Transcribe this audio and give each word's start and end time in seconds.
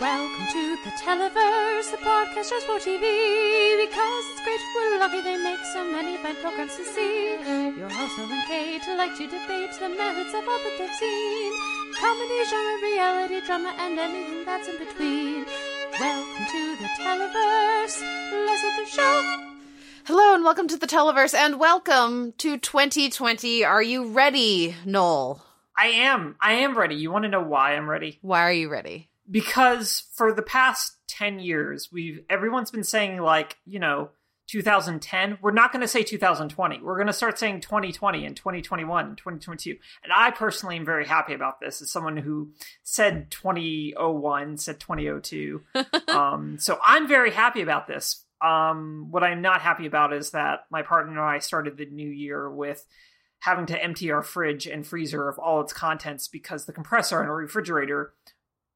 Welcome 0.00 0.46
to 0.46 0.76
the 0.82 0.90
Televerse, 0.96 1.90
the 1.90 1.98
podcast 1.98 2.48
just 2.48 2.64
for 2.64 2.78
TV. 2.78 3.04
Because 3.84 4.24
it's 4.32 4.42
great, 4.44 4.58
we're 4.74 4.98
lucky 4.98 5.20
they 5.20 5.36
make 5.36 5.60
so 5.74 5.84
many 5.92 6.16
fine 6.16 6.36
programs 6.36 6.74
to 6.76 6.84
see. 6.86 7.36
Your 7.76 7.90
host, 7.90 8.16
Noel 8.16 8.32
and 8.32 8.46
Kate, 8.48 8.80
like 8.96 9.14
to 9.18 9.26
debate 9.26 9.72
the 9.78 9.90
merits 9.90 10.32
of 10.32 10.48
all 10.48 10.58
that 10.58 10.74
they've 10.78 10.94
seen. 10.94 11.52
Comedy, 12.00 12.44
genre, 12.48 12.80
reality, 12.80 13.40
drama, 13.44 13.74
and 13.76 13.98
anything 13.98 14.42
that's 14.46 14.68
in 14.68 14.78
between. 14.78 15.44
Welcome 16.00 16.46
to 16.46 16.76
the 16.76 16.88
Televerse. 16.96 18.00
Let's 18.46 18.62
get 18.62 18.76
the 18.78 18.86
show. 18.86 19.50
Hello 20.06 20.34
and 20.34 20.42
welcome 20.42 20.66
to 20.68 20.78
the 20.78 20.86
Televerse 20.86 21.34
and 21.34 21.60
welcome 21.60 22.32
to 22.38 22.56
2020. 22.56 23.66
Are 23.66 23.82
you 23.82 24.08
ready, 24.08 24.76
Noel? 24.86 25.44
I 25.76 25.88
am. 25.88 26.36
I 26.40 26.52
am 26.52 26.74
ready. 26.74 26.94
You 26.94 27.10
want 27.12 27.24
to 27.24 27.28
know 27.28 27.42
why 27.42 27.76
I'm 27.76 27.86
ready? 27.88 28.18
Why 28.22 28.40
are 28.40 28.52
you 28.52 28.70
ready? 28.70 29.09
Because 29.30 30.04
for 30.14 30.32
the 30.32 30.42
past 30.42 30.96
10 31.08 31.40
years, 31.40 31.88
we've 31.92 32.24
everyone's 32.28 32.70
been 32.70 32.84
saying 32.84 33.20
like, 33.20 33.56
you 33.64 33.78
know, 33.78 34.10
2010. 34.50 35.38
We're 35.40 35.52
not 35.52 35.72
going 35.72 35.82
to 35.82 35.88
say 35.88 36.02
2020. 36.02 36.80
We're 36.82 36.96
going 36.96 37.06
to 37.06 37.12
start 37.12 37.38
saying 37.38 37.60
2020 37.60 38.26
and 38.26 38.36
2021 38.36 39.06
and 39.06 39.16
2022. 39.16 39.76
And 40.02 40.12
I 40.14 40.32
personally 40.32 40.76
am 40.76 40.84
very 40.84 41.06
happy 41.06 41.34
about 41.34 41.60
this 41.60 41.80
as 41.80 41.90
someone 41.90 42.16
who 42.16 42.50
said 42.82 43.30
2001, 43.30 44.58
said 44.58 44.80
2002. 44.80 45.62
um, 46.08 46.58
so 46.58 46.78
I'm 46.84 47.06
very 47.06 47.30
happy 47.30 47.62
about 47.62 47.86
this. 47.86 48.24
Um, 48.40 49.08
what 49.10 49.22
I'm 49.22 49.42
not 49.42 49.60
happy 49.60 49.86
about 49.86 50.12
is 50.12 50.30
that 50.30 50.64
my 50.70 50.82
partner 50.82 51.12
and 51.12 51.20
I 51.20 51.38
started 51.38 51.76
the 51.76 51.86
new 51.86 52.08
year 52.08 52.50
with 52.50 52.84
having 53.40 53.66
to 53.66 53.82
empty 53.82 54.10
our 54.10 54.22
fridge 54.22 54.66
and 54.66 54.86
freezer 54.86 55.28
of 55.28 55.38
all 55.38 55.60
its 55.60 55.72
contents 55.72 56.26
because 56.26 56.66
the 56.66 56.72
compressor 56.72 57.22
in 57.22 57.28
our 57.28 57.36
refrigerator 57.36 58.14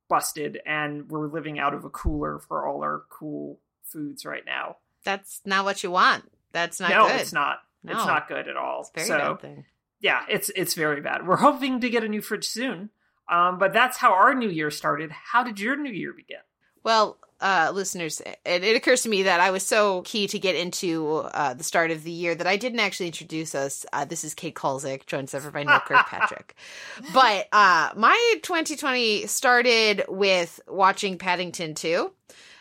busted 0.08 0.60
and 0.66 1.08
we're 1.10 1.26
living 1.28 1.58
out 1.58 1.74
of 1.74 1.84
a 1.84 1.90
cooler 1.90 2.38
for 2.38 2.66
all 2.66 2.82
our 2.82 3.04
cool 3.08 3.58
foods 3.84 4.24
right 4.24 4.44
now. 4.44 4.76
That's 5.04 5.40
not 5.44 5.64
what 5.64 5.82
you 5.82 5.90
want. 5.90 6.24
That's 6.52 6.80
not 6.80 6.90
no, 6.90 7.06
good. 7.08 7.20
it's 7.20 7.32
not. 7.32 7.58
It's 7.86 8.06
not 8.06 8.28
good 8.28 8.48
at 8.48 8.56
all. 8.56 8.80
It's 8.80 8.90
very 8.94 9.06
so 9.06 9.18
bad 9.18 9.40
thing. 9.40 9.64
yeah, 10.00 10.22
it's 10.28 10.50
it's 10.56 10.74
very 10.74 11.02
bad. 11.02 11.26
We're 11.26 11.36
hoping 11.36 11.80
to 11.80 11.90
get 11.90 12.02
a 12.02 12.08
new 12.08 12.22
fridge 12.22 12.46
soon. 12.46 12.90
Um, 13.28 13.58
but 13.58 13.72
that's 13.72 13.96
how 13.98 14.12
our 14.14 14.34
new 14.34 14.48
year 14.48 14.70
started. 14.70 15.10
How 15.10 15.42
did 15.42 15.60
your 15.60 15.76
new 15.76 15.92
year 15.92 16.12
begin? 16.12 16.38
Well, 16.84 17.18
uh, 17.40 17.72
listeners, 17.74 18.20
it, 18.20 18.38
it 18.64 18.76
occurs 18.76 19.02
to 19.02 19.08
me 19.08 19.24
that 19.24 19.40
I 19.40 19.50
was 19.50 19.66
so 19.66 20.02
key 20.02 20.28
to 20.28 20.38
get 20.38 20.54
into 20.54 21.16
uh, 21.16 21.54
the 21.54 21.64
start 21.64 21.90
of 21.90 22.04
the 22.04 22.10
year 22.10 22.34
that 22.34 22.46
I 22.46 22.56
didn't 22.56 22.80
actually 22.80 23.06
introduce 23.06 23.54
us. 23.54 23.84
Uh, 23.92 24.04
this 24.04 24.22
is 24.24 24.34
Kate 24.34 24.54
Kulzick, 24.54 25.06
joined 25.06 25.34
over 25.34 25.50
by 25.50 25.62
Noel 25.64 25.80
Kirkpatrick. 25.80 26.54
But 27.12 27.48
uh, 27.52 27.90
my 27.96 28.34
2020 28.42 29.26
started 29.26 30.04
with 30.08 30.60
watching 30.68 31.18
Paddington 31.18 31.74
2 31.74 32.10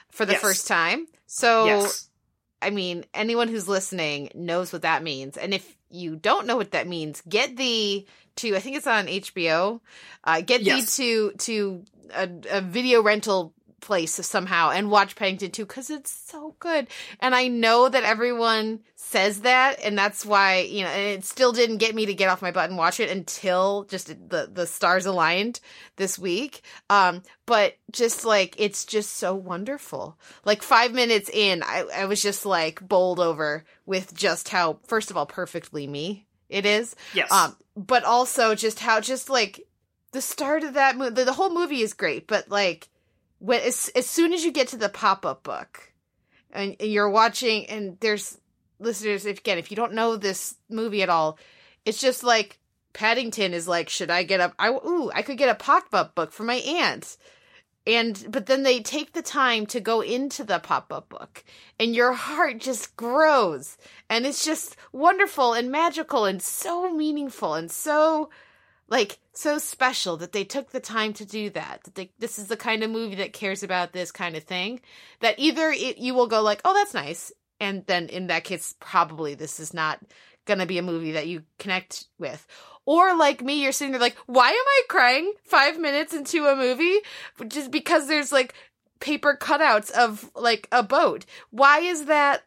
for 0.10 0.26
the 0.26 0.34
Yes. 0.34 0.42
first 0.42 0.68
time. 0.68 1.08
So, 1.28 1.66
yes. 1.68 2.10
I 2.62 2.70
mean, 2.72 3.06
anyone 3.14 3.48
who's 3.50 3.68
listening 3.68 4.30
knows 4.34 4.74
what 4.74 4.82
that 4.84 5.04
means. 5.04 5.38
And 5.38 5.54
if 5.54 5.78
you 5.90 6.16
don't 6.16 6.48
know 6.48 6.58
what 6.58 6.72
that 6.72 6.88
means, 6.88 7.22
get 7.28 7.56
the 7.58 8.06
to 8.38 8.56
I 8.56 8.60
think 8.60 8.78
it's 8.78 8.88
on 8.88 9.06
HBO. 9.08 9.80
Uh, 10.24 10.42
get 10.42 10.62
Yes. 10.62 10.96
the 10.98 11.04
to 11.04 11.32
to 11.38 11.84
a, 12.14 12.30
a 12.58 12.62
video 12.62 13.02
rental 13.04 13.54
place 13.84 14.14
somehow 14.14 14.72
and 14.72 14.89
watch 14.89 15.16
Paddington 15.16 15.52
2 15.52 15.66
because 15.66 15.89
it's 15.92 16.09
so 16.09 16.56
good. 16.59 16.88
And 17.20 17.36
I 17.36 17.48
know 17.48 17.88
that 17.88 18.03
everyone 18.03 18.80
says 18.95 19.42
that, 19.42 19.80
and 19.84 19.98
that's 19.98 20.25
why 20.25 20.59
you 20.62 20.84
know. 20.84 20.90
And 20.90 21.20
it 21.20 21.25
still 21.25 21.52
didn't 21.52 21.78
get 21.78 21.94
me 21.94 22.08
to 22.08 22.14
get 22.14 22.30
off 22.30 22.42
my 22.42 22.52
butt 22.52 22.70
and 22.70 22.78
watch 22.78 23.00
it 23.00 23.12
until 23.12 23.84
just 23.84 24.08
the 24.08 24.50
the 24.52 24.66
stars 24.66 25.06
aligned 25.06 25.59
this 25.98 26.17
week. 26.17 26.62
Um, 26.90 27.22
but 27.45 27.75
just 27.92 28.25
like 28.25 28.56
it's 28.58 28.86
just 28.86 29.17
so 29.17 29.36
wonderful. 29.36 30.18
Like 30.45 30.64
five 30.64 30.94
minutes 30.94 31.30
in, 31.30 31.62
I, 31.64 31.86
I 31.94 32.06
was 32.06 32.22
just 32.22 32.45
like 32.45 32.88
bowled 32.88 33.20
over 33.20 33.66
with 33.86 34.16
just 34.16 34.50
how, 34.50 34.79
first 34.88 35.12
of 35.12 35.18
all, 35.18 35.25
perfectly 35.25 35.85
me 35.85 36.25
it 36.50 36.66
is. 36.66 36.96
Yes. 37.13 37.31
Um, 37.31 37.56
but 37.75 38.03
also 38.03 38.56
just 38.56 38.79
how 38.79 39.02
just 39.02 39.29
like 39.29 39.68
the 40.12 40.22
start 40.22 40.63
of 40.63 40.75
that 40.75 40.96
movie, 40.96 41.16
the, 41.16 41.25
the 41.25 41.34
whole 41.34 41.53
movie 41.53 41.81
is 41.81 41.94
great, 41.94 42.28
but 42.28 42.50
like 42.50 42.88
when 43.44 43.59
as 43.59 43.92
as 43.94 44.09
soon 44.09 44.31
as 44.31 44.46
you 44.46 44.54
get 44.54 44.70
to 44.70 44.78
the 44.78 44.88
pop 44.88 45.26
up 45.26 45.44
book, 45.44 45.92
and, 46.52 46.78
and 46.80 46.90
you're 46.90 47.09
watching, 47.09 47.66
and 47.66 47.98
there's 48.00 48.40
listeners, 48.80 49.26
if 49.26 49.40
again, 49.40 49.58
if 49.58 49.70
you 49.70 49.76
don't 49.76 49.94
know 49.94 50.16
this 50.16 50.56
movie 50.70 51.04
at 51.04 51.09
all, 51.09 51.38
it's 51.84 52.00
just 52.00 52.24
like 52.24 52.58
Paddington 52.94 53.53
is 53.53 53.68
like, 53.68 53.90
should 53.90 54.09
I 54.09 54.24
get 54.24 54.40
a? 54.40 54.53
I 54.58 54.70
ooh, 54.70 55.12
I 55.14 55.24
could 55.24 55.38
get 55.38 55.50
a 55.50 55.56
pop 55.56 55.88
up 55.92 56.16
book 56.16 56.32
for 56.32 56.44
my 56.44 56.56
aunt. 56.56 57.18
And 57.86 58.28
but 58.30 58.46
then 58.46 58.64
they 58.64 58.80
take 58.80 59.12
the 59.12 59.22
time 59.22 59.66
to 59.66 59.82
go 59.82 60.00
into 60.00 60.46
the 60.46 60.59
pop 60.59 60.94
up 60.94 61.09
book, 61.09 61.44
and 61.78 61.94
your 61.94 62.14
heart 62.14 62.59
just 62.59 62.96
grows, 62.96 63.78
and 64.09 64.26
it's 64.26 64.46
just 64.46 64.78
wonderful 64.94 65.52
and 65.52 65.70
magical 65.70 66.24
and 66.24 66.42
so 66.42 66.94
meaningful 66.94 67.56
and 67.56 67.70
so 67.70 68.30
like 68.88 69.20
so 69.34 69.58
special 69.58 70.18
that 70.18 70.32
they 70.32 70.44
took 70.44 70.72
the 70.72 70.80
time 70.80 71.14
to 71.14 71.26
do 71.26 71.50
that. 71.52 71.84
That 71.84 71.96
they, 71.96 72.12
this 72.20 72.38
is 72.38 72.48
the 72.48 72.58
kind 72.58 72.84
of 72.84 72.92
movie 72.92 73.16
that 73.16 73.34
cares 73.34 73.64
about 73.64 73.94
this 73.94 74.12
kind 74.12 74.36
of 74.36 74.44
thing. 74.44 74.82
That 75.22 75.40
either 75.40 75.70
it, 75.70 75.98
you 75.98 76.14
will 76.14 76.28
go 76.28 76.42
like, 76.42 76.62
oh, 76.66 76.74
that's 76.74 76.94
nice, 76.94 77.32
and 77.60 77.86
then 77.88 78.10
in 78.10 78.28
that 78.28 78.44
case, 78.44 78.76
probably 78.80 79.36
this 79.36 79.60
is 79.60 79.74
not 79.74 80.00
gonna 80.46 80.66
be 80.66 80.78
a 80.78 80.84
movie 80.84 81.14
that 81.14 81.28
you 81.28 81.44
connect 81.60 82.06
with. 82.20 82.46
Or 82.86 83.16
like 83.16 83.42
me, 83.42 83.62
you're 83.62 83.72
sitting 83.72 83.94
there 83.94 84.02
like, 84.02 84.18
why 84.26 84.50
am 84.50 84.54
I 84.54 84.82
crying 84.90 85.34
five 85.46 85.80
minutes 85.80 86.14
into 86.14 86.46
a 86.48 86.56
movie? 86.56 87.00
Just 87.48 87.72
because 87.72 88.08
there's 88.08 88.34
like 88.34 88.54
paper 89.00 89.38
cutouts 89.40 89.90
of 89.92 90.30
like 90.36 90.68
a 90.72 90.84
boat. 90.84 91.26
Why 91.50 91.80
is 91.80 92.06
that 92.06 92.44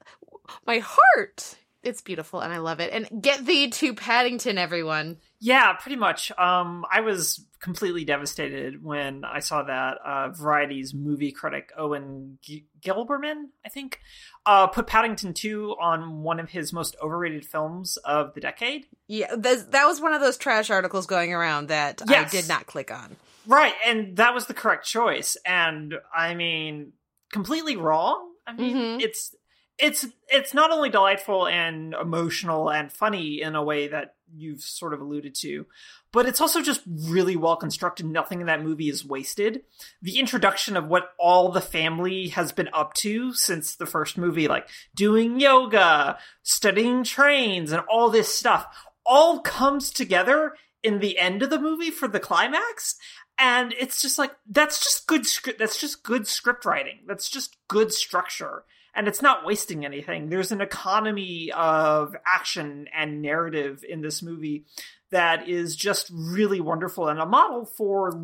my 0.66 0.82
heart? 0.84 1.56
It's 1.86 2.02
beautiful 2.02 2.40
and 2.40 2.52
I 2.52 2.58
love 2.58 2.80
it. 2.80 2.92
And 2.92 3.22
get 3.22 3.46
thee 3.46 3.70
to 3.70 3.94
Paddington, 3.94 4.58
everyone. 4.58 5.18
Yeah, 5.38 5.72
pretty 5.74 5.96
much. 5.96 6.32
Um, 6.36 6.84
I 6.90 7.00
was 7.00 7.44
completely 7.60 8.04
devastated 8.04 8.82
when 8.82 9.24
I 9.24 9.38
saw 9.40 9.62
that 9.62 9.98
uh, 10.04 10.28
Variety's 10.30 10.92
movie 10.94 11.30
critic 11.32 11.70
Owen 11.76 12.38
G- 12.42 12.66
Gleiberman, 12.84 13.44
I 13.64 13.68
think, 13.68 14.00
uh, 14.44 14.66
put 14.66 14.86
Paddington 14.86 15.32
2 15.34 15.76
on 15.80 16.22
one 16.22 16.40
of 16.40 16.50
his 16.50 16.72
most 16.72 16.96
overrated 17.02 17.44
films 17.46 17.96
of 17.98 18.34
the 18.34 18.40
decade. 18.40 18.86
Yeah, 19.06 19.34
that, 19.36 19.70
that 19.72 19.86
was 19.86 20.00
one 20.00 20.12
of 20.12 20.20
those 20.20 20.36
trash 20.36 20.70
articles 20.70 21.06
going 21.06 21.32
around 21.32 21.68
that 21.68 22.02
Yes. 22.08 22.34
I 22.34 22.36
did 22.36 22.48
not 22.48 22.66
click 22.66 22.90
on. 22.90 23.16
Right, 23.46 23.74
and 23.86 24.16
that 24.16 24.34
was 24.34 24.46
the 24.46 24.54
correct 24.54 24.84
choice. 24.86 25.36
And 25.46 25.94
I 26.14 26.34
mean, 26.34 26.92
completely 27.32 27.76
wrong. 27.76 28.32
I 28.46 28.52
mean, 28.54 28.76
Mhm. 28.76 29.00
it's 29.02 29.34
it's 29.78 30.06
it's 30.28 30.54
not 30.54 30.70
only 30.70 30.88
delightful 30.88 31.46
and 31.46 31.94
emotional 31.94 32.70
and 32.70 32.90
funny 32.90 33.42
in 33.42 33.54
a 33.54 33.62
way 33.62 33.88
that 33.88 34.14
you've 34.34 34.62
sort 34.62 34.94
of 34.94 35.00
alluded 35.00 35.34
to, 35.34 35.66
but 36.12 36.26
it's 36.26 36.40
also 36.40 36.62
just 36.62 36.80
really 36.86 37.36
well 37.36 37.56
constructed. 37.56 38.06
Nothing 38.06 38.40
in 38.40 38.46
that 38.46 38.62
movie 38.62 38.88
is 38.88 39.04
wasted. 39.04 39.62
The 40.02 40.18
introduction 40.18 40.76
of 40.76 40.88
what 40.88 41.10
all 41.18 41.50
the 41.50 41.60
family 41.60 42.28
has 42.28 42.52
been 42.52 42.70
up 42.72 42.94
to 42.94 43.34
since 43.34 43.76
the 43.76 43.86
first 43.86 44.16
movie, 44.16 44.48
like 44.48 44.68
doing 44.94 45.38
yoga, 45.38 46.18
studying 46.42 47.04
trains, 47.04 47.70
and 47.70 47.82
all 47.88 48.10
this 48.10 48.34
stuff, 48.34 48.66
all 49.04 49.40
comes 49.40 49.90
together 49.90 50.54
in 50.82 51.00
the 51.00 51.18
end 51.18 51.42
of 51.42 51.50
the 51.50 51.60
movie 51.60 51.90
for 51.90 52.08
the 52.08 52.20
climax 52.20 52.96
and 53.38 53.74
it's 53.78 54.00
just 54.00 54.18
like 54.18 54.32
that's 54.48 54.78
just 54.82 55.06
good 55.06 55.26
script 55.26 55.58
that's 55.58 55.80
just 55.80 56.02
good 56.02 56.26
script 56.26 56.64
writing 56.64 57.00
that's 57.06 57.28
just 57.28 57.56
good 57.68 57.92
structure 57.92 58.64
and 58.96 59.06
it's 59.06 59.22
not 59.22 59.44
wasting 59.44 59.84
anything. 59.84 60.30
There's 60.30 60.52
an 60.52 60.62
economy 60.62 61.52
of 61.54 62.16
action 62.26 62.88
and 62.96 63.20
narrative 63.22 63.84
in 63.88 64.00
this 64.00 64.22
movie 64.22 64.64
that 65.10 65.48
is 65.48 65.76
just 65.76 66.10
really 66.12 66.60
wonderful 66.60 67.08
and 67.08 67.20
a 67.20 67.26
model 67.26 67.66
for 67.66 68.18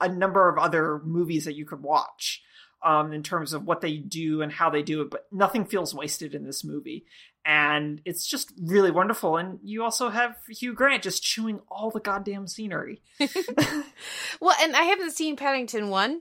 a 0.00 0.08
number 0.08 0.48
of 0.48 0.58
other 0.58 1.00
movies 1.04 1.44
that 1.44 1.56
you 1.56 1.66
could 1.66 1.82
watch 1.82 2.42
um, 2.82 3.12
in 3.12 3.22
terms 3.22 3.52
of 3.52 3.64
what 3.64 3.80
they 3.80 3.96
do 3.96 4.42
and 4.42 4.50
how 4.50 4.70
they 4.70 4.82
do 4.82 5.02
it 5.02 5.10
but 5.10 5.26
nothing 5.30 5.64
feels 5.64 5.94
wasted 5.94 6.34
in 6.34 6.44
this 6.44 6.64
movie. 6.64 7.04
And 7.44 8.00
it's 8.04 8.24
just 8.24 8.52
really 8.56 8.92
wonderful. 8.92 9.36
And 9.36 9.58
you 9.64 9.82
also 9.82 10.08
have 10.08 10.36
hugh 10.48 10.74
grant 10.74 11.02
just 11.02 11.24
chewing 11.24 11.60
all 11.68 11.90
the 11.90 12.00
goddamn 12.00 12.46
scenery. 12.46 13.02
Well, 14.40 14.56
and 14.60 14.74
I 14.74 14.82
haven't 14.82 15.12
seen 15.12 15.36
Paddington 15.36 15.88
1, 15.88 16.20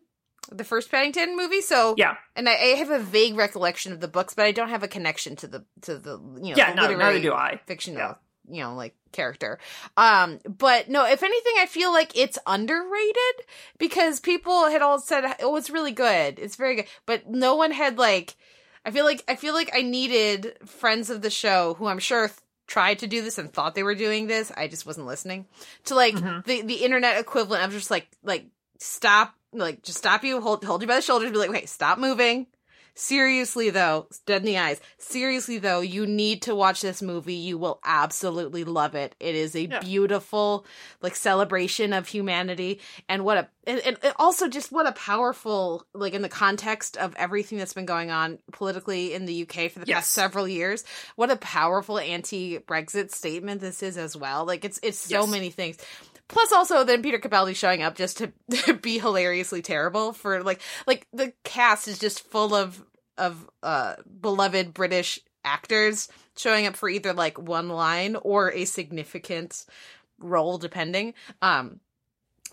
the 0.49 0.63
first 0.63 0.89
Paddington 0.91 1.35
movie, 1.37 1.61
so 1.61 1.95
yeah 1.97 2.15
and 2.35 2.49
I, 2.49 2.53
I 2.53 2.65
have 2.77 2.89
a 2.89 2.99
vague 2.99 3.35
recollection 3.35 3.91
of 3.93 3.99
the 3.99 4.07
books, 4.07 4.33
but 4.33 4.45
I 4.45 4.51
don't 4.51 4.69
have 4.69 4.83
a 4.83 4.87
connection 4.87 5.35
to 5.37 5.47
the 5.47 5.65
to 5.81 5.97
the 5.97 6.17
you 6.41 6.51
know 6.51 6.55
yeah 6.57 6.73
no, 6.73 6.95
neither 6.95 7.21
do 7.21 7.33
i 7.33 7.59
fictional 7.67 7.99
Yeah. 7.99 8.13
you 8.49 8.61
know 8.63 8.75
like 8.75 8.95
character. 9.11 9.59
Um, 9.97 10.39
but 10.47 10.89
no, 10.89 11.05
if 11.05 11.21
anything, 11.21 11.53
I 11.59 11.65
feel 11.65 11.91
like 11.91 12.17
it's 12.17 12.39
underrated 12.47 13.45
because 13.77 14.19
people 14.21 14.69
had 14.69 14.81
all 14.81 14.99
said 14.99 15.35
oh 15.41 15.55
it's 15.57 15.69
really 15.69 15.91
good, 15.91 16.39
it's 16.39 16.55
very 16.55 16.75
good, 16.75 16.85
but 17.05 17.27
no 17.29 17.55
one 17.55 17.71
had 17.71 17.97
like. 17.97 18.35
I 18.83 18.89
feel 18.89 19.05
like 19.05 19.23
I 19.27 19.35
feel 19.35 19.53
like 19.53 19.69
I 19.75 19.83
needed 19.83 20.57
friends 20.65 21.09
of 21.11 21.21
the 21.21 21.29
show 21.29 21.75
who 21.75 21.85
I'm 21.85 21.99
sure 21.99 22.29
th- 22.29 22.39
tried 22.65 22.97
to 22.99 23.07
do 23.07 23.21
this 23.21 23.37
and 23.37 23.51
thought 23.53 23.75
they 23.75 23.83
were 23.83 23.93
doing 23.93 24.25
this. 24.25 24.51
I 24.57 24.67
just 24.67 24.87
wasn't 24.87 25.05
listening 25.05 25.45
to 25.85 25.93
like 25.95 26.15
Mhm. 26.15 26.43
the 26.45 26.61
the 26.63 26.83
internet 26.83 27.19
equivalent 27.19 27.63
of 27.63 27.71
just 27.73 27.91
like 27.91 28.07
like 28.23 28.47
stop 28.79 29.35
like 29.53 29.81
just 29.83 29.97
stop 29.97 30.23
you, 30.23 30.41
hold 30.41 30.63
hold 30.63 30.81
you 30.81 30.87
by 30.87 30.95
the 30.95 31.01
shoulders, 31.01 31.31
be 31.31 31.37
like, 31.37 31.49
"Wait, 31.51 31.69
stop 31.69 31.97
moving." 31.99 32.47
Seriously 32.93 33.69
though, 33.69 34.07
dead 34.25 34.41
in 34.41 34.45
the 34.45 34.57
eyes. 34.57 34.81
Seriously 34.97 35.57
though, 35.59 35.79
you 35.79 36.05
need 36.05 36.41
to 36.43 36.53
watch 36.53 36.81
this 36.81 37.01
movie. 37.01 37.35
You 37.35 37.57
will 37.57 37.79
absolutely 37.85 38.65
love 38.65 38.95
it. 38.95 39.15
It 39.17 39.33
is 39.33 39.55
a 39.55 39.61
Yeah. 39.67 39.79
beautiful 39.79 40.65
like 41.01 41.15
celebration 41.15 41.93
of 41.93 42.09
humanity 42.09 42.81
and 43.07 43.23
what 43.23 43.37
a 43.37 43.47
and, 43.65 43.79
and 43.85 43.97
also 44.17 44.49
just 44.49 44.71
what 44.73 44.87
a 44.87 44.91
powerful 44.91 45.85
like 45.93 46.13
in 46.13 46.21
the 46.21 46.27
context 46.29 46.97
of 46.97 47.15
everything 47.15 47.57
that's 47.59 47.73
been 47.73 47.85
going 47.85 48.11
on 48.11 48.39
politically 48.51 49.13
in 49.13 49.25
the 49.25 49.43
UK 49.43 49.69
for 49.71 49.79
the 49.79 49.85
Yes. 49.87 49.97
past 49.99 50.11
several 50.11 50.47
years. 50.47 50.83
What 51.15 51.31
a 51.31 51.37
powerful 51.37 51.97
anti-Brexit 51.97 53.11
statement 53.11 53.61
this 53.61 53.81
is 53.83 53.97
as 53.97 54.17
well. 54.17 54.45
Like 54.45 54.65
it's 54.65 54.79
it's 54.83 54.97
so 54.99 55.21
Yes. 55.21 55.29
many 55.29 55.49
things. 55.49 55.77
Plus, 56.31 56.51
also 56.53 56.85
then 56.85 57.01
Peter 57.01 57.19
Capaldi 57.19 57.55
showing 57.55 57.83
up 57.83 57.95
just 57.95 58.17
to, 58.51 58.73
be 58.73 58.99
hilariously 58.99 59.61
terrible 59.61 60.13
for 60.13 60.43
like 60.43 60.61
like 60.87 61.05
the 61.11 61.33
cast 61.43 61.87
is 61.87 61.99
just 61.99 62.27
full 62.29 62.55
of 62.55 62.83
of 63.17 63.49
uh 63.61 63.95
beloved 64.21 64.73
British 64.73 65.19
actors 65.43 66.07
showing 66.37 66.65
up 66.65 66.75
for 66.75 66.87
either 66.87 67.13
like 67.13 67.37
one 67.37 67.67
line 67.67 68.15
or 68.15 68.51
a 68.51 68.65
significant 68.65 69.65
role 70.19 70.57
depending. 70.57 71.13
Um, 71.41 71.79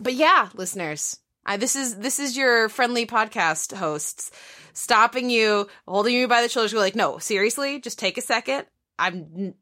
but 0.00 0.14
yeah, 0.14 0.48
listeners. 0.54 1.18
I, 1.46 1.56
this 1.56 1.76
is 1.76 1.96
this 1.96 2.18
is 2.18 2.36
your 2.36 2.68
friendly 2.68 3.06
podcast 3.06 3.74
hosts 3.74 4.30
stopping 4.74 5.30
you, 5.30 5.68
holding 5.86 6.14
you 6.14 6.28
by 6.28 6.42
the 6.42 6.48
shoulders. 6.48 6.72
Go 6.72 6.80
like, 6.80 6.96
no, 6.96 7.18
seriously, 7.18 7.80
just 7.80 7.98
take 7.98 8.18
a 8.18 8.22
second. 8.22 8.66
I'm 8.98 9.54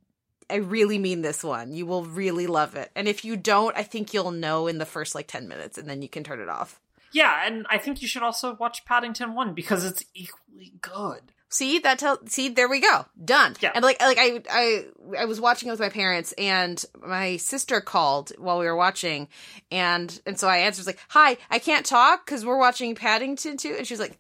I 0.49 0.57
really 0.57 0.99
mean 0.99 1.23
this 1.23 1.43
one. 1.43 1.73
You 1.73 1.87
will 1.87 2.05
really 2.05 2.47
love 2.47 2.77
it. 2.77 2.91
And 2.95 3.09
if 3.09 3.25
you 3.25 3.37
don't, 3.37 3.77
I 3.77 3.83
think 3.83 4.15
you'll 4.15 4.31
know 4.31 4.67
in 4.67 4.79
the 4.79 4.87
first 4.87 5.15
like 5.15 5.27
10 5.27 5.49
minutes 5.49 5.79
and 5.79 5.89
then 5.89 6.03
you 6.03 6.09
can 6.09 6.23
turn 6.25 6.41
it 6.41 6.49
off. 6.49 6.81
Yeah, 7.13 7.47
and 7.47 7.67
I 7.71 7.79
think 7.79 8.03
you 8.03 8.09
should 8.09 8.23
also 8.23 8.55
watch 8.55 8.85
Paddington 8.85 9.35
1 9.35 9.55
because 9.55 9.85
it's 9.85 10.05
equally 10.15 10.75
good. 10.81 11.33
See, 11.49 11.79
that 11.79 11.99
tell 11.99 12.19
see 12.27 12.49
there 12.49 12.69
we 12.69 12.81
go. 12.81 13.07
Done. 13.25 13.55
Yeah. 13.61 13.71
And 13.75 13.85
like 13.85 14.01
like 14.01 14.19
I 14.19 14.43
I 14.51 14.85
I 15.21 15.25
was 15.27 15.41
watching 15.41 15.69
it 15.69 15.73
with 15.73 15.81
my 15.81 15.89
parents 15.89 16.33
and 16.37 16.85
my 17.01 17.37
sister 17.37 17.81
called 17.81 18.33
while 18.37 18.59
we 18.59 18.67
were 18.67 18.77
watching 18.77 19.29
and 19.71 20.21
and 20.27 20.39
so 20.39 20.49
I 20.49 20.59
answered 20.59 20.87
like, 20.87 20.99
"Hi, 21.11 21.39
I 21.49 21.61
can't 21.61 21.87
talk 21.87 22.27
cuz 22.27 22.45
we're 22.45 22.59
watching 22.59 22.97
Paddington 22.97 23.57
2." 23.59 23.77
And 23.79 23.87
she 23.87 23.95
was 23.95 24.01
like, 24.01 24.19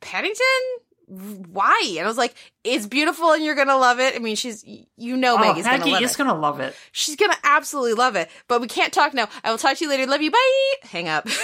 "Paddington? 0.00 0.62
Why?" 1.06 1.94
And 1.96 2.04
I 2.04 2.08
was 2.08 2.16
like, 2.18 2.34
"It's 2.64 2.86
beautiful 2.86 3.32
and 3.32 3.44
you're 3.44 3.54
going 3.54 3.68
to 3.68 3.76
love 3.76 4.00
it." 4.00 4.14
I 4.14 4.18
mean, 4.18 4.36
she's 4.36 4.64
you 4.64 5.16
know 5.16 5.34
Oh, 5.34 5.38
Maggie's 5.38 5.64
going 5.66 5.80
to 5.80 5.86
love 5.86 6.02
it. 6.02 6.16
going 6.16 6.30
to 6.30 6.34
love 6.36 6.60
it. 6.60 6.74
She's 6.92 7.16
gonna 7.16 7.36
absolutely 7.44 7.94
love 7.94 8.16
it, 8.16 8.30
but 8.48 8.60
we 8.60 8.66
can't 8.68 8.92
talk 8.92 9.14
now. 9.14 9.28
I 9.42 9.50
will 9.50 9.58
talk 9.58 9.76
to 9.78 9.84
you 9.84 9.90
later. 9.90 10.06
Love 10.06 10.22
you. 10.22 10.30
Bye. 10.30 10.72
Hang 10.82 11.08
up. 11.08 11.28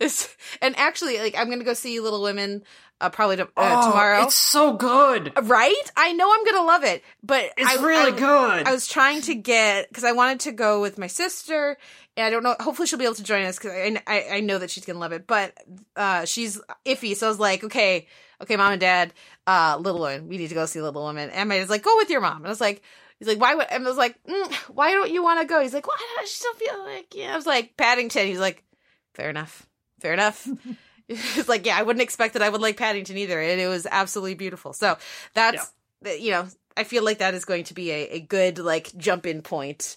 This- 0.00 0.34
and 0.60 0.76
actually, 0.76 1.18
like, 1.18 1.36
I'm 1.38 1.48
gonna 1.48 1.62
go 1.64 1.74
see 1.74 2.00
Little 2.00 2.22
Women 2.22 2.62
uh, 3.00 3.10
probably 3.10 3.36
to, 3.36 3.44
uh, 3.44 3.46
Oh, 3.56 3.90
tomorrow. 3.90 4.22
It's 4.24 4.34
so 4.34 4.74
good. 4.74 5.32
Right? 5.42 5.74
I 5.96 6.12
know 6.12 6.32
I'm 6.32 6.44
gonna 6.44 6.66
love 6.66 6.84
it, 6.84 7.02
but 7.22 7.50
It's 7.56 7.68
I, 7.78 7.82
really 7.84 8.12
I- 8.12 8.18
good. 8.18 8.66
I 8.68 8.72
was 8.72 8.86
trying 8.86 9.22
to 9.22 9.34
get 9.34 9.88
because 9.88 10.04
I 10.04 10.12
wanted 10.12 10.40
to 10.40 10.52
go 10.52 10.80
with 10.80 10.98
my 10.98 11.06
sister, 11.06 11.76
and 12.16 12.26
I 12.26 12.30
don't 12.30 12.42
know. 12.42 12.56
Hopefully, 12.60 12.86
she'll 12.86 12.98
be 12.98 13.04
able 13.04 13.14
to 13.16 13.22
join 13.22 13.44
us 13.44 13.58
because 13.58 13.72
I, 13.72 14.02
I 14.06 14.26
I 14.36 14.40
know 14.40 14.58
that 14.58 14.70
she's 14.70 14.84
gonna 14.84 14.98
love 14.98 15.12
it. 15.12 15.26
But 15.26 15.56
uh, 15.96 16.24
she's 16.24 16.60
iffy, 16.84 17.16
so 17.16 17.26
I 17.26 17.30
was 17.30 17.38
like, 17.40 17.64
okay, 17.64 18.06
okay, 18.42 18.56
mom 18.56 18.72
and 18.72 18.80
dad, 18.80 19.14
uh, 19.46 19.78
Little 19.80 20.00
Woman, 20.00 20.28
we 20.28 20.36
need 20.38 20.48
to 20.48 20.54
go 20.54 20.66
see 20.66 20.80
Little 20.82 21.02
Woman. 21.02 21.30
And 21.30 21.48
my 21.48 21.58
was 21.60 21.70
like, 21.70 21.82
go 21.82 21.96
with 21.96 22.10
your 22.10 22.20
mom, 22.20 22.38
and 22.38 22.46
I 22.46 22.50
was 22.50 22.60
like. 22.60 22.82
He's 23.18 23.28
like, 23.28 23.38
why 23.38 23.54
would? 23.54 23.66
And 23.70 23.84
I 23.84 23.86
was 23.86 23.98
like, 23.98 24.18
mm, 24.24 24.50
why 24.74 24.92
don't 24.92 25.10
you 25.10 25.22
want 25.22 25.40
to 25.42 25.46
go? 25.46 25.60
He's 25.60 25.74
like, 25.74 25.86
well, 25.86 25.94
I 25.94 26.06
don't- 26.16 26.22
I 26.22 26.26
still 26.26 26.54
feel 26.54 26.82
like, 26.84 27.14
yeah. 27.14 27.34
I 27.34 27.36
was 27.36 27.44
like, 27.44 27.76
Paddington. 27.76 28.26
He's 28.26 28.40
like, 28.40 28.64
fair 29.12 29.28
enough, 29.28 29.66
fair 30.00 30.14
enough. 30.14 30.48
It's 31.36 31.48
like, 31.48 31.66
yeah, 31.66 31.76
I 31.76 31.82
wouldn't 31.82 32.02
expect 32.02 32.34
that 32.34 32.42
I 32.42 32.48
would 32.48 32.60
like 32.60 32.76
Paddington 32.76 33.16
either, 33.16 33.40
and 33.40 33.60
it 33.60 33.66
was 33.66 33.86
absolutely 33.90 34.34
beautiful. 34.34 34.72
So 34.72 34.96
that's, 35.34 35.72
that 36.02 36.20
you 36.20 36.30
know, 36.30 36.46
I 36.76 36.84
feel 36.84 37.04
like 37.04 37.18
that 37.18 37.34
is 37.34 37.44
going 37.44 37.64
to 37.64 37.74
be 37.74 37.90
a, 37.90 38.08
a 38.10 38.20
good 38.20 38.58
like 38.58 38.96
jump 38.96 39.26
in 39.26 39.42
point 39.42 39.96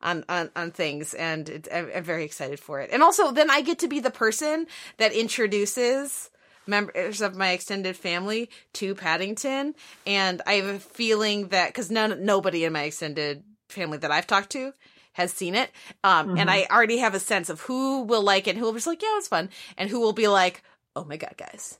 on 0.00 0.24
on, 0.28 0.50
on 0.56 0.70
things, 0.70 1.12
and 1.14 1.48
it, 1.48 1.68
I'm, 1.72 1.90
I'm 1.94 2.04
very 2.04 2.24
excited 2.24 2.60
for 2.60 2.80
it. 2.80 2.90
And 2.92 3.02
also, 3.02 3.30
then 3.30 3.50
I 3.50 3.60
get 3.60 3.78
to 3.80 3.88
be 3.88 4.00
the 4.00 4.10
person 4.10 4.66
that 4.96 5.12
introduces 5.12 6.30
members 6.66 7.20
of 7.20 7.36
my 7.36 7.50
extended 7.50 7.94
family 7.94 8.48
to 8.74 8.94
Paddington, 8.94 9.74
and 10.06 10.40
I 10.46 10.54
have 10.54 10.76
a 10.76 10.78
feeling 10.78 11.48
that 11.48 11.68
because 11.68 11.90
none 11.90 12.24
nobody 12.24 12.64
in 12.64 12.72
my 12.72 12.84
extended 12.84 13.42
family 13.68 13.98
that 13.98 14.10
I've 14.10 14.26
talked 14.26 14.50
to 14.52 14.72
has 15.14 15.32
seen 15.32 15.54
it, 15.54 15.70
um, 16.04 16.36
and 16.38 16.48
I 16.50 16.66
already 16.70 16.98
have 16.98 17.14
a 17.14 17.20
sense 17.20 17.48
of 17.48 17.60
who 17.62 18.02
will 18.02 18.22
like 18.22 18.46
it, 18.46 18.50
and 18.50 18.58
who 18.58 18.66
will 18.66 18.72
be 18.72 18.76
just 18.76 18.86
like, 18.86 19.02
yeah, 19.02 19.16
it's 19.16 19.26
fun, 19.28 19.48
and 19.78 19.88
who 19.90 19.98
will 20.00 20.12
be 20.12 20.28
like, 20.28 20.62
oh 20.94 21.04
my 21.04 21.16
god, 21.16 21.34
guys, 21.36 21.78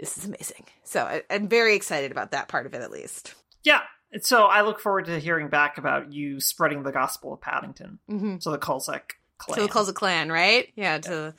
this 0.00 0.16
is 0.18 0.24
amazing. 0.24 0.64
So 0.82 1.02
I, 1.04 1.22
I'm 1.30 1.46
very 1.48 1.76
excited 1.76 2.10
about 2.10 2.30
that 2.32 2.48
part 2.48 2.66
of 2.66 2.74
it, 2.74 2.80
at 2.82 2.90
least. 2.90 3.34
yeah. 3.62 3.82
So 4.22 4.44
I 4.44 4.62
look 4.62 4.80
forward 4.80 5.04
to 5.04 5.18
hearing 5.20 5.48
back 5.48 5.76
about 5.76 6.12
you 6.14 6.40
spreading 6.40 6.82
the 6.82 6.92
gospel 6.92 7.34
of 7.34 7.42
Paddington 7.42 7.98
Mm-hmm. 8.10 8.38
to 8.38 8.50
the 8.50 8.58
Kulzick 8.58 9.02
clan. 9.36 9.58
To 9.58 9.66
the 9.72 9.78
of 9.80 9.94
Clan, 9.94 10.32
right? 10.32 10.72
Yeah. 10.76 10.96
To 10.98 11.34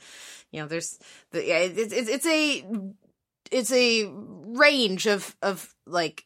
you 0.52 0.60
know, 0.60 0.68
there's 0.68 0.96
the 1.32 1.44
yeah, 1.44 1.58
it's 1.58 1.92
it's 1.92 2.08
it's 2.08 2.26
a 2.26 2.64
it's 3.50 3.72
a 3.72 4.06
range 4.12 5.06
of 5.06 5.34
of 5.42 5.74
like 5.84 6.24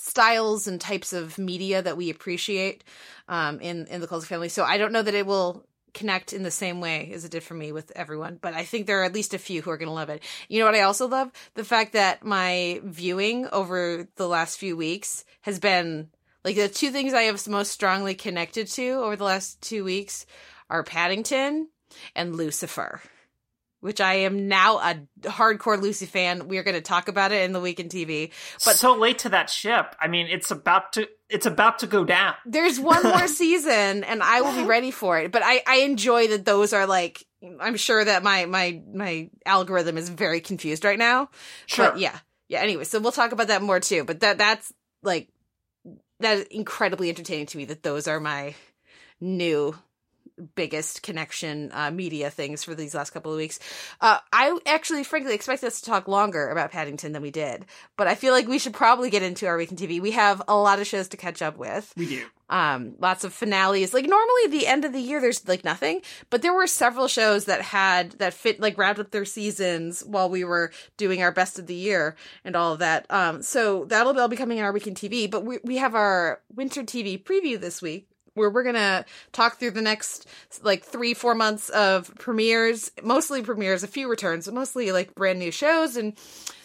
styles 0.00 0.66
and 0.66 0.80
types 0.80 1.12
of 1.12 1.38
media 1.38 1.82
that 1.82 1.96
we 1.96 2.10
appreciate 2.10 2.84
um 3.28 3.60
in 3.60 3.86
in 3.86 4.00
the 4.00 4.06
Kulzick 4.06 4.26
family. 4.26 4.48
So 4.48 4.64
I 4.64 4.78
don't 4.78 4.92
know 4.92 5.02
that 5.02 5.14
it 5.14 5.26
will 5.26 5.64
connect 5.92 6.32
in 6.32 6.42
the 6.42 6.50
same 6.50 6.80
way 6.80 7.10
as 7.12 7.24
it 7.24 7.32
did 7.32 7.42
for 7.42 7.54
me 7.54 7.72
with 7.72 7.90
everyone, 7.96 8.38
but 8.40 8.54
I 8.54 8.64
think 8.64 8.86
there 8.86 9.00
are 9.00 9.04
at 9.04 9.14
least 9.14 9.34
a 9.34 9.38
few 9.38 9.62
who 9.62 9.70
are 9.70 9.76
going 9.76 9.88
to 9.88 9.92
love 9.94 10.08
it. 10.08 10.22
You 10.48 10.60
know 10.60 10.66
what 10.66 10.74
I 10.74 10.82
also 10.82 11.08
love? 11.08 11.30
The 11.54 11.64
fact 11.64 11.94
that 11.94 12.24
my 12.24 12.80
viewing 12.84 13.48
over 13.48 14.08
the 14.16 14.28
last 14.28 14.58
few 14.58 14.76
weeks 14.76 15.24
has 15.42 15.58
been 15.58 16.10
like 16.44 16.56
the 16.56 16.68
two 16.68 16.90
things 16.90 17.12
I 17.12 17.22
have 17.22 17.46
most 17.48 17.70
strongly 17.70 18.14
connected 18.14 18.66
to 18.68 18.88
over 19.02 19.16
the 19.16 19.24
last 19.24 19.60
two 19.60 19.84
weeks 19.84 20.26
are 20.68 20.82
Paddington 20.82 21.68
and 22.14 22.36
Lucifer, 22.36 23.02
which 23.80 24.00
I 24.00 24.14
am 24.14 24.48
now 24.48 24.78
a 24.78 25.00
hardcore 25.22 25.80
Lucy 25.80 26.06
fan. 26.06 26.48
We 26.48 26.58
are 26.58 26.62
going 26.62 26.74
to 26.74 26.80
talk 26.80 27.08
about 27.08 27.32
it 27.32 27.42
in 27.42 27.52
the 27.52 27.60
week 27.60 27.80
in 27.80 27.88
TV. 27.88 28.30
but 28.64 28.76
so 28.76 28.94
late 28.94 29.20
to 29.20 29.30
that 29.30 29.50
ship. 29.50 29.96
I 30.00 30.08
mean, 30.08 30.26
it's 30.28 30.50
about 30.50 30.92
to 30.94 31.08
it's 31.28 31.46
about 31.46 31.78
to 31.80 31.86
go 31.86 32.04
down. 32.04 32.34
There's 32.44 32.78
one 32.78 33.02
more 33.02 33.26
season, 33.42 34.04
and 34.04 34.22
I 34.22 34.40
will 34.42 34.54
be 34.54 34.64
ready 34.64 34.90
for 34.90 35.18
it. 35.18 35.32
But 35.32 35.42
I 35.44 35.62
I 35.66 35.76
enjoy 35.78 36.28
that 36.28 36.44
those 36.44 36.72
are 36.72 36.86
like. 36.86 37.24
I'm 37.58 37.76
sure 37.76 38.04
that 38.04 38.22
my 38.22 38.44
my 38.44 38.82
my 38.92 39.30
algorithm 39.46 39.96
is 39.96 40.10
very 40.10 40.42
confused 40.42 40.84
right 40.84 40.98
now. 40.98 41.30
Sure. 41.64 41.90
But 41.90 41.98
yeah, 41.98 42.18
yeah. 42.48 42.60
Anyway, 42.60 42.84
so 42.84 43.00
we'll 43.00 43.12
talk 43.12 43.32
about 43.32 43.46
that 43.46 43.62
more 43.62 43.80
too. 43.80 44.04
But 44.04 44.20
that 44.20 44.36
that's 44.36 44.70
like 45.02 45.30
that 46.18 46.36
is 46.36 46.44
incredibly 46.50 47.08
entertaining 47.08 47.46
to 47.46 47.56
me. 47.56 47.64
That 47.64 47.82
those 47.82 48.08
are 48.08 48.20
my 48.20 48.54
new 49.22 49.74
biggest 50.40 51.02
connection 51.02 51.70
uh, 51.72 51.90
media 51.90 52.30
things 52.30 52.64
for 52.64 52.74
these 52.74 52.94
last 52.94 53.10
couple 53.10 53.32
of 53.32 53.36
weeks. 53.36 53.58
Uh, 54.00 54.18
I 54.32 54.58
actually, 54.66 55.04
frankly, 55.04 55.34
expected 55.34 55.66
us 55.66 55.80
to 55.80 55.90
talk 55.90 56.08
longer 56.08 56.48
about 56.48 56.70
Paddington 56.70 57.12
than 57.12 57.22
we 57.22 57.30
did, 57.30 57.66
but 57.96 58.06
I 58.06 58.14
feel 58.14 58.32
like 58.32 58.48
we 58.48 58.58
should 58.58 58.74
probably 58.74 59.10
get 59.10 59.22
into 59.22 59.46
our 59.46 59.56
week 59.56 59.70
in 59.70 59.76
TV. 59.76 60.00
We 60.00 60.12
have 60.12 60.42
a 60.48 60.56
lot 60.56 60.80
of 60.80 60.86
shows 60.86 61.08
to 61.08 61.16
catch 61.16 61.42
up 61.42 61.56
with. 61.56 61.92
We 61.96 62.06
do. 62.06 62.24
Um, 62.50 62.96
lots 62.98 63.22
of 63.22 63.32
finales. 63.32 63.94
Like 63.94 64.06
normally, 64.06 64.48
the 64.48 64.66
end 64.66 64.84
of 64.84 64.92
the 64.92 65.00
year, 65.00 65.20
there's 65.20 65.46
like 65.46 65.64
nothing, 65.64 66.02
but 66.30 66.42
there 66.42 66.52
were 66.52 66.66
several 66.66 67.06
shows 67.06 67.44
that 67.44 67.62
had 67.62 68.12
that 68.12 68.34
fit 68.34 68.60
like 68.60 68.76
wrapped 68.76 68.98
up 68.98 69.12
their 69.12 69.24
seasons 69.24 70.02
while 70.04 70.28
we 70.28 70.42
were 70.42 70.72
doing 70.96 71.22
our 71.22 71.30
best 71.30 71.60
of 71.60 71.68
the 71.68 71.74
year 71.74 72.16
and 72.44 72.56
all 72.56 72.72
of 72.72 72.80
that. 72.80 73.06
Um, 73.08 73.42
so 73.42 73.84
that'll 73.84 74.18
all 74.18 74.26
be 74.26 74.36
coming 74.36 74.58
in 74.58 74.64
our 74.64 74.72
week 74.72 74.88
in 74.88 74.94
TV. 74.94 75.30
But 75.30 75.44
we 75.44 75.58
we 75.62 75.76
have 75.76 75.94
our 75.94 76.40
winter 76.52 76.82
TV 76.82 77.22
preview 77.22 77.58
this 77.58 77.80
week 77.80 78.09
where 78.40 78.50
we're 78.50 78.64
gonna 78.64 79.04
talk 79.32 79.58
through 79.58 79.70
the 79.70 79.80
next 79.82 80.26
like 80.62 80.82
three 80.84 81.14
four 81.14 81.34
months 81.36 81.68
of 81.68 82.12
premieres 82.18 82.90
mostly 83.02 83.42
premieres 83.42 83.84
a 83.84 83.88
few 83.88 84.08
returns 84.10 84.46
but 84.46 84.54
mostly 84.54 84.90
like 84.90 85.14
brand 85.14 85.38
new 85.38 85.52
shows 85.52 85.96
and 85.96 86.14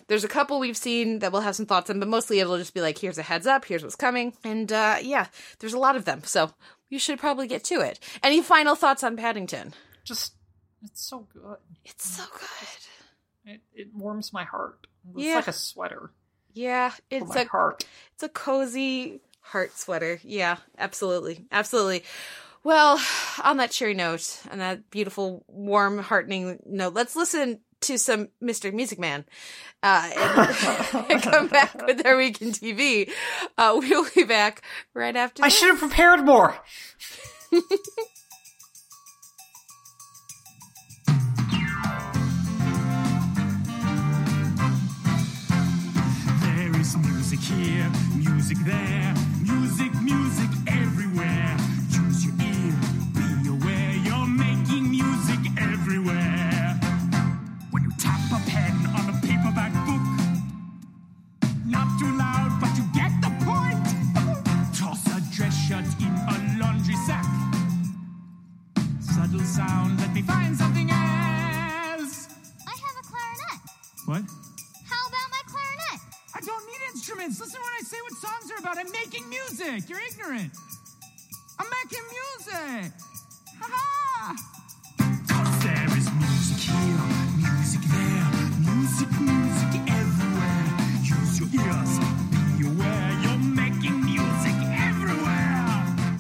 there's 0.07 0.23
a 0.23 0.27
couple 0.27 0.59
we've 0.59 0.77
seen 0.77 1.19
that 1.19 1.31
we'll 1.31 1.41
have 1.41 1.55
some 1.55 1.65
thoughts 1.65 1.89
on 1.89 1.99
but 1.99 2.07
mostly 2.07 2.39
it'll 2.39 2.57
just 2.57 2.73
be 2.73 2.81
like 2.81 2.97
here's 2.97 3.17
a 3.17 3.23
heads 3.23 3.45
up 3.45 3.65
here's 3.65 3.83
what's 3.83 3.95
coming 3.95 4.33
and 4.43 4.71
uh 4.71 4.95
yeah 5.01 5.27
there's 5.59 5.73
a 5.73 5.79
lot 5.79 5.95
of 5.95 6.05
them 6.05 6.21
so 6.23 6.51
you 6.89 6.97
should 6.99 7.19
probably 7.19 7.47
get 7.47 7.63
to 7.63 7.81
it 7.81 7.99
any 8.23 8.41
final 8.41 8.73
thoughts 8.75 9.03
on 9.03 9.15
paddington 9.17 9.73
Just 10.03 10.33
it's 10.83 11.03
so 11.05 11.27
good. 11.33 11.57
it's 11.83 12.07
so 12.07 12.23
good 12.33 13.51
It, 13.53 13.61
it 13.73 13.87
warms 13.93 14.31
my 14.33 14.43
heart. 14.43 14.87
It's 15.15 15.23
Yeah. 15.25 15.35
like 15.35 15.47
a 15.47 15.53
sweater 15.53 16.11
yeah 16.53 16.93
it's 17.09 17.35
a 17.35 17.43
heart. 17.45 17.85
It's 18.13 18.23
a 18.23 18.29
cozy 18.29 19.19
heart 19.45 19.77
sweater. 19.77 20.19
Yeah, 20.23 20.57
absolutely. 20.77 21.45
Absolutely. 21.51 22.03
Well, 22.63 22.99
on 23.43 23.57
that 23.57 23.69
cheery 23.69 23.93
note, 23.93 24.41
and 24.49 24.59
that 24.59 24.89
beautiful, 24.89 25.45
warm, 25.47 25.99
heartening 25.99 26.59
note, 26.65 26.95
let's 26.95 27.15
listen 27.15 27.59
to 27.81 27.99
some 27.99 28.29
Mr. 28.41 28.73
Music 28.73 28.97
Man 28.97 29.23
uh, 29.83 30.09
and, 30.17 31.05
and 31.11 31.21
come 31.21 31.47
back 31.47 31.85
with 31.85 32.03
our 32.05 32.17
week 32.17 32.41
in 32.41 32.51
TV. 32.51 33.11
Uh, 33.55 33.75
we'll 33.79 34.07
be 34.15 34.23
back 34.23 34.63
right 34.95 35.15
after. 35.15 35.43
I 35.43 35.47
this. 35.47 35.59
should 35.59 35.69
have 35.69 35.77
prepared 35.77 36.25
more. 36.25 36.57
there 37.51 37.61
is 46.81 46.97
music 46.97 47.39
here, 47.41 47.91
music 48.17 48.57
there 48.65 49.34
when 57.71 57.83
you 57.83 57.91
tap 57.97 58.19
a 58.31 58.39
pen 58.49 58.73
on 58.95 59.09
a 59.09 59.19
paperback 59.21 59.73
book, 59.85 60.01
not 61.65 61.87
too 61.99 62.11
loud, 62.17 62.57
but 62.59 62.75
you 62.77 62.83
get 62.93 63.11
the 63.21 63.29
point. 63.43 63.83
Toss 64.75 65.05
a 65.07 65.19
dress 65.35 65.55
shirt 65.67 65.85
in 65.99 66.13
a 66.13 66.57
laundry 66.59 66.95
sack. 67.07 67.25
Subtle 68.99 69.39
sound, 69.41 69.99
let 69.99 70.13
me 70.13 70.21
find 70.21 70.55
something 70.55 70.89
else. 70.89 72.29
I 72.67 72.75
have 72.85 72.97
a 72.99 73.05
clarinet. 73.07 73.59
What? 74.05 74.44
Instruments. 77.25 77.39
Listen 77.39 77.61
when 77.61 77.73
I 77.73 77.83
say 77.83 77.97
what 78.01 78.13
songs 78.13 78.51
are 78.51 78.59
about. 78.59 78.77
I'm 78.77 78.91
making 78.91 79.27
music. 79.29 79.89
You're 79.89 79.99
ignorant. 80.01 80.51
I'm 81.59 81.67
making 81.83 82.03
music. 82.11 82.91
Ha 83.59 83.69
ha! 83.71 84.35
There 85.63 85.97
is 85.97 86.09
music 86.13 86.61
here, 86.69 87.05
music 87.41 87.81
there, 87.89 88.29
music, 88.61 89.09
music 89.19 89.73
everywhere. 89.89 90.67
Use 91.01 91.39
your 91.39 91.49
ears, 91.65 91.93
be 92.57 92.67
aware 92.67 93.11
you're 93.23 93.39
making 93.39 94.05
music 94.05 94.55
everywhere. 94.77 96.19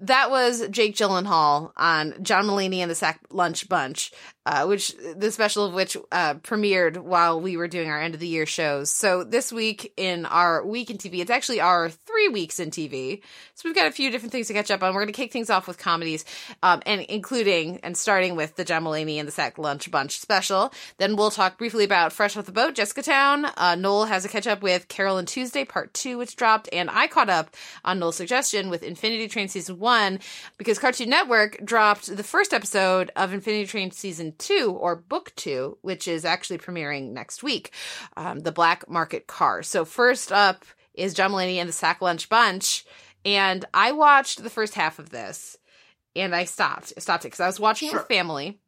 that 0.00 0.30
was 0.30 0.66
Jake 0.70 0.96
Gyllenhaal 0.96 1.72
on 1.76 2.14
John 2.22 2.46
Mulaney 2.46 2.78
and 2.78 2.90
the 2.90 2.96
Sack 2.96 3.20
Lunch 3.30 3.68
Bunch, 3.68 4.10
uh, 4.46 4.64
which 4.66 4.94
the 5.16 5.30
special 5.30 5.66
of 5.66 5.74
which 5.74 5.96
uh, 6.12 6.34
premiered 6.34 6.96
while 6.96 7.40
we 7.40 7.56
were 7.56 7.68
doing 7.68 7.90
our 7.90 8.00
end 8.00 8.14
of 8.14 8.20
the 8.20 8.26
year 8.26 8.46
shows. 8.46 8.90
So 8.90 9.22
this 9.22 9.52
week 9.52 9.92
in 9.96 10.24
our 10.26 10.64
week 10.64 10.90
in 10.90 10.96
TV, 10.96 11.18
it's 11.18 11.30
actually 11.30 11.60
our 11.60 11.90
three 11.90 12.28
weeks 12.28 12.58
in 12.58 12.70
TV. 12.70 13.20
So 13.54 13.68
we've 13.68 13.74
got 13.74 13.86
a 13.86 13.92
few 13.92 14.10
different 14.10 14.32
things 14.32 14.46
to 14.48 14.54
catch 14.54 14.70
up 14.70 14.82
on. 14.82 14.94
We're 14.94 15.02
going 15.02 15.12
to 15.12 15.16
kick 15.16 15.32
things 15.32 15.50
off 15.50 15.68
with 15.68 15.76
comedies, 15.76 16.24
um, 16.62 16.82
and 16.86 17.02
including 17.02 17.80
and 17.82 17.96
starting 17.96 18.34
with 18.34 18.56
the 18.56 18.64
John 18.64 18.84
Mulaney 18.84 19.16
and 19.16 19.28
the 19.28 19.32
Sack 19.32 19.58
Lunch 19.58 19.90
Bunch 19.90 20.18
special. 20.18 20.72
Then 20.96 21.16
we'll 21.16 21.30
talk 21.30 21.58
briefly 21.58 21.84
about 21.84 22.12
Fresh 22.12 22.36
Off 22.38 22.46
the 22.46 22.52
Boat, 22.52 22.74
Jessica 22.74 23.02
Town. 23.02 23.46
Uh, 23.58 23.74
Noel 23.74 24.06
has 24.06 24.24
a 24.24 24.28
catch 24.28 24.46
up 24.46 24.62
with 24.62 24.88
Carole 24.88 25.18
and 25.18 25.28
Tuesday 25.28 25.66
Part 25.66 25.92
Two, 25.92 26.16
which 26.16 26.36
dropped, 26.36 26.68
and 26.72 26.88
I 26.88 27.08
caught 27.08 27.28
up 27.28 27.54
on 27.84 27.98
Noel's 27.98 28.16
suggestion 28.16 28.70
with 28.70 28.82
Infinity 28.82 29.28
Train 29.28 29.48
Season 29.48 29.78
One 29.78 30.18
because 30.56 30.78
Cartoon 30.78 31.10
Network 31.10 31.62
dropped 31.62 32.16
the 32.16 32.24
first 32.24 32.54
episode 32.54 33.10
of 33.14 33.34
Infinity 33.34 33.66
Train 33.66 33.90
Season 33.90 34.29
Two 34.38 34.72
or 34.78 34.96
Book 34.96 35.32
Two, 35.36 35.78
which 35.82 36.06
is 36.08 36.24
actually 36.24 36.58
premiering 36.58 37.12
next 37.12 37.42
week. 37.42 37.72
Um, 38.16 38.40
the 38.40 38.52
Black 38.52 38.88
Market 38.88 39.26
Car. 39.26 39.62
So 39.62 39.84
first 39.84 40.32
up 40.32 40.64
is 40.94 41.14
John 41.14 41.32
Mulaney 41.32 41.56
and 41.56 41.68
the 41.68 41.72
Sack 41.72 42.00
Lunch 42.02 42.28
Bunch, 42.28 42.84
and 43.24 43.64
I 43.72 43.92
watched 43.92 44.42
the 44.42 44.50
first 44.50 44.74
half 44.74 44.98
of 44.98 45.10
this, 45.10 45.56
and 46.16 46.34
I 46.34 46.44
stopped. 46.44 46.92
Stopped 47.00 47.24
it 47.24 47.28
because 47.28 47.40
I 47.40 47.46
was 47.46 47.60
watching 47.60 47.90
Sure. 47.90 47.98
with 48.00 48.08
family, 48.08 48.58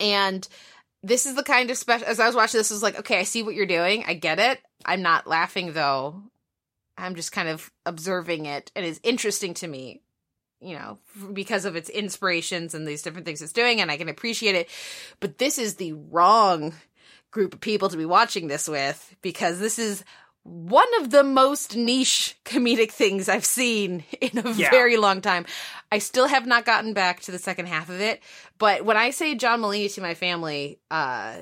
and 0.00 0.46
this 1.02 1.26
is 1.26 1.34
the 1.36 1.44
kind 1.44 1.70
of 1.70 1.76
special. 1.76 2.06
As 2.06 2.20
I 2.20 2.26
was 2.26 2.34
watching 2.34 2.58
this, 2.58 2.70
I 2.70 2.74
was 2.74 2.82
like, 2.82 2.98
okay, 2.98 3.20
I 3.20 3.24
see 3.24 3.42
what 3.42 3.54
you're 3.54 3.66
doing. 3.66 4.04
I 4.06 4.14
get 4.14 4.38
it. 4.38 4.60
I'm 4.84 5.02
not 5.02 5.26
laughing 5.26 5.72
though. 5.72 6.22
I'm 6.96 7.14
just 7.14 7.30
kind 7.30 7.48
of 7.48 7.70
observing 7.86 8.46
it, 8.46 8.72
and 8.74 8.84
it's 8.84 8.98
interesting 9.04 9.54
to 9.54 9.68
me, 9.68 10.02
you 10.60 10.74
know, 10.76 10.98
because 11.32 11.64
of 11.64 11.76
its 11.76 11.88
inspirations 11.88 12.74
and 12.74 12.86
these 12.86 13.02
different 13.02 13.26
things 13.26 13.42
it's 13.42 13.52
doing, 13.52 13.80
and 13.80 13.90
I 13.90 13.96
can 13.96 14.08
appreciate 14.08 14.54
it. 14.54 14.68
But 15.20 15.38
this 15.38 15.58
is 15.58 15.76
the 15.76 15.92
wrong 15.92 16.74
group 17.30 17.54
of 17.54 17.60
people 17.60 17.88
to 17.90 17.96
be 17.96 18.06
watching 18.06 18.48
this 18.48 18.68
with 18.68 19.14
because 19.22 19.60
this 19.60 19.78
is 19.78 20.02
one 20.44 20.88
of 21.02 21.10
the 21.10 21.22
most 21.22 21.76
niche 21.76 22.36
comedic 22.44 22.90
things 22.90 23.28
I've 23.28 23.44
seen 23.44 24.02
in 24.20 24.38
a 24.38 24.50
Yeah. 24.52 24.70
very 24.70 24.96
long 24.96 25.20
time. 25.20 25.44
I 25.92 25.98
still 25.98 26.26
have 26.26 26.46
not 26.46 26.64
gotten 26.64 26.94
back 26.94 27.20
to 27.22 27.32
the 27.32 27.38
second 27.38 27.66
half 27.66 27.90
of 27.90 28.00
it, 28.00 28.22
but 28.58 28.84
when 28.84 28.96
I 28.96 29.10
say 29.10 29.34
John 29.34 29.60
Mulaney 29.60 29.92
to 29.94 30.00
my 30.00 30.14
family, 30.14 30.80
uh 30.90 31.40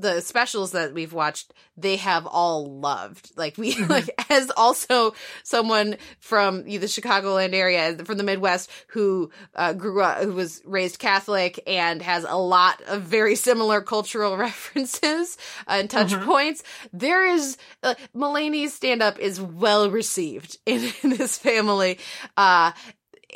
the 0.00 0.20
specials 0.20 0.72
that 0.72 0.94
we've 0.94 1.12
watched, 1.12 1.52
they 1.76 1.96
have 1.96 2.26
all 2.26 2.80
loved. 2.80 3.30
Like 3.36 3.56
we 3.56 3.74
like 3.86 4.10
as 4.30 4.50
also 4.56 5.14
someone 5.42 5.96
from 6.18 6.64
the 6.64 6.78
Chicagoland 6.78 7.54
area, 7.54 7.96
from 8.04 8.18
the 8.18 8.24
Midwest, 8.24 8.70
who 8.88 9.30
uh, 9.54 9.72
grew 9.72 10.02
up, 10.02 10.22
who 10.22 10.32
was 10.32 10.62
raised 10.64 10.98
Catholic 10.98 11.60
and 11.66 12.02
has 12.02 12.24
a 12.28 12.36
lot 12.36 12.80
of 12.82 13.02
very 13.02 13.34
similar 13.34 13.80
cultural 13.80 14.36
references 14.36 15.36
and 15.66 15.88
touch 15.90 16.12
points. 16.20 16.62
There 16.92 17.26
is 17.26 17.56
uh, 17.82 17.94
Mulaney's 18.14 18.74
stand 18.74 19.02
up 19.02 19.18
is 19.18 19.40
well 19.40 19.90
received 19.90 20.58
in, 20.66 20.92
in 21.02 21.10
this 21.10 21.38
family, 21.38 21.98
uh, 22.36 22.72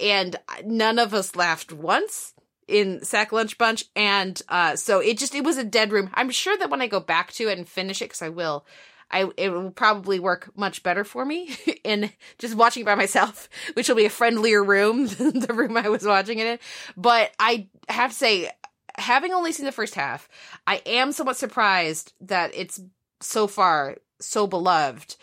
and 0.00 0.37
none 0.64 0.99
of 0.99 1.14
us 1.14 1.37
laughed 1.37 1.73
once 1.73 2.33
in 2.68 3.04
Sack 3.04 3.33
Lunch 3.33 3.59
Bunch, 3.59 3.85
and 3.94 4.40
uh, 4.49 4.76
so 4.76 5.00
it 5.00 5.18
just 5.18 5.35
it 5.35 5.44
was 5.44 5.59
a 5.59 5.64
dead 5.64 5.92
room. 5.92 6.11
I'm 6.14 6.30
sure 6.30 6.56
that 6.59 6.71
when 6.71 6.83
I 6.83 6.87
go 6.87 7.00
back 7.00 7.33
to 7.35 7.49
it 7.49 7.59
and 7.59 7.68
finish 7.68 8.00
it, 8.00 8.06
because 8.06 8.23
I 8.23 8.28
will, 8.28 8.66
I 9.11 9.30
it 9.37 9.50
will 9.50 9.71
probably 9.71 10.21
work 10.21 10.50
much 10.56 10.83
better 10.83 11.04
for 11.04 11.25
me 11.25 11.56
in 11.85 12.11
just 12.38 12.54
watching 12.54 12.83
it 12.83 12.87
by 12.87 12.94
myself, 12.94 13.49
which 13.75 13.88
will 13.88 13.97
be 13.97 14.06
a 14.06 14.11
friendlier 14.11 14.62
room 14.62 15.06
than 15.18 15.40
the 15.40 15.54
room 15.54 15.76
I 15.76 15.88
was 15.88 16.04
watching 16.04 16.38
it 16.38 16.47
in. 16.47 16.59
But 16.97 17.33
I 17.38 17.68
have 17.88 18.11
to 18.11 18.16
say, 18.16 18.50
having 18.97 19.33
only 19.33 19.52
seen 19.52 19.66
the 19.66 19.73
first 19.73 19.94
half, 19.94 20.28
I 20.66 20.83
am 20.87 21.12
somewhat 21.12 21.37
surprised 21.37 22.12
that 22.23 22.52
it's 22.54 22.80
so 23.21 23.47
far 23.47 23.97
so 24.21 24.47
beloved. 24.47 25.16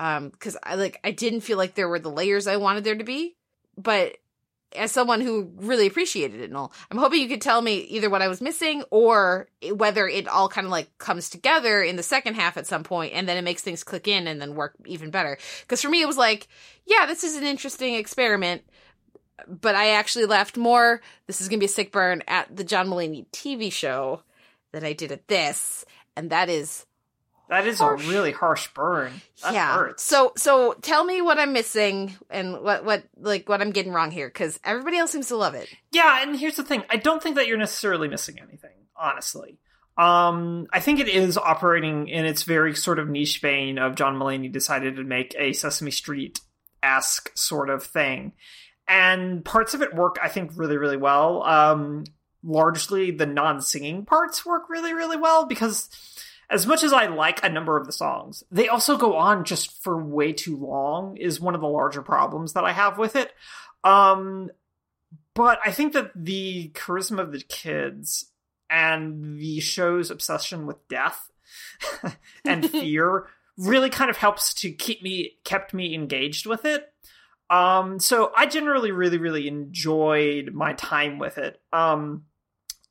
Um, 0.00 0.28
because 0.28 0.56
I 0.62 0.76
like 0.76 1.00
I 1.02 1.10
didn't 1.10 1.40
feel 1.40 1.58
like 1.58 1.74
there 1.74 1.88
were 1.88 1.98
the 1.98 2.10
layers 2.10 2.46
I 2.46 2.56
wanted 2.56 2.84
there 2.84 2.94
to 2.94 3.02
be, 3.02 3.36
but 3.76 4.16
as 4.76 4.92
someone 4.92 5.20
who 5.20 5.50
really 5.56 5.86
appreciated 5.86 6.40
it 6.40 6.44
and 6.44 6.56
all, 6.56 6.72
I'm 6.90 6.98
hoping 6.98 7.20
you 7.20 7.28
could 7.28 7.40
tell 7.40 7.62
me 7.62 7.78
either 7.78 8.10
what 8.10 8.22
I 8.22 8.28
was 8.28 8.40
missing 8.40 8.82
or 8.90 9.48
whether 9.72 10.06
it 10.06 10.28
all 10.28 10.48
kind 10.48 10.66
of 10.66 10.70
like 10.70 10.96
comes 10.98 11.30
together 11.30 11.82
in 11.82 11.96
the 11.96 12.02
second 12.02 12.34
half 12.34 12.56
at 12.56 12.66
some 12.66 12.84
point 12.84 13.14
and 13.14 13.28
then 13.28 13.36
it 13.36 13.42
makes 13.42 13.62
things 13.62 13.84
click 13.84 14.06
in 14.06 14.26
and 14.26 14.40
then 14.40 14.54
work 14.54 14.74
even 14.86 15.10
better. 15.10 15.38
Because 15.62 15.80
for 15.80 15.88
me, 15.88 16.02
it 16.02 16.06
was 16.06 16.18
like, 16.18 16.48
yeah, 16.86 17.06
this 17.06 17.24
is 17.24 17.36
an 17.36 17.44
interesting 17.44 17.94
experiment, 17.94 18.62
but 19.46 19.74
I 19.74 19.90
actually 19.90 20.26
laughed 20.26 20.56
more. 20.56 21.00
This 21.26 21.40
is 21.40 21.48
going 21.48 21.58
to 21.58 21.62
be 21.62 21.66
a 21.66 21.70
sick 21.70 21.92
burn 21.92 22.22
at 22.26 22.54
the 22.54 22.64
John 22.64 22.88
Mulaney 22.88 23.26
TV 23.30 23.72
show 23.72 24.22
than 24.72 24.84
I 24.84 24.92
did 24.92 25.12
at 25.12 25.28
this. 25.28 25.84
And 26.16 26.30
that 26.30 26.48
is 26.48 26.84
That 27.48 27.66
is 27.66 27.78
Harsh. 27.78 28.06
a 28.06 28.10
really 28.10 28.32
harsh 28.32 28.68
burn. 28.74 29.10
That 29.42 29.54
yeah. 29.54 29.74
hurts. 29.74 30.02
So 30.02 30.32
so 30.36 30.74
tell 30.82 31.04
me 31.04 31.22
what 31.22 31.38
I'm 31.38 31.52
missing 31.54 32.14
and 32.28 32.60
what 32.62 32.84
what 32.84 33.04
like 33.16 33.48
what 33.48 33.62
I'm 33.62 33.70
getting 33.70 33.92
wrong 33.92 34.10
here 34.10 34.28
because 34.28 34.60
everybody 34.64 34.98
else 34.98 35.12
seems 35.12 35.28
to 35.28 35.36
love 35.36 35.54
it. 35.54 35.68
Yeah, 35.90 36.22
and 36.22 36.38
here's 36.38 36.56
the 36.56 36.62
thing. 36.62 36.84
I 36.90 36.96
don't 36.96 37.22
think 37.22 37.36
that 37.36 37.46
you're 37.46 37.56
necessarily 37.56 38.08
missing 38.08 38.36
anything, 38.38 38.74
honestly. 38.94 39.58
Um, 39.96 40.66
I 40.72 40.80
think 40.80 41.00
it 41.00 41.08
is 41.08 41.36
operating 41.38 42.08
in 42.08 42.24
its 42.24 42.44
very 42.44 42.74
sort 42.74 42.98
of 42.98 43.08
niche 43.08 43.40
vein 43.40 43.78
of 43.78 43.96
John 43.96 44.16
Mulaney 44.16 44.52
decided 44.52 44.96
to 44.96 45.04
make 45.04 45.34
a 45.38 45.52
Sesame 45.52 45.90
Street 45.90 46.40
esque 46.82 47.36
sort 47.36 47.70
of 47.70 47.82
thing. 47.82 48.32
And 48.86 49.44
parts 49.44 49.74
of 49.74 49.82
it 49.82 49.94
work, 49.94 50.16
I 50.22 50.28
think, 50.28 50.52
really, 50.54 50.76
really 50.76 50.96
well. 50.96 51.42
Um, 51.42 52.04
largely 52.44 53.10
the 53.10 53.26
non 53.26 53.60
singing 53.60 54.04
parts 54.04 54.46
work 54.46 54.68
really, 54.68 54.94
really 54.94 55.16
well 55.16 55.46
because 55.46 55.88
as 56.50 56.66
much 56.66 56.82
as 56.82 56.92
I 56.92 57.06
like 57.06 57.44
a 57.44 57.48
number 57.48 57.76
of 57.76 57.86
the 57.86 57.92
songs, 57.92 58.42
they 58.50 58.68
also 58.68 58.96
go 58.96 59.16
on 59.16 59.44
just 59.44 59.82
for 59.82 60.02
way 60.02 60.32
too 60.32 60.56
long, 60.56 61.16
is 61.16 61.40
one 61.40 61.54
of 61.54 61.60
the 61.60 61.68
larger 61.68 62.02
problems 62.02 62.54
that 62.54 62.64
I 62.64 62.72
have 62.72 62.98
with 62.98 63.16
it. 63.16 63.32
Um, 63.84 64.50
but 65.34 65.60
I 65.64 65.70
think 65.72 65.92
that 65.92 66.10
the 66.14 66.70
charisma 66.74 67.20
of 67.20 67.32
the 67.32 67.40
kids 67.40 68.32
and 68.70 69.38
the 69.38 69.60
show's 69.60 70.10
obsession 70.10 70.66
with 70.66 70.88
death 70.88 71.30
and 72.44 72.68
fear 72.70 73.26
really 73.56 73.90
kind 73.90 74.10
of 74.10 74.16
helps 74.16 74.54
to 74.54 74.70
keep 74.70 75.02
me 75.02 75.32
kept 75.44 75.74
me 75.74 75.94
engaged 75.94 76.46
with 76.46 76.64
it. 76.64 76.92
Um, 77.50 77.98
so 77.98 78.32
I 78.36 78.46
generally 78.46 78.90
really 78.90 79.18
really 79.18 79.48
enjoyed 79.48 80.52
my 80.52 80.72
time 80.74 81.18
with 81.18 81.38
it. 81.38 81.60
Um, 81.72 82.24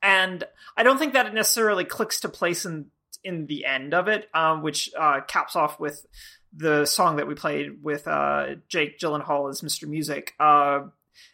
and 0.01 0.43
I 0.75 0.83
don't 0.83 0.97
think 0.97 1.13
that 1.13 1.25
it 1.25 1.33
necessarily 1.33 1.85
clicks 1.85 2.19
to 2.21 2.29
place 2.29 2.65
in 2.65 2.87
in 3.23 3.45
the 3.47 3.65
end 3.65 3.93
of 3.93 4.07
it, 4.07 4.27
um, 4.33 4.61
which 4.61 4.89
uh, 4.97 5.21
caps 5.27 5.55
off 5.55 5.79
with 5.79 6.05
the 6.53 6.85
song 6.85 7.17
that 7.17 7.27
we 7.27 7.35
played 7.35 7.83
with 7.83 8.07
uh, 8.07 8.55
Jake 8.67 8.99
Gyllenhaal 8.99 9.49
as 9.49 9.61
Mr. 9.61 9.87
Music. 9.87 10.33
Uh, 10.39 10.87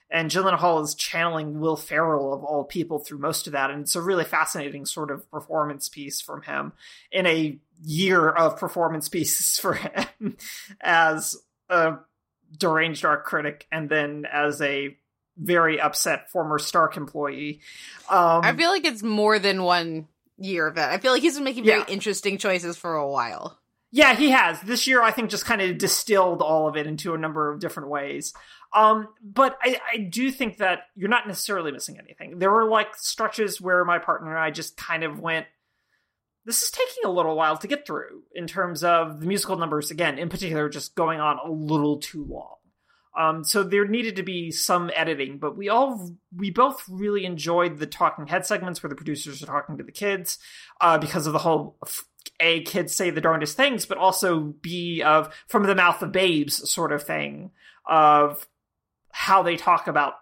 and 0.09 0.29
Gyllenhaal 0.29 0.83
is 0.83 0.93
channeling 0.93 1.59
Will 1.59 1.75
Ferrell 1.75 2.33
of 2.33 2.43
all 2.43 2.63
people 2.63 2.99
through 2.99 3.17
most 3.17 3.47
of 3.47 3.53
that, 3.53 3.71
and 3.71 3.81
it's 3.81 3.95
a 3.95 4.01
really 4.01 4.25
fascinating 4.25 4.85
sort 4.85 5.09
of 5.09 5.29
performance 5.31 5.89
piece 5.89 6.21
from 6.21 6.43
him 6.43 6.73
in 7.11 7.25
a 7.25 7.57
year 7.83 8.29
of 8.29 8.57
performance 8.57 9.09
pieces 9.09 9.57
for 9.57 9.73
him 9.73 10.37
as 10.79 11.35
a 11.69 11.95
deranged 12.55 13.03
art 13.05 13.23
critic, 13.23 13.67
and 13.71 13.89
then 13.89 14.25
as 14.31 14.61
a 14.61 14.95
very 15.35 15.81
upset 15.81 16.29
former 16.29 16.59
Stark 16.59 16.95
employee. 16.95 17.61
Um, 18.07 18.41
I 18.43 18.53
feel 18.53 18.69
like 18.69 18.85
it's 18.85 19.01
more 19.01 19.39
than 19.39 19.63
one 19.63 20.07
year 20.43 20.67
of 20.67 20.75
that. 20.75 20.91
I 20.91 20.97
feel 20.97 21.11
like 21.11 21.21
he's 21.21 21.35
been 21.35 21.43
making 21.43 21.65
very 21.65 21.79
Yeah. 21.79 21.85
interesting 21.87 22.37
choices 22.37 22.77
for 22.77 22.95
a 22.95 23.07
while. 23.07 23.59
Yeah, 23.91 24.15
he 24.15 24.31
has. 24.31 24.59
This 24.61 24.87
year, 24.87 25.01
I 25.03 25.11
think, 25.11 25.29
just 25.29 25.45
kind 25.45 25.61
of 25.61 25.77
distilled 25.77 26.41
all 26.41 26.67
of 26.67 26.75
it 26.75 26.87
into 26.87 27.13
a 27.13 27.17
number 27.17 27.51
of 27.51 27.59
different 27.59 27.89
ways. 27.89 28.33
Um, 28.73 29.07
but 29.21 29.55
I, 29.61 29.79
I 29.93 29.97
do 29.97 30.31
think 30.31 30.57
that 30.57 30.87
you're 30.95 31.09
not 31.09 31.27
necessarily 31.27 31.71
missing 31.71 31.99
anything. 31.99 32.39
There 32.39 32.49
were 32.51 32.67
like 32.67 32.95
stretches 32.95 33.61
where 33.61 33.85
my 33.85 33.99
partner 33.99 34.31
and 34.31 34.39
I 34.39 34.49
just 34.49 34.77
kind 34.77 35.03
of 35.03 35.19
went, 35.19 35.45
this 36.45 36.63
is 36.63 36.71
taking 36.71 37.03
a 37.05 37.11
little 37.13 37.35
while 37.35 37.55
to 37.57 37.67
get 37.67 37.85
through 37.85 38.23
in 38.33 38.47
terms 38.47 38.83
of 38.83 39.19
the 39.21 39.27
musical 39.27 39.57
numbers, 39.57 39.91
again, 39.91 40.17
in 40.17 40.27
particular, 40.27 40.69
just 40.69 40.95
going 40.95 41.19
on 41.19 41.37
a 41.45 41.51
little 41.51 41.99
too 41.99 42.25
long. 42.25 42.55
Um, 43.15 43.43
so 43.43 43.63
there 43.63 43.85
needed 43.85 44.15
to 44.15 44.23
be 44.23 44.51
some 44.51 44.89
editing, 44.95 45.37
but 45.37 45.55
we 45.55 45.69
all 45.69 46.15
we 46.35 46.49
both 46.49 46.83
really 46.89 47.25
enjoyed 47.25 47.77
the 47.77 47.85
talking 47.85 48.27
head 48.27 48.45
segments 48.45 48.81
where 48.81 48.89
the 48.89 48.95
producers 48.95 49.43
are 49.43 49.47
talking 49.47 49.77
to 49.77 49.83
the 49.83 49.91
kids 49.91 50.39
uh, 50.81 50.97
because 50.97 51.27
of 51.27 51.33
the 51.33 51.39
whole 51.39 51.77
a 52.39 52.61
kids 52.61 52.95
say 52.95 53.09
the 53.09 53.21
darndest 53.21 53.55
things, 53.55 53.85
but 53.85 53.97
also 53.97 54.39
b 54.39 55.01
of 55.01 55.33
from 55.47 55.63
the 55.63 55.75
mouth 55.75 56.01
of 56.01 56.11
babes 56.11 56.69
sort 56.69 56.91
of 56.91 57.03
thing 57.03 57.51
of 57.87 58.47
how 59.11 59.43
they 59.43 59.57
talk 59.57 59.87
about 59.87 60.15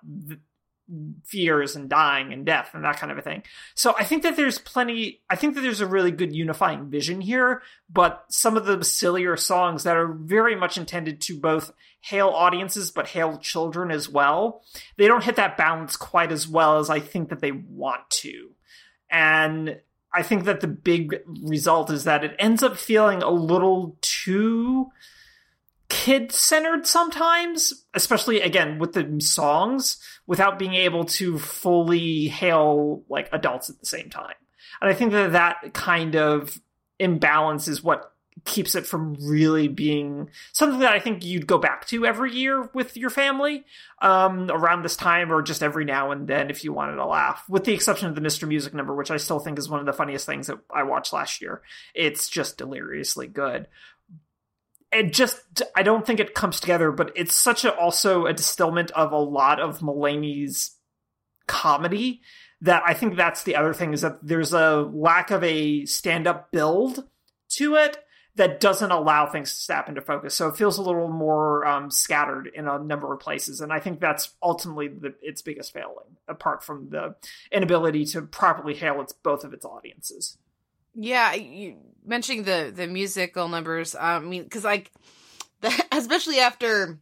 fears 1.24 1.75
and 1.75 1.89
dying 1.89 2.33
and 2.33 2.45
death 2.45 2.71
and 2.74 2.83
that 2.83 2.98
kind 2.98 3.12
of 3.12 3.17
a 3.17 3.21
thing. 3.21 3.43
So 3.75 3.95
I 3.98 4.03
think 4.03 4.24
that 4.24 4.36
there's 4.36 4.60
plenty 4.60 5.21
I 5.29 5.36
think 5.36 5.55
that 5.55 5.62
there's 5.62 5.81
a 5.81 5.88
really 5.88 6.12
good 6.12 6.36
unifying 6.36 6.89
vision 6.89 7.21
here, 7.21 7.62
but 7.89 8.25
some 8.29 8.57
of 8.57 8.65
the 8.65 8.83
sillier 8.83 9.38
songs 9.38 9.83
that 9.83 9.98
are 9.98 10.07
very 10.07 10.55
much 10.55 10.77
intended 10.77 11.21
to 11.21 11.39
both 11.39 11.71
hail 12.01 12.29
audiences 12.29 12.91
but 12.91 13.07
hail 13.07 13.38
children 13.38 13.91
as 13.91 14.10
well, 14.10 14.63
they 14.98 15.07
don't 15.07 15.24
hit 15.24 15.36
that 15.36 15.57
balance 15.57 15.95
quite 15.95 16.31
as 16.31 16.48
well 16.48 16.79
as 16.79 16.89
I 16.89 17.00
think 17.00 17.29
that 17.29 17.39
they 17.39 17.51
want 17.51 18.10
to. 18.10 18.51
And 19.10 19.79
I 20.13 20.24
think 20.24 20.45
that 20.45 20.62
the 20.62 20.67
big 20.67 21.21
result 21.43 21.89
is 21.89 22.03
that 22.03 22.24
it 22.24 22.36
ends 22.38 22.63
up 22.63 22.75
feeling 22.77 23.21
a 23.21 23.29
little 23.29 23.98
too 24.01 24.89
kid 25.91 26.31
centered 26.31 26.88
sometimes, 26.88 27.86
especially 27.93 28.39
again 28.39 28.79
with 28.79 28.93
the 28.93 29.19
songs, 29.19 29.98
without 30.25 30.57
being 30.57 30.74
able 30.74 31.03
to 31.03 31.38
fully 31.38 32.29
hail 32.29 33.03
like 33.10 33.27
adults 33.33 33.69
at 33.69 33.77
the 33.77 33.86
same 33.86 34.10
time. 34.10 34.36
And 34.79 34.89
I 34.89 34.93
think 34.93 35.12
that 35.12 35.33
that 35.33 35.74
kind 35.74 36.15
of 36.15 36.62
imbalance 36.98 37.67
is 37.67 37.83
what 37.83 38.13
keeps 38.45 38.74
it 38.74 38.88
from 38.88 39.15
really 39.21 39.67
being 39.67 40.29
something 40.53 40.79
that 40.79 40.93
I 40.93 41.00
think 41.00 41.25
you'd 41.25 41.45
go 41.45 41.57
back 41.57 41.86
to 41.88 42.05
every 42.05 42.31
year 42.31 42.69
with 42.74 42.95
your 42.95 43.10
family 43.10 43.65
um, 44.01 44.50
around 44.50 44.83
this 44.83 44.95
time 44.95 45.31
or 45.31 45.41
just 45.41 45.62
every 45.62 45.83
now 45.83 46.12
and 46.12 46.27
then 46.27 46.50
if 46.50 46.63
you 46.63 46.71
wanted 46.71 46.95
to 46.95 47.05
laugh, 47.05 47.43
with 47.50 47.65
the 47.65 47.74
exception 47.74 48.07
of 48.07 48.15
the 48.15 48.21
Mr. 48.21 48.48
Music 48.48 48.74
number, 48.74 48.95
which 48.95 49.12
I 49.12 49.17
still 49.17 49.39
think 49.39 49.60
is 49.60 49.69
one 49.69 49.81
of 49.81 49.86
the 49.86 49.93
funniest 49.93 50.25
things 50.25 50.48
that 50.48 50.57
I 50.74 50.83
watched 50.83 51.12
last 51.12 51.41
year. 51.41 51.62
It's 51.93 52.29
just 52.29 52.57
deliriously 52.57 53.27
good 53.27 53.67
it 54.91 55.13
just 55.13 55.62
I 55.75 55.83
don't 55.83 56.05
think 56.05 56.19
it 56.19 56.33
comes 56.33 56.60
together, 56.60 56.91
but 56.91 57.12
it's 57.15 57.36
such 57.36 57.65
a 57.65 57.74
also 57.74 58.25
a 58.25 58.33
distillment 58.33 58.91
of 58.91 59.12
a 59.12 59.17
lot 59.17 59.60
of 59.60 59.79
Mulaney's 59.79 60.77
comedy 61.48 62.21
that 62.62 62.83
I 62.86 62.93
think 62.93 63.15
that's 63.15 63.43
the 63.43 63.55
other 63.55 63.74
thing 63.74 63.93
is 63.93 64.01
that 64.01 64.19
there's 64.21 64.53
a 64.53 64.81
lack 64.93 65.31
of 65.31 65.43
a 65.43 65.86
stand-up 65.86 66.51
build 66.51 67.05
to 67.53 67.75
it 67.75 67.98
that 68.36 68.62
doesn't 68.62 68.91
allow 68.91 69.25
things 69.25 69.50
to 69.50 69.60
snap 69.60 69.89
into 69.89 70.01
focus. 70.01 70.36
So 70.36 70.48
it 70.48 70.55
feels 70.55 70.77
a 70.77 70.81
little 70.81 71.10
more 71.10 71.65
um, 71.65 71.91
scattered 71.91 72.50
in 72.53 72.67
a 72.67 72.79
number 72.79 73.12
of 73.13 73.19
places, 73.19 73.60
and 73.60 73.74
I 73.74 73.79
think 73.79 74.00
that's 74.00 74.33
ultimately 74.41 74.88
the, 74.88 75.15
its 75.21 75.41
biggest 75.41 75.74
failing, 75.74 76.17
apart 76.27 76.63
from 76.63 76.89
the 76.89 77.15
inability 77.51 78.05
to 78.05 78.21
properly 78.21 78.75
hail 78.75 79.01
its 79.01 79.12
both 79.12 79.43
of 79.43 79.53
its 79.53 79.65
audiences. 79.65 80.38
Yeah, 80.93 81.33
you 81.33 81.77
mentioning 82.05 82.43
the 82.43 82.71
the 82.75 82.88
musical 82.88 83.47
numbers. 83.47 83.95
I 83.95 84.19
mean, 84.19 84.43
because 84.43 84.63
like, 84.63 84.91
the, 85.62 85.71
especially 85.91 86.39
after 86.39 86.99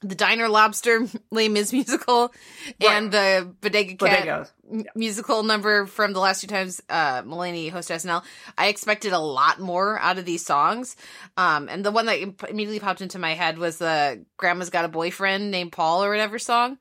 the 0.00 0.14
Diner 0.14 0.48
Lobster 0.48 1.06
Les 1.30 1.48
Mis 1.48 1.72
musical 1.72 2.32
Right. 2.80 2.90
and 2.90 3.10
the 3.12 3.54
Bodega 3.60 3.96
Cat 3.96 4.50
musical 4.94 5.42
number 5.42 5.86
from 5.86 6.12
the 6.12 6.20
last 6.20 6.40
two 6.40 6.46
times 6.46 6.80
uh 6.88 7.22
Mulaney 7.22 7.70
hosted 7.72 7.96
SNL, 7.96 8.22
I 8.58 8.68
expected 8.68 9.12
a 9.12 9.18
lot 9.18 9.60
more 9.60 9.98
out 9.98 10.18
of 10.18 10.24
these 10.24 10.44
songs. 10.44 10.96
Um, 11.36 11.68
and 11.68 11.84
the 11.84 11.90
one 11.90 12.06
that 12.06 12.18
immediately 12.48 12.80
popped 12.80 13.00
into 13.02 13.18
my 13.18 13.34
head 13.34 13.58
was 13.58 13.78
the 13.78 14.24
"Grandma's 14.36 14.70
Got 14.70 14.84
a 14.84 14.88
Boyfriend" 14.88 15.50
named 15.50 15.72
Paul 15.72 16.04
or 16.04 16.10
whatever 16.10 16.38
song. 16.38 16.78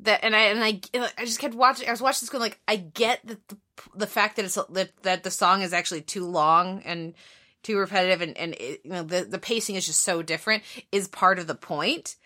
That 0.00 0.24
and 0.24 0.34
I 0.34 0.40
and 0.46 0.64
I 0.64 0.80
I 1.18 1.24
just 1.26 1.38
kept 1.40 1.54
watching. 1.54 1.86
I 1.88 1.90
was 1.90 2.00
watching 2.00 2.20
this 2.22 2.30
going 2.30 2.40
like 2.42 2.58
I 2.66 2.76
get 2.76 3.20
that 3.26 3.48
the 3.48 3.56
the 3.94 4.06
fact 4.06 4.36
that 4.36 4.44
it's 4.44 4.58
that 4.70 4.90
that 5.02 5.22
the 5.22 5.30
song 5.30 5.62
is 5.62 5.72
actually 5.72 6.02
too 6.02 6.26
long 6.26 6.82
and 6.84 7.14
too 7.62 7.78
repetitive 7.78 8.22
and 8.22 8.36
and 8.36 8.54
it, 8.54 8.80
you 8.84 8.90
know 8.90 9.02
the 9.02 9.24
the 9.24 9.38
pacing 9.38 9.76
is 9.76 9.86
just 9.86 10.02
so 10.02 10.22
different 10.22 10.62
is 10.92 11.08
part 11.08 11.38
of 11.38 11.46
the 11.46 11.54
point. 11.54 12.16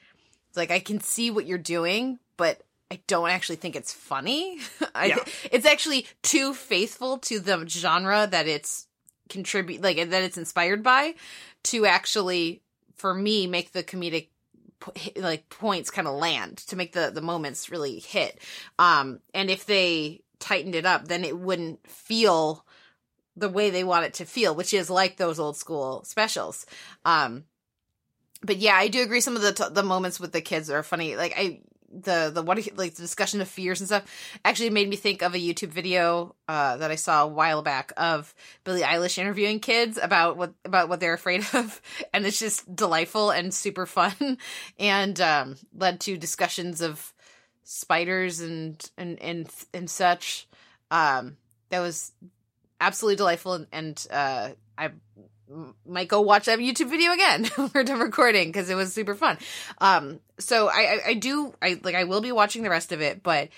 It's 0.49 0.57
like 0.57 0.71
I 0.71 0.81
can 0.81 1.01
see 1.01 1.31
what 1.31 1.47
you're 1.47 1.59
doing, 1.59 2.19
but 2.37 2.63
I 2.91 3.01
don't 3.07 3.31
actually 3.31 3.57
think 3.57 3.77
it's 3.77 3.93
funny. 3.93 4.59
I, 4.95 5.07
Yeah. 5.07 5.25
It's 5.51 5.67
actually 5.67 6.07
too 6.23 6.55
faithful 6.55 7.19
to 7.19 7.41
the 7.41 7.67
genre 7.69 8.27
that 8.31 8.47
it's 8.47 8.87
contribute 9.29 9.83
like 9.83 9.97
that 9.97 10.23
it's 10.23 10.37
inspired 10.37 10.83
by 10.83 11.15
to 11.63 11.87
actually 11.87 12.63
for 12.95 13.15
me 13.15 13.47
make 13.47 13.73
the 13.73 13.83
comedic 13.83 14.29
like 15.17 15.49
points 15.49 15.91
kind 15.91 16.07
of 16.07 16.15
land 16.15 16.59
to 16.59 16.77
make 16.77 16.93
the 16.93 17.11
the 17.13 17.23
moments 17.23 17.71
really 17.71 17.99
hit. 17.99 18.39
Um 18.79 19.21
and 19.33 19.51
if 19.51 19.65
they 19.67 20.24
tightened 20.45 20.75
it 20.75 20.85
up 20.85 21.09
then 21.09 21.25
it 21.25 21.39
wouldn't 21.39 21.87
feel 21.89 22.65
the 23.37 23.49
way 23.49 23.71
they 23.71 23.83
want 23.83 24.05
it 24.05 24.15
to 24.15 24.25
feel, 24.25 24.55
which 24.55 24.73
is 24.73 24.89
like 24.89 25.17
those 25.17 25.41
old 25.41 25.57
school 25.57 26.05
specials. 26.05 26.67
Um 27.05 27.45
but 28.43 28.59
yeah, 28.59 28.75
I 28.75 28.89
do 28.89 29.03
agree. 29.03 29.23
Some 29.23 29.37
of 29.37 29.43
the 29.43 29.53
t- 29.53 29.65
the 29.73 29.83
moments 29.83 30.21
with 30.21 30.33
the 30.33 30.43
kids 30.43 30.69
are 30.69 30.83
funny. 30.83 31.17
Like 31.17 31.33
I 31.37 31.61
the 31.91 32.31
the 32.35 32.43
what 32.43 32.59
like 32.77 32.95
the 32.95 33.03
discussion 33.03 33.41
of 33.41 33.49
fears 33.49 33.81
and 33.81 33.89
stuff 33.89 34.05
actually 34.45 34.71
made 34.71 34.89
me 34.89 34.97
think 34.97 35.23
of 35.23 35.35
a 35.35 35.39
YouTube 35.39 35.69
video 35.69 36.35
uh, 36.49 36.77
that 36.77 36.91
I 36.91 36.97
saw 36.97 37.25
a 37.25 37.29
while 37.29 37.63
back 37.63 37.93
of 37.97 38.35
Billie 38.65 38.83
Eilish 38.83 39.17
interviewing 39.17 39.61
kids 39.61 39.99
about 40.03 40.37
what 40.37 40.53
about 40.65 40.89
what 40.89 41.01
they're 41.01 41.15
afraid 41.15 41.47
of, 41.55 41.81
and 42.13 42.27
it's 42.27 42.39
just 42.39 42.75
delightful 42.75 43.31
and 43.31 43.55
super 43.55 43.87
fun, 43.87 44.39
and 44.79 45.19
um, 45.21 45.57
led 45.75 46.01
to 46.01 46.19
discussions 46.19 46.81
of 46.81 47.14
spiders 47.65 48.41
and 48.41 48.91
and 48.97 49.21
and 49.21 49.51
and 49.73 49.91
such. 49.91 50.47
Um, 50.91 51.37
that 51.71 51.81
was 51.81 52.13
absolutely 52.81 53.17
delightful, 53.17 53.55
and, 53.55 53.67
and 53.73 54.07
uh, 54.11 54.51
I 54.79 54.91
might 55.87 56.09
go 56.09 56.21
watch 56.21 56.47
that 56.47 56.59
YouTube 56.59 56.89
video 56.89 57.13
again 57.13 57.47
we're 57.75 57.85
done 57.85 58.01
recording 58.01 58.49
because 58.49 58.71
it 58.71 58.75
was 58.75 58.93
super 58.93 59.15
fun. 59.15 59.39
Um, 59.79 60.21
so 60.39 60.69
I, 60.69 60.73
I, 60.81 61.01
I 61.09 61.15
do, 61.15 61.55
I 61.61 61.81
like, 61.83 61.95
I 61.95 62.05
will 62.05 62.21
be 62.21 62.33
watching 62.33 62.63
the 62.63 62.71
rest 62.71 62.93
of 62.93 63.01
it, 63.01 63.23
but 63.23 63.49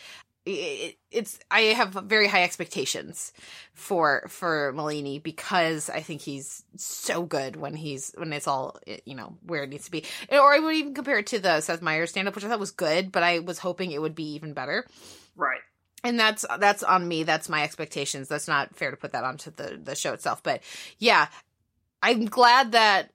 it, 0.47 0.97
it's, 1.11 1.39
I 1.51 1.61
have 1.61 1.91
very 1.93 2.29
high 2.29 2.45
expectations 2.45 3.33
for, 3.75 4.27
for 4.29 4.73
Mulaney 4.75 5.23
because 5.23 5.91
I 5.91 6.01
think 6.01 6.21
he's 6.23 6.63
so 6.77 7.25
good 7.25 7.57
when 7.57 7.75
he's, 7.75 8.15
when 8.17 8.33
it's 8.33 8.47
all, 8.47 8.79
you 9.05 9.15
know, 9.15 9.37
where 9.45 9.65
it 9.65 9.69
needs 9.71 9.85
to 9.87 9.91
be. 9.91 10.05
Or 10.31 10.55
I 10.55 10.61
would 10.61 10.75
even 10.75 10.95
compare 10.95 11.19
it 11.19 11.27
to 11.29 11.39
the 11.39 11.61
Seth 11.61 11.83
Meyers 11.83 12.11
stand 12.11 12.29
up, 12.29 12.35
which 12.35 12.45
I 12.45 12.49
thought 12.49 12.61
was 12.61 12.71
good, 12.71 13.13
but 13.13 13.23
I 13.23 13.41
was 13.41 13.59
hoping 13.59 13.91
it 13.91 14.01
would 14.01 14.15
be 14.15 14.35
even 14.35 14.55
better 14.55 14.87
Right. 15.37 15.61
and 16.05 16.19
that's 16.19 16.45
that's 16.59 16.83
on 16.83 17.07
me 17.07 17.23
that's 17.25 17.49
my 17.49 17.63
expectations 17.63 18.29
that's 18.29 18.49
not 18.49 18.75
fair 18.75 18.91
to 18.91 18.97
put 18.97 19.13
that 19.13 19.25
onto 19.25 19.51
the 19.51 19.79
the 19.83 19.95
show 19.95 20.13
itself 20.15 20.43
but 20.43 20.63
yeah 20.99 21.27
i'm 22.03 22.25
glad 22.27 22.73
that 22.73 23.11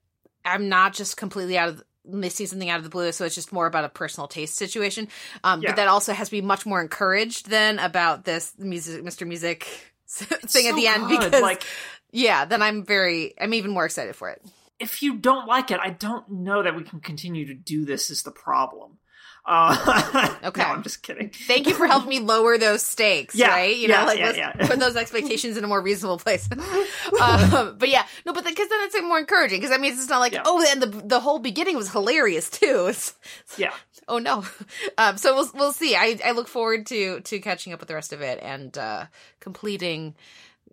i'm 0.46 0.70
not 0.70 0.94
just 0.94 1.17
completely 1.17 1.58
out 1.58 1.70
of 1.70 1.84
missing 2.06 2.48
something 2.48 2.70
out 2.70 2.78
of 2.78 2.84
the 2.84 2.90
blue 2.90 3.12
so 3.12 3.26
it's 3.26 3.36
just 3.36 3.52
more 3.54 3.68
about 3.68 3.84
a 3.86 3.90
personal 3.90 4.28
taste 4.28 4.56
situation 4.56 5.08
um 5.44 5.62
Yeah. 5.62 5.70
but 5.70 5.76
that 5.78 5.88
also 5.88 6.14
has 6.14 6.28
to 6.28 6.32
be 6.32 6.42
much 6.42 6.66
more 6.66 6.82
encouraged 6.82 7.50
than 7.50 7.80
about 7.80 8.26
this 8.26 8.54
music 8.58 9.04
mr 9.04 9.28
music 9.28 9.64
thing 10.08 10.68
at 10.68 10.76
the 10.76 10.88
end 10.88 11.08
good, 11.08 11.20
because 11.20 11.42
like- 11.42 11.64
yeah 12.12 12.46
then 12.46 12.62
i'm 12.62 12.84
very 12.86 13.34
i'm 13.40 13.54
even 13.54 13.72
more 13.72 13.86
excited 13.86 14.16
for 14.16 14.30
it 14.30 14.42
if 14.80 15.04
you 15.04 15.18
don't 15.18 15.46
like 15.48 15.70
it, 15.70 15.80
I 15.80 15.92
don't 15.92 16.28
know 16.28 16.64
that 16.64 16.76
we 16.76 16.82
can 16.84 17.02
continue 17.02 17.46
to 17.46 17.54
do 17.54 17.86
this. 17.86 18.10
Is 18.10 18.24
the 18.24 18.32
problem? 18.32 18.98
Uh, 19.45 20.36
Okay. 20.43 20.62
no, 20.62 20.67
I'm 20.69 20.84
just 20.84 21.01
kidding. 21.01 21.30
thank 21.30 21.67
you 21.67 21.73
for 21.73 21.88
helping 21.88 22.10
me 22.10 22.19
lower 22.19 22.58
those 22.58 22.84
stakes 22.84 23.34
Yeah, 23.36 23.49
right 23.49 23.75
you 23.75 23.88
yeah, 23.88 24.01
know 24.01 24.06
like 24.06 24.19
yeah, 24.19 24.34
yeah. 24.36 24.67
put 24.67 24.80
those 24.80 24.95
expectations 24.95 25.58
in 25.58 25.63
a 25.63 25.67
more 25.67 25.82
reasonable 25.82 26.17
place 26.19 26.47
um, 27.21 27.75
but 27.77 27.89
yeah 27.89 28.06
no 28.25 28.34
but 28.34 28.43
because 28.45 28.69
then 28.69 28.80
it's 28.84 29.01
more 29.01 29.19
encouraging 29.19 29.60
because 29.60 29.75
i 29.75 29.80
mean 29.80 29.93
it's 29.93 30.10
not 30.10 30.19
like 30.19 30.34
Yeah. 30.34 30.43
oh 30.45 30.63
and 30.69 30.82
the 30.82 30.88
the 31.08 31.19
whole 31.19 31.39
beginning 31.39 31.75
was 31.75 31.89
hilarious 31.91 32.49
too 32.49 32.86
it's, 32.89 33.15
Yeah, 33.58 33.73
oh 34.08 34.19
no 34.19 34.45
um 34.97 35.17
so 35.17 35.36
we'll 35.36 35.49
we'll 35.56 35.73
see 35.73 35.95
i 35.95 36.19
i 36.23 36.32
look 36.32 36.47
forward 36.47 36.86
to 36.88 37.21
to 37.21 37.39
catching 37.39 37.73
up 37.73 37.80
with 37.80 37.88
the 37.89 37.95
rest 37.95 38.13
of 38.13 38.21
it 38.21 38.39
and 38.41 38.77
uh 38.77 39.06
completing 39.39 40.15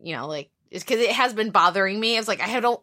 you 0.03 0.15
know 0.15 0.27
like 0.27 0.51
because 0.71 1.01
it 1.01 1.11
has 1.13 1.33
been 1.33 1.51
bothering 1.51 1.99
me 1.99 2.17
i 2.17 2.21
was 2.21 2.29
like 2.29 2.41
i 2.43 2.61
don't 2.61 2.81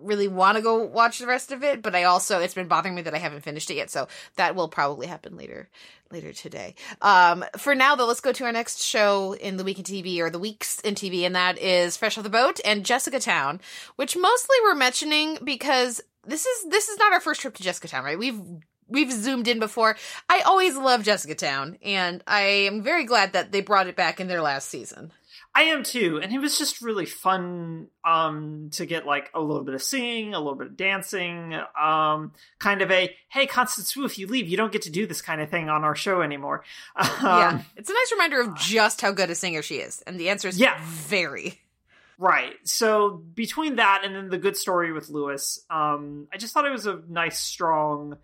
really 0.00 0.28
want 0.28 0.56
to 0.56 0.62
go 0.62 0.82
watch 0.84 1.18
the 1.18 1.26
rest 1.26 1.52
of 1.52 1.62
it, 1.62 1.82
but 1.82 1.94
I 1.94 2.04
also 2.04 2.40
it's 2.40 2.54
been 2.54 2.68
bothering 2.68 2.94
me 2.94 3.02
that 3.02 3.14
I 3.14 3.18
haven't 3.18 3.42
finished 3.42 3.70
it 3.70 3.74
yet, 3.74 3.90
so 3.90 4.08
that 4.36 4.54
will 4.54 4.68
probably 4.68 5.06
happen 5.06 5.36
later 5.36 5.68
later 6.10 6.32
today. 6.32 6.74
Um, 7.02 7.44
for 7.56 7.74
now 7.74 7.96
though, 7.96 8.06
let's 8.06 8.20
go 8.20 8.32
to 8.32 8.44
our 8.44 8.52
next 8.52 8.82
show 8.82 9.34
in 9.34 9.56
the 9.56 9.64
week 9.64 9.78
in 9.78 9.84
TV 9.84 10.18
or 10.18 10.30
the 10.30 10.38
weeks 10.38 10.80
in 10.80 10.94
TV, 10.94 11.22
and 11.22 11.34
that 11.34 11.58
is 11.58 11.96
Fresh 11.96 12.18
Off 12.18 12.24
the 12.24 12.30
Boat 12.30 12.60
and 12.64 12.84
Jessica 12.84 13.20
Town, 13.20 13.60
which 13.96 14.16
mostly 14.16 14.56
we're 14.62 14.74
mentioning 14.74 15.38
because 15.42 16.00
this 16.26 16.46
is 16.46 16.68
this 16.70 16.88
is 16.88 16.98
not 16.98 17.12
our 17.12 17.20
first 17.20 17.40
trip 17.40 17.54
to 17.54 17.62
Jessica 17.62 17.88
Town, 17.88 18.04
right? 18.04 18.18
We've 18.18 18.40
we've 18.88 19.12
zoomed 19.12 19.48
in 19.48 19.58
before. 19.58 19.96
I 20.28 20.40
always 20.40 20.76
love 20.76 21.02
Jessica 21.02 21.34
Town, 21.34 21.78
and 21.82 22.22
I 22.26 22.42
am 22.42 22.82
very 22.82 23.04
glad 23.04 23.32
that 23.32 23.52
they 23.52 23.60
brought 23.60 23.88
it 23.88 23.96
back 23.96 24.20
in 24.20 24.28
their 24.28 24.42
last 24.42 24.68
season. 24.68 25.12
I 25.56 25.62
am 25.62 25.84
too, 25.84 26.20
and 26.22 26.32
it 26.34 26.38
was 26.38 26.58
just 26.58 26.82
really 26.82 27.06
fun 27.06 27.86
um, 28.04 28.68
to 28.72 28.84
get 28.84 29.06
like 29.06 29.30
a 29.32 29.40
little 29.40 29.64
bit 29.64 29.74
of 29.74 29.82
singing, 29.82 30.34
a 30.34 30.38
little 30.38 30.54
bit 30.54 30.66
of 30.66 30.76
dancing, 30.76 31.54
um, 31.80 32.32
kind 32.58 32.82
of 32.82 32.90
a 32.90 33.16
hey, 33.30 33.46
Constance 33.46 33.96
Wu, 33.96 34.04
if 34.04 34.18
you 34.18 34.26
leave, 34.26 34.48
you 34.48 34.58
don't 34.58 34.70
get 34.70 34.82
to 34.82 34.90
do 34.90 35.06
this 35.06 35.22
kind 35.22 35.40
of 35.40 35.48
thing 35.48 35.70
on 35.70 35.82
our 35.82 35.94
show 35.94 36.20
anymore. 36.20 36.62
Um, 36.96 37.38
yeah, 37.38 37.62
it's 37.76 37.88
a 37.88 37.92
nice 37.94 38.12
reminder 38.12 38.40
of 38.42 38.54
just 38.56 39.00
how 39.00 39.12
good 39.12 39.30
a 39.30 39.34
singer 39.34 39.62
she 39.62 39.76
is, 39.76 40.02
and 40.06 40.20
the 40.20 40.28
answer 40.28 40.48
is 40.48 40.58
Yeah. 40.58 40.78
very. 40.84 41.58
Right. 42.18 42.54
So 42.64 43.10
between 43.34 43.76
that 43.76 44.02
and 44.04 44.14
then 44.14 44.28
the 44.28 44.38
good 44.38 44.56
story 44.56 44.92
with 44.92 45.08
Louis, 45.08 45.64
um, 45.70 46.28
I 46.32 46.36
just 46.36 46.52
thought 46.52 46.66
it 46.66 46.70
was 46.72 46.86
a 46.86 47.00
nice, 47.08 47.38
strong 47.38 48.16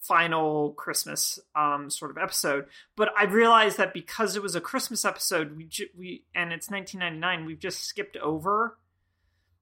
final 0.00 0.72
Christmas 0.72 1.38
um, 1.54 1.90
sort 1.90 2.10
of 2.10 2.18
episode. 2.18 2.66
But 2.96 3.10
I 3.16 3.24
realized 3.24 3.76
that 3.78 3.92
because 3.92 4.36
it 4.36 4.42
was 4.42 4.54
a 4.54 4.60
Christmas 4.60 5.04
episode, 5.04 5.56
we 5.56 5.64
ju- 5.64 5.88
we 5.96 6.24
and 6.34 6.52
it's 6.52 6.70
1999, 6.70 7.46
we've 7.46 7.58
just 7.58 7.82
skipped 7.84 8.16
over 8.16 8.78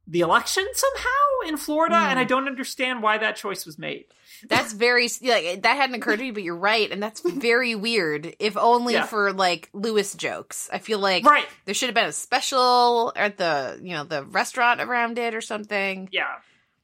the 0.07 0.21
election 0.21 0.67
somehow 0.75 1.49
in 1.49 1.57
Florida, 1.57 1.95
and 1.97 2.19
I 2.19 2.25
don't 2.25 2.47
understand 2.47 3.03
why 3.03 3.17
that 3.17 3.37
choice 3.37 3.65
was 3.65 3.79
made. 3.79 4.05
That's 4.47 4.75
very 4.75 5.09
like 5.23 5.63
that 5.63 5.77
hadn't 5.79 5.95
occurred 5.97 6.17
to 6.19 6.23
me, 6.25 6.31
but 6.31 6.43
you're 6.43 6.57
right, 6.57 6.91
and 6.93 7.03
that's 7.03 7.21
very 7.23 7.75
weird. 7.75 8.37
If 8.39 8.59
only 8.59 8.93
Yeah. 8.95 9.07
for 9.07 9.33
like 9.33 9.71
Louis 9.73 10.15
jokes. 10.15 10.69
I 10.71 10.79
feel 10.79 10.99
like 10.99 11.25
Right. 11.25 11.47
there 11.65 11.75
should 11.75 11.87
have 11.89 11.95
been 11.95 12.05
a 12.05 12.13
special 12.13 13.15
at 13.17 13.39
the 13.39 13.81
you 13.83 13.95
know 13.95 14.05
the 14.05 14.25
restaurant 14.25 14.83
around 14.83 15.19
it 15.19 15.35
or 15.35 15.41
something. 15.41 16.11
Yeah. 16.13 16.35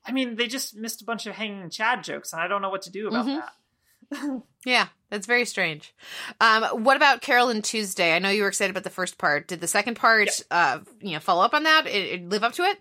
I 0.07 0.13
mean, 0.13 0.37
they 0.37 0.47
just 0.47 0.75
missed 0.77 1.03
a 1.03 1.05
bunch 1.05 1.27
of 1.27 1.35
hanging 1.35 1.69
Chad 1.71 2.03
jokes, 2.05 2.33
and 2.33 2.41
I 2.41 2.49
don't 2.49 2.63
know 2.63 2.71
what 2.71 2.83
to 2.83 2.91
do 2.91 3.09
about 3.09 3.27
Mhm. 3.27 3.37
that. 3.41 4.43
Yeah, 4.67 4.89
that's 5.09 5.27
very 5.27 5.47
strange. 5.47 5.95
Um, 6.41 6.65
what 6.85 6.97
about 6.99 7.23
Carole 7.23 7.49
and 7.49 7.65
Tuesday? 7.65 8.15
I 8.15 8.19
know 8.19 8.29
you 8.29 8.43
were 8.43 8.49
excited 8.49 8.71
about 8.71 8.83
the 8.85 8.91
first 8.91 9.17
part. 9.17 9.49
Did 9.49 9.61
the 9.63 9.67
second 9.69 9.95
part, 9.95 10.29
uh, 10.51 10.81
you 11.01 11.13
know, 11.13 11.21
follow 11.21 11.43
up 11.43 11.55
on 11.55 11.63
that? 11.63 11.87
It, 11.87 12.21
it 12.21 12.29
live 12.29 12.45
up 12.45 12.53
to 12.55 12.63
it? 12.65 12.79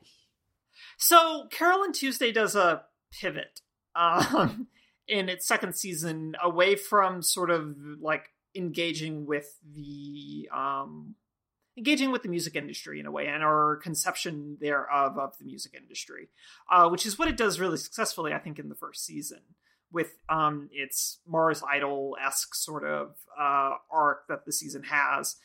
So 0.97 1.47
Carole 1.51 1.83
and 1.83 1.93
Tuesday 1.95 2.31
does 2.33 2.55
a 2.55 2.83
pivot 3.13 3.61
um, 3.95 4.67
in 5.07 5.29
its 5.29 5.47
second 5.47 5.75
season 5.77 6.35
away 6.43 6.75
from 6.75 7.21
sort 7.21 7.49
of 7.49 7.75
like 8.01 8.29
engaging 8.55 9.25
with 9.25 9.47
the 9.73 10.49
um, 10.53 11.15
engaging 11.79 12.11
with 12.11 12.23
the 12.23 12.29
music 12.29 12.55
industry 12.55 12.99
in 12.99 13.05
a 13.05 13.11
way 13.11 13.27
and 13.27 13.41
our 13.41 13.77
conception 13.77 14.57
thereof 14.59 15.17
of 15.17 15.37
the 15.39 15.45
music 15.45 15.73
industry, 15.73 16.27
uh, 16.69 16.89
which 16.89 17.05
is 17.05 17.17
what 17.17 17.29
it 17.29 17.37
does 17.37 17.59
really 17.59 17.77
successfully, 17.77 18.33
I 18.33 18.37
think, 18.37 18.59
in 18.59 18.67
the 18.67 18.75
first 18.75 19.05
season 19.05 19.39
with 19.91 20.11
um, 20.27 20.69
its 20.71 21.19
Mars 21.25 21.63
Idol 21.67 22.17
esque 22.23 22.53
sort 22.53 22.83
of 22.83 23.15
uh, 23.39 23.75
arc 23.89 24.27
that 24.27 24.45
the 24.45 24.51
season 24.51 24.83
has 24.83 25.37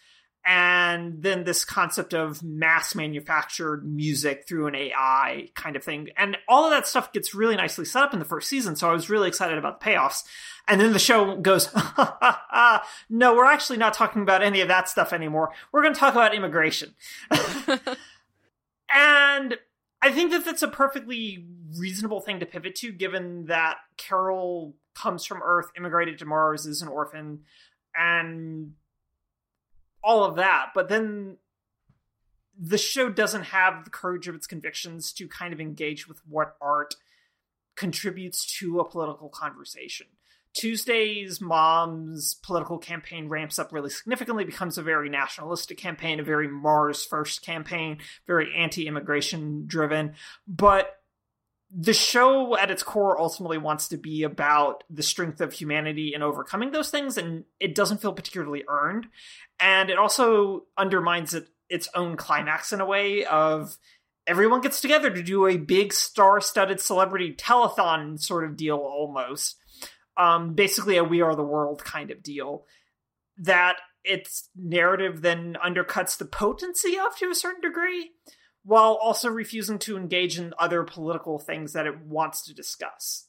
and 0.46 1.22
then 1.22 1.44
this 1.44 1.64
concept 1.64 2.12
of 2.12 2.42
mass 2.42 2.94
manufactured 2.94 3.82
music 3.86 4.46
through 4.46 4.66
an 4.66 4.74
AI 4.74 5.48
kind 5.54 5.74
of 5.74 5.82
thing. 5.82 6.10
And 6.18 6.36
all 6.48 6.64
of 6.64 6.70
that 6.70 6.86
stuff 6.86 7.14
gets 7.14 7.34
really 7.34 7.56
nicely 7.56 7.86
set 7.86 8.02
up 8.02 8.12
in 8.12 8.18
the 8.18 8.26
first 8.26 8.48
season. 8.48 8.76
So 8.76 8.90
I 8.90 8.92
was 8.92 9.08
really 9.08 9.28
excited 9.28 9.56
about 9.56 9.80
the 9.80 9.86
payoffs. 9.86 10.24
And 10.68 10.80
then 10.80 10.92
the 10.92 10.98
show 10.98 11.36
goes, 11.36 11.74
no, 13.08 13.34
we're 13.34 13.46
actually 13.46 13.78
not 13.78 13.94
talking 13.94 14.20
about 14.20 14.42
any 14.42 14.60
of 14.60 14.68
that 14.68 14.88
stuff 14.88 15.14
anymore. 15.14 15.50
We're 15.72 15.82
going 15.82 15.94
to 15.94 16.00
talk 16.00 16.14
about 16.14 16.34
immigration. 16.34 16.94
and 18.94 19.56
I 20.02 20.12
think 20.12 20.30
that 20.32 20.44
that's 20.44 20.62
a 20.62 20.68
perfectly 20.68 21.46
reasonable 21.78 22.20
thing 22.20 22.40
to 22.40 22.46
pivot 22.46 22.74
to, 22.76 22.92
given 22.92 23.46
that 23.46 23.76
Carole 23.96 24.74
comes 24.94 25.24
from 25.24 25.40
Earth, 25.42 25.70
immigrated 25.76 26.18
to 26.18 26.26
Mars, 26.26 26.66
is 26.66 26.82
an 26.82 26.88
orphan, 26.88 27.40
and 27.96 28.72
all 30.04 30.24
of 30.24 30.36
that. 30.36 30.70
But 30.74 30.88
then 30.88 31.38
the 32.58 32.78
show 32.78 33.08
doesn't 33.08 33.44
have 33.44 33.84
the 33.84 33.90
courage 33.90 34.28
of 34.28 34.34
its 34.34 34.46
convictions 34.46 35.12
to 35.14 35.26
kind 35.26 35.52
of 35.52 35.60
engage 35.60 36.06
with 36.06 36.20
what 36.28 36.56
art 36.60 36.94
contributes 37.74 38.58
to 38.58 38.78
a 38.80 38.88
political 38.88 39.28
conversation. 39.28 40.06
Tuesday's 40.52 41.40
mom's 41.40 42.34
political 42.34 42.78
campaign 42.78 43.28
ramps 43.28 43.58
up 43.58 43.72
really 43.72 43.90
significantly, 43.90 44.44
becomes 44.44 44.78
a 44.78 44.82
very 44.82 45.08
nationalistic 45.08 45.76
campaign, 45.78 46.20
a 46.20 46.22
very 46.22 46.46
Mars 46.46 47.04
first 47.04 47.42
campaign, 47.42 47.98
very 48.28 48.54
anti 48.56 48.86
immigration 48.86 49.64
driven. 49.66 50.14
But 50.46 51.00
the 51.76 51.92
show 51.92 52.56
at 52.56 52.70
its 52.70 52.84
core 52.84 53.20
ultimately 53.20 53.58
wants 53.58 53.88
to 53.88 53.96
be 53.96 54.22
about 54.22 54.84
the 54.88 55.02
strength 55.02 55.40
of 55.40 55.52
humanity 55.52 56.14
and 56.14 56.22
overcoming 56.22 56.70
those 56.70 56.90
things, 56.90 57.18
and 57.18 57.44
it 57.58 57.74
doesn't 57.74 58.00
feel 58.00 58.12
particularly 58.12 58.64
earned. 58.68 59.08
And 59.58 59.90
it 59.90 59.98
also 59.98 60.66
undermines 60.78 61.34
it, 61.34 61.48
its 61.68 61.88
own 61.94 62.16
climax 62.16 62.72
in 62.72 62.80
a 62.80 62.86
way 62.86 63.24
of 63.24 63.76
everyone 64.26 64.60
gets 64.60 64.80
together 64.80 65.10
to 65.10 65.22
do 65.22 65.46
a 65.46 65.56
big 65.56 65.92
star-studded 65.92 66.80
celebrity 66.80 67.34
telethon 67.34 68.20
sort 68.20 68.44
of 68.44 68.56
deal 68.56 68.76
almost. 68.76 69.56
Um 70.16 70.54
basically 70.54 70.96
a 70.96 71.02
we 71.02 71.22
are 71.22 71.34
the 71.34 71.42
world 71.42 71.84
kind 71.84 72.12
of 72.12 72.22
deal. 72.22 72.64
That 73.36 73.78
its 74.04 74.48
narrative 74.54 75.22
then 75.22 75.56
undercuts 75.64 76.16
the 76.16 76.24
potency 76.24 76.96
of 76.98 77.16
to 77.16 77.30
a 77.30 77.34
certain 77.34 77.62
degree 77.62 78.12
while 78.64 78.98
also 79.00 79.28
refusing 79.28 79.78
to 79.78 79.96
engage 79.96 80.38
in 80.38 80.54
other 80.58 80.82
political 80.82 81.38
things 81.38 81.72
that 81.74 81.86
it 81.86 82.00
wants 82.00 82.42
to 82.44 82.54
discuss. 82.54 83.26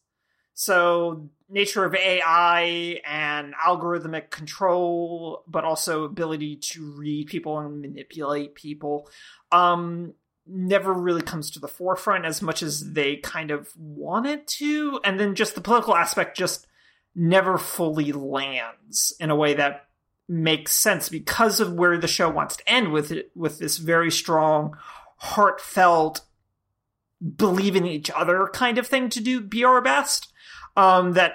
So 0.54 1.30
nature 1.50 1.84
of 1.84 1.94
ai 1.94 3.02
and 3.06 3.54
algorithmic 3.56 4.30
control 4.30 5.44
but 5.48 5.66
also 5.66 6.06
ability 6.06 6.56
to 6.56 6.94
read 6.98 7.28
people 7.28 7.60
and 7.60 7.82
manipulate 7.82 8.56
people 8.56 9.10
um 9.52 10.14
never 10.48 10.94
really 10.94 11.22
comes 11.22 11.52
to 11.52 11.60
the 11.60 11.68
forefront 11.68 12.26
as 12.26 12.42
much 12.42 12.62
as 12.62 12.94
they 12.94 13.16
kind 13.18 13.52
of 13.52 13.70
want 13.76 14.28
it 14.28 14.48
to. 14.48 15.00
And 15.04 15.20
then 15.20 15.36
just 15.36 15.56
the 15.56 15.62
political 15.62 15.96
aspect 15.96 16.38
just 16.38 16.68
never 17.16 17.58
fully 17.58 18.12
lands 18.12 19.16
in 19.20 19.30
a 19.30 19.36
way 19.36 19.56
that 19.56 19.88
makes 20.28 20.76
sense 20.76 21.10
because 21.10 21.60
of 21.60 21.74
where 21.74 21.98
the 21.98 22.08
show 22.08 22.30
wants 22.30 22.58
to 22.58 22.70
end 22.70 22.92
with 22.92 23.12
it 23.12 23.32
with 23.36 23.60
this 23.60 23.78
very 23.78 24.12
strong 24.12 24.76
heartfelt 25.18 26.22
believe 27.36 27.76
in 27.76 27.86
each 27.86 28.12
other 28.12 28.50
kind 28.54 28.78
of 28.78 28.88
thing 28.88 29.10
to 29.10 29.22
do 29.22 29.42
be 29.42 29.64
our 29.64 29.82
best 29.82 30.32
um 30.76 31.14
that 31.14 31.34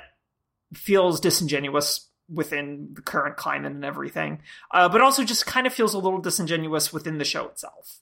feels 0.74 1.20
disingenuous 1.20 2.08
within 2.28 2.90
the 2.92 3.02
current 3.02 3.36
climate 3.36 3.72
and 3.72 3.84
everything 3.84 4.40
uh, 4.72 4.88
but 4.88 5.00
also 5.00 5.24
just 5.24 5.46
kind 5.46 5.66
of 5.66 5.72
feels 5.72 5.94
a 5.94 5.98
little 5.98 6.20
disingenuous 6.20 6.92
within 6.92 7.18
the 7.18 7.24
show 7.24 7.46
itself 7.46 8.00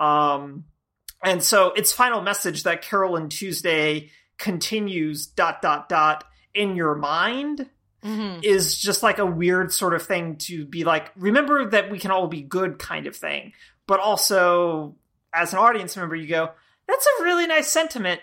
um, 0.00 0.64
and 1.22 1.42
so 1.42 1.68
its 1.72 1.92
final 1.92 2.20
message 2.20 2.64
that 2.64 2.82
Carole 2.82 3.16
and 3.16 3.30
Tuesday 3.30 4.10
continues 4.36 5.26
dot 5.26 5.62
dot 5.62 5.88
dot 5.88 6.24
in 6.54 6.76
your 6.76 6.94
mind 6.94 7.68
Mm-hmm. 8.04 8.40
is 8.42 8.76
just 8.76 9.04
like 9.04 9.18
a 9.18 9.24
weird 9.26 9.72
sort 9.72 9.94
of 9.94 10.02
thing 10.02 10.34
to 10.38 10.64
be 10.64 10.82
like, 10.82 11.12
remember 11.14 11.70
that 11.70 11.88
we 11.88 12.00
can 12.00 12.10
all 12.10 12.26
be 12.26 12.42
good 12.42 12.80
kind 12.80 13.06
of 13.06 13.14
thing. 13.14 13.52
But 13.86 14.00
also, 14.00 14.96
as 15.34 15.52
an 15.52 15.58
audience 15.58 15.96
member, 15.96 16.14
you 16.16 16.26
go, 16.28 16.50
that's 16.86 17.06
a 17.20 17.22
really 17.22 17.46
nice 17.46 17.68
sentiment. 17.70 18.20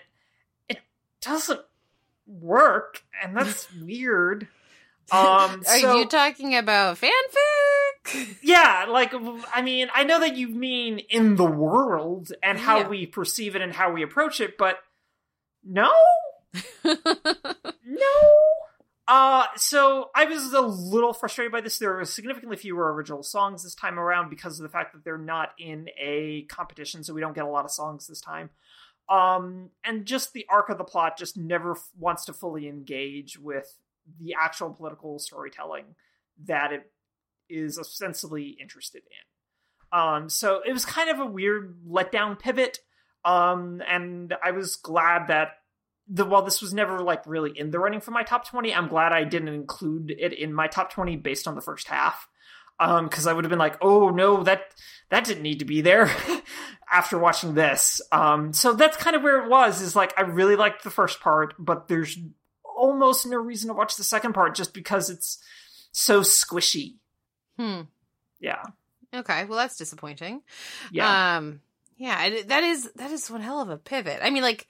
It 0.68 0.78
doesn't 1.20 1.60
work, 2.26 3.02
and 3.22 3.36
that's 3.36 3.68
weird. 3.82 4.48
Um, 5.12 5.64
Are 5.68 5.78
so- 5.80 5.96
you 5.98 6.06
talking 6.06 6.54
about 6.54 6.96
fanfic? 6.96 8.36
yeah, 8.42 8.86
like 8.88 9.12
I 9.52 9.60
mean, 9.60 9.88
I 9.92 10.04
know 10.04 10.20
that 10.20 10.36
you 10.36 10.46
mean 10.46 11.00
in 11.00 11.34
the 11.34 11.44
world 11.44 12.30
and 12.44 12.56
how 12.56 12.78
Yeah. 12.78 12.88
we 12.88 13.06
perceive 13.06 13.56
it 13.56 13.62
and 13.62 13.72
how 13.72 13.90
we 13.90 14.04
approach 14.04 14.40
it, 14.40 14.56
but 14.56 14.78
no, 15.64 15.90
no. 16.84 18.06
Uh, 19.10 19.44
so 19.56 20.08
I 20.14 20.26
was 20.26 20.52
a 20.52 20.60
little 20.60 21.12
frustrated 21.12 21.50
by 21.50 21.60
this. 21.60 21.80
There 21.80 21.94
were 21.94 22.04
significantly 22.04 22.56
fewer 22.56 22.94
original 22.94 23.24
songs 23.24 23.64
this 23.64 23.74
time 23.74 23.98
around 23.98 24.30
because 24.30 24.60
of 24.60 24.62
the 24.62 24.68
fact 24.68 24.92
that 24.92 25.02
they're 25.04 25.18
not 25.18 25.48
in 25.58 25.88
a 25.98 26.42
competition, 26.42 27.02
so 27.02 27.12
we 27.12 27.20
don't 27.20 27.34
get 27.34 27.44
a 27.44 27.48
lot 27.48 27.64
of 27.64 27.72
songs 27.72 28.06
this 28.06 28.20
time. 28.20 28.50
Um, 29.08 29.70
and 29.82 30.06
just 30.06 30.32
the 30.32 30.46
arc 30.48 30.68
of 30.68 30.78
the 30.78 30.84
plot 30.84 31.18
just 31.18 31.36
never 31.36 31.72
f- 31.72 31.88
wants 31.98 32.26
to 32.26 32.32
fully 32.32 32.68
engage 32.68 33.36
with 33.36 33.80
the 34.20 34.36
actual 34.40 34.70
political 34.70 35.18
storytelling 35.18 35.96
that 36.44 36.72
it 36.72 36.92
is 37.48 37.80
ostensibly 37.80 38.56
interested 38.60 39.02
in. 39.10 39.98
Um, 39.98 40.28
so 40.28 40.60
it 40.64 40.72
was 40.72 40.84
kind 40.84 41.10
of 41.10 41.18
a 41.18 41.26
weird 41.26 41.80
letdown 41.84 42.38
pivot. 42.38 42.78
Um, 43.24 43.82
and 43.88 44.34
I 44.40 44.52
was 44.52 44.76
glad 44.76 45.26
that 45.26 45.54
the 46.12 46.24
while 46.24 46.42
this 46.42 46.60
was 46.60 46.74
never 46.74 47.00
like 47.00 47.24
really 47.24 47.56
in 47.56 47.70
the 47.70 47.78
running 47.78 48.00
for 48.00 48.10
my 48.10 48.24
top 48.24 48.46
20, 48.46 48.74
I'm 48.74 48.88
glad 48.88 49.12
I 49.12 49.24
didn't 49.24 49.48
include 49.48 50.10
it 50.10 50.32
in 50.32 50.52
my 50.52 50.66
top 50.66 50.92
20 50.92 51.16
based 51.16 51.46
on 51.46 51.54
the 51.54 51.60
first 51.60 51.88
half. 51.88 52.28
Um, 52.80 53.08
because 53.08 53.26
I 53.26 53.34
would 53.34 53.44
have 53.44 53.50
been 53.50 53.58
like, 53.58 53.76
oh 53.82 54.08
no, 54.08 54.42
that 54.42 54.74
that 55.10 55.24
didn't 55.24 55.42
need 55.42 55.58
to 55.58 55.66
be 55.66 55.82
there 55.82 56.10
after 56.90 57.18
watching 57.18 57.54
this. 57.54 58.00
Um, 58.10 58.54
so 58.54 58.72
that's 58.72 58.96
kind 58.96 59.14
of 59.14 59.22
where 59.22 59.44
it 59.44 59.50
was, 59.50 59.82
is 59.82 59.94
like 59.94 60.14
I 60.18 60.22
really 60.22 60.56
liked 60.56 60.82
the 60.82 60.90
first 60.90 61.20
part, 61.20 61.54
but 61.58 61.88
there's 61.88 62.18
almost 62.64 63.26
no 63.26 63.36
reason 63.36 63.68
to 63.68 63.74
watch 63.74 63.96
the 63.96 64.04
second 64.04 64.32
part 64.32 64.54
just 64.54 64.72
because 64.72 65.10
it's 65.10 65.38
so 65.92 66.22
squishy. 66.22 66.94
Hmm. 67.58 67.82
Yeah. 68.40 68.62
Okay. 69.14 69.44
Well, 69.44 69.58
that's 69.58 69.76
disappointing. 69.76 70.40
Yeah. 70.90 71.36
Um. 71.36 71.60
Yeah. 71.98 72.42
That 72.46 72.64
is 72.64 72.90
that 72.96 73.10
is 73.10 73.30
one 73.30 73.42
hell 73.42 73.60
of 73.60 73.68
a 73.68 73.76
pivot. 73.76 74.20
I 74.22 74.30
mean, 74.30 74.42
like, 74.42 74.66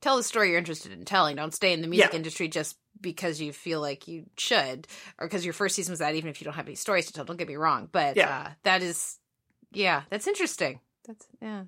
tell 0.00 0.16
the 0.16 0.22
story 0.22 0.50
you're 0.50 0.58
interested 0.58 0.92
in 0.92 1.04
telling. 1.04 1.36
Don't 1.36 1.54
stay 1.54 1.72
in 1.72 1.80
the 1.82 1.88
music 1.88 2.10
Yeah. 2.12 2.16
industry 2.16 2.48
just 2.48 2.76
because 3.00 3.40
you 3.40 3.52
feel 3.52 3.80
like 3.80 4.08
you 4.08 4.24
should, 4.38 4.86
or 5.18 5.26
because 5.26 5.44
your 5.44 5.52
first 5.54 5.74
season 5.76 5.92
was 5.92 5.98
that. 6.00 6.14
Even 6.14 6.30
if 6.30 6.40
you 6.40 6.44
don't 6.46 6.54
have 6.54 6.66
any 6.66 6.74
stories 6.76 7.06
to 7.06 7.12
tell, 7.12 7.24
don't 7.24 7.36
get 7.36 7.48
me 7.48 7.56
wrong. 7.56 7.88
But 7.90 8.16
Yeah. 8.16 8.30
uh, 8.46 8.50
that 8.62 8.82
is, 8.82 9.18
yeah, 9.72 10.02
that's 10.10 10.26
interesting. 10.26 10.80
That's 11.06 11.26
yeah. 11.40 11.64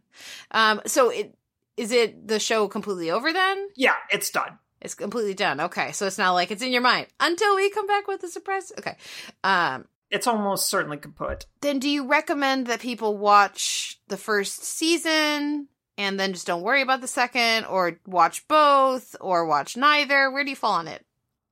Um. 0.50 0.80
So 0.86 1.10
it 1.10 1.34
is 1.76 1.92
it 1.92 2.26
the 2.26 2.40
show 2.40 2.66
completely 2.68 3.10
over 3.10 3.32
then? 3.32 3.68
yeah, 3.76 3.94
it's 4.10 4.30
done. 4.30 4.58
It's 4.80 4.94
completely 4.94 5.34
done. 5.34 5.60
Okay. 5.60 5.92
So 5.92 6.06
it's 6.06 6.18
not 6.18 6.32
like 6.32 6.50
it's 6.50 6.62
in 6.62 6.72
your 6.72 6.82
mind 6.82 7.06
until 7.20 7.54
we 7.56 7.68
come 7.70 7.86
back 7.86 8.06
with 8.08 8.20
the 8.20 8.28
surprise. 8.28 8.72
Okay. 8.78 8.96
Um. 9.44 9.86
It's 10.10 10.26
almost 10.26 10.70
certainly 10.70 10.96
kaput. 10.96 11.44
then 11.60 11.78
do 11.80 11.88
you 11.90 12.06
recommend 12.06 12.66
that 12.68 12.80
people 12.80 13.16
watch 13.18 14.00
the 14.08 14.16
first 14.16 14.64
season 14.64 15.68
and 15.98 16.18
then 16.18 16.32
just 16.32 16.46
don't 16.46 16.62
worry 16.62 16.80
about 16.80 17.02
the 17.02 17.06
second 17.06 17.66
or 17.66 18.00
watch 18.06 18.48
both 18.48 19.14
or 19.20 19.44
watch 19.44 19.76
neither 19.76 20.30
where 20.30 20.44
do 20.44 20.50
you 20.50 20.56
fall 20.56 20.72
on 20.72 20.88
it 20.88 21.04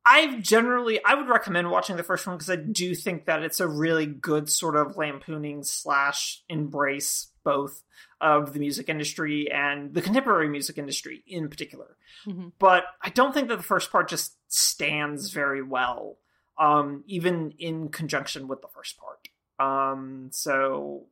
I 0.09 0.39
generally 0.39 1.05
I 1.05 1.17
would 1.17 1.29
recommend 1.29 1.69
watching 1.69 1.97
the 1.97 2.05
first 2.05 2.29
one 2.29 2.37
because 2.37 2.49
I 2.49 2.55
do 2.55 2.95
think 2.95 3.27
that 3.27 3.43
it's 3.43 3.59
a 3.59 3.67
really 3.67 4.07
good 4.07 4.49
sort 4.49 4.77
of 4.77 4.97
lampooning 4.97 5.65
slash 5.65 6.45
embrace 6.49 7.33
both 7.43 7.83
of 8.21 8.53
the 8.53 8.61
music 8.61 8.89
industry 8.89 9.51
and 9.51 9.93
the 9.93 10.01
contemporary 10.01 10.49
music 10.49 10.79
industry 10.79 11.25
in 11.27 11.49
particular. 11.49 11.97
Mhm. 12.25 12.53
But 12.61 12.85
I 13.03 13.11
don't 13.11 13.35
think 13.35 13.49
that 13.49 13.57
the 13.57 13.65
first 13.65 13.91
part 13.91 14.09
just 14.09 14.37
stands 14.47 15.31
very 15.31 15.63
well, 15.63 16.19
um, 16.57 17.03
even 17.09 17.51
in 17.59 17.89
conjunction 17.89 18.47
with 18.47 18.63
the 18.63 18.69
first 18.69 18.97
part. 18.99 19.29
Um, 19.59 20.29
so 20.31 21.07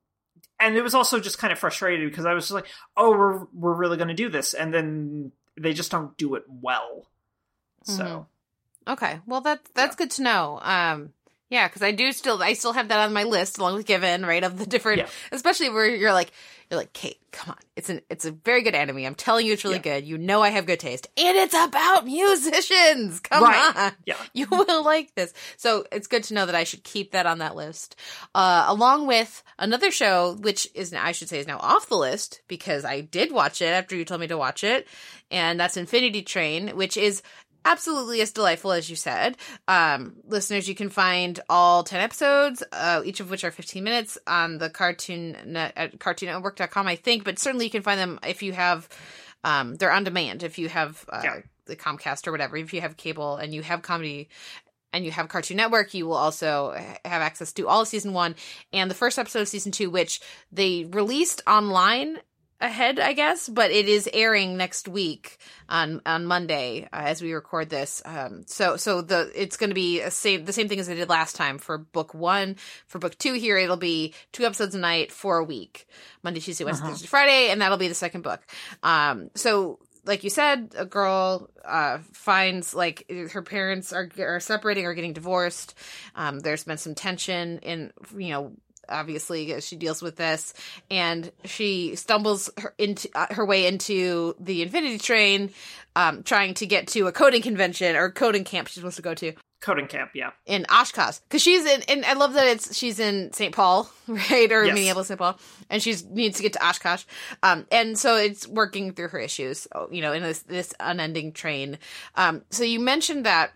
and 0.64 0.76
it 0.76 0.82
was 0.82 0.94
also 0.94 1.20
just 1.20 1.38
kind 1.38 1.52
of 1.52 1.58
frustrated 1.58 2.10
because 2.10 2.26
I 2.26 2.34
was 2.34 2.44
just 2.44 2.54
like, 2.54 2.66
oh, 2.96 3.10
we're 3.10 3.44
we're 3.52 3.74
really 3.74 3.96
going 3.96 4.08
to 4.08 4.14
do 4.14 4.28
this, 4.28 4.54
and 4.54 4.72
then 4.72 5.32
they 5.60 5.72
just 5.72 5.90
don't 5.90 6.16
do 6.16 6.34
it 6.34 6.44
well. 6.48 7.06
So. 7.84 8.26
okay 8.88 9.20
well 9.26 9.42
that 9.42 9.60
that's 9.74 9.94
good 9.94 10.10
to 10.12 10.22
know 10.22 10.58
um 10.62 11.12
yeah 11.50 11.68
because 11.68 11.82
i 11.82 11.92
do 11.92 12.12
still 12.12 12.42
i 12.42 12.52
still 12.54 12.72
have 12.72 12.88
that 12.88 12.98
on 13.00 13.12
my 13.12 13.24
list 13.24 13.58
along 13.58 13.74
with 13.76 13.86
given 13.86 14.24
right 14.24 14.44
of 14.44 14.58
the 14.58 14.66
different 14.66 14.98
Yeah. 15.00 15.08
especially 15.32 15.68
where 15.70 15.86
you're 15.86 16.12
like 16.12 16.30
you're 16.70 16.78
like 16.80 16.92
kate 16.92 17.18
come 17.32 17.50
on 17.50 17.58
it's 17.76 17.90
an 17.90 18.00
it's 18.08 18.24
a 18.24 18.30
very 18.32 18.62
good 18.62 18.74
anime 18.74 18.98
i'm 18.98 19.14
telling 19.14 19.46
you 19.46 19.52
it's 19.52 19.64
really 19.64 19.76
Yeah. 19.76 19.98
good 20.00 20.04
you 20.06 20.16
know 20.18 20.42
i 20.42 20.48
have 20.50 20.66
good 20.66 20.80
taste 20.80 21.08
and 21.16 21.36
it's 21.36 21.54
about 21.54 22.06
musicians 22.06 23.20
come 23.20 23.42
Right. 23.44 23.76
on 23.76 23.92
Yeah. 24.06 24.16
you 24.34 24.46
will 24.50 24.84
like 24.84 25.14
this. 25.14 25.32
So 25.56 25.84
it's 25.92 26.06
good 26.06 26.24
to 26.24 26.34
know 26.34 26.46
that 26.46 26.54
I 26.54 26.64
should 26.64 26.82
keep 26.84 27.12
that 27.12 27.26
on 27.26 27.38
that 27.38 27.54
list. 27.56 27.96
Uh, 28.34 28.64
along 28.68 29.06
with 29.06 29.42
another 29.58 29.90
show, 29.90 30.36
which 30.40 30.68
is 30.74 30.92
now, 30.92 31.04
I 31.04 31.12
should 31.12 31.28
say 31.28 31.38
is 31.38 31.46
now 31.46 31.58
off 31.58 31.88
the 31.88 31.96
list 31.96 32.40
because 32.48 32.84
I 32.84 33.00
did 33.00 33.32
watch 33.32 33.60
it 33.62 33.66
after 33.66 33.94
you 33.96 34.04
told 34.04 34.20
me 34.20 34.26
to 34.28 34.36
watch 34.38 34.64
it. 34.64 34.86
And 35.30 35.58
that's 35.58 35.76
Infinity 35.76 36.22
Train, 36.22 36.68
which 36.76 36.96
is 36.96 37.22
absolutely 37.64 38.20
as 38.20 38.32
delightful 38.32 38.72
as 38.72 38.88
you 38.90 38.96
said. 38.96 39.36
Um, 39.68 40.16
listeners, 40.26 40.68
you 40.68 40.74
can 40.74 40.88
find 40.90 41.38
all 41.48 41.82
10 41.84 42.00
episodes, 42.00 42.62
uh, 42.72 43.02
each 43.04 43.20
of 43.20 43.30
which 43.30 43.44
are 43.44 43.50
15 43.50 43.82
minutes 43.82 44.18
on 44.26 44.58
the 44.58 44.70
cartoon 44.70 45.36
net 45.46 45.72
at 45.76 45.98
cartoonnetwork.com, 45.98 46.86
I 46.86 46.96
think, 46.96 47.24
but 47.24 47.38
certainly 47.38 47.66
you 47.66 47.70
can 47.70 47.82
find 47.82 47.98
them 47.98 48.18
if 48.26 48.42
you 48.42 48.52
have, 48.52 48.88
um, 49.44 49.74
they're 49.76 49.92
on 49.92 50.04
demand 50.04 50.42
if 50.42 50.58
you 50.58 50.68
have, 50.68 51.04
uh, 51.08 51.20
Yeah. 51.24 51.36
the 51.66 51.76
Comcast 51.76 52.26
or 52.26 52.32
whatever. 52.32 52.56
If 52.56 52.74
you 52.74 52.80
have 52.82 52.96
cable 52.96 53.36
and 53.36 53.54
you 53.54 53.62
have 53.62 53.82
comedy 53.82 54.28
and 54.92 55.04
you 55.04 55.10
have 55.10 55.28
Cartoon 55.28 55.56
Network, 55.56 55.92
you 55.94 56.06
will 56.06 56.14
also 56.16 56.72
have 56.72 57.22
access 57.22 57.52
to 57.54 57.66
all 57.66 57.80
of 57.82 57.88
season 57.88 58.12
one 58.12 58.36
and 58.72 58.90
the 58.90 58.94
first 58.94 59.18
episode 59.18 59.40
of 59.40 59.48
season 59.48 59.72
two, 59.72 59.90
which 59.90 60.20
they 60.52 60.84
released 60.84 61.40
online 61.46 62.18
ahead, 62.60 62.98
I 62.98 63.12
guess, 63.12 63.48
but 63.48 63.70
it 63.70 63.88
is 63.88 64.08
airing 64.12 64.56
next 64.56 64.88
week 64.88 65.38
on 65.68 66.00
on 66.06 66.24
Monday 66.26 66.84
uh, 66.92 67.02
as 67.04 67.20
we 67.22 67.32
record 67.32 67.68
this. 67.70 68.00
Um, 68.04 68.44
so 68.46 68.76
so 68.76 69.02
the 69.02 69.30
it's 69.34 69.56
going 69.56 69.70
to 69.70 69.74
be 69.74 70.00
a 70.00 70.10
same 70.10 70.44
the 70.44 70.52
same 70.52 70.68
thing 70.68 70.80
as 70.80 70.88
I 70.88 70.94
did 70.94 71.08
last 71.08 71.36
time 71.36 71.58
for 71.58 71.78
book 71.78 72.14
one. 72.14 72.56
For 72.86 72.98
book 72.98 73.18
two 73.18 73.34
here, 73.34 73.56
it'll 73.58 73.76
be 73.76 74.14
two 74.32 74.44
episodes 74.44 74.74
a 74.74 74.78
night 74.78 75.12
for 75.12 75.38
a 75.38 75.44
week, 75.44 75.86
Monday, 76.22 76.40
Tuesday, 76.40 76.64
Wednesday, 76.64 76.84
Uh-huh. 76.84 76.92
Thursday, 76.92 77.06
Friday, 77.08 77.50
and 77.50 77.60
that'll 77.60 77.78
be 77.78 77.88
the 77.88 77.94
second 77.94 78.22
book. 78.22 78.40
Um, 78.82 79.30
so 79.34 79.78
like 80.06 80.22
you 80.22 80.28
said, 80.28 80.74
a 80.76 80.84
girl 80.84 81.48
uh, 81.64 81.98
finds 82.12 82.74
like 82.74 83.10
her 83.32 83.40
parents 83.42 83.92
are 83.92 84.08
are 84.18 84.38
separating 84.40 84.84
or 84.84 84.92
getting 84.94 85.14
divorced. 85.14 85.74
Um, 86.14 86.40
there's 86.40 86.64
been 86.64 86.76
some 86.76 86.94
tension 86.94 87.58
in 87.60 87.90
you 88.16 88.28
know 88.30 88.52
obviously 88.88 89.52
as 89.52 89.66
she 89.66 89.76
deals 89.76 90.02
with 90.02 90.16
this 90.16 90.54
and 90.90 91.30
she 91.44 91.96
stumbles 91.96 92.50
her 92.58 92.74
into 92.78 93.08
uh, 93.14 93.32
her 93.34 93.44
way 93.44 93.66
into 93.66 94.34
the 94.38 94.62
infinity 94.62 94.98
train 94.98 95.50
um 95.96 96.22
trying 96.22 96.54
to 96.54 96.66
get 96.66 96.86
to 96.88 97.06
a 97.06 97.12
coding 97.12 97.42
convention 97.42 97.96
or 97.96 98.10
coding 98.10 98.44
camp 98.44 98.68
she's 98.68 98.76
supposed 98.76 98.96
to 98.96 99.02
go 99.02 99.14
to 99.14 99.32
Coding 99.64 99.86
camp, 99.86 100.10
yeah. 100.12 100.32
in 100.44 100.66
Oshkosh 100.70 101.20
because 101.20 101.40
she's 101.40 101.64
in 101.64 101.80
and 101.88 102.04
I 102.04 102.12
love 102.12 102.34
that 102.34 102.46
it's 102.48 102.76
she's 102.76 103.00
in 103.00 103.32
St. 103.32 103.54
Paul 103.54 103.88
right 104.06 104.52
or 104.52 104.62
Yes. 104.66 104.74
Minneapolis 104.74 105.08
St. 105.08 105.18
Paul 105.18 105.38
and 105.70 105.82
she 105.82 105.96
needs 106.10 106.36
to 106.36 106.42
get 106.42 106.52
to 106.52 106.62
Oshkosh 106.62 107.04
um 107.42 107.66
and 107.72 107.98
so 107.98 108.18
it's 108.18 108.46
working 108.46 108.92
through 108.92 109.08
her 109.08 109.18
issues 109.18 109.66
oh, 109.74 109.88
you 109.90 110.02
know 110.02 110.12
in 110.12 110.22
this 110.22 110.40
this 110.40 110.74
unending 110.80 111.32
train 111.32 111.78
um 112.14 112.42
so 112.50 112.62
you 112.62 112.78
mentioned 112.78 113.24
that 113.24 113.52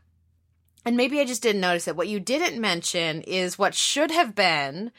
and 0.87 0.97
maybe 0.97 1.21
I 1.21 1.27
just 1.27 1.43
didn't 1.43 1.61
notice 1.61 1.87
it 1.87 1.95
what 1.97 2.09
you 2.09 2.21
didn't 2.21 2.59
mention 2.59 3.21
is 3.21 3.59
what 3.59 3.75
should 3.75 4.11
have 4.11 4.35
been 4.35 4.93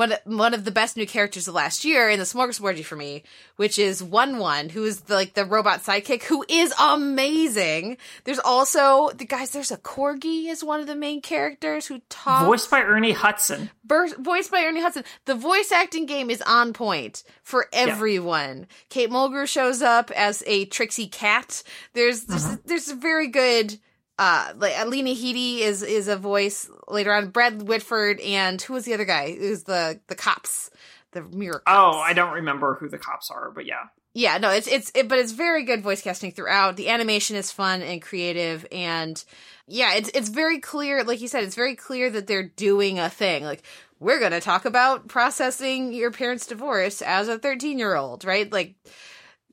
one 0.00 0.14
one 0.24 0.54
of 0.54 0.64
the 0.64 0.70
best 0.70 0.96
new 0.96 1.06
characters 1.06 1.46
of 1.46 1.54
last 1.54 1.84
year 1.84 2.08
in 2.08 2.18
the 2.18 2.24
smorgasbordy 2.24 2.82
for 2.82 2.96
me, 2.96 3.22
which 3.56 3.78
is 3.78 4.02
One 4.02 4.38
One, 4.38 4.70
who 4.70 4.84
is 4.84 5.02
the, 5.02 5.14
like 5.14 5.34
the 5.34 5.44
robot 5.44 5.82
sidekick, 5.82 6.22
who 6.22 6.42
is 6.48 6.72
amazing. 6.80 7.98
There's 8.24 8.38
also 8.38 9.10
the 9.10 9.26
guys. 9.26 9.50
There's 9.50 9.70
a 9.70 9.76
corgi 9.76 10.48
is 10.48 10.64
one 10.64 10.80
of 10.80 10.86
the 10.86 10.96
main 10.96 11.20
characters 11.20 11.86
who 11.86 12.00
talks. 12.08 12.46
Voiced 12.46 12.70
by 12.70 12.80
Ernie 12.80 13.12
Hudson. 13.12 13.70
Ber- 13.84 14.16
voiced 14.18 14.50
by 14.50 14.64
Ernie 14.64 14.80
Hudson. 14.80 15.04
The 15.26 15.34
voice 15.34 15.70
acting 15.70 16.06
game 16.06 16.30
is 16.30 16.42
on 16.42 16.72
point 16.72 17.22
for 17.42 17.66
everyone. 17.70 18.66
Kate 18.88 19.10
Mulgrew 19.10 19.46
shows 19.46 19.82
up 19.82 20.10
as 20.12 20.42
a 20.46 20.64
tricksy 20.64 21.08
cat. 21.08 21.62
There's 21.92 22.24
there's, 22.24 22.46
mm-hmm. 22.46 22.54
there's 22.64 22.88
a 22.88 22.94
very 22.94 23.28
good. 23.28 23.78
Uh, 24.20 24.52
like 24.58 24.86
Lena 24.86 25.10
Headey 25.14 25.60
is 25.60 25.82
is 25.82 26.06
a 26.06 26.16
voice 26.18 26.68
later 26.88 27.10
on. 27.10 27.30
Brad 27.30 27.62
Whitford 27.62 28.20
and 28.20 28.60
who 28.60 28.74
was 28.74 28.84
the 28.84 28.92
other 28.92 29.06
guy? 29.06 29.34
Who's 29.34 29.62
the 29.62 29.98
the 30.08 30.14
cops? 30.14 30.70
The 31.12 31.22
mirror. 31.22 31.62
Cops. 31.66 31.96
Oh, 31.96 31.98
I 31.98 32.12
don't 32.12 32.34
remember 32.34 32.74
who 32.74 32.90
the 32.90 32.98
cops 32.98 33.30
are, 33.30 33.50
but 33.50 33.64
yeah. 33.64 33.84
Yeah, 34.12 34.36
no, 34.36 34.50
it's 34.50 34.66
it's 34.66 34.92
it, 34.94 35.08
but 35.08 35.18
it's 35.18 35.32
very 35.32 35.64
good 35.64 35.82
voice 35.82 36.02
casting 36.02 36.32
throughout. 36.32 36.76
The 36.76 36.90
animation 36.90 37.34
is 37.36 37.50
fun 37.50 37.80
and 37.80 38.02
creative, 38.02 38.66
and 38.70 39.24
yeah, 39.66 39.94
it's 39.94 40.10
it's 40.10 40.28
very 40.28 40.58
clear. 40.58 41.02
Like 41.02 41.22
you 41.22 41.28
said, 41.28 41.44
it's 41.44 41.54
very 41.54 41.74
clear 41.74 42.10
that 42.10 42.26
they're 42.26 42.42
doing 42.42 42.98
a 42.98 43.08
thing. 43.08 43.44
Like 43.44 43.62
we're 44.00 44.20
gonna 44.20 44.42
talk 44.42 44.66
about 44.66 45.08
processing 45.08 45.94
your 45.94 46.10
parents' 46.10 46.46
divorce 46.46 47.00
as 47.00 47.28
a 47.28 47.38
thirteen 47.38 47.78
year 47.78 47.94
old, 47.94 48.26
right? 48.26 48.52
Like 48.52 48.74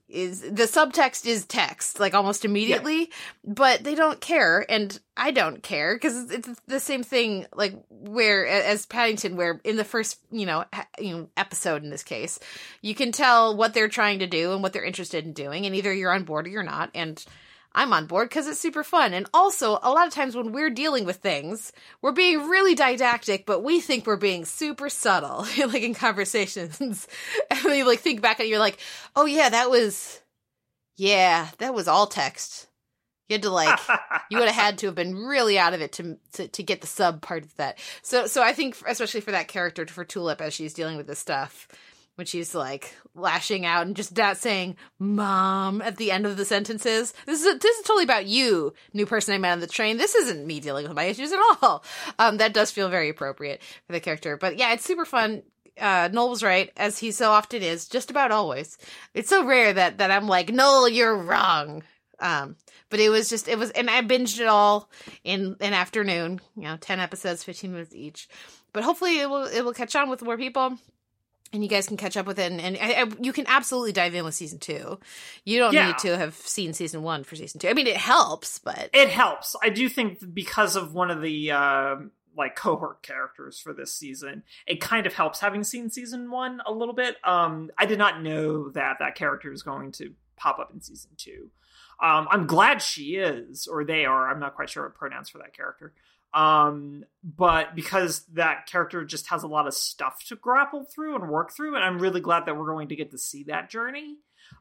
is 0.09 0.41
the 0.41 0.63
subtext 0.63 1.25
is 1.25 1.45
text 1.45 1.99
like 1.99 2.13
almost 2.13 2.45
immediately 2.45 3.11
but 3.43 3.83
they 3.83 3.93
don't 3.93 4.21
care 4.21 4.65
and 4.69 4.99
i 5.17 5.31
don't 5.31 5.61
care 5.61 5.95
because 5.95 6.31
it's 6.31 6.49
the 6.67 6.79
same 6.79 7.03
thing 7.03 7.45
like 7.53 7.73
where 7.89 8.47
as 8.47 8.85
paddington 8.85 9.35
where 9.35 9.59
in 9.65 9.75
the 9.75 9.83
first 9.83 10.19
you 10.31 10.45
know 10.45 10.63
you 10.97 11.15
know 11.15 11.29
episode 11.35 11.83
in 11.83 11.89
this 11.89 12.03
case 12.03 12.39
you 12.81 12.95
can 12.95 13.11
tell 13.11 13.57
what 13.57 13.73
they're 13.73 13.89
trying 13.89 14.19
to 14.19 14.27
do 14.27 14.53
and 14.53 14.63
what 14.63 14.71
they're 14.71 14.85
interested 14.85 15.25
in 15.25 15.33
doing 15.33 15.65
and 15.65 15.75
either 15.75 15.93
you're 15.93 16.13
on 16.13 16.23
board 16.23 16.47
or 16.47 16.49
you're 16.49 16.63
not 16.63 16.89
and 16.95 17.25
i'm 17.77 17.93
on 17.93 18.07
board 18.07 18.27
because 18.27 18.47
it's 18.47 18.59
super 18.59 18.83
fun. 18.83 19.13
And 19.13 19.29
also 19.33 19.79
a 19.81 19.91
lot 19.91 20.07
of 20.07 20.13
times 20.13 20.35
when 20.35 20.51
we're 20.51 20.69
dealing 20.69 21.05
with 21.05 21.17
things 21.17 21.71
we're 22.01 22.11
being 22.11 22.49
really 22.49 22.75
didactic 22.75 23.45
but 23.45 23.63
we 23.63 23.79
think 23.79 24.05
we're 24.05 24.17
being 24.17 24.45
super 24.45 24.89
subtle 24.89 25.45
like 25.57 25.83
in 25.83 25.93
conversations. 25.93 26.79
And 27.49 27.59
then 27.63 27.77
you 27.77 27.85
like 27.87 27.99
think 27.99 28.21
back 28.21 28.39
and 28.39 28.49
you're 28.49 28.59
like 28.59 28.79
oh 29.15 29.25
yeah 29.25 29.49
that 29.49 29.69
was 29.69 30.21
yeah 30.97 31.49
that 31.59 31.73
was 31.73 31.87
all 31.87 32.07
text. 32.07 32.67
You 33.29 33.35
had 33.35 33.43
to 33.43 33.49
like 33.49 33.79
you 34.29 34.39
would 34.39 34.49
have 34.49 34.63
had 34.63 34.77
to 34.79 34.87
have 34.87 34.95
been 34.95 35.15
really 35.15 35.59
out 35.59 35.73
of 35.73 35.81
it 35.81 35.91
to, 35.93 36.17
to 36.33 36.47
to 36.47 36.63
get 36.63 36.81
the 36.81 36.87
sub 36.87 37.21
part 37.21 37.43
of 37.43 37.55
that. 37.57 37.79
So 38.01 38.27
so 38.27 38.41
I 38.41 38.53
think 38.53 38.75
especially 38.87 39.21
for 39.21 39.31
that 39.31 39.47
character 39.47 39.85
for 39.85 40.03
Tulip 40.03 40.41
as 40.41 40.53
she's 40.53 40.73
dealing 40.73 40.97
with 40.97 41.07
this 41.07 41.19
stuff, 41.19 41.67
when 42.17 42.25
she's 42.25 42.55
like 42.55 42.95
lashing 43.13 43.63
out 43.65 43.85
and 43.85 43.95
just 43.95 44.17
not 44.17 44.37
saying 44.37 44.75
"mom" 44.97 45.81
at 45.83 45.97
the 45.97 46.11
end 46.11 46.25
of 46.25 46.35
the 46.35 46.45
sentences. 46.45 47.13
This 47.25 47.43
is 47.43 47.59
this 47.59 47.77
is 47.77 47.85
totally 47.85 48.03
about 48.03 48.25
you, 48.25 48.73
new 48.91 49.05
person 49.05 49.35
I 49.35 49.37
met 49.37 49.53
on 49.53 49.59
the 49.59 49.67
train. 49.67 49.97
This 49.97 50.15
isn't 50.15 50.45
me 50.45 50.59
dealing 50.59 50.87
with 50.87 50.95
my 50.95 51.05
issues 51.05 51.31
at 51.31 51.39
all. 51.61 51.83
Um, 52.19 52.37
that 52.37 52.53
does 52.53 52.71
feel 52.71 52.89
very 52.89 53.09
appropriate 53.09 53.61
for 53.85 53.93
the 53.93 53.99
character, 53.99 54.35
but 54.35 54.57
yeah, 54.57 54.73
it's 54.73 54.83
super 54.83 55.05
fun. 55.05 55.43
Uh, 55.79 56.09
Noel 56.11 56.31
was 56.31 56.41
right, 56.41 56.71
as 56.75 56.97
he 56.97 57.11
so 57.11 57.29
often 57.29 57.61
is, 57.61 57.87
just 57.87 58.09
about 58.09 58.31
always. 58.31 58.79
It's 59.13 59.29
so 59.29 59.45
rare 59.45 59.73
that 59.73 59.99
that 59.99 60.09
I'm 60.09 60.27
like, 60.27 60.49
Noel, 60.49 60.89
you're 60.89 61.15
wrong. 61.15 61.83
Um, 62.19 62.55
but 62.89 62.99
it 62.99 63.09
was 63.09 63.29
just 63.29 63.47
it 63.47 63.59
was, 63.59 63.69
and 63.71 63.91
I 63.91 64.01
binged 64.01 64.39
it 64.39 64.47
all 64.47 64.89
in 65.23 65.55
an 65.59 65.73
afternoon. 65.73 66.41
You 66.55 66.63
know, 66.63 66.77
ten 66.77 66.99
episodes, 66.99 67.43
fifteen 67.43 67.73
minutes 67.73 67.93
each. 67.93 68.27
But 68.73 68.83
hopefully, 68.83 69.19
it 69.19 69.29
will 69.29 69.45
it 69.45 69.61
will 69.61 69.73
catch 69.73 69.95
on 69.95 70.09
with 70.09 70.23
more 70.23 70.37
people 70.37 70.79
and 71.53 71.63
you 71.63 71.69
guys 71.69 71.87
can 71.87 71.97
catch 71.97 72.17
up 72.17 72.25
with 72.25 72.39
it 72.39 72.51
and, 72.51 72.59
and 72.61 72.77
I, 72.81 73.03
I, 73.03 73.05
you 73.21 73.31
can 73.33 73.45
absolutely 73.47 73.91
dive 73.93 74.13
in 74.15 74.25
with 74.25 74.35
season 74.35 74.59
two 74.59 74.99
you 75.45 75.59
don't 75.59 75.73
Yeah. 75.73 75.87
need 75.87 75.97
to 75.99 76.17
have 76.17 76.35
seen 76.35 76.73
season 76.73 77.03
one 77.03 77.23
for 77.23 77.35
season 77.35 77.59
two 77.59 77.69
i 77.69 77.73
mean 77.73 77.87
it 77.87 77.97
helps 77.97 78.59
but 78.59 78.89
it 78.93 79.09
helps. 79.09 79.55
I 79.63 79.69
do 79.69 79.87
think 79.89 80.33
because 80.33 80.75
of 80.75 80.93
one 80.93 81.09
of 81.11 81.21
the 81.21 81.51
uh, 81.51 81.95
like 82.35 82.55
cohort 82.55 83.01
characters 83.01 83.59
for 83.59 83.73
this 83.73 83.91
season, 83.93 84.43
it 84.67 84.79
kind 84.79 85.07
of 85.07 85.13
helps 85.13 85.39
having 85.39 85.63
seen 85.63 85.89
season 85.89 86.29
one 86.29 86.61
a 86.67 86.71
little 86.71 86.93
bit. 86.93 87.15
Um, 87.23 87.71
I 87.79 87.87
did 87.87 87.97
not 87.97 88.21
know 88.21 88.69
that 88.69 88.97
that 88.99 89.15
character 89.15 89.51
is 89.51 89.63
going 89.63 89.91
to 89.93 90.13
pop 90.35 90.59
up 90.59 90.69
in 90.71 90.79
season 90.81 91.11
two. 91.17 91.49
Um, 91.99 92.27
I'm 92.29 92.45
glad 92.45 92.83
she 92.83 93.15
is, 93.15 93.65
or 93.65 93.83
they 93.83 94.05
are. 94.05 94.29
I'm 94.29 94.39
not 94.39 94.55
quite 94.55 94.69
sure 94.69 94.83
what 94.83 94.93
pronouns 94.93 95.29
for 95.29 95.39
that 95.39 95.55
character. 95.55 95.93
Um, 96.33 97.05
but 97.23 97.75
because 97.75 98.25
that 98.33 98.67
character 98.67 99.03
just 99.05 99.27
has 99.27 99.43
a 99.43 99.47
lot 99.47 99.67
of 99.67 99.73
stuff 99.73 100.23
to 100.27 100.35
grapple 100.35 100.83
through 100.83 101.15
and 101.15 101.29
work 101.29 101.51
through, 101.51 101.75
and 101.75 101.83
I'm 101.83 101.99
really 101.99 102.21
glad 102.21 102.45
that 102.45 102.57
we're 102.57 102.67
going 102.67 102.89
to 102.89 102.95
get 102.95 103.11
to 103.11 103.17
see 103.17 103.43
that 103.43 103.69
journey. 103.69 104.17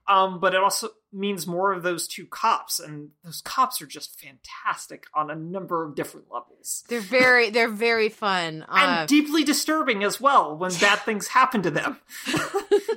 Um, 0.09 0.39
but 0.41 0.55
it 0.55 0.63
also 0.63 0.91
means 1.13 1.47
more 1.47 1.73
of 1.73 1.83
those 1.83 2.07
two 2.07 2.27
cops, 2.27 2.79
and 2.79 3.11
those 3.25 3.41
cops 3.41 3.83
are 3.83 3.87
just 3.87 4.21
fantastic 4.21 5.07
on 5.15 5.31
a 5.31 5.35
number 5.35 5.85
of 5.85 5.95
different 5.95 6.27
levels. 6.31 6.85
they're 6.89 7.01
very 7.01 7.51
they're 7.51 7.69
very 7.69 8.09
fun 8.09 8.63
uh, 8.69 8.77
and 8.77 9.09
deeply 9.09 9.43
disturbing 9.43 10.05
as 10.05 10.21
well 10.21 10.57
when 10.57 10.73
bad 10.81 11.01
things 11.01 11.29
happen 11.29 11.63
to 11.63 11.71
them. 11.71 11.99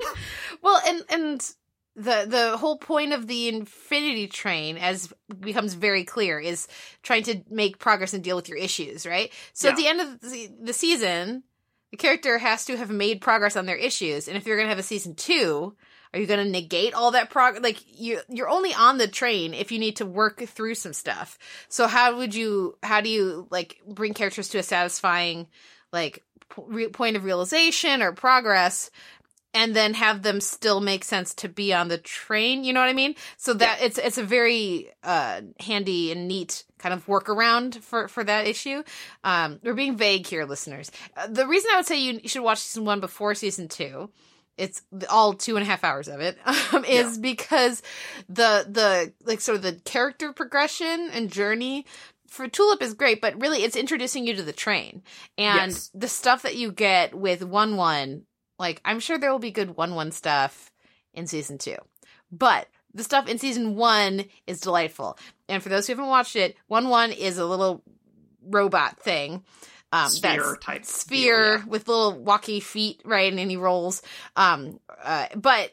well 0.62 0.82
and 0.88 1.04
and 1.10 1.54
the 1.96 2.26
the 2.28 2.58
whole 2.58 2.78
point 2.78 3.14
of 3.14 3.28
the 3.28 3.48
infinity 3.48 4.28
train 4.28 4.78
as 4.78 5.12
becomes 5.40 5.74
very 5.74 6.04
clear 6.04 6.40
is 6.40 6.68
trying 7.04 7.24
to 7.24 7.42
make 7.50 7.80
progress 7.80 8.14
and 8.14 8.24
deal 8.24 8.36
with 8.36 8.50
your 8.50 8.58
issues 8.58 9.06
right? 9.06 9.32
So 9.54 9.70
at 9.70 9.76
the 9.78 9.88
end 9.88 10.02
of 10.02 10.22
the, 10.22 10.50
the 10.62 10.74
season 10.74 11.44
the 11.92 11.98
character 11.98 12.38
has 12.38 12.66
to 12.66 12.78
have 12.78 12.92
made 12.92 13.22
progress 13.22 13.56
on 13.56 13.66
their 13.66 13.76
issues 13.76 14.28
and 14.28 14.38
if 14.38 14.46
you're 14.46 14.58
gonna 14.58 14.70
have 14.70 14.80
a 14.80 14.84
season 14.84 15.16
two 15.16 15.76
are 16.14 16.20
you 16.20 16.26
gonna 16.26 16.46
negate 16.46 16.94
all 16.94 17.12
that 17.12 17.30
progress 17.30 17.64
like 17.64 17.84
you 17.88 18.20
you're 18.30 18.50
only 18.50 18.74
on 18.74 18.98
the 18.98 19.08
train 19.08 19.54
if 19.54 19.72
you 19.72 19.80
need 19.80 19.98
to 19.98 20.06
work 20.06 20.42
through 20.42 20.76
some 20.76 20.94
stuff. 20.94 21.38
So 21.68 21.88
how 21.88 22.18
would 22.18 22.34
you 22.34 22.78
how 22.82 23.02
do 23.02 23.10
you 23.10 23.48
like 23.50 23.82
bring 23.88 24.14
characters 24.14 24.50
to 24.50 24.60
a 24.60 24.64
satisfying 24.64 25.48
like 25.92 26.24
p- 26.56 26.88
point 26.90 27.16
of 27.16 27.24
realization 27.24 28.02
or 28.02 28.12
progress 28.12 28.90
and 29.54 29.76
then 29.76 29.94
have 29.96 30.22
them 30.22 30.40
still 30.42 30.80
make 30.80 31.04
sense 31.04 31.34
to 31.34 31.50
be 31.50 31.74
on 31.74 31.88
the 31.88 31.98
train 31.98 32.64
you 32.64 32.72
know 32.74 32.80
what 32.80 32.90
i 32.90 32.94
mean? 32.94 33.16
So 33.38 33.54
that 33.56 33.80
it's 33.82 33.98
it's 33.98 34.18
a 34.18 34.24
very 34.24 34.92
uh 35.04 35.42
handy 35.60 36.12
and 36.12 36.28
neat 36.28 36.64
kind 36.78 36.94
of 36.94 37.06
workaround 37.08 37.80
for 37.82 38.08
for 38.08 38.24
that 38.24 38.48
issue. 38.48 38.84
Um 39.24 39.60
we're 39.64 39.74
being 39.74 39.98
vague 39.98 40.28
here 40.28 40.46
listeners. 40.46 40.92
Uh, 41.18 41.28
the 41.28 41.48
reason 41.48 41.70
i 41.74 41.78
would 41.78 41.86
say 41.88 42.00
you 42.00 42.28
should 42.28 42.44
watch 42.44 42.60
season 42.60 42.86
one 42.86 43.00
before 43.00 43.34
season 43.36 43.68
two 43.68 44.10
it's 44.58 44.82
all 45.10 45.34
two 45.34 45.56
and 45.56 45.64
a 45.64 45.70
half 45.70 45.86
hours 45.86 46.10
of 46.10 46.20
it 46.20 46.38
um, 46.74 46.84
is 46.84 47.18
because 47.18 47.82
the 48.28 48.66
the 48.70 49.14
like 49.24 49.40
sort 49.42 49.56
of 49.56 49.62
the 49.62 49.74
character 49.86 50.34
progression 50.34 51.10
and 51.14 51.32
journey 51.32 51.86
for 52.28 52.48
tulip 52.48 52.82
is 52.84 52.94
great 52.94 53.22
but 53.22 53.42
really 53.42 53.64
it's 53.64 53.76
introducing 53.78 54.28
you 54.28 54.36
to 54.36 54.44
the 54.44 54.54
train. 54.54 55.02
And 55.38 55.72
Yes. 55.72 55.90
the 55.94 56.08
stuff 56.10 56.42
that 56.44 56.56
you 56.58 56.72
get 56.72 57.16
with 57.16 57.42
one 57.44 57.76
one 57.78 58.24
like 58.60 58.82
i'm 58.86 59.00
sure 59.00 59.18
there 59.18 59.32
will 59.32 59.40
be 59.40 59.52
good 59.52 59.76
one 59.76 59.96
one 59.96 60.12
stuff 60.12 60.72
in 61.14 61.26
season 61.26 61.58
two 61.58 61.78
but 62.32 62.68
the 62.94 63.04
stuff 63.04 63.28
in 63.28 63.38
season 63.38 63.76
one 63.76 64.26
is 64.48 64.62
delightful. 64.62 65.18
And 65.48 65.62
for 65.62 65.70
those 65.70 65.88
who 65.88 65.94
haven't 65.94 66.10
watched 66.10 66.36
it 66.36 66.56
one 66.68 66.90
one 66.90 67.12
is 67.12 67.38
a 67.38 67.46
little 67.46 67.84
robot 68.46 69.00
thing 69.00 69.44
um 69.92 70.10
Sphere 70.10 70.44
that's 70.44 70.66
type 70.66 70.86
sphere 70.86 71.58
deal, 71.58 71.60
yeah. 71.60 71.66
with 71.66 71.88
little 71.88 72.18
walkie 72.18 72.60
feet 72.60 73.02
right 73.06 73.32
and 73.32 73.52
he 73.52 73.58
rolls. 73.58 74.02
Um 74.36 74.80
uh, 75.04 75.28
but 75.36 75.72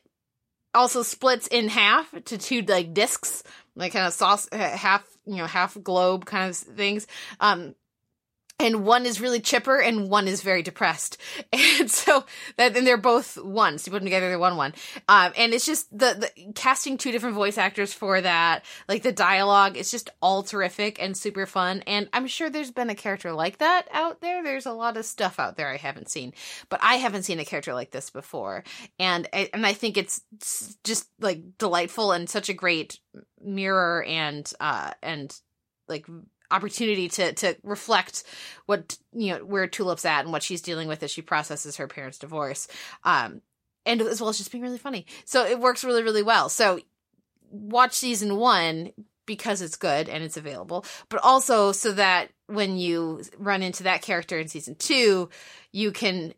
also 0.74 1.02
splits 1.02 1.46
in 1.46 1.68
half 1.68 2.10
to 2.24 2.36
two 2.36 2.62
like 2.62 2.92
discs 2.92 3.42
like 3.74 3.92
kind 3.92 4.06
of 4.06 4.12
sauce 4.12 4.48
uh, 4.52 4.56
half 4.58 5.06
you 5.26 5.36
know 5.36 5.46
half 5.46 5.76
globe 5.82 6.24
kind 6.26 6.50
of 6.50 6.56
things. 6.56 7.06
Um 7.40 7.74
and 8.58 8.84
one 8.84 9.04
is 9.04 9.20
really 9.20 9.40
chipper 9.40 9.78
and 9.78 10.08
one 10.08 10.26
is 10.28 10.42
very 10.42 10.62
depressed. 10.62 11.18
And 11.78 11.90
so 11.90 12.24
that 12.56 12.76
and 12.76 12.86
they're 12.86 12.96
both 12.96 13.36
ones. 13.42 13.86
You 13.86 13.90
put 13.90 13.98
them 13.98 14.06
together 14.06 14.28
they're 14.28 14.38
one 14.38 14.56
one. 14.56 14.74
Um 15.08 15.32
and 15.36 15.52
it's 15.52 15.66
just 15.66 15.90
the, 15.96 16.30
the 16.36 16.52
casting 16.54 16.96
two 16.96 17.12
different 17.12 17.34
voice 17.34 17.58
actors 17.58 17.92
for 17.92 18.20
that 18.20 18.64
like 18.88 19.02
the 19.02 19.12
dialogue 19.12 19.76
it's 19.76 19.90
just 19.90 20.10
all 20.22 20.42
terrific 20.42 21.00
and 21.02 21.16
super 21.16 21.46
fun. 21.46 21.82
And 21.86 22.08
i'm 22.12 22.26
sure 22.26 22.48
there's 22.50 22.70
been 22.70 22.90
a 22.90 22.94
character 22.94 23.32
like 23.32 23.58
that 23.58 23.86
out 23.92 24.20
there. 24.20 24.42
There's 24.42 24.66
a 24.66 24.72
lot 24.72 24.96
of 24.96 25.04
stuff 25.04 25.38
out 25.38 25.56
there 25.56 25.68
i 25.68 25.76
haven't 25.76 26.10
seen 26.10 26.32
but 26.68 26.80
i 26.82 26.96
haven't 26.96 27.24
seen 27.24 27.40
a 27.40 27.44
character 27.44 27.74
like 27.74 27.90
this 27.90 28.10
before. 28.10 28.64
And 28.98 29.28
I- 29.32 29.50
and 29.52 29.66
i 29.66 29.72
think 29.74 29.96
it's 29.96 30.22
just 30.84 31.08
like 31.20 31.42
delightful 31.58 32.12
and 32.12 32.28
such 32.28 32.48
a 32.48 32.54
great 32.54 32.98
mirror 33.40 34.02
and 34.04 34.50
uh 34.60 34.92
and 35.02 35.34
like 35.88 36.06
opportunity 36.50 37.08
to 37.08 37.32
to 37.32 37.56
reflect 37.62 38.24
what 38.66 38.98
you 39.12 39.32
know 39.32 39.44
where 39.44 39.66
tulip's 39.66 40.04
at 40.04 40.24
and 40.24 40.32
what 40.32 40.42
she's 40.42 40.62
dealing 40.62 40.88
with 40.88 41.02
as 41.02 41.10
she 41.10 41.22
processes 41.22 41.76
her 41.76 41.88
parents 41.88 42.18
divorce 42.18 42.68
um 43.04 43.40
and 43.86 44.02
as 44.02 44.20
well 44.20 44.28
as 44.28 44.36
just 44.36 44.50
being 44.50 44.64
really 44.64 44.78
funny. 44.78 45.06
So 45.24 45.46
it 45.46 45.60
works 45.60 45.84
really 45.84 46.02
really 46.02 46.22
well. 46.22 46.48
So 46.48 46.80
watch 47.50 47.92
season 47.94 48.36
one 48.36 48.92
because 49.24 49.62
it's 49.62 49.76
good 49.76 50.08
and 50.08 50.22
it's 50.22 50.36
available 50.36 50.84
but 51.08 51.20
also 51.22 51.72
so 51.72 51.92
that 51.92 52.30
when 52.46 52.76
you 52.76 53.22
run 53.38 53.62
into 53.62 53.84
that 53.84 54.02
character 54.02 54.38
in 54.38 54.46
season 54.46 54.74
two 54.76 55.28
you 55.72 55.90
can 55.90 56.32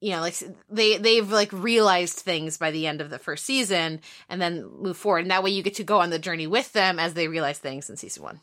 you 0.00 0.10
know 0.10 0.20
like 0.20 0.34
they 0.68 0.98
they've 0.98 1.30
like 1.30 1.52
realized 1.52 2.16
things 2.16 2.58
by 2.58 2.70
the 2.70 2.86
end 2.86 3.00
of 3.00 3.10
the 3.10 3.18
first 3.18 3.44
season 3.44 4.00
and 4.28 4.40
then 4.40 4.66
move 4.80 4.96
forward. 4.96 5.20
And 5.20 5.30
that 5.30 5.42
way 5.42 5.50
you 5.50 5.62
get 5.62 5.74
to 5.76 5.84
go 5.84 6.00
on 6.00 6.10
the 6.10 6.18
journey 6.18 6.46
with 6.46 6.72
them 6.72 6.98
as 6.98 7.14
they 7.14 7.28
realize 7.28 7.58
things 7.58 7.88
in 7.88 7.96
season 7.96 8.22
one 8.22 8.40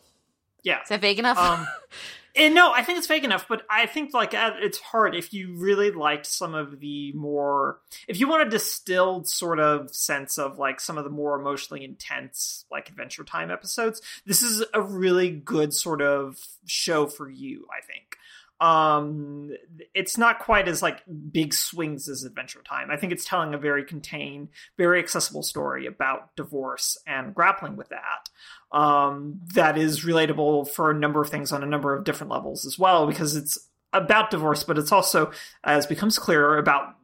Yeah. 0.64 0.82
is 0.84 0.90
that 0.90 1.02
vague 1.02 1.20
enough 1.20 1.38
Um, 1.38 1.68
and 2.36 2.54
no, 2.54 2.72
I 2.72 2.84
think 2.84 2.98
it's 2.98 3.08
fake 3.08 3.24
enough, 3.24 3.48
but 3.48 3.64
I 3.70 3.86
think 3.86 4.14
like 4.14 4.34
at 4.34 4.62
its 4.62 4.80
heart, 4.80 5.16
if 5.16 5.34
you 5.34 5.56
really 5.58 5.92
liked 5.92 6.26
some 6.26 6.54
of 6.54 6.80
the 6.80 7.12
more, 7.14 7.80
if 8.08 8.20
you 8.20 8.28
want 8.28 8.48
a 8.48 8.50
distilled 8.50 9.28
sort 9.28 9.60
of 9.60 9.94
sense 9.94 10.38
of 10.38 10.58
like 10.58 10.80
some 10.80 10.98
of 10.98 11.04
the 11.04 11.10
more 11.10 11.40
emotionally 11.40 11.84
intense 11.84 12.66
like 12.72 12.90
Adventure 12.90 13.24
Time 13.24 13.50
episodes, 13.50 14.02
this 14.26 14.42
is 14.42 14.64
a 14.74 14.82
really 14.82 15.32
good 15.32 15.74
sort 15.74 16.02
of 16.02 16.38
show 16.66 17.08
for 17.08 17.30
you. 17.30 17.66
I 17.72 17.86
think. 17.86 18.17
Um, 18.60 19.52
it's 19.94 20.18
not 20.18 20.40
quite 20.40 20.68
as 20.68 20.82
like 20.82 21.04
big 21.32 21.54
swings 21.54 22.10
as 22.10 22.24
Adventure 22.24 22.62
Time. 22.68 22.90
I 22.90 22.98
think 22.98 23.14
it's 23.14 23.26
telling 23.26 23.54
a 23.54 23.58
very 23.58 23.84
contained, 23.84 24.50
very 24.78 25.00
accessible 25.00 25.44
story 25.44 25.86
about 25.86 26.36
divorce 26.36 26.98
and 27.06 27.36
grappling 27.36 27.76
with 27.76 27.90
that 27.90 28.30
um, 28.72 29.42
that 29.54 29.78
is 29.78 30.06
relatable 30.06 30.70
for 30.70 30.90
a 30.90 30.96
number 30.96 31.22
of 31.22 31.30
things 31.30 31.52
on 31.52 31.62
a 31.62 31.68
number 31.68 31.96
of 31.96 32.04
different 32.04 32.32
levels 32.32 32.66
as 32.66 32.80
well, 32.80 33.06
because 33.06 33.36
it's 33.36 33.60
about 33.94 34.32
divorce, 34.32 34.64
but 34.64 34.78
it's 34.78 34.92
also, 34.92 35.32
as 35.64 35.86
becomes 35.86 36.18
clearer, 36.18 36.58
about 36.58 36.96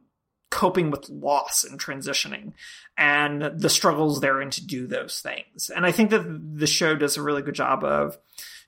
coping 0.50 0.90
with 0.90 1.08
loss 1.08 1.64
and 1.64 1.80
transitioning 1.80 2.52
and 2.96 3.42
the 3.60 3.70
struggles 3.70 4.20
therein 4.20 4.50
to 4.50 4.64
do 4.64 4.86
those 4.86 5.20
things. 5.20 5.70
And 5.74 5.84
I 5.86 5.92
think 5.92 6.10
that 6.10 6.22
the 6.56 6.66
show 6.66 6.94
does 6.94 7.16
a 7.16 7.22
really 7.22 7.42
good 7.42 7.54
job 7.54 7.82
of 7.82 8.18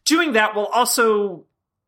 doing 0.04 0.32
that 0.32 0.54
while 0.54 0.66
also, 0.66 1.44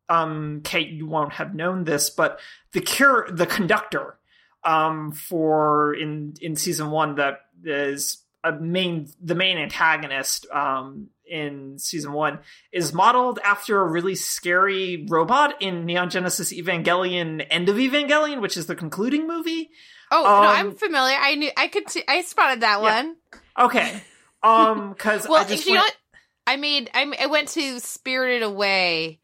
um, 0.09 0.61
Kate, 0.63 0.89
you 0.89 1.05
won't 1.07 1.33
have 1.33 1.53
known 1.53 1.83
this, 1.83 2.09
but 2.09 2.39
the 2.73 2.81
cure, 2.81 3.27
the 3.31 3.45
conductor, 3.45 4.17
um, 4.63 5.11
for 5.11 5.93
in 5.93 6.33
in 6.41 6.55
season 6.55 6.91
one 6.91 7.15
that 7.15 7.41
is 7.63 8.23
a 8.43 8.51
main 8.53 9.07
the 9.21 9.35
main 9.35 9.57
antagonist 9.57 10.45
um 10.49 11.07
in 11.29 11.77
season 11.77 12.13
one 12.13 12.39
is 12.71 12.93
modeled 12.93 13.37
after 13.43 13.81
a 13.81 13.85
really 13.87 14.15
scary 14.15 15.05
robot 15.09 15.61
in 15.61 15.85
Neon 15.85 16.09
Genesis 16.09 16.51
Evangelion 16.53 17.45
End 17.49 17.67
of 17.69 17.75
Evangelion, 17.75 18.41
which 18.41 18.55
is 18.57 18.65
the 18.65 18.75
concluding 18.75 19.27
movie. 19.27 19.69
oh 20.11 20.23
no 20.23 20.49
um, 20.49 20.55
i'm 20.55 20.71
familiar 20.75 21.17
i 21.19 21.35
knew 21.35 21.51
i 21.57 21.67
could 21.67 21.89
see 21.89 22.01
i 22.07 22.21
spotted 22.21 22.61
that 22.61 22.81
Yeah. 22.81 23.03
one 23.03 23.15
Okay. 23.57 24.01
Um, 24.41 24.91
because 24.93 25.27
well 25.27 25.41
I 25.41 25.43
just 25.43 25.65
you 25.67 25.73
know 25.73 25.81
what 25.81 25.97
i 26.47 26.55
made 26.55 26.89
I, 26.93 27.13
I 27.23 27.25
went 27.25 27.49
to 27.49 27.79
spirited 27.81 28.41
away 28.41 29.19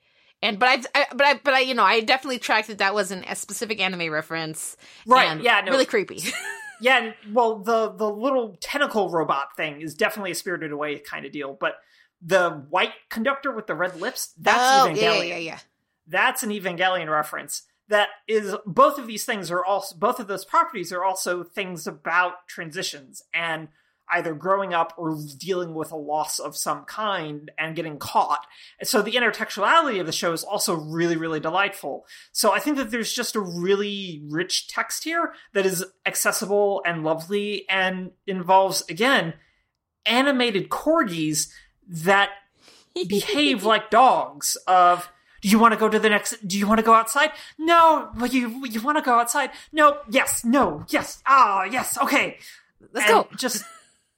And 0.46 0.60
but 0.60 0.70
I, 0.70 1.02
I 1.02 1.06
but 1.12 1.26
I 1.26 1.34
but 1.43 1.54
I 1.54 1.60
you 1.62 1.74
know 1.74 1.84
I 1.84 2.02
definitely 2.02 2.39
tracked 2.39 2.68
that 2.68 2.78
that 2.78 2.93
wasn't 2.93 3.26
a 3.30 3.36
specific 3.36 3.80
anime 3.80 4.12
reference. 4.12 4.78
Right, 5.06 5.41
yeah, 5.41 5.62
no. 5.62 5.72
really 5.72 5.86
creepy. 5.86 6.22
Yeah, 6.82 6.98
and, 6.98 7.34
well, 7.34 7.60
the 7.60 7.91
the 7.91 8.10
little 8.10 8.58
tentacle 8.60 9.10
robot 9.10 9.56
thing 9.56 9.82
is 9.82 9.96
definitely 9.96 10.32
a 10.32 10.36
spirited 10.36 10.72
away 10.72 11.00
kind 11.00 11.26
of 11.26 11.32
deal, 11.32 11.56
but 11.60 11.76
the 12.22 12.66
white 12.70 12.93
conductor 13.10 13.52
with 13.52 13.68
the 13.68 13.76
red 13.76 14.00
lips, 14.00 14.34
that's 14.38 14.58
oh 14.58 14.89
Evangelion. 14.89 14.98
yeah 14.98 15.24
yeah 15.24 15.38
yeah. 15.38 15.60
That's 16.08 16.43
an 16.43 16.50
Evangelion 16.50 17.10
reference. 17.10 17.64
That 17.88 18.10
is 18.28 18.56
both 18.66 18.98
of 18.98 19.08
these 19.08 19.26
things 19.26 19.52
are 19.52 19.64
also 19.64 19.96
both 19.96 20.20
of 20.20 20.28
those 20.28 20.43
properties 20.43 20.91
are 20.91 21.04
also 21.04 21.43
things 21.43 21.88
about 21.88 22.48
transitions 22.48 23.24
and 23.34 23.70
either 24.10 24.34
growing 24.34 24.74
up 24.74 24.93
or 24.97 25.18
dealing 25.38 25.74
with 25.74 25.91
a 25.91 25.95
loss 25.95 26.39
of 26.39 26.56
some 26.56 26.86
kind 26.86 27.51
and 27.58 27.76
getting 27.76 27.97
caught. 27.97 28.45
And 28.80 28.88
so 28.88 29.01
the 29.01 29.14
intertextuality 29.14 29.99
of 29.99 30.06
the 30.06 30.12
show 30.12 30.34
is 30.34 30.43
also 30.43 30.76
really, 30.76 31.18
really 31.18 31.39
delightful. 31.39 32.06
So 32.32 32.53
I 32.53 32.60
think 32.60 32.78
that 32.78 32.91
there's 32.91 33.14
just 33.14 33.36
a 33.36 33.39
really 33.39 34.22
rich 34.28 34.68
text 34.68 35.03
here 35.03 35.34
that 35.53 35.66
is 35.66 35.84
accessible 36.06 36.82
and 36.86 37.03
lovely 37.03 37.68
and 37.70 38.12
involves, 38.28 38.84
again, 38.89 39.34
animated 40.06 40.70
corgis 40.70 41.49
that 41.88 42.30
behave 43.08 43.64
like 43.64 43.89
dogs 43.89 44.56
of 44.68 45.10
do 45.41 45.49
you 45.49 45.60
want 45.60 45.74
to 45.74 45.80
go 45.80 45.89
to 45.89 45.99
the 45.99 46.10
next 46.10 46.47
do 46.47 46.58
you 46.58 46.68
want 46.68 46.80
to 46.80 46.84
go 46.84 46.93
outside 46.93 47.30
no 47.58 48.10
well 48.16 48.28
you 48.28 48.66
you 48.66 48.82
want 48.82 48.97
to 48.97 49.03
go 49.03 49.20
outside 49.20 49.51
no 49.72 49.97
yes 50.10 50.45
no 50.45 50.84
yes 50.89 51.22
ah 51.28 51.64
yes 51.66 51.97
okay 51.97 52.38
Let's 52.93 53.10
and 53.10 53.30
go. 53.30 53.36
just 53.36 53.64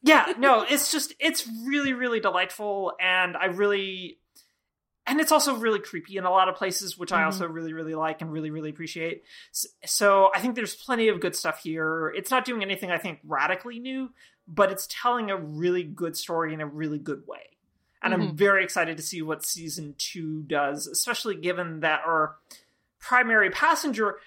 yeah 0.03 0.33
no 0.37 0.65
it's 0.67 0.91
just 0.91 1.13
it's 1.19 1.47
really 1.65 1.93
really 1.93 2.19
delightful 2.19 2.93
and 2.99 3.35
i 3.35 3.45
really 3.45 4.17
and 5.07 5.21
it's 5.21 5.31
also 5.31 5.55
really 5.55 5.79
creepy 5.79 6.17
in 6.17 6.25
a 6.25 6.29
lot 6.29 6.49
of 6.49 6.55
places 6.55 6.97
which 6.97 7.11
i 7.11 7.23
also 7.23 7.45
mm-hmm. 7.45 7.53
really 7.53 7.73
really 7.73 7.95
like 7.95 8.21
and 8.21 8.31
really 8.31 8.49
really 8.49 8.69
appreciate. 8.69 9.23
S- 9.51 9.67
so 9.85 10.29
i 10.35 10.39
think 10.39 10.55
there's 10.55 10.75
plenty 10.75 11.07
of 11.07 11.19
good 11.19 11.35
stuff 11.35 11.61
here. 11.63 12.13
It's 12.15 12.29
not 12.29 12.45
doing 12.45 12.61
anything 12.61 12.91
i 12.91 12.97
think 12.97 13.19
radically 13.25 13.79
new 13.79 14.09
but 14.47 14.71
it's 14.71 14.87
telling 14.89 15.29
a 15.29 15.37
really 15.37 15.83
good 15.83 16.15
story 16.15 16.53
in 16.53 16.61
a 16.61 16.65
really 16.65 16.99
good 16.99 17.23
way. 17.27 17.57
And 18.03 18.13
i'm 18.13 18.21
mm-hmm. 18.21 18.35
very 18.35 18.63
excited 18.63 18.97
to 18.97 19.03
see 19.03 19.21
what 19.21 19.43
season 19.43 19.95
two 19.97 20.43
does 20.43 20.87
especially 20.87 21.35
given 21.35 21.79
that 21.79 22.01
our 22.05 22.35
primary 22.99 23.49
passenger 23.49 24.17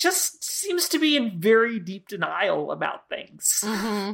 just 0.00 0.42
seems 0.42 0.88
to 0.88 0.98
be 0.98 1.16
in 1.16 1.38
very 1.40 1.78
deep 1.78 2.08
denial 2.08 2.72
about 2.72 3.08
things. 3.08 3.60
hmm 3.64 4.12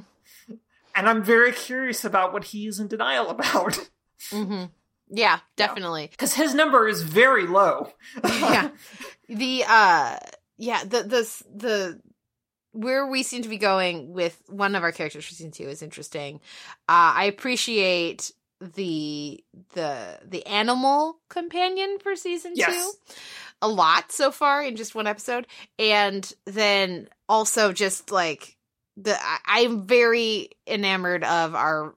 And 0.94 1.08
I'm 1.08 1.22
very 1.22 1.52
curious 1.52 2.04
about 2.04 2.32
what 2.32 2.44
he 2.44 2.66
is 2.66 2.78
in 2.80 2.88
denial 2.88 3.28
about. 3.30 3.78
hmm 4.30 4.64
Yeah, 5.08 5.38
definitely. 5.56 6.08
Because 6.10 6.34
his 6.34 6.54
number 6.54 6.88
is 6.88 7.02
very 7.02 7.46
low. 7.46 7.92
yeah. 8.24 8.70
The 9.28 9.64
uh 9.68 10.18
yeah, 10.58 10.84
the 10.84 11.02
the 11.02 11.42
the 11.54 12.00
where 12.72 13.06
we 13.06 13.22
seem 13.24 13.42
to 13.42 13.48
be 13.48 13.58
going 13.58 14.12
with 14.12 14.40
one 14.48 14.74
of 14.76 14.82
our 14.84 14.92
characters 14.92 15.24
for 15.24 15.32
season 15.34 15.50
two 15.50 15.68
is 15.68 15.82
interesting. 15.82 16.36
Uh 16.88 17.12
I 17.16 17.24
appreciate 17.24 18.30
the 18.60 19.42
the 19.74 20.18
the 20.24 20.46
animal 20.46 21.18
companion 21.28 21.98
for 22.02 22.14
season 22.16 22.52
Yes. 22.54 22.72
two 22.74 23.14
a 23.62 23.68
lot 23.68 24.12
so 24.12 24.30
far 24.30 24.62
in 24.62 24.76
just 24.76 24.94
one 24.94 25.06
episode. 25.06 25.46
And 25.78 26.30
then 26.44 27.08
also 27.28 27.72
just 27.72 28.10
like 28.10 28.56
the 28.96 29.16
I, 29.20 29.38
I'm 29.46 29.86
very 29.86 30.50
enamored 30.66 31.24
of 31.24 31.54
our 31.54 31.94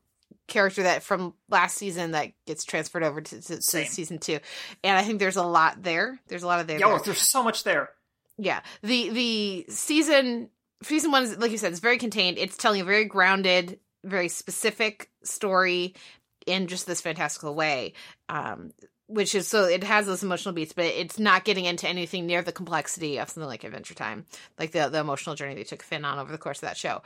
character 0.48 0.84
that 0.84 1.04
from 1.04 1.34
last 1.50 1.78
season 1.78 2.12
that 2.12 2.32
gets 2.46 2.66
transferred 2.66 3.04
over 3.04 3.22
to, 3.22 3.42
to, 3.42 3.56
to 3.58 3.62
season 3.62 4.18
two. 4.20 4.40
And 4.84 4.98
I 4.98 5.04
think 5.04 5.20
there's 5.20 5.38
a 5.38 5.44
lot 5.44 5.84
there. 5.84 6.20
There's 6.28 6.44
a 6.44 6.48
lot 6.48 6.60
of 6.60 6.68
there. 6.68 6.80
Yo, 6.80 6.90
there. 6.90 7.00
there's 7.06 7.20
so 7.22 7.44
much 7.44 7.64
there. 7.64 7.90
Yeah. 8.38 8.62
The 8.82 9.10
the 9.10 9.66
season 9.70 10.50
season 10.84 11.12
one 11.12 11.24
is 11.24 11.38
like 11.38 11.52
you 11.52 11.58
said, 11.58 11.72
it's 11.72 11.82
very 11.82 11.98
contained. 11.98 12.38
It's 12.38 12.58
telling 12.58 12.82
a 12.82 12.86
very 12.86 13.06
grounded, 13.06 13.80
very 14.04 14.28
specific 14.28 15.10
story 15.24 15.96
in 16.46 16.68
just 16.68 16.88
this 16.88 17.02
fantastical 17.02 17.54
way. 17.54 17.94
Um 18.28 18.72
which 19.10 19.34
is 19.34 19.48
so 19.48 19.66
it 19.66 19.84
has 19.84 20.06
those 20.06 20.24
emotional 20.24 20.54
beats, 20.54 20.72
but 20.72 20.86
it's 20.86 21.20
not 21.20 21.44
getting 21.44 21.66
into 21.66 21.88
anything 21.88 22.26
near 22.26 22.42
the 22.42 22.52
complexity 22.52 23.18
of 23.18 23.30
something 23.30 23.48
like 23.48 23.64
Adventure 23.64 23.96
Time, 23.96 24.26
like 24.58 24.72
the 24.72 24.88
the 24.88 25.00
emotional 25.00 25.36
journey 25.36 25.56
they 25.56 25.64
took 25.64 25.84
Finn 25.84 26.06
on 26.06 26.20
over 26.20 26.32
the 26.32 26.38
course 26.38 26.60
of 26.60 26.68
that 26.68 26.78
show. 26.78 27.02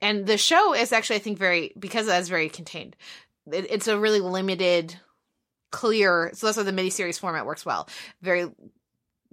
And 0.00 0.26
the 0.26 0.38
show 0.38 0.74
is 0.74 0.92
actually, 0.92 1.16
I 1.16 1.20
think, 1.20 1.38
very 1.38 1.72
because 1.78 2.06
that's 2.06 2.28
very 2.28 2.48
contained. 2.48 2.96
It, 3.52 3.70
it's 3.70 3.86
a 3.86 3.98
really 3.98 4.20
limited, 4.20 4.96
clear. 5.70 6.30
So 6.34 6.46
that's 6.46 6.56
why 6.56 6.64
the 6.64 6.72
miniseries 6.72 7.20
format 7.20 7.46
works 7.46 7.66
well. 7.66 7.88
Very 8.22 8.50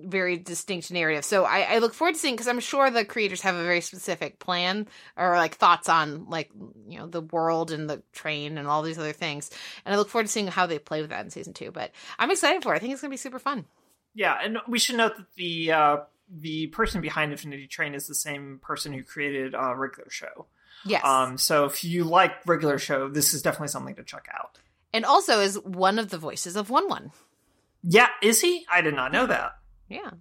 very 0.04 0.38
distinct 0.38 0.91
narrative. 0.91 1.26
So 1.26 1.45
I, 1.45 1.62
I 1.62 1.78
look 1.80 1.93
forward 1.93 2.14
to 2.14 2.20
seeing 2.20 2.36
because 2.36 2.47
I'm 2.47 2.60
sure 2.60 2.89
the 2.89 3.06
creators 3.06 3.41
have 3.41 3.56
a 3.56 3.64
very 3.64 3.82
specific 3.82 4.39
plan 4.39 4.88
or 5.18 5.36
like 5.38 5.56
thoughts 5.56 5.89
on 5.89 6.30
like 6.30 6.51
you 6.88 6.99
know 6.99 7.08
the 7.08 7.22
world 7.22 7.72
and 7.72 7.89
the 7.89 8.01
train 8.14 8.58
and 8.58 8.68
all 8.68 8.82
these 8.84 8.99
other 8.99 9.14
things. 9.14 9.49
And 9.86 9.93
I 9.93 9.97
look 9.97 10.10
forward 10.10 10.26
to 10.26 10.32
seeing 10.32 10.47
how 10.47 10.66
they 10.66 10.80
play 10.80 11.01
with 11.01 11.10
that 11.10 11.24
in 11.26 11.32
season 11.32 11.54
two. 11.54 11.72
But 11.72 11.91
I'm 12.20 12.32
excited 12.32 12.64
for 12.64 12.74
it. 12.74 12.78
I 12.78 12.80
think 12.80 12.93
it's 12.93 13.01
gonna 13.01 13.12
be 13.12 13.18
super 13.18 13.39
fun. 13.39 13.66
Yeah, 14.14 14.38
and 14.43 14.60
we 14.68 14.78
should 14.80 14.97
note 14.97 15.18
that 15.18 15.34
the 15.36 15.72
uh, 15.72 15.97
the 16.30 16.68
person 16.68 17.01
behind 17.01 17.32
Infinity 17.32 17.68
Train 17.68 17.95
is 17.95 18.08
the 18.08 18.16
same 18.16 18.60
person 18.62 18.93
who 18.93 19.04
created 19.04 19.56
uh, 19.56 19.74
regular 19.76 20.10
show. 20.10 20.45
Yes. 20.86 21.04
Um, 21.06 21.38
so 21.38 21.66
if 21.66 21.84
you 21.84 22.04
like 22.04 22.32
regular 22.45 22.78
show, 22.78 23.10
this 23.10 23.34
is 23.34 23.41
definitely 23.41 23.70
something 23.70 23.95
to 23.95 24.04
check 24.04 24.28
out. 24.34 24.60
and 24.93 25.06
also 25.06 25.39
is 25.39 25.58
one 25.60 25.97
of 25.97 26.10
the 26.10 26.18
voices 26.18 26.56
of 26.56 26.70
One 26.70 26.88
One. 26.89 27.12
Yeah, 27.82 28.08
is 28.22 28.39
he? 28.41 28.66
I 28.72 28.82
did 28.82 28.93
not 28.93 29.12
know 29.12 29.26
that. 29.26 29.54
Yeah. 29.89 30.11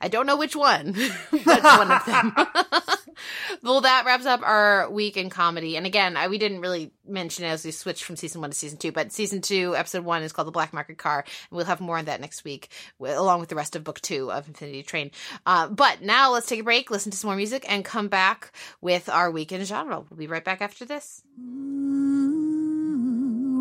I 0.00 0.08
don't 0.08 0.26
know 0.26 0.36
which 0.36 0.56
one, 0.56 0.92
but 1.44 1.62
one 1.62 1.90
of 1.90 2.04
them. 2.06 2.32
well, 3.62 3.80
that 3.82 4.04
wraps 4.04 4.26
up 4.26 4.42
our 4.42 4.90
week 4.90 5.16
in 5.16 5.30
comedy. 5.30 5.76
And 5.76 5.86
again, 5.86 6.16
I, 6.16 6.28
we 6.28 6.38
didn't 6.38 6.60
really 6.60 6.92
mention 7.06 7.44
it 7.44 7.48
as 7.48 7.64
we 7.64 7.70
switched 7.70 8.04
from 8.04 8.14
season 8.16 8.40
one 8.40 8.50
to 8.50 8.56
season 8.56 8.78
two, 8.78 8.92
but 8.92 9.12
season 9.12 9.40
two, 9.40 9.74
episode 9.76 10.04
one 10.04 10.22
is 10.22 10.32
called 10.32 10.46
The 10.48 10.52
Black 10.52 10.72
Market 10.72 10.98
Car. 10.98 11.24
And 11.26 11.56
we'll 11.56 11.66
have 11.66 11.80
more 11.80 11.98
on 11.98 12.04
that 12.06 12.20
next 12.20 12.44
week, 12.44 12.70
wi- 12.98 13.16
along 13.16 13.40
with 13.40 13.48
the 13.48 13.56
rest 13.56 13.76
of 13.76 13.84
book 13.84 14.00
two 14.00 14.30
of 14.30 14.48
Infinity 14.48 14.82
Train. 14.82 15.10
Uh, 15.44 15.68
but 15.68 16.02
now 16.02 16.32
let's 16.32 16.46
take 16.46 16.60
a 16.60 16.64
break, 16.64 16.90
listen 16.90 17.10
to 17.12 17.18
some 17.18 17.28
more 17.28 17.36
music, 17.36 17.64
and 17.68 17.84
come 17.84 18.08
back 18.08 18.52
with 18.80 19.08
our 19.08 19.30
week 19.30 19.52
in 19.52 19.64
genre. 19.64 20.04
We'll 20.10 20.18
be 20.18 20.26
right 20.26 20.44
back 20.44 20.60
after 20.60 20.84
this. 20.84 21.22
Ooh, 21.40 22.46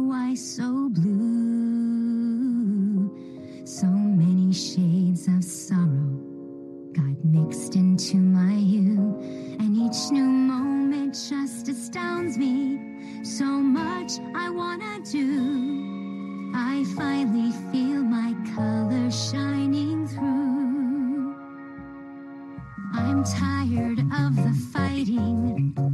why 0.10 0.36
so 0.36 0.90
blue? 0.90 1.26
So 3.66 4.05
shades 4.52 5.28
of 5.28 5.44
sorrow 5.44 6.20
got 6.94 7.26
mixed 7.26 7.76
into 7.76 8.18
my 8.18 8.54
hue, 8.54 9.18
and 9.60 9.76
each 9.76 10.12
new 10.12 10.24
moment 10.24 11.14
just 11.14 11.68
astounds 11.68 12.38
me. 12.38 13.24
So 13.24 13.46
much 13.46 14.14
I 14.34 14.50
wanna 14.50 15.00
do. 15.12 16.52
I 16.56 16.86
finally 16.96 17.52
feel 17.72 18.04
my 18.04 18.34
color 18.56 19.12
shining 19.12 20.08
through. 20.08 21.36
I'm 22.94 23.24
tired 23.24 24.00
of 24.00 24.36
the 24.36 24.54
fighting. 24.72 25.85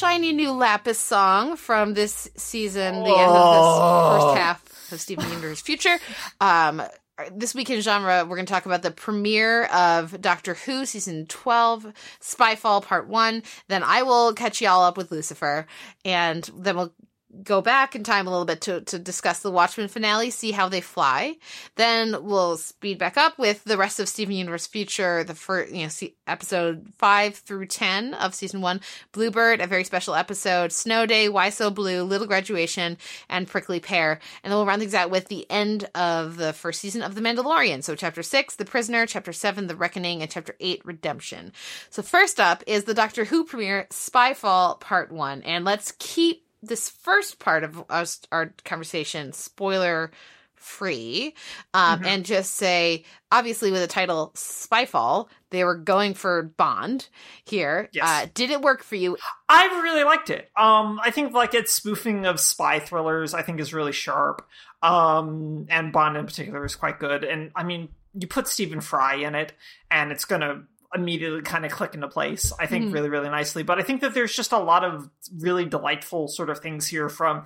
Shiny 0.00 0.32
new 0.32 0.52
Lapis 0.52 0.98
song 0.98 1.56
from 1.56 1.92
this 1.92 2.30
season, 2.34 2.94
the 3.04 3.10
end 3.10 3.30
of 3.30 3.54
this 3.54 4.24
first 4.24 4.38
half 4.38 4.92
of 4.92 4.98
Steven 4.98 5.28
Universe 5.28 5.60
Future. 5.60 5.98
Um, 6.40 6.82
this 7.30 7.54
week 7.54 7.68
in 7.68 7.82
genre, 7.82 8.24
we're 8.24 8.36
going 8.36 8.46
to 8.46 8.50
talk 8.50 8.64
about 8.64 8.80
the 8.80 8.92
premiere 8.92 9.64
of 9.66 10.18
Doctor 10.22 10.54
Who 10.54 10.86
season 10.86 11.26
12, 11.26 11.92
Spyfall 12.18 12.82
part 12.82 13.08
1. 13.08 13.42
Then 13.68 13.82
I 13.82 14.02
will 14.02 14.32
catch 14.32 14.62
y'all 14.62 14.82
up 14.82 14.96
with 14.96 15.12
Lucifer, 15.12 15.66
and 16.02 16.48
then 16.56 16.76
we'll 16.76 16.94
go 17.42 17.60
back 17.60 17.94
in 17.94 18.04
time 18.04 18.26
a 18.26 18.30
little 18.30 18.44
bit 18.44 18.60
to, 18.62 18.80
to 18.82 18.98
discuss 18.98 19.40
the 19.40 19.50
Watchmen 19.50 19.88
finale, 19.88 20.30
see 20.30 20.50
how 20.50 20.68
they 20.68 20.80
fly. 20.80 21.36
Then 21.76 22.24
we'll 22.24 22.56
speed 22.56 22.98
back 22.98 23.16
up 23.16 23.38
with 23.38 23.64
the 23.64 23.76
rest 23.76 24.00
of 24.00 24.08
Steven 24.08 24.34
Universe 24.34 24.66
Future, 24.66 25.24
the 25.24 25.34
first, 25.34 25.72
you 25.72 25.82
know, 25.82 25.88
see, 25.88 26.16
episode 26.26 26.92
five 26.98 27.36
through 27.36 27.66
10 27.66 28.14
of 28.14 28.34
season 28.34 28.60
one. 28.60 28.80
Bluebird, 29.12 29.60
a 29.60 29.66
very 29.66 29.84
special 29.84 30.14
episode. 30.14 30.72
Snow 30.72 31.06
Day, 31.06 31.28
Why 31.28 31.50
So 31.50 31.70
Blue, 31.70 32.02
Little 32.02 32.26
Graduation, 32.26 32.98
and 33.28 33.48
Prickly 33.48 33.80
Pear. 33.80 34.20
And 34.42 34.50
then 34.50 34.58
we'll 34.58 34.66
round 34.66 34.80
things 34.80 34.94
out 34.94 35.10
with 35.10 35.28
the 35.28 35.50
end 35.50 35.88
of 35.94 36.36
the 36.36 36.52
first 36.52 36.80
season 36.80 37.02
of 37.02 37.14
The 37.14 37.20
Mandalorian. 37.20 37.82
So 37.82 37.94
chapter 37.94 38.22
six, 38.22 38.56
The 38.56 38.64
Prisoner, 38.64 39.06
chapter 39.06 39.32
seven, 39.32 39.66
The 39.66 39.76
Reckoning, 39.76 40.22
and 40.22 40.30
chapter 40.30 40.54
eight, 40.60 40.82
Redemption. 40.84 41.52
So 41.90 42.02
first 42.02 42.40
up 42.40 42.62
is 42.66 42.84
the 42.84 42.94
Doctor 42.94 43.24
Who 43.24 43.44
premiere, 43.44 43.86
Spyfall 43.90 44.80
Part 44.80 45.10
One. 45.10 45.42
And 45.42 45.64
let's 45.64 45.92
keep 45.98 46.44
this 46.62 46.90
first 46.90 47.38
part 47.38 47.64
of 47.64 47.84
us, 47.90 48.20
our 48.32 48.52
conversation 48.64 49.32
spoiler 49.32 50.10
free 50.56 51.34
um, 51.72 52.00
Mhm. 52.00 52.06
and 52.06 52.24
just 52.26 52.52
say 52.52 53.02
obviously 53.32 53.70
with 53.72 53.80
the 53.80 53.86
title 53.86 54.30
spyfall 54.34 55.28
they 55.48 55.64
were 55.64 55.74
going 55.74 56.12
for 56.12 56.42
bond 56.42 57.08
here 57.46 57.88
Yes. 57.92 58.04
uh, 58.06 58.28
did 58.34 58.50
it 58.50 58.60
work 58.60 58.82
for 58.82 58.94
you 58.96 59.16
I 59.48 59.64
really 59.82 60.04
liked 60.04 60.28
it. 60.28 60.50
Um, 60.58 61.00
I 61.02 61.10
think 61.10 61.32
like 61.32 61.54
its 61.54 61.72
spoofing 61.72 62.26
of 62.26 62.38
spy 62.38 62.78
thrillers, 62.78 63.32
I 63.32 63.40
think 63.40 63.58
is 63.58 63.72
really 63.72 63.92
sharp. 63.92 64.46
Um, 64.82 65.66
and 65.70 65.92
Bond 65.92 66.16
in 66.16 66.26
particular 66.26 66.64
is 66.64 66.76
quite 66.76 66.98
good. 67.00 67.24
And 67.24 67.50
I 67.56 67.64
mean, 67.64 67.88
you 68.14 68.26
put 68.28 68.46
Stephen 68.46 68.80
Fry 68.80 69.14
in 69.16 69.34
it, 69.34 69.52
and 69.90 70.12
it's 70.12 70.24
gonna 70.24 70.64
immediately 70.94 71.42
kind 71.42 71.64
of 71.64 71.70
click 71.72 71.94
into 71.94 72.08
place. 72.08 72.52
I 72.58 72.66
think 72.66 72.86
Mhm. 72.86 72.92
really, 72.94 73.08
really 73.08 73.28
nicely. 73.28 73.62
But 73.62 73.78
I 73.78 73.82
think 73.82 74.00
that 74.00 74.12
there's 74.14 74.34
just 74.34 74.52
a 74.52 74.58
lot 74.58 74.84
of 74.84 75.08
really 75.38 75.64
delightful 75.64 76.28
sort 76.28 76.50
of 76.50 76.58
things 76.58 76.86
here 76.86 77.08
from 77.08 77.44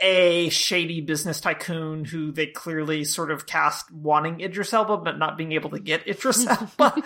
a 0.00 0.48
shady 0.48 1.00
business 1.00 1.40
tycoon 1.40 2.04
who 2.04 2.32
they 2.32 2.46
clearly 2.48 3.04
sort 3.04 3.30
of 3.30 3.46
cast 3.46 3.90
wanting 3.92 4.40
Idris 4.40 4.72
Elba 4.72 4.96
but 4.98 5.18
not 5.18 5.36
being 5.38 5.52
able 5.52 5.70
to 5.70 5.78
get 5.78 6.06
Idris 6.08 6.46
Elba. 6.78 7.00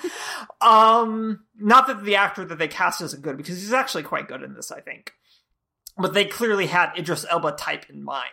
um, 0.61 1.45
not 1.57 1.87
that 1.87 2.05
the 2.05 2.17
actor 2.17 2.45
that 2.45 2.59
they 2.59 2.69
cast 2.69 3.01
isn't 3.03 3.23
good 3.23 3.37
because 3.37 3.61
he's 3.61 3.73
actually 3.73 4.03
quite 4.05 4.29
good 4.29 4.43
in 4.43 4.55
this, 4.55 4.71
I 4.73 4.81
think. 4.81 5.13
But 5.97 6.15
they 6.15 6.25
clearly 6.25 6.67
had 6.67 6.93
Idris 6.97 7.27
Elba 7.29 7.53
type 7.53 7.87
in 7.91 8.03
mind. 8.03 8.31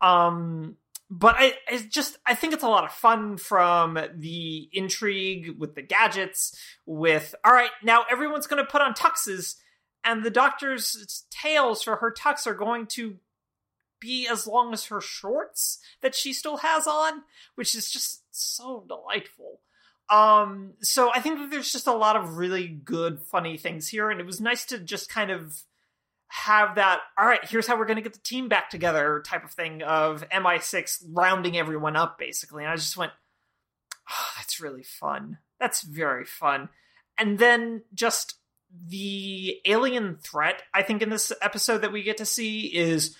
Um, 0.00 0.76
but 1.14 1.34
I, 1.38 1.54
just 1.90 2.16
I 2.24 2.34
think 2.34 2.54
it's 2.54 2.62
a 2.62 2.68
lot 2.68 2.84
of 2.84 2.92
fun 2.92 3.36
from 3.36 3.98
the 4.16 4.70
intrigue 4.72 5.56
with 5.58 5.74
the 5.74 5.82
gadgets. 5.82 6.56
With 6.86 7.34
all 7.44 7.52
right, 7.52 7.70
now 7.82 8.06
everyone's 8.10 8.46
going 8.46 8.64
to 8.64 8.70
put 8.70 8.80
on 8.80 8.94
tuxes, 8.94 9.56
and 10.02 10.24
the 10.24 10.30
doctor's 10.30 11.26
tails 11.30 11.82
for 11.82 11.96
her 11.96 12.14
tux 12.18 12.46
are 12.46 12.54
going 12.54 12.86
to 12.86 13.16
be 14.00 14.26
as 14.26 14.46
long 14.46 14.72
as 14.72 14.86
her 14.86 15.02
shorts 15.02 15.80
that 16.00 16.14
she 16.14 16.32
still 16.32 16.56
has 16.56 16.86
on, 16.86 17.22
which 17.56 17.74
is 17.74 17.90
just 17.90 18.22
so 18.30 18.82
delightful. 18.88 19.60
Um, 20.08 20.72
so 20.80 21.12
I 21.12 21.20
think 21.20 21.38
that 21.38 21.50
there's 21.50 21.72
just 21.72 21.86
a 21.86 21.92
lot 21.92 22.16
of 22.16 22.38
really 22.38 22.68
good, 22.68 23.20
funny 23.20 23.58
things 23.58 23.86
here, 23.86 24.10
and 24.10 24.18
it 24.18 24.26
was 24.26 24.40
nice 24.40 24.64
to 24.66 24.78
just 24.78 25.10
kind 25.10 25.30
of 25.30 25.62
have 26.32 26.76
that. 26.76 27.00
All 27.18 27.26
right, 27.26 27.44
here's 27.44 27.66
how 27.66 27.78
we're 27.78 27.84
going 27.84 27.96
to 27.96 28.02
get 28.02 28.14
the 28.14 28.18
team 28.20 28.48
back 28.48 28.70
together, 28.70 29.22
type 29.24 29.44
of 29.44 29.50
thing 29.50 29.82
of 29.82 30.26
MI6 30.30 31.04
rounding 31.10 31.58
everyone 31.58 31.94
up, 31.94 32.18
basically. 32.18 32.64
And 32.64 32.72
I 32.72 32.76
just 32.76 32.96
went, 32.96 33.12
oh, 34.10 34.30
that's 34.38 34.58
really 34.58 34.82
fun. 34.82 35.38
That's 35.60 35.82
very 35.82 36.24
fun. 36.24 36.70
And 37.18 37.38
then 37.38 37.82
just 37.92 38.36
the 38.88 39.60
alien 39.66 40.16
threat, 40.24 40.62
I 40.72 40.82
think, 40.82 41.02
in 41.02 41.10
this 41.10 41.32
episode 41.42 41.82
that 41.82 41.92
we 41.92 42.02
get 42.02 42.16
to 42.16 42.26
see 42.26 42.62
is 42.62 43.14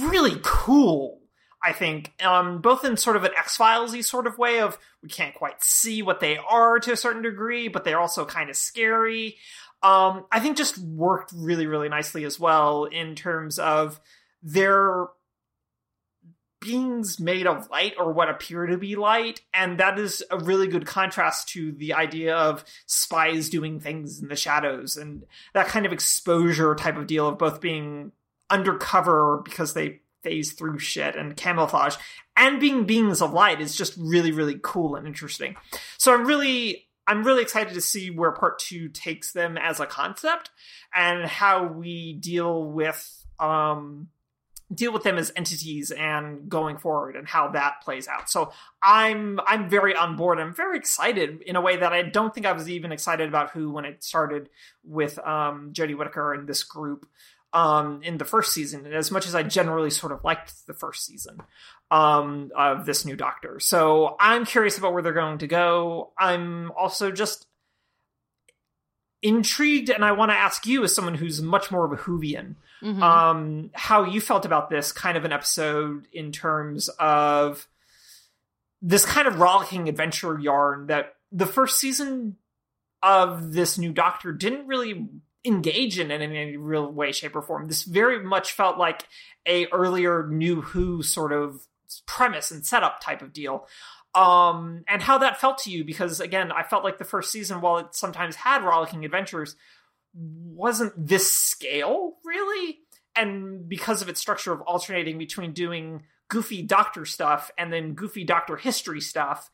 really 0.00 0.38
cool. 0.42 1.18
I 1.64 1.72
think, 1.72 2.12
um, 2.24 2.60
both 2.60 2.84
in 2.84 2.96
sort 2.96 3.14
of 3.14 3.24
an 3.24 3.32
X 3.36 3.56
Filesy 3.56 4.04
sort 4.04 4.26
of 4.26 4.36
way 4.36 4.60
of 4.60 4.78
we 5.02 5.08
can't 5.08 5.34
quite 5.34 5.62
see 5.62 6.02
what 6.02 6.18
they 6.18 6.36
are 6.36 6.80
to 6.80 6.92
a 6.92 6.96
certain 6.96 7.22
degree, 7.22 7.68
but 7.68 7.84
they're 7.84 8.00
also 8.00 8.24
kind 8.24 8.50
of 8.50 8.56
scary. 8.56 9.36
Um, 9.82 10.26
I 10.30 10.40
think 10.40 10.56
just 10.56 10.78
worked 10.78 11.32
really, 11.34 11.66
really 11.66 11.88
nicely 11.88 12.24
as 12.24 12.38
well 12.38 12.84
in 12.84 13.14
terms 13.14 13.58
of 13.58 14.00
their 14.42 15.08
beings 16.62 17.18
made 17.18 17.46
of 17.46 17.68
light 17.70 17.94
or 17.98 18.12
what 18.12 18.28
appear 18.28 18.66
to 18.66 18.78
be 18.78 18.96
light, 18.96 19.42
and 19.52 19.78
that 19.78 19.98
is 19.98 20.22
a 20.30 20.38
really 20.38 20.68
good 20.68 20.86
contrast 20.86 21.48
to 21.48 21.72
the 21.72 21.92
idea 21.92 22.34
of 22.34 22.64
spies 22.86 23.50
doing 23.50 23.80
things 23.80 24.20
in 24.20 24.28
the 24.28 24.36
shadows 24.36 24.96
and 24.96 25.24
that 25.52 25.66
kind 25.66 25.84
of 25.84 25.92
exposure 25.92 26.74
type 26.74 26.96
of 26.96 27.06
deal 27.06 27.26
of 27.26 27.38
both 27.38 27.60
being 27.60 28.12
undercover 28.48 29.42
because 29.44 29.74
they 29.74 30.00
phase 30.22 30.52
through 30.52 30.78
shit 30.78 31.16
and 31.16 31.36
camouflage 31.36 31.96
and 32.36 32.60
being 32.60 32.84
beings 32.84 33.20
of 33.20 33.32
light 33.32 33.60
is 33.60 33.74
just 33.74 33.94
really 33.98 34.30
really 34.30 34.58
cool 34.62 34.94
and 34.94 35.06
interesting. 35.06 35.56
So 35.98 36.14
i'm 36.14 36.26
really 36.26 36.86
i'm 37.06 37.24
really 37.24 37.42
excited 37.42 37.74
to 37.74 37.80
see 37.80 38.10
where 38.10 38.32
part 38.32 38.58
two 38.58 38.88
takes 38.88 39.32
them 39.32 39.56
as 39.56 39.80
a 39.80 39.86
concept 39.86 40.50
and 40.94 41.24
how 41.26 41.64
we 41.64 42.14
deal 42.14 42.64
with 42.64 43.24
um 43.38 44.08
deal 44.74 44.92
with 44.92 45.02
them 45.02 45.18
as 45.18 45.32
entities 45.36 45.90
and 45.90 46.48
going 46.48 46.78
forward 46.78 47.16
and 47.16 47.28
how 47.28 47.48
that 47.48 47.82
plays 47.82 48.08
out. 48.08 48.30
So 48.30 48.52
i'm 48.82 49.40
i'm 49.46 49.68
very 49.68 49.94
on 49.94 50.16
board. 50.16 50.38
I'm 50.38 50.54
very 50.54 50.78
excited 50.78 51.42
in 51.42 51.56
a 51.56 51.60
way 51.60 51.76
that 51.76 51.92
i 51.92 52.02
don't 52.02 52.34
think 52.34 52.46
i 52.46 52.52
was 52.52 52.68
even 52.68 52.92
excited 52.92 53.28
about 53.28 53.50
who 53.50 53.70
when 53.70 53.84
it 53.84 54.02
started 54.02 54.48
with 54.84 55.18
um 55.20 55.72
jodie 55.72 55.96
whittaker 55.96 56.32
and 56.32 56.48
this 56.48 56.62
group 56.62 57.06
um, 57.52 58.02
in 58.02 58.18
the 58.18 58.24
first 58.24 58.52
season, 58.52 58.86
as 58.92 59.10
much 59.10 59.26
as 59.26 59.34
I 59.34 59.42
generally 59.42 59.90
sort 59.90 60.12
of 60.12 60.24
liked 60.24 60.66
the 60.66 60.72
first 60.74 61.04
season 61.04 61.38
um, 61.90 62.50
of 62.56 62.86
this 62.86 63.04
new 63.04 63.16
Doctor. 63.16 63.60
So 63.60 64.16
I'm 64.18 64.46
curious 64.46 64.78
about 64.78 64.92
where 64.94 65.02
they're 65.02 65.12
going 65.12 65.38
to 65.38 65.46
go. 65.46 66.12
I'm 66.18 66.70
also 66.72 67.10
just 67.10 67.46
intrigued, 69.22 69.88
and 69.90 70.04
I 70.04 70.12
want 70.12 70.30
to 70.30 70.36
ask 70.36 70.66
you, 70.66 70.82
as 70.84 70.94
someone 70.94 71.14
who's 71.14 71.40
much 71.40 71.70
more 71.70 71.84
of 71.84 71.92
a 71.92 71.96
Whovian, 71.96 72.56
Mhm. 72.82 73.00
um, 73.02 73.70
how 73.74 74.04
you 74.04 74.20
felt 74.20 74.44
about 74.44 74.68
this 74.68 74.90
kind 74.90 75.16
of 75.16 75.24
an 75.24 75.30
episode 75.32 76.08
in 76.12 76.32
terms 76.32 76.88
of 76.98 77.68
this 78.80 79.06
kind 79.06 79.28
of 79.28 79.38
rollicking 79.38 79.88
adventure 79.88 80.38
yarn 80.40 80.88
that 80.88 81.14
the 81.30 81.46
first 81.46 81.78
season 81.78 82.36
of 83.00 83.52
this 83.52 83.78
new 83.78 83.92
Doctor 83.92 84.32
didn't 84.32 84.66
really 84.66 85.08
engage 85.44 85.98
in 85.98 86.10
it 86.10 86.20
in 86.20 86.34
any 86.34 86.56
real 86.56 86.90
way, 86.90 87.12
shape, 87.12 87.34
or 87.34 87.42
form. 87.42 87.66
This 87.66 87.82
very 87.82 88.22
much 88.22 88.52
felt 88.52 88.78
like 88.78 89.06
a 89.46 89.66
earlier 89.66 90.26
New 90.28 90.60
Who 90.60 91.02
sort 91.02 91.32
of 91.32 91.66
premise 92.06 92.50
and 92.50 92.64
setup 92.64 93.00
type 93.00 93.22
of 93.22 93.32
deal. 93.32 93.66
Um, 94.14 94.84
and 94.88 95.00
how 95.00 95.18
that 95.18 95.40
felt 95.40 95.58
to 95.58 95.70
you, 95.70 95.84
because 95.84 96.20
again, 96.20 96.52
I 96.52 96.62
felt 96.62 96.84
like 96.84 96.98
the 96.98 97.04
first 97.04 97.32
season, 97.32 97.60
while 97.60 97.78
it 97.78 97.94
sometimes 97.94 98.36
had 98.36 98.62
rollicking 98.62 99.04
adventures, 99.04 99.56
wasn't 100.14 100.92
this 100.96 101.30
scale 101.30 102.14
really. 102.24 102.78
And 103.16 103.68
because 103.68 104.02
of 104.02 104.08
its 104.08 104.20
structure 104.20 104.52
of 104.52 104.60
alternating 104.62 105.18
between 105.18 105.52
doing 105.52 106.04
goofy 106.28 106.62
doctor 106.62 107.04
stuff 107.04 107.50
and 107.58 107.72
then 107.72 107.94
goofy 107.94 108.24
doctor 108.24 108.56
history 108.56 109.00
stuff, 109.00 109.50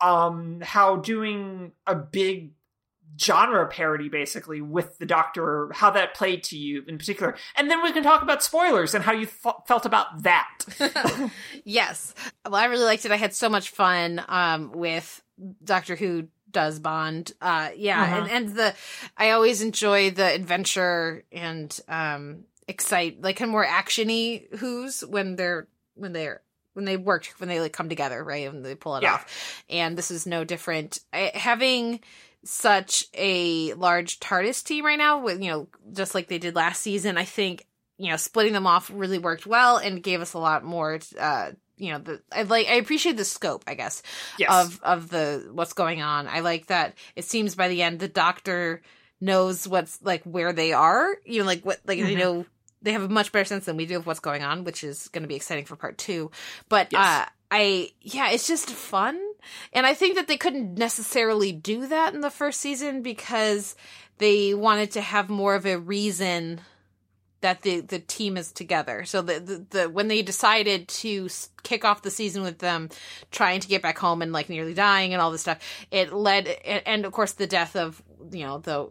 um, 0.00 0.60
how 0.62 0.96
doing 0.96 1.72
a 1.86 1.94
big 1.94 2.52
genre 3.20 3.66
parody 3.68 4.08
basically 4.08 4.60
with 4.60 4.98
the 4.98 5.06
doctor 5.06 5.70
how 5.74 5.90
that 5.90 6.14
played 6.14 6.42
to 6.44 6.56
you 6.58 6.82
in 6.88 6.98
particular. 6.98 7.36
And 7.56 7.70
then 7.70 7.82
we 7.82 7.92
can 7.92 8.02
talk 8.02 8.22
about 8.22 8.42
spoilers 8.42 8.94
and 8.94 9.04
how 9.04 9.12
you 9.12 9.26
f- 9.44 9.66
felt 9.66 9.84
about 9.86 10.22
that. 10.22 10.50
Yes. 11.64 12.14
Well 12.44 12.54
i 12.56 12.64
really 12.66 12.84
liked 12.84 13.04
it. 13.04 13.12
I 13.12 13.16
had 13.16 13.34
so 13.34 13.48
much 13.48 13.70
fun 13.70 14.22
um, 14.28 14.72
with 14.72 15.22
doctor 15.64 15.96
who 15.96 16.28
does 16.50 16.78
bond. 16.78 17.32
Uh, 17.40 17.70
yeah 17.76 18.02
Uh-huh. 18.02 18.16
and, 18.22 18.30
and 18.30 18.56
the 18.56 18.74
i 19.16 19.30
always 19.30 19.62
enjoy 19.62 20.10
the 20.10 20.26
adventure 20.34 21.24
and 21.32 21.78
um, 21.88 22.44
excite 22.68 23.22
like 23.22 23.36
kind 23.36 23.48
of 23.48 23.52
more 23.52 23.64
actiony 23.66 24.54
who's 24.56 25.00
when 25.00 25.36
they're 25.36 25.66
when 25.94 26.12
they're 26.12 26.42
when 26.74 26.84
they 26.84 26.96
work 26.96 27.26
when 27.38 27.48
they 27.48 27.60
like 27.60 27.72
come 27.72 27.88
together 27.88 28.22
right 28.24 28.48
and 28.48 28.64
they 28.64 28.74
pull 28.74 28.96
it 28.96 29.02
Yeah. 29.02 29.14
off. 29.14 29.64
And 29.68 29.96
this 29.96 30.10
is 30.10 30.26
no 30.26 30.44
different. 30.44 30.98
I, 31.12 31.30
having 31.34 32.00
such 32.44 33.06
a 33.14 33.72
large 33.74 34.18
TARDIS 34.20 34.64
team 34.64 34.84
right 34.84 34.98
now 34.98 35.22
with 35.22 35.42
you 35.42 35.50
know 35.50 35.68
just 35.92 36.14
like 36.14 36.28
they 36.28 36.38
did 36.38 36.54
last 36.56 36.82
season 36.82 37.16
I 37.16 37.24
think 37.24 37.66
you 37.98 38.10
know 38.10 38.16
splitting 38.16 38.52
them 38.52 38.66
off 38.66 38.90
really 38.92 39.18
worked 39.18 39.46
well 39.46 39.76
and 39.76 40.02
gave 40.02 40.20
us 40.20 40.32
a 40.34 40.38
lot 40.38 40.64
more 40.64 40.98
uh 41.18 41.52
you 41.76 41.92
know 41.92 41.98
the 41.98 42.22
I 42.32 42.42
like 42.42 42.66
I 42.68 42.74
appreciate 42.74 43.16
the 43.16 43.24
scope 43.24 43.64
I 43.66 43.74
guess 43.74 44.02
yes 44.38 44.50
of 44.50 44.80
of 44.82 45.08
the 45.08 45.48
what's 45.52 45.72
going 45.72 46.02
on. 46.02 46.26
I 46.28 46.40
like 46.40 46.66
that 46.66 46.94
it 47.16 47.24
seems 47.24 47.54
by 47.54 47.68
the 47.68 47.82
end 47.82 47.98
the 48.00 48.08
doctor 48.08 48.82
knows 49.20 49.68
what's 49.68 50.02
like 50.02 50.22
where 50.24 50.52
they 50.52 50.72
are. 50.72 51.16
You 51.24 51.40
know, 51.40 51.46
like 51.46 51.64
what 51.64 51.80
like 51.86 52.00
they 52.00 52.14
Mhm. 52.14 52.18
know 52.18 52.46
they 52.82 52.92
have 52.92 53.02
a 53.02 53.08
much 53.08 53.30
better 53.30 53.44
sense 53.44 53.66
than 53.66 53.76
we 53.76 53.86
do 53.86 53.96
of 53.98 54.06
what's 54.06 54.18
going 54.18 54.42
on, 54.42 54.64
which 54.64 54.82
is 54.82 55.06
going 55.08 55.22
to 55.22 55.28
be 55.28 55.36
exciting 55.36 55.64
for 55.64 55.76
part 55.76 55.96
two. 55.96 56.32
But 56.68 56.88
Yes. 56.92 57.00
uh, 57.06 57.26
I 57.52 57.92
yeah, 58.00 58.30
it's 58.30 58.48
just 58.48 58.68
fun, 58.70 59.20
and 59.72 59.86
I 59.86 59.94
think 59.94 60.16
that 60.16 60.28
they 60.28 60.36
couldn't 60.36 60.74
necessarily 60.76 61.52
do 61.52 61.86
that 61.86 62.14
in 62.14 62.20
the 62.20 62.30
first 62.30 62.60
season 62.60 63.02
because 63.02 63.76
they 64.18 64.54
wanted 64.54 64.90
to 64.92 65.00
have 65.00 65.28
more 65.30 65.54
of 65.54 65.66
a 65.66 65.78
reason 65.78 66.60
that 67.40 67.62
the 67.62 67.80
the 67.80 67.98
team 67.98 68.36
is 68.36 68.52
together. 68.52 69.04
So 69.04 69.20
the 69.20 69.40
the, 69.40 69.66
the 69.70 69.90
when 69.90 70.06
they 70.08 70.22
decided 70.22 70.86
to 70.88 71.28
kick 71.64 71.84
off 71.84 72.02
the 72.02 72.10
season 72.10 72.42
with 72.42 72.58
them 72.58 72.88
trying 73.32 73.58
to 73.60 73.68
get 73.68 73.82
back 73.82 73.98
home 73.98 74.22
and 74.22 74.32
like 74.32 74.48
nearly 74.48 74.74
dying 74.74 75.12
and 75.12 75.20
all 75.20 75.32
this 75.32 75.40
stuff, 75.40 75.58
it 75.90 76.12
led 76.12 76.46
and, 76.46 76.82
and 76.86 77.04
of 77.04 77.12
course 77.12 77.32
the 77.32 77.48
death 77.48 77.74
of 77.74 78.00
you 78.30 78.44
know 78.44 78.58
the 78.58 78.90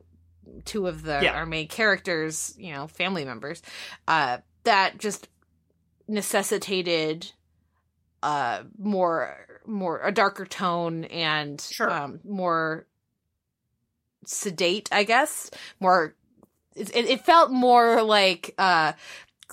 two 0.66 0.88
of 0.88 1.04
the 1.04 1.20
Yeah. 1.24 1.32
our 1.34 1.46
main 1.46 1.70
characters, 1.70 2.54
you 2.58 2.74
know, 2.74 2.88
family 2.88 3.24
members, 3.24 3.62
uh, 4.08 4.40
that 4.66 4.98
just 4.98 5.30
necessitated 6.10 7.32
uh 8.24 8.64
more 8.78 9.36
more 9.66 10.00
a 10.04 10.12
darker 10.12 10.46
tone 10.46 11.06
and 11.06 11.60
Sure. 11.62 11.90
um 11.90 12.20
more 12.24 12.86
sedate 14.26 14.88
i 14.92 15.04
guess 15.04 15.50
more 15.80 16.16
it, 16.76 16.96
it 16.96 17.26
felt 17.26 17.52
more 17.52 18.02
like 18.04 18.54
uh 18.58 18.94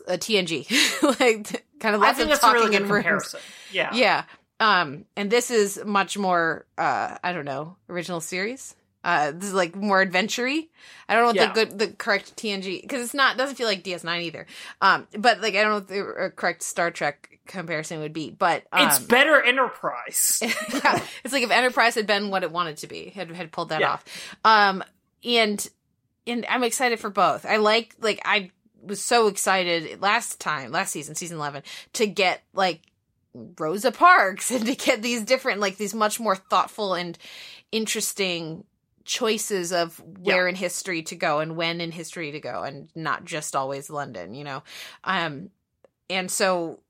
a 0.06 0.18
tng 0.18 0.66
like 1.20 1.64
kind 1.80 1.94
of 1.96 2.02
I 2.02 2.12
think 2.12 2.28
that's 2.28 2.44
a 2.44 2.52
really 2.52 2.70
good 2.76 2.86
comparison. 2.86 3.40
Yeah. 3.72 3.90
yeah 3.94 4.24
um 4.60 5.04
and 5.16 5.30
this 5.30 5.50
is 5.50 5.82
much 5.84 6.18
more 6.18 6.66
uh 6.76 7.16
i 7.24 7.32
don't 7.32 7.44
know 7.44 7.76
original 7.88 8.20
series 8.20 8.74
uh 9.04 9.30
this 9.32 9.48
is 9.48 9.54
like 9.54 9.76
more 9.76 10.00
adventure-y 10.00 10.66
i 11.08 11.14
don't 11.14 11.22
know 11.22 11.26
what 11.28 11.36
Yeah. 11.36 11.46
the 11.52 11.52
good 11.66 11.78
the 11.78 11.88
correct 11.88 12.36
tng 12.36 12.82
because 12.82 13.02
it's 13.02 13.14
not 13.14 13.36
doesn't 13.36 13.56
feel 13.56 13.66
like 13.68 13.84
ds9 13.84 14.22
either 14.22 14.46
um 14.80 15.06
but 15.16 15.40
like 15.40 15.54
i 15.54 15.62
don't 15.62 15.70
know 15.70 15.74
what 15.76 15.88
the 15.88 16.24
uh, 16.26 16.28
correct 16.30 16.62
star 16.62 16.90
trek 16.90 17.38
comparison 17.46 18.00
would 18.00 18.12
be 18.12 18.30
but 18.30 18.64
um, 18.72 18.86
It's 18.88 18.98
better 18.98 19.40
Enterprise. 19.40 20.38
yeah, 20.42 21.00
it's 21.24 21.32
like 21.32 21.42
if 21.42 21.50
Enterprise 21.50 21.94
had 21.94 22.06
been 22.06 22.28
what 22.28 22.42
it 22.42 22.50
wanted 22.52 22.76
to 22.78 22.86
be, 22.86 23.08
had 23.08 23.30
had 23.30 23.50
pulled 23.52 23.70
that 23.70 23.80
Yeah. 23.80 23.92
off. 23.92 24.04
Um, 24.44 24.84
and 25.24 25.66
and 26.26 26.44
I'm 26.46 26.62
excited 26.62 27.00
for 27.00 27.08
both. 27.08 27.46
I 27.46 27.56
like 27.56 27.94
like 28.00 28.20
I 28.26 28.50
was 28.82 29.00
so 29.02 29.28
excited 29.28 30.02
last 30.02 30.40
time, 30.40 30.72
last 30.72 30.90
season, 30.92 31.14
season 31.14 31.38
eleven, 31.38 31.62
to 31.94 32.06
get 32.06 32.42
like 32.52 32.82
Rosa 33.32 33.92
Parks 33.92 34.50
and 34.54 34.66
to 34.66 34.74
get 34.74 35.00
these 35.00 35.22
different, 35.22 35.60
like 35.60 35.78
these 35.78 35.94
much 35.94 36.20
more 36.20 36.36
thoughtful 36.36 36.92
and 36.92 37.16
interesting 37.72 38.64
choices 39.08 39.72
of 39.72 40.00
where 40.20 40.46
in 40.46 40.54
history 40.54 41.02
to 41.02 41.16
go 41.16 41.40
and 41.40 41.56
when 41.56 41.80
in 41.80 41.90
history 41.90 42.30
to 42.32 42.40
go 42.40 42.62
and 42.62 42.88
not 42.94 43.24
just 43.24 43.56
always 43.56 43.90
London, 43.90 44.34
you 44.34 44.44
know. 44.44 44.62
Um 45.02 45.50
and 46.10 46.30
so 46.30 46.80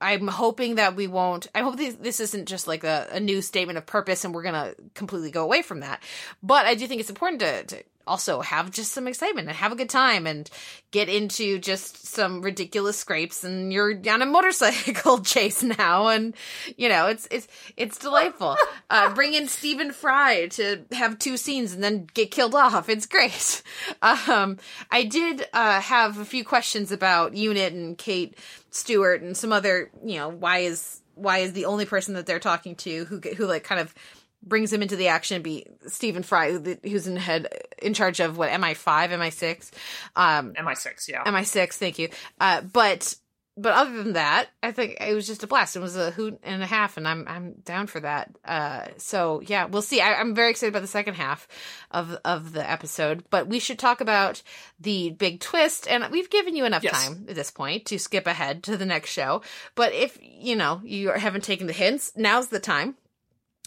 I'm 0.00 0.26
hoping 0.26 0.74
that 0.74 0.96
we 0.96 1.06
won't. 1.06 1.46
I 1.54 1.60
hope 1.60 1.76
this, 1.76 1.94
this 1.94 2.20
isn't 2.20 2.46
just 2.46 2.66
like 2.66 2.84
a, 2.84 3.08
a 3.12 3.20
new 3.20 3.40
statement 3.40 3.78
of 3.78 3.86
purpose 3.86 4.24
and 4.24 4.34
we're 4.34 4.42
going 4.42 4.54
to 4.54 4.74
completely 4.94 5.30
go 5.30 5.44
away 5.44 5.62
from 5.62 5.80
that. 5.80 6.02
But 6.42 6.66
I 6.66 6.74
do 6.74 6.86
think 6.86 7.00
it's 7.00 7.08
important 7.08 7.40
to, 7.40 7.64
to 7.64 7.84
also 8.06 8.40
have 8.40 8.70
just 8.70 8.92
some 8.92 9.08
excitement 9.08 9.48
and 9.48 9.56
have 9.56 9.72
a 9.72 9.76
good 9.76 9.88
time 9.88 10.26
and 10.26 10.48
get 10.90 11.08
into 11.08 11.58
just 11.58 12.06
some 12.06 12.42
ridiculous 12.42 12.96
scrapes 12.96 13.44
and 13.44 13.72
you're 13.72 13.98
on 14.10 14.22
a 14.22 14.26
motorcycle 14.26 15.18
chase 15.22 15.62
now. 15.62 16.08
And 16.08 16.34
you 16.76 16.88
know 16.88 17.06
it's 17.06 17.26
it's 17.30 17.48
it's 17.76 17.98
delightful. 17.98 18.56
Uh 18.90 19.14
bring 19.14 19.34
in 19.34 19.48
stephen 19.48 19.92
fry 19.92 20.48
to 20.48 20.84
have 20.92 21.18
two 21.18 21.36
scenes 21.36 21.72
and 21.72 21.82
then 21.82 22.06
get 22.14 22.30
killed 22.30 22.54
off. 22.54 22.88
It's 22.88 23.06
great. 23.06 23.62
Um 24.02 24.58
i 24.90 25.02
did 25.04 25.46
uh 25.52 25.80
have 25.80 26.18
a 26.18 26.24
few 26.24 26.44
questions 26.44 26.92
about 26.92 27.34
unit 27.34 27.72
and 27.72 27.96
kate 27.96 28.38
stewart 28.70 29.22
and 29.22 29.36
some 29.36 29.52
other 29.52 29.90
you 30.04 30.16
know 30.16 30.28
why 30.28 30.58
is 30.58 31.00
why 31.14 31.38
is 31.38 31.52
the 31.52 31.64
only 31.64 31.86
person 31.86 32.14
that 32.14 32.26
they're 32.26 32.38
talking 32.40 32.74
to 32.74 33.04
who 33.06 33.20
who 33.20 33.46
like 33.46 33.64
kind 33.64 33.80
of 33.80 33.94
brings 34.46 34.72
him 34.72 34.82
into 34.82 34.96
the 34.96 35.08
action 35.08 35.42
be 35.42 35.66
Stephen 35.86 36.22
Fry, 36.22 36.52
who- 36.52 36.76
who's 36.82 37.06
in 37.06 37.16
head 37.16 37.48
in 37.82 37.94
charge 37.94 38.20
of 38.20 38.36
what 38.36 38.50
MI5, 38.50 39.10
MI6, 39.10 39.70
um, 40.16 40.52
MI6, 40.54 41.08
yeah. 41.08 41.24
MI6. 41.24 41.74
Thank 41.74 41.98
you. 41.98 42.08
Uh, 42.40 42.60
but 42.60 43.14
but 43.56 43.72
other 43.72 44.02
than 44.02 44.14
that, 44.14 44.48
I 44.64 44.72
think 44.72 44.96
it 45.00 45.14
was 45.14 45.28
just 45.28 45.44
a 45.44 45.46
blast. 45.46 45.76
It 45.76 45.78
was 45.78 45.94
a 45.94 46.10
hoot 46.10 46.40
and 46.42 46.60
a 46.60 46.66
half, 46.66 46.96
and 46.96 47.06
I'm 47.06 47.24
I'm 47.28 47.52
down 47.64 47.86
for 47.86 48.00
that. 48.00 48.34
Uh, 48.44 48.86
so 48.96 49.42
yeah, 49.46 49.66
we'll 49.66 49.80
see. 49.80 50.00
I, 50.00 50.14
I'm 50.14 50.34
very 50.34 50.50
excited 50.50 50.72
about 50.72 50.82
the 50.82 50.88
second 50.88 51.14
half 51.14 51.46
of 51.92 52.18
of 52.24 52.52
the 52.52 52.68
episode, 52.68 53.22
but 53.30 53.46
we 53.46 53.60
should 53.60 53.78
talk 53.78 54.00
about 54.00 54.42
the 54.80 55.10
big 55.10 55.38
twist. 55.38 55.86
And 55.86 56.04
we've 56.10 56.30
given 56.30 56.56
you 56.56 56.64
enough 56.64 56.82
Yes. 56.82 57.04
time 57.06 57.26
at 57.28 57.36
this 57.36 57.52
point 57.52 57.86
to 57.86 57.98
skip 58.00 58.26
ahead 58.26 58.64
to 58.64 58.76
the 58.76 58.86
next 58.86 59.10
show. 59.10 59.40
But 59.76 59.92
if 59.92 60.18
you 60.20 60.56
know 60.56 60.80
you 60.82 61.10
haven't 61.10 61.44
taken 61.44 61.68
the 61.68 61.72
hints, 61.72 62.10
now's 62.16 62.48
the 62.48 62.58
time. 62.58 62.96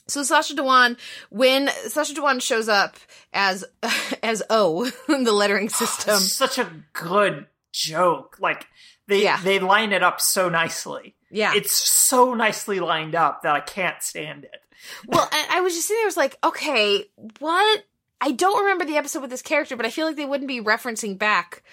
So 0.07 0.23
Sacha 0.23 0.53
Dhawan, 0.53 0.97
when 1.29 1.67
Sacha 1.87 2.13
Dhawan 2.13 2.41
shows 2.41 2.69
up 2.69 2.95
as 3.33 3.65
as 4.23 4.41
O 4.49 4.89
in 5.09 5.23
the 5.23 5.31
lettering 5.33 5.67
oh, 5.67 5.85
system, 5.85 6.19
Such 6.19 6.57
a 6.57 6.71
good 6.93 7.47
joke. 7.73 8.37
Like 8.39 8.67
they 9.07 9.23
Yeah. 9.23 9.39
they 9.43 9.59
line 9.59 9.91
it 9.93 10.03
up 10.03 10.21
so 10.21 10.49
nicely. 10.49 11.15
yeah, 11.29 11.53
It's 11.55 11.73
so 11.73 12.33
nicely 12.33 12.79
lined 12.79 13.15
up 13.15 13.43
that 13.43 13.53
I 13.55 13.59
can't 13.59 14.01
stand 14.01 14.45
it. 14.45 14.61
Well, 15.07 15.27
I 15.51 15.59
was 15.61 15.73
just 15.73 15.87
sitting 15.87 15.99
there, 15.99 16.05
I 16.05 16.07
was 16.07 16.17
like, 16.17 16.37
okay, 16.43 17.05
what? 17.39 17.83
I 18.21 18.31
don't 18.31 18.61
remember 18.61 18.85
the 18.85 18.97
episode 18.97 19.21
with 19.21 19.29
this 19.31 19.41
character, 19.41 19.75
but 19.75 19.85
I 19.85 19.89
feel 19.89 20.07
like 20.07 20.15
they 20.15 20.25
wouldn't 20.25 20.47
be 20.47 20.61
referencing 20.61 21.17
back 21.17 21.63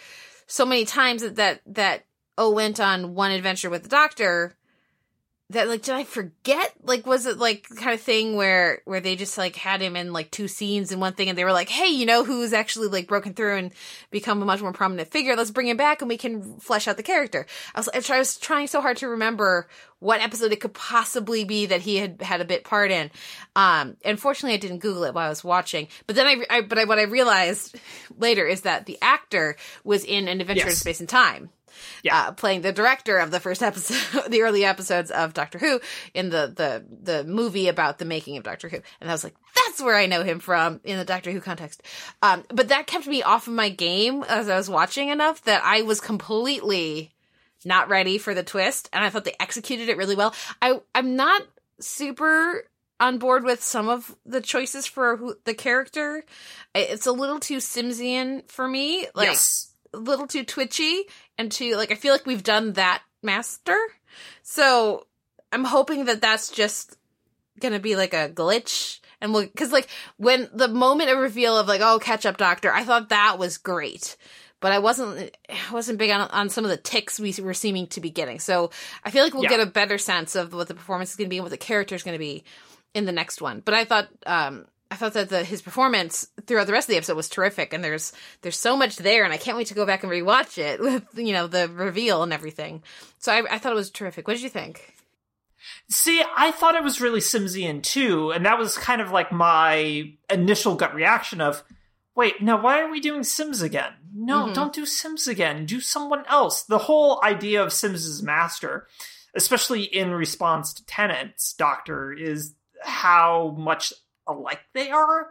so 0.46 0.66
many 0.66 0.84
times 0.84 1.22
that 1.22 1.36
that, 1.36 1.60
that 1.66 2.04
O 2.36 2.50
went 2.50 2.80
on 2.80 3.14
one 3.14 3.30
adventure 3.30 3.70
with 3.70 3.84
the 3.84 3.88
doctor. 3.88 4.56
That 5.50 5.68
like, 5.68 5.82
did 5.82 5.94
I 5.94 6.04
forget? 6.04 6.72
Like, 6.82 7.06
was 7.06 7.26
it 7.26 7.36
like 7.36 7.68
kind 7.76 7.92
of 7.92 8.00
thing 8.00 8.34
where 8.34 8.80
where 8.86 9.00
they 9.00 9.14
just 9.14 9.36
like 9.36 9.56
had 9.56 9.82
him 9.82 9.94
in 9.94 10.12
like 10.12 10.30
two 10.30 10.48
scenes 10.48 10.90
and 10.90 11.02
one 11.02 11.12
thing, 11.12 11.28
and 11.28 11.36
they 11.36 11.44
were 11.44 11.52
like, 11.52 11.68
hey, 11.68 11.88
you 11.88 12.06
know 12.06 12.24
who's 12.24 12.54
actually 12.54 12.88
like 12.88 13.06
broken 13.06 13.34
through 13.34 13.56
and 13.56 13.72
become 14.10 14.40
a 14.40 14.46
much 14.46 14.62
more 14.62 14.72
prominent 14.72 15.10
figure? 15.10 15.36
Let's 15.36 15.50
bring 15.50 15.68
him 15.68 15.76
back 15.76 16.00
and 16.00 16.08
we 16.08 16.16
can 16.16 16.58
flesh 16.60 16.88
out 16.88 16.96
the 16.96 17.02
character. 17.02 17.46
I 17.74 17.80
was 17.80 18.10
I 18.10 18.18
was 18.18 18.38
trying 18.38 18.68
so 18.68 18.80
hard 18.80 18.96
to 18.98 19.08
remember 19.08 19.68
what 19.98 20.20
episode 20.20 20.52
it 20.52 20.60
could 20.60 20.74
possibly 20.74 21.44
be 21.44 21.66
that 21.66 21.82
he 21.82 21.96
had 21.96 22.22
had 22.22 22.40
a 22.40 22.44
bit 22.44 22.64
part 22.64 22.90
in. 22.90 23.10
Um, 23.54 23.96
unfortunately, 24.04 24.54
I 24.54 24.58
didn't 24.58 24.78
Google 24.78 25.04
it 25.04 25.14
while 25.14 25.26
I 25.26 25.30
was 25.30 25.44
watching. 25.44 25.88
But 26.06 26.16
then 26.16 26.26
I, 26.26 26.44
I 26.48 26.60
but 26.62 26.78
I, 26.78 26.84
what 26.84 26.98
I 26.98 27.02
realized 27.02 27.76
later 28.16 28.46
is 28.46 28.62
that 28.62 28.86
the 28.86 28.98
actor 29.02 29.56
was 29.84 30.04
in 30.04 30.26
an 30.26 30.40
Adventure 30.40 30.68
in 30.68 30.74
Space 30.74 31.00
and 31.00 31.08
Time. 31.08 31.50
Yeah. 32.02 32.28
Uh, 32.28 32.32
playing 32.32 32.62
the 32.62 32.72
director 32.72 33.18
of 33.18 33.30
the 33.30 33.40
first 33.40 33.62
episode, 33.62 34.24
the 34.30 34.42
early 34.42 34.64
episodes 34.64 35.10
of 35.10 35.34
Doctor 35.34 35.58
Who 35.58 35.80
in 36.12 36.30
the, 36.30 36.52
the, 36.54 36.84
the 37.02 37.24
movie 37.24 37.68
about 37.68 37.98
the 37.98 38.04
making 38.04 38.36
of 38.36 38.44
Doctor 38.44 38.68
Who. 38.68 38.78
And 39.00 39.10
I 39.10 39.12
was 39.12 39.24
like, 39.24 39.34
that's 39.54 39.82
where 39.82 39.96
I 39.96 40.06
know 40.06 40.22
him 40.22 40.40
from 40.40 40.80
in 40.84 40.98
the 40.98 41.04
Doctor 41.04 41.30
Who 41.30 41.40
context. 41.40 41.82
Um, 42.22 42.44
but 42.48 42.68
that 42.68 42.86
kept 42.86 43.06
me 43.06 43.22
off 43.22 43.46
of 43.46 43.54
my 43.54 43.68
game 43.68 44.24
as 44.24 44.48
I 44.48 44.56
was 44.56 44.68
watching 44.68 45.08
enough 45.08 45.42
that 45.44 45.62
I 45.64 45.82
was 45.82 46.00
completely 46.00 47.12
not 47.64 47.88
ready 47.88 48.18
for 48.18 48.34
the 48.34 48.42
twist. 48.42 48.88
And 48.92 49.04
I 49.04 49.10
thought 49.10 49.24
they 49.24 49.36
executed 49.40 49.88
it 49.88 49.96
really 49.96 50.16
well. 50.16 50.34
I, 50.60 50.80
I'm 50.94 51.16
not 51.16 51.42
super 51.80 52.64
on 53.00 53.18
board 53.18 53.44
with 53.44 53.62
some 53.62 53.88
of 53.88 54.14
the 54.24 54.40
choices 54.40 54.86
for 54.86 55.16
who, 55.16 55.36
the 55.44 55.54
character. 55.54 56.24
It's 56.74 57.06
a 57.06 57.12
little 57.12 57.40
too 57.40 57.58
Simsian 57.58 58.48
for 58.50 58.66
me. 58.66 59.06
Like, 59.14 59.28
yes. 59.28 59.74
a 59.92 59.98
little 59.98 60.26
too 60.26 60.44
twitchy 60.44 61.04
and 61.38 61.50
too 61.50 61.76
like 61.76 61.90
I 61.92 61.94
feel 61.96 62.12
like 62.12 62.26
we've 62.26 62.42
done 62.42 62.74
that 62.74 63.02
master. 63.22 63.76
So 64.42 65.06
I'm 65.52 65.64
hoping 65.64 66.04
that 66.06 66.20
that's 66.20 66.50
just 66.50 66.96
gonna 67.60 67.80
be 67.80 67.96
like 67.96 68.14
a 68.14 68.28
glitch 68.28 69.00
and 69.20 69.32
we'll 69.32 69.42
because 69.46 69.72
like 69.72 69.88
when 70.16 70.48
the 70.52 70.68
moment 70.68 71.10
of 71.10 71.18
reveal 71.18 71.56
of 71.56 71.68
like 71.68 71.80
oh 71.82 71.98
catch 71.98 72.26
up 72.26 72.36
doctor 72.36 72.72
I 72.72 72.84
thought 72.84 73.08
that 73.10 73.38
was 73.38 73.58
great. 73.58 74.16
But 74.60 74.72
I 74.72 74.78
wasn't 74.78 75.36
I 75.50 75.72
wasn't 75.72 75.98
big 75.98 76.10
on 76.10 76.22
on 76.22 76.48
some 76.48 76.64
of 76.64 76.70
the 76.70 76.76
ticks 76.76 77.20
we 77.20 77.34
were 77.42 77.54
seeming 77.54 77.86
to 77.88 78.00
be 78.00 78.10
getting. 78.10 78.38
So 78.38 78.70
I 79.04 79.10
feel 79.10 79.22
like 79.22 79.34
we'll 79.34 79.42
Yeah. 79.44 79.50
get 79.50 79.60
a 79.60 79.66
better 79.66 79.98
sense 79.98 80.34
of 80.36 80.52
what 80.54 80.68
the 80.68 80.74
performance 80.74 81.10
is 81.10 81.16
going 81.16 81.26
to 81.26 81.30
be 81.30 81.36
and 81.38 81.44
what 81.44 81.50
the 81.50 81.56
character 81.58 81.94
is 81.94 82.02
going 82.02 82.14
to 82.14 82.18
be 82.18 82.44
in 82.94 83.04
the 83.04 83.12
next 83.12 83.42
one. 83.42 83.60
But 83.64 83.74
I 83.74 83.84
thought 83.84 84.08
um 84.26 84.66
I 84.90 84.96
thought 84.96 85.14
that 85.14 85.28
the 85.30 85.42
his 85.44 85.62
performance 85.62 86.28
throughout 86.46 86.66
the 86.66 86.72
rest 86.72 86.88
of 86.88 86.92
the 86.92 86.96
episode 86.98 87.16
was 87.16 87.28
terrific, 87.28 87.72
and 87.72 87.82
there's 87.82 88.12
there's 88.42 88.58
so 88.58 88.76
much 88.76 88.96
there, 88.96 89.24
and 89.24 89.32
I 89.32 89.36
can't 89.38 89.56
wait 89.56 89.66
to 89.68 89.74
go 89.74 89.86
back 89.86 90.02
and 90.04 90.12
rewatch 90.12 90.58
it 90.58 90.80
with 90.80 91.04
you 91.16 91.32
know 91.32 91.46
the 91.46 91.68
reveal 91.68 92.22
and 92.22 92.32
everything. 92.32 92.82
So 93.18 93.32
I, 93.32 93.54
I 93.54 93.58
thought 93.58 93.72
it 93.72 93.76
was 93.76 93.90
terrific. 93.90 94.26
What 94.28 94.34
did 94.34 94.42
you 94.42 94.48
think? 94.50 94.94
See, 95.88 96.22
I 96.36 96.50
thought 96.50 96.74
it 96.74 96.82
was 96.84 97.00
really 97.00 97.20
Simsian 97.20 97.82
too, 97.82 98.30
and 98.32 98.44
that 98.46 98.58
was 98.58 98.76
kind 98.78 99.00
of 99.00 99.10
like 99.10 99.32
my 99.32 100.12
initial 100.30 100.74
gut 100.74 100.94
reaction 100.94 101.40
of, 101.40 101.62
wait, 102.14 102.42
now 102.42 102.60
why 102.60 102.80
are 102.80 102.90
we 102.90 103.00
doing 103.00 103.22
Sims 103.24 103.62
again? 103.62 103.92
No, 104.14 104.46
Mhm. 104.46 104.54
don't 104.54 104.72
do 104.74 104.84
Sims 104.86 105.26
again. 105.26 105.64
Do 105.66 105.80
someone 105.80 106.24
else. 106.26 106.62
The 106.62 106.78
whole 106.78 107.20
idea 107.24 107.62
of 107.62 107.72
Sims's 107.72 108.22
master, 108.22 108.86
especially 109.34 109.82
in 109.84 110.10
response 110.12 110.72
to 110.74 110.84
Tennant's 110.86 111.54
Doctor, 111.54 112.12
is 112.12 112.54
how 112.82 113.54
much 113.58 113.92
alike 114.26 114.60
they 114.72 114.90
are. 114.90 115.28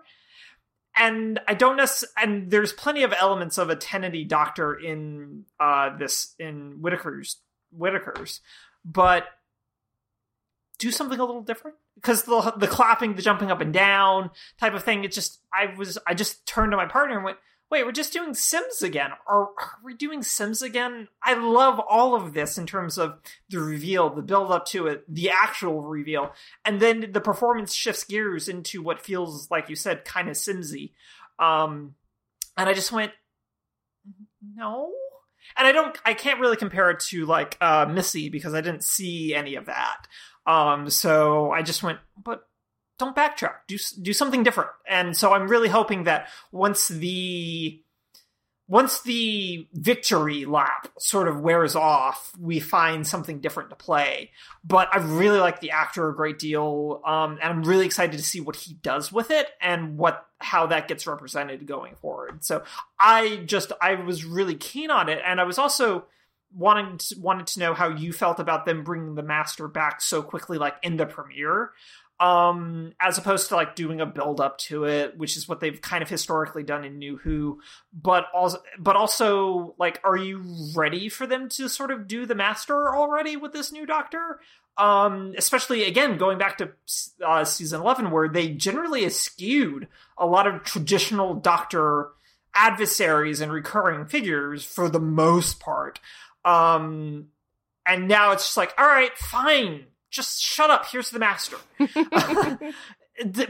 And 0.95 1.39
I 1.47 1.55
don't 1.55 1.77
necessarily, 1.77 2.13
and 2.21 2.51
there's 2.51 2.71
plenty 2.71 3.03
of 3.03 3.13
elements 3.13 3.57
of 3.57 3.69
a 3.69 3.75
Tennanty 3.75 4.27
Doctor 4.27 4.73
in 4.75 5.45
uh 5.59 5.97
this 5.97 6.35
in 6.37 6.77
Whittaker's 6.81 7.37
Whittaker's, 7.71 8.41
but 8.85 9.25
do 10.77 10.91
something 10.91 11.19
a 11.19 11.25
little 11.25 11.41
different 11.41 11.77
because 11.95 12.23
the 12.23 12.53
the 12.57 12.67
clapping, 12.67 13.15
the 13.15 13.21
jumping 13.21 13.49
up 13.49 13.61
and 13.61 13.73
down 13.73 14.29
type 14.59 14.73
of 14.73 14.83
thing. 14.83 15.03
It 15.03 15.11
just 15.11 15.39
I 15.53 15.73
was 15.75 15.97
I 16.05 16.13
just 16.13 16.45
turned 16.45 16.71
to 16.71 16.77
my 16.77 16.85
partner 16.85 17.15
and 17.15 17.23
went, 17.23 17.37
wait, 17.73 17.87
we're 17.87 17.91
just 17.91 18.13
doing 18.13 18.35
Sims 18.35 18.83
again. 18.83 19.09
Are, 19.27 19.45
are 19.45 19.79
we 19.83 19.95
doing 19.95 20.21
Sims 20.21 20.61
again? 20.61 21.07
I 21.23 21.33
love 21.33 21.81
all 21.89 22.13
of 22.13 22.35
this 22.35 22.59
in 22.59 22.67
terms 22.67 22.99
of 22.99 23.19
the 23.49 23.59
reveal, 23.59 24.11
the 24.11 24.21
build 24.21 24.51
up 24.51 24.67
to 24.67 24.85
it, 24.85 25.03
the 25.11 25.31
actual 25.31 25.81
reveal, 25.81 26.33
and 26.63 26.79
then 26.79 27.09
the 27.11 27.19
performance 27.19 27.73
shifts 27.73 28.03
gears 28.03 28.47
into 28.47 28.83
what 28.83 29.01
feels 29.01 29.49
like 29.49 29.69
you 29.69 29.75
said, 29.75 30.05
kind 30.05 30.29
of 30.29 30.35
Simsy. 30.35 30.91
Um, 31.39 31.95
and 32.55 32.69
I 32.69 32.73
just 32.73 32.91
went, 32.91 33.11
no. 34.55 34.91
And 35.57 35.67
I 35.67 35.71
don't, 35.71 35.97
I 36.05 36.13
can't 36.13 36.39
really 36.39 36.57
compare 36.57 36.91
it 36.91 36.99
to 37.07 37.25
like 37.25 37.57
uh, 37.59 37.87
Missy 37.89 38.29
because 38.29 38.53
I 38.53 38.61
didn't 38.61 38.83
see 38.83 39.33
any 39.33 39.55
of 39.55 39.65
that. 39.65 40.05
Um, 40.45 40.91
so 40.91 41.49
I 41.49 41.63
just 41.63 41.81
went, 41.81 41.97
but 42.23 42.43
don't 42.99 43.15
backtrack. 43.15 43.55
Do 43.67 43.77
do 44.01 44.13
something 44.13 44.43
different. 44.43 44.69
And 44.87 45.15
so 45.15 45.33
I'm 45.33 45.47
really 45.47 45.69
hoping 45.69 46.03
that 46.03 46.29
once 46.51 46.87
the 46.87 47.81
once 48.67 49.01
the 49.01 49.67
victory 49.73 50.45
lap 50.45 50.87
sort 50.97 51.27
of 51.27 51.41
wears 51.41 51.75
off, 51.75 52.31
we 52.39 52.59
find 52.59 53.05
something 53.05 53.39
different 53.39 53.69
to 53.69 53.75
play. 53.75 54.31
But 54.63 54.87
I 54.93 54.99
really 54.99 55.39
like 55.39 55.59
the 55.59 55.71
actor 55.71 56.09
a 56.09 56.15
great 56.15 56.39
deal, 56.39 57.01
um, 57.05 57.37
and 57.41 57.43
I'm 57.43 57.63
really 57.63 57.85
excited 57.85 58.17
to 58.17 58.23
see 58.23 58.39
what 58.39 58.55
he 58.55 58.75
does 58.75 59.11
with 59.11 59.31
it 59.31 59.47
and 59.61 59.97
what 59.97 60.25
how 60.39 60.67
that 60.67 60.87
gets 60.87 61.05
represented 61.05 61.65
going 61.67 61.95
forward. 61.95 62.43
So 62.43 62.63
I 62.99 63.43
just 63.45 63.73
I 63.81 63.95
was 63.95 64.23
really 64.23 64.55
keen 64.55 64.91
on 64.91 65.09
it, 65.09 65.21
and 65.25 65.41
I 65.41 65.43
was 65.43 65.57
also 65.57 66.05
wanting 66.55 66.97
to, 66.99 67.15
wanted 67.19 67.47
to 67.47 67.59
know 67.59 67.73
how 67.73 67.89
you 67.89 68.13
felt 68.13 68.39
about 68.39 68.65
them 68.65 68.83
bringing 68.83 69.15
the 69.15 69.23
master 69.23 69.67
back 69.67 70.01
so 70.01 70.21
quickly, 70.21 70.57
like 70.57 70.75
in 70.83 70.97
the 70.97 71.05
premiere 71.05 71.71
um 72.23 72.93
as 73.01 73.17
opposed 73.17 73.49
to 73.49 73.55
like 73.55 73.75
doing 73.75 73.99
a 73.99 74.05
build 74.05 74.39
up 74.39 74.57
to 74.57 74.85
it 74.85 75.17
which 75.17 75.35
is 75.35 75.49
what 75.49 75.59
they've 75.59 75.81
kind 75.81 76.01
of 76.01 76.09
historically 76.09 76.63
done 76.63 76.85
in 76.85 76.97
new 76.97 77.17
who. 77.17 77.59
But 77.91 78.27
also 78.33 78.59
but 78.79 78.95
also 78.95 79.75
like 79.77 79.99
are 80.05 80.15
you 80.15 80.41
ready 80.73 81.09
for 81.09 81.27
them 81.27 81.49
to 81.49 81.67
sort 81.67 81.91
of 81.91 82.07
do 82.07 82.25
the 82.25 82.33
master 82.33 82.95
already 82.95 83.35
with 83.35 83.51
this 83.51 83.73
new 83.73 83.85
doctor? 83.85 84.39
Um 84.77 85.33
especially 85.37 85.83
again 85.83 86.17
going 86.17 86.37
back 86.37 86.57
to 86.59 86.71
uh, 87.25 87.43
season 87.43 87.81
11 87.81 88.09
where 88.09 88.29
they 88.29 88.49
generally 88.49 89.03
eschewed 89.03 89.89
a 90.17 90.25
lot 90.25 90.47
of 90.47 90.63
traditional 90.63 91.33
doctor 91.33 92.11
adversaries 92.55 93.41
and 93.41 93.51
recurring 93.51 94.05
figures 94.05 94.63
for 94.63 94.87
the 94.87 94.99
most 94.99 95.59
part. 95.59 95.99
Um 96.45 97.27
and 97.85 98.07
now 98.07 98.31
it's 98.31 98.45
just 98.45 98.57
like 98.57 98.73
all 98.77 98.87
right 98.87 99.11
fine 99.17 99.87
just 100.13 100.41
shut 100.41 100.69
up. 100.69 100.85
Here's 100.85 101.09
the 101.09 101.19
master. 101.19 101.57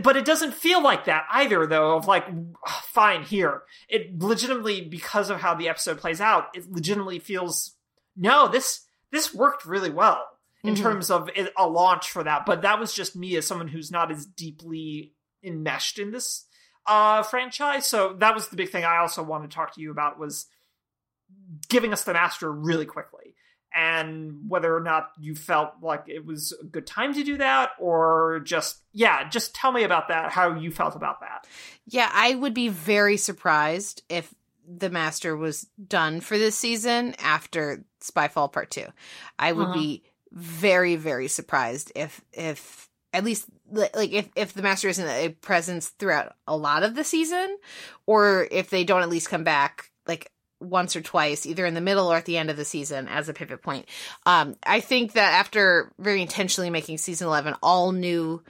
but 0.01 0.15
it 0.15 0.25
doesn't 0.25 0.53
feel 0.53 0.81
like 0.81 1.05
that 1.05 1.25
either, 1.29 1.67
though. 1.67 1.97
Of 1.97 2.07
like, 2.07 2.25
fine, 2.65 3.23
here. 3.23 3.63
It 3.89 4.17
legitimately, 4.19 4.81
because 4.81 5.29
of 5.29 5.41
how 5.41 5.55
the 5.55 5.67
episode 5.67 5.99
plays 5.99 6.21
out, 6.21 6.47
it 6.55 6.71
legitimately 6.71 7.19
feels 7.19 7.75
no. 8.15 8.47
This 8.47 8.85
this 9.11 9.33
worked 9.33 9.65
really 9.65 9.91
well 9.91 10.25
in 10.63 10.73
mm-hmm. 10.73 10.83
terms 10.83 11.11
of 11.11 11.29
a 11.57 11.67
launch 11.67 12.09
for 12.09 12.23
that. 12.23 12.45
But 12.45 12.61
that 12.61 12.79
was 12.79 12.93
just 12.93 13.15
me 13.15 13.35
as 13.35 13.45
someone 13.45 13.67
who's 13.67 13.91
not 13.91 14.09
as 14.09 14.25
deeply 14.25 15.13
enmeshed 15.43 15.99
in 15.99 16.11
this 16.11 16.45
uh 16.85 17.23
franchise. 17.23 17.85
So 17.85 18.15
that 18.19 18.33
was 18.33 18.47
the 18.47 18.55
big 18.55 18.69
thing 18.69 18.85
I 18.85 18.97
also 18.97 19.21
wanted 19.21 19.51
to 19.51 19.55
talk 19.55 19.75
to 19.75 19.81
you 19.81 19.91
about 19.91 20.17
was 20.17 20.47
giving 21.67 21.91
us 21.91 22.03
the 22.03 22.13
master 22.13 22.51
really 22.51 22.85
quickly 22.85 23.22
and 23.73 24.39
whether 24.47 24.75
or 24.75 24.79
not 24.79 25.11
you 25.19 25.35
felt 25.35 25.73
like 25.81 26.03
it 26.07 26.25
was 26.25 26.53
a 26.61 26.65
good 26.65 26.85
time 26.85 27.13
to 27.13 27.23
do 27.23 27.37
that 27.37 27.71
or 27.79 28.41
just 28.43 28.81
yeah 28.93 29.27
just 29.29 29.55
tell 29.55 29.71
me 29.71 29.83
about 29.83 30.07
that 30.07 30.31
how 30.31 30.55
you 30.55 30.71
felt 30.71 30.95
about 30.95 31.19
that 31.21 31.47
yeah 31.87 32.09
i 32.13 32.35
would 32.35 32.53
be 32.53 32.69
very 32.69 33.17
surprised 33.17 34.03
if 34.09 34.33
the 34.67 34.89
master 34.89 35.35
was 35.35 35.67
done 35.87 36.21
for 36.21 36.37
this 36.37 36.55
season 36.55 37.15
after 37.19 37.83
spyfall 38.01 38.51
part 38.51 38.69
2 38.71 38.85
i 39.39 39.51
would 39.51 39.67
uh-huh. 39.67 39.73
be 39.73 40.03
very 40.31 40.95
very 40.95 41.27
surprised 41.27 41.91
if 41.95 42.21
if 42.31 42.89
at 43.13 43.23
least 43.23 43.45
like 43.71 44.11
if 44.11 44.29
if 44.35 44.53
the 44.53 44.61
master 44.61 44.89
isn't 44.89 45.07
a 45.07 45.29
presence 45.29 45.89
throughout 45.89 46.35
a 46.47 46.57
lot 46.57 46.83
of 46.83 46.95
the 46.95 47.03
season 47.03 47.57
or 48.05 48.47
if 48.51 48.69
they 48.69 48.83
don't 48.83 49.03
at 49.03 49.09
least 49.09 49.29
come 49.29 49.43
back 49.43 49.91
like 50.07 50.31
once 50.63 50.95
or 50.95 51.01
twice, 51.01 51.45
either 51.45 51.65
in 51.65 51.73
the 51.73 51.81
middle 51.81 52.11
or 52.11 52.17
at 52.17 52.25
the 52.25 52.37
end 52.37 52.49
of 52.49 52.57
the 52.57 52.65
season 52.65 53.07
as 53.07 53.29
a 53.29 53.33
pivot 53.33 53.61
point. 53.61 53.87
Um, 54.25 54.55
I 54.65 54.79
think 54.79 55.13
that 55.13 55.33
after 55.33 55.91
very 55.99 56.21
intentionally 56.21 56.69
making 56.69 56.97
season 56.97 57.27
11 57.27 57.55
all 57.61 57.91
new 57.91 58.41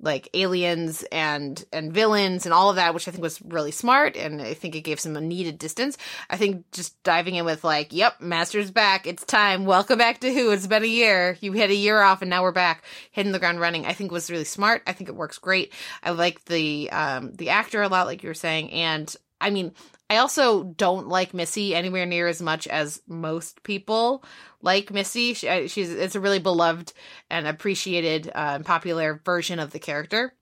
like 0.00 0.28
aliens 0.34 1.04
and 1.10 1.64
and 1.72 1.92
villains 1.92 2.46
and 2.46 2.52
all 2.52 2.68
of 2.68 2.76
that 2.76 2.92
which 2.94 3.06
i 3.06 3.10
think 3.10 3.22
was 3.22 3.40
really 3.42 3.70
smart 3.70 4.16
and 4.16 4.42
i 4.42 4.52
think 4.52 4.74
it 4.74 4.80
gave 4.80 4.98
some 4.98 5.14
needed 5.28 5.56
distance 5.56 5.96
i 6.28 6.36
think 6.36 6.70
just 6.72 7.00
diving 7.04 7.36
in 7.36 7.44
with 7.44 7.62
like 7.62 7.92
yep 7.92 8.20
master's 8.20 8.70
back. 8.70 9.06
It's 9.06 9.24
time. 9.24 9.64
Welcome 9.64 9.98
back 9.98 10.20
to 10.20 10.32
who. 10.32 10.50
It's 10.50 10.66
been 10.66 10.82
a 10.82 10.86
year. 10.86 11.36
You 11.40 11.52
had 11.52 11.70
a 11.70 11.74
year 11.74 12.00
off 12.00 12.22
and 12.22 12.30
now 12.30 12.42
we're 12.42 12.52
back. 12.52 12.84
Hitting 13.10 13.32
the 13.32 13.38
ground 13.38 13.60
running 13.60 13.86
i 13.86 13.92
think 13.92 14.10
was 14.10 14.30
really 14.30 14.44
smart. 14.44 14.82
I 14.86 14.92
think 14.92 15.08
it 15.08 15.16
works 15.16 15.38
great. 15.38 15.72
I 16.02 16.10
like 16.10 16.44
the 16.44 16.90
um 16.90 17.32
the 17.32 17.50
actor 17.50 17.82
a 17.82 17.88
lot 17.88 18.06
like 18.06 18.22
you 18.22 18.28
were 18.28 18.34
saying 18.34 18.70
and 18.72 19.14
i 19.40 19.50
mean 19.50 19.72
I 20.10 20.18
also 20.18 20.64
don't 20.64 21.08
like 21.08 21.32
Missy 21.34 21.74
anywhere 21.74 22.06
near 22.06 22.28
as 22.28 22.42
much 22.42 22.66
as 22.66 23.00
most 23.08 23.62
people 23.62 24.22
like 24.60 24.92
Missy. 24.92 25.34
She, 25.34 25.48
uh, 25.48 25.66
she's 25.66 25.90
it's 25.90 26.14
a 26.14 26.20
really 26.20 26.38
beloved 26.38 26.92
and 27.30 27.46
appreciated 27.46 28.28
uh, 28.28 28.52
and 28.54 28.66
popular 28.66 29.20
version 29.24 29.58
of 29.58 29.70
the 29.70 29.78
character. 29.78 30.34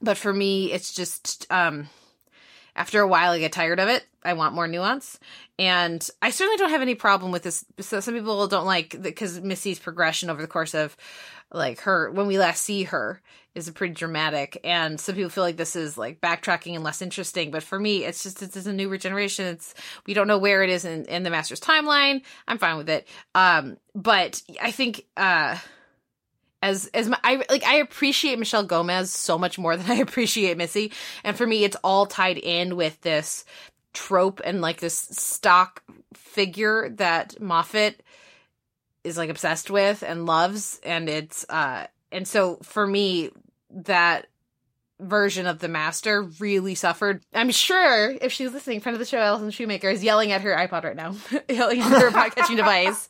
But 0.00 0.16
for 0.16 0.32
me, 0.32 0.72
it's 0.72 0.94
just 0.94 1.46
um, 1.50 1.88
after 2.76 3.00
a 3.00 3.08
while, 3.08 3.32
I 3.32 3.38
get 3.38 3.52
tired 3.52 3.80
of 3.80 3.88
it. 3.88 4.04
I 4.22 4.34
want 4.34 4.54
more 4.54 4.68
nuance, 4.68 5.18
and 5.58 6.06
I 6.20 6.30
certainly 6.30 6.58
don't 6.58 6.70
have 6.70 6.82
any 6.82 6.94
problem 6.94 7.32
with 7.32 7.42
this. 7.42 7.64
So 7.80 8.00
some 8.00 8.14
people 8.14 8.46
don't 8.48 8.66
like 8.66 9.00
because 9.00 9.40
Missy's 9.40 9.78
progression 9.78 10.30
over 10.30 10.42
the 10.42 10.48
course 10.48 10.74
of 10.74 10.96
like 11.52 11.80
her 11.80 12.10
when 12.10 12.26
we 12.26 12.38
last 12.38 12.62
see 12.62 12.84
her 12.84 13.22
is 13.54 13.70
pretty 13.70 13.94
dramatic. 13.94 14.60
And 14.64 15.00
some 15.00 15.14
people 15.14 15.30
feel 15.30 15.44
like 15.44 15.56
this 15.56 15.74
is 15.76 15.96
like 15.96 16.20
backtracking 16.20 16.74
and 16.74 16.84
less 16.84 17.00
interesting. 17.00 17.50
But 17.50 17.62
for 17.62 17.80
me 17.80 18.04
it's 18.04 18.22
just 18.22 18.42
it's, 18.42 18.66
a 18.66 18.72
new 18.72 18.88
regeneration 18.88 19.46
it's 19.46 19.74
we 20.06 20.12
don't 20.12 20.28
know 20.28 20.38
where 20.38 20.62
it 20.62 20.70
is 20.70 20.84
in, 20.84 21.06
in 21.06 21.22
the 21.22 21.30
master's 21.30 21.60
timeline. 21.60 22.22
I'm 22.46 22.58
fine 22.58 22.76
with 22.76 22.90
it. 22.90 23.08
Um 23.34 23.78
but 23.94 24.42
i 24.60 24.70
think 24.70 25.06
uh 25.16 25.56
as 26.66 26.86
as 26.88 27.08
my, 27.08 27.18
I 27.22 27.44
like 27.48 27.64
I 27.64 27.76
appreciate 27.76 28.38
Michelle 28.38 28.64
Gomez 28.64 29.12
so 29.12 29.38
much 29.38 29.58
more 29.58 29.76
than 29.76 29.90
I 29.90 30.00
appreciate 30.00 30.56
Missy, 30.56 30.92
and 31.24 31.36
for 31.36 31.46
me, 31.46 31.64
it's 31.64 31.76
all 31.82 32.06
tied 32.06 32.38
in 32.38 32.76
with 32.76 33.00
this 33.02 33.44
trope 33.94 34.40
and 34.44 34.60
like 34.60 34.80
this 34.80 34.98
stock 34.98 35.82
figure 36.14 36.90
that 36.96 37.40
Moffat 37.40 38.02
is 39.04 39.16
like 39.16 39.30
obsessed 39.30 39.70
with 39.70 40.02
and 40.02 40.26
loves, 40.26 40.80
and 40.82 41.08
it's 41.08 41.46
uh 41.48 41.86
and 42.10 42.26
so 42.26 42.56
for 42.62 42.86
me, 42.86 43.30
that 43.70 44.26
version 45.00 45.46
of 45.46 45.58
the 45.58 45.68
master 45.68 46.22
really 46.22 46.74
suffered. 46.74 47.22
I'm 47.34 47.50
sure 47.50 48.10
if 48.10 48.32
she's 48.32 48.52
listening, 48.52 48.80
friend 48.80 48.94
of 48.94 48.98
the 48.98 49.04
show, 49.04 49.18
Allison 49.18 49.50
Shoemaker, 49.50 49.88
is 49.90 50.02
yelling 50.02 50.32
at 50.32 50.40
her 50.40 50.54
iPod 50.56 50.84
right 50.84 50.96
now, 50.96 51.14
yelling 51.48 51.80
at 51.80 51.90
her 51.90 52.10
podcatching 52.10 52.56
device. 52.56 53.08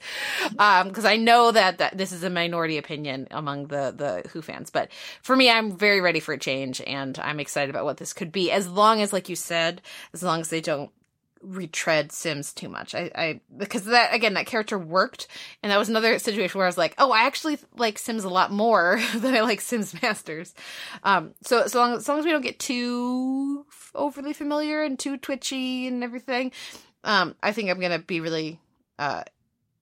Um, 0.59 0.91
cause 0.91 1.05
I 1.05 1.17
know 1.17 1.53
that, 1.53 1.79
that 1.79 1.97
this 1.97 2.13
is 2.13 2.25
a 2.25 2.31
minority 2.31 2.79
opinion 2.79 3.29
among 3.31 3.69
the, 3.69 3.95
the 3.97 4.29
Who 4.31 4.43
fans. 4.43 4.71
But 4.71 4.91
for 5.23 5.37
me, 5.37 5.51
I'm 5.51 5.77
very 5.77 6.01
ready 6.01 6.21
for 6.21 6.33
a 6.33 6.39
change 6.39 6.81
and 6.81 7.19
I'm 7.19 7.41
excited 7.41 7.71
about 7.71 7.85
what 7.85 7.99
this 7.99 8.13
could 8.13 8.33
be. 8.33 8.51
As 8.51 8.69
long 8.69 9.01
as, 9.01 9.13
like 9.13 9.29
you 9.29 9.37
said, 9.37 9.83
as 10.13 10.23
long 10.23 10.41
as 10.41 10.49
they 10.49 10.61
don't 10.61 10.91
retread 11.47 12.13
Sims 12.13 12.53
too 12.53 12.69
much. 12.69 12.95
I, 12.95 13.11
I 13.15 13.41
because 13.57 13.85
that 13.85 14.13
again 14.13 14.35
that 14.35 14.47
character 14.47 14.79
worked, 14.79 15.29
and 15.63 15.71
that 15.71 15.79
was 15.79 15.89
another 15.89 16.19
situation 16.19 16.59
where 16.59 16.67
I 16.67 16.69
was 16.69 16.79
like, 16.79 16.95
oh, 16.99 17.13
I 17.13 17.27
actually 17.27 17.59
like 17.77 17.99
Sims 17.99 18.25
a 18.25 18.29
lot 18.29 18.51
more 18.51 19.01
than 19.15 19.35
I 19.35 19.41
like 19.41 19.61
Sims 19.61 20.01
Masters. 20.03 20.55
Um, 21.03 21.35
so 21.43 21.67
so 21.67 21.79
long 21.79 21.95
as 21.95 22.09
long 22.09 22.19
as 22.19 22.25
we 22.25 22.33
don't 22.33 22.43
get 22.43 22.59
too 22.59 23.65
overly 23.95 24.33
familiar 24.33 24.83
and 24.83 24.99
too 24.99 25.17
twitchy 25.17 25.87
and 25.87 26.03
everything, 26.03 26.53
um, 27.05 27.35
I 27.43 27.53
think 27.53 27.71
I'm 27.71 27.81
gonna 27.81 27.99
be 27.99 28.21
really 28.21 28.61
uh 28.99 29.23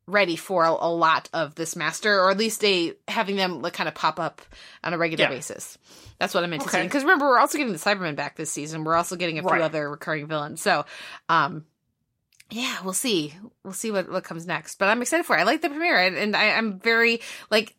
ready 0.07 0.37
for 0.37 0.65
a, 0.65 0.71
a 0.71 0.91
lot 0.91 1.29
of 1.33 1.55
this 1.55 1.77
master, 1.77 2.21
or 2.21 2.31
at 2.31 2.37
least 2.37 2.63
a 2.65 2.95
having 3.09 3.37
them 3.37 3.63
like 3.63 3.73
kind 3.73 3.89
of 3.89 3.95
pop 3.95 4.21
up 4.21 4.43
on 4.83 4.93
a 4.93 4.99
regular 4.99 5.25
yeah. 5.25 5.31
basis. 5.31 5.79
That's 6.19 6.35
what 6.35 6.45
I'm 6.45 6.53
anticipating. 6.53 6.89
Because 6.89 7.03
okay. 7.03 7.07
remember, 7.07 7.27
we're 7.27 7.39
also 7.39 7.59
getting 7.59 7.73
the 7.73 7.79
Cybermen 7.79 8.17
back 8.17 8.37
this 8.37 8.51
season. 8.51 8.85
We're 8.85 8.95
also 8.95 9.17
getting 9.17 9.39
a 9.39 9.43
few 9.43 9.51
right. 9.51 9.61
other 9.61 9.91
recurring 9.91 10.27
villains. 10.27 10.61
So, 10.61 10.85
um, 11.29 11.65
yeah, 12.51 12.77
we'll 12.85 12.93
see. 12.93 13.35
We'll 13.65 13.73
see 13.73 13.91
what, 13.91 14.11
what 14.11 14.25
comes 14.25 14.47
next. 14.47 14.79
But 14.79 14.89
I'm 14.89 15.03
excited 15.03 15.27
for 15.27 15.37
it. 15.37 15.41
I 15.41 15.45
like 15.45 15.63
the 15.63 15.71
premiere, 15.71 15.99
and, 15.99 16.17
and 16.17 16.37
I, 16.37 16.51
I'm 16.51 16.79
very 16.79 17.21
like 17.51 17.75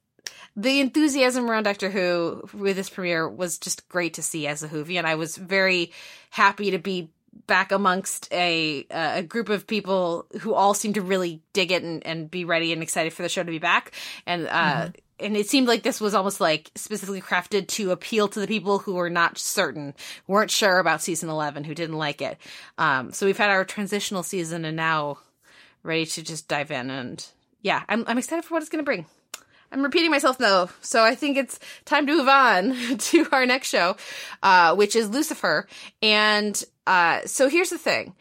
the 0.55 0.79
enthusiasm 0.79 1.49
around 1.49 1.63
Doctor 1.63 1.89
Who 1.89 2.47
with 2.53 2.75
this 2.75 2.89
premiere 2.89 3.29
was 3.29 3.57
just 3.57 3.87
great 3.87 4.15
to 4.15 4.21
see 4.21 4.47
as 4.47 4.63
a 4.63 4.67
Whovian. 4.67 5.05
I 5.05 5.15
was 5.15 5.37
very 5.37 5.91
happy 6.29 6.71
to 6.71 6.79
be 6.79 7.11
back 7.47 7.71
amongst 7.71 8.31
a 8.31 8.85
a 8.89 9.23
group 9.23 9.49
of 9.49 9.67
people 9.67 10.25
who 10.41 10.53
all 10.53 10.73
seem 10.73 10.93
to 10.93 11.01
really 11.01 11.41
dig 11.53 11.71
it 11.71 11.83
and, 11.83 12.05
and 12.05 12.29
be 12.29 12.45
ready 12.45 12.73
and 12.73 12.81
excited 12.81 13.13
for 13.13 13.23
the 13.23 13.29
show 13.29 13.43
to 13.43 13.51
be 13.51 13.59
back. 13.59 13.91
And 14.25 14.47
uh, 14.47 14.51
mm-hmm. 14.51 14.91
and 15.19 15.37
it 15.37 15.49
seemed 15.49 15.67
like 15.67 15.83
this 15.83 16.01
was 16.01 16.13
almost 16.13 16.39
like 16.39 16.71
specifically 16.75 17.21
crafted 17.21 17.67
to 17.69 17.91
appeal 17.91 18.27
to 18.29 18.39
the 18.39 18.47
people 18.47 18.79
who 18.79 18.95
were 18.95 19.09
not 19.09 19.37
certain, 19.37 19.93
weren't 20.27 20.51
sure 20.51 20.79
about 20.79 21.01
season 21.01 21.29
11, 21.29 21.63
who 21.63 21.75
didn't 21.75 21.97
like 21.97 22.21
it. 22.21 22.37
Um, 22.77 23.11
so 23.11 23.25
we've 23.25 23.37
had 23.37 23.49
our 23.49 23.65
transitional 23.65 24.23
season 24.23 24.65
and 24.65 24.75
now 24.75 25.19
ready 25.83 26.05
to 26.05 26.23
just 26.23 26.47
dive 26.47 26.71
in. 26.71 26.89
And 26.89 27.25
yeah, 27.61 27.83
I'm, 27.87 28.03
I'm 28.07 28.17
excited 28.17 28.43
for 28.45 28.55
what 28.55 28.63
it's 28.63 28.69
going 28.69 28.83
to 28.83 28.85
bring. 28.85 29.05
I'm 29.71 29.83
repeating 29.83 30.11
myself 30.11 30.37
though, 30.37 30.69
so 30.81 31.03
I 31.03 31.15
think 31.15 31.37
it's 31.37 31.59
time 31.83 32.07
to 32.07 32.15
move 32.15 32.29
on 32.29 32.97
to 32.97 33.27
our 33.31 33.45
next 33.45 33.69
show, 33.69 33.97
uh, 34.41 34.75
which 34.75 34.95
is 34.95 35.09
Lucifer. 35.09 35.67
And 36.01 36.63
uh, 36.87 37.21
so 37.25 37.49
here's 37.49 37.69
the 37.69 37.77
thing: 37.77 38.13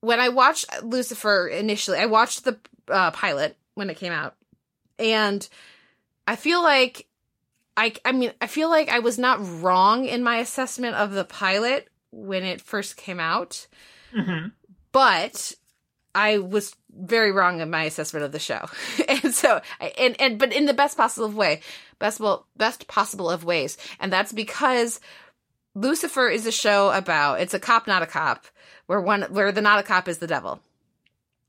when 0.00 0.20
I 0.20 0.28
watched 0.28 0.66
Lucifer 0.82 1.48
initially, 1.48 1.98
I 1.98 2.06
watched 2.06 2.44
the 2.44 2.58
uh, 2.88 3.10
pilot 3.10 3.56
when 3.74 3.90
it 3.90 3.96
came 3.96 4.12
out, 4.12 4.34
and 4.98 5.46
I 6.26 6.36
feel 6.36 6.62
like 6.62 7.06
I, 7.76 7.94
I 8.04 8.12
mean, 8.12 8.32
I 8.40 8.46
feel 8.46 8.70
like 8.70 8.88
I 8.88 9.00
was 9.00 9.18
not 9.18 9.38
wrong 9.62 10.06
in 10.06 10.22
my 10.22 10.38
assessment 10.38 10.94
of 10.96 11.12
the 11.12 11.24
pilot 11.24 11.88
when 12.10 12.42
it 12.44 12.60
first 12.60 12.96
came 12.96 13.20
out, 13.20 13.66
Mhm. 14.14 14.52
but 14.92 15.52
I 16.14 16.38
was 16.38 16.74
very 16.98 17.30
wrong 17.30 17.60
in 17.60 17.68
my 17.68 17.84
assessment 17.84 18.24
of 18.24 18.32
the 18.32 18.38
show. 18.38 18.70
and 19.08 19.34
so, 19.34 19.60
and, 19.98 20.18
and, 20.18 20.38
but 20.38 20.54
in 20.54 20.64
the 20.64 20.72
best 20.72 20.96
possible 20.96 21.28
way, 21.28 21.60
best, 21.98 22.18
well, 22.20 22.46
best 22.56 22.88
possible 22.88 23.28
of 23.28 23.44
ways. 23.44 23.76
And 24.00 24.10
that's 24.10 24.32
because 24.32 24.98
Lucifer 25.76 26.26
is 26.26 26.46
a 26.46 26.52
show 26.52 26.90
about, 26.90 27.40
it's 27.40 27.52
a 27.52 27.60
cop, 27.60 27.86
not 27.86 28.02
a 28.02 28.06
cop, 28.06 28.46
where 28.86 29.00
one, 29.00 29.22
where 29.24 29.52
the 29.52 29.60
not 29.60 29.78
a 29.78 29.82
cop 29.82 30.08
is 30.08 30.18
the 30.18 30.26
devil. 30.26 30.60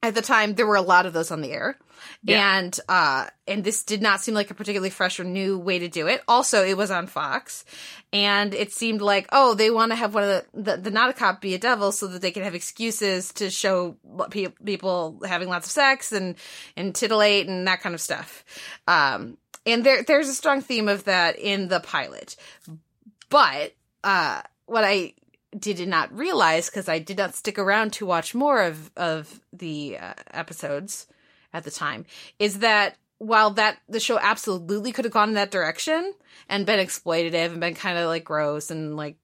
At 0.04 0.16
the 0.16 0.22
time, 0.22 0.54
there 0.54 0.68
were 0.68 0.76
a 0.76 0.82
lot 0.82 1.06
of 1.06 1.14
those 1.14 1.32
on 1.32 1.42
the 1.42 1.52
air. 1.52 1.78
Yeah. 2.22 2.58
And, 2.58 2.80
uh, 2.88 3.28
and 3.48 3.64
this 3.64 3.84
did 3.84 4.02
not 4.02 4.22
seem 4.22 4.36
like 4.36 4.52
a 4.52 4.54
particularly 4.54 4.90
fresh 4.90 5.20
or 5.20 5.24
new 5.24 5.58
way 5.58 5.80
to 5.80 5.88
do 5.88 6.08
it. 6.08 6.22
Also, 6.28 6.64
it 6.64 6.78
was 6.78 6.92
on 6.92 7.08
Fox. 7.08 7.66
And 8.14 8.54
it 8.54 8.72
seemed 8.72 9.02
like, 9.02 9.28
oh, 9.32 9.56
they 9.56 9.72
want 9.72 9.92
to 9.92 9.96
have 9.96 10.14
one 10.14 10.24
of 10.24 10.30
the, 10.30 10.62
the, 10.62 10.78
the 10.78 10.92
not 10.92 11.10
a 11.10 11.14
cop 11.14 11.42
be 11.42 11.56
a 11.56 11.58
devil 11.58 11.92
so 11.92 12.08
that 12.08 12.22
they 12.22 12.32
can 12.32 12.44
have 12.44 12.54
excuses 12.54 13.34
to 13.34 13.50
show 13.50 13.96
pe- 14.30 14.54
people 14.64 15.20
having 15.26 15.48
lots 15.48 15.68
of 15.68 15.72
sex 15.72 16.12
and, 16.12 16.36
and 16.76 16.94
titillate 16.94 17.48
and 17.48 17.66
that 17.68 17.82
kind 17.82 17.96
of 17.96 18.02
stuff. 18.02 18.44
Um, 18.88 19.38
and 19.66 19.84
there, 19.84 20.04
there's 20.04 20.30
a 20.30 20.36
strong 20.36 20.62
theme 20.62 20.90
of 20.90 21.06
that 21.06 21.40
in 21.40 21.70
the 21.70 21.80
pilot. 21.80 22.36
But, 23.30 23.74
uh, 24.04 24.42
what 24.66 24.84
I 24.84 25.14
did 25.58 25.86
not 25.88 26.16
realize, 26.16 26.70
because 26.70 26.90
I 26.90 27.00
did 27.00 27.18
not 27.18 27.36
stick 27.36 27.58
around 27.58 27.94
to 27.94 28.06
watch 28.06 28.36
more 28.36 28.64
of, 28.64 28.92
of 28.98 29.40
the 29.54 29.98
uh, 29.98 30.14
episodes 30.32 31.08
at 31.54 31.64
the 31.64 31.72
time, 31.72 32.06
is 32.38 32.60
that 32.60 32.98
while 33.18 33.52
that 33.52 33.80
the 33.90 34.00
show 34.00 34.20
absolutely 34.20 34.92
could 34.92 35.06
have 35.06 35.14
gone 35.14 35.30
in 35.30 35.36
that 35.36 35.50
direction 35.50 36.14
and 36.50 36.66
been 36.66 36.86
exploitative 36.86 37.52
and 37.52 37.60
been 37.60 37.74
kind 37.74 37.98
of 37.98 38.08
like 38.08 38.24
gross 38.24 38.70
and 38.70 38.96
like 38.96 39.16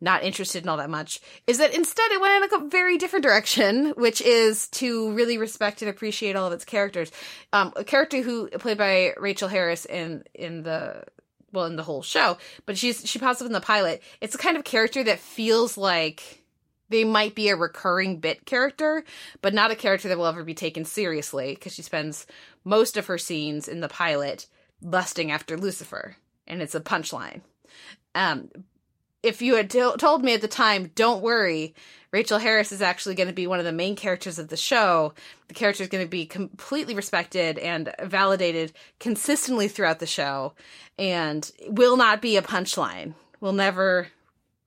not 0.00 0.24
interested 0.24 0.62
in 0.62 0.68
all 0.68 0.78
that 0.78 0.90
much, 0.90 1.20
is 1.46 1.58
that 1.58 1.74
instead 1.74 2.10
it 2.10 2.20
went 2.20 2.52
in 2.52 2.60
a 2.60 2.68
very 2.68 2.98
different 2.98 3.22
direction, 3.22 3.90
which 3.96 4.20
is 4.20 4.68
to 4.68 5.12
really 5.12 5.38
respect 5.38 5.82
and 5.82 5.90
appreciate 5.90 6.36
all 6.36 6.46
of 6.46 6.52
its 6.52 6.64
characters. 6.64 7.10
Um, 7.52 7.72
a 7.76 7.84
character 7.84 8.22
who 8.22 8.48
played 8.48 8.78
by 8.78 9.12
Rachel 9.18 9.48
Harris 9.48 9.84
in 9.84 10.24
in 10.34 10.62
the 10.62 11.04
well 11.52 11.66
in 11.66 11.76
the 11.76 11.82
whole 11.82 12.02
show, 12.02 12.38
but 12.66 12.78
she's 12.78 13.08
she 13.08 13.18
pops 13.18 13.40
up 13.40 13.46
in 13.46 13.52
the 13.52 13.60
pilot. 13.60 14.02
It's 14.20 14.32
the 14.32 14.42
kind 14.42 14.56
of 14.56 14.64
character 14.64 15.02
that 15.04 15.18
feels 15.18 15.76
like 15.76 16.44
they 16.88 17.04
might 17.04 17.34
be 17.34 17.48
a 17.48 17.56
recurring 17.56 18.18
bit 18.18 18.44
character, 18.46 19.04
but 19.42 19.54
not 19.54 19.70
a 19.70 19.76
character 19.76 20.08
that 20.08 20.18
will 20.18 20.26
ever 20.26 20.44
be 20.44 20.54
taken 20.54 20.84
seriously 20.84 21.54
because 21.54 21.72
she 21.72 21.82
spends 21.82 22.26
most 22.64 22.96
of 22.96 23.06
her 23.06 23.18
scenes 23.18 23.68
in 23.68 23.80
the 23.80 23.88
pilot 23.88 24.46
lusting 24.82 25.30
after 25.30 25.56
Lucifer, 25.56 26.16
and 26.46 26.60
it's 26.60 26.74
a 26.74 26.80
punchline. 26.80 27.42
Um, 28.14 28.50
if 29.22 29.42
you 29.42 29.54
had 29.54 29.70
to- 29.70 29.96
told 29.98 30.24
me 30.24 30.34
at 30.34 30.40
the 30.40 30.48
time, 30.48 30.90
don't 30.94 31.22
worry, 31.22 31.74
Rachel 32.12 32.38
Harris 32.38 32.72
is 32.72 32.82
actually 32.82 33.14
going 33.14 33.28
to 33.28 33.34
be 33.34 33.46
one 33.46 33.60
of 33.60 33.64
the 33.64 33.72
main 33.72 33.94
characters 33.94 34.38
of 34.38 34.48
the 34.48 34.56
show. 34.56 35.14
The 35.48 35.54
character 35.54 35.84
is 35.84 35.88
going 35.88 36.04
to 36.04 36.10
be 36.10 36.26
completely 36.26 36.94
respected 36.94 37.58
and 37.58 37.92
validated 38.02 38.72
consistently 38.98 39.68
throughout 39.68 40.00
the 40.00 40.06
show, 40.06 40.54
and 40.98 41.50
will 41.68 41.96
not 41.96 42.20
be 42.20 42.36
a 42.36 42.42
punchline. 42.42 43.14
Will 43.40 43.52
never 43.52 44.08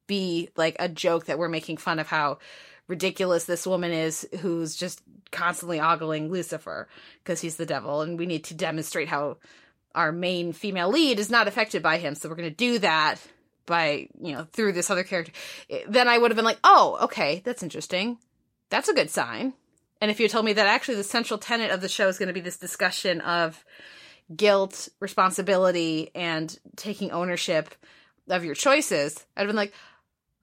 be 0.08 0.50
like 0.56 0.76
a 0.80 0.90
joke 0.90 1.26
that 1.26 1.38
we're 1.38 1.50
making 1.50 1.78
fun 1.78 2.00
of 2.00 2.08
how 2.08 2.40
ridiculous 2.88 3.46
this 3.46 3.66
woman 3.66 3.92
is 3.92 4.28
who's 4.40 4.76
just 4.76 5.02
constantly 5.32 5.80
ogling 5.80 6.30
Lucifer 6.30 6.88
because 7.24 7.42
he's 7.42 7.56
the 7.56 7.66
devil 7.66 8.02
and 8.02 8.20
we 8.20 8.26
need 8.26 8.44
to 8.46 8.54
demonstrate 8.54 9.08
how 9.08 9.38
our 9.96 10.12
main 10.12 10.54
female 10.54 10.90
lead 10.90 11.20
is 11.20 11.30
not 11.30 11.48
affected 11.48 11.82
by 11.82 11.98
him 11.98 12.14
so 12.14 12.28
we're 12.28 12.36
going 12.36 12.50
to 12.50 12.56
do 12.56 12.80
that 12.80 13.20
by 13.66 14.08
you 14.20 14.34
know 14.34 14.46
through 14.52 14.74
this 14.74 14.90
other 14.90 15.04
character 15.04 15.32
Eh, 15.70 15.84
then 15.88 16.08
I 16.08 16.18
would 16.18 16.32
have 16.32 16.36
been 16.36 16.46
like 16.46 16.60
oh 16.64 16.98
okay 17.04 17.42
that's 17.46 17.64
interesting. 17.64 18.18
That's 18.70 18.90
a 18.90 18.94
good 18.94 19.10
sign. 19.10 19.54
And 20.02 20.12
if 20.12 20.20
you 20.20 20.28
told 20.28 20.46
me 20.46 20.54
that 20.54 20.68
actually 20.68 20.96
the 20.96 21.04
central 21.04 21.38
tenet 21.38 21.72
of 21.72 21.82
the 21.82 21.88
show 21.88 22.08
is 22.08 22.18
going 22.18 22.28
to 22.28 22.34
be 22.34 22.40
this 22.42 22.58
discussion 22.58 23.22
of 23.22 23.64
guilt 24.36 24.90
responsibility 25.00 26.12
and 26.16 26.58
taking 26.76 27.12
ownership 27.12 27.74
of 28.30 28.46
your 28.46 28.56
choices 28.56 29.26
I'd 29.36 29.42
have 29.42 29.50
been 29.50 29.56
like 29.56 29.74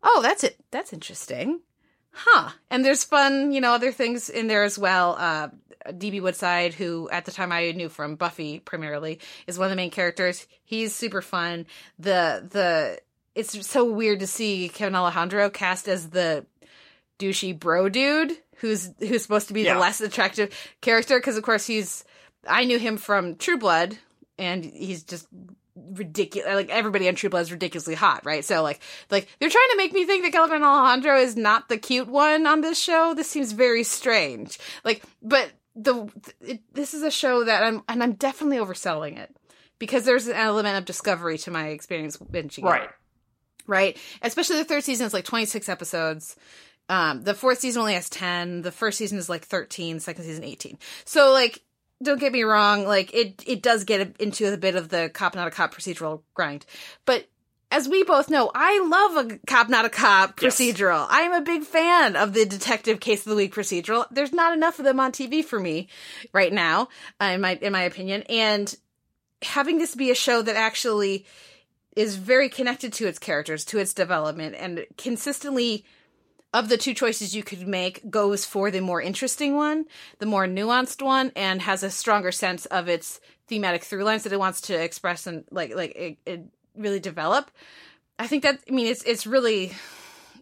oh 0.03 0.21
that's 0.23 0.45
it 0.45 0.57
that's 0.71 0.93
interesting. 0.93 1.61
Huh. 2.13 2.51
And 2.71 2.85
there's 2.85 3.05
fun 3.05 3.53
you 3.53 3.61
know 3.61 3.73
other 3.73 3.93
things 3.93 4.29
in 4.29 4.47
there 4.47 4.65
as 4.65 4.79
well. 4.79 5.17
Uh 5.19 5.49
db 5.89 6.21
woodside 6.21 6.75
who 6.75 7.09
at 7.11 7.25
the 7.25 7.33
time 7.33 7.53
i 7.53 7.71
knew 7.73 7.89
from 7.89 8.15
buffy 8.15 8.59
primarily 8.59 9.19
is 9.47 9.59
one 9.59 9.67
of 9.67 9.71
the 9.71 9.77
main 9.77 9.91
characters. 9.91 10.47
He's 10.63 10.95
super 10.95 11.23
fun. 11.23 11.67
The 11.99 12.47
the 12.51 13.01
it's 13.35 13.67
so 13.67 13.85
weird 13.85 14.21
to 14.21 14.27
see 14.27 14.69
kevin 14.69 14.95
alejandro 14.95 15.49
cast 15.51 15.89
as 15.89 16.11
the 16.11 16.45
douchey 17.19 17.59
bro 17.59 17.89
dude 17.89 18.33
who's 18.57 18.91
who's 18.99 19.23
supposed 19.23 19.49
to 19.49 19.55
be 19.55 19.63
Yeah. 19.63 19.75
the 19.75 19.81
less 19.81 20.01
attractive 20.01 20.55
character 20.81 21.19
because 21.19 21.37
of 21.37 21.43
course 21.43 21.67
he's 21.67 22.05
i 22.49 22.65
knew 22.65 22.79
him 22.79 22.97
from 22.97 23.37
true 23.37 23.59
blood 23.59 23.97
and 24.39 24.65
he's 24.65 25.03
just 25.05 25.27
ridiculous 25.77 26.55
like 26.55 26.69
everybody 26.71 27.09
on 27.09 27.15
true 27.15 27.31
blood 27.31 27.41
is 27.43 27.53
ridiculously 27.53 27.95
hot 27.95 28.25
right 28.25 28.45
so 28.45 28.63
like 28.63 28.81
like 29.11 29.29
they're 29.39 29.49
trying 29.51 29.69
to 29.71 29.77
make 29.77 29.93
me 29.93 30.05
think 30.05 30.25
that 30.25 30.33
Kevin 30.33 30.63
Alejandro 30.63 31.17
is 31.19 31.37
not 31.37 31.69
the 31.69 31.79
cute 31.79 32.09
one 32.09 32.47
on 32.47 32.61
this 32.61 32.79
show 32.79 33.15
this 33.15 33.31
seems 33.31 33.53
very 33.53 33.83
strange 33.83 34.59
like 34.85 35.03
but 35.23 35.51
the 35.77 36.09
it, 36.43 36.61
this 36.75 36.93
is 36.95 37.03
a 37.03 37.11
show 37.11 37.45
that 37.45 37.63
i'm 37.63 37.83
and 37.89 38.03
i'm 38.03 38.13
definitely 38.13 38.59
overselling 38.59 39.17
it 39.19 39.35
because 39.79 40.05
there's 40.05 40.27
an 40.27 40.35
element 40.37 40.77
of 40.77 40.85
discovery 40.85 41.39
to 41.39 41.51
my 41.51 41.69
experience 41.69 42.17
binging 42.19 42.59
it 42.59 42.65
Right. 42.65 42.91
Right? 43.67 43.97
Especially 44.23 44.57
the 44.57 44.65
third 44.65 44.85
season 44.85 45.07
is 45.07 45.13
like 45.13 45.25
26 45.25 45.69
episodes. 45.69 46.37
Um, 46.89 47.23
the 47.23 47.35
fourth 47.35 47.61
season 47.61 47.81
only 47.81 47.95
has 47.95 48.09
10. 48.11 48.63
The 48.63 48.73
first 48.73 48.99
season 48.99 49.19
is 49.19 49.29
like 49.29 49.45
13, 49.45 50.01
second 50.01 50.25
season 50.25 50.45
18. 50.45 50.79
So 51.05 51.33
like, 51.33 51.63
don't 52.03 52.19
get 52.19 52.33
me 52.33 52.43
wrong, 52.43 52.85
like 52.85 53.13
it, 53.15 53.45
it 53.47 53.63
does 53.63 53.85
get 53.85 54.17
into 54.21 54.53
a 54.53 54.57
bit 54.57 54.75
of 54.75 54.89
the 54.89 55.11
cop 55.13 55.35
not 55.35 55.47
a 55.47 55.51
cop 55.51 55.75
procedural 55.75 56.23
grind. 56.35 56.65
But 57.05 57.27
as 57.71 57.89
we 57.89 58.03
both 58.03 58.31
know, 58.31 58.51
I 58.55 58.81
love 59.15 59.27
a 59.27 59.39
cop 59.47 59.69
not 59.69 59.85
a 59.85 59.91
cop 59.91 60.41
Yes. 60.43 60.57
procedural. 60.59 61.07
I 61.09 61.21
am 61.21 61.33
a 61.35 61.43
big 61.43 61.63
fan 61.63 62.17
of 62.17 62.33
the 62.33 62.45
detective 62.47 62.99
case 62.99 63.21
of 63.21 63.31
the 63.31 63.37
week 63.37 63.55
procedural. 63.55 64.07
There's 64.11 64.33
not 64.33 64.55
enough 64.55 64.79
of 64.81 64.85
them 64.85 64.99
on 64.99 65.13
TV 65.13 65.45
for 65.45 65.61
me 65.61 65.89
right 66.33 66.53
now, 66.53 66.89
uh, 67.21 67.27
in 67.27 67.41
my 67.43 67.55
in 67.61 67.73
my 67.73 67.83
opinion. 67.83 68.23
And 68.29 68.75
having 69.43 69.79
this 69.79 69.95
be 69.95 70.11
a 70.11 70.15
show 70.17 70.43
that 70.43 70.57
actually 70.57 71.27
is 71.97 72.17
very 72.17 72.49
connected 72.49 72.93
to 72.95 73.07
its 73.07 73.19
characters, 73.19 73.65
to 73.67 73.79
its 73.79 73.93
development, 73.93 74.55
and 74.59 74.87
consistently 74.97 75.85
of 76.53 76.69
the 76.69 76.77
two 76.77 76.95
choices 76.95 77.35
you 77.35 77.43
could 77.43 77.67
make 77.67 78.11
goes 78.11 78.45
for 78.45 78.71
the 78.71 78.81
more 78.81 79.01
interesting 79.01 79.55
one, 79.55 79.85
the 80.19 80.27
more 80.27 80.47
nuanced 80.47 81.03
one, 81.03 81.31
and 81.37 81.63
has 81.63 81.83
a 81.83 81.91
stronger 81.91 82.33
sense 82.33 82.67
of 82.67 82.89
its 82.89 83.21
thematic 83.47 83.85
through 83.85 84.05
lines 84.05 84.25
that 84.25 84.33
it 84.33 84.39
wants 84.39 84.61
to 84.63 84.75
express 84.75 85.27
and 85.27 85.45
like 85.51 85.75
like 85.75 85.95
it, 85.97 86.19
it 86.27 86.45
really 86.77 87.01
develop. 87.01 87.51
I 88.19 88.27
think 88.27 88.43
that 88.43 88.61
I 88.69 88.73
mean 88.73 88.87
it's 88.87 89.03
it's 89.05 89.27
really 89.27 89.73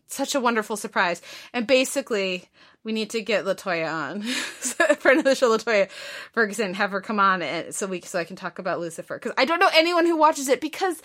such 0.07 0.34
a 0.34 0.40
wonderful 0.40 0.76
surprise. 0.76 1.20
And 1.53 1.66
basically, 1.66 2.49
we 2.85 2.93
need 2.93 3.11
to 3.11 3.20
get 3.20 3.45
Latoya 3.45 3.93
on 3.93 4.22
friend 4.97 5.18
of 5.18 5.24
the 5.24 5.35
show. 5.35 5.57
Latoya 5.57 5.91
Ferguson, 6.33 6.74
have 6.74 6.91
her 6.93 7.01
come 7.01 7.20
on, 7.20 7.43
and 7.43 7.74
so 7.74 7.87
we 7.87 8.01
so 8.01 8.18
I 8.18 8.24
can 8.24 8.37
talk 8.37 8.59
about 8.59 8.81
Lucifer 8.81 9.16
because 9.16 9.33
I 9.37 9.45
don't 9.45 9.61
know 9.61 9.70
anyone 9.74 10.07
who 10.07 10.16
watches 10.16 10.49
it 10.49 10.61
because 10.61 11.03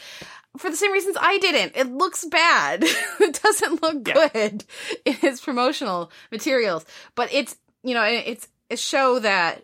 for 0.57 0.69
the 0.69 0.77
same 0.77 0.91
reasons 0.91 1.17
I 1.19 1.37
didn't. 1.39 1.75
It 1.75 1.91
looks 1.91 2.25
bad. 2.25 2.83
it 3.19 3.39
doesn't 3.41 3.81
look 3.81 4.07
Yeah. 4.07 4.29
good 4.33 4.65
in 5.05 5.15
its 5.23 5.41
promotional 5.41 6.11
materials, 6.31 6.85
but 7.15 7.33
it's 7.33 7.55
you 7.83 7.93
know 7.93 8.03
it's 8.03 8.47
a 8.71 8.77
show 8.77 9.19
that 9.19 9.63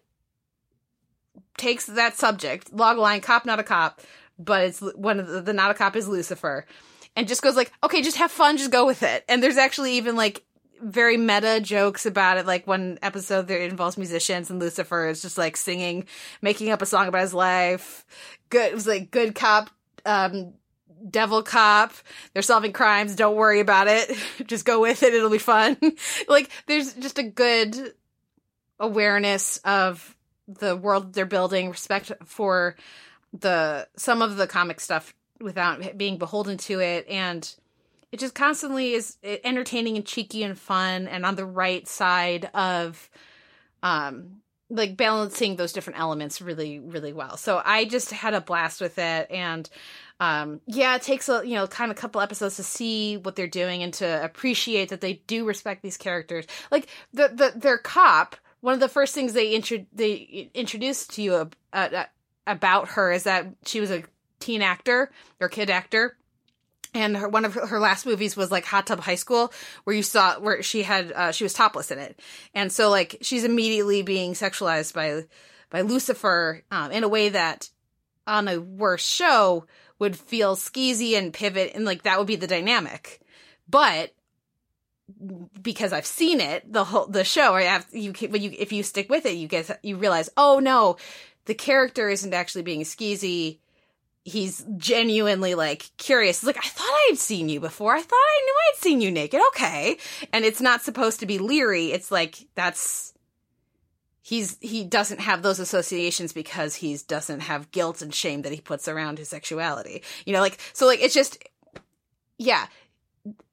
takes 1.58 1.86
that 1.88 2.16
subject 2.18 2.72
log 2.74 2.98
line 2.98 3.20
cop 3.20 3.46
not 3.46 3.60
a 3.60 3.64
cop 3.64 4.02
but 4.38 4.64
it's 4.66 4.80
one 4.80 5.20
of 5.20 5.28
the, 5.28 5.42
the 5.42 5.52
not 5.52 5.70
a 5.72 5.74
cop 5.74 5.96
is 5.98 6.08
lucifer 6.08 6.66
and 7.18 7.28
just 7.28 7.42
goes 7.42 7.56
like 7.58 7.70
okay 7.84 8.02
just 8.02 8.16
have 8.16 8.32
fun 8.32 8.56
just 8.56 8.72
go 8.72 8.86
with 8.86 9.04
it 9.04 9.26
and 9.28 9.44
there's 9.44 9.58
actually 9.58 9.98
even 9.98 10.16
like 10.16 10.46
very 10.82 11.18
meta 11.18 11.60
jokes 11.62 12.06
about 12.06 12.38
it. 12.38 12.46
Like 12.46 12.68
one 12.68 13.00
episode 13.02 13.48
that 13.48 13.62
involves 13.62 13.98
musicians 13.98 14.50
and 14.50 14.60
Lucifer 14.60 15.08
is 15.08 15.22
just 15.22 15.38
like 15.38 15.58
singing, 15.58 16.06
making 16.42 16.70
up 16.70 16.82
a 16.82 16.86
song 16.86 17.08
about 17.08 17.22
his 17.22 17.34
life. 17.34 18.06
Good, 18.50 18.72
it 18.72 18.76
was 18.76 18.88
like 18.88 19.12
good 19.12 19.36
cop, 19.36 19.70
um, 20.06 20.54
devil 21.10 21.44
cop. 21.44 21.94
They're 22.34 22.42
solving 22.42 22.74
crimes. 22.74 23.16
Don't 23.16 23.36
worry 23.36 23.60
about 23.60 23.88
it. 23.88 24.12
just 24.46 24.66
go 24.66 24.82
with 24.82 25.04
it. 25.04 25.14
It'll 25.14 25.30
be 25.30 25.38
fun. 25.38 25.78
like 26.28 26.50
there's 26.68 26.94
just 26.94 27.20
a 27.20 27.24
good 27.24 27.94
awareness 28.80 29.58
of 29.66 30.16
the 30.48 30.76
world 30.76 31.14
they're 31.14 31.26
building, 31.26 31.70
respect 31.70 32.12
for 32.26 32.76
the 33.38 33.88
some 33.96 34.22
of 34.22 34.38
the 34.38 34.48
comic 34.48 34.80
stuff 34.80 35.14
without 35.40 35.98
being 35.98 36.18
beholden 36.18 36.58
to 36.58 36.80
it 36.80 37.08
and 37.08 37.56
it 38.12 38.20
just 38.20 38.36
constantly 38.36 38.94
is 38.94 39.18
entertaining 39.24 39.96
and 39.96 40.06
cheeky 40.06 40.44
and 40.44 40.58
fun 40.58 41.08
and 41.08 41.26
on 41.26 41.36
the 41.36 41.46
right 41.46 41.88
side 41.88 42.50
of 42.54 43.10
um 43.84 44.42
like 44.72 44.96
balancing 44.96 45.56
those 45.56 45.74
different 45.74 46.00
elements 46.00 46.42
really 46.42 46.80
really 46.80 47.14
well. 47.14 47.38
So 47.38 47.62
i 47.64 47.86
just 47.86 48.12
had 48.12 48.34
a 48.34 48.42
blast 48.42 48.82
with 48.82 48.98
it 48.98 49.30
and 49.30 49.70
um 50.20 50.60
yeah 50.66 50.96
it 50.96 51.02
takes 51.02 51.30
a 51.30 51.42
you 51.46 51.56
know 51.56 51.68
kind 51.68 51.92
of 51.92 51.98
a 51.98 52.00
couple 52.00 52.22
episodes 52.22 52.58
to 52.58 52.64
see 52.64 53.18
what 53.18 53.36
they're 53.36 53.48
doing 53.48 53.84
and 53.84 53.94
to 53.96 54.24
appreciate 54.24 54.90
that 54.90 55.02
they 55.02 55.22
do 55.28 55.46
respect 55.46 55.82
these 55.82 55.98
characters. 55.98 56.46
Like 56.72 56.88
the 57.14 57.30
the 57.30 57.54
their 57.60 57.78
cop 57.78 58.36
one 58.62 58.74
of 58.74 58.80
the 58.80 58.90
first 58.90 59.16
things 59.16 59.34
they 59.34 59.52
intro- 59.54 59.86
they 59.94 60.50
introduced 60.54 61.14
to 61.14 61.22
you 61.22 61.34
uh, 61.36 61.46
uh, 61.74 62.04
about 62.46 62.90
her 62.90 63.12
is 63.12 63.24
that 63.24 63.48
she 63.66 63.80
was 63.80 63.92
a 63.92 64.04
teen 64.40 64.62
actor 64.62 65.12
or 65.40 65.50
kid 65.50 65.70
actor 65.70 66.18
and 66.94 67.18
her, 67.18 67.30
one 67.30 67.46
of 67.46 67.54
her, 67.54 67.68
her, 67.68 67.80
last 67.80 68.06
movies 68.06 68.36
was 68.36 68.52
like 68.52 68.66
Hot 68.66 68.88
Tub 68.88 69.00
High 69.00 69.16
School, 69.16 69.54
where 69.84 69.96
you 69.96 70.04
saw 70.04 70.40
where 70.40 70.64
she 70.64 70.84
had 70.84 71.12
uh, 71.12 71.32
she 71.32 71.44
was 71.44 71.54
topless 71.54 71.92
in 71.92 72.00
it, 72.00 72.20
and 72.54 72.72
so 72.72 72.90
like 72.90 73.18
she's 73.22 73.44
immediately 73.44 74.02
being 74.02 74.34
sexualized 74.34 74.94
by 74.94 75.26
by 75.70 75.82
Lucifer 75.82 76.64
um, 76.72 76.92
in 76.92 77.04
a 77.04 77.08
way 77.08 77.30
that 77.30 77.70
on 78.26 78.48
a 78.48 78.60
worse 78.60 79.06
show 79.06 79.66
would 80.00 80.16
feel 80.16 80.56
skeezy 80.56 81.18
and 81.18 81.34
pivot, 81.34 81.74
and 81.76 81.86
like 81.86 82.04
that 82.04 82.18
would 82.18 82.28
be 82.28 82.36
the 82.36 82.48
dynamic, 82.48 83.22
but 83.68 84.14
because 85.62 85.92
I've 85.92 86.06
seen 86.06 86.40
it 86.40 86.72
the 86.72 86.84
whole 86.84 87.08
the 87.08 87.24
show, 87.24 87.56
I 87.56 87.64
have 87.64 87.86
you 87.92 88.14
when 88.30 88.42
you 88.42 88.54
if 88.58 88.72
you 88.72 88.84
stick 88.84 89.10
with 89.10 89.26
it, 89.26 89.36
you 89.36 89.48
get 89.48 89.80
you 89.84 89.98
realize 89.98 90.30
oh 90.38 90.60
no, 90.60 90.98
the 91.46 91.56
character 91.56 92.10
isn't 92.10 92.34
actually 92.34 92.64
being 92.64 92.82
skeezy 92.82 93.60
he's 94.26 94.66
genuinely 94.78 95.56
like 95.56 95.90
curious. 95.98 96.38
It's 96.38 96.46
like, 96.46 96.58
I 96.58 96.68
thought 96.68 97.00
I'd 97.10 97.18
seen 97.18 97.50
you 97.50 97.60
before. 97.60 97.96
I 97.96 98.02
thought 98.02 98.16
I 98.16 98.42
knew 98.46 98.54
I'd 98.54 98.82
seen 98.82 99.02
you 99.02 99.12
naked. 99.12 99.42
Okay. 99.50 99.98
And 100.34 100.46
it's 100.46 100.62
not 100.62 100.82
supposed 100.82 101.20
to 101.22 101.26
be 101.26 101.40
leery. 101.40 101.92
It's 101.92 102.12
like, 102.12 102.48
that's, 102.56 103.14
he's, 104.22 104.58
he 104.62 104.84
doesn't 104.84 105.22
have 105.22 105.42
those 105.42 105.60
associations 105.60 106.34
because 106.34 106.76
he 106.76 106.98
doesn't 107.08 107.40
have 107.42 107.72
guilt 107.72 108.02
and 108.02 108.14
shame 108.14 108.44
that 108.44 108.52
he 108.52 108.62
puts 108.62 108.88
around 108.88 109.18
his 109.18 109.30
sexuality. 109.30 110.04
You 110.26 110.34
know, 110.34 110.42
like, 110.42 110.60
so 110.74 110.86
like, 110.86 111.02
it's 111.02 111.16
just, 111.16 111.44
yeah. 112.38 112.68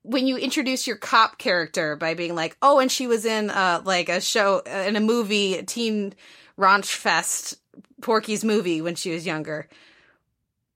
When 0.02 0.26
you 0.26 0.36
introduce 0.36 0.86
your 0.86 0.96
cop 0.96 1.38
character 1.38 1.96
by 1.96 2.14
being 2.14 2.34
like, 2.34 2.56
oh, 2.60 2.78
and 2.78 2.92
she 2.92 3.06
was 3.06 3.24
in, 3.24 3.50
uh, 3.50 3.82
like 3.84 4.08
a 4.08 4.20
show, 4.20 4.60
in 4.60 4.96
a 4.96 5.00
movie, 5.00 5.62
teen 5.62 6.14
raunch 6.58 6.92
fest, 6.92 7.58
Porky's 8.02 8.44
movie 8.44 8.80
when 8.80 8.94
she 8.94 9.10
was 9.10 9.26
younger 9.26 9.68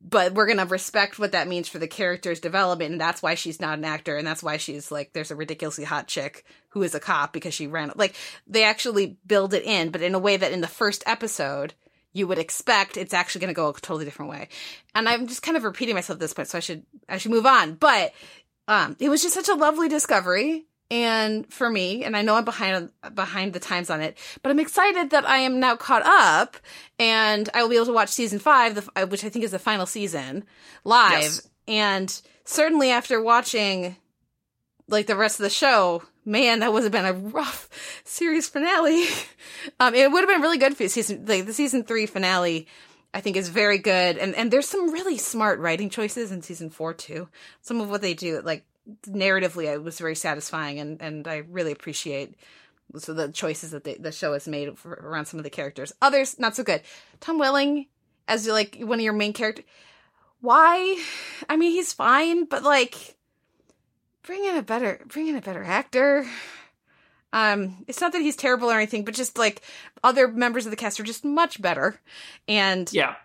but 0.00 0.32
we're 0.32 0.46
gonna 0.46 0.66
respect 0.66 1.18
what 1.18 1.32
that 1.32 1.48
means 1.48 1.68
for 1.68 1.78
the 1.78 1.88
character's 1.88 2.40
development, 2.40 2.92
and 2.92 3.00
that's 3.00 3.22
why 3.22 3.34
she's 3.34 3.60
not 3.60 3.78
an 3.78 3.84
actor, 3.84 4.16
and 4.16 4.26
that's 4.26 4.42
why 4.42 4.56
she's 4.56 4.90
like 4.90 5.12
there's 5.12 5.30
a 5.30 5.36
ridiculously 5.36 5.84
hot 5.84 6.06
chick 6.08 6.44
who 6.70 6.82
is 6.82 6.94
a 6.94 7.00
cop 7.00 7.32
because 7.32 7.54
she 7.54 7.66
ran 7.66 7.92
like 7.96 8.14
they 8.46 8.64
actually 8.64 9.18
build 9.26 9.54
it 9.54 9.64
in, 9.64 9.90
but 9.90 10.02
in 10.02 10.14
a 10.14 10.18
way 10.18 10.36
that 10.36 10.52
in 10.52 10.60
the 10.60 10.66
first 10.66 11.02
episode 11.06 11.74
you 12.12 12.26
would 12.26 12.38
expect 12.38 12.96
it's 12.96 13.14
actually 13.14 13.40
gonna 13.40 13.52
go 13.52 13.68
a 13.68 13.72
totally 13.74 14.04
different 14.04 14.30
way. 14.30 14.48
And 14.94 15.08
I'm 15.08 15.26
just 15.26 15.42
kind 15.42 15.56
of 15.56 15.64
repeating 15.64 15.94
myself 15.94 16.16
at 16.16 16.20
this 16.20 16.32
point, 16.32 16.48
so 16.48 16.58
I 16.58 16.60
should 16.60 16.84
I 17.08 17.18
should 17.18 17.30
move 17.30 17.46
on. 17.46 17.74
But 17.74 18.12
um, 18.68 18.96
it 19.00 19.08
was 19.08 19.22
just 19.22 19.34
such 19.34 19.48
a 19.48 19.54
lovely 19.54 19.88
discovery 19.88 20.66
and 20.90 21.50
for 21.52 21.70
me 21.70 22.04
and 22.04 22.16
i 22.16 22.22
know 22.22 22.34
i'm 22.34 22.44
behind 22.44 22.90
behind 23.14 23.52
the 23.52 23.60
times 23.60 23.90
on 23.90 24.00
it 24.00 24.16
but 24.42 24.50
i'm 24.50 24.58
excited 24.58 25.10
that 25.10 25.28
i 25.28 25.38
am 25.38 25.60
now 25.60 25.76
caught 25.76 26.02
up 26.04 26.56
and 26.98 27.48
i 27.54 27.62
will 27.62 27.70
be 27.70 27.76
able 27.76 27.86
to 27.86 27.92
watch 27.92 28.08
season 28.08 28.38
five 28.38 28.74
the, 28.74 28.88
uh, 28.96 29.06
which 29.06 29.24
i 29.24 29.28
think 29.28 29.44
is 29.44 29.52
the 29.52 29.58
final 29.58 29.86
season 29.86 30.44
live 30.84 31.22
yes. 31.22 31.48
and 31.68 32.22
certainly 32.44 32.90
after 32.90 33.22
watching 33.22 33.96
like 34.88 35.06
the 35.06 35.16
rest 35.16 35.38
of 35.38 35.44
the 35.44 35.50
show 35.50 36.02
man 36.24 36.60
that 36.60 36.72
would 36.72 36.82
have 36.82 36.92
been 36.92 37.06
a 37.06 37.12
rough 37.12 37.68
series 38.04 38.48
finale 38.48 39.06
um 39.80 39.94
it 39.94 40.10
would 40.10 40.20
have 40.20 40.28
been 40.28 40.42
really 40.42 40.58
good 40.58 40.76
for 40.76 40.88
season 40.88 41.24
like 41.26 41.46
the 41.46 41.52
season 41.52 41.84
three 41.84 42.06
finale 42.06 42.66
I 43.12 43.20
think 43.20 43.36
is 43.36 43.48
very 43.48 43.78
good, 43.78 44.18
and 44.18 44.36
and 44.36 44.52
there's 44.52 44.68
some 44.68 44.92
really 44.92 45.18
smart 45.18 45.58
writing 45.58 45.90
choices 45.90 46.30
in 46.30 46.42
season 46.42 46.70
four 46.70 46.94
too. 46.94 47.28
Some 47.60 47.80
of 47.80 47.90
what 47.90 48.02
they 48.02 48.14
do, 48.14 48.40
like 48.40 48.64
narratively 49.06 49.72
it 49.72 49.82
was 49.82 49.98
very 49.98 50.14
satisfying 50.14 50.78
and 50.78 51.00
and 51.00 51.28
I 51.28 51.38
really 51.48 51.72
appreciate 51.72 52.34
so 52.98 53.14
the 53.14 53.30
choices 53.30 53.70
that 53.70 53.84
the, 53.84 54.12
show 54.12 54.32
has 54.32 54.48
made 54.48 54.76
for, 54.78 54.92
around 54.92 55.26
some 55.26 55.38
of 55.38 55.44
the 55.44 55.50
characters. 55.50 55.92
Others 56.02 56.38
not 56.38 56.56
so 56.56 56.64
good. 56.64 56.82
Tom 57.20 57.38
Welling 57.38 57.86
as 58.26 58.46
like 58.46 58.78
one 58.80 58.98
of 58.98 59.04
your 59.04 59.12
main 59.12 59.32
characters. 59.32 59.64
Why? 60.40 61.02
I 61.48 61.56
mean, 61.56 61.72
he's 61.72 61.92
fine, 61.92 62.46
but 62.46 62.62
like 62.62 63.16
bring 64.22 64.44
in 64.44 64.56
a 64.56 64.62
better 64.62 65.00
bring 65.06 65.28
in 65.28 65.36
a 65.36 65.42
better 65.42 65.62
actor. 65.62 66.26
Um, 67.32 67.84
it's 67.86 68.00
not 68.00 68.12
that 68.12 68.22
he's 68.22 68.36
terrible 68.36 68.70
or 68.70 68.76
anything, 68.76 69.04
but 69.04 69.14
just 69.14 69.38
like 69.38 69.62
other 70.02 70.26
members 70.26 70.66
of 70.66 70.70
the 70.70 70.76
cast 70.76 70.98
are 70.98 71.04
just 71.04 71.24
much 71.24 71.62
better. 71.62 72.00
And 72.48 72.90
yeah, 72.92 73.16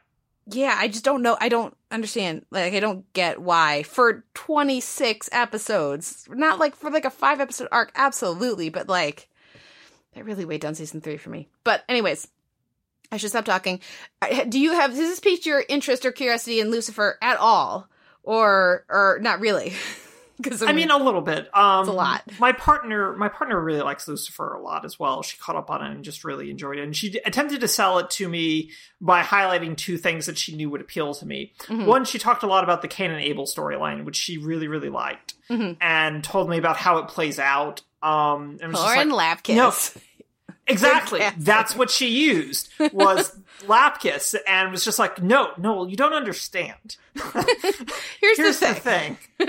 yeah, 0.48 0.76
I 0.78 0.88
just 0.88 1.04
don't 1.04 1.22
know. 1.22 1.38
I 1.40 1.50
don't 1.50 1.76
understand. 1.92 2.46
Like, 2.52 2.74
I 2.74 2.80
don't 2.80 3.12
get 3.14 3.42
why 3.42 3.84
for 3.84 4.24
26 4.36 5.30
episodes, 5.32 6.28
not 6.30 6.56
oh. 6.56 6.60
like 6.60 6.76
for 6.76 6.92
like 6.92 7.06
a 7.06 7.10
five 7.10 7.40
episode 7.40 7.68
arc, 7.72 7.92
absolutely, 7.96 8.70
but 8.70 8.88
like, 8.88 9.30
that 10.14 10.26
really 10.26 10.46
weighed 10.46 10.62
down 10.62 10.76
season 10.76 11.02
three 11.02 11.18
for 11.18 11.30
me. 11.30 11.50
But, 11.64 11.84
anyways, 11.90 12.28
I 13.12 13.18
should 13.18 13.32
stop 13.32 13.46
talking. 13.46 13.80
Do 14.50 14.60
you 14.60 14.74
have, 14.74 14.92
does 14.92 15.00
this 15.00 15.20
pique 15.20 15.46
your 15.46 15.64
interest 15.68 16.06
or 16.06 16.12
curiosity 16.12 16.60
in 16.60 16.72
Lucifer 16.72 17.18
at 17.22 17.38
all? 17.38 17.88
Or, 18.24 18.86
or 18.90 19.20
not 19.22 19.40
really? 19.40 19.74
Because 20.46 20.62
I, 20.62 20.74
mean, 20.74 20.92
a 20.92 20.98
little 20.98 21.22
bit. 21.22 21.50
Um, 21.56 21.82
it's 21.82 21.90
a 21.90 21.94
lot. 21.94 22.24
My 22.40 22.52
partner, 22.52 23.16
my 23.16 23.30
partner 23.30 23.60
really 23.62 23.82
likes 23.82 24.06
Lucifer 24.06 24.54
a 24.54 24.62
lot 24.62 24.84
as 24.84 25.00
well. 25.00 25.24
She 25.24 25.38
caught 25.38 25.56
up 25.56 25.70
on 25.70 25.82
it 25.82 25.92
and 25.92 26.04
just 26.04 26.26
really 26.26 26.52
enjoyed 26.52 26.78
it. 26.78 26.84
And 26.84 26.96
she 26.96 27.20
attempted 27.26 27.62
to 27.62 27.70
sell 27.70 28.00
it 28.00 28.10
to 28.12 28.28
me 28.28 28.72
by 29.00 29.22
highlighting 29.22 29.78
two 29.78 29.98
things 29.98 30.26
that 30.26 30.38
she 30.38 30.54
knew 30.56 30.70
would 30.70 30.82
appeal 30.82 31.14
to 31.16 31.26
me. 31.26 31.54
Mm-hmm. 31.60 31.86
One, 31.86 32.04
she 32.04 32.20
talked 32.20 32.44
a 32.44 32.48
lot 32.48 32.66
about 32.66 32.82
the 32.82 32.90
Cain 32.90 33.12
and 33.12 33.22
Abel 33.22 33.46
storyline, 33.46 34.04
which 34.04 34.18
she 34.18 34.38
really, 34.38 34.68
really 34.68 34.90
liked, 34.90 35.36
mm-hmm. 35.50 35.74
and 35.80 36.22
told 36.22 36.50
me 36.50 36.58
about 36.58 36.76
how 36.76 36.98
it 36.98 37.08
plays 37.08 37.40
out. 37.40 37.82
Um, 38.04 38.60
and 38.62 38.74
Lauren 38.74 39.10
like, 39.10 39.44
Lapkus. 39.44 39.56
No, 39.56 40.02
Exactly. 40.68 41.22
That's 41.38 41.76
what 41.76 41.90
she 41.90 42.08
used 42.08 42.70
was 42.92 43.38
Lapkus 43.62 44.36
and 44.48 44.72
was 44.72 44.84
just 44.84 44.98
like, 44.98 45.22
no, 45.22 45.52
no, 45.58 45.86
you 45.86 45.96
don't 45.96 46.14
understand. 46.14 46.98
Here's, 48.20 48.38
Here's 48.38 48.60
the 48.60 48.74
thing. 48.74 49.18
The 49.38 49.46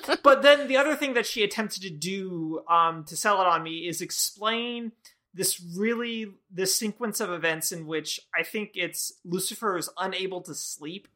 thing. 0.00 0.16
but 0.22 0.42
then 0.42 0.66
the 0.66 0.76
other 0.76 0.96
thing 0.96 1.14
that 1.14 1.26
she 1.26 1.44
attempted 1.44 1.82
to 1.82 1.90
do 1.90 2.62
um, 2.68 3.04
to 3.04 3.16
sell 3.16 3.40
it 3.40 3.46
on 3.46 3.62
me 3.62 3.86
is 3.86 4.00
explain 4.00 4.92
this 5.32 5.62
really 5.76 6.32
this 6.50 6.74
sequence 6.74 7.20
of 7.20 7.30
events 7.30 7.70
in 7.70 7.86
which 7.86 8.18
I 8.34 8.42
think 8.42 8.72
it's 8.74 9.12
Lucifer 9.24 9.76
is 9.76 9.88
unable 9.96 10.40
to 10.42 10.54
sleep 10.54 11.06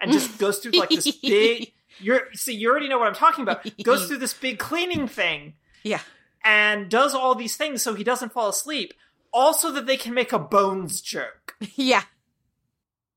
and 0.00 0.12
just 0.12 0.38
goes 0.38 0.58
through 0.58 0.72
like 0.72 0.90
this 0.90 1.10
big 1.10 1.72
you're 1.98 2.28
see 2.34 2.54
you 2.54 2.70
already 2.70 2.88
know 2.88 2.98
what 2.98 3.08
I'm 3.08 3.14
talking 3.14 3.42
about. 3.42 3.66
Goes 3.82 4.06
through 4.06 4.18
this 4.18 4.34
big 4.34 4.58
cleaning 4.58 5.08
thing. 5.08 5.54
Yeah 5.82 6.00
and 6.44 6.88
does 6.88 7.14
all 7.14 7.34
these 7.34 7.56
things 7.56 7.82
so 7.82 7.94
he 7.94 8.04
doesn't 8.04 8.32
fall 8.32 8.48
asleep. 8.48 8.94
Also, 9.32 9.70
that 9.72 9.86
they 9.86 9.96
can 9.96 10.12
make 10.14 10.32
a 10.32 10.38
bones 10.38 11.00
joke. 11.00 11.56
Yeah. 11.76 12.02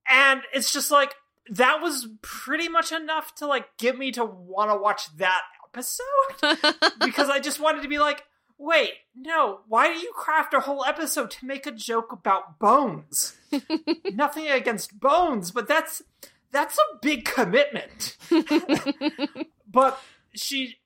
And 0.07 0.41
it's 0.53 0.71
just 0.71 0.91
like, 0.91 1.15
that 1.49 1.81
was 1.81 2.07
pretty 2.21 2.69
much 2.69 2.91
enough 2.91 3.33
to 3.35 3.47
like 3.47 3.65
get 3.77 3.97
me 3.97 4.11
to 4.11 4.23
want 4.23 4.69
to 4.69 4.77
watch 4.77 5.15
that 5.17 5.41
episode 5.73 6.83
because 7.03 7.29
I 7.29 7.39
just 7.39 7.59
wanted 7.59 7.81
to 7.81 7.87
be 7.87 7.97
like, 7.97 8.23
wait, 8.57 8.91
no, 9.15 9.61
why 9.67 9.93
do 9.93 9.99
you 9.99 10.11
craft 10.15 10.53
a 10.53 10.59
whole 10.59 10.85
episode 10.85 11.31
to 11.31 11.45
make 11.45 11.65
a 11.65 11.71
joke 11.71 12.11
about 12.11 12.59
bones? 12.59 13.35
Nothing 14.13 14.47
against 14.47 14.99
bones, 14.99 15.51
but 15.51 15.67
that's 15.67 16.01
that's 16.51 16.77
a 16.77 16.97
big 17.01 17.25
commitment. 17.25 18.17
but 19.67 20.01
she 20.33 20.77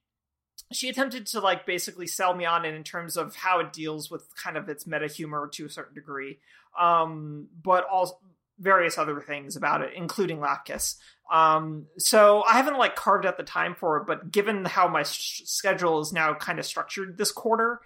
she 0.72 0.90
attempted 0.90 1.26
to 1.26 1.40
like 1.40 1.66
basically 1.66 2.08
sell 2.08 2.34
me 2.34 2.46
on 2.46 2.66
it 2.66 2.74
in 2.74 2.84
terms 2.84 3.18
of 3.18 3.36
how 3.36 3.60
it 3.60 3.74
deals 3.74 4.10
with 4.10 4.24
kind 4.36 4.58
of 4.58 4.70
its 4.70 4.86
meta 4.86 5.08
humor 5.08 5.50
to 5.52 5.66
a 5.66 5.70
certain 5.70 5.96
degree 5.96 6.40
um 6.80 7.48
but 7.64 7.86
also 7.86 8.16
various 8.60 8.98
other 8.98 9.22
things 9.22 9.56
about 9.56 9.82
it, 9.82 9.94
including 9.96 10.40
Lapkus. 10.40 10.96
Um, 11.32 11.86
so 11.98 12.44
I 12.44 12.54
haven't 12.54 12.78
like 12.78 12.96
carved 12.96 13.26
out 13.26 13.38
the 13.38 13.44
time 13.44 13.76
for 13.76 13.98
it, 13.98 14.06
but 14.06 14.32
given 14.32 14.66
how 14.66 14.88
my 14.88 15.04
sh- 15.04 15.44
schedule 15.46 16.02
is 16.02 16.12
now 16.12 16.34
kind 16.34 16.60
of 16.60 16.66
structured 16.66 17.18
this 17.18 17.32
quarter, 17.32 17.80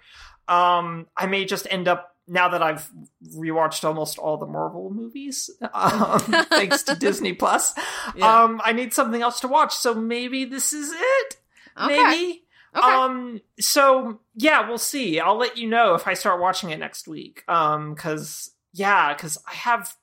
um, 0.48 1.06
I 1.16 1.26
may 1.26 1.44
just 1.44 1.66
end 1.70 1.88
up 1.88 2.16
now 2.26 2.48
that 2.48 2.62
I've 2.62 2.90
rewatched 3.36 3.84
almost 3.84 4.18
all 4.18 4.38
the 4.38 4.46
Marvel 4.46 4.90
movies, 4.90 5.50
um, 5.74 6.18
thanks 6.20 6.82
to 6.84 6.94
Disney 6.98 7.34
Plus. 7.34 7.74
Yeah. 8.16 8.44
Um, 8.44 8.60
I 8.64 8.72
need 8.72 8.94
something 8.94 9.20
else 9.20 9.40
to 9.40 9.48
watch, 9.48 9.74
so 9.74 9.94
maybe 9.94 10.46
this 10.46 10.72
is 10.72 10.90
it. 10.92 11.36
Okay. 11.78 12.02
Maybe. 12.02 12.43
Okay. 12.76 12.86
Um. 12.86 13.40
So 13.60 14.20
yeah, 14.34 14.68
we'll 14.68 14.78
see. 14.78 15.20
I'll 15.20 15.36
let 15.38 15.56
you 15.58 15.68
know 15.68 15.94
if 15.94 16.06
I 16.08 16.14
start 16.14 16.40
watching 16.40 16.70
it 16.70 16.78
next 16.78 17.06
week. 17.08 17.44
Um. 17.48 17.94
Because 17.94 18.50
yeah, 18.72 19.12
because 19.14 19.38
I 19.48 19.54
have 19.54 19.94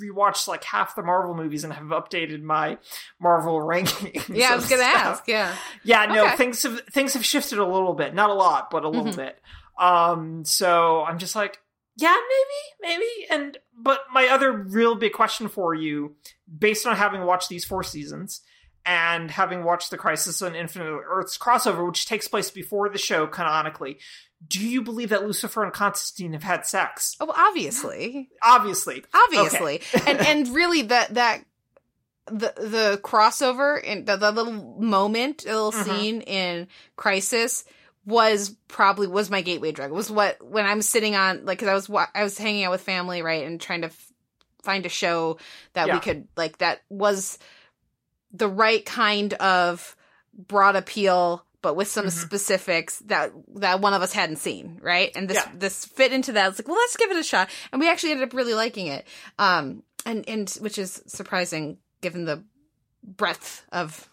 rewatched 0.00 0.48
like 0.48 0.64
half 0.64 0.94
the 0.96 1.02
Marvel 1.02 1.34
movies 1.34 1.64
and 1.64 1.72
have 1.72 1.86
updated 1.88 2.42
my 2.42 2.78
Marvel 3.20 3.58
rankings. 3.60 4.34
yeah, 4.34 4.52
I 4.52 4.56
was 4.56 4.68
gonna 4.68 4.82
stuff. 4.82 4.94
ask. 4.96 5.28
Yeah. 5.28 5.54
Yeah, 5.84 6.06
no, 6.06 6.24
Okay. 6.26 6.36
things 6.36 6.62
have 6.62 6.80
things 6.92 7.12
have 7.14 7.24
shifted 7.24 7.58
a 7.58 7.66
little 7.66 7.94
bit, 7.94 8.14
not 8.14 8.30
a 8.30 8.34
lot, 8.34 8.70
but 8.70 8.84
a 8.84 8.88
little 8.88 9.12
Mhm. 9.12 9.16
bit. 9.16 9.38
Um, 9.78 10.44
so 10.44 11.02
I'm 11.04 11.18
just 11.18 11.34
like, 11.36 11.58
yeah, 11.96 12.14
maybe, 12.80 12.94
maybe. 12.94 13.26
And 13.30 13.58
but 13.76 14.00
my 14.12 14.28
other 14.28 14.52
real 14.52 14.94
big 14.94 15.12
question 15.12 15.48
for 15.48 15.74
you, 15.74 16.14
based 16.58 16.86
on 16.86 16.96
having 16.96 17.24
watched 17.24 17.48
these 17.48 17.64
four 17.64 17.82
seasons 17.82 18.40
and 18.84 19.30
having 19.30 19.62
watched 19.64 19.90
the 19.90 19.96
Crisis 19.98 20.42
on 20.42 20.54
Infinite 20.54 20.86
Earths 21.06 21.38
crossover, 21.38 21.86
which 21.86 22.06
takes 22.06 22.26
place 22.28 22.50
before 22.50 22.88
the 22.88 22.98
show 22.98 23.26
canonically, 23.26 23.98
do 24.46 24.58
you 24.66 24.82
believe 24.82 25.10
that 25.10 25.24
Lucifer 25.24 25.62
and 25.62 25.72
Constantine 25.72 26.32
have 26.32 26.42
had 26.42 26.66
sex? 26.66 27.16
Oh, 27.20 27.32
obviously, 27.36 28.28
Obviously, 28.42 29.04
obviously, 29.14 29.82
and 30.06 30.18
and 30.26 30.48
really 30.48 30.82
that 30.82 31.14
that 31.14 31.44
the 32.26 32.52
the 32.56 33.00
crossover 33.02 33.80
and 33.84 34.06
the, 34.06 34.16
the 34.16 34.32
little 34.32 34.52
moment, 34.80 35.38
the 35.44 35.52
little 35.52 35.72
Mhm. 35.72 35.84
scene 35.84 36.20
in 36.22 36.68
Crisis 36.96 37.64
was 38.04 38.50
probably 38.66 39.06
was 39.06 39.30
my 39.30 39.42
gateway 39.42 39.70
drug. 39.70 39.90
It 39.90 39.94
was 39.94 40.10
what 40.10 40.44
when 40.44 40.66
I'm 40.66 40.82
sitting 40.82 41.14
on 41.14 41.44
like 41.44 41.58
because 41.58 41.68
I 41.68 41.74
was 41.74 41.88
wa- 41.88 42.06
I 42.14 42.24
was 42.24 42.36
hanging 42.36 42.64
out 42.64 42.72
with 42.72 42.80
family 42.80 43.22
right 43.22 43.44
and 43.46 43.60
trying 43.60 43.82
to 43.82 43.88
f- 43.88 44.12
find 44.64 44.84
a 44.86 44.88
show 44.88 45.38
that 45.74 45.86
Yeah. 45.86 45.94
we 45.94 46.00
could 46.00 46.26
like 46.36 46.58
that 46.58 46.82
was 46.88 47.38
the 48.32 48.48
right 48.48 48.84
kind 48.86 49.34
of 49.34 49.96
broad 50.36 50.76
appeal 50.76 51.44
but 51.60 51.74
with 51.76 51.86
some 51.86 52.06
Mhm. 52.06 52.10
specifics 52.10 52.98
that 53.06 53.30
that 53.56 53.80
one 53.80 53.92
of 53.94 54.02
us 54.02 54.12
hadn't 54.12 54.36
seen 54.36 54.78
right 54.82 55.12
and 55.14 55.28
this 55.28 55.36
Yeah. 55.36 55.52
this 55.54 55.84
fit 55.84 56.12
into 56.12 56.32
that 56.32 56.48
it's 56.48 56.58
like 56.58 56.66
well 56.68 56.76
let's 56.76 56.96
give 56.96 57.10
it 57.10 57.16
a 57.16 57.22
shot 57.22 57.48
and 57.70 57.80
we 57.80 57.88
actually 57.88 58.12
ended 58.12 58.28
up 58.28 58.34
really 58.34 58.54
liking 58.54 58.86
it 58.88 59.06
um 59.38 59.82
and 60.06 60.28
and 60.28 60.50
which 60.60 60.78
is 60.78 61.02
surprising 61.06 61.78
given 62.00 62.24
the 62.24 62.42
breadth 63.04 63.64
of 63.70 64.08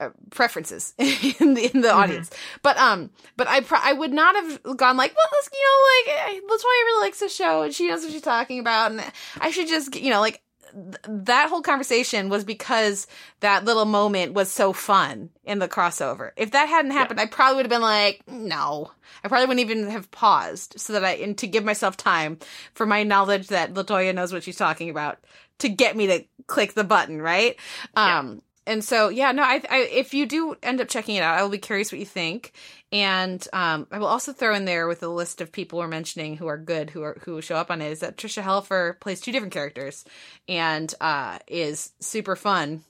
uh, 0.00 0.10
preferences 0.30 0.94
in 0.98 1.54
the 1.54 1.70
in 1.74 1.80
the 1.80 1.88
Mhm. 1.88 1.94
audience 1.94 2.30
but 2.62 2.76
um 2.76 3.10
but 3.36 3.46
i 3.48 3.60
pro- 3.60 3.78
i 3.82 3.92
would 3.92 4.12
not 4.12 4.34
have 4.34 4.62
gone 4.76 4.96
like 4.96 5.14
well 5.14 5.26
let's 5.32 5.48
you 5.52 5.58
know 5.64 6.22
like 6.24 6.34
eh, 6.34 6.40
latoya 6.40 6.84
really 6.86 7.00
likes 7.06 7.20
the 7.20 7.28
show 7.28 7.62
and 7.62 7.74
she 7.74 7.86
knows 7.88 8.02
what 8.02 8.12
she's 8.12 8.20
talking 8.22 8.58
about 8.58 8.90
and 8.90 9.02
i 9.40 9.50
should 9.50 9.68
just 9.68 9.94
you 9.96 10.10
know 10.10 10.20
like 10.20 10.40
th- 10.72 10.96
that 11.06 11.48
whole 11.48 11.62
conversation 11.62 12.28
was 12.28 12.44
because 12.44 13.06
that 13.40 13.64
little 13.64 13.84
moment 13.84 14.34
was 14.34 14.50
so 14.50 14.72
fun 14.72 15.30
in 15.44 15.58
the 15.58 15.68
crossover. 15.68 16.30
If 16.36 16.52
that 16.52 16.68
hadn't 16.68 16.92
happened, 16.92 17.20
I 17.20 17.26
probably 17.26 17.56
would 17.56 17.66
have 17.66 17.70
been 17.70 17.82
like, 17.82 18.22
no. 18.26 18.90
I 19.24 19.28
probably 19.28 19.46
wouldn't 19.46 19.70
even 19.70 19.90
have 19.90 20.10
paused 20.10 20.74
so 20.78 20.92
that 20.94 21.04
I, 21.04 21.12
and 21.12 21.36
to 21.38 21.46
give 21.46 21.64
myself 21.64 21.96
time 21.96 22.38
for 22.74 22.86
my 22.86 23.02
knowledge 23.02 23.48
that 23.48 23.74
Latoya 23.74 24.14
knows 24.14 24.32
what 24.32 24.42
she's 24.42 24.56
talking 24.56 24.90
about 24.90 25.18
to 25.58 25.68
get 25.68 25.96
me 25.96 26.06
to 26.08 26.24
click 26.46 26.74
the 26.74 26.84
button, 26.84 27.20
right? 27.20 27.56
Yeah. 27.96 28.18
Um, 28.18 28.42
and 28.66 28.84
so, 28.84 29.08
yeah, 29.08 29.32
no, 29.32 29.42
I, 29.42 29.60
I, 29.68 29.78
if 29.90 30.14
you 30.14 30.26
do 30.26 30.56
end 30.62 30.80
up 30.80 30.88
checking 30.88 31.16
it 31.16 31.22
out, 31.22 31.38
I 31.38 31.42
will 31.42 31.50
be 31.50 31.58
curious 31.58 31.90
what 31.90 31.98
you 31.98 32.06
think. 32.06 32.52
And, 32.92 33.46
um, 33.54 33.86
I 33.90 33.98
will 33.98 34.06
also 34.06 34.32
throw 34.32 34.54
in 34.54 34.66
there 34.66 34.86
with 34.86 35.02
a 35.02 35.08
list 35.08 35.40
of 35.40 35.50
people 35.50 35.78
we're 35.78 35.88
mentioning 35.88 36.36
who 36.36 36.46
are 36.46 36.58
good, 36.58 36.90
who 36.90 37.02
are, 37.02 37.18
who 37.24 37.40
show 37.40 37.56
up 37.56 37.70
on 37.70 37.80
it 37.80 37.90
is 37.90 38.00
that 38.00 38.18
Tricia 38.18 38.42
Helfer 38.42 39.00
plays 39.00 39.20
two 39.20 39.32
different 39.32 39.54
characters 39.54 40.04
and, 40.46 40.94
uh, 41.00 41.38
is 41.48 41.92
super 42.00 42.36
fun 42.36 42.84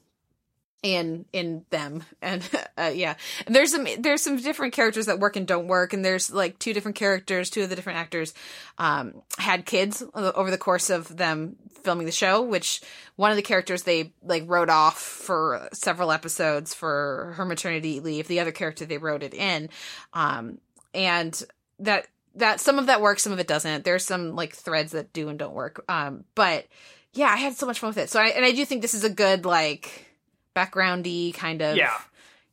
in 0.83 1.25
in 1.33 1.65
them. 1.71 2.05
And 2.23 2.49
uh, 2.79 2.93
yeah. 2.95 3.17
And 3.47 3.55
there's 3.55 3.73
some 3.73 3.87
there's 3.99 4.23
some 4.23 4.37
different 4.37 4.73
characters 4.75 5.07
that 5.07 5.19
work 5.19 5.35
and 5.35 5.47
don't 5.47 5.67
work. 5.67 5.93
And 5.93 6.05
there's 6.05 6.31
like 6.31 6.59
two 6.59 6.73
different 6.73 6.97
characters 6.97 7.51
two 7.51 7.63
of 7.63 7.69
the 7.69 7.77
different 7.77 7.99
actors 7.99 8.33
um 8.79 9.23
had 9.39 9.67
kids 9.67 10.05
over 10.15 10.51
the 10.51 10.59
course 10.59 10.89
of 10.89 11.17
them 11.17 11.57
filming 11.83 12.07
the 12.07 12.13
show 12.13 12.43
which 12.43 12.81
one 13.17 13.31
of 13.33 13.37
the 13.37 13.43
characters 13.43 13.83
they 13.83 14.13
like 14.23 14.45
wrote 14.47 14.71
off 14.71 15.01
for 15.01 15.69
several 15.73 16.13
episodes 16.13 16.75
for 16.75 17.35
her 17.37 17.45
maternity 17.45 17.99
leave. 17.99 18.29
The 18.29 18.41
other 18.41 18.53
character 18.53 18.85
they 18.85 18.99
wrote 18.99 19.23
it 19.25 19.35
in. 19.35 19.69
Um 20.13 20.59
and 20.95 21.43
that 21.81 22.07
that 22.37 22.61
some 22.61 22.79
of 22.79 22.87
that 22.87 23.01
works 23.01 23.25
some 23.25 23.33
of 23.33 23.41
it 23.41 23.49
doesn't. 23.49 23.85
There's 23.85 24.05
some 24.05 24.37
like 24.37 24.55
threads 24.55 24.93
that 24.93 25.13
do 25.13 25.29
and 25.29 25.39
don't 25.39 25.55
work. 25.55 25.85
Um 25.89 26.25
but 26.37 26.67
yeah 27.15 27.27
i 27.27 27.37
had 27.37 27.55
so 27.55 27.67
much 27.67 27.81
fun 27.81 27.89
with 27.89 27.99
it. 27.99 28.11
So 28.11 28.21
i 28.21 28.29
and 28.29 28.45
i 28.45 28.53
do 28.53 28.65
think 28.65 28.81
this 28.81 28.95
is 28.95 29.03
a 29.05 29.11
good 29.11 29.45
like 29.45 30.12
backgroundy 30.55 31.35
kind 31.35 31.63
of 31.63 31.77
Yeah. 31.77 31.97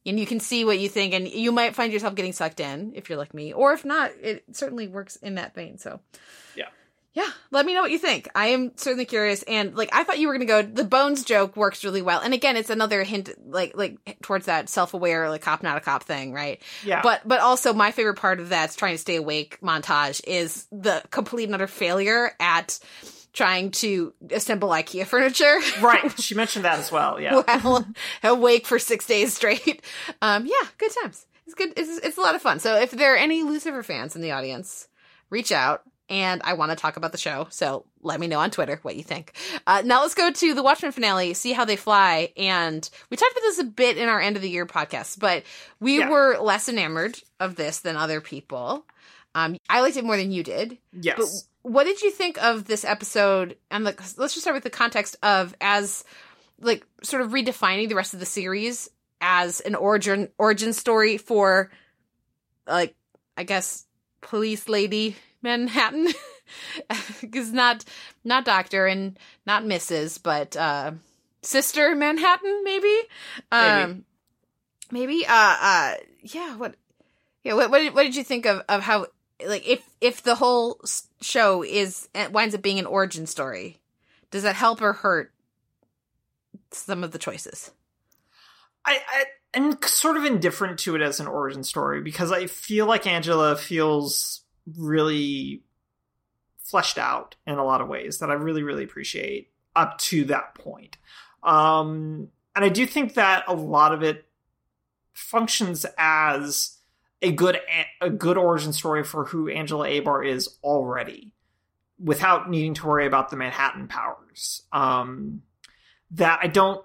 and 0.06 0.20
you 0.20 0.26
can 0.26 0.40
see 0.40 0.66
what 0.66 0.80
you 0.80 0.90
think 0.90 1.14
and 1.14 1.28
you 1.28 1.52
might 1.52 1.76
find 1.76 1.92
yourself 1.94 2.16
getting 2.16 2.34
sucked 2.34 2.60
in 2.60 2.94
if 2.96 3.10
you're 3.10 3.18
like 3.18 3.34
me 3.34 3.54
or 3.54 3.74
if 3.74 3.86
not 3.86 4.12
it 4.22 4.44
certainly 4.54 4.88
works 4.88 5.16
in 5.18 5.36
that 5.36 5.54
vein 5.54 5.78
so 5.78 6.00
Yeah. 6.56 6.66
yeah 7.14 7.30
let 7.52 7.66
me 7.66 7.74
know 7.74 7.82
what 7.82 7.92
you 7.92 7.98
think 8.00 8.30
i 8.36 8.48
am 8.48 8.72
certainly 8.78 9.06
curious 9.06 9.44
and 9.44 9.76
like 9.76 9.90
i 9.94 10.04
thought 10.04 10.20
you 10.20 10.28
were 10.28 10.34
gonna 10.34 10.46
go 10.46 10.62
the 10.62 10.84
bones 10.86 11.24
joke 11.26 11.58
works 11.58 11.84
really 11.84 12.02
well 12.02 12.22
and 12.22 12.34
again 12.34 12.56
it's 12.56 12.70
another 12.70 13.04
hint 13.04 13.30
like 13.46 13.74
like 13.76 13.98
towards 14.22 14.46
that 14.46 14.70
self-aware 14.70 15.30
like 15.30 15.42
cop 15.42 15.62
not 15.64 15.78
a 15.78 15.82
cop 15.82 16.04
thing 16.04 16.32
right 16.34 16.62
yeah. 16.86 17.02
but 17.02 17.22
but 17.28 17.40
also 17.42 17.74
my 17.74 17.92
favorite 17.92 18.18
part 18.18 18.40
of 18.40 18.50
that's 18.50 18.76
trying 18.76 18.94
to 18.94 18.98
stay 19.00 19.18
awake 19.18 19.60
montage 19.62 20.22
is 20.26 20.68
the 20.72 21.04
complete 21.12 21.46
and 21.46 21.56
utter 21.56 21.68
failure 21.68 22.32
at 22.40 22.80
trying 23.34 23.72
to 23.72 24.14
assemble 24.32 24.70
ikea 24.70 25.06
furniture 25.06 25.58
right. 25.82 26.20
She 26.20 26.36
mentioned 26.36 26.66
that 26.66 26.80
as 26.80 26.92
well. 26.92 27.20
Yeah. 27.20 27.42
while 27.42 27.86
awake 28.24 28.66
for 28.66 28.80
six 28.80 29.06
days 29.06 29.34
straight. 29.36 29.82
Um, 30.22 30.46
yeah, 30.46 30.68
good 30.78 30.92
times. 31.02 31.26
It's 31.46 31.56
good. 31.56 31.74
It's, 31.78 31.98
it's 32.06 32.18
a 32.18 32.22
lot 32.22 32.36
of 32.36 32.42
fun. 32.42 32.60
So 32.60 32.76
if 32.76 32.92
there 32.92 33.14
are 33.14 33.18
any 33.18 33.44
Lucifer 33.44 33.82
fans 33.84 34.16
in 34.16 34.22
the 34.22 34.32
audience, 34.32 34.88
reach 35.30 35.52
out. 35.52 35.84
And 36.12 36.42
I 36.44 36.54
want 36.54 36.72
to 36.72 36.76
talk 36.76 36.98
about 36.98 37.12
the 37.12 37.20
show, 37.20 37.46
so 37.52 37.86
let 38.02 38.20
me 38.20 38.26
know 38.26 38.40
on 38.40 38.50
Twitter 38.50 38.80
what 38.82 38.96
you 38.96 39.04
think. 39.04 39.34
Uh, 39.68 39.84
now 39.86 40.02
let's 40.02 40.16
go 40.16 40.32
to 40.32 40.54
the 40.56 40.64
Watchmen 40.64 40.92
finale, 40.92 41.36
see 41.36 41.52
how 41.54 41.66
they 41.66 41.76
fly. 41.76 42.34
And 42.36 42.90
we 43.12 43.16
talked 43.18 43.32
about 43.34 43.42
this 43.42 43.60
a 43.60 43.64
bit 43.64 44.00
in 44.00 44.10
our 44.10 44.20
end 44.20 44.36
of 44.36 44.42
the 44.42 44.50
year 44.50 44.66
podcast, 44.66 45.20
but 45.20 45.44
we 45.80 46.00
Yeah. 46.00 46.10
were 46.10 46.40
less 46.40 46.68
enamored 46.68 47.20
of 47.40 47.56
this 47.58 47.82
than 47.82 47.96
other 47.96 48.22
people. 48.22 48.88
Um, 49.36 49.58
I 49.70 49.82
liked 49.82 49.98
it 49.98 50.04
more 50.04 50.18
than 50.18 50.32
you 50.32 50.44
did. 50.44 50.78
Yes. 50.94 51.18
But 51.18 51.72
what 51.72 51.84
did 51.84 52.02
you 52.02 52.12
think 52.12 52.42
of 52.42 52.66
this 52.66 52.84
episode? 52.84 53.58
And 53.70 53.84
like, 53.84 54.00
let's 54.18 54.34
just 54.34 54.42
start 54.42 54.56
with 54.56 54.64
the 54.64 54.70
context 54.70 55.18
of 55.22 55.56
as 55.62 56.04
like 56.62 56.86
sort 57.04 57.22
of 57.22 57.32
redefining 57.32 57.90
the 57.90 57.96
rest 57.96 58.14
of 58.14 58.20
the 58.20 58.26
series 58.26 58.90
as 59.22 59.60
an 59.62 59.76
origin 59.76 60.30
origin 60.38 60.74
story 60.74 61.18
for 61.18 61.72
like 62.68 62.96
I 63.38 63.44
guess 63.44 63.86
police 64.22 64.68
lady 64.70 65.16
Manhattan 65.42 66.08
because 67.22 67.52
not 67.52 67.86
not 68.24 68.46
doctor 68.46 68.86
and 68.86 69.18
not 69.46 69.64
Mrs. 69.64 70.22
but 70.22 70.56
uh 70.56 70.92
sister 71.42 71.96
Manhattan 71.96 72.64
maybe 72.64 72.98
um 73.52 74.06
maybe 74.92 75.26
uh 75.26 75.58
uh 75.62 75.94
yeah 76.22 76.56
what 76.56 76.76
yeah 77.44 77.54
what 77.54 77.72
what 77.72 77.80
did, 77.80 77.94
what 77.94 78.04
did 78.04 78.16
you 78.16 78.24
think 78.24 78.46
of 78.46 78.62
of 78.70 78.82
how 78.82 79.08
like 79.46 79.68
if 79.68 79.88
if 80.02 80.24
the 80.24 80.36
whole 80.36 80.82
show 81.22 81.64
is 81.64 82.08
winds 82.32 82.56
up 82.56 82.62
being 82.62 82.80
an 82.80 82.86
origin 82.86 83.26
story 83.26 83.80
does 84.32 84.44
that 84.44 84.56
help 84.56 84.82
or 84.82 84.94
hurt 84.94 85.32
some 86.72 87.04
of 87.04 87.12
the 87.12 87.20
choices 87.20 87.72
I, 88.86 89.00
I 89.08 89.26
am 89.54 89.78
sort 89.84 90.18
of 90.18 90.26
indifferent 90.26 90.80
to 90.80 90.96
it 90.96 91.02
as 91.02 91.20
an 91.20 91.28
origin 91.28 91.64
story 91.64 92.02
because 92.02 92.32
I 92.32 92.48
feel 92.48 92.86
like 92.86 93.06
Angela 93.06 93.56
feels 93.56 94.42
really 94.78 95.64
fleshed 96.64 96.98
out 96.98 97.36
in 97.48 97.58
a 97.58 97.66
lot 97.66 97.82
of 97.82 97.88
ways 97.88 98.20
that 98.20 98.30
I 98.30 98.34
really, 98.34 98.64
really 98.64 98.84
appreciate 98.84 99.52
up 99.76 99.98
to 100.00 100.26
that 100.26 100.56
point. 100.56 100.98
Um, 101.44 102.30
and 102.56 102.66
I 102.66 102.70
do 102.70 102.86
think 102.86 103.16
that 103.16 103.44
a 103.48 103.54
lot 103.54 103.94
of 103.94 104.04
it 104.04 104.26
functions 105.14 105.86
as 105.98 106.78
a 107.22 107.32
good 107.32 107.60
a 108.02 108.10
good 108.10 108.38
origin 108.38 108.74
story 108.74 109.04
for 109.04 109.26
who 109.26 109.50
Angela 109.50 109.88
Abar 109.88 110.26
is 110.28 110.58
already, 110.64 111.34
without 112.02 112.50
needing 112.50 112.74
to 112.76 112.88
worry 112.88 113.06
about 113.06 113.30
the 113.30 113.36
Manhattan 113.36 113.88
powers. 113.88 114.64
Um, 114.72 115.42
that 116.12 116.40
I 116.42 116.48
don't 116.48 116.84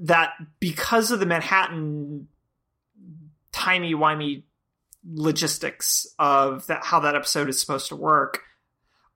that 0.00 0.32
because 0.60 1.10
of 1.10 1.20
the 1.20 1.26
Manhattan 1.26 2.28
timey 3.52 3.94
wimey 3.94 4.44
logistics 5.10 6.06
of 6.18 6.66
that 6.66 6.84
how 6.84 7.00
that 7.00 7.14
episode 7.14 7.48
is 7.48 7.60
supposed 7.60 7.88
to 7.88 7.96
work, 7.96 8.42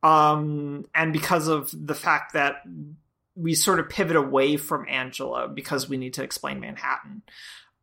Um, 0.02 0.84
and 0.94 1.14
because 1.14 1.48
of 1.48 1.70
the 1.72 1.94
fact 1.94 2.34
that 2.34 2.56
we 3.34 3.54
sort 3.54 3.80
of 3.80 3.88
pivot 3.88 4.16
away 4.16 4.58
from 4.58 4.86
Angela 4.86 5.48
because 5.48 5.88
we 5.88 5.96
need 5.96 6.14
to 6.14 6.22
explain 6.22 6.60
Manhattan 6.60 7.22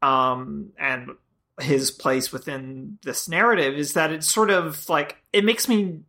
um, 0.02 0.70
and 0.78 1.10
his 1.60 1.92
place 1.92 2.32
within 2.32 2.98
this 3.04 3.28
narrative 3.28 3.76
is 3.78 3.94
that 3.94 4.12
it's 4.12 4.32
sort 4.32 4.50
of 4.50 4.88
like 4.90 5.18
it 5.34 5.44
makes 5.44 5.68
me 5.68 6.00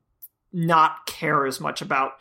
not 0.52 1.06
care 1.06 1.47
as 1.47 1.60
much 1.60 1.82
about 1.82 2.12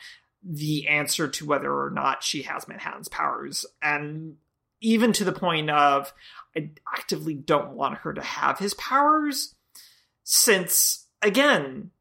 the 0.43 0.88
answer 0.88 1.27
to 1.27 1.45
whether 1.45 1.72
or 1.72 1.91
not 1.91 2.23
she 2.23 2.43
has 2.43 2.68
Manhattan's 2.68 3.07
powers. 3.07 3.65
And 3.81 4.38
even 4.81 5.14
to 5.14 5.23
the 5.23 5.31
point 5.31 5.69
of 5.69 6.14
I 6.56 6.72
actively 6.93 7.35
don't 7.35 7.73
want 7.73 7.99
her 7.99 8.14
to 8.14 8.22
have 8.22 8.60
his 8.60 8.73
powers 8.73 9.56
since 10.23 11.07
again 11.22 11.91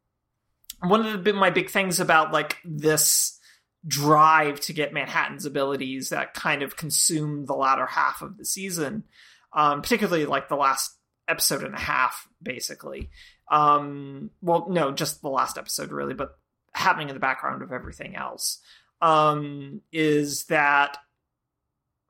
one 0.83 1.05
of 1.05 1.25
the, 1.25 1.33
my 1.33 1.51
big 1.51 1.71
things 1.71 2.01
about 2.01 2.33
like 2.33 2.57
this 2.65 3.39
drive 3.87 4.61
to 4.61 4.73
get 4.73 4.93
Manhattan's 4.93 5.47
abilities 5.47 6.11
that 6.11 6.35
kind 6.35 6.63
of 6.63 6.77
consumed 6.77 7.47
the 7.47 7.55
latter 7.55 7.87
half 7.87 8.23
of 8.23 8.37
the 8.37 8.45
season, 8.45 9.05
um, 9.53 9.83
particularly 9.83 10.27
like 10.27 10.49
the 10.49 10.57
last 10.57 10.97
episode 11.31 11.63
and 11.63 11.75
a 11.75 11.81
half, 11.81 12.29
basically. 12.43 13.11
Um, 13.51 14.31
well, 14.43 14.67
no, 14.69 14.93
just 14.93 15.23
the 15.23 15.29
last 15.29 15.59
episode, 15.59 15.93
really, 15.93 16.15
but 16.15 16.39
happening 16.73 17.09
in 17.09 17.15
the 17.15 17.21
background 17.21 17.63
of 17.63 17.73
everything 17.73 18.17
else, 18.17 18.61
um, 19.01 19.81
is 19.93 20.45
that 20.45 20.99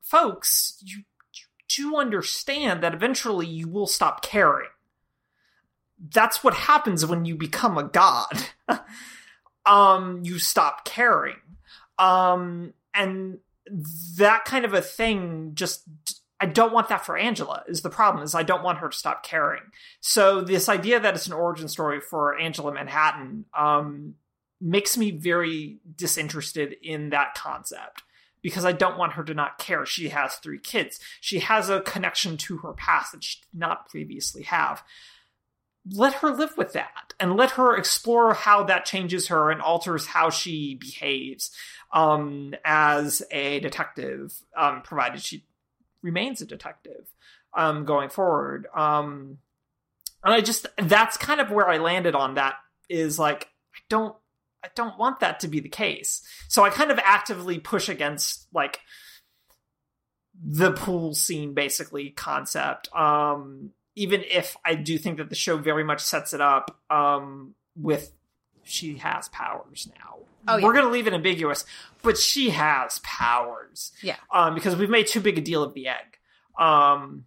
folks, 0.02 0.82
you, 0.84 1.04
you 1.32 1.44
do 1.68 1.96
understand 1.96 2.82
that 2.82 2.94
eventually 2.94 3.46
you 3.46 3.68
will 3.68 3.86
stop 3.86 4.22
caring. 4.22 4.68
That's 6.12 6.42
what 6.42 6.54
happens 6.54 7.04
when 7.06 7.24
you 7.24 7.36
become 7.36 7.78
a 7.78 7.84
god. 7.84 8.48
um, 9.66 10.20
you 10.24 10.38
stop 10.38 10.84
caring. 10.84 11.36
Um, 11.98 12.72
and 12.94 13.38
that 14.16 14.44
kind 14.44 14.64
of 14.64 14.74
a 14.74 14.80
thing 14.80 15.52
just 15.54 15.84
I 16.40 16.46
don't 16.46 16.72
want 16.72 16.88
that 16.88 17.04
for 17.04 17.18
Angela 17.18 17.62
is 17.68 17.82
the 17.82 17.90
problem 17.90 18.24
is 18.24 18.34
I 18.34 18.42
don't 18.42 18.64
want 18.64 18.78
her 18.78 18.88
to 18.88 18.96
stop 18.96 19.22
caring. 19.22 19.62
So 20.00 20.40
this 20.40 20.70
idea 20.70 20.98
that 20.98 21.14
it's 21.14 21.26
an 21.26 21.34
origin 21.34 21.68
story 21.68 22.00
for 22.00 22.38
Angela 22.38 22.72
Manhattan 22.72 23.44
um, 23.56 24.14
makes 24.60 24.96
me 24.96 25.10
very 25.10 25.78
disinterested 25.96 26.76
in 26.82 27.10
that 27.10 27.34
concept 27.34 28.02
because 28.42 28.64
I 28.64 28.72
don't 28.72 28.96
want 28.96 29.12
her 29.12 29.24
to 29.24 29.34
not 29.34 29.58
care. 29.58 29.84
She 29.84 30.08
has 30.08 30.36
three 30.36 30.58
kids. 30.58 30.98
She 31.20 31.40
has 31.40 31.68
a 31.68 31.82
connection 31.82 32.38
to 32.38 32.58
her 32.58 32.72
past 32.72 33.12
that 33.12 33.22
she 33.22 33.40
did 33.40 33.58
not 33.58 33.90
previously 33.90 34.44
have. 34.44 34.82
Let 35.90 36.14
her 36.14 36.30
live 36.30 36.56
with 36.56 36.72
that 36.72 37.14
and 37.18 37.36
let 37.36 37.52
her 37.52 37.76
explore 37.76 38.32
how 38.32 38.64
that 38.64 38.86
changes 38.86 39.28
her 39.28 39.50
and 39.50 39.60
alters 39.60 40.06
how 40.06 40.30
she 40.30 40.74
behaves 40.74 41.50
um, 41.92 42.54
as 42.64 43.22
a 43.30 43.60
detective, 43.60 44.32
um, 44.56 44.82
provided 44.82 45.22
she 45.22 45.44
remains 46.02 46.40
a 46.40 46.46
detective 46.46 47.12
um, 47.56 47.84
going 47.84 48.08
forward. 48.08 48.66
Um, 48.74 49.38
and 50.22 50.34
I 50.34 50.40
just 50.40 50.66
that's 50.76 51.16
kind 51.16 51.40
of 51.40 51.50
where 51.50 51.68
I 51.68 51.78
landed 51.78 52.14
on 52.14 52.34
that 52.34 52.56
is 52.88 53.18
like 53.18 53.48
I 53.74 53.78
don't 53.88 54.14
I 54.62 54.68
don't 54.74 54.98
want 54.98 55.20
that 55.20 55.40
to 55.40 55.48
be 55.48 55.60
the 55.60 55.68
case. 55.68 56.22
So 56.48 56.62
I 56.62 56.70
kind 56.70 56.90
of 56.90 56.98
actively 57.02 57.58
push 57.58 57.88
against 57.88 58.46
like 58.52 58.80
the 60.42 60.72
pool 60.72 61.14
scene 61.14 61.54
basically 61.54 62.10
concept. 62.10 62.94
Um, 62.94 63.70
even 63.96 64.22
if 64.30 64.56
I 64.64 64.74
do 64.74 64.98
think 64.98 65.18
that 65.18 65.28
the 65.28 65.34
show 65.34 65.56
very 65.56 65.84
much 65.84 66.00
sets 66.00 66.32
it 66.32 66.40
up 66.40 66.78
um, 66.90 67.54
with 67.76 68.12
she 68.70 68.98
has 68.98 69.28
powers 69.28 69.88
now. 69.98 70.18
Oh, 70.48 70.56
yeah. 70.56 70.64
We're 70.64 70.72
going 70.72 70.86
to 70.86 70.90
leave 70.90 71.06
it 71.06 71.12
ambiguous, 71.12 71.64
but 72.02 72.16
she 72.16 72.50
has 72.50 73.00
powers. 73.00 73.92
Yeah. 74.02 74.16
Um, 74.32 74.54
because 74.54 74.76
we've 74.76 74.90
made 74.90 75.06
too 75.06 75.20
big 75.20 75.36
a 75.36 75.40
deal 75.40 75.62
of 75.62 75.74
the 75.74 75.88
egg. 75.88 76.18
Um, 76.58 77.26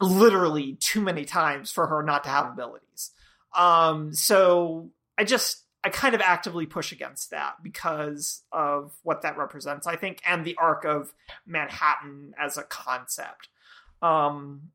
literally 0.00 0.74
too 0.74 1.00
many 1.00 1.24
times 1.24 1.70
for 1.70 1.86
her 1.86 2.02
not 2.02 2.24
to 2.24 2.30
have 2.30 2.46
abilities. 2.46 3.12
Um, 3.56 4.14
so 4.14 4.90
I 5.16 5.24
just, 5.24 5.62
I 5.84 5.90
kind 5.90 6.14
of 6.14 6.20
actively 6.20 6.66
push 6.66 6.92
against 6.92 7.30
that 7.30 7.54
because 7.62 8.42
of 8.52 8.92
what 9.02 9.22
that 9.22 9.36
represents, 9.36 9.86
I 9.86 9.96
think, 9.96 10.20
and 10.26 10.44
the 10.44 10.56
arc 10.56 10.84
of 10.84 11.12
Manhattan 11.46 12.34
as 12.38 12.56
a 12.56 12.62
concept. 12.62 13.48
Um, 14.00 14.70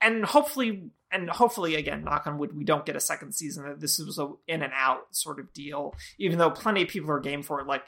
and 0.00 0.24
hopefully 0.24 0.90
and 1.10 1.28
hopefully 1.28 1.74
again 1.74 2.04
knock 2.04 2.26
on 2.26 2.38
wood 2.38 2.56
we 2.56 2.64
don't 2.64 2.86
get 2.86 2.96
a 2.96 3.00
second 3.00 3.32
season 3.32 3.64
that 3.64 3.80
this 3.80 3.98
was 3.98 4.18
a 4.18 4.30
in 4.46 4.62
and 4.62 4.72
out 4.74 5.14
sort 5.14 5.38
of 5.38 5.52
deal 5.52 5.94
even 6.18 6.38
though 6.38 6.50
plenty 6.50 6.82
of 6.82 6.88
people 6.88 7.10
are 7.10 7.20
game 7.20 7.42
for 7.42 7.60
it. 7.60 7.66
Like 7.66 7.82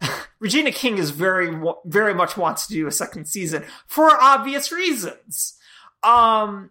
regina 0.40 0.72
king 0.72 0.98
is 0.98 1.10
very 1.10 1.56
very 1.84 2.14
much 2.14 2.36
wants 2.36 2.66
to 2.66 2.74
do 2.74 2.86
a 2.86 2.92
second 2.92 3.26
season 3.26 3.64
for 3.86 4.10
obvious 4.10 4.72
reasons. 4.72 5.56
Um 6.02 6.70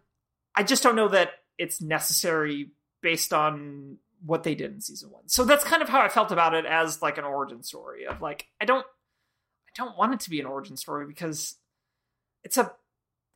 i 0.56 0.64
just 0.64 0.84
don't 0.84 0.96
know 0.96 1.10
that 1.10 1.32
it's 1.58 1.82
necessary 1.82 2.72
based 3.02 3.34
on 3.34 3.98
what 4.26 4.44
they 4.44 4.56
did 4.56 4.74
in 4.74 4.82
season 4.82 5.12
one. 5.12 5.28
So 5.28 5.46
that's 5.46 5.64
kind 5.64 5.82
of 5.82 5.90
how 5.90 6.02
i 6.02 6.10
felt 6.10 6.32
about 6.32 6.54
it 6.54 6.66
as 6.66 7.02
like 7.02 7.18
an 7.18 7.24
origin 7.24 7.64
story 7.64 8.06
of 8.06 8.22
like 8.22 8.48
i 8.60 8.66
don't 8.66 8.86
i 8.86 9.72
don't 9.76 9.98
want 9.98 10.14
it 10.14 10.20
to 10.22 10.30
be 10.30 10.40
an 10.40 10.46
origin 10.46 10.78
story 10.78 11.06
because 11.06 11.56
it's 12.44 12.58
a 12.58 12.72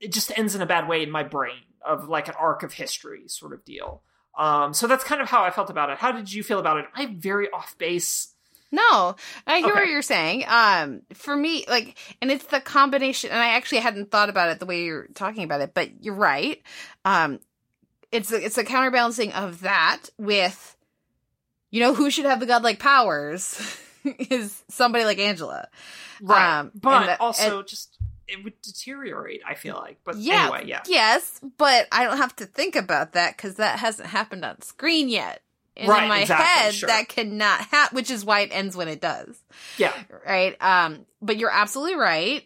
it 0.02 0.11
just 0.11 0.38
ends 0.38 0.56
in 0.56 0.61
a 0.61 0.65
bad 0.65 0.88
way 0.90 1.03
in 1.03 1.11
my 1.11 1.23
brain 1.23 1.61
of 1.86 2.10
like 2.10 2.28
an 2.28 2.34
arc 2.40 2.64
of 2.64 2.73
history 2.73 3.28
sort 3.28 3.53
of 3.53 3.64
deal. 3.64 4.02
Um, 4.38 4.73
so 4.73 4.88
that's 4.88 5.03
kind 5.03 5.22
of 5.22 5.30
how 5.30 5.44
I 5.44 5.52
felt 5.52 5.69
about 5.69 5.90
it. 5.90 5.98
How 5.98 6.11
did 6.11 6.32
you 6.34 6.44
feel 6.44 6.60
about 6.60 6.78
it? 6.78 6.86
I'm 6.95 7.19
very 7.19 7.49
off 7.52 7.78
base. 7.78 8.34
No, 8.72 9.15
I 9.45 9.57
hear 9.60 9.65
Okay. 9.72 9.80
what 9.82 9.90
you're 9.90 10.02
saying. 10.02 10.45
Um, 10.48 11.02
for 11.14 11.36
me, 11.36 11.65
like, 11.68 11.98
and 12.22 12.32
it's 12.32 12.45
the 12.45 12.61
combination. 12.61 13.30
And 13.30 13.40
I 13.40 13.49
actually 13.49 13.80
hadn't 13.80 14.11
thought 14.11 14.30
about 14.30 14.49
it 14.49 14.60
the 14.60 14.65
way 14.65 14.84
you're 14.86 15.07
talking 15.14 15.44
about 15.44 15.60
it, 15.60 15.73
but 15.73 16.03
you're 16.03 16.15
right. 16.15 16.61
Um, 17.03 17.40
it's 18.14 18.32
a, 18.32 18.44
it's 18.44 18.57
a 18.57 18.64
counterbalancing 18.64 19.34
of 19.34 19.61
that 19.61 20.03
with, 20.18 20.78
you 21.69 21.82
know, 21.82 21.94
who 21.94 22.10
should 22.10 22.26
have 22.26 22.40
the 22.40 22.45
godlike 22.45 22.80
powers 22.80 23.60
is 24.06 24.64
somebody 24.69 25.03
like 25.03 25.19
Angela. 25.19 25.68
Right. 26.22 26.60
Um, 26.60 26.72
but 26.73 27.06
the- 27.07 27.22
also 27.22 27.64
just 27.64 27.91
it 28.32 28.44
would 28.44 28.62
deteriorate, 28.62 29.41
I 29.48 29.53
feel 29.56 29.76
like. 29.76 29.99
But 30.03 30.18
Yeah, 30.18 30.44
anyway, 30.44 30.64
yeah. 30.68 30.82
Yes, 30.88 31.40
but 31.58 31.88
I 31.91 32.03
don't 32.06 32.18
have 32.18 32.36
to 32.38 32.45
think 32.45 32.76
about 32.76 33.14
that 33.14 33.36
because 33.38 33.56
that 33.56 33.80
hasn't 33.80 34.10
happened 34.10 34.45
on 34.45 34.62
screen 34.62 35.10
yet. 35.10 35.41
And 35.78 35.88
Right, 35.88 36.03
in 36.03 36.10
my 36.10 36.20
exactly, 36.22 36.45
head, 36.45 36.74
sure. 36.76 36.88
that 36.88 37.08
cannot 37.08 37.62
happen, 37.62 37.95
which 37.95 38.12
is 38.12 38.26
why 38.26 38.41
it 38.41 38.49
ends 38.52 38.76
when 38.76 38.88
it 38.90 38.99
does. 39.02 39.41
Yeah. 39.78 39.94
Right. 40.26 40.56
Um, 40.62 41.06
but 41.22 41.38
you're 41.38 41.49
absolutely 41.52 41.95
right. 41.95 42.45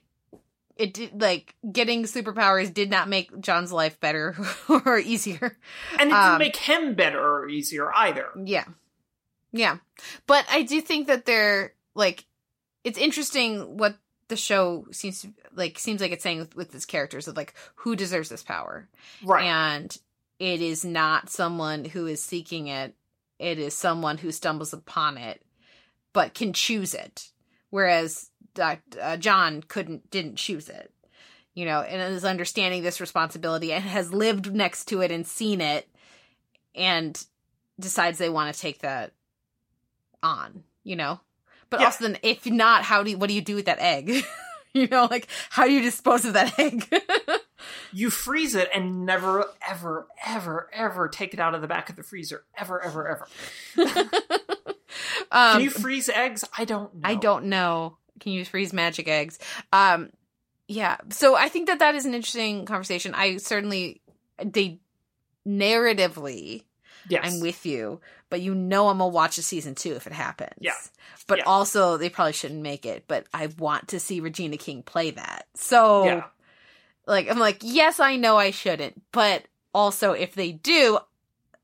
It 0.77 0.93
did 0.93 1.21
like 1.21 1.55
getting 1.71 2.03
superpowers 2.03 2.71
did 2.73 2.89
not 2.89 3.07
make 3.09 3.39
John's 3.39 3.71
life 3.71 3.99
better 3.99 4.35
or 4.69 4.99
easier. 4.99 5.57
And 5.93 6.09
it 6.09 6.13
didn't 6.13 6.13
Um, 6.13 6.37
make 6.37 6.55
him 6.57 6.93
better 6.95 7.19
or 7.19 7.47
easier 7.49 7.91
either. 7.95 8.27
Yeah. 8.43 8.65
Yeah. 9.51 9.77
But 10.27 10.45
I 10.49 10.63
do 10.63 10.81
think 10.81 11.07
that 11.07 11.25
they're 11.25 11.73
like 11.95 12.25
it's 12.83 12.99
interesting 12.99 13.77
what 13.77 13.95
the 14.27 14.35
show 14.35 14.85
seems 14.91 15.21
to 15.21 15.33
like 15.53 15.79
seems 15.79 16.01
like 16.01 16.11
it's 16.11 16.23
saying 16.23 16.39
with, 16.39 16.55
with 16.55 16.75
its 16.75 16.85
characters 16.85 17.27
of 17.27 17.37
like 17.37 17.53
who 17.75 17.95
deserves 17.95 18.29
this 18.29 18.43
power. 18.43 18.87
Right. 19.23 19.45
And 19.45 19.97
it 20.39 20.61
is 20.61 20.83
not 20.83 21.29
someone 21.29 21.85
who 21.85 22.07
is 22.07 22.21
seeking 22.21 22.67
it. 22.67 22.95
It 23.39 23.59
is 23.59 23.73
someone 23.73 24.17
who 24.17 24.31
stumbles 24.31 24.73
upon 24.73 25.17
it 25.17 25.41
but 26.13 26.33
can 26.33 26.53
choose 26.53 26.93
it. 26.93 27.29
Whereas 27.69 28.31
uh, 28.59 29.17
John 29.17 29.61
couldn't 29.61 30.09
didn't 30.09 30.37
choose 30.37 30.69
it. 30.69 30.91
You 31.53 31.65
know, 31.65 31.81
and 31.81 32.13
is 32.13 32.25
understanding 32.25 32.83
this 32.83 32.99
responsibility 32.99 33.71
and 33.71 33.83
has 33.83 34.13
lived 34.13 34.53
next 34.53 34.85
to 34.85 35.01
it 35.01 35.11
and 35.11 35.25
seen 35.25 35.61
it 35.61 35.87
and 36.73 37.21
decides 37.79 38.17
they 38.17 38.29
want 38.29 38.53
to 38.53 38.59
take 38.59 38.79
that 38.79 39.13
on, 40.21 40.63
you 40.83 40.97
know? 40.97 41.21
But 41.69 41.79
Yeah. 41.79 41.87
also 41.87 42.07
then 42.07 42.17
if 42.23 42.45
not, 42.45 42.83
how 42.83 43.03
do 43.03 43.11
you, 43.11 43.17
what 43.17 43.27
do 43.27 43.33
you 43.33 43.41
do 43.41 43.55
with 43.55 43.65
that 43.65 43.79
egg? 43.79 44.23
you 44.73 44.87
know, 44.87 45.07
like 45.09 45.27
how 45.49 45.65
do 45.65 45.71
you 45.71 45.81
dispose 45.81 46.25
of 46.25 46.33
that 46.33 46.57
egg? 46.59 46.87
you 47.93 48.09
freeze 48.09 48.55
it 48.55 48.69
and 48.73 49.05
never, 49.05 49.45
ever, 49.67 50.07
ever, 50.25 50.69
ever 50.73 51.07
take 51.07 51.33
it 51.33 51.39
out 51.39 51.55
of 51.55 51.61
the 51.61 51.67
back 51.67 51.89
of 51.89 51.95
the 51.95 52.03
freezer. 52.03 52.43
Ever, 52.57 52.81
ever, 52.81 53.07
ever. 53.07 53.27
um, 55.31 55.53
Can 55.53 55.61
you 55.61 55.69
freeze 55.69 56.09
eggs? 56.09 56.43
I 56.57 56.65
don't 56.65 56.93
know. 56.95 57.01
I 57.03 57.15
don't 57.15 57.45
know. 57.45 57.97
Can 58.19 58.31
you 58.33 58.45
freeze 58.45 58.71
magic 58.73 59.07
eggs? 59.07 59.39
Um, 59.73 60.09
yeah. 60.67 60.97
So 61.09 61.35
I 61.35 61.49
think 61.49 61.67
that 61.67 61.79
that 61.79 61.95
is 61.95 62.05
an 62.05 62.13
interesting 62.13 62.65
conversation. 62.65 63.13
I 63.13 63.37
certainly 63.37 64.01
they 64.43 64.79
narratively 65.47 66.63
Yes. 67.09 67.21
I'm 67.23 67.39
with 67.39 67.65
you, 67.65 67.99
but 68.29 68.41
you 68.41 68.55
know 68.55 68.87
I'm 68.89 68.97
gonna 68.97 69.09
watch 69.09 69.37
a 69.37 69.41
season 69.41 69.75
two 69.75 69.93
if 69.93 70.07
it 70.07 70.13
happens. 70.13 70.53
Yeah. 70.59 70.73
But 71.27 71.39
Yeah. 71.39 71.43
also 71.45 71.97
they 71.97 72.09
probably 72.09 72.33
shouldn't 72.33 72.61
make 72.61 72.85
it. 72.85 73.05
But 73.07 73.25
I 73.33 73.47
want 73.57 73.89
to 73.89 73.99
see 73.99 74.19
Regina 74.19 74.57
King 74.57 74.83
play 74.83 75.11
that. 75.11 75.47
So 75.55 76.05
Yeah. 76.05 76.23
like 77.07 77.29
I'm 77.29 77.39
like, 77.39 77.59
yes, 77.61 77.99
I 77.99 78.15
know 78.15 78.37
I 78.37 78.51
shouldn't, 78.51 79.01
but 79.11 79.43
also 79.73 80.11
if 80.13 80.33
they 80.35 80.51
do, 80.51 80.97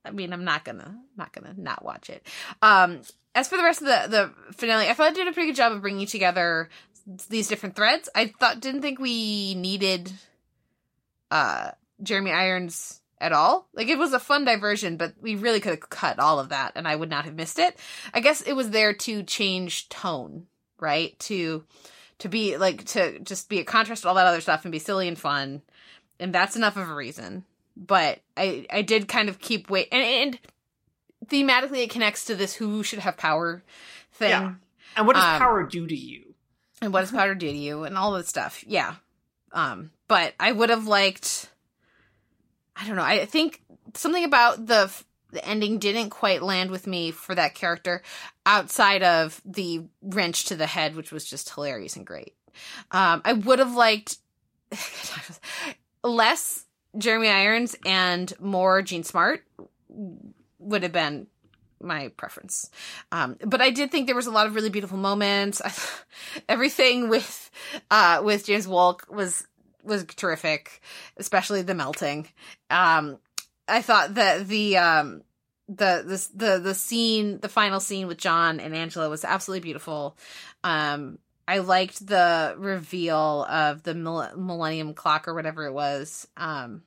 I 0.06 0.12
mean, 0.12 0.34
I'm 0.34 0.46
not 0.46 0.64
gonna 0.66 1.00
not 1.18 1.32
gonna 1.34 1.54
not 1.58 1.84
watch 1.84 2.10
it. 2.10 2.26
Um, 2.62 3.02
as 3.34 3.48
for 3.48 3.58
the 3.58 3.64
rest 3.64 3.82
of 3.82 3.88
the 3.88 4.08
the 4.48 4.54
finale, 4.54 4.88
I 4.90 4.94
thought 4.94 5.12
it 5.12 5.16
did 5.16 5.28
a 5.28 5.32
pretty 5.32 5.50
good 5.50 5.56
job 5.56 5.72
of 5.72 5.82
bringing 5.82 6.08
together 6.08 6.70
these 7.30 7.48
different 7.48 7.76
threads. 7.76 8.10
I 8.14 8.28
thought 8.40 8.60
didn't 8.60 8.82
think 8.82 9.00
we 9.00 9.56
needed 9.56 10.12
uh 11.30 11.72
Jeremy 12.04 12.32
Irons 12.32 13.01
at 13.22 13.32
all. 13.32 13.68
Like 13.74 13.88
it 13.88 13.98
was 13.98 14.12
a 14.14 14.20
fun 14.20 14.44
diversion, 14.44 14.98
but 14.98 15.14
we 15.22 15.36
really 15.36 15.60
could 15.60 15.72
have 15.72 15.90
cut 15.90 16.20
all 16.20 16.40
of 16.40 16.50
that 16.50 16.74
and 16.76 16.88
I 16.88 16.96
would 16.96 17.10
not 17.10 17.26
have 17.26 17.36
missed 17.36 17.60
it. 17.60 17.78
I 18.14 18.20
guess 18.20 18.42
it 18.42 18.54
was 18.54 18.72
there 18.72 18.94
to 18.94 19.24
change 19.24 19.88
tone, 19.90 20.48
right? 20.80 21.18
To 21.20 21.64
to 22.20 22.30
be 22.30 22.58
like 22.58 22.86
to 22.86 23.20
just 23.20 23.48
be 23.50 23.60
a 23.60 23.64
contrast 23.64 24.02
to 24.04 24.10
all 24.10 24.16
that 24.16 24.28
other 24.28 24.42
stuff 24.42 24.66
and 24.66 24.72
be 24.72 24.80
silly 24.80 25.08
and 25.08 25.18
fun. 25.18 25.62
And 26.20 26.34
that's 26.34 26.56
enough 26.56 26.76
of 26.78 26.90
a 26.90 26.94
reason. 26.94 27.46
But 27.78 28.20
I 28.36 28.66
I 28.72 28.82
did 28.82 29.08
kind 29.08 29.30
of 29.30 29.40
keep 29.40 29.70
wait 29.70 29.88
and, 29.92 30.04
and 30.04 30.40
thematically 31.28 31.84
it 31.84 31.90
connects 31.90 32.26
to 32.26 32.36
this 32.36 32.56
who 32.56 32.84
should 32.84 33.00
have 33.00 33.18
power 33.18 33.64
thing. 34.14 34.30
Yeah. 34.32 34.54
And 34.98 35.08
what 35.08 35.16
does 35.16 35.24
Um, 35.24 35.40
power 35.40 35.64
do 35.64 35.88
to 35.88 35.96
you? 35.96 36.34
and 36.84 36.92
what 36.92 37.02
does 37.02 37.12
power 37.12 37.36
do 37.36 37.46
to 37.48 37.56
you 37.58 37.84
and 37.84 37.96
all 37.96 38.12
this 38.14 38.28
stuff 38.28 38.64
yeah 38.66 38.96
um 39.52 39.92
but 40.08 40.34
i 40.40 40.52
would 40.52 40.72
have 40.72 40.88
liked 40.88 41.51
i 42.82 42.88
don't 42.88 42.96
know 42.96 43.04
i 43.04 43.26
think 43.26 43.62
something 43.94 44.24
about 44.24 44.66
the 44.66 44.92
the 45.32 45.46
ending 45.46 45.80
didn't 45.80 46.10
quite 46.10 46.44
land 46.44 46.72
with 46.72 46.88
me 46.88 47.12
for 47.12 47.34
that 47.34 47.56
character 47.56 48.02
outside 48.46 49.04
of 49.04 49.42
the 49.46 49.84
wrench 50.02 50.46
to 50.46 50.56
the 50.56 50.68
head 50.68 50.96
which 50.96 51.12
was 51.12 51.26
just 51.26 51.54
hilarious 51.54 51.96
and 51.96 52.06
great 52.06 52.36
um 52.92 53.22
i 53.24 53.34
would 53.34 53.60
have 53.60 53.76
liked 53.76 54.18
less 56.04 56.66
jeremy 56.98 57.30
irons 57.30 57.76
and 57.86 58.34
more 58.40 58.82
jean 58.82 59.04
smart 59.04 59.44
would 60.60 60.84
have 60.84 60.92
been 60.92 61.28
my 61.84 62.10
preference. 62.10 62.70
Um, 63.12 63.38
but 63.46 63.62
I 63.62 63.72
did 63.72 63.92
think 63.92 64.08
there 64.08 64.16
was 64.16 64.28
a 64.28 64.32
lot 64.32 64.48
of 64.48 64.56
really 64.56 64.70
beautiful 64.70 64.98
moments. 64.98 65.62
Everything 66.50 67.10
with 67.10 67.50
uh, 67.90 68.22
with 68.24 68.46
James 68.46 68.68
Wolk 68.68 69.10
was 69.10 69.48
was 69.84 70.06
terrific, 70.06 70.82
especially 71.18 71.62
the 71.62 71.76
melting. 71.76 72.28
Um, 72.70 73.18
I 73.68 73.82
thought 73.82 74.16
that 74.16 74.48
the 74.48 74.78
um, 74.78 75.24
the 75.68 76.04
the 76.06 76.46
the 76.46 76.60
the 76.60 76.76
scene, 76.76 77.40
the 77.40 77.50
final 77.50 77.80
scene 77.80 78.08
with 78.08 78.18
John 78.18 78.60
and 78.60 78.76
Angela 78.76 79.10
was 79.10 79.24
absolutely 79.24 79.62
beautiful. 79.62 80.18
Um, 80.64 81.20
I 81.48 81.60
liked 81.60 82.06
the 82.06 82.56
reveal 82.58 83.46
of 83.50 83.84
the 83.84 83.94
mill- 83.94 84.38
Millennium 84.38 84.94
Clock 84.94 85.28
or 85.28 85.34
whatever 85.34 85.66
it 85.66 85.74
was. 85.74 86.28
Um, 86.38 86.84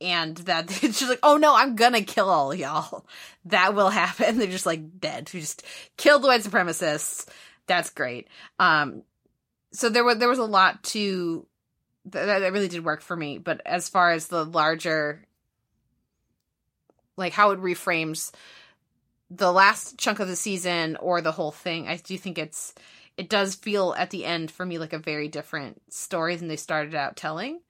and 0.00 0.36
that 0.38 0.70
she's 0.80 1.08
like, 1.08 1.20
"Oh 1.22 1.36
no, 1.36 1.54
I'm 1.54 1.76
gonna 1.76 2.02
kill 2.02 2.28
all 2.28 2.54
y'all. 2.54 3.06
That 3.46 3.74
will 3.74 3.90
happen." 3.90 4.38
They're 4.38 4.46
just 4.46 4.66
like 4.66 5.00
dead. 5.00 5.30
We 5.32 5.40
just 5.40 5.62
killed 5.96 6.22
the 6.22 6.28
white 6.28 6.42
supremacists. 6.42 7.28
That's 7.66 7.90
great. 7.90 8.28
Um, 8.58 9.02
so 9.72 9.88
there 9.88 10.04
was 10.04 10.18
there 10.18 10.28
was 10.28 10.38
a 10.38 10.44
lot 10.44 10.82
to 10.84 11.46
that, 12.06 12.40
that 12.40 12.52
really 12.52 12.68
did 12.68 12.84
work 12.84 13.00
for 13.00 13.16
me. 13.16 13.38
But 13.38 13.60
as 13.64 13.88
far 13.88 14.12
as 14.12 14.26
the 14.26 14.44
larger, 14.44 15.24
like 17.16 17.32
how 17.32 17.50
it 17.50 17.60
reframes 17.60 18.32
the 19.30 19.52
last 19.52 19.98
chunk 19.98 20.20
of 20.20 20.28
the 20.28 20.36
season 20.36 20.96
or 20.96 21.20
the 21.20 21.32
whole 21.32 21.52
thing, 21.52 21.88
I 21.88 21.96
do 21.96 22.16
think 22.18 22.38
it's 22.38 22.74
it 23.16 23.28
does 23.28 23.54
feel 23.54 23.94
at 23.96 24.10
the 24.10 24.24
end 24.24 24.50
for 24.50 24.66
me 24.66 24.78
like 24.78 24.92
a 24.92 24.98
very 24.98 25.28
different 25.28 25.80
story 25.92 26.36
than 26.36 26.48
they 26.48 26.56
started 26.56 26.94
out 26.94 27.16
telling. 27.16 27.60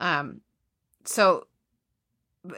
Um, 0.00 0.40
so 1.04 1.46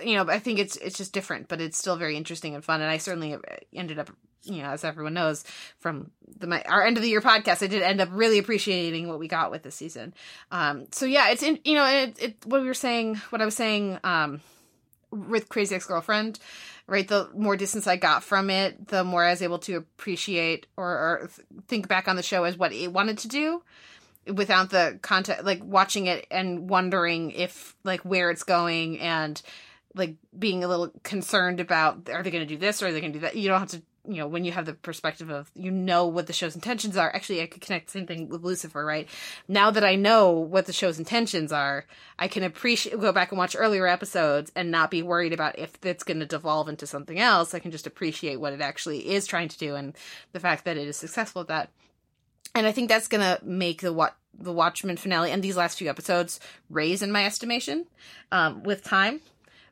you 0.05 0.15
know, 0.15 0.27
I 0.29 0.39
think 0.39 0.59
it's 0.59 0.77
it's 0.77 0.97
just 0.97 1.13
different, 1.13 1.49
but 1.49 1.61
it's 1.61 1.79
still 1.79 1.97
very 1.97 2.17
interesting 2.17 2.55
and 2.55 2.65
fun. 2.65 2.81
And 2.81 2.91
I 2.91 2.99
certainly 2.99 3.37
ended 3.75 3.99
up, 3.99 4.11
you 4.45 4.63
know, 4.63 4.71
as 4.71 4.85
everyone 4.85 5.15
knows 5.15 5.45
from 5.79 6.11
the 6.39 6.47
my 6.47 6.63
our 6.63 6.85
end 6.85 6.97
of 6.97 7.03
the 7.03 7.09
year 7.09 7.21
podcast, 7.21 7.63
I 7.63 7.67
did 7.67 7.83
end 7.83 8.01
up 8.01 8.09
really 8.13 8.39
appreciating 8.39 9.09
what 9.09 9.19
we 9.19 9.29
got 9.29 9.51
with 9.51 9.63
this 9.63 9.75
season. 9.75 10.15
Um, 10.51 10.87
so 10.91 11.07
yeah, 11.07 11.31
it's 11.31 11.43
in 11.43 11.59
you 11.65 11.75
know, 11.75 11.87
it, 11.87 12.23
it 12.23 12.37
what 12.47 12.61
we 12.61 12.67
were 12.67 12.75
saying, 12.75 13.17
what 13.31 13.41
I 13.41 13.45
was 13.45 13.57
saying, 13.57 13.99
um, 14.05 14.41
with 15.11 15.49
Crazy 15.49 15.75
Ex 15.75 15.87
Girlfriend, 15.87 16.39
right? 16.87 17.07
The 17.07 17.29
more 17.35 17.57
distance 17.57 17.87
I 17.87 17.97
got 17.97 18.23
from 18.25 18.51
it, 18.51 18.89
the 18.89 19.05
more 19.05 19.25
I 19.25 19.31
was 19.31 19.43
able 19.43 19.59
to 19.61 19.77
appreciate 19.77 20.67
or, 20.77 20.89
or 20.89 21.31
think 21.69 21.89
back 21.89 22.09
on 22.09 22.17
the 22.17 22.23
show 22.23 22.45
as 22.45 22.57
what 22.57 22.73
it 22.73 22.93
wanted 22.93 23.19
to 23.19 23.29
do 23.29 23.63
without 24.27 24.71
the 24.71 24.99
content 25.03 25.45
like 25.45 25.61
watching 25.65 26.07
it 26.07 26.27
and 26.31 26.71
wondering 26.71 27.33
if 27.33 27.75
like 27.83 28.01
where 28.03 28.31
it's 28.31 28.45
going 28.45 29.01
and 29.01 29.43
like 29.95 30.15
being 30.39 30.63
a 30.63 30.69
little 30.69 30.93
concerned 31.03 31.59
about 31.59 32.09
are 32.09 32.23
they 32.23 32.31
going 32.31 32.47
to 32.47 32.55
do 32.55 32.57
this 32.57 32.83
or 32.83 32.87
are 32.87 32.93
they 32.93 33.01
going 33.01 33.13
to 33.13 33.19
do 33.19 33.25
that 33.25 33.35
you 33.35 33.49
don't 33.49 33.59
have 33.59 33.71
to 33.71 33.83
you 34.07 34.17
know 34.17 34.27
when 34.27 34.45
you 34.45 34.53
have 34.53 34.67
the 34.67 34.75
perspective 34.75 35.31
of 35.31 35.51
you 35.55 35.71
know 35.71 36.07
what 36.07 36.27
the 36.27 36.33
show's 36.33 36.55
intentions 36.55 36.97
are. 36.97 37.15
Actually 37.15 37.43
i 37.43 37.47
could 37.47 37.63
connect 37.63 37.87
the 37.87 37.93
same 37.93 38.07
thing 38.07 38.29
with 38.29 38.43
lucifer 38.43 38.85
right? 38.85 39.09
Now 39.49 39.71
that 39.71 39.85
i 39.85 39.95
know 39.95 40.33
what 40.33 40.67
the 40.67 40.73
show's 40.73 40.99
intentions 40.99 41.53
are 41.53 41.87
i 42.19 42.29
can 42.29 42.43
appreciate 42.43 43.01
go 43.01 43.13
back 43.13 43.31
and 43.31 43.39
watch 43.39 43.57
earlier 43.59 43.87
episodes 43.87 44.53
and 44.57 44.71
not 44.71 44.91
be 44.91 45.03
worried 45.03 45.33
about 45.33 45.59
if 45.59 45.73
it's 45.85 46.05
going 46.05 46.21
to 46.21 46.27
devolve 46.27 46.69
into 46.69 46.87
something 46.87 47.19
else. 47.19 47.55
I 47.55 47.59
can 47.59 47.71
just 47.71 47.87
appreciate 47.87 48.41
what 48.41 48.53
it 48.53 48.61
actually 48.61 49.11
is 49.11 49.27
trying 49.27 49.49
to 49.49 49.59
do 49.59 49.75
and 49.75 49.95
the 50.33 50.41
fact 50.41 50.65
that 50.65 50.77
it 50.77 50.89
is 50.89 50.97
successful 50.97 51.43
at 51.43 51.49
that. 51.49 51.71
And 52.55 52.67
I 52.67 52.73
think 52.73 52.89
that's 52.89 53.09
gonna 53.09 53.39
make 53.43 53.81
the 53.81 53.93
what 53.93 54.17
the 54.35 54.53
Watchmen 54.53 54.97
finale 54.97 55.31
and 55.31 55.43
these 55.43 55.57
last 55.57 55.79
few 55.79 55.89
episodes 55.89 56.41
raise 56.71 57.03
in 57.03 57.13
my 57.13 57.25
estimation 57.25 57.87
um, 58.31 58.63
with 58.63 58.83
time. 58.83 59.21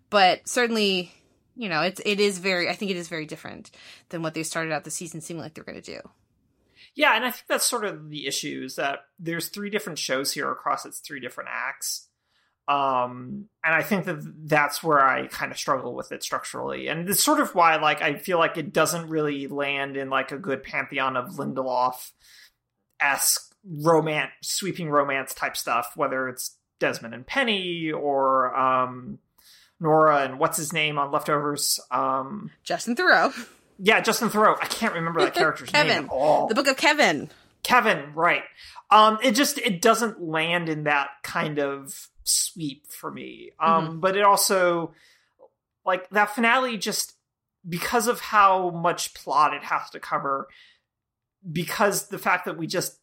But 0.09 0.49
certainly, 0.49 1.13
you 1.61 1.69
know, 1.69 1.83
it's 1.83 2.01
it 2.07 2.21
is 2.21 2.39
very. 2.39 2.71
I 2.71 2.75
think 2.75 2.91
it 2.91 2.97
is 2.97 3.09
very 3.09 3.27
different 3.27 3.71
than 4.09 4.23
what 4.23 4.33
they 4.33 4.43
started 4.43 4.73
out 4.73 4.85
the 4.85 4.91
season 4.91 5.21
seeming 5.21 5.43
like 5.43 5.53
they're 5.53 5.63
going 5.63 5.81
to 5.81 5.95
do. 5.95 6.01
Yeah, 6.95 7.15
and 7.15 7.23
I 7.23 7.31
think 7.31 7.45
that's 7.49 7.67
sort 7.67 7.85
of 7.85 8.09
the 8.09 8.27
issue 8.27 8.63
is 8.65 8.77
that 8.77 9.01
there's 9.19 9.49
three 9.49 9.69
different 9.69 9.99
shows 9.99 10.33
here 10.33 10.51
across 10.51 10.87
its 10.87 11.01
three 11.01 11.21
different 11.21 11.51
acts. 11.53 12.09
Um, 12.67 13.49
and 13.63 13.75
I 13.75 13.83
think 13.83 14.07
that 14.07 14.21
that's 14.49 14.83
where 14.83 15.05
I 15.05 15.27
kind 15.27 15.53
of 15.53 15.59
struggle 15.59 15.95
with 15.95 16.13
it 16.13 16.23
structurally. 16.23 16.89
And 16.89 17.07
it's 17.11 17.23
sort 17.23 17.41
of 17.41 17.55
why, 17.55 17.77
like, 17.77 18.01
I 18.01 18.15
feel 18.15 18.39
like 18.39 18.57
it 18.57 18.73
doesn't 18.73 19.11
really 19.11 19.47
land 19.47 19.99
in 19.99 20.09
like 20.09 20.33
a 20.33 20.39
good 20.39 20.63
pantheon 20.63 21.17
of 21.19 21.31
Lindelof 21.35 22.11
esque 23.01 23.55
romance, 23.67 24.31
sweeping 24.41 24.89
romance 24.89 25.35
type 25.35 25.59
stuff, 25.59 25.93
whether 25.95 26.27
it's 26.29 26.57
Desmond 26.79 27.13
and 27.13 27.27
Penny 27.27 27.93
or 27.93 28.57
um, 28.57 29.19
Nora 29.81 30.25
and 30.25 30.39
what's 30.39 30.57
his 30.59 30.73
name 30.73 30.99
on 30.99 31.11
Leftovers. 31.11 31.81
Um, 31.91 32.51
Justin 32.63 32.95
Theroux, 32.95 33.33
yeah, 33.79 34.01
Justin 34.01 34.29
Theroux. 34.29 34.57
I 34.61 34.67
can't 34.67 34.95
remember 34.95 35.21
that 35.21 35.35
character's 35.35 35.73
name 35.73 35.87
Kevin, 35.87 36.05
at 36.05 36.11
all. 36.11 36.47
the 36.47 36.55
Book 36.55 36.67
of 36.69 36.77
Kevin. 36.77 37.31
Kevin, 37.63 38.13
right. 38.15 38.43
Um, 38.91 39.19
it 39.23 39.33
just 39.33 39.59
it 39.59 39.81
doesn't 39.81 40.23
land 40.23 40.69
in 40.69 40.85
that 40.85 41.09
kind 41.23 41.59
of 41.59 42.09
sweep 42.25 42.91
for 42.91 43.11
me. 43.11 43.53
Um, 43.59 44.01
but 44.01 44.17
it 44.17 44.23
also 44.23 44.93
like 45.85 46.09
that 46.11 46.35
finale 46.35 46.77
just 46.77 47.15
because 47.69 48.07
of 48.09 48.21
how 48.21 48.71
much 48.71 49.15
plot 49.15 49.55
it 49.55 49.63
has 49.65 49.91
to 49.91 50.01
cover, 50.01 50.49
because 51.51 52.09
the 52.09 52.19
fact 52.19 52.47
that 52.47 52.57
we 52.57 52.67
just 52.67 52.99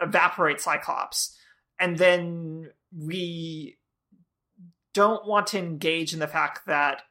evaporate 0.00 0.60
Cyclops 0.60 1.36
and 1.78 1.96
then 1.96 2.70
we 2.96 3.78
don't 4.94 5.26
want 5.26 5.48
to 5.48 5.58
engage 5.58 6.14
in 6.14 6.20
the 6.20 6.26
fact 6.26 6.66
that 6.66 7.02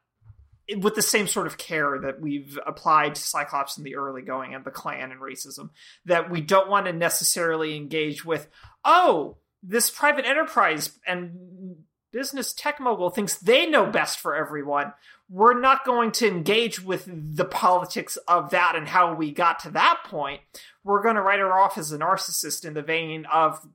with 0.77 0.95
the 0.95 1.01
same 1.01 1.27
sort 1.27 1.45
of 1.45 1.57
care 1.57 1.99
that 1.99 2.21
we've 2.21 2.57
applied 2.65 3.15
to 3.15 3.21
Cyclops 3.21 3.77
in 3.77 3.83
the 3.83 3.95
early 3.95 4.21
going 4.21 4.55
and 4.55 4.63
the 4.63 4.71
clan 4.71 5.11
and 5.11 5.21
racism, 5.21 5.69
that 6.05 6.31
we 6.31 6.41
don't 6.41 6.69
want 6.69 6.85
to 6.85 6.93
necessarily 6.93 7.75
engage 7.75 8.25
with, 8.25 8.47
oh, 8.83 9.37
this 9.61 9.91
private 9.91 10.25
enterprise 10.25 10.97
and 11.05 11.75
business 12.11 12.53
tech 12.53 12.79
mogul 12.79 13.09
thinks 13.09 13.37
they 13.37 13.65
know 13.65 13.85
best 13.85 14.19
for 14.19 14.35
everyone. 14.35 14.93
We're 15.29 15.59
not 15.59 15.85
going 15.85 16.11
to 16.13 16.27
engage 16.27 16.81
with 16.81 17.09
the 17.35 17.45
politics 17.45 18.17
of 18.27 18.51
that 18.51 18.75
and 18.75 18.87
how 18.87 19.15
we 19.15 19.31
got 19.31 19.59
to 19.59 19.71
that 19.71 20.01
point. 20.05 20.41
We're 20.83 21.01
going 21.01 21.15
to 21.15 21.21
write 21.21 21.39
her 21.39 21.59
off 21.59 21.77
as 21.77 21.91
a 21.91 21.97
narcissist 21.97 22.65
in 22.65 22.73
the 22.73 22.81
vein 22.81 23.25
of 23.25 23.65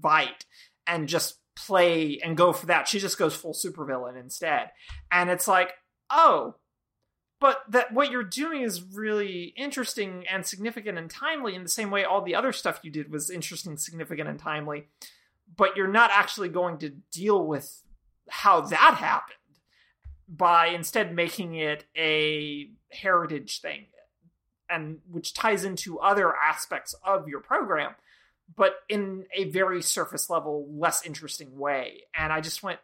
Veidt 0.00 0.46
and 0.86 1.08
just 1.08 1.38
play 1.66 2.20
and 2.24 2.36
go 2.36 2.52
for 2.52 2.66
that. 2.66 2.88
She 2.88 2.98
just 2.98 3.18
goes 3.18 3.34
full 3.34 3.52
supervillain 3.52 4.18
instead. 4.18 4.70
And 5.10 5.30
it's 5.30 5.48
like, 5.48 5.72
oh, 6.10 6.56
but 7.40 7.62
that 7.70 7.92
what 7.92 8.10
you're 8.10 8.24
doing 8.24 8.62
is 8.62 8.82
really 8.82 9.54
interesting 9.56 10.24
and 10.30 10.44
significant 10.44 10.98
and 10.98 11.10
timely 11.10 11.54
in 11.54 11.62
the 11.62 11.68
same 11.68 11.90
way 11.90 12.04
all 12.04 12.22
the 12.22 12.34
other 12.34 12.52
stuff 12.52 12.80
you 12.82 12.90
did 12.90 13.10
was 13.10 13.30
interesting, 13.30 13.76
significant, 13.76 14.28
and 14.28 14.38
timely. 14.38 14.88
But 15.56 15.76
you're 15.76 15.88
not 15.88 16.10
actually 16.12 16.48
going 16.48 16.78
to 16.78 16.90
deal 17.12 17.44
with 17.44 17.82
how 18.28 18.60
that 18.60 18.94
happened 18.98 19.34
by 20.28 20.68
instead 20.68 21.14
making 21.14 21.54
it 21.54 21.84
a 21.96 22.70
heritage 22.92 23.60
thing 23.60 23.86
and 24.68 24.98
which 25.10 25.32
ties 25.32 25.64
into 25.64 25.98
other 25.98 26.34
aspects 26.36 26.94
of 27.02 27.28
your 27.28 27.40
program 27.40 27.94
but 28.56 28.74
in 28.88 29.24
a 29.34 29.44
very 29.44 29.82
surface 29.82 30.30
level 30.30 30.66
less 30.70 31.04
interesting 31.04 31.58
way 31.58 32.02
and 32.14 32.32
i 32.32 32.40
just 32.40 32.62
went 32.62 32.78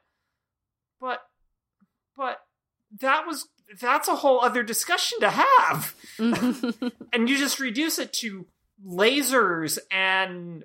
but 1.01 1.21
but 2.17 2.39
that 3.01 3.27
was 3.27 3.49
that's 3.81 4.09
a 4.09 4.17
whole 4.17 4.41
other 4.41 4.63
discussion 4.63 5.21
to 5.21 5.31
have. 5.31 5.95
and 6.19 7.29
you 7.29 7.39
just 7.39 7.61
reduce 7.61 7.99
it 7.99 8.13
to 8.13 8.47
lasers 8.87 9.79
and 9.91 10.65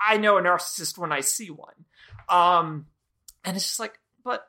I 0.00 0.16
know 0.16 0.38
a 0.38 0.42
narcissist 0.42 0.98
when 0.98 1.12
I 1.12 1.20
see 1.20 1.50
one. 1.50 1.84
Um 2.28 2.86
and 3.44 3.56
it's 3.56 3.66
just 3.66 3.80
like, 3.80 3.98
but 4.24 4.46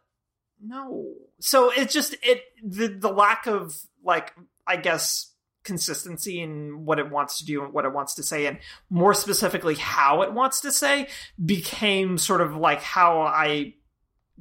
no. 0.62 1.06
So 1.40 1.72
it's 1.72 1.94
just 1.94 2.16
it 2.24 2.44
the 2.64 2.88
the 2.88 3.12
lack 3.12 3.46
of 3.46 3.76
like 4.04 4.34
I 4.66 4.78
guess 4.78 5.32
consistency 5.66 6.42
in 6.42 6.86
what 6.86 7.00
it 7.00 7.10
wants 7.10 7.40
to 7.40 7.46
do 7.46 7.64
and 7.64 7.74
what 7.74 7.86
it 7.86 7.94
wants 7.94 8.16
to 8.16 8.24
say 8.24 8.46
and 8.46 8.60
more 8.90 9.14
specifically 9.14 9.76
how 9.76 10.22
it 10.22 10.32
wants 10.32 10.62
to 10.62 10.72
say 10.72 11.08
became 11.44 12.18
sort 12.18 12.42
of 12.42 12.56
like 12.56 12.82
how 12.82 13.22
I 13.22 13.74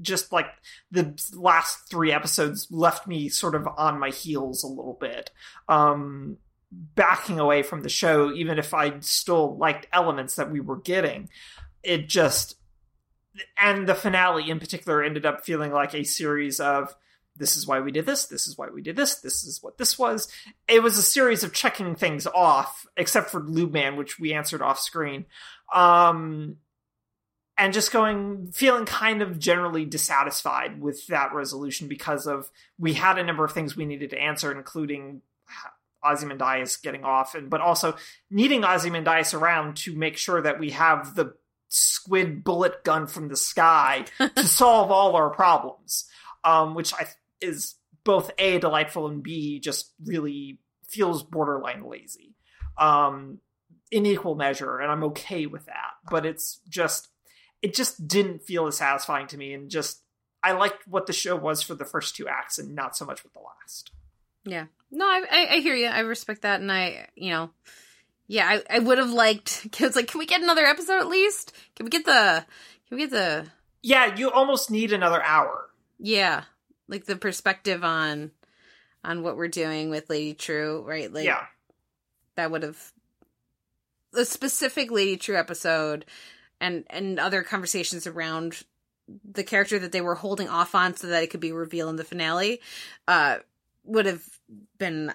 just 0.00 0.32
like 0.32 0.46
the 0.90 1.18
last 1.34 1.90
three 1.90 2.12
episodes 2.12 2.68
left 2.70 3.06
me 3.06 3.28
sort 3.28 3.54
of 3.54 3.66
on 3.76 3.98
my 3.98 4.10
heels 4.10 4.62
a 4.62 4.68
little 4.68 4.96
bit. 5.00 5.30
Um 5.68 6.38
backing 6.94 7.38
away 7.38 7.62
from 7.62 7.82
the 7.82 7.88
show 7.88 8.32
even 8.32 8.58
if 8.58 8.74
i 8.74 8.98
still 8.98 9.56
liked 9.58 9.86
elements 9.92 10.34
that 10.34 10.50
we 10.50 10.58
were 10.58 10.80
getting 10.80 11.28
it 11.84 12.08
just 12.08 12.56
and 13.58 13.88
the 13.88 13.94
finale 13.94 14.50
in 14.50 14.58
particular 14.58 15.02
ended 15.02 15.26
up 15.26 15.44
feeling 15.44 15.72
like 15.72 15.94
a 15.94 16.04
series 16.04 16.60
of 16.60 16.94
this 17.36 17.56
is 17.56 17.66
why 17.66 17.80
we 17.80 17.90
did 17.90 18.06
this 18.06 18.26
this 18.26 18.46
is 18.46 18.56
why 18.56 18.68
we 18.68 18.82
did 18.82 18.96
this 18.96 19.16
this 19.16 19.44
is 19.44 19.62
what 19.62 19.78
this 19.78 19.98
was. 19.98 20.28
It 20.68 20.82
was 20.82 20.98
a 20.98 21.02
series 21.02 21.42
of 21.42 21.52
checking 21.52 21.94
things 21.94 22.26
off 22.26 22.86
except 22.96 23.30
for 23.30 23.40
lube 23.40 23.72
man 23.72 23.96
which 23.96 24.18
we 24.18 24.32
answered 24.32 24.62
off 24.62 24.78
screen. 24.78 25.26
Um 25.72 26.56
and 27.56 27.72
just 27.72 27.92
going 27.92 28.50
feeling 28.52 28.84
kind 28.84 29.22
of 29.22 29.38
generally 29.38 29.84
dissatisfied 29.84 30.80
with 30.80 31.06
that 31.08 31.32
resolution 31.32 31.88
because 31.88 32.26
of 32.26 32.50
we 32.78 32.94
had 32.94 33.18
a 33.18 33.24
number 33.24 33.44
of 33.44 33.52
things 33.52 33.76
we 33.76 33.84
needed 33.84 34.10
to 34.10 34.18
answer 34.18 34.52
including 34.52 35.22
Ozymandias 36.04 36.76
getting 36.76 37.04
off 37.04 37.34
and 37.34 37.50
but 37.50 37.60
also 37.60 37.96
needing 38.30 38.64
Ozymandias 38.64 39.34
around 39.34 39.76
to 39.78 39.94
make 39.96 40.16
sure 40.16 40.40
that 40.40 40.60
we 40.60 40.70
have 40.70 41.14
the 41.14 41.34
squid 41.68 42.44
bullet 42.44 42.84
gun 42.84 43.08
from 43.08 43.28
the 43.28 43.36
sky 43.36 44.04
to 44.36 44.44
solve 44.44 44.92
all 44.92 45.16
our 45.16 45.30
problems 45.30 46.08
um, 46.44 46.74
which 46.74 46.92
I 46.94 47.06
is 47.44 47.74
both 48.04 48.30
a 48.38 48.58
delightful 48.58 49.06
and 49.06 49.22
b 49.22 49.60
just 49.60 49.92
really 50.04 50.58
feels 50.88 51.22
borderline 51.22 51.88
lazy 51.88 52.34
um, 52.78 53.38
in 53.90 54.06
equal 54.06 54.34
measure 54.34 54.78
and 54.78 54.90
I'm 54.90 55.04
okay 55.04 55.46
with 55.46 55.66
that 55.66 55.92
but 56.10 56.26
it's 56.26 56.60
just 56.68 57.08
it 57.62 57.74
just 57.74 58.06
didn't 58.06 58.42
feel 58.42 58.66
as 58.66 58.76
satisfying 58.76 59.26
to 59.28 59.38
me 59.38 59.54
and 59.54 59.70
just 59.70 60.04
I 60.44 60.52
liked 60.52 60.86
what 60.86 61.06
the 61.06 61.14
show 61.14 61.34
was 61.34 61.62
for 61.62 61.74
the 61.74 61.86
first 61.86 62.14
two 62.14 62.28
acts 62.28 62.58
and 62.58 62.74
not 62.74 62.94
so 62.94 63.06
much 63.06 63.24
with 63.24 63.32
the 63.32 63.40
last. 63.40 63.90
Yeah. 64.44 64.66
No, 64.90 65.06
I, 65.06 65.22
I, 65.30 65.54
I 65.54 65.58
hear 65.60 65.74
you. 65.74 65.86
I 65.86 66.00
respect 66.00 66.42
that, 66.42 66.60
and 66.60 66.70
I, 66.70 67.08
you 67.16 67.30
know, 67.30 67.50
yeah, 68.26 68.46
I, 68.46 68.76
I 68.76 68.78
would 68.78 68.98
have 68.98 69.10
liked. 69.10 69.68
It's 69.80 69.96
like, 69.96 70.08
can 70.08 70.18
we 70.18 70.26
get 70.26 70.42
another 70.42 70.66
episode 70.66 71.00
at 71.00 71.08
least? 71.08 71.52
Can 71.74 71.84
we 71.84 71.90
get 71.90 72.04
the? 72.04 72.44
Can 72.88 72.96
we 72.96 73.04
get 73.04 73.10
the? 73.10 73.46
Yeah, 73.82 74.14
you 74.14 74.30
almost 74.30 74.70
need 74.70 74.92
another 74.92 75.22
hour. 75.22 75.70
Yeah, 75.98 76.44
like 76.88 77.04
the 77.04 77.16
perspective 77.16 77.84
on, 77.84 78.30
on 79.04 79.22
what 79.22 79.36
we're 79.36 79.48
doing 79.48 79.90
with 79.90 80.10
Lady 80.10 80.34
Trieu, 80.34 80.82
right? 80.86 81.12
Like, 81.12 81.24
yeah, 81.24 81.44
that 82.36 82.50
would 82.50 82.62
have 82.62 82.92
a 84.14 84.24
specific 84.24 84.90
Lady 84.90 85.16
Trieu 85.16 85.36
episode, 85.36 86.04
and 86.60 86.84
and 86.90 87.18
other 87.18 87.42
conversations 87.42 88.06
around 88.06 88.62
the 89.24 89.44
character 89.44 89.78
that 89.78 89.92
they 89.92 90.00
were 90.00 90.14
holding 90.14 90.48
off 90.48 90.74
on 90.74 90.96
so 90.96 91.08
that 91.08 91.22
it 91.22 91.30
could 91.30 91.40
be 91.40 91.52
revealed 91.52 91.90
in 91.90 91.96
the 91.96 92.04
finale. 92.04 92.60
Uh, 93.06 93.38
would 93.84 94.06
have 94.06 94.24
been 94.78 95.12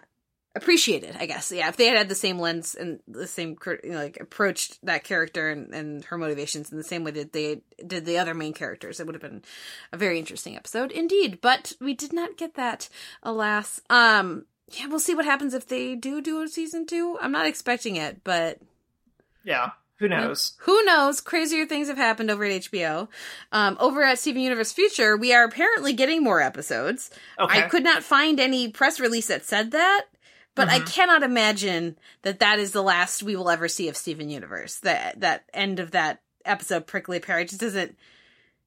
appreciated, 0.56 1.16
I 1.20 1.26
guess. 1.26 1.52
Yeah, 1.52 1.70
if 1.70 1.78
they 1.78 1.86
had 1.86 1.98
had 1.98 2.10
the 2.10 2.16
same 2.16 2.40
lens 2.40 2.76
and 2.76 3.00
the 3.08 3.28
same 3.28 3.58
you 3.84 3.92
know, 3.92 3.98
like 3.98 4.20
approached 4.20 4.84
that 4.86 5.04
character 5.04 5.50
and, 5.50 5.74
and 5.74 6.06
her 6.06 6.18
motivations 6.18 6.72
in 6.72 6.78
the 6.78 6.84
same 6.84 7.04
way 7.04 7.12
that 7.12 7.34
they 7.34 7.62
did 7.86 8.06
the 8.06 8.18
other 8.18 8.34
main 8.34 8.54
characters, 8.54 9.00
it 9.00 9.06
would 9.06 9.16
have 9.16 9.22
been 9.22 9.44
a 9.92 9.98
very 9.98 10.20
interesting 10.20 10.56
episode 10.56 10.92
indeed. 10.92 11.40
But 11.42 11.74
we 11.80 11.94
did 11.94 12.14
not 12.14 12.38
get 12.38 12.56
that, 12.56 12.90
alas. 13.24 13.82
Um, 13.90 14.46
yeah, 14.72 14.88
we'll 14.88 15.00
see 15.00 15.16
what 15.16 15.26
happens 15.26 15.54
if 15.54 15.68
they 15.68 15.96
do 15.96 16.22
do 16.22 16.42
a 16.42 16.48
season 16.48 16.86
two. 16.86 17.18
I'm 17.22 17.32
not 17.32 17.48
expecting 17.48 17.96
it, 17.96 18.24
but 18.24 18.60
yeah. 19.44 19.72
Who 20.00 20.08
knows? 20.08 20.54
Who 20.60 20.82
knows? 20.86 21.20
Crazier 21.20 21.66
things 21.66 21.90
have 21.90 21.98
happened 21.98 22.32
over 22.32 22.46
at 22.46 22.62
HBO. 22.62 23.10
Um, 23.52 23.76
over 23.82 24.02
at 24.02 24.18
Steven 24.18 24.42
Universe 24.42 24.72
Future, 24.72 25.18
we 25.18 25.34
are 25.34 25.44
apparently 25.44 25.92
getting 25.92 26.24
more 26.24 26.42
episodes. 26.42 27.10
Okay. 27.38 27.64
I 27.64 27.68
could 27.68 27.84
not 27.84 28.02
find 28.02 28.40
any 28.40 28.70
press 28.70 29.02
release 29.02 29.28
that 29.28 29.44
said 29.44 29.72
that, 29.72 30.06
but 30.60 30.69
I 30.69 30.80
cannot 30.80 31.23
imagine 31.23 31.98
that 32.22 32.40
that 32.40 32.60
is 32.60 32.72
the 32.72 32.84
last 32.84 33.23
we 33.23 33.36
will 33.36 33.49
ever 33.49 33.68
see 33.68 33.88
of 33.88 33.98
Steven 33.98 34.30
Universe. 34.30 34.76
That 34.80 35.22
that 35.22 35.45
end 35.53 35.80
of 35.80 35.91
that 35.91 36.22
episode, 36.45 36.88
Prickly 36.88 37.19
Pear, 37.19 37.44
just 37.44 37.61
doesn't. 37.61 37.98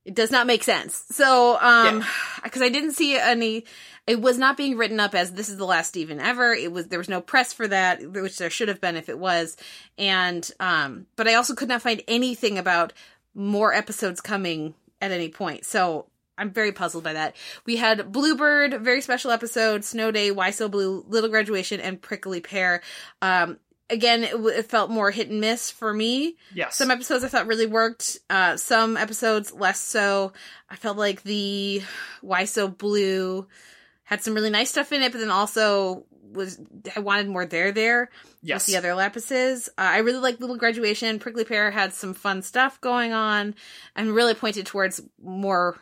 It 0.05 0.15
does 0.17 0.33
not 0.33 0.49
make 0.49 0.65
sense. 0.65 1.05
So, 1.11 1.61
um, 1.61 2.05
because 2.43 2.63
I 2.63 2.71
didn't 2.71 2.93
see 2.93 3.17
any, 3.17 3.67
it 4.05 4.21
was 4.21 4.37
not 4.37 4.57
being 4.57 4.77
written 4.77 4.99
up 4.99 5.15
as 5.15 5.35
this 5.35 5.49
is 5.49 5.59
the 5.59 5.65
last 5.65 5.91
Steven 5.91 6.19
ever. 6.19 6.53
It 6.53 6.73
was 6.73 6.89
there 6.89 6.99
was 6.99 7.09
no 7.09 7.21
press 7.21 7.53
for 7.53 7.69
that, 7.69 8.11
which 8.11 8.39
there 8.39 8.51
should 8.51 8.69
have 8.69 8.81
been 8.81 8.97
if 8.97 9.09
it 9.09 9.19
was. 9.19 9.57
And 9.99 10.51
um, 10.59 11.07
but 11.17 11.29
I 11.29 11.35
also 11.35 11.55
could 11.55 11.69
not 11.69 11.83
find 11.83 12.03
anything 12.09 12.59
about 12.59 12.93
more 13.35 13.73
episodes 13.73 14.21
coming 14.21 14.75
at 15.01 15.11
any 15.11 15.29
point. 15.29 15.65
So 15.65 16.07
I'm 16.39 16.51
very 16.51 16.73
puzzled 16.73 17.05
by 17.05 17.13
that. 17.13 17.37
We 17.67 17.77
had 17.77 18.11
Bluebird, 18.11 18.81
very 18.83 19.01
special 19.01 19.31
episode, 19.31 19.85
Snow 19.85 20.11
Day, 20.11 20.31
Why 20.31 20.51
So 20.51 20.69
Blue, 20.69 21.05
Little 21.07 21.31
Graduation, 21.31 21.81
and 21.81 22.01
Prickly 22.01 22.41
Pear. 22.41 22.83
Um, 23.21 23.59
again, 23.91 24.25
it, 24.25 24.33
w- 24.33 24.57
it 24.57 24.67
felt 24.67 24.91
more 24.91 25.11
hit 25.11 25.29
and 25.29 25.41
miss 25.41 25.71
for 25.71 25.93
me. 25.93 26.37
Yes. 26.55 26.77
Some 26.77 26.91
episodes 26.91 27.23
I 27.23 27.29
thought 27.29 27.47
really 27.47 27.67
worked. 27.67 28.19
Uh, 28.31 28.57
some 28.57 28.97
episodes 28.97 29.53
less 29.53 29.79
so. 29.79 30.33
I 30.71 30.77
felt 30.77 30.97
like 30.97 31.23
the 31.23 31.83
Why 32.23 32.47
So 32.47 32.67
Blue 32.67 33.47
had 34.05 34.23
some 34.23 34.35
really 34.35 34.51
nice 34.51 34.71
stuff 34.71 34.93
in 34.93 35.03
it, 35.03 35.13
but 35.13 35.19
then 35.19 35.31
also 35.31 36.07
was 36.33 36.59
I 36.97 37.01
wanted 37.01 37.29
more 37.29 37.45
there 37.45 37.73
there 37.73 38.09
yes. 38.43 38.67
with 38.67 38.73
the 38.73 38.79
other 38.79 38.91
lapises. 38.91 39.69
Uh, 39.69 39.73
I 39.83 39.99
really 39.99 40.19
like 40.19 40.41
Little 40.41 40.57
Graduation. 40.57 41.19
Prickly 41.19 41.45
Pear 41.45 41.71
had 41.71 41.93
some 41.93 42.15
fun 42.15 42.41
stuff 42.41 42.81
going 42.81 43.13
on, 43.13 43.55
and 43.95 44.15
really 44.15 44.35
pointed 44.35 44.65
towards 44.67 45.01
more 45.23 45.79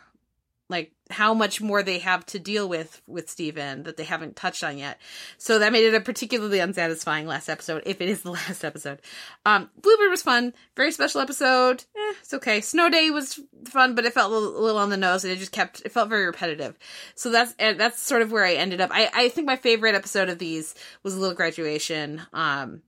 like 0.71 0.91
how 1.11 1.33
much 1.33 1.61
more 1.61 1.83
they 1.83 1.99
have 1.99 2.25
to 2.25 2.39
deal 2.39 2.67
with 2.67 3.01
with 3.05 3.29
Steven 3.29 3.83
that 3.83 3.97
they 3.97 4.03
haven't 4.03 4.35
touched 4.35 4.63
on 4.63 4.77
yet. 4.77 4.99
So 5.37 5.59
that 5.59 5.71
made 5.71 5.85
it 5.85 5.93
a 5.93 6.01
particularly 6.01 6.59
unsatisfying 6.59 7.27
last 7.27 7.49
episode, 7.49 7.83
if 7.85 8.01
it 8.01 8.09
is 8.09 8.23
the 8.23 8.31
last 8.47 8.63
episode. 8.63 8.99
Um, 9.45 9.69
Bluebird 9.79 10.09
was 10.09 10.23
fun, 10.23 10.53
very 10.75 10.91
special 10.91 11.21
episode. 11.21 11.83
Eh, 11.95 12.13
it's 12.21 12.33
okay. 12.33 12.61
Snow 12.61 12.89
Day 12.89 13.11
was 13.11 13.39
fun, 13.65 13.93
but 13.93 14.05
it 14.05 14.13
felt 14.13 14.31
a 14.31 14.35
little, 14.35 14.77
on 14.77 14.89
the 14.89 14.97
nose, 14.97 15.23
and 15.23 15.31
it 15.31 15.37
just 15.37 15.51
kept 15.51 15.81
it 15.85 15.91
felt 15.91 16.09
very 16.09 16.25
repetitive. 16.25 16.77
So 17.15 17.29
that's 17.29 17.53
that's 17.53 18.01
sort 18.01 18.21
of 18.21 18.31
where 18.31 18.45
I 18.45 18.53
ended 18.53 18.81
up. 18.81 18.89
I 18.91 19.09
I 19.13 19.29
think 19.29 19.45
my 19.45 19.57
favorite 19.57 19.95
episode 19.95 20.29
of 20.29 20.39
these 20.39 20.73
was 21.03 21.13
a 21.13 21.19
Little 21.19 21.35
Graduation. 21.35 22.21
Um, 22.33 22.81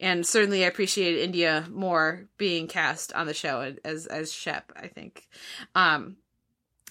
and 0.00 0.26
certainly 0.26 0.64
I 0.64 0.68
appreciate 0.68 1.28
Indya 1.28 1.68
Moore 1.68 2.28
being 2.38 2.68
cast 2.68 3.12
on 3.12 3.26
the 3.26 3.34
show 3.34 3.74
as 3.84 4.06
as 4.06 4.32
Shep. 4.32 4.72
I 4.76 4.86
think. 4.88 5.28
Um, 5.74 6.16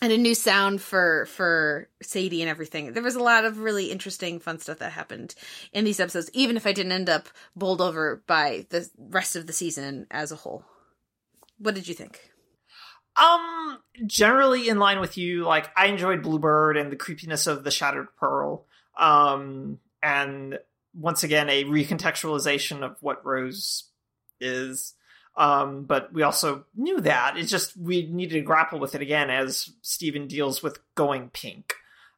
and 0.02 0.14
a 0.14 0.18
new 0.18 0.36
sound 0.36 0.82
for 0.82 1.26
for 1.28 1.90
Sadie 2.02 2.42
and 2.42 2.50
everything. 2.50 2.94
There 2.94 3.04
was 3.04 3.16
a 3.16 3.24
lot 3.24 3.46
of 3.46 3.60
really 3.60 3.92
interesting, 3.92 4.40
fun 4.40 4.60
stuff 4.60 4.80
that 4.80 4.92
happened 4.92 5.36
in 5.74 5.86
these 5.86 6.00
episodes, 6.00 6.30
even 6.34 6.58
if 6.58 6.68
I 6.68 6.74
didn't 6.74 6.92
end 6.92 7.10
up 7.10 7.30
bowled 7.56 7.82
over 7.82 8.24
by 8.28 8.66
the 8.70 8.90
rest 8.98 9.36
of 9.36 9.48
the 9.48 9.54
season 9.54 10.08
as 10.12 10.32
a 10.32 10.36
whole. 10.36 10.64
What 11.58 11.76
did 11.76 11.88
you 11.88 11.94
think? 11.94 12.32
Um, 13.16 13.80
generally 14.06 14.70
in 14.70 14.78
line 14.78 15.00
with 15.00 15.18
you. 15.18 15.44
Like 15.44 15.70
I 15.76 15.88
enjoyed 15.88 16.22
Bluebird 16.22 16.78
and 16.78 16.92
the 16.92 16.96
creepiness 16.96 17.48
of 17.48 17.64
the 17.64 17.72
Shattered 17.72 18.08
Pearl. 18.20 18.66
Um, 18.98 19.80
and 20.04 20.60
once 20.94 21.24
again 21.24 21.50
a 21.50 21.64
recontextualization 21.64 22.84
of 22.84 22.98
what 23.02 23.26
Rose 23.26 23.90
is. 24.40 24.94
Um, 25.38 25.84
but 25.84 26.12
we 26.12 26.24
also 26.24 26.66
knew 26.76 27.00
that. 27.02 27.38
It's 27.38 27.52
just 27.52 27.78
we 27.78 28.08
needed 28.08 28.34
to 28.34 28.42
grapple 28.42 28.80
with 28.80 28.96
it 28.96 29.02
again 29.02 29.30
as 29.30 29.72
Steven 29.84 30.28
deals 30.28 30.64
with 30.64 30.80
going 30.96 31.30
pink. 31.30 31.76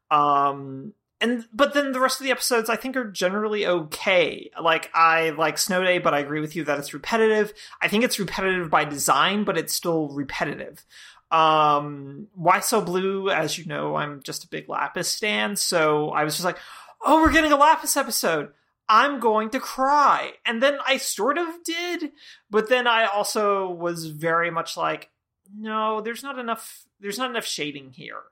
Um, 0.10 0.94
and 1.22 1.46
but 1.54 1.74
then 1.74 1.91
the 1.91 2.00
rest 2.00 2.22
of 2.22 2.26
the 2.26 2.32
episodes 2.32 2.70
I 2.70 2.78
think 2.78 2.96
are 2.96 3.12
generally 3.12 3.68
okay. 3.68 4.50
Like 4.60 4.90
I 4.94 5.32
like 5.32 5.58
Snow 5.58 5.84
Day, 5.84 6.00
but 6.00 6.14
I 6.14 6.20
agree 6.20 6.40
with 6.40 6.56
you 6.56 6.64
that 6.64 6.80
it's 6.80 6.94
repetitive. 6.94 7.54
I 7.82 7.90
think 7.90 8.06
it's 8.06 8.20
repetitive 8.20 8.70
by 8.70 8.86
design, 8.86 9.44
but 9.44 9.58
it's 9.58 9.74
still 9.74 10.08
repetitive. 10.10 10.86
Um, 11.30 12.28
Why 12.34 12.62
So 12.62 12.82
Blue, 12.82 13.30
as 13.30 13.58
you 13.58 13.66
know, 13.66 13.96
I'm 13.96 14.24
just 14.24 14.46
a 14.46 14.50
big 14.50 14.70
Lapis 14.70 15.10
stan, 15.10 15.58
so 15.58 16.10
I 16.10 16.24
was 16.24 16.36
just 16.36 16.46
like, 16.46 16.58
oh, 17.06 17.22
we're 17.22 17.34
getting 17.34 17.52
a 17.52 17.58
Lapis 17.58 17.98
episode. 17.98 18.54
I'm 18.90 19.20
going 19.20 19.52
to 19.52 19.60
cry. 19.60 20.32
And 20.45 20.61
then 20.61 20.80
I 20.86 20.98
sort 20.98 21.38
of 21.38 21.64
did, 21.64 22.11
but 22.49 22.68
then 22.70 22.88
I 22.88 23.06
also 23.06 23.70
was 23.70 24.07
very 24.07 24.49
much 24.49 24.76
like, 24.76 25.11
no, 25.56 26.02
there's 26.02 26.24
not 26.24 26.40
enough 26.40 26.84
there's 26.99 27.18
not 27.18 27.30
enough 27.30 27.45
shading 27.45 27.91
here. 27.91 28.24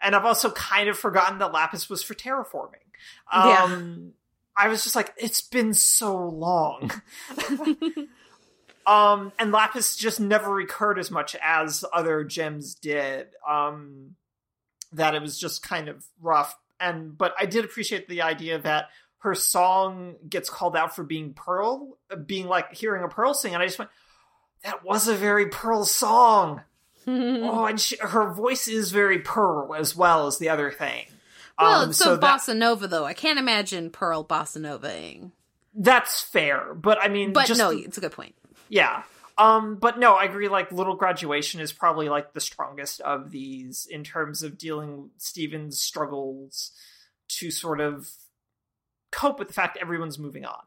and 0.00 0.14
I've 0.14 0.26
also 0.26 0.50
kind 0.50 0.88
of 0.88 0.98
forgotten 0.98 1.38
that 1.38 1.52
Lapis 1.52 1.88
was 1.88 2.02
for 2.02 2.14
terraforming. 2.14 2.84
Yeah. 3.32 3.64
Um, 3.64 4.12
I 4.56 4.68
was 4.68 4.82
just 4.84 4.96
like, 4.96 5.12
it's 5.16 5.40
been 5.40 5.74
so 5.74 6.28
long. 6.28 6.90
um, 8.86 9.32
and 9.38 9.52
Lapis 9.52 9.96
just 9.96 10.20
never 10.20 10.52
recurred 10.52 10.98
as 10.98 11.10
much 11.10 11.36
as 11.42 11.84
other 11.92 12.24
gems 12.24 12.74
did. 12.74 13.28
Um, 13.48 14.16
that 14.92 15.14
it 15.14 15.22
was 15.22 15.38
just 15.38 15.62
kind 15.62 15.88
of 15.88 16.04
rough. 16.20 16.56
And 16.78 17.16
but 17.16 17.34
I 17.38 17.46
did 17.46 17.64
appreciate 17.64 18.08
the 18.08 18.22
idea 18.22 18.58
that 18.58 18.88
her 19.26 19.34
song 19.34 20.16
gets 20.28 20.48
called 20.48 20.76
out 20.76 20.96
for 20.96 21.04
being 21.04 21.34
Pearl, 21.34 21.98
being 22.24 22.46
like 22.46 22.72
hearing 22.74 23.04
a 23.04 23.08
Pearl 23.08 23.34
sing, 23.34 23.52
and 23.54 23.62
I 23.62 23.66
just 23.66 23.78
went, 23.78 23.90
that 24.64 24.84
was 24.84 25.06
a 25.08 25.14
very 25.14 25.48
Pearl 25.48 25.84
song. 25.84 26.62
oh, 27.06 27.66
and 27.66 27.78
she, 27.80 27.96
her 27.98 28.32
voice 28.32 28.66
is 28.68 28.90
very 28.90 29.18
Pearl 29.20 29.74
as 29.74 29.94
well 29.94 30.26
as 30.26 30.38
the 30.38 30.48
other 30.48 30.70
thing. 30.72 31.04
Well, 31.58 31.82
Um, 31.82 31.90
it's 31.90 31.98
so, 31.98 32.16
that- 32.16 32.40
bossa 32.40 32.56
nova 32.56 32.88
though. 32.88 33.04
I 33.04 33.14
can't 33.14 33.38
imagine 33.38 33.90
Pearl 33.90 34.24
bossa 34.24 34.58
novaing. 34.58 35.32
That's 35.74 36.22
fair, 36.22 36.72
but 36.74 36.98
I 37.02 37.08
mean, 37.08 37.32
But 37.32 37.46
just 37.46 37.58
no, 37.58 37.70
it's 37.70 37.98
a 37.98 38.00
good 38.00 38.12
point. 38.12 38.34
yeah. 38.68 39.02
Um, 39.38 39.76
but 39.76 39.98
no, 39.98 40.14
I 40.14 40.24
agree. 40.24 40.48
Like, 40.48 40.72
Little 40.72 40.96
Graduation 40.96 41.60
is 41.60 41.70
probably 41.70 42.08
like 42.08 42.32
the 42.32 42.40
strongest 42.40 43.02
of 43.02 43.30
these 43.30 43.86
in 43.90 44.02
terms 44.02 44.42
of 44.42 44.56
dealing 44.56 45.10
Steven's 45.18 45.78
struggles 45.78 46.72
to 47.28 47.50
sort 47.50 47.80
of 47.82 48.08
cope 49.10 49.38
with 49.38 49.48
the 49.48 49.54
fact 49.54 49.78
everyone's 49.80 50.18
moving 50.18 50.44
on 50.44 50.62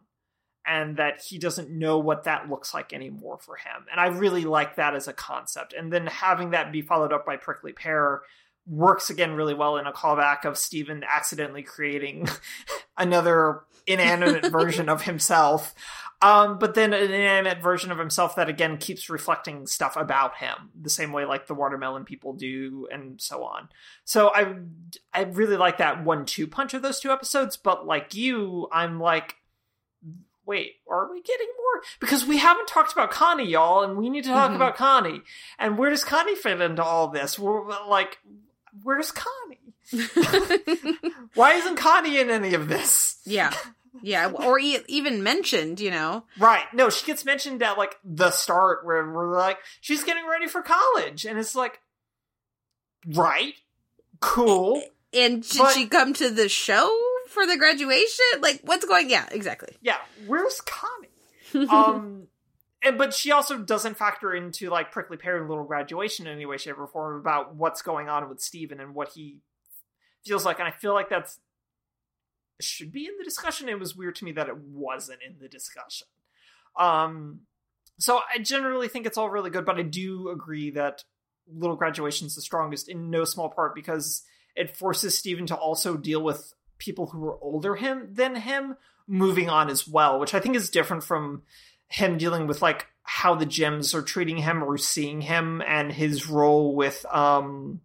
and 0.66 0.98
that 0.98 1.22
he 1.22 1.38
doesn't 1.38 1.72
know 1.72 1.98
what 1.98 2.26
that 2.26 2.50
looks 2.50 2.74
like 2.74 2.94
anymore 2.94 3.40
for 3.40 3.56
him. 3.56 3.86
And 3.92 4.00
I 4.00 4.08
really 4.08 4.46
like 4.46 4.76
that 4.76 4.96
as 4.96 5.08
a 5.08 5.14
concept. 5.14 5.74
And 5.74 5.92
then 5.92 6.08
having 6.08 6.52
that 6.52 6.72
be 6.72 6.82
followed 6.82 7.12
up 7.12 7.26
by 7.26 7.38
Prickly 7.38 7.74
Pear 7.74 8.22
works 8.68 9.10
again 9.10 9.34
really 9.34 9.56
well 9.56 9.78
in 9.78 9.88
a 9.88 9.92
callback 9.92 10.46
of 10.46 10.58
Steven 10.58 11.04
accidentally 11.04 11.64
creating 11.64 12.28
another 12.98 13.62
inanimate 13.92 14.46
version 14.52 14.90
of 14.90 15.04
himself. 15.04 15.74
Um, 16.22 16.60
but 16.60 16.74
then 16.76 16.94
an 16.94 17.12
inanimate 17.12 17.62
version 17.62 17.92
of 17.92 17.98
himself 17.98 18.36
that 18.36 18.50
again 18.50 18.76
keeps 18.78 19.10
reflecting 19.10 19.66
stuff 19.68 19.96
about 19.96 20.36
him, 20.36 20.70
the 20.80 20.90
same 20.90 21.14
way 21.14 21.24
like 21.24 21.48
the 21.48 21.54
watermelon 21.54 22.04
people 22.04 22.34
do, 22.34 22.90
and 22.92 23.22
so 23.22 23.46
on. 23.46 23.70
So 24.04 24.30
I 24.36 24.56
I 25.14 25.24
really 25.24 25.56
like 25.56 25.78
that 25.78 26.04
one-two 26.04 26.48
punch 26.48 26.74
of 26.74 26.82
those 26.82 27.00
two 27.00 27.12
episodes. 27.12 27.56
But 27.56 27.88
like 27.88 28.16
you, 28.16 28.68
I'm 28.70 29.00
like, 29.00 29.36
wait, 30.46 30.74
are 30.90 31.10
we 31.10 31.22
getting 31.22 31.48
more? 31.58 31.84
Because 32.02 32.26
we 32.26 32.38
haven't 32.38 32.68
talked 32.68 32.92
about 32.92 33.12
Connie, 33.12 33.48
y'all, 33.48 33.84
and 33.84 33.96
we 33.98 34.10
need 34.10 34.26
to 34.26 34.30
talk 34.32 34.52
Mhm. 34.52 34.56
about 34.56 34.76
Connie. 34.76 35.22
And 35.58 35.78
where 35.78 35.90
does 35.90 36.04
Connie 36.04 36.36
fit 36.36 36.60
into 36.60 36.84
all 36.84 37.08
this? 37.08 37.40
We're 37.40 37.66
like, 37.88 38.18
where's 38.84 39.12
Connie? 39.14 39.74
Why 41.36 41.54
isn't 41.54 41.78
Connie 41.78 42.20
in 42.20 42.30
any 42.30 42.54
of 42.56 42.68
this? 42.68 43.22
Yeah. 43.26 43.54
Yeah, 44.02 44.30
or 44.32 44.60
e- 44.60 44.78
even 44.88 45.24
mentioned, 45.24 45.80
you 45.80 45.92
know. 45.92 46.26
Right. 46.38 46.66
No, 46.74 46.90
she 46.90 47.06
gets 47.06 47.26
mentioned 47.26 47.62
at 47.64 47.78
like 47.78 47.98
the 48.04 48.32
start 48.32 48.86
where 48.86 49.10
we're 49.12 49.36
like, 49.38 49.58
she's 49.82 50.04
getting 50.04 50.28
ready 50.28 50.48
for 50.48 50.62
college. 50.62 51.26
And 51.26 51.38
it's 51.40 51.56
like, 51.56 51.80
right. 53.14 53.54
Cool. 54.20 54.82
And 55.14 55.44
should 55.44 55.60
But- 55.60 55.74
she 55.74 55.88
come 55.88 56.14
to 56.14 56.30
the 56.30 56.50
show 56.50 56.90
for 57.30 57.46
the 57.46 57.58
graduation? 57.58 58.26
Like, 58.42 58.62
what's 58.64 58.86
going? 58.86 59.10
Yeah, 59.10 59.28
exactly. 59.32 59.76
Yeah. 59.82 59.98
Where's 60.28 60.62
Connie? 60.62 61.08
Um, 61.70 62.28
and 62.84 62.96
but 62.98 63.12
she 63.12 63.32
also 63.32 63.58
doesn't 63.58 63.98
factor 63.98 64.34
into 64.36 64.70
like 64.70 64.92
Prickly 64.92 65.18
Pear 65.18 65.42
Little 65.50 65.64
Graduation 65.64 66.28
in 66.28 66.34
any 66.34 66.46
way, 66.46 66.58
shape, 66.58 66.78
or 66.78 66.86
form 66.86 67.20
about 67.20 67.56
what's 67.56 67.82
going 67.82 68.08
on 68.08 68.30
with 68.30 68.40
Steven 68.40 68.80
and 68.80 68.94
what 68.94 69.10
he 69.16 69.40
feels 70.24 70.46
like. 70.46 70.60
And 70.60 70.68
I 70.68 70.72
feel 70.72 70.94
like 70.94 71.10
that's 71.10 71.40
should 72.60 72.92
be 72.92 73.06
in 73.06 73.18
the 73.18 73.24
discussion. 73.24 73.70
It 73.70 73.80
was 73.80 73.96
weird 73.96 74.16
to 74.18 74.26
me 74.26 74.32
that 74.34 74.50
it 74.50 74.58
wasn't 74.58 75.20
in 75.26 75.38
the 75.40 75.48
discussion. 75.48 76.08
Um, 76.78 77.42
so 77.98 78.20
I 78.34 78.40
generally 78.40 78.88
think 78.88 79.06
it's 79.06 79.18
all 79.18 79.30
really 79.30 79.50
good, 79.50 79.66
but 79.66 79.78
I 79.78 79.84
do 79.84 80.30
agree 80.30 80.72
that 80.72 81.04
Little 81.52 81.76
Graduation 81.76 82.28
is 82.28 82.36
the 82.36 82.42
strongest 82.42 82.90
in 82.90 83.10
no 83.10 83.26
small 83.26 83.50
part 83.50 83.76
because 83.76 84.24
it 84.56 84.78
forces 84.78 85.18
Steven 85.18 85.46
to 85.48 85.56
also 85.56 85.98
deal 85.98 86.22
with 86.22 86.54
people 86.78 87.08
who 87.08 87.24
are 87.26 87.38
older 87.42 87.76
him 87.76 88.10
than 88.14 88.36
him 88.36 88.76
moving 89.08 89.50
on 89.50 89.70
as 89.70 89.88
well, 89.88 90.20
which 90.20 90.34
I 90.34 90.40
think 90.40 90.56
is 90.56 90.70
different 90.70 91.04
from 91.04 91.44
him 91.88 92.18
dealing 92.18 92.48
with 92.48 92.62
like 92.62 92.88
how 93.04 93.36
the 93.36 93.46
gems 93.46 93.96
are 93.96 94.02
treating 94.02 94.38
him 94.38 94.64
or 94.64 94.78
seeing 94.78 95.22
him 95.22 95.62
and 95.68 95.92
his 95.92 96.28
role 96.28 96.76
with 96.76 97.06
um 97.12 97.82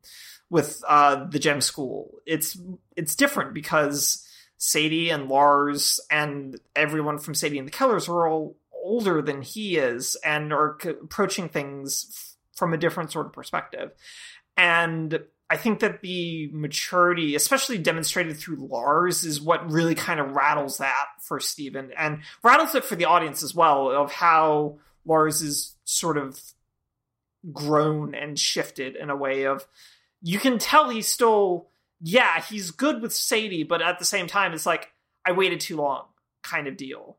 with 0.51 0.83
uh 0.87 1.25
the 1.25 1.39
gem 1.39 1.61
school. 1.61 2.19
It's 2.27 2.59
it's 2.95 3.17
different 3.17 3.55
because 3.55 4.25
Sadie 4.59 5.11
and 5.11 5.29
Lars 5.29 6.01
and 6.11 6.59
everyone 6.75 7.19
from 7.19 7.35
Sadie 7.35 7.59
and 7.59 7.69
the 7.69 7.73
Killers 7.73 8.09
are 8.09 8.29
all 8.29 8.57
older 8.73 9.23
than 9.23 9.43
he 9.43 9.77
is 9.77 10.17
and 10.25 10.53
are 10.53 10.77
c- 10.81 10.91
approaching 10.91 11.49
things 11.49 12.07
f- 12.11 12.57
from 12.57 12.73
a 12.73 12.79
different 12.79 13.11
sort 13.13 13.27
of 13.27 13.33
perspective. 13.33 13.93
And 14.57 15.21
I 15.51 15.57
think 15.57 15.81
that 15.81 16.01
the 16.01 16.51
maturity, 16.53 17.35
especially 17.35 17.79
demonstrated 17.79 18.37
through 18.39 18.69
Lars, 18.71 19.25
is 19.25 19.41
what 19.41 19.71
really 19.71 19.95
kind 19.95 20.21
of 20.21 20.33
rattles 20.33 20.79
that 20.79 21.07
for 21.21 21.41
Steven 21.41 21.93
and 21.97 22.21
rattles 22.43 22.75
it 22.75 22.85
for 22.85 22.97
the 22.97 23.05
audience 23.05 23.43
as 23.43 23.55
well 23.55 23.91
of 23.91 24.13
how 24.13 24.79
Lars 25.05 25.43
is 25.43 25.77
sort 25.85 26.17
of 26.17 26.41
grown 27.53 28.15
and 28.15 28.39
shifted 28.39 28.97
in 28.97 29.11
a 29.11 29.17
way 29.17 29.45
of 29.45 29.67
you 30.23 30.39
can 30.39 30.59
tell 30.59 30.89
he's 30.89 31.09
still 31.09 31.69
yeah, 32.07 32.43
he's 32.43 32.71
good 32.71 33.01
with 33.01 33.15
Sadie, 33.15 33.63
but 33.63 33.81
at 33.81 33.99
the 33.99 34.05
same 34.05 34.27
time 34.27 34.53
it's 34.53 34.67
like 34.67 34.93
I 35.25 35.33
waited 35.33 35.61
too 35.61 35.77
long 35.77 36.05
kind 36.43 36.69
of 36.69 36.77
deal. 36.77 37.17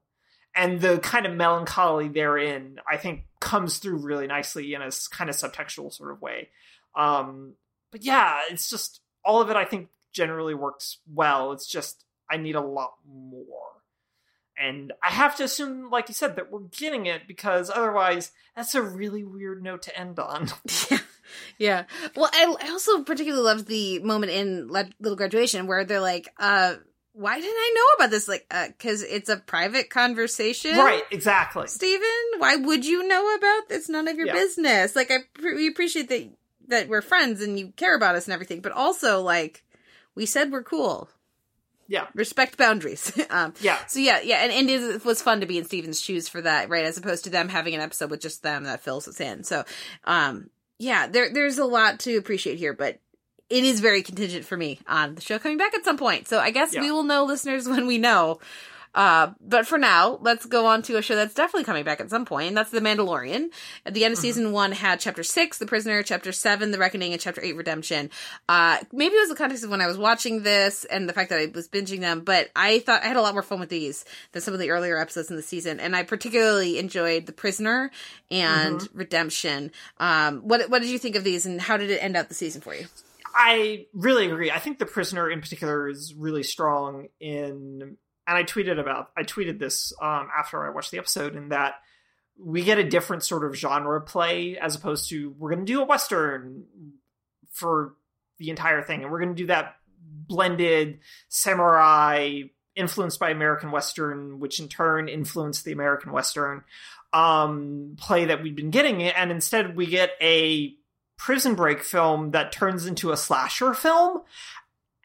And 0.55 0.79
the 0.79 0.99
kind 0.99 1.25
of 1.25 1.33
melancholy 1.33 2.07
therein, 2.07 2.79
I 2.89 2.97
think, 2.97 3.23
comes 3.39 3.79
through 3.79 3.97
really 3.97 4.27
nicely 4.27 4.75
in 4.75 4.83
a 4.83 4.91
kind 5.09 5.29
of 5.29 5.35
subtextual 5.35 5.91
sort 5.91 6.11
of 6.11 6.21
way. 6.21 6.49
Um, 6.95 7.55
but 7.91 8.03
yeah, 8.03 8.41
it's 8.51 8.69
just 8.69 9.01
all 9.23 9.41
of 9.41 9.49
it. 9.49 9.55
I 9.55 9.65
think 9.65 9.89
generally 10.13 10.53
works 10.53 10.99
well. 11.11 11.51
It's 11.51 11.67
just 11.67 12.05
I 12.29 12.37
need 12.37 12.55
a 12.55 12.61
lot 12.61 12.93
more, 13.07 13.47
and 14.57 14.93
I 15.03 15.09
have 15.09 15.35
to 15.37 15.43
assume, 15.43 15.89
like 15.89 16.09
you 16.09 16.13
said, 16.13 16.35
that 16.35 16.51
we're 16.51 16.59
getting 16.59 17.07
it 17.07 17.27
because 17.27 17.69
otherwise, 17.69 18.31
that's 18.55 18.75
a 18.75 18.81
really 18.81 19.23
weird 19.23 19.63
note 19.63 19.81
to 19.83 19.99
end 19.99 20.19
on. 20.19 20.49
Yeah. 21.57 21.83
Well, 22.15 22.29
I, 22.33 22.55
I 22.61 22.69
also 22.71 23.03
particularly 23.03 23.43
loved 23.43 23.67
the 23.67 23.99
moment 23.99 24.31
in 24.31 24.71
Le- 24.71 24.89
Little 24.99 25.15
Graduation 25.17 25.67
where 25.67 25.85
they're 25.85 25.99
like, 25.99 26.29
uh, 26.39 26.75
why 27.13 27.39
didn't 27.39 27.55
I 27.57 27.73
know 27.75 28.03
about 28.05 28.11
this? 28.11 28.27
Like, 28.27 28.45
uh, 28.51 28.67
cause 28.77 29.01
it's 29.01 29.29
a 29.29 29.37
private 29.37 29.89
conversation. 29.89 30.75
right? 30.77 31.03
Exactly. 31.11 31.67
Steven, 31.67 32.01
why 32.39 32.57
would 32.57 32.85
you 32.85 33.07
know 33.07 33.35
about 33.35 33.69
this? 33.69 33.87
None 33.87 34.07
of 34.09 34.17
your 34.17 34.27
Yeah. 34.27 34.33
business. 34.33 34.95
Like, 34.95 35.11
I 35.11 35.19
pre- 35.33 35.55
we 35.55 35.67
appreciate 35.67 36.09
that 36.09 36.29
that 36.67 36.87
we're 36.89 37.01
friends 37.03 37.41
and 37.41 37.59
you 37.59 37.67
care 37.77 37.95
about 37.95 38.15
us 38.15 38.25
and 38.25 38.33
everything, 38.33 38.59
but 38.59 38.71
also 38.71 39.21
like 39.21 39.63
we 40.15 40.25
said 40.25 40.51
we're 40.51 40.63
cool. 40.63 41.09
Yeah. 41.87 42.07
Respect 42.15 42.57
boundaries. 42.57 43.11
um, 43.29 43.53
Yeah. 43.61 43.77
so 43.85 43.99
yeah, 43.99 44.19
yeah, 44.23 44.37
and, 44.37 44.51
and 44.51 44.69
it 44.69 45.05
was 45.05 45.21
fun 45.21 45.41
to 45.41 45.45
be 45.45 45.59
in 45.59 45.65
Steven's 45.65 46.01
shoes 46.01 46.27
for 46.27 46.41
that, 46.41 46.67
right? 46.69 46.83
As 46.83 46.97
opposed 46.97 47.23
to 47.25 47.29
them 47.29 47.47
having 47.49 47.75
an 47.75 47.81
episode 47.81 48.09
with 48.09 48.19
just 48.21 48.41
them 48.41 48.63
that 48.63 48.81
fills 48.81 49.07
us 49.07 49.21
in. 49.21 49.43
So, 49.43 49.63
um, 50.05 50.49
yeah, 50.79 51.07
there 51.07 51.31
there's 51.33 51.57
a 51.57 51.65
lot 51.65 51.99
to 52.01 52.15
appreciate 52.17 52.57
here, 52.57 52.73
but 52.73 52.99
it 53.49 53.63
is 53.63 53.79
very 53.79 54.01
contingent 54.01 54.45
for 54.45 54.57
me 54.57 54.79
on 54.87 55.15
the 55.15 55.21
show 55.21 55.37
coming 55.39 55.57
back 55.57 55.73
at 55.75 55.85
some 55.85 55.97
point. 55.97 56.27
So 56.27 56.39
I 56.39 56.51
guess 56.51 56.73
Yeah. 56.73 56.81
we 56.81 56.91
will 56.91 57.03
know 57.03 57.23
listeners 57.25 57.67
when 57.69 57.87
we 57.87 57.97
know. 57.97 58.39
Uh, 58.95 59.33
but 59.41 59.67
for 59.67 59.77
now, 59.77 60.17
let's 60.21 60.45
go 60.45 60.65
on 60.65 60.81
to 60.81 60.97
a 60.97 61.01
show 61.01 61.15
that's 61.15 61.33
definitely 61.33 61.65
coming 61.65 61.83
back 61.83 61.99
at 61.99 62.09
some 62.09 62.25
point, 62.25 62.47
and 62.47 62.57
that's 62.57 62.71
The 62.71 62.79
Mandalorian. 62.79 63.49
At 63.85 63.93
the 63.93 64.05
end 64.05 64.13
of 64.13 64.17
season 64.17 64.53
one 64.53 64.71
had 64.71 65.01
chapter 65.01 65.21
six, 65.21 65.57
The 65.57 65.65
Prisoner, 65.65 66.01
chapter 66.01 66.31
seven, 66.31 66.71
The 66.71 66.79
Reckoning, 66.79 67.11
and 67.11 67.21
chapter 67.21 67.43
eight, 67.43 67.57
Redemption. 67.57 68.09
Uh, 68.47 68.77
maybe 68.93 69.13
it 69.13 69.19
was 69.19 69.29
the 69.29 69.35
context 69.35 69.65
of 69.65 69.69
when 69.69 69.81
I 69.81 69.87
was 69.87 69.97
watching 69.97 70.43
this 70.43 70.85
and 70.85 71.09
the 71.09 71.13
fact 71.13 71.29
that 71.29 71.39
I 71.39 71.51
was 71.53 71.67
binging 71.67 71.99
them, 71.99 72.21
but 72.21 72.49
I 72.55 72.79
thought 72.79 73.03
I 73.03 73.07
had 73.07 73.17
a 73.17 73.21
lot 73.21 73.33
more 73.33 73.43
fun 73.43 73.59
with 73.59 73.69
these 73.69 74.05
than 74.31 74.41
some 74.41 74.53
of 74.53 74.59
the 74.61 74.69
earlier 74.71 74.97
episodes 74.97 75.29
in 75.29 75.35
the 75.35 75.43
season, 75.43 75.79
and 75.79 75.95
I 75.95 76.03
particularly 76.03 76.79
enjoyed 76.79 77.25
The 77.25 77.33
Prisoner 77.33 77.91
and 78.31 78.87
Redemption. 78.93 79.71
Um, 79.99 80.39
what 80.39 80.69
what 80.69 80.81
did 80.81 80.89
you 80.89 80.99
think 80.99 81.15
of 81.15 81.25
these, 81.25 81.45
and 81.45 81.59
how 81.59 81.75
did 81.75 81.91
it 81.91 82.01
end 82.01 82.15
out 82.15 82.29
the 82.29 82.35
season 82.35 82.61
for 82.61 82.73
you? 82.73 82.85
I 83.35 83.87
really 83.93 84.31
agree. 84.31 84.49
I 84.49 84.59
think 84.59 84.79
the 84.79 84.85
prisoner 84.85 85.29
in 85.29 85.41
particular 85.41 85.89
is 85.89 86.13
really 86.13 86.43
strong 86.43 87.09
in 87.19 87.97
and 88.27 88.37
I 88.37 88.43
tweeted 88.43 88.79
about 88.79 89.11
I 89.17 89.23
tweeted 89.23 89.59
this 89.59 89.93
um, 90.01 90.29
after 90.37 90.65
I 90.65 90.69
watched 90.69 90.91
the 90.91 90.97
episode 90.97 91.35
in 91.35 91.49
that 91.49 91.75
we 92.37 92.63
get 92.63 92.79
a 92.79 92.83
different 92.83 93.23
sort 93.23 93.45
of 93.45 93.55
genre 93.55 94.01
play 94.01 94.57
as 94.57 94.75
opposed 94.75 95.09
to 95.09 95.33
we're 95.37 95.51
going 95.51 95.65
to 95.65 95.71
do 95.71 95.81
a 95.81 95.85
western 95.85 96.65
for 97.51 97.95
the 98.37 98.49
entire 98.49 98.81
thing 98.81 99.03
and 99.03 99.11
we're 99.11 99.19
going 99.19 99.35
to 99.35 99.41
do 99.41 99.47
that 99.47 99.75
blended 100.01 100.99
samurai 101.29 102.41
influenced 102.75 103.19
by 103.19 103.29
American 103.29 103.71
western 103.71 104.39
which 104.39 104.59
in 104.59 104.67
turn 104.67 105.07
influenced 105.07 105.63
the 105.63 105.71
American 105.71 106.11
western 106.11 106.63
um 107.13 107.95
play 107.97 108.25
that 108.25 108.43
we've 108.43 108.55
been 108.55 108.71
getting 108.71 109.01
and 109.03 109.31
instead 109.31 109.75
we 109.75 109.85
get 109.85 110.11
a 110.21 110.75
prison 111.17 111.55
break 111.55 111.83
film 111.83 112.31
that 112.31 112.51
turns 112.51 112.85
into 112.85 113.11
a 113.11 113.17
slasher 113.17 113.73
film. 113.73 114.21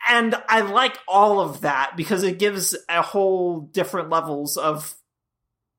And 0.09 0.35
I 0.49 0.61
like 0.61 0.99
all 1.07 1.41
of 1.41 1.63
that 1.63 1.97
because 1.97 2.23
it 2.23 2.39
gives 2.39 2.77
a 2.89 3.03
whole 3.03 3.61
different 3.61 4.11
levels 4.11 4.57
of 4.57 4.95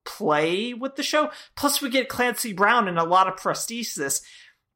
play 0.05 0.73
with 0.73 0.95
the 0.95 1.03
show. 1.03 1.31
Plus, 1.55 1.81
we 1.81 1.89
get 1.89 2.09
Clancy 2.09 2.53
Brown 2.53 2.87
and 2.87 2.97
a 2.97 3.03
lot 3.03 3.27
of 3.27 3.35
prosthesis 3.35 4.21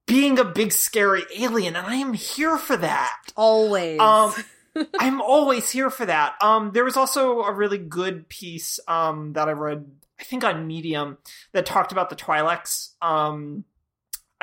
being 0.08 0.38
a 0.40 0.46
big 0.46 0.72
scary 0.72 1.24
alien, 1.38 1.76
and 1.76 1.88
I 1.88 1.96
am 1.96 2.14
here 2.14 2.58
for 2.58 2.78
that. 2.78 3.18
Always. 3.36 4.00
Um, 4.00 4.34
I'm 5.00 5.22
always 5.22 5.70
here 5.72 5.90
for 5.90 6.06
that. 6.06 6.36
Um, 6.42 6.72
there 6.74 6.84
was 6.84 6.98
also 6.98 7.42
a 7.42 7.54
really 7.54 7.78
good 7.78 8.28
piece 8.30 8.80
um 8.88 9.34
that 9.34 9.48
I 9.48 9.54
read, 9.54 9.90
I 10.20 10.24
think 10.24 10.44
on 10.44 10.68
Medium, 10.68 11.18
that 11.54 11.66
talked 11.66 11.92
about 11.92 12.10
the 12.10 12.16
Twi'leks 12.16 12.90
um 13.02 13.66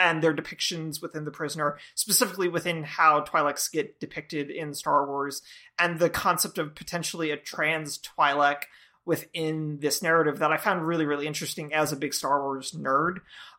and 0.02 0.20
their 0.20 0.34
depictions 0.34 1.00
within 1.00 1.24
the 1.24 1.30
prisoner, 1.30 1.78
specifically 1.94 2.48
within 2.48 2.82
how 2.82 3.20
Twi'leks 3.20 3.70
get 3.70 4.00
depicted 4.00 4.50
in 4.50 4.74
Star 4.74 5.06
Wars, 5.06 5.42
and 5.78 6.00
the 6.00 6.10
concept 6.10 6.58
of 6.58 6.74
potentially 6.74 7.30
a 7.30 7.36
trans 7.36 7.98
Twi'lek 7.98 8.64
within 9.04 9.78
this 9.80 10.02
narrative 10.02 10.40
that 10.40 10.52
I 10.52 10.56
found 10.56 10.86
really, 10.86 11.06
really 11.06 11.28
interesting 11.28 11.72
as 11.72 11.92
a 11.92 11.96
big 11.96 12.14
Star 12.14 12.42
Wars 12.42 12.72
nerd. 12.72 13.18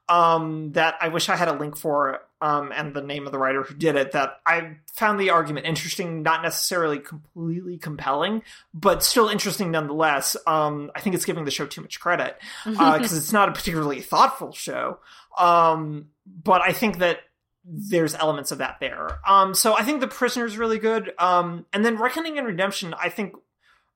Um, 0.09 0.73
that 0.73 0.95
I 0.99 1.07
wish 1.07 1.29
I 1.29 1.37
had 1.37 1.47
a 1.47 1.53
link 1.53 1.77
for, 1.77 2.19
um, 2.41 2.73
and 2.75 2.93
the 2.93 3.01
name 3.01 3.25
of 3.25 3.31
the 3.31 3.39
writer 3.39 3.63
who 3.63 3.73
did 3.73 3.95
it. 3.95 4.11
That 4.11 4.41
I 4.45 4.75
found 4.93 5.17
the 5.17 5.29
argument 5.29 5.65
interesting, 5.65 6.23
not 6.23 6.41
necessarily 6.41 6.99
completely 6.99 7.77
compelling, 7.77 8.43
but 8.73 9.01
still 9.01 9.29
interesting 9.29 9.71
nonetheless. 9.71 10.35
Um, 10.45 10.91
I 10.93 10.99
think 10.99 11.15
it's 11.15 11.23
giving 11.23 11.45
the 11.45 11.51
show 11.51 11.65
too 11.65 11.79
much 11.79 12.01
credit 12.01 12.35
because 12.65 13.15
it's 13.15 13.31
not 13.31 13.47
a 13.47 13.53
particularly 13.53 14.01
thoughtful 14.01 14.51
show. 14.51 14.99
Um, 15.37 16.07
but 16.25 16.61
I 16.61 16.73
think 16.73 16.99
that 16.99 17.19
there's 17.65 18.13
elements 18.15 18.51
of 18.51 18.57
that 18.57 18.77
there. 18.79 19.19
Um, 19.27 19.53
so 19.53 19.73
I 19.73 19.83
think 19.83 20.01
the 20.01 20.07
prisoner's 20.07 20.57
really 20.57 20.79
good. 20.79 21.13
Um, 21.17 21.65
and 21.71 21.85
then 21.85 21.97
Reckoning 21.97 22.37
and 22.37 22.45
Redemption, 22.45 22.93
I 22.93 23.09
think 23.09 23.33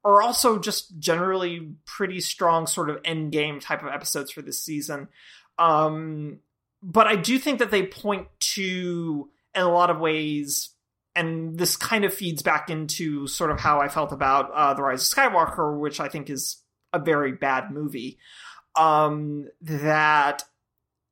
are 0.06 0.22
also 0.22 0.58
just 0.58 0.98
generally 1.00 1.74
pretty 1.86 2.22
strong 2.22 2.66
sort 2.66 2.90
of 2.90 3.00
end 3.04 3.32
game 3.32 3.60
type 3.60 3.82
of 3.82 3.90
episodes 3.90 4.32
for 4.32 4.42
this 4.42 4.64
season. 4.64 5.10
Um, 5.60 6.40
but 6.82 7.08
I 7.08 7.16
do 7.16 7.38
think 7.38 7.60
that 7.60 7.72
they 7.72 7.86
point 7.86 8.28
to, 8.54 9.30
in 9.54 9.62
a 9.62 9.70
lot 9.72 9.90
of 9.90 10.00
ways, 10.00 10.70
and 11.16 11.58
this 11.58 11.76
kind 11.76 12.06
of 12.06 12.14
feeds 12.14 12.42
back 12.42 12.70
into 12.70 13.28
sort 13.28 13.52
of 13.52 13.60
how 13.60 13.82
I 13.82 13.90
felt 13.90 14.14
about 14.14 14.52
uh, 14.54 14.76
The 14.76 14.84
Rise 14.84 15.02
of 15.02 15.18
Skywalker, 15.18 15.78
which 15.78 16.00
I 16.00 16.08
think 16.08 16.30
is 16.30 16.62
a 16.94 17.00
very 17.00 17.34
bad 17.34 17.72
movie. 17.72 18.18
Um, 18.78 19.48
that 19.62 20.44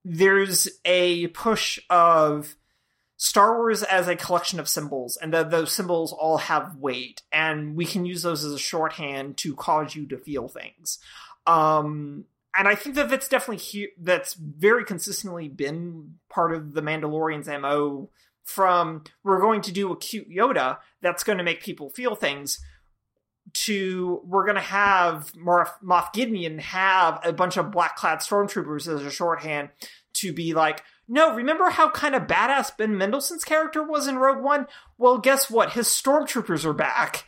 there's 0.06 0.70
a 0.86 1.28
push 1.28 1.80
of 1.90 2.56
Star 3.18 3.58
Wars 3.58 3.82
as 3.82 4.08
a 4.08 4.16
collection 4.16 4.60
of 4.60 4.70
symbols, 4.70 5.18
and 5.18 5.34
that 5.34 5.50
those 5.50 5.72
symbols 5.72 6.14
all 6.14 6.38
have 6.38 6.76
weight, 6.76 7.24
and 7.32 7.76
we 7.76 7.86
can 7.86 8.06
use 8.06 8.22
those 8.22 8.46
as 8.46 8.54
a 8.54 8.60
shorthand 8.60 9.38
to 9.38 9.56
cause 9.56 9.96
you 9.96 10.06
to 10.08 10.18
feel 10.18 10.48
things. 10.48 11.00
Um, 11.48 12.26
and 12.58 12.68
I 12.68 12.76
think 12.76 12.96
that 12.96 13.10
that's 13.10 13.28
definitely 13.28 13.64
he- 13.64 13.94
that's 14.00 14.36
very 14.36 14.86
consistently 14.86 15.48
been 15.48 16.20
part 16.30 16.54
of 16.54 16.74
the 16.74 16.82
Mandalorian's 16.82 17.48
mo. 17.48 18.10
From 18.44 19.04
we're 19.24 19.42
going 19.42 19.62
to 19.62 19.72
do 19.72 19.92
a 19.92 19.98
cute 19.98 20.30
Yoda 20.30 20.78
that's 21.02 21.24
going 21.24 21.40
to 21.40 21.44
make 21.44 21.64
people 21.64 21.90
feel 21.90 22.14
things, 22.14 22.60
to 23.54 24.22
we're 24.26 24.46
going 24.46 24.56
to 24.56 24.62
have 24.62 25.32
Moff, 25.34 25.70
Moff 25.84 26.14
Gideon 26.14 26.60
have 26.60 27.20
a 27.24 27.32
bunch 27.32 27.58
of 27.58 27.72
black 27.72 27.96
clad 27.96 28.20
stormtroopers 28.20 28.88
as 28.94 29.04
a 29.04 29.12
shorthand 29.12 29.70
to 30.14 30.34
be 30.34 30.54
like, 30.54 30.84
no, 31.08 31.36
remember 31.36 31.70
how 31.70 31.90
kind 31.90 32.16
of 32.16 32.24
badass 32.24 32.76
Ben 32.76 32.98
Mendelsohn's 32.98 33.44
character 33.44 33.84
was 33.84 34.08
in 34.08 34.18
Rogue 34.18 34.44
One? 34.44 34.68
Well, 34.98 35.20
guess 35.20 35.50
what? 35.50 35.74
His 35.74 35.88
stormtroopers 35.88 36.66
are 36.66 36.74
back. 36.74 37.26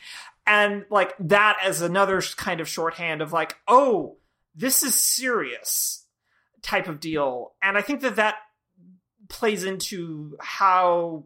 And 0.48 0.86
like 0.90 1.14
that 1.20 1.58
as 1.64 1.82
another 1.82 2.22
kind 2.36 2.60
of 2.62 2.68
shorthand 2.70 3.22
of 3.22 3.34
like, 3.34 3.58
oh, 3.68 4.18
this 4.56 4.82
is 4.82 4.96
serious 4.96 6.06
type 6.62 6.88
of 6.88 7.00
deal. 7.00 7.54
And 7.62 7.78
I 7.78 7.82
think 7.82 8.02
that 8.02 8.16
that 8.16 8.36
plays 9.30 9.64
into 9.64 10.38
how 10.40 11.26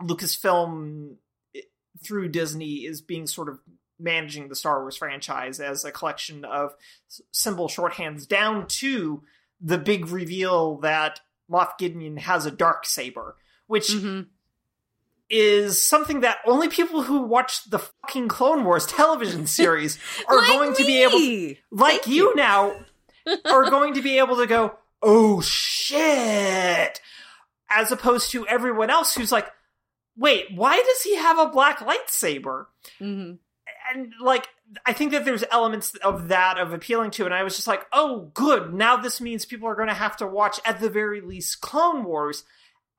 Lucasfilm 0.00 1.14
eh, 1.56 1.60
through 2.04 2.28
Disney 2.28 2.84
is 2.84 3.00
being 3.00 3.26
sort 3.26 3.48
of 3.48 3.58
managing 4.04 4.48
the 4.48 4.54
Star 4.54 4.80
Wars 4.82 4.96
franchise 4.96 5.58
as 5.58 5.84
a 5.84 5.90
collection 5.90 6.44
of 6.44 6.74
symbol 7.32 7.68
shorthands 7.68 8.28
down 8.28 8.66
to 8.68 9.22
the 9.60 9.78
big 9.78 10.06
reveal 10.08 10.76
that 10.78 11.20
Moff 11.50 11.78
Gideon 11.78 12.18
has 12.18 12.46
a 12.46 12.50
dark 12.50 12.86
saber, 12.86 13.36
which 13.66 13.88
Mm-hmm. 13.88 14.28
is 15.30 15.80
something 15.82 16.20
that 16.20 16.38
only 16.46 16.68
people 16.68 17.02
who 17.02 17.22
watch 17.22 17.64
the 17.70 17.78
fucking 17.78 18.28
Clone 18.28 18.64
Wars 18.64 18.86
television 18.86 19.46
series 19.58 19.98
are 20.28 20.36
Like 20.38 20.48
going 20.48 20.74
to 20.74 20.84
be 20.84 21.02
able, 21.02 21.18
me! 21.18 21.58
like 21.70 22.02
Thank 22.02 22.06
you, 22.14 22.34
now, 22.36 22.76
are 23.46 23.70
going 23.70 23.94
to 23.94 24.02
be 24.02 24.18
able 24.18 24.36
to 24.36 24.46
go, 24.46 24.76
oh 25.02 25.40
shit, 25.40 27.00
as 27.70 27.90
opposed 27.90 28.30
to 28.32 28.46
everyone 28.46 28.90
else 28.90 29.14
who's 29.14 29.32
like, 29.32 29.48
wait, 30.16 30.46
why 30.54 30.76
does 30.76 31.02
he 31.02 31.16
have 31.16 31.38
a 31.38 31.48
black 31.48 31.78
lightsaber? 31.80 32.66
Mhm. 33.00 33.38
And 33.92 34.12
like 34.20 34.48
I 34.86 34.92
think 34.92 35.12
that 35.12 35.24
there's 35.24 35.44
elements 35.50 35.94
of 35.96 36.28
that 36.28 36.58
of 36.58 36.72
appealing 36.72 37.10
to, 37.12 37.24
and 37.24 37.34
I 37.34 37.42
was 37.42 37.56
just 37.56 37.68
like, 37.68 37.86
oh, 37.92 38.30
good. 38.34 38.72
Now 38.72 38.96
this 38.96 39.20
means 39.20 39.44
people 39.44 39.68
are 39.68 39.74
going 39.74 39.88
to 39.88 39.94
have 39.94 40.16
to 40.18 40.26
watch 40.26 40.60
at 40.64 40.80
the 40.80 40.90
very 40.90 41.20
least 41.20 41.60
Clone 41.60 42.04
Wars 42.04 42.44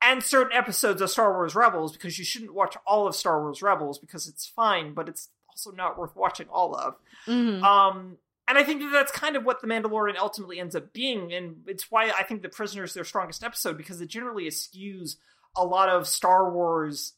and 0.02 0.22
certain 0.22 0.56
episodes 0.56 1.00
of 1.00 1.10
Star 1.10 1.32
Wars 1.32 1.54
Rebels 1.54 1.92
because 1.92 2.18
you 2.18 2.24
shouldn't 2.24 2.54
watch 2.54 2.76
all 2.86 3.06
of 3.08 3.16
Star 3.16 3.40
Wars 3.42 3.62
Rebels 3.62 3.98
because 3.98 4.28
it's 4.28 4.46
fine, 4.46 4.94
but 4.94 5.08
it's 5.08 5.28
also 5.48 5.72
not 5.72 5.98
worth 5.98 6.14
watching 6.14 6.46
all 6.50 6.74
of. 6.76 6.96
Mhm. 7.26 7.62
Um, 7.62 8.18
and 8.46 8.58
I 8.58 8.62
think 8.62 8.80
that 8.82 8.90
that's 8.92 9.10
kind 9.10 9.34
of 9.34 9.44
what 9.44 9.60
the 9.60 9.66
Mandalorian 9.66 10.16
ultimately 10.16 10.60
ends 10.60 10.76
up 10.76 10.92
being, 10.92 11.32
and 11.32 11.64
it's 11.66 11.90
why 11.90 12.10
I 12.10 12.22
think 12.22 12.42
the 12.42 12.48
Prisoner's 12.48 12.94
their 12.94 13.04
strongest 13.04 13.42
episode 13.42 13.76
because 13.76 14.00
it 14.00 14.06
generally 14.06 14.46
eschews 14.46 15.16
a 15.56 15.64
lot 15.64 15.88
of 15.88 16.06
Star 16.06 16.52
Wars 16.52 17.14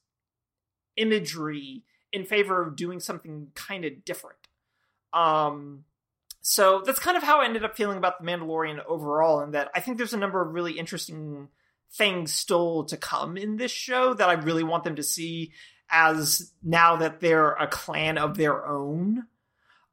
imagery 0.96 1.82
in 2.12 2.24
favor 2.24 2.62
of 2.62 2.76
doing 2.76 3.01
something 3.01 3.48
kind 3.55 3.85
of 3.85 4.05
different. 4.05 4.39
Um, 5.12 5.85
so 6.40 6.82
that's 6.85 6.98
kind 6.98 7.16
of 7.16 7.22
how 7.22 7.40
I 7.40 7.44
ended 7.44 7.64
up 7.64 7.76
feeling 7.76 7.98
about 7.98 8.20
the 8.20 8.26
Mandalorian 8.26 8.85
overall, 8.86 9.40
and 9.40 9.55
that 9.55 9.70
I 9.74 9.80
think 9.80 9.98
there's 9.98 10.14
a 10.14 10.18
number 10.18 10.40
of 10.40 10.55
really 10.55 10.78
interesting 10.78 11.48
things 11.93 12.32
still 12.32 12.85
to 12.85 12.97
come 12.97 13.36
in 13.36 13.56
this 13.56 13.70
show 13.70 14.14
that 14.14 14.28
I 14.28 14.35
really 14.35 14.64
want 14.64 14.85
them 14.85 14.97
to 14.97 15.02
see 15.02 15.52
as 15.90 16.52
now 16.62 16.97
that 16.97 17.20
they're 17.20 17.52
a 17.52 17.66
clan 17.66 18.18
of 18.18 18.36
their 18.36 18.66
own 18.66 19.24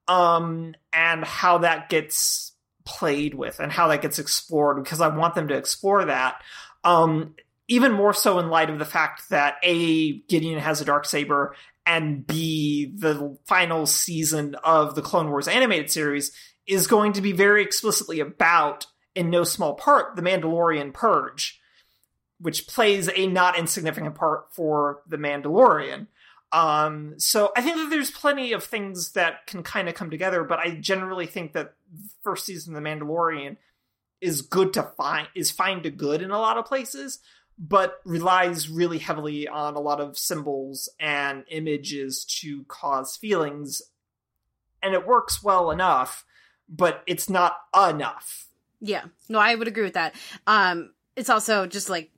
um 0.08 0.76
and 0.92 1.24
how 1.24 1.60
that 1.60 1.90
gets 1.90 2.52
played 2.84 3.34
with 3.34 3.60
and 3.60 3.72
how 3.72 3.88
that 3.88 4.02
gets 4.02 4.20
explored 4.20 4.84
because 4.84 5.02
I 5.02 5.08
want 5.08 5.36
them 5.36 5.48
to 5.48 5.56
explore 5.56 6.06
that 6.06 6.42
um 6.84 7.34
even 7.68 7.94
more 7.94 8.14
so 8.14 8.38
in 8.40 8.50
light 8.50 8.70
of 8.70 8.78
the 8.78 8.86
fact 8.86 9.30
that 9.30 9.56
a 9.64 10.20
Gideon 10.20 10.60
has 10.60 10.82
a 10.82 10.86
dark 10.86 11.06
saber 11.06 11.56
and 11.86 12.26
be 12.26 12.92
the 12.96 13.38
final 13.46 13.86
season 13.86 14.56
of 14.64 14.96
the 14.96 15.02
Clone 15.02 15.30
Wars 15.30 15.48
animated 15.48 15.92
series 15.92 16.32
is 16.68 16.88
going 16.88 17.14
to 17.14 17.22
be 17.22 17.32
very 17.32 17.62
explicitly 17.62 18.20
about 18.20 18.88
in 19.14 19.30
no 19.30 19.44
small 19.44 19.76
part 19.76 20.16
the 20.16 20.22
Mandalorian 20.22 20.94
purge 20.94 21.60
which 22.40 22.68
plays 22.68 23.10
a 23.16 23.28
not 23.28 23.58
insignificant 23.58 24.16
part 24.16 24.54
for 24.54 25.02
the 25.08 25.18
Mandalorian. 25.18 26.08
Um, 26.52 27.16
so 27.18 27.52
I 27.56 27.62
think 27.62 27.78
that 27.78 27.90
there's 27.90 28.12
plenty 28.12 28.54
of 28.54 28.64
things 28.64 29.14
that 29.14 29.48
can 29.48 29.64
kind 29.64 29.90
of 29.90 29.96
come 29.96 30.10
together, 30.10 30.44
but 30.44 30.60
I 30.60 30.76
generally 30.76 31.26
think 31.26 31.54
that 31.54 31.74
the 31.92 32.10
first 32.24 32.46
season 32.46 32.76
of 32.76 32.84
The 32.84 32.90
Mandalorian 32.90 33.58
is 34.22 34.42
good 34.42 34.74
to 34.74 34.84
find 34.96 35.28
is 35.36 35.52
fine 35.52 35.84
to 35.84 35.90
good 35.90 36.22
in 36.22 36.32
a 36.32 36.40
lot 36.40 36.58
of 36.58 36.66
places, 36.66 37.20
but 37.58 38.00
relies 38.06 38.70
really 38.70 38.98
heavily 38.98 39.48
on 39.48 39.76
a 39.76 39.80
lot 39.80 40.00
of 40.02 40.18
symbols 40.18 40.90
and 41.00 41.46
images 41.50 42.26
to 42.42 42.64
cause 42.66 43.16
feelings, 43.16 43.82
and 44.84 44.94
it 44.94 45.08
works 45.08 45.42
well 45.44 45.72
enough, 45.72 46.26
but 46.68 47.04
it's 47.08 47.30
not 47.30 47.58
enough. 47.90 48.48
Yeah, 48.82 49.06
no, 49.30 49.40
I 49.40 49.56
would 49.56 49.68
agree 49.68 49.84
with 49.84 49.94
that. 49.94 50.16
Um, 50.48 50.94
it's 51.16 51.30
also 51.30 51.66
just 51.66 51.90
like 51.90 52.12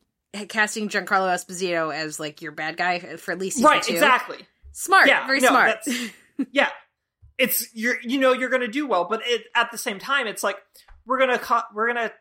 casting 0.50 0.90
Giancarlo 0.90 1.34
Esposito 1.34 1.94
as 1.96 2.20
like 2.20 2.42
your 2.42 2.52
bad 2.52 2.78
guy 2.78 3.00
for 3.18 3.32
at 3.32 3.40
least 3.40 3.64
right, 3.64 3.82
two. 3.82 3.94
exactly. 3.94 4.40
Smart, 4.74 5.08
Yeah, 5.08 5.26
very 5.26 5.40
no, 5.40 5.48
smart. 5.50 5.78
yeah 6.52 6.70
it's 7.40 7.68
you're 7.74 7.98
you 8.04 8.20
know 8.20 8.32
you're 8.34 8.50
gonna 8.50 8.68
do 8.68 8.86
well 8.88 9.06
but 9.10 9.22
it, 9.26 9.44
at 9.56 9.72
the 9.72 9.78
same 9.78 9.98
time 10.00 10.28
it's 10.28 10.44
like 10.44 10.58
we're 11.06 11.18
gonna 11.20 11.40
ca- 11.40 11.68
we're 11.74 11.88
gonna 11.88 12.12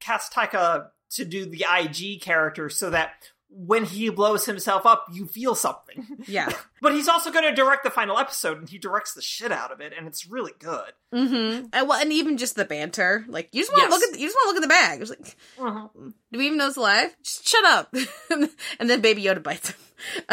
cast 0.00 0.32
taika 0.32 0.86
to 1.14 1.24
do 1.24 1.46
the 1.46 1.64
ig 1.80 2.20
character 2.20 2.68
so 2.70 2.90
that 2.90 3.12
when 3.56 3.84
he 3.84 4.08
blows 4.10 4.46
himself 4.46 4.84
up, 4.84 5.06
you 5.12 5.26
feel 5.26 5.54
something. 5.54 6.06
Yeah. 6.26 6.50
but 6.82 6.92
he's 6.94 7.06
also 7.06 7.30
going 7.30 7.44
to 7.44 7.52
direct 7.54 7.84
the 7.84 7.90
final 7.90 8.18
episode, 8.18 8.58
and 8.58 8.68
he 8.68 8.78
directs 8.78 9.12
the 9.14 9.20
shit 9.22 9.52
out 9.52 9.70
of 9.70 9.80
it, 9.80 9.92
and 9.96 10.06
it's 10.08 10.26
really 10.26 10.52
good. 10.58 10.90
Mm-hmm. 11.14 11.66
And, 11.72 11.88
well, 11.88 12.00
and 12.00 12.12
even 12.12 12.36
just 12.38 12.56
the 12.56 12.64
banter, 12.64 13.24
like 13.28 13.50
you 13.52 13.60
just 13.62 13.70
want 13.72 13.82
to 13.84 13.90
Yes. 13.90 13.92
look 13.92 14.02
at 14.08 14.12
the, 14.14 14.20
you 14.20 14.26
just 14.26 14.36
want 14.36 14.44
to 14.44 14.48
look 14.48 14.56
at 14.56 14.62
the 14.62 14.68
bag. 14.68 15.00
It's 15.02 15.10
like, 15.10 15.36
Mm-hmm. 15.58 16.08
do 16.32 16.38
we 16.38 16.46
even 16.46 16.58
know 16.58 16.66
it's 16.66 16.76
alive? 16.78 17.14
Just 17.22 17.46
shut 17.46 17.64
up. 17.66 17.94
and 18.80 18.90
then 18.90 19.00
Baby 19.02 19.22
Yoda 19.22 19.42
bites 19.42 19.70
him. 19.70 19.76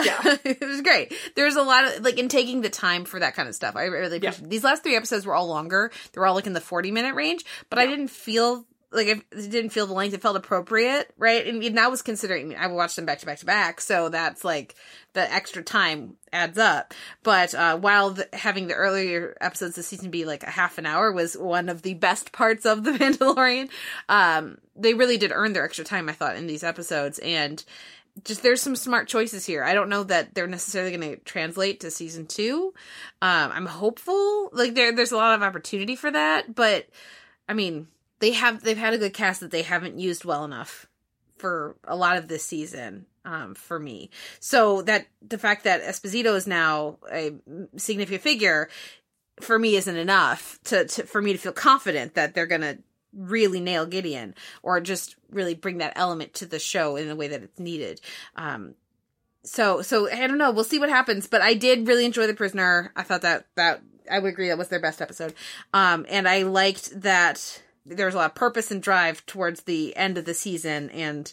Yeah. 0.03 0.37
it 0.43 0.59
was 0.61 0.81
great. 0.81 1.13
There's 1.35 1.55
a 1.55 1.61
lot 1.63 1.85
of 1.85 2.03
like 2.03 2.17
in 2.17 2.27
taking 2.29 2.61
the 2.61 2.69
time 2.69 3.05
for 3.05 3.19
that 3.19 3.35
kind 3.35 3.47
of 3.47 3.53
stuff. 3.55 3.75
I 3.75 3.83
really 3.83 4.17
Yeah. 4.17 4.29
appreciate 4.29 4.49
these 4.49 4.63
last 4.63 4.81
three 4.83 4.95
episodes 4.95 5.25
were 5.25 5.35
all 5.35 5.47
longer. 5.47 5.91
They 6.13 6.19
were 6.19 6.25
all 6.27 6.35
like 6.35 6.47
in 6.47 6.53
the 6.53 6.61
40 6.61 6.91
minute 6.91 7.13
range, 7.15 7.45
but 7.69 7.77
I 7.77 7.85
didn't 7.85 8.09
feel 8.09 8.65
like 8.91 9.07
it 9.07 9.21
it 9.31 9.49
didn't 9.49 9.69
feel 9.69 9.87
the 9.87 9.93
length. 9.93 10.13
It 10.13 10.21
felt 10.21 10.35
appropriate, 10.35 11.13
right? 11.17 11.45
And, 11.47 11.63
and 11.63 11.79
I 11.79 11.87
was 11.87 12.01
considering. 12.01 12.55
I 12.55 12.67
watched 12.67 12.97
them 12.97 13.05
back 13.05 13.19
to 13.19 13.25
back 13.25 13.39
to 13.39 13.45
back, 13.45 13.79
so 13.79 14.09
that's 14.09 14.43
like 14.43 14.75
the 15.13 15.31
extra 15.31 15.63
time 15.63 16.17
adds 16.33 16.57
up. 16.57 16.93
But 17.23 17.55
uh, 17.55 17.77
while 17.77 18.11
the, 18.11 18.27
having 18.33 18.67
the 18.67 18.73
earlier 18.73 19.37
episodes 19.39 19.77
of 19.77 19.85
season 19.85 20.11
be 20.11 20.25
like 20.25 20.43
a 20.43 20.49
half 20.49 20.77
an 20.77 20.85
hour 20.85 21.11
was 21.11 21.37
one 21.37 21.69
of 21.69 21.81
the 21.81 21.93
best 21.93 22.31
parts 22.33 22.65
of 22.65 22.83
the 22.83 22.91
Mandalorian, 22.91 23.69
um, 24.09 24.57
they 24.75 24.93
really 24.93 25.17
did 25.17 25.31
earn 25.33 25.53
their 25.53 25.65
extra 25.65 25.85
time. 25.85 26.09
I 26.09 26.13
thought 26.13 26.35
in 26.35 26.47
these 26.47 26.63
episodes 26.63 27.19
and 27.19 27.63
just 28.25 28.43
there's 28.43 28.61
some 28.61 28.75
smart 28.75 29.07
choices 29.07 29.45
here. 29.45 29.63
I 29.63 29.73
don't 29.73 29.87
know 29.87 30.03
that 30.03 30.35
they're 30.35 30.47
necessarily 30.47 30.95
going 30.95 31.15
to 31.15 31.23
translate 31.23 31.79
to 31.79 31.91
season 31.91 32.27
two. 32.27 32.73
Um, 33.21 33.51
I'm 33.53 33.65
hopeful. 33.65 34.49
Like 34.51 34.75
there, 34.75 34.93
there's 34.93 35.13
a 35.13 35.17
lot 35.17 35.35
of 35.35 35.43
opportunity 35.43 35.95
for 35.95 36.11
that, 36.11 36.53
but 36.53 36.87
I 37.47 37.53
mean, 37.53 37.87
they 38.21 38.31
have 38.31 38.63
they've 38.63 38.77
had 38.77 38.93
a 38.93 38.97
good 38.97 39.13
cast 39.13 39.41
that 39.41 39.51
they 39.51 39.63
haven't 39.63 39.99
used 39.99 40.23
well 40.23 40.45
enough 40.45 40.87
for 41.37 41.75
a 41.83 41.95
lot 41.95 42.17
of 42.17 42.27
this 42.27 42.45
season. 42.45 43.05
Um, 43.23 43.53
for 43.53 43.77
me, 43.77 44.09
so 44.39 44.81
that 44.81 45.05
the 45.21 45.37
fact 45.37 45.65
that 45.65 45.83
Esposito 45.83 46.35
is 46.35 46.47
now 46.47 46.97
a 47.11 47.33
significant 47.77 48.23
figure 48.23 48.67
for 49.39 49.59
me 49.59 49.75
isn't 49.75 49.95
enough 49.95 50.59
to, 50.63 50.85
to 50.85 51.03
for 51.03 51.21
me 51.21 51.31
to 51.31 51.37
feel 51.37 51.51
confident 51.51 52.15
that 52.15 52.33
they're 52.33 52.47
gonna 52.47 52.79
really 53.13 53.59
nail 53.59 53.85
Gideon 53.85 54.33
or 54.63 54.79
just 54.79 55.17
really 55.29 55.53
bring 55.53 55.77
that 55.77 55.93
element 55.95 56.33
to 56.35 56.47
the 56.47 56.57
show 56.57 56.95
in 56.95 57.07
the 57.07 57.15
way 57.15 57.27
that 57.27 57.43
it's 57.43 57.59
needed. 57.59 58.01
Um, 58.35 58.73
so 59.43 59.83
so 59.83 60.09
I 60.11 60.27
don't 60.27 60.37
know. 60.37 60.51
We'll 60.51 60.63
see 60.63 60.79
what 60.79 60.89
happens. 60.89 61.27
But 61.27 61.41
I 61.41 61.53
did 61.53 61.87
really 61.87 62.05
enjoy 62.05 62.25
the 62.25 62.33
prisoner. 62.33 62.91
I 62.95 63.03
thought 63.03 63.21
that 63.21 63.45
that 63.55 63.81
I 64.09 64.19
would 64.19 64.29
agree 64.29 64.47
that 64.49 64.57
was 64.57 64.69
their 64.69 64.79
best 64.79 65.01
episode. 65.01 65.33
Um, 65.73 66.05
and 66.09 66.27
I 66.27 66.43
liked 66.43 67.01
that 67.01 67.61
there 67.85 68.05
was 68.05 68.15
a 68.15 68.17
lot 68.19 68.31
of 68.31 68.35
purpose 68.35 68.71
and 68.71 68.81
drive 68.81 69.25
towards 69.25 69.63
the 69.63 69.95
end 69.95 70.17
of 70.17 70.25
the 70.25 70.33
season 70.33 70.89
and 70.91 71.31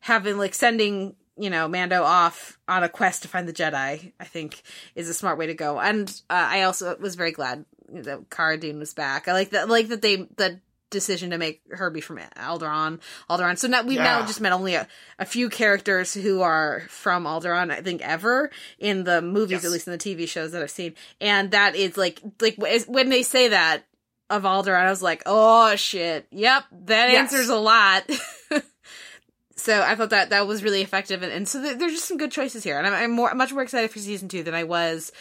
having 0.00 0.36
like 0.38 0.54
sending 0.54 1.14
you 1.36 1.50
know 1.50 1.66
Mando 1.68 2.02
off 2.02 2.58
on 2.68 2.82
a 2.82 2.88
quest 2.88 3.22
to 3.22 3.28
find 3.28 3.48
the 3.48 3.52
Jedi. 3.52 4.12
I 4.20 4.24
think 4.24 4.62
is 4.94 5.08
a 5.08 5.14
smart 5.14 5.38
way 5.38 5.46
to 5.46 5.54
go. 5.54 5.78
And 5.80 6.08
uh, 6.30 6.34
I 6.50 6.62
also 6.62 6.96
was 6.98 7.14
very 7.14 7.32
glad 7.32 7.64
that 7.88 8.30
Cara 8.30 8.58
Dune 8.58 8.78
was 8.78 8.94
back. 8.94 9.28
I 9.28 9.32
like 9.32 9.50
that. 9.50 9.68
Like 9.68 9.88
that 9.88 10.02
they 10.02 10.16
the 10.16 10.60
decision 10.90 11.30
to 11.30 11.38
make 11.38 11.60
Herbie 11.70 12.00
from 12.00 12.18
Alderaan. 12.36 13.00
Alderaan. 13.28 13.58
So 13.58 13.66
now 13.66 13.82
we've 13.82 13.98
now 13.98 14.24
just 14.26 14.40
met 14.40 14.52
only 14.52 14.74
a, 14.76 14.86
a 15.18 15.24
few 15.24 15.48
characters 15.50 16.14
who 16.14 16.40
are 16.42 16.84
from 16.88 17.24
Alderaan. 17.24 17.72
I 17.72 17.80
think 17.80 18.00
ever 18.02 18.50
in 18.78 19.02
the 19.02 19.20
movies, 19.20 19.62
Yes. 19.62 19.64
at 19.64 19.70
least 19.72 19.88
in 19.88 19.92
the 19.92 19.98
TV 19.98 20.28
shows 20.28 20.52
that 20.52 20.62
I've 20.62 20.70
seen, 20.70 20.94
and 21.20 21.50
that 21.50 21.74
is 21.74 21.96
like 21.96 22.20
like 22.40 22.56
when 22.56 23.08
they 23.08 23.24
say 23.24 23.48
that 23.48 23.84
of 24.30 24.42
Alderaan, 24.44 24.86
I 24.86 24.90
was 24.90 25.02
like, 25.02 25.22
oh 25.26 25.76
shit, 25.76 26.26
yep, 26.30 26.64
that 26.86 27.10
Yes. 27.12 27.32
answers 27.32 27.48
a 27.48 27.56
lot. 27.56 28.04
so 29.56 29.82
I 29.82 29.94
thought 29.94 30.10
that 30.10 30.30
that 30.30 30.46
was 30.46 30.62
really 30.64 30.82
effective, 30.82 31.22
and, 31.22 31.32
and 31.32 31.48
so 31.48 31.60
there- 31.60 31.74
there's 31.76 31.92
just 31.92 32.08
some 32.08 32.16
good 32.16 32.32
choices 32.32 32.64
here, 32.64 32.78
and 32.78 32.86
I'm, 32.86 32.94
I'm 32.94 33.10
more 33.12 33.32
much 33.34 33.52
more 33.52 33.62
excited 33.62 33.90
for 33.90 33.98
season 33.98 34.28
two 34.28 34.42
than 34.42 34.54
I 34.54 34.64
was 34.64 35.12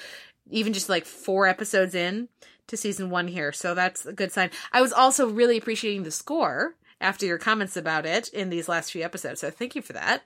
even 0.49 0.73
just 0.73 0.89
like 0.89 1.05
four 1.05 1.47
episodes 1.47 1.95
in 1.95 2.27
to 2.67 2.75
season 2.77 3.09
one 3.09 3.27
here. 3.27 3.51
So 3.53 3.73
that's 3.75 4.05
a 4.05 4.13
good 4.13 4.31
sign. 4.31 4.49
I 4.71 4.81
was 4.81 4.91
also 4.93 5.29
really 5.29 5.57
appreciating 5.57 6.03
the 6.03 6.11
score 6.11 6.75
after 6.99 7.25
your 7.25 7.37
comments 7.37 7.77
about 7.77 8.05
it 8.05 8.27
in 8.29 8.49
these 8.49 8.67
last 8.67 8.91
few 8.91 9.03
episodes. 9.03 9.39
So 9.41 9.49
thank 9.51 9.75
you 9.75 9.81
for 9.81 9.93
that. 9.93 10.23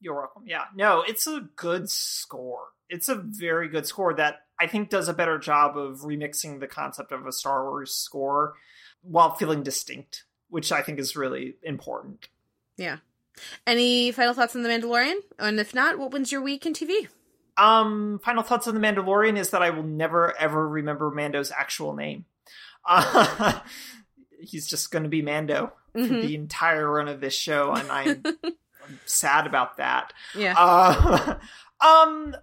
You're 0.00 0.14
welcome. 0.14 0.44
Yeah. 0.46 0.64
No, 0.76 1.02
it's 1.06 1.26
a 1.26 1.48
good 1.56 1.90
score. 1.90 2.66
It's 2.88 3.08
a 3.08 3.16
very 3.16 3.68
good 3.68 3.84
score 3.86 4.14
that 4.14 4.44
I 4.60 4.66
think 4.66 4.90
does 4.90 5.08
a 5.08 5.14
better 5.14 5.38
job 5.38 5.76
of 5.76 6.00
remixing 6.00 6.60
the 6.60 6.66
concept 6.66 7.12
of 7.12 7.26
a 7.26 7.32
Star 7.32 7.64
Wars 7.64 7.94
score 7.94 8.54
while 9.02 9.34
feeling 9.34 9.62
distinct, 9.62 10.24
which 10.48 10.72
I 10.72 10.82
think 10.82 10.98
is 10.98 11.14
really 11.16 11.54
important. 11.62 12.28
Yeah. 12.76 12.98
Any 13.66 14.10
final 14.10 14.34
thoughts 14.34 14.56
on 14.56 14.62
The 14.64 14.68
Mandalorian? 14.68 15.14
And 15.38 15.60
if 15.60 15.74
not, 15.74 15.98
what 15.98 16.10
wins 16.10 16.32
your 16.32 16.42
week 16.42 16.66
in 16.66 16.72
TV? 16.72 17.06
Um, 17.56 18.20
final 18.24 18.42
thoughts 18.42 18.66
on 18.68 18.74
the 18.74 18.80
Mandalorian 18.80 19.36
is 19.36 19.50
that 19.50 19.62
I 19.62 19.70
will 19.70 19.82
never 19.84 20.36
ever 20.38 20.68
remember 20.68 21.10
Mando's 21.10 21.50
actual 21.52 21.94
name. 21.94 22.24
Uh, 22.84 23.58
he's 24.40 24.66
just 24.68 24.90
going 24.90 25.02
to 25.04 25.08
be 25.08 25.22
Mando 25.22 25.72
for 25.92 26.00
Mhm. 26.00 26.22
the 26.22 26.34
entire 26.34 26.88
run 26.90 27.08
of 27.08 27.20
this 27.20 27.34
show, 27.34 27.72
and 27.72 27.90
I'm, 27.90 28.22
I'm 28.44 29.00
sad 29.06 29.46
about 29.46 29.76
that. 29.78 30.12
Yeah. 30.36 30.54
Uh, 30.56 31.34
um, 31.84 32.36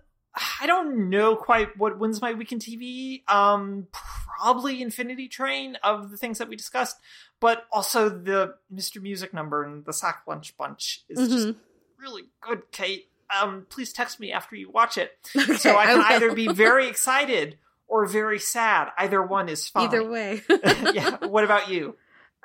I 0.62 0.68
don't 0.68 1.10
know 1.10 1.36
quite 1.36 1.78
what 1.78 1.98
wins 1.98 2.22
my 2.22 2.34
week 2.34 2.52
in 2.52 2.60
TV. 2.60 3.24
Um, 3.30 3.88
probably 3.91 4.82
Infinity 4.82 5.30
Train 5.30 5.78
of 5.84 6.12
the 6.12 6.18
things 6.18 6.40
that 6.40 6.49
we 6.49 6.56
discussed, 6.56 6.98
but 7.40 7.66
also 7.72 8.10
the 8.10 8.56
Mr. 8.74 9.02
Music 9.02 9.34
number 9.34 9.64
and 9.64 9.86
the 9.86 9.94
Sack 9.94 10.24
Lunch 10.28 10.56
Bunch 10.57 11.03
is 11.10 11.30
just 11.30 11.48
Mhm. 11.48 11.56
really 11.99 12.24
good, 12.41 12.64
Kate. 12.72 13.10
Um, 13.41 13.66
please 13.70 13.94
text 13.94 14.20
me 14.20 14.32
after 14.34 14.56
you 14.56 14.70
watch 14.70 14.98
it, 14.98 15.12
Okay, 15.38 15.56
so 15.56 15.76
I 15.78 15.86
can 15.86 15.98
will. 15.99 16.06
either 16.06 16.34
be 16.34 16.48
very 16.53 16.88
excited 16.88 17.57
or 17.88 18.06
very 18.06 18.40
sad. 18.40 18.90
Either 18.98 19.22
one 19.22 19.48
is 19.49 19.68
fine. 19.70 19.86
Either 19.88 20.03
way. 20.03 20.41
yeah. 20.94 21.18
What 21.26 21.44
about 21.44 21.70
you? 21.70 21.95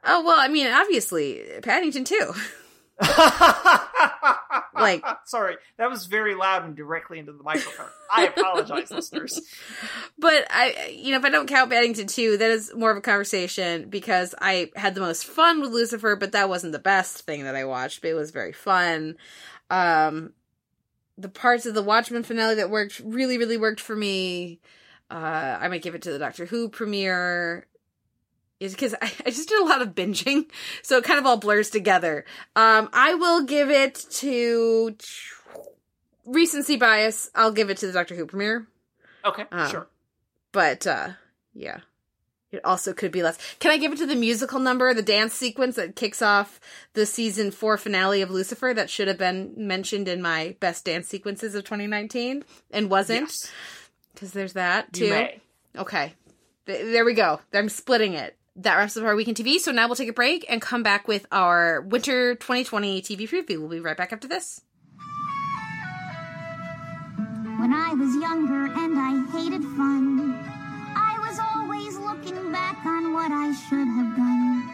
oh, 0.05 0.23
well, 0.25 0.39
I 0.39 0.49
mean, 0.49 0.69
obviously, 0.69 1.43
Paddington 1.63 2.05
too. 2.05 2.33
Like- 4.75 5.05
sorry, 5.25 5.57
that 5.77 5.91
was 5.91 6.07
very 6.07 6.35
loud 6.35 6.65
and 6.65 6.77
directly 6.77 7.19
into 7.19 7.33
the 7.33 7.43
microphone. 7.43 7.87
I 8.11 8.27
apologize, 8.27 8.91
listeners. 8.91 9.41
But 10.19 10.47
I, 10.51 10.95
you 10.97 11.13
know, 11.13 11.19
if 11.19 11.25
I 11.25 11.31
don't 11.31 11.49
count 11.49 11.71
Paddington 11.71 12.07
2, 12.07 12.39
that 12.39 12.51
is 12.51 12.73
more 12.75 12.91
of 12.91 12.97
a 12.97 13.01
conversation 13.01 13.89
because 13.89 14.35
I 14.41 14.71
had 14.77 14.95
the 14.95 15.01
most 15.01 15.25
fun 15.27 15.61
with 15.61 15.71
Lucifer, 15.71 16.17
but 16.17 16.33
that 16.33 16.49
wasn't 16.49 16.73
the 16.73 16.79
best 16.79 17.25
thing 17.27 17.45
that 17.45 17.57
I 17.57 17.65
watched, 17.65 18.03
but 18.03 18.09
it 18.11 18.15
was 18.15 18.31
very 18.31 18.53
fun. 18.53 19.17
Um, 19.71 20.33
the 21.19 21.29
parts 21.29 21.67
of 21.67 21.75
the 21.75 21.83
Watchmen 21.83 22.23
finale 22.23 22.57
that 22.57 22.71
worked 22.71 23.01
really, 23.05 23.39
really 23.39 23.57
worked 23.57 23.81
for 23.81 23.95
me. 23.95 24.61
Uh, 25.11 25.59
I 25.61 25.69
might 25.69 25.83
give 25.83 25.95
it 25.95 26.03
to 26.03 26.13
the 26.13 26.19
Doctor 26.19 26.47
Who 26.47 26.69
premiere. 26.69 27.67
Is 28.61 28.73
because 28.73 28.95
I, 29.03 29.11
I 29.27 29.31
just 29.31 29.49
did 29.49 29.61
a 29.61 29.65
lot 29.65 29.83
of 29.83 29.95
binging, 29.95 30.45
so 30.83 30.99
it 30.99 31.05
kind 31.05 31.19
of 31.19 31.27
all 31.27 31.39
blurs 31.39 31.71
together. 31.71 32.25
Um, 32.55 32.89
I 32.93 33.15
will 33.15 33.45
give 33.45 33.71
it 33.71 33.95
to 34.11 34.95
recency 36.27 36.77
bias. 36.77 37.31
I'll 37.35 37.53
give 37.53 37.71
it 37.71 37.79
to 37.79 37.87
the 37.87 37.93
Doctor 37.93 38.15
Who 38.15 38.27
premiere. 38.27 38.67
Okay, 39.25 39.45
Um, 39.53 39.71
sure. 39.71 39.87
but 40.53 40.87
uh 40.87 41.11
yeah. 41.55 41.81
It 42.53 42.65
also 42.65 42.93
could 42.93 43.13
be 43.13 43.23
less. 43.23 43.39
Can 43.61 43.71
i 43.71 43.77
give 43.77 43.93
it 43.93 43.99
to 43.99 44.07
the 44.07 44.17
musical 44.17 44.59
number 44.59 44.93
the 44.93 45.03
dance 45.03 45.35
sequence 45.35 45.77
that 45.77 45.95
kicks 45.95 46.21
off 46.21 46.59
the 46.95 47.07
season 47.07 47.51
four 47.53 47.77
finale 47.79 48.23
of 48.23 48.31
lucifer 48.31 48.73
that 48.75 48.91
should 48.91 49.07
have 49.09 49.19
been 49.19 49.55
mentioned 49.57 50.09
in 50.09 50.21
my 50.21 50.57
best 50.59 50.85
dance 50.85 51.07
sequences 51.07 51.55
of 51.55 51.63
2019 51.65 52.43
and 52.73 52.91
wasn't? 52.91 53.21
Yes, 53.21 53.53
because 54.15 54.33
there's 54.33 54.55
that 54.55 54.93
too. 54.93 55.29
okay. 55.77 56.15
Th- 56.67 56.85
there 56.87 57.05
we 57.05 57.15
go. 57.15 57.41
I'm 57.55 57.69
splitting 57.69 58.15
it 58.15 58.37
that 58.63 58.77
wraps 58.77 58.97
up 58.97 59.05
our 59.05 59.15
week 59.17 59.29
in 59.29 59.35
tv 59.35 59.59
so 59.59 59.73
now 59.73 59.87
we'll 59.87 59.97
take 59.97 60.09
a 60.09 60.13
break 60.13 60.45
and 60.49 60.61
come 60.61 60.83
back 60.83 61.09
with 61.09 61.27
our 61.33 61.81
winter 61.83 62.35
2020 62.35 63.03
tv 63.03 63.29
preview 63.29 63.59
we'll 63.59 63.69
be 63.69 63.81
right 63.81 63.97
back 63.97 64.13
after 64.13 64.29
this 64.29 64.63
When 67.61 67.75
I 67.75 67.93
was 67.93 68.17
younger 68.17 68.73
and 68.73 68.99
I 68.99 69.21
hated 69.37 69.63
fun, 69.77 70.33
I 70.97 71.13
was 71.21 71.39
always 71.39 71.95
looking 71.99 72.51
back 72.51 72.87
on 72.87 73.13
what 73.13 73.31
I 73.31 73.53
should 73.69 73.87
have 73.87 74.17
done. 74.17 74.65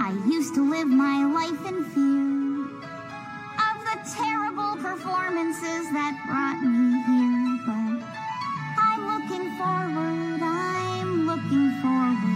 I 0.00 0.16
used 0.32 0.54
to 0.54 0.64
live 0.64 0.88
my 0.88 1.28
life 1.28 1.60
in 1.68 1.84
fear 1.92 2.64
of 3.68 3.76
the 3.84 3.96
terrible 4.16 4.80
performances 4.80 5.92
that 5.92 6.16
brought 6.24 6.64
me 6.64 7.04
here. 7.04 7.60
But 7.68 8.00
I'm 8.80 9.02
looking 9.12 9.46
forward, 9.60 10.40
I'm 10.40 11.26
looking 11.28 11.68
forward, 11.84 12.31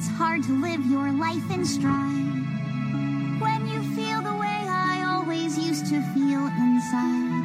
It's 0.00 0.08
hard 0.16 0.42
to 0.44 0.52
live 0.62 0.80
your 0.86 1.12
life 1.12 1.50
in 1.50 1.62
stride 1.62 2.32
when 3.38 3.68
you 3.68 3.82
feel 3.94 4.22
the 4.22 4.32
way 4.32 4.60
I 4.64 5.04
always 5.06 5.58
used 5.58 5.88
to 5.92 6.00
feel 6.14 6.40
inside. 6.40 7.44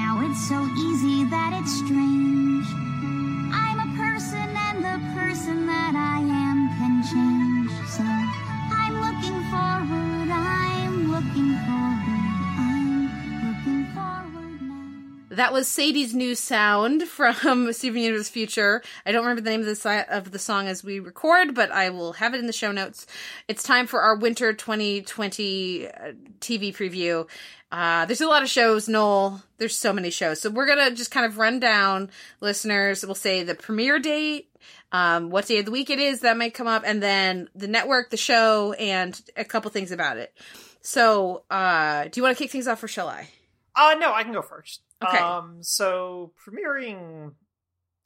Now 0.00 0.24
it's 0.24 0.48
so 0.48 0.64
easy 0.88 1.24
that 1.28 1.52
it's 1.60 1.76
strange. 1.84 2.64
I'm 3.52 3.78
a 3.84 3.90
person, 4.00 4.48
and 4.48 4.78
the 4.80 4.96
person 5.12 5.66
that 5.66 5.92
I 5.94 6.24
am 6.24 6.72
can 6.80 7.04
change. 7.04 7.68
So 7.84 8.04
I'm 8.72 8.96
looking 9.04 9.36
forward, 9.52 10.05
That 15.36 15.52
was 15.52 15.68
Sadie's 15.68 16.14
new 16.14 16.34
sound 16.34 17.02
from 17.02 17.70
Steven 17.74 18.00
Universe 18.00 18.30
Future. 18.30 18.82
I 19.04 19.12
don't 19.12 19.20
remember 19.20 19.42
the 19.42 19.50
name 19.50 19.60
of 19.60 19.66
the 19.66 19.76
si- 19.76 20.08
of 20.08 20.30
the 20.30 20.38
song 20.38 20.66
as 20.66 20.82
we 20.82 20.98
record, 20.98 21.54
but 21.54 21.70
I 21.70 21.90
will 21.90 22.14
have 22.14 22.32
it 22.32 22.40
in 22.40 22.46
the 22.46 22.54
show 22.54 22.72
notes. 22.72 23.06
It's 23.46 23.62
time 23.62 23.86
for 23.86 24.00
our 24.00 24.16
winter 24.16 24.54
2020 24.54 25.88
uh, 25.88 25.90
TV 26.40 26.74
preview. 26.74 27.28
Uh, 27.70 28.06
there's 28.06 28.22
a 28.22 28.26
lot 28.26 28.44
of 28.44 28.48
shows, 28.48 28.88
Noel. 28.88 29.42
There's 29.58 29.76
so 29.76 29.92
many 29.92 30.08
shows. 30.08 30.40
So 30.40 30.48
we're 30.48 30.66
gonna 30.66 30.92
just 30.92 31.10
kind 31.10 31.26
of 31.26 31.36
run 31.36 31.60
down 31.60 32.08
listeners. 32.40 33.04
We'll 33.04 33.14
say 33.14 33.42
the 33.42 33.54
premiere 33.54 33.98
date, 33.98 34.48
um, 34.90 35.28
what 35.28 35.46
day 35.46 35.58
of 35.58 35.66
the 35.66 35.70
week 35.70 35.90
it 35.90 35.98
is 35.98 36.20
that 36.20 36.38
might 36.38 36.54
come 36.54 36.66
up, 36.66 36.82
and 36.86 37.02
then 37.02 37.50
the 37.54 37.68
network, 37.68 38.08
the 38.08 38.16
show, 38.16 38.72
and 38.72 39.20
a 39.36 39.44
couple 39.44 39.70
things 39.70 39.92
about 39.92 40.16
it. 40.16 40.32
So, 40.80 41.42
uh, 41.50 42.04
do 42.04 42.12
you 42.14 42.22
want 42.22 42.38
to 42.38 42.42
kick 42.42 42.50
things 42.50 42.66
off 42.66 42.82
or 42.82 42.88
shall 42.88 43.08
I? 43.10 43.28
Uh 43.76 43.94
no, 43.98 44.12
I 44.12 44.22
can 44.22 44.32
go 44.32 44.42
first. 44.42 44.82
Okay. 45.04 45.18
Um 45.18 45.62
so 45.62 46.32
premiering 46.46 47.32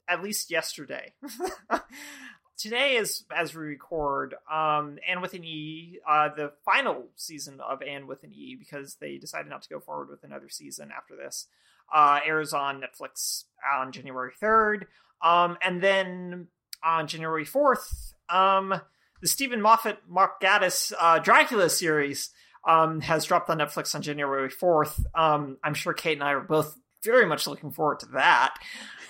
at 0.07 0.21
least 0.21 0.51
yesterday. 0.51 1.13
Today 2.57 2.97
is 2.97 3.23
as 3.35 3.55
we 3.55 3.63
record, 3.63 4.35
um, 4.51 4.99
Anne 5.07 5.21
with 5.21 5.33
an 5.33 5.43
E, 5.43 5.97
uh, 6.07 6.29
the 6.35 6.51
final 6.63 7.07
season 7.15 7.59
of 7.59 7.81
Anne 7.81 8.05
with 8.05 8.23
an 8.23 8.31
E, 8.31 8.55
because 8.55 8.97
they 9.01 9.17
decided 9.17 9.49
not 9.49 9.63
to 9.63 9.69
go 9.69 9.79
forward 9.79 10.09
with 10.09 10.23
another 10.23 10.47
season 10.47 10.91
after 10.95 11.15
this, 11.15 11.47
uh, 11.91 12.19
airs 12.23 12.53
on 12.53 12.79
Netflix 12.79 13.45
on 13.75 13.91
January 13.91 14.31
3rd. 14.39 14.83
Um, 15.23 15.57
and 15.63 15.81
then 15.81 16.49
on 16.83 17.07
January 17.07 17.45
4th, 17.45 18.13
um, 18.29 18.79
the 19.21 19.27
Steven 19.27 19.59
Moffat, 19.61 19.97
Mark 20.07 20.39
Gatiss, 20.39 20.93
uh, 20.99 21.17
Dracula 21.17 21.67
series, 21.67 22.29
um, 22.67 23.01
has 23.01 23.25
dropped 23.25 23.49
on 23.49 23.57
Netflix 23.59 23.95
on 23.95 24.01
January 24.01 24.49
4th. 24.49 25.03
Um, 25.15 25.57
I'm 25.63 25.73
sure 25.73 25.93
Kate 25.93 26.13
and 26.17 26.23
I 26.23 26.31
are 26.33 26.41
both 26.41 26.77
very 27.03 27.25
much 27.25 27.47
looking 27.47 27.71
forward 27.71 27.99
to 28.01 28.05
that. 28.13 28.55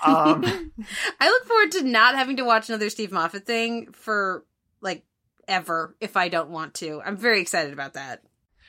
Um, 0.06 0.44
I 1.20 1.30
look 1.30 1.46
forward 1.46 1.72
to 1.74 1.84
not 1.84 2.16
having 2.16 2.38
to 2.38 2.44
watch 2.46 2.70
another 2.70 2.90
Steve 2.90 3.12
Moffat 3.12 3.46
thing 3.46 3.92
for 3.92 4.46
like 4.82 5.04
ever 5.48 5.96
if 6.00 6.16
I 6.18 6.30
don't 6.30 6.50
want 6.50 6.76
to. 6.76 7.02
I'm 7.06 7.18
very 7.18 7.42
excited 7.42 7.74
about 7.74 7.94
that. 7.94 8.24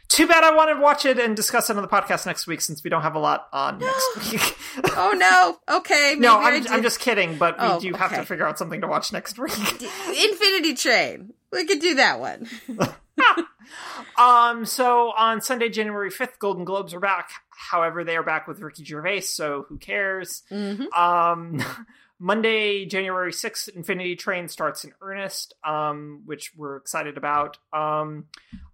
too 0.09 0.27
bad 0.27 0.43
I 0.45 0.55
wanted 0.55 0.75
to 0.75 0.81
watch 0.81 1.07
it 1.07 1.19
and 1.19 1.35
discuss 1.37 1.71
it 1.71 1.77
on 1.77 1.83
the 1.83 1.89
podcast 1.89 2.27
next 2.27 2.47
week 2.47 2.61
since 2.61 2.83
we 2.85 2.91
don't 2.91 3.03
have 3.03 3.15
a 3.15 3.19
lot 3.21 3.47
on 3.53 3.79
next 3.79 4.31
week. 4.33 4.57
Oh 4.97 5.13
no. 5.17 5.77
Okay. 5.79 6.17
no, 6.19 6.39
I'm, 6.39 6.67
I'm 6.69 6.83
just 6.83 6.99
kidding, 7.01 7.39
but 7.39 7.59
we 7.59 7.65
Oh, 7.67 7.81
do 7.81 7.93
have 7.95 8.15
to 8.15 8.25
figure 8.27 8.47
out 8.47 8.59
something 8.59 8.81
to 8.81 8.87
watch 8.89 9.13
next 9.13 9.39
week. 9.39 9.53
Infinity 9.57 10.75
Train. 10.75 11.33
We 11.53 11.65
could 11.67 11.81
do 11.81 11.95
that 11.95 12.19
one. 12.21 12.49
Um, 14.19 14.65
so 14.65 15.13
on 15.17 15.41
Sunday, 15.41 15.69
January 15.69 16.11
5th, 16.11 16.39
Golden 16.39 16.65
Globes 16.65 16.95
are 16.95 17.01
back. 17.01 17.31
However, 17.51 18.05
they 18.05 18.17
are 18.17 18.23
back 18.23 18.47
with 18.49 18.61
Ricky 18.61 18.85
Gervais, 18.85 19.21
so 19.23 19.67
who 19.69 19.79
cares? 19.79 20.43
Mhm. 20.51 20.93
Um, 20.97 21.63
Monday, 22.19 22.87
January 22.87 23.33
6th, 23.33 23.69
Infinity 23.71 24.15
Train 24.15 24.47
starts 24.47 24.85
in 24.85 24.93
earnest, 25.01 25.55
um, 25.65 26.23
which 26.25 26.53
we're 26.57 26.77
excited 26.77 27.17
about. 27.17 27.59
Um, 27.73 28.27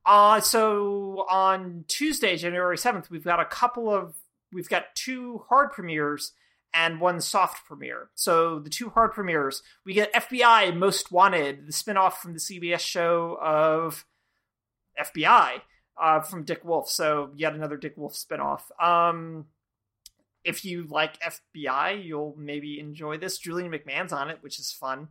uh, 0.04 0.40
so 0.40 1.24
on 1.30 1.84
Tuesday, 1.88 2.36
January 2.36 2.76
7th, 2.76 3.08
we've 3.08 3.24
got 3.24 3.40
a 3.40 3.46
couple 3.46 3.88
of, 3.92 4.14
we've 4.52 4.68
got 4.68 4.94
two 4.94 5.44
hard 5.48 5.72
premieres 5.72 6.32
and 6.74 7.00
one 7.00 7.22
soft 7.22 7.64
premiere. 7.66 8.10
So 8.14 8.58
the 8.58 8.68
two 8.68 8.90
hard 8.90 9.12
premieres, 9.12 9.62
we 9.86 9.94
get 9.94 10.12
FBI 10.12 10.76
Most 10.76 11.10
Wanted, 11.10 11.66
the 11.66 11.72
spinoff 11.72 12.14
from 12.14 12.34
the 12.34 12.38
CBS 12.40 12.80
show 12.80 13.38
of 13.40 14.04
FBI 15.00 15.60
uh, 16.00 16.20
from 16.20 16.44
Dick 16.44 16.64
Wolf. 16.64 16.88
So 16.90 17.30
yet 17.34 17.54
another 17.54 17.76
Dick 17.76 17.96
Wolf 17.96 18.14
spinoff. 18.14 18.62
Um, 18.82 19.46
if 20.44 20.64
you 20.64 20.86
like 20.88 21.18
FBI, 21.20 22.04
you'll 22.04 22.34
maybe 22.38 22.78
enjoy 22.78 23.18
this. 23.18 23.38
Julian 23.38 23.72
McMahon's 23.72 24.12
on 24.12 24.30
it, 24.30 24.38
which 24.40 24.58
is 24.58 24.72
fun. 24.72 25.08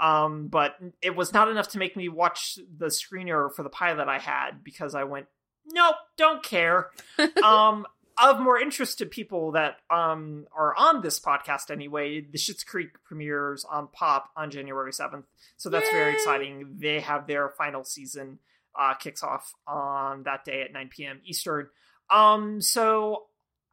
Um, 0.00 0.46
but 0.46 0.76
it 1.02 1.16
was 1.16 1.32
not 1.32 1.48
enough 1.48 1.68
to 1.70 1.78
make 1.78 1.96
me 1.96 2.08
watch 2.08 2.58
the 2.76 2.86
screener 2.86 3.52
for 3.52 3.64
the 3.64 3.68
pilot 3.68 4.08
I 4.08 4.18
had 4.18 4.62
because 4.62 4.94
I 4.94 5.04
went, 5.04 5.26
nope, 5.66 5.96
don't 6.16 6.42
care. 6.42 6.90
um, 7.42 7.84
of 8.20 8.40
more 8.40 8.58
interest 8.58 8.98
to 8.98 9.06
people 9.06 9.52
that 9.52 9.76
um 9.90 10.46
are 10.56 10.74
on 10.76 11.02
this 11.02 11.20
podcast 11.20 11.70
anyway, 11.70 12.20
the 12.20 12.38
Schitt's 12.38 12.64
Creek 12.64 12.90
premieres 13.04 13.64
on 13.64 13.88
Pop 13.88 14.30
on 14.36 14.50
January 14.50 14.92
seventh, 14.92 15.26
so 15.56 15.70
that's 15.70 15.88
very 15.90 16.14
exciting. 16.14 16.76
They 16.78 17.00
have 17.00 17.26
their 17.26 17.48
final 17.50 17.84
season 17.84 18.38
uh, 18.78 18.94
kicks 18.94 19.22
off 19.22 19.54
on 19.66 20.22
that 20.24 20.44
day 20.44 20.62
at 20.62 20.72
9 20.72 20.90
p.m. 20.94 21.20
Eastern. 21.24 21.68
Um, 22.10 22.60
so 22.60 23.24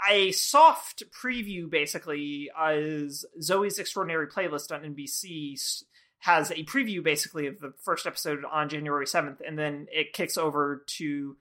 a 0.09 0.31
soft 0.31 1.03
preview 1.11 1.69
basically 1.69 2.49
is 2.69 3.25
Zoey's 3.41 3.79
Extraordinary 3.79 4.27
Playlist 4.27 4.73
on 4.73 4.81
NBC 4.81 5.83
has 6.19 6.49
a 6.51 6.63
preview 6.63 7.03
basically 7.03 7.47
of 7.47 7.59
the 7.59 7.73
first 7.83 8.07
episode 8.07 8.43
on 8.51 8.67
January 8.67 9.05
7th, 9.05 9.37
and 9.45 9.57
then 9.57 9.87
it 9.91 10.11
kicks 10.13 10.37
over 10.37 10.83
to 10.87 11.37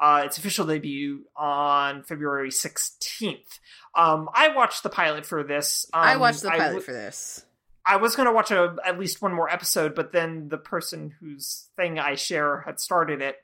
uh, 0.00 0.22
its 0.24 0.38
official 0.38 0.66
debut 0.66 1.24
on 1.36 2.02
February 2.02 2.48
16th. 2.50 3.60
Um, 3.94 4.28
I 4.34 4.48
watched 4.48 4.82
the 4.82 4.88
pilot 4.88 5.26
for 5.26 5.44
this. 5.44 5.86
Um, 5.92 6.02
I 6.02 6.16
watched 6.16 6.42
the 6.42 6.48
pilot 6.48 6.64
w- 6.64 6.80
for 6.80 6.92
this. 6.92 7.44
I 7.84 7.96
was 7.96 8.16
going 8.16 8.26
to 8.26 8.32
watch 8.32 8.50
a, 8.50 8.76
at 8.84 8.98
least 8.98 9.22
one 9.22 9.34
more 9.34 9.50
episode, 9.50 9.94
but 9.94 10.12
then 10.12 10.48
the 10.48 10.58
person 10.58 11.14
whose 11.20 11.68
thing 11.76 11.98
I 11.98 12.14
share 12.14 12.60
had 12.60 12.78
started 12.78 13.20
it. 13.20 13.36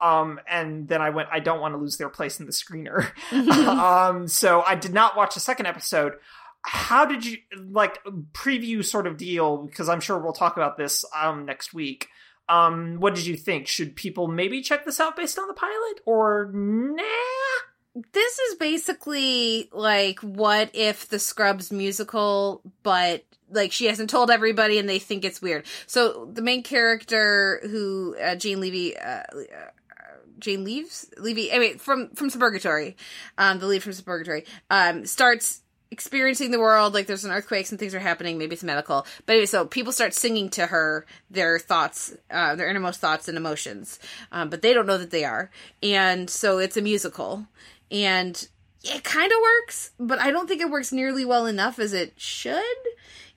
Um, 0.00 0.40
and 0.48 0.88
then 0.88 1.02
I 1.02 1.10
went, 1.10 1.28
I 1.30 1.40
don't 1.40 1.60
want 1.60 1.74
to 1.74 1.78
lose 1.78 1.96
their 1.96 2.08
place 2.08 2.40
in 2.40 2.46
the 2.46 2.52
screener. 2.52 3.10
um, 3.66 4.28
so 4.28 4.62
I 4.62 4.74
did 4.74 4.94
not 4.94 5.16
watch 5.16 5.36
a 5.36 5.40
second 5.40 5.66
episode. 5.66 6.14
How 6.62 7.04
did 7.04 7.24
you 7.24 7.38
like 7.70 7.98
preview 8.32 8.84
sort 8.84 9.06
of 9.06 9.16
deal? 9.16 9.58
Because 9.58 9.88
I'm 9.88 10.00
sure 10.00 10.18
we'll 10.18 10.32
talk 10.32 10.56
about 10.56 10.76
this 10.76 11.04
um 11.18 11.46
next 11.46 11.72
week. 11.72 12.08
Um, 12.50 12.96
what 12.98 13.14
did 13.14 13.26
you 13.26 13.36
think? 13.36 13.66
Should 13.66 13.96
people 13.96 14.26
maybe 14.26 14.60
check 14.60 14.84
this 14.84 15.00
out 15.00 15.16
based 15.16 15.38
on 15.38 15.48
the 15.48 15.54
pilot, 15.54 16.00
or 16.04 16.50
nah? 16.52 17.02
This 18.12 18.38
is 18.38 18.56
basically 18.56 19.70
like 19.72 20.20
what 20.20 20.70
if 20.74 21.08
the 21.08 21.18
Scrubs 21.18 21.72
musical, 21.72 22.60
but 22.82 23.24
like 23.50 23.72
she 23.72 23.86
hasn't 23.86 24.10
told 24.10 24.30
everybody 24.30 24.78
and 24.78 24.88
they 24.88 24.98
think 24.98 25.24
it's 25.24 25.42
weird. 25.42 25.66
So 25.86 26.28
the 26.32 26.42
main 26.42 26.62
character 26.62 27.60
who 27.62 28.16
uh, 28.22 28.36
Jane 28.36 28.60
Levy, 28.60 28.96
uh, 28.96 29.00
uh, 29.02 29.24
Jane 30.38 30.64
Leaves? 30.64 31.10
Levy, 31.18 31.50
anyway, 31.50 31.76
from 31.76 32.10
from 32.10 32.30
Suburgatory, 32.30 32.94
um, 33.38 33.58
the 33.58 33.66
lead 33.66 33.82
from 33.82 33.92
Suburgatory, 33.92 34.46
um, 34.70 35.06
starts 35.06 35.62
experiencing 35.92 36.52
the 36.52 36.60
world 36.60 36.94
like 36.94 37.08
there's 37.08 37.24
an 37.24 37.32
earthquake 37.32 37.68
and 37.70 37.78
things 37.80 37.96
are 37.96 38.00
happening 38.00 38.38
maybe 38.38 38.54
it's 38.54 38.62
medical. 38.62 39.04
But 39.26 39.32
anyway 39.32 39.46
so 39.46 39.66
people 39.66 39.92
start 39.92 40.14
singing 40.14 40.48
to 40.50 40.66
her 40.66 41.04
their 41.30 41.58
thoughts 41.58 42.14
uh, 42.30 42.54
their 42.54 42.70
innermost 42.70 43.00
thoughts 43.00 43.26
and 43.26 43.36
emotions. 43.36 43.98
Um, 44.30 44.50
but 44.50 44.62
they 44.62 44.72
don't 44.72 44.86
know 44.86 44.98
that 44.98 45.10
they 45.10 45.24
are. 45.24 45.50
And 45.82 46.30
so 46.30 46.58
it's 46.58 46.76
a 46.76 46.82
musical. 46.82 47.46
And 47.90 48.46
it 48.82 49.04
kind 49.04 49.30
of 49.30 49.38
works 49.42 49.90
but 49.98 50.18
i 50.20 50.30
don't 50.30 50.48
think 50.48 50.60
it 50.60 50.70
works 50.70 50.92
nearly 50.92 51.24
well 51.24 51.46
enough 51.46 51.78
as 51.78 51.92
it 51.92 52.14
should 52.16 52.62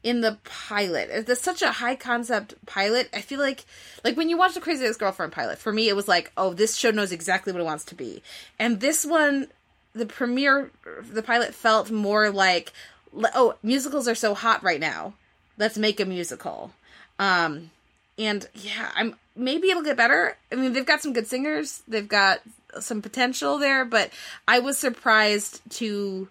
in 0.04 0.20
the 0.20 0.38
pilot. 0.44 1.10
It's 1.12 1.42
such 1.42 1.62
a 1.62 1.72
high 1.72 1.96
concept 1.96 2.54
pilot. 2.66 3.10
I 3.14 3.22
feel 3.22 3.40
like 3.40 3.66
like 4.04 4.18
when 4.18 4.30
you 4.30 4.38
watch 4.38 4.54
the 4.54 4.62
crazy 4.62 4.86
ex-girlfriend 4.86 5.32
pilot 5.32 5.58
for 5.58 5.72
me 5.72 5.88
it 5.88 5.96
was 5.96 6.08
like 6.08 6.32
oh 6.38 6.54
this 6.54 6.76
show 6.76 6.92
knows 6.92 7.12
exactly 7.12 7.54
what 7.54 7.62
it 7.62 7.66
wants 7.66 7.86
to 7.86 7.96
be. 7.96 8.22
And 8.60 8.80
this 8.80 9.06
one 9.06 9.48
the 9.94 10.06
premiere 10.06 10.72
the 11.12 11.24
pilot 11.24 11.56
felt 11.56 11.90
more 11.90 12.30
like 12.30 12.74
oh 13.34 13.56
musicals 13.64 14.08
are 14.08 14.16
so 14.16 14.34
hot 14.34 14.62
right 14.62 14.80
now. 14.80 15.14
Let's 15.58 15.78
make 15.78 16.00
a 16.00 16.06
musical. 16.06 16.72
Um 17.18 17.72
and 18.20 18.48
yeah 18.54 18.92
i'm 18.96 19.16
maybe 19.36 19.70
it'll 19.70 19.84
get 19.84 19.98
better. 19.98 20.38
I 20.52 20.56
mean 20.56 20.74
they've 20.74 20.86
got 20.86 21.02
some 21.02 21.14
good 21.14 21.28
singers. 21.28 21.82
They've 21.88 22.08
got 22.08 22.42
some 22.80 23.04
potential 23.04 23.60
there 23.60 23.86
but 23.86 24.10
i 24.48 24.58
was 24.58 24.80
surprised 24.80 25.62
to 25.70 26.28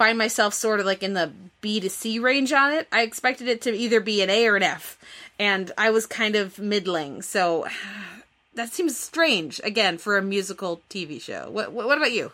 find 0.00 0.16
myself 0.16 0.54
sort 0.54 0.80
of 0.80 0.86
like 0.86 1.02
in 1.02 1.12
the 1.12 1.30
b 1.60 1.78
to 1.78 1.90
c 1.90 2.18
range 2.18 2.54
on 2.54 2.72
it 2.72 2.88
i 2.90 3.02
expected 3.02 3.46
it 3.46 3.60
to 3.60 3.70
either 3.70 4.00
be 4.00 4.22
an 4.22 4.30
a 4.30 4.46
or 4.46 4.56
an 4.56 4.62
f 4.62 4.98
and 5.38 5.72
i 5.76 5.90
was 5.90 6.06
kind 6.06 6.36
of 6.36 6.58
middling 6.58 7.20
so 7.20 7.66
that 8.54 8.72
seems 8.72 8.96
strange 8.96 9.60
again 9.62 9.98
for 9.98 10.16
a 10.16 10.22
musical 10.22 10.80
tv 10.88 11.20
show 11.20 11.50
what, 11.50 11.70
what 11.72 11.98
about 11.98 12.12
you 12.12 12.32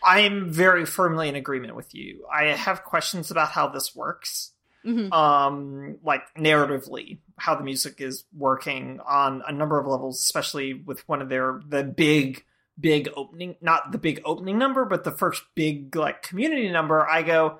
I'm 0.00 0.52
very 0.52 0.86
firmly 0.86 1.28
in 1.28 1.34
agreement 1.34 1.74
with 1.74 1.92
you. 1.92 2.24
I 2.32 2.44
have 2.44 2.84
questions 2.84 3.32
about 3.32 3.48
how 3.48 3.66
this 3.66 3.96
works. 3.96 4.52
Mhm. 4.86 5.12
Um, 5.12 5.98
like 6.04 6.22
narratively, 6.36 7.18
how 7.36 7.56
the 7.56 7.64
music 7.64 8.00
is 8.00 8.24
working 8.36 9.00
on 9.06 9.42
a 9.46 9.52
number 9.52 9.78
of 9.78 9.86
levels, 9.86 10.20
especially 10.20 10.72
with 10.72 11.06
one 11.08 11.20
of 11.20 11.28
their 11.28 11.60
the 11.68 11.82
big 11.82 12.44
big 12.78 13.08
opening, 13.16 13.56
not 13.60 13.92
the 13.92 13.98
big 13.98 14.20
opening 14.24 14.58
number, 14.58 14.84
but 14.84 15.04
the 15.04 15.10
first 15.12 15.42
big 15.54 15.94
like 15.96 16.22
community 16.22 16.70
number, 16.70 17.06
I 17.06 17.22
go, 17.22 17.58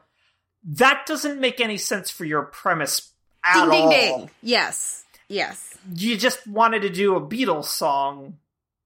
that 0.65 1.05
doesn't 1.07 1.41
make 1.41 1.61
any 1.61 1.77
sense 1.79 2.11
for 2.11 2.25
your 2.25 2.43
premise 2.43 3.13
at 3.45 3.55
Ding 3.63 3.71
ding 3.71 3.83
all. 3.85 3.91
ding. 3.91 4.31
Yes. 4.43 5.05
Yes. 5.29 5.77
You 5.95 6.17
just 6.17 6.47
wanted 6.47 6.83
to 6.83 6.91
do 6.91 7.17
a 7.17 7.21
Beatles 7.21 7.67
song, 7.67 8.39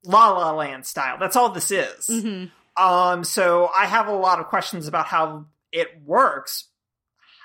La 0.05 0.31
La 0.31 0.53
Land 0.53 0.87
style. 0.87 1.17
That's 1.19 1.37
all 1.37 1.51
this 1.51 1.71
is. 1.71 2.07
hmm 2.07 2.45
Um, 2.77 3.25
so 3.25 3.71
I 3.75 3.87
have 3.87 4.09
a 4.09 4.13
lot 4.15 4.41
of 4.41 4.47
questions 4.47 4.89
about 4.89 5.07
how 5.07 5.47
it 5.73 5.89
works. 6.05 6.69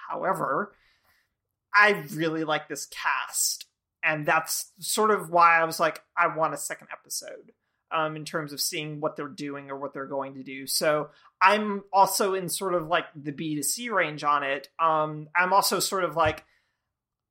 However, 0.10 0.74
I 1.74 2.06
really 2.14 2.44
like 2.44 2.68
this 2.68 2.86
cast, 2.88 3.66
and 4.04 4.26
that's 4.26 4.72
sort 4.80 5.12
of 5.12 5.30
why 5.30 5.60
I 5.60 5.66
was 5.66 5.80
like, 5.80 6.02
I 6.16 6.36
want 6.36 6.54
a 6.54 6.58
second 6.58 6.88
episode. 6.92 7.52
Um, 7.90 8.18
in 8.18 8.26
terms 8.26 8.52
of 8.52 8.60
seeing 8.60 9.00
what 9.00 9.16
they're 9.16 9.30
doing 9.30 9.72
or 9.72 9.78
what 9.78 9.94
they're 9.94 10.08
going 10.08 10.34
to 10.34 10.44
do. 10.44 10.68
So 10.68 11.10
I'm 11.42 11.84
also 11.94 12.34
in 12.34 12.50
sort 12.50 12.74
of 12.74 12.88
like 12.88 13.06
the 13.16 13.32
B 13.32 13.56
to 13.56 13.64
C 13.64 13.90
range 13.90 14.26
on 14.26 14.44
it. 14.44 14.68
Um, 14.78 15.30
I'm 15.34 15.54
also 15.54 15.80
sort 15.80 16.04
of 16.04 16.18
like, 16.18 16.44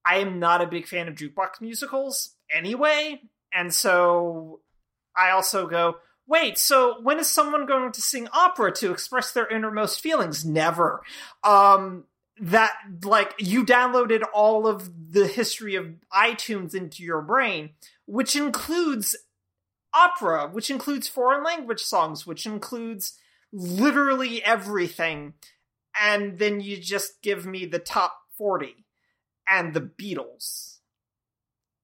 I 0.07 0.20
am 0.20 0.39
not 0.39 0.62
a 0.62 0.66
big 0.66 0.87
fan 0.87 1.09
of 1.09 1.15
jukebox 1.15 1.61
musicals 1.61 2.37
anyway, 2.51 3.20
and 3.53 3.74
so 3.74 4.61
I 5.15 5.31
also 5.31 5.66
go, 5.66 5.97
wait, 6.27 6.57
so 6.57 7.01
when 7.03 7.19
is 7.19 7.31
someone 7.31 7.66
going 7.66 7.93
to 7.93 8.01
sing 8.01 8.27
opera 8.33 8.73
to 8.77 8.93
express 8.93 9.33
their 9.33 9.49
innermost 9.49 10.01
feelings? 10.01 10.45
Never. 10.45 11.03
Um, 11.45 12.05
that 12.39 12.73
like 13.03 13.35
you 13.39 13.65
downloaded 13.65 14.23
all 14.35 14.66
of 14.66 15.12
the 15.12 15.27
history 15.27 15.74
of 15.74 15.87
iTunes 16.12 16.74
into 16.74 17.03
your 17.03 17.23
brain, 17.23 17.70
which 18.07 18.37
includes 18.37 19.16
opera, 19.97 20.48
which 20.48 20.70
includes 20.70 21.09
foreign 21.09 21.43
language 21.43 21.82
songs, 21.82 22.27
which 22.27 22.47
includes 22.47 23.18
literally 23.52 24.44
everything. 24.44 25.35
And 26.01 26.39
then 26.39 26.60
you 26.60 26.77
just 26.77 27.23
give 27.23 27.47
me 27.47 27.64
the 27.64 27.78
top 27.78 28.16
40 28.36 28.85
and 29.48 29.73
the 29.73 29.81
Beatles. 29.81 30.78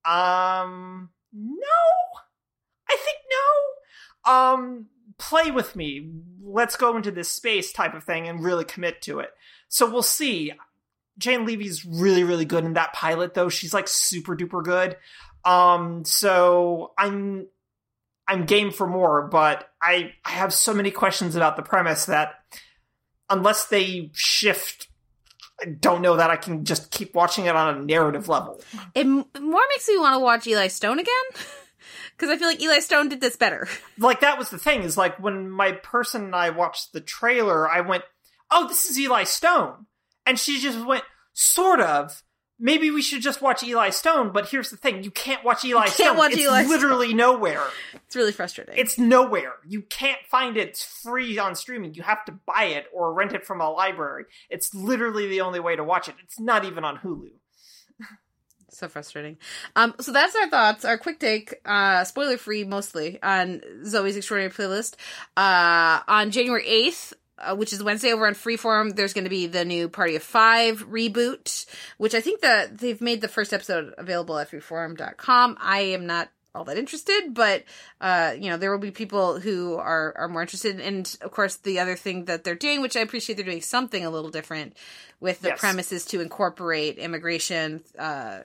Um, 0.05 1.10
no. 1.32 1.66
I 2.89 2.97
think 2.97 3.18
no. 4.26 4.32
Um, 4.32 4.86
play 5.18 5.51
with 5.51 5.74
me. 5.76 6.10
Let's 6.43 6.76
go 6.76 6.97
into 6.97 7.10
this 7.10 7.30
space 7.30 7.72
type 7.72 7.94
of 7.94 8.05
thing 8.05 8.28
and 8.28 8.44
really 8.44 8.64
commit 8.64 9.01
to 9.02 9.20
it. 9.20 9.30
So 9.68 9.90
we'll 9.90 10.02
see. 10.02 10.52
Jane 11.18 11.47
Levy's 11.47 11.84
really, 11.84 12.24
really 12.24 12.44
good 12.44 12.64
in 12.64 12.74
that 12.74 12.93
pilot, 12.93 13.34
though. 13.34 13.48
She's 13.48 13.74
like 13.74 13.89
super 13.89 14.36
duper 14.36 14.62
good. 14.62 14.97
Um, 15.44 16.05
so 16.05 16.93
I'm 16.98 17.47
I'm 18.28 18.47
game 18.47 18.70
for 18.70 18.86
more, 18.86 19.27
but 19.27 19.70
I 19.81 20.12
I 20.24 20.31
have 20.31 20.53
so 20.53 20.73
many 20.73 20.90
questions 20.90 21.36
about 21.36 21.57
the 21.57 21.62
premise 21.62 22.07
that 22.07 22.35
unless 23.28 23.66
they 23.66 24.11
shift, 24.15 24.89
I 25.61 25.66
don't 25.66 26.03
know 26.03 26.16
that 26.16 26.31
I 26.31 26.36
can 26.36 26.65
just 26.65 26.90
keep 26.90 27.15
watching 27.15 27.47
it 27.47 27.57
on 27.57 27.77
a 27.77 27.82
narrative 27.82 28.28
level. 28.28 28.61
It 28.94 29.07
more 29.07 29.62
makes 29.70 29.89
me 29.89 29.99
want 29.99 30.15
to 30.15 30.20
watch 30.20 30.47
Eli 30.47 30.69
Stone 30.69 30.99
again 30.99 31.12
because 32.16 32.31
I 32.31 32.39
feel 32.39 32.49
like 32.49 32.62
Eli 32.62 32.78
Stone 32.78 33.09
did 33.09 33.20
this 33.20 33.36
better. 33.36 33.69
like 33.99 34.20
that 34.20 34.39
was 34.39 34.51
the 34.51 34.59
thing 34.59 34.82
is 34.82 34.97
like 34.97 35.19
when 35.19 35.51
my 35.51 35.73
person 35.73 36.24
and 36.24 36.35
I 36.36 36.51
watched 36.51 36.93
the 36.93 37.01
trailer, 37.01 37.69
I 37.69 37.81
went, 37.81 38.05
"Oh, 38.51 38.69
this 38.69 38.85
is 38.85 38.99
Eli 38.99 39.24
Stone," 39.24 39.86
and 40.27 40.39
she 40.39 40.61
just 40.61 40.85
went, 40.85 41.05
"Sort 41.32 41.81
of." 41.81 42.23
Maybe 42.64 42.93
we 42.93 43.02
should 43.02 43.22
just 43.22 43.43
watch 43.43 43.64
Eli 43.64 43.90
Stone, 43.90 44.30
but 44.30 44.48
here's 44.48 44.70
the 44.70 44.76
thing: 44.76 45.02
you 45.02 45.10
can't 45.10 45.43
watch 45.44 45.64
Eli 45.64 45.86
can't 45.86 45.94
Stone. 45.94 46.16
watch 46.16 46.32
it's 46.32 46.43
Eli 46.43 46.62
Stone. 46.62 46.70
literally 46.70 47.12
nowhere. 47.12 47.64
It's 48.06 48.14
really 48.14 48.30
frustrating. 48.30 48.76
It's 48.78 48.98
nowhere. 48.98 49.55
You 49.66 49.82
can't 49.82 50.20
find 50.30 50.56
it. 50.56 50.68
It's 50.68 50.84
free 50.84 51.39
on 51.39 51.56
streaming. 51.56 51.94
You 51.94 52.02
have 52.05 52.24
to 52.26 52.32
buy 52.47 52.64
it 52.66 52.86
or 52.94 53.12
rent 53.12 53.32
it 53.32 53.44
from 53.44 53.60
a 53.60 53.68
library. 53.68 54.26
It's 54.48 54.72
literally 54.72 55.26
the 55.26 55.40
only 55.40 55.59
way 55.59 55.74
to 55.74 55.82
watch 55.82 56.09
it. 56.09 56.14
It's 56.22 56.39
not 56.39 56.64
even 56.64 56.84
on 56.84 56.98
Hulu. 56.98 57.30
so 58.70 58.89
frustrating. 58.89 59.39
Um, 59.74 59.94
so 60.01 60.12
that's 60.12 60.36
our 60.36 60.48
thoughts, 60.48 60.84
our 60.84 60.98
quick 60.98 61.18
take, 61.18 61.55
uh, 61.64 62.05
spoiler 62.05 62.36
free 62.39 62.62
mostly 62.64 63.20
on 63.22 63.60
Zoey's 63.84 64.16
Extraordinary 64.16 64.52
Playlist. 64.52 64.94
Uh, 65.36 66.01
on 66.06 66.30
January 66.30 66.64
8th, 66.64 67.12
uh, 67.38 67.56
which 67.56 67.72
is 67.72 67.82
Wednesday 67.82 68.12
over 68.12 68.26
on 68.26 68.34
Freeform, 68.34 68.94
there's 68.96 69.12
going 69.12 69.24
to 69.24 69.30
be 69.30 69.46
the 69.46 69.64
new 69.64 69.88
Party 69.88 70.16
of 70.16 70.22
Five 70.22 70.86
reboot, 70.88 71.66
which 71.98 72.14
I 72.14 72.20
think 72.20 72.40
that 72.40 72.78
they've 72.78 73.00
made 73.00 73.20
the 73.20 73.28
first 73.28 73.52
episode 73.52 73.94
available 73.98 74.38
at 74.38 74.50
freeform.com. 74.50 75.56
I 75.60 75.80
am 75.80 76.06
not 76.06 76.30
all 76.54 76.64
that 76.64 76.76
interested, 76.76 77.32
but 77.32 77.64
uh, 78.00 78.34
you 78.38 78.50
know, 78.50 78.59
there 78.59 78.70
will 78.70 78.78
be 78.78 78.90
people 78.90 79.40
who 79.40 79.76
are 79.76 80.12
are 80.18 80.28
more 80.28 80.42
interested. 80.42 80.80
And 80.80 81.16
of 81.22 81.30
course, 81.30 81.56
the 81.56 81.80
other 81.80 81.96
thing 81.96 82.26
that 82.26 82.44
they're 82.44 82.54
doing, 82.54 82.82
which 82.82 82.96
I 82.96 83.00
appreciate, 83.00 83.36
they're 83.36 83.44
doing 83.44 83.62
something 83.62 84.04
a 84.04 84.10
little 84.10 84.30
different 84.30 84.76
with 85.18 85.40
the 85.40 85.48
Yes. 85.48 85.60
premises 85.60 86.04
to 86.06 86.20
incorporate 86.20 86.98
immigration 86.98 87.82
uh, 87.98 88.40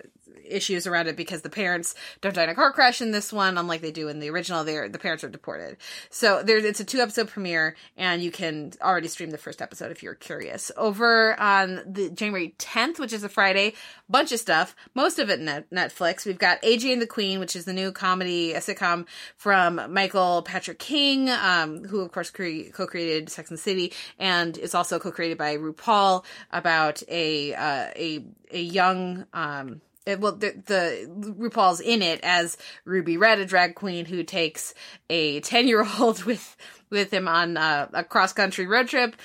issues 0.50 0.88
around 0.88 1.08
it 1.08 1.16
because 1.16 1.42
the 1.42 1.50
parents 1.50 1.96
don't 2.22 2.36
die 2.36 2.44
in 2.44 2.50
a 2.50 2.56
car 2.56 2.72
crash 2.72 3.02
in 3.02 3.12
this 3.12 3.32
one, 3.32 3.58
unlike 3.58 3.82
they 3.82 3.92
do 3.92 4.08
in 4.08 4.20
the 4.20 4.30
original. 4.30 4.64
They're 4.64 4.90
the 4.90 5.00
parents 5.00 5.24
are 5.24 5.30
deported. 5.30 5.78
So 6.10 6.44
there's 6.44 6.64
it's 6.64 6.80
a 6.80 6.86
two 6.86 7.00
episode 7.00 7.28
premiere, 7.28 7.76
and 7.96 8.22
you 8.22 8.32
can 8.32 8.74
already 8.82 9.08
stream 9.08 9.32
the 9.32 9.38
first 9.38 9.62
episode 9.62 9.92
if 9.92 10.04
you're 10.04 10.16
curious. 10.16 10.72
Over 10.78 11.40
on 11.40 11.82
the 11.86 12.10
January 12.10 12.56
10th, 12.58 13.00
which 13.00 13.14
is 13.14 13.24
a 13.24 13.30
Friday, 13.30 13.74
bunch 14.10 14.32
of 14.32 14.40
stuff. 14.40 14.76
Most 14.96 15.20
of 15.20 15.30
it 15.30 15.40
net 15.40 15.70
Netflix. 15.70 16.26
We've 16.26 16.38
got 16.38 16.62
AJ 16.62 16.94
and 16.94 17.02
the 17.02 17.08
Queen, 17.08 17.40
which 17.40 17.56
is 17.56 17.66
the 17.66 17.74
new 17.74 17.92
comedy, 17.92 18.54
a 18.54 18.60
sitcom 18.60 19.06
from 19.36 19.82
Michael 19.90 20.42
Patrick 20.44 20.80
King, 20.80 21.30
um, 21.30 21.84
who 21.86 22.02
of 22.02 22.12
course 22.12 22.30
cre- 22.30 22.70
co-created 22.74 23.30
Sex 23.30 23.50
and 23.50 23.58
the 23.58 23.62
City, 23.62 23.94
and 24.20 24.58
it's 24.58 24.76
also 24.76 25.00
co-created 25.00 25.38
by 25.38 25.58
RuPaul 25.58 26.24
about 26.52 27.04
a 27.08 27.54
uh, 27.54 27.92
a 27.96 28.26
a 28.52 28.62
young 28.62 29.26
um 29.34 29.82
well, 30.16 30.34
the, 30.34 30.52
the 30.66 31.36
RuPaul's 31.38 31.82
in 31.82 32.02
it 32.02 32.20
as 32.24 32.58
Ruby 32.86 33.18
Red, 33.18 33.40
a 33.40 33.46
drag 33.46 33.76
queen 33.76 34.06
who 34.06 34.24
takes 34.24 34.74
a 35.10 35.40
ten 35.42 35.68
year 35.68 35.86
old 36.00 36.24
with 36.26 36.56
with 36.90 37.12
him 37.12 37.28
on 37.28 37.58
uh, 37.58 37.90
a 37.94 38.04
cross 38.04 38.34
country 38.34 38.68
road 38.68 38.88
trip. 38.88 39.16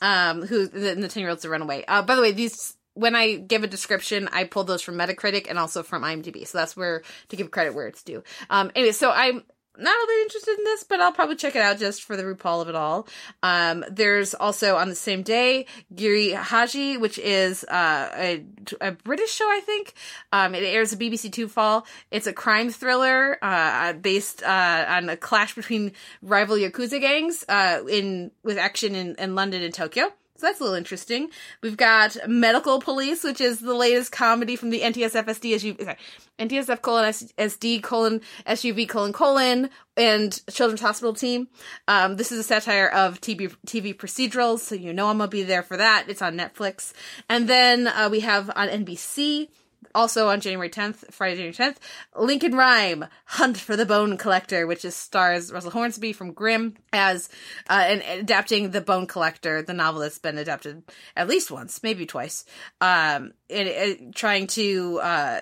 Um, 0.00 0.42
who 0.42 0.66
the 0.66 0.94
the 0.94 1.08
ten 1.08 1.20
year 1.20 1.30
old's 1.30 1.44
a 1.44 1.48
runaway. 1.48 1.84
Uh, 1.86 2.02
by 2.02 2.16
the 2.16 2.22
way, 2.22 2.32
these 2.32 2.76
when 2.94 3.14
I 3.14 3.36
give 3.36 3.64
a 3.64 3.66
description, 3.66 4.28
I 4.32 4.44
pull 4.44 4.64
those 4.64 4.82
from 4.82 4.96
Metacritic 4.96 5.46
and 5.48 5.58
also 5.58 5.82
from 5.82 6.02
IMDb. 6.02 6.46
So 6.46 6.58
that's 6.58 6.76
where 6.76 7.02
to 7.28 7.36
give 7.36 7.50
credit 7.50 7.74
where 7.74 7.86
it's 7.86 8.02
due. 8.02 8.22
Um, 8.50 8.70
anyway, 8.74 8.92
so 8.92 9.10
I'm 9.10 9.44
not 9.78 9.94
all 9.94 10.06
that 10.06 10.20
interested 10.22 10.58
in 10.58 10.64
this, 10.64 10.84
but 10.84 11.00
I'll 11.00 11.12
probably 11.12 11.36
check 11.36 11.56
it 11.56 11.62
out 11.62 11.78
just 11.78 12.02
for 12.02 12.16
the 12.16 12.22
RuPaul 12.22 12.62
of 12.62 12.68
it 12.68 12.74
all. 12.74 13.08
Um, 13.42 13.84
there's 13.90 14.34
also 14.34 14.76
on 14.76 14.88
the 14.88 14.94
same 14.94 15.22
day 15.22 15.66
Giri 15.94 16.32
Haji, 16.32 16.98
which 16.98 17.18
is 17.18 17.64
uh, 17.64 18.10
a, 18.14 18.44
a 18.80 18.92
British 18.92 19.32
show, 19.32 19.46
I 19.46 19.60
think. 19.60 19.94
Um, 20.32 20.54
it 20.54 20.62
airs 20.62 20.92
a 20.92 20.96
BBC 20.96 21.32
Two 21.32 21.48
fall. 21.48 21.86
It's 22.10 22.26
a 22.26 22.32
crime 22.32 22.70
thriller 22.70 23.38
uh, 23.42 23.94
based 23.94 24.42
uh, 24.42 24.84
on 24.88 25.08
a 25.08 25.16
clash 25.16 25.54
between 25.54 25.92
rival 26.20 26.56
yakuza 26.56 27.00
gangs 27.00 27.44
uh, 27.48 27.82
in 27.88 28.30
with 28.42 28.58
action 28.58 28.94
in, 28.94 29.14
in 29.16 29.34
London 29.34 29.62
and 29.62 29.72
Tokyo. 29.72 30.12
So 30.42 30.48
that's 30.48 30.58
a 30.58 30.64
little 30.64 30.76
interesting. 30.76 31.30
We've 31.62 31.76
got 31.76 32.16
Medical 32.26 32.80
Police, 32.80 33.22
which 33.22 33.40
is 33.40 33.60
the 33.60 33.74
latest 33.74 34.10
comedy 34.10 34.56
from 34.56 34.70
the 34.70 34.80
NTSF 34.80 35.24
SD 35.24 35.54
SU, 35.54 35.76
sorry, 35.80 35.96
NTSF 36.40 36.82
colon 36.82 37.04
SD 37.04 37.80
colon 37.80 38.20
SUV 38.44 38.88
colon 38.88 39.12
colon 39.12 39.70
and 39.96 40.42
Children's 40.50 40.80
Hospital 40.80 41.14
team. 41.14 41.46
Um, 41.86 42.16
this 42.16 42.32
is 42.32 42.40
a 42.40 42.42
satire 42.42 42.88
of 42.88 43.20
TV, 43.20 43.54
TV 43.68 43.94
procedurals, 43.94 44.58
so 44.58 44.74
you 44.74 44.92
know 44.92 45.10
I'm 45.10 45.18
gonna 45.18 45.28
be 45.28 45.44
there 45.44 45.62
for 45.62 45.76
that. 45.76 46.06
It's 46.08 46.22
on 46.22 46.36
Netflix. 46.36 46.92
And 47.28 47.48
then 47.48 47.86
uh, 47.86 48.08
we 48.10 48.18
have 48.18 48.50
on 48.56 48.66
NBC 48.66 49.46
also 49.94 50.28
on 50.28 50.40
January 50.40 50.70
10th, 50.70 51.12
Friday, 51.12 51.36
January 51.36 51.52
10th, 51.52 51.76
Lincoln 52.16 52.54
Rhyme, 52.54 53.06
Hunt 53.26 53.58
for 53.58 53.76
the 53.76 53.86
Bone 53.86 54.16
Collector, 54.16 54.66
which 54.66 54.84
is 54.84 54.96
stars 54.96 55.52
Russell 55.52 55.70
Hornsby 55.70 56.12
from 56.12 56.32
Grimm 56.32 56.76
as, 56.92 57.28
uh, 57.68 57.84
and 57.86 58.02
adapting 58.20 58.70
The 58.70 58.80
Bone 58.80 59.06
Collector, 59.06 59.62
the 59.62 59.74
novel 59.74 60.00
that's 60.00 60.18
been 60.18 60.38
adapted 60.38 60.82
at 61.16 61.28
least 61.28 61.50
once, 61.50 61.82
maybe 61.82 62.06
twice, 62.06 62.44
um, 62.80 63.32
and, 63.50 63.68
and 63.68 64.14
trying 64.14 64.46
to, 64.48 65.00
uh, 65.02 65.40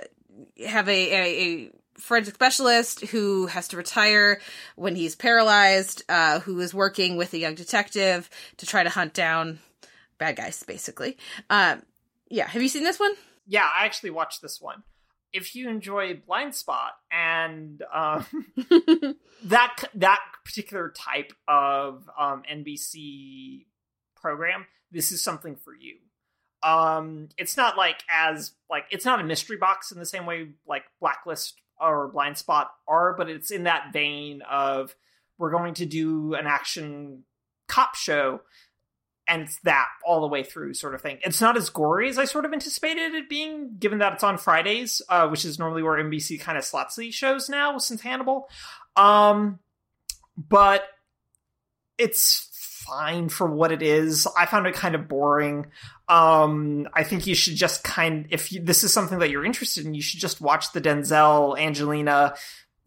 have 0.67 0.89
a, 0.89 1.13
a, 1.13 1.45
a 1.45 1.71
forensic 2.01 2.35
specialist 2.35 3.03
who 3.07 3.47
has 3.47 3.69
to 3.69 3.77
retire 3.77 4.41
when 4.77 4.97
he's 4.97 5.15
paralyzed, 5.15 6.03
uh, 6.09 6.41
who 6.41 6.59
is 6.61 6.75
working 6.75 7.17
with 7.17 7.33
a 7.35 7.39
young 7.39 7.55
detective 7.55 8.29
to 8.57 8.67
try 8.67 8.83
to 8.83 8.91
hunt 8.91 9.13
down 9.13 9.59
bad 10.19 10.37
guys, 10.37 10.63
basically. 10.63 11.17
Um, 11.49 11.83
yeah, 12.29 12.47
have 12.47 12.63
you 12.63 12.69
seen 12.69 12.85
this 12.85 13.01
one? 13.01 13.13
Yeah, 13.47 13.69
I 13.77 13.85
actually 13.85 14.11
watched 14.11 14.43
this 14.43 14.61
one. 14.61 14.83
If 15.33 15.55
you 15.55 15.69
enjoy 15.69 16.15
Blindspot 16.15 16.91
and 17.13 17.83
um, 17.93 18.27
that 19.45 19.85
that 19.95 20.21
particular 20.45 20.91
type 20.91 21.33
of 21.47 22.09
um, 22.19 22.43
NBC 22.51 23.67
program, 24.17 24.67
this 24.91 25.13
is 25.13 25.23
something 25.23 25.57
for 25.57 25.73
you. 25.75 25.97
Um, 26.63 27.29
it's 27.39 27.57
not 27.57 27.77
like 27.77 28.03
as 28.11 28.53
like 28.69 28.85
it's 28.91 29.05
not 29.05 29.21
a 29.21 29.25
mystery 29.25 29.57
box 29.57 29.93
in 29.93 29.99
the 29.99 30.07
same 30.07 30.27
way 30.27 30.49
like 30.67 30.85
Blacklist 31.01 31.55
or 31.81 32.13
Blindspot 32.13 32.67
are, 32.87 33.15
but 33.17 33.31
it's 33.31 33.51
in 33.51 33.65
that 33.65 33.93
vein 33.93 34.43
of 34.51 34.95
we're 35.39 35.51
going 35.51 35.75
to 35.75 35.87
do 35.87 36.35
an 36.35 36.47
action 36.47 37.25
cop 37.67 37.95
show 37.95 38.41
and 39.31 39.49
that 39.63 39.87
all 40.05 40.21
the 40.21 40.27
way 40.27 40.43
through 40.43 40.75
sort 40.75 40.93
of 40.93 41.01
thing. 41.01 41.19
It's 41.23 41.41
not 41.41 41.57
as 41.57 41.71
gory 41.71 42.09
as 42.09 42.19
I 42.19 42.25
sort 42.25 42.45
of 42.45 42.53
anticipated 42.53 43.15
it 43.15 43.29
being, 43.29 43.77
given 43.79 43.99
that 43.99 44.15
it's 44.15 44.25
on 44.25 44.37
Fridays, 44.39 45.01
uh, 45.09 45.29
which 45.29 45.45
is 45.45 45.57
normally 45.57 45.85
where 45.85 46.03
NBC 46.03 46.41
kind 46.41 46.59
of 46.59 46.65
slots 46.65 46.97
these 46.97 47.15
shows 47.15 47.49
now 47.49 47.79
since 47.79 48.01
Hannibal. 48.01 48.49
Um, 48.97 49.61
but 50.37 50.83
it's 51.97 52.49
fine 52.53 53.29
for 53.29 53.49
what 53.49 53.71
it 53.71 53.83
is. 53.83 54.27
I 54.37 54.47
found 54.47 54.67
it 54.67 54.75
kind 54.75 54.97
of 54.97 55.07
boring. 55.07 55.67
Um, 56.09 56.89
I 56.93 57.05
think 57.05 57.29
you 57.29 57.37
should 57.37 57.55
just 57.55 57.85
kind 57.85 58.27
if 58.31 58.51
you, 58.51 58.61
this 58.61 58.83
is 58.83 58.93
something 58.93 59.21
that 59.21 59.31
you're 59.31 59.45
interested 59.45 59.87
in, 59.87 59.95
you 59.95 60.03
should 60.03 60.19
just 60.19 60.41
watch 60.41 60.73
the 60.73 60.81
Denzel 60.81 61.57
Angelina 61.57 62.35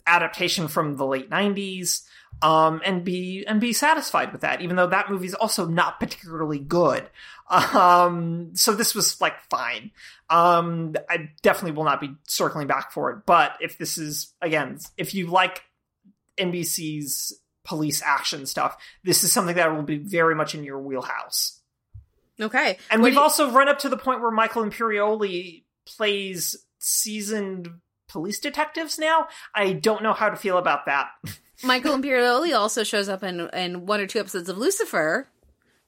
adaptation 0.06 0.68
from 0.68 0.98
the 0.98 1.06
late 1.06 1.30
90s 1.30 2.02
um, 2.44 2.82
and 2.86 3.04
be 3.04 3.44
and 3.48 3.60
be 3.60 3.74
satisfied 3.74 4.32
with 4.32 4.42
that 4.42 4.62
even 4.62 4.76
though 4.76 4.88
that 4.88 5.10
movie 5.10 5.26
is 5.28 5.34
also 5.34 5.66
not 5.66 6.00
particularly 6.00 6.60
good 6.60 7.10
um, 7.50 8.52
so 8.56 8.74
this 8.74 8.94
was 8.94 9.20
like 9.22 9.40
fine 9.50 9.92
um, 10.30 10.94
i 11.10 11.30
definitely 11.42 11.72
will 11.76 11.84
not 11.86 12.00
be 12.02 12.14
circling 12.28 12.68
back 12.68 12.92
for 12.92 13.12
it 13.12 13.20
but 13.26 13.54
if 13.62 13.78
this 13.78 13.98
is 13.98 14.34
again 14.42 14.78
if 14.98 15.14
you 15.16 15.28
like 15.28 15.64
nbc's 16.38 17.34
police 17.64 18.02
action 18.02 18.46
stuff 18.46 18.76
this 19.04 19.24
is 19.24 19.32
something 19.32 19.56
that 19.56 19.74
will 19.74 19.84
be 19.84 19.98
very 19.98 20.36
much 20.36 20.54
in 20.56 20.64
your 20.64 20.80
wheelhouse 20.80 21.60
Okay. 22.42 22.78
and 22.90 23.02
What 23.02 23.06
we've 23.10 23.14
you- 23.14 23.20
also 23.22 23.52
run 23.52 23.70
up 23.70 23.80
to 23.80 23.90
the 23.90 23.96
point 23.98 24.20
where 24.20 24.32
Michael 24.32 24.64
Imperioli 24.66 25.64
plays 25.86 26.56
seasoned 26.80 27.70
police 28.10 28.40
detectives 28.40 28.98
now. 28.98 29.28
I 29.54 29.74
don't 29.74 30.02
know 30.02 30.14
how 30.14 30.30
to 30.30 30.36
feel 30.36 30.58
about 30.58 30.88
that. 30.88 31.10
Michael 31.64 31.98
Imperioli 31.98 32.58
also 32.58 32.84
shows 32.84 33.10
up 33.10 33.24
in 33.24 33.50
in 33.54 33.86
one 33.86 34.00
or 34.00 34.08
two 34.08 34.20
episodes 34.20 34.50
of 34.50 34.58
Lucifer 34.58 35.28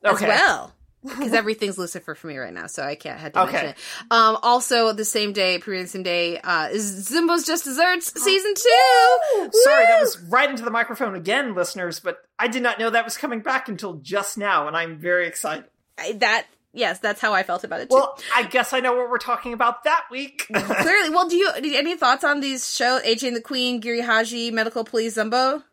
as 0.03 0.21
well. 0.21 0.73
Because 1.03 1.33
everything's 1.33 1.77
Lucifer 1.77 2.15
for 2.15 2.25
me 2.25 2.35
right 2.37 2.51
now, 2.51 2.65
so 2.65 2.81
I 2.81 2.95
can't 2.95 3.19
had 3.19 3.35
to 3.35 3.41
Okay. 3.43 3.51
mention 3.51 3.69
it. 3.69 3.77
Um, 4.09 4.39
also, 4.41 4.91
the 4.91 5.05
same 5.05 5.33
day, 5.33 5.59
premiering 5.59 5.83
the 5.83 5.87
same 5.87 6.01
day, 6.01 6.39
uh, 6.39 6.69
is 6.71 7.07
Zumbo's 7.07 7.45
Just 7.45 7.63
Desserts 7.63 8.11
season 8.19 8.53
two. 8.55 9.49
Sorry, 9.51 9.85
that 9.85 9.99
was 10.01 10.19
right 10.29 10.49
into 10.49 10.63
the 10.63 10.71
microphone 10.71 11.13
again, 11.13 11.53
listeners, 11.53 11.99
but 11.99 12.17
I 12.39 12.47
did 12.47 12.63
not 12.63 12.79
know 12.79 12.89
that 12.89 13.05
was 13.05 13.17
coming 13.17 13.41
back 13.41 13.69
until 13.69 13.93
just 13.95 14.35
now, 14.39 14.67
and 14.67 14.75
I'm 14.75 14.97
very 14.97 15.27
excited. 15.27 15.65
I- 15.99 16.13
that. 16.13 16.47
Yes, 16.75 16.99
that's 16.99 17.21
how 17.21 17.33
I 17.33 17.43
felt 17.43 17.63
about 17.63 17.79
it 17.79 17.89
too. 17.89 17.95
Well, 17.95 18.19
I 18.35 18.43
guess 18.43 18.73
I 18.73 18.81
know 18.81 18.95
what 18.95 19.09
we're 19.09 19.17
talking 19.17 19.53
about 19.53 19.85
that 19.85 20.05
week. 20.11 20.45
Clearly, 20.53 21.09
well, 21.09 21.27
do 21.27 21.37
you 21.37 21.49
any 21.55 21.95
thoughts 21.95 22.23
on 22.23 22.41
these 22.41 22.75
shows? 22.75 23.01
AJ 23.03 23.27
and 23.29 23.35
the 23.35 23.41
Queen, 23.41 23.79
Giri 23.79 24.01
Haji, 24.01 24.51
Medical 24.51 24.83
Police, 24.83 25.17
Zumbo. 25.17 25.63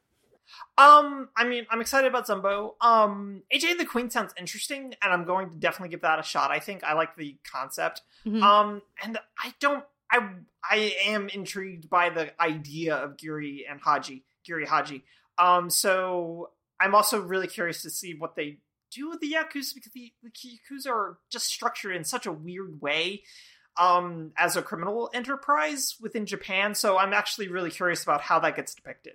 Um, 0.79 1.29
I 1.37 1.45
mean, 1.45 1.67
I'm 1.71 1.81
excited 1.81 2.09
about 2.09 2.27
Zumbo. 2.27 2.75
Um, 2.81 3.43
AJ 3.55 3.73
and 3.73 3.81
the 3.81 3.85
Queen 3.85 4.11
sounds 4.11 4.33
interesting, 4.39 4.95
and 5.03 5.13
I'm 5.13 5.25
going 5.25 5.51
to 5.51 5.57
definitely 5.57 5.91
give 5.91 6.03
that 6.03 6.19
a 6.19 6.23
shot. 6.23 6.51
I 6.51 6.61
think 6.61 6.85
I 6.85 6.95
like 6.95 7.17
the 7.17 7.37
concept. 7.51 8.03
Mhm. 8.25 8.43
Um, 8.43 8.83
and 9.03 9.19
I 9.43 9.53
don't, 9.61 9.85
I, 10.11 10.29
I 10.69 10.95
am 11.07 11.29
intrigued 11.29 11.91
by 11.91 12.11
the 12.11 12.41
idea 12.41 12.95
of 12.97 13.19
Giri 13.19 13.67
and 13.69 13.81
Haji, 13.81 14.25
Giri 14.47 14.67
Haji. 14.67 15.05
Um, 15.37 15.69
so 15.69 16.51
I'm 16.81 16.95
also 16.95 17.21
really 17.21 17.49
curious 17.49 17.83
to 17.83 17.91
see 17.91 18.15
what 18.15 18.35
they 18.37 18.59
do 18.93 19.09
with 19.09 19.21
the 19.21 19.33
Yakuza 19.33 19.75
because 19.75 19.93
the, 19.93 20.13
the 20.23 20.31
Yakuza 20.31 20.91
are 20.91 21.19
just 21.31 21.47
structured 21.47 21.97
in 21.97 22.05
such 22.05 22.27
a 22.27 22.33
weird 22.33 22.81
way. 22.81 23.23
Um, 23.79 24.33
as 24.37 24.55
a 24.55 24.63
criminal 24.63 25.11
enterprise 25.15 25.97
within 25.99 26.27
Japan, 26.27 26.75
so 26.75 26.99
I'm 26.99 27.15
actually 27.15 27.49
really 27.49 27.71
curious 27.71 28.03
about 28.03 28.21
how 28.21 28.39
that 28.41 28.55
gets 28.55 28.75
depicted 28.75 29.15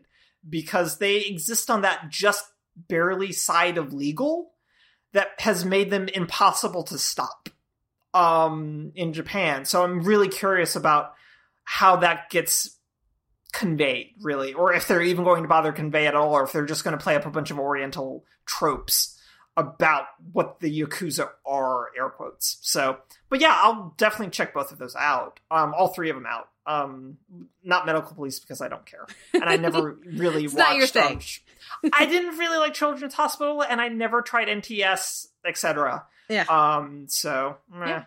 because 0.49 0.98
they 0.98 1.18
exist 1.18 1.70
on 1.70 1.82
that 1.82 2.10
just 2.10 2.44
barely 2.76 3.32
side 3.32 3.78
of 3.78 3.94
legal 3.94 4.54
that 5.14 5.28
has 5.40 5.64
made 5.64 5.91
them 5.91 6.08
impossible 6.08 6.84
to 6.86 6.98
stop 6.98 7.49
um 8.16 8.91
in 8.95 9.14
Japan. 9.14 9.64
So 9.66 9.84
I'm 9.84 10.02
really 10.02 10.28
curious 10.28 10.76
about 10.76 11.14
how 11.64 11.98
that 11.98 12.32
gets 12.32 12.78
conveyed 13.54 14.14
really 14.22 14.54
or 14.54 14.74
if 14.74 14.88
they're 14.88 15.02
even 15.02 15.24
going 15.24 15.44
to 15.44 15.49
bother 15.49 15.72
convey 15.72 16.08
at 16.08 16.16
all 16.16 16.34
or 16.34 16.44
if 16.44 16.52
they're 16.52 16.66
just 16.66 16.84
going 16.84 16.98
to 16.98 17.04
play 17.04 17.16
up 17.16 17.26
a 17.26 17.30
bunch 17.30 17.52
of 17.52 17.60
oriental 17.60 18.24
tropes 18.45 19.16
about 19.58 20.06
what 20.32 20.60
the 20.60 20.82
yakuza 20.82 21.30
are 21.46 21.88
air 21.98 22.10
quotes 22.10 22.58
so 22.62 22.98
but 23.30 23.42
yeah 23.42 23.60
i'll 23.64 23.94
definitely 23.98 24.30
check 24.32 24.54
both 24.54 24.72
of 24.72 24.78
those 24.78 24.96
out 24.96 25.40
um 25.52 25.74
all 25.76 25.88
three 25.90 26.10
of 26.12 26.16
them 26.16 26.28
out 26.28 26.48
um 26.68 27.18
not 27.64 27.86
medical 27.88 28.14
police 28.16 28.40
because 28.40 28.62
i 28.62 28.68
don't 28.68 28.86
care 28.86 29.06
and 29.34 29.46
i 29.46 29.58
never 29.58 29.98
really 30.06 30.46
It's 30.46 30.54
watched 30.54 30.70
not 30.70 30.78
your 30.78 30.86
thing. 30.88 31.22
um, 31.84 31.90
i 31.94 32.06
didn't 32.06 32.38
really 32.38 32.58
like 32.60 32.74
children's 32.76 33.16
hospital 33.16 33.64
and 33.64 33.82
i 33.82 33.88
never 33.88 34.22
tried 34.22 34.48
nts 34.48 35.28
etc 35.44 36.06
Yeah. 36.30 36.46
um 36.50 37.06
so 37.10 37.58
meh. 37.74 37.88
Yeah. 37.88 38.04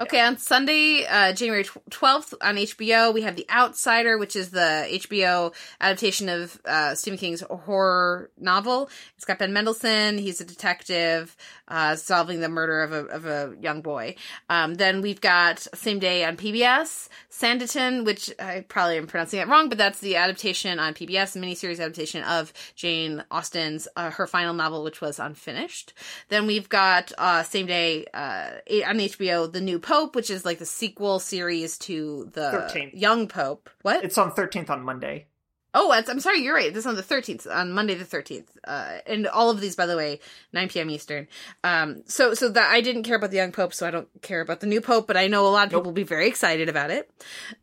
Okay, 0.00 0.20
on 0.20 0.38
Sunday, 0.38 1.06
uh, 1.06 1.32
January 1.32 1.64
12th 1.64 2.34
on 2.40 2.56
HBO, 2.56 3.12
we 3.12 3.22
have 3.22 3.36
The 3.36 3.46
Outsider, 3.50 4.18
which 4.18 4.36
is 4.36 4.50
the 4.50 4.86
HBO 4.90 5.54
adaptation 5.80 6.28
of 6.28 6.60
uh, 6.64 6.94
Stephen 6.94 7.18
King's 7.18 7.42
horror 7.42 8.30
novel. 8.38 8.90
It's 9.16 9.24
got 9.24 9.38
Ben 9.38 9.52
Mendelsohn. 9.52 10.18
He's 10.18 10.40
a 10.40 10.44
detective 10.44 11.36
uh, 11.68 11.96
solving 11.96 12.40
the 12.40 12.48
murder 12.48 12.82
of 12.82 12.92
a, 12.92 13.06
of 13.06 13.26
a 13.26 13.54
young 13.60 13.82
boy. 13.82 14.14
Um, 14.50 14.74
then 14.74 15.00
we've 15.00 15.20
got 15.20 15.66
same 15.74 15.98
day 15.98 16.24
on 16.24 16.36
PBS, 16.36 17.08
Sanditon, 17.30 18.04
which 18.04 18.32
I 18.38 18.64
probably 18.68 18.98
am 18.98 19.06
pronouncing 19.06 19.40
it 19.40 19.48
wrong, 19.48 19.68
but 19.68 19.78
that's 19.78 20.00
the 20.00 20.16
adaptation 20.16 20.78
on 20.78 20.94
PBS, 20.94 21.36
miniseries 21.36 21.80
adaptation 21.80 22.24
of 22.24 22.52
Jane 22.74 23.24
Austen's 23.30 23.88
uh, 23.96 24.10
her 24.10 24.26
final 24.26 24.54
novel, 24.54 24.82
which 24.82 25.00
was 25.00 25.18
unfinished. 25.18 25.92
Then 26.28 26.46
we've 26.46 26.68
got 26.68 27.12
uh, 27.18 27.42
same 27.42 27.66
day 27.66 28.06
uh, 28.12 28.50
on 28.86 28.98
HBO, 28.98 29.51
The 29.52 29.60
New 29.60 29.78
Pope, 29.78 30.16
which 30.16 30.30
is 30.30 30.44
like 30.44 30.58
the 30.58 30.66
sequel 30.66 31.18
series 31.18 31.76
to 31.78 32.30
the 32.32 32.68
13th. 32.72 32.90
Young 32.94 33.28
Pope. 33.28 33.68
What? 33.82 34.02
it's 34.04 34.18
on 34.18 34.32
13th 34.32 34.70
on 34.70 34.82
monday 34.82 35.26
Oh, 35.74 35.90
that's, 35.90 36.10
I'm 36.10 36.20
sorry, 36.20 36.42
you're 36.42 36.54
right. 36.54 36.72
This 36.72 36.82
is 36.82 36.86
on 36.86 36.96
the 36.96 37.02
13th, 37.02 37.50
on 37.50 37.72
Monday 37.72 37.94
the 37.94 38.04
13th. 38.04 38.44
Uh, 38.64 38.98
and 39.06 39.26
all 39.26 39.48
of 39.48 39.60
these, 39.60 39.74
by 39.74 39.86
the 39.86 39.96
way, 39.96 40.20
9 40.52 40.68
p.m. 40.68 40.90
Eastern. 40.90 41.28
Um, 41.64 42.02
so, 42.06 42.34
so 42.34 42.50
that 42.50 42.70
I 42.70 42.82
didn't 42.82 43.04
care 43.04 43.16
about 43.16 43.30
the 43.30 43.38
young 43.38 43.52
pope, 43.52 43.72
so 43.72 43.86
I 43.86 43.90
don't 43.90 44.08
care 44.20 44.42
about 44.42 44.60
the 44.60 44.66
new 44.66 44.82
pope, 44.82 45.06
but 45.06 45.16
I 45.16 45.28
know 45.28 45.46
a 45.46 45.48
lot 45.48 45.64
of 45.64 45.70
people 45.70 45.84
will 45.84 45.92
be 45.92 46.02
very 46.02 46.28
excited 46.28 46.68
about 46.68 46.90
it. 46.90 47.10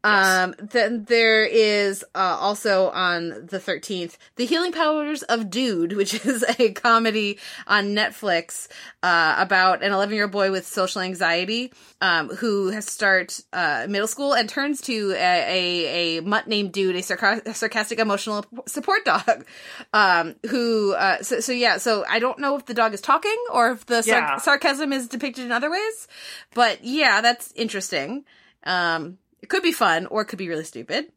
Um, 0.03 0.56
then 0.60 1.06
there 1.06 1.45
is, 1.45 2.03
uh, 2.15 2.38
also 2.40 2.90
on 2.90 3.30
the 3.45 3.60
13th, 3.60 4.18
The 4.38 4.45
Healing 4.45 4.72
Powers 4.72 5.22
of 5.23 5.52
Dude, 5.52 5.94
which 5.94 6.14
is 6.26 6.44
a 6.57 6.72
comedy 6.72 7.38
on 7.68 7.90
Netflix, 7.95 8.68
uh, 9.03 9.36
about 9.38 9.84
an 9.84 9.94
11 9.94 10.15
year 10.15 10.23
old 10.23 10.31
boy 10.31 10.52
with 10.52 10.65
social 10.65 11.02
anxiety, 11.02 11.72
um, 12.02 12.30
who 12.30 12.69
has 12.69 12.88
start, 12.88 13.40
uh, 13.53 13.86
middle 13.88 14.07
school 14.07 14.34
and 14.34 14.49
turns 14.49 14.81
to 14.81 15.11
a, 15.11 15.18
a, 15.18 16.18
a 16.18 16.22
mutt 16.22 16.48
named 16.48 16.72
Dude, 16.72 16.95
a 16.95 17.03
sarca- 17.03 17.53
emotional 18.00 18.46
support 18.66 19.06
dog, 19.06 19.46
um, 19.94 20.36
who, 20.50 20.94
uh, 20.94 21.22
so, 21.22 21.40
so 21.40 21.52
yeah, 21.52 21.78
so 21.78 22.04
I 22.10 22.20
don't 22.20 22.40
know 22.40 22.56
if 22.56 22.66
the 22.66 22.74
dog 22.74 22.94
is 22.94 23.02
talking 23.02 23.38
or 23.52 23.72
if 23.72 23.86
the 23.86 24.02
sar- 24.02 24.20
Yeah. 24.20 24.38
sarcasm 24.38 24.92
is 24.94 25.08
depicted 25.08 25.46
in 25.46 25.52
other 25.52 25.70
ways, 25.70 26.08
but 26.54 26.84
yeah, 26.84 27.22
that's 27.22 27.52
interesting. 27.54 28.26
Um, 28.64 29.18
it 29.42 29.48
could 29.48 29.64
be 29.64 29.72
fun 29.72 30.06
or 30.08 30.22
it 30.22 30.26
could 30.26 30.40
be 30.40 30.50
really 30.50 30.66
stupid. 30.66 31.12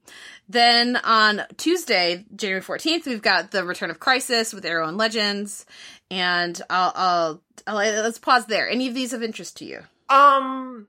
Then 0.49 0.97
on 0.97 1.43
Tuesday, 1.57 2.25
January 2.37 2.63
14th, 2.63 3.07
we've 3.07 3.23
got 3.23 3.51
the 3.51 3.65
Return 3.65 3.91
of 3.91 3.99
Crisis 3.99 4.53
with 4.53 4.65
Arrow 4.65 4.87
and 4.87 4.97
Legends. 4.97 5.67
And 6.11 6.61
I'll, 6.71 6.93
I'll, 6.95 7.43
I'll, 7.67 7.75
let's 7.77 8.19
pause 8.19 8.47
there. 8.47 8.69
Any 8.69 8.87
of 8.87 8.95
these 8.95 9.13
of 9.13 9.23
interest 9.23 9.57
to 9.59 9.65
you? 9.65 9.81
Um, 10.09 10.87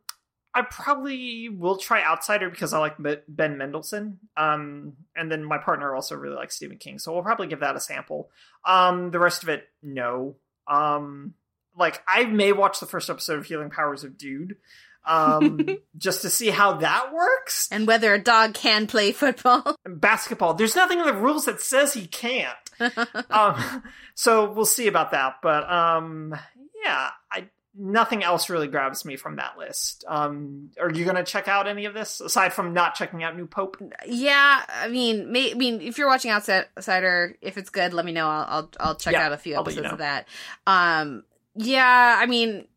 I 0.55 0.61
probably 0.61 1.49
will 1.49 1.77
try 1.77 2.03
Outsider 2.03 2.49
because 2.49 2.73
I 2.73 2.79
like 2.79 2.95
Ben 3.27 3.57
Mendelsohn. 3.57 4.19
Um, 4.37 4.93
and 5.15 5.31
then 5.31 5.43
my 5.43 5.57
partner 5.57 5.95
also 5.95 6.15
really 6.15 6.35
likes 6.35 6.55
Stephen 6.55 6.77
King, 6.77 6.99
so 6.99 7.11
we'll 7.13 7.23
probably 7.23 7.47
give 7.47 7.61
that 7.61 7.75
a 7.75 7.79
sample. 7.79 8.29
Um, 8.65 9.11
the 9.11 9.19
rest 9.19 9.43
of 9.43 9.49
it, 9.49 9.67
no. 9.81 10.35
Um, 10.67 11.33
like 11.77 12.01
I 12.07 12.25
may 12.25 12.51
watch 12.51 12.79
the 12.79 12.85
first 12.85 13.09
episode 13.09 13.39
of 13.39 13.45
Healing 13.45 13.71
Powers 13.71 14.03
of 14.03 14.17
Dude, 14.17 14.57
um, 15.05 15.59
just 15.97 16.21
to 16.21 16.29
see 16.29 16.49
how 16.49 16.73
that 16.77 17.13
works. 17.13 17.67
And 17.71 17.87
whether 17.87 18.13
a 18.13 18.19
dog 18.19 18.53
can 18.53 18.87
play 18.87 19.11
football. 19.11 19.75
Basketball, 19.87 20.53
there's 20.53 20.75
nothing 20.75 20.99
in 20.99 21.05
the 21.05 21.13
rules 21.13 21.45
that 21.45 21.61
says 21.61 21.93
he 21.93 22.07
can't. 22.07 22.55
um, 23.29 23.83
so 24.15 24.51
we'll 24.51 24.65
see 24.65 24.87
about 24.87 25.11
that. 25.11 25.37
But 25.41 25.69
um, 25.71 26.35
yeah, 26.83 27.09
I 27.31 27.49
nothing 27.75 28.23
else 28.23 28.49
really 28.49 28.67
grabs 28.67 29.03
me 29.05 29.15
from 29.15 29.37
that 29.37 29.57
list. 29.57 30.05
Um, 30.07 30.69
are 30.79 30.91
you 30.91 31.03
going 31.05 31.15
to 31.15 31.23
check 31.23 31.47
out 31.47 31.67
any 31.67 31.85
of 31.85 31.93
this 31.93 32.21
aside 32.21 32.53
from 32.53 32.73
not 32.73 32.95
checking 32.95 33.23
out 33.23 33.35
New 33.35 33.47
Pope? 33.47 33.77
yeah, 34.05 34.61
I 34.69 34.87
mean, 34.89 35.31
may, 35.31 35.51
I 35.51 35.53
mean, 35.55 35.81
if 35.81 35.97
you're 35.97 36.07
watching 36.07 36.31
Outsider, 36.31 37.35
if 37.41 37.57
it's 37.57 37.69
good, 37.69 37.93
let 37.93 38.05
me 38.05 38.11
know. 38.11 38.27
I'll, 38.27 38.45
I'll, 38.47 38.69
I'll 38.79 38.95
check 38.95 39.13
Yeah, 39.13 39.25
out 39.25 39.33
a 39.33 39.37
few 39.37 39.55
I'll 39.55 39.61
you 39.61 39.71
episodes 39.71 39.91
of 39.93 39.97
that. 39.99 40.27
Um, 40.67 41.23
yeah, 41.55 42.17
I 42.19 42.25
mean, 42.25 42.67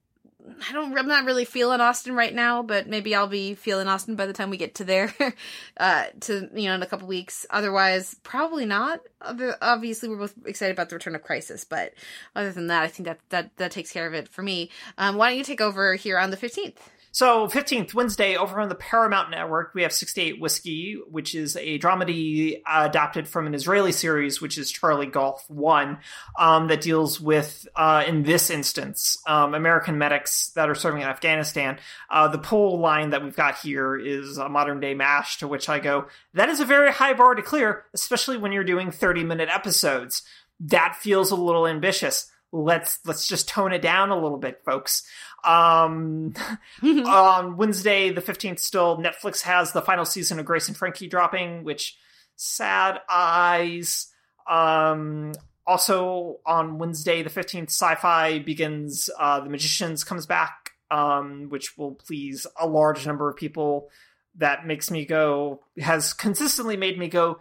I 0.68 0.73
don't. 0.73 0.97
I'm 0.97 1.09
not 1.09 1.24
really 1.24 1.44
feeling 1.44 1.81
Austen 1.81 2.14
right 2.14 2.35
now, 2.35 2.62
but 2.62 2.89
maybe 2.89 3.14
I'll 3.14 3.27
be 3.27 3.55
feeling 3.55 3.89
Austen 3.89 4.14
by 4.14 4.27
the 4.27 4.32
time 4.32 4.51
we 4.51 4.56
get 4.56 4.77
to 4.77 4.85
there, 4.85 5.12
uh, 5.77 6.05
to 6.20 6.48
you 6.55 6.68
know 6.68 6.74
in 6.74 6.82
a 6.82 6.86
couple 6.86 7.09
weeks. 7.09 7.47
Otherwise, 7.51 8.14
probably 8.23 8.64
not. 8.64 9.01
Obviously, 9.20 10.09
we're 10.09 10.18
both 10.18 10.35
excited 10.47 10.73
about 10.73 10.89
the 10.89 10.97
return 10.97 11.14
of 11.14 11.23
Crisis, 11.23 11.64
but 11.64 11.94
other 12.35 12.52
than 12.52 12.68
that, 12.68 12.82
I 12.82 12.89
think 12.89 13.06
that 13.06 13.18
that 13.31 13.56
that 13.56 13.70
takes 13.73 13.90
care 13.90 14.06
of 14.06 14.14
it 14.14 14.28
for 14.28 14.43
me. 14.43 14.70
Um, 14.98 15.16
why 15.16 15.31
don't 15.31 15.39
you 15.39 15.44
take 15.44 15.60
over 15.60 15.94
here 15.94 16.18
on 16.18 16.31
the 16.31 16.36
fifteenth? 16.36 16.90
So, 17.17 17.47
15th, 17.47 17.95
Wednesday, 17.95 18.37
over 18.37 18.61
on 18.61 18.69
the 18.69 18.75
Paramount 18.75 19.31
Network, 19.31 19.73
we 19.73 19.81
have 19.85 19.93
68 19.95 20.39
Whiskey, 20.39 21.01
which 21.11 21.35
is 21.35 21.57
a 21.57 21.79
dramedy 21.79 22.61
uh, 22.67 22.83
adapted 22.91 23.27
from 23.27 23.47
an 23.47 23.55
Israeli 23.55 23.93
series, 23.93 24.43
which 24.43 24.59
is 24.59 24.71
Charlie 24.71 25.07
Golf 25.07 25.43
1, 25.49 25.97
um, 26.39 26.69
that 26.69 26.83
deals 26.83 27.19
with, 27.19 27.67
uh, 27.75 28.05
in 28.07 28.25
this 28.25 28.51
instance, 28.51 29.17
um, 29.27 29.55
American 29.55 29.97
medics 29.97 30.49
that 30.57 30.69
are 30.69 30.75
serving 30.75 31.01
in 31.01 31.09
Afghanistan. 31.09 31.79
Uh, 32.11 32.29
the 32.29 32.37
pull 32.37 32.81
line 32.81 33.09
that 33.09 33.25
we've 33.25 33.35
got 33.35 33.57
here 33.61 33.97
is 33.97 34.37
a 34.37 34.51
modern 34.51 34.81
day 34.81 34.93
MASH, 34.93 35.39
to 35.39 35.49
which 35.49 35.71
I 35.71 35.79
go, 35.79 36.09
that 36.35 36.51
is 36.51 36.61
a 36.61 36.67
very 36.67 36.93
high 36.93 37.15
bar 37.15 37.35
to 37.35 37.41
clear, 37.41 37.87
especially 37.95 38.37
when 38.37 38.53
you're 38.53 38.63
doing 38.63 38.91
30 38.91 39.25
minute 39.25 39.49
episodes. 39.51 40.21
That 40.61 40.97
feels 40.97 41.31
a 41.31 41.37
little 41.37 41.67
ambitious 41.67 42.31
let's 42.52 43.01
let's 43.05 43.27
just 43.27 43.48
tone 43.48 43.73
it 43.73 43.82
down 43.82 44.10
a 44.10 44.18
little 44.20 44.39
bit 44.39 44.62
folks. 44.64 45.02
Um 45.44 46.35
on 46.82 47.56
wednesday 47.56 48.10
the 48.10 48.23
15th 48.23 48.59
still 48.59 48.98
netflix 48.98 49.43
has 49.43 49.73
the 49.73 49.82
final 49.82 50.05
season 50.05 50.39
of 50.39 50.47
grace 50.47 50.68
and 50.68 50.77
frankie 50.77 51.09
dropping 51.09 51.64
which 51.64 51.97
sad 52.36 53.01
eyes. 53.09 54.09
Um 54.48 55.32
also 55.66 56.39
on 56.47 56.78
wednesday 56.78 57.23
the 57.23 57.31
15th 57.31 57.68
Syfy 57.68 58.44
begins 58.44 59.10
uh 59.18 59.40
the 59.40 59.51
magicians 59.51 60.05
comes 60.05 60.27
back 60.27 60.70
um 60.90 61.48
which 61.48 61.77
will 61.77 61.94
please 61.94 62.47
a 62.59 62.66
large 62.66 63.06
number 63.06 63.28
of 63.28 63.36
people. 63.36 63.89
That 64.36 64.66
makes 64.66 64.90
me 64.90 65.05
go 65.06 65.62
has 65.78 66.12
consistently 66.12 66.77
made 66.77 66.98
me 66.98 67.09
go 67.09 67.39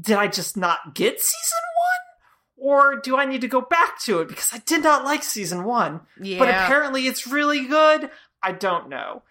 did 0.00 0.16
i 0.16 0.26
just 0.26 0.56
not 0.56 0.94
get 0.94 1.20
season 1.20 1.58
or 2.62 2.94
do 3.00 3.16
I 3.16 3.24
need 3.24 3.40
to 3.40 3.48
go 3.48 3.60
back 3.60 3.98
to 4.02 4.20
it 4.20 4.28
because 4.28 4.50
I 4.52 4.58
did 4.58 4.84
not 4.84 5.04
like 5.04 5.24
season 5.24 5.64
one, 5.64 6.00
Yeah, 6.20 6.38
but 6.38 6.48
apparently 6.48 7.08
it's 7.08 7.26
really 7.26 7.66
good. 7.66 8.08
I 8.40 8.52
don't 8.52 8.88
know. 8.88 9.22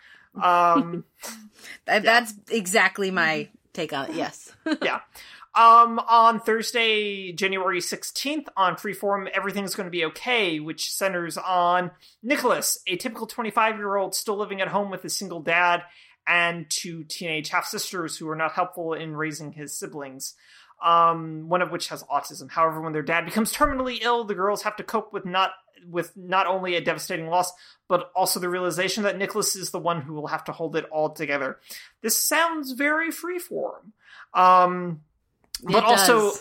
Um, 0.42 1.06
That- 1.86 2.04
that's 2.04 2.34
exactly 2.50 3.10
my 3.10 3.48
take 3.74 3.94
on 3.94 4.10
it. 4.10 4.16
Yes. 4.16 4.52
yeah. 4.84 5.00
Um, 5.56 6.00
on 6.00 6.40
Thursday, 6.42 7.32
January 7.32 7.80
16th, 7.80 8.48
on 8.58 8.76
Freeform, 8.76 9.30
Everything's 9.30 9.76
Going 9.76 9.88
to 9.88 9.92
Be 9.92 10.06
Okay, 10.06 10.60
which 10.60 10.92
centers 10.92 11.38
on 11.38 11.92
Nicholas, 12.24 12.80
a 12.88 12.96
typical 12.98 13.28
25 13.28 13.78
year 13.78 13.96
old 13.96 14.14
still 14.16 14.38
living 14.38 14.60
at 14.62 14.68
home 14.70 14.92
with 14.92 15.04
his 15.04 15.16
single 15.16 15.42
dad 15.42 15.84
and 16.28 16.70
two 16.70 17.04
teenage 17.04 17.50
half 17.50 17.66
sisters 17.66 18.18
who 18.18 18.30
are 18.30 18.36
not 18.36 18.54
helpful 18.54 18.94
in 18.94 19.16
raising 19.16 19.52
his 19.52 19.78
siblings. 19.78 20.36
Um, 20.84 21.48
one 21.48 21.62
of 21.62 21.72
which 21.72 21.90
has 21.90 22.04
autism. 22.04 22.50
However, 22.50 22.82
when 22.82 22.94
their 22.94 23.04
dad 23.04 23.26
becomes 23.26 23.54
terminally 23.54 24.00
ill, 24.02 24.24
the 24.24 24.34
girls 24.34 24.64
have 24.64 24.76
to 24.78 24.84
cope 24.84 25.14
with 25.14 25.26
not 25.26 25.52
with 25.90 26.16
not 26.16 26.48
only 26.48 26.76
a 26.76 26.82
devastating 26.82 27.28
loss, 27.28 27.52
but 27.88 28.12
also 28.16 28.40
the 28.40 28.50
realization 28.50 29.04
that 29.04 29.18
Nicholas 29.18 29.56
is 29.56 29.72
the 29.72 29.80
one 29.80 30.02
who 30.02 30.14
will 30.14 30.28
have 30.28 30.44
to 30.46 30.52
hold 30.52 30.76
it 30.76 30.86
all 30.86 31.10
together. 31.10 31.60
This 32.02 32.18
sounds 32.18 32.72
very 32.72 33.10
freeform. 33.10 33.92
Um, 34.34 35.02
but 35.64 35.84
also 35.84 36.32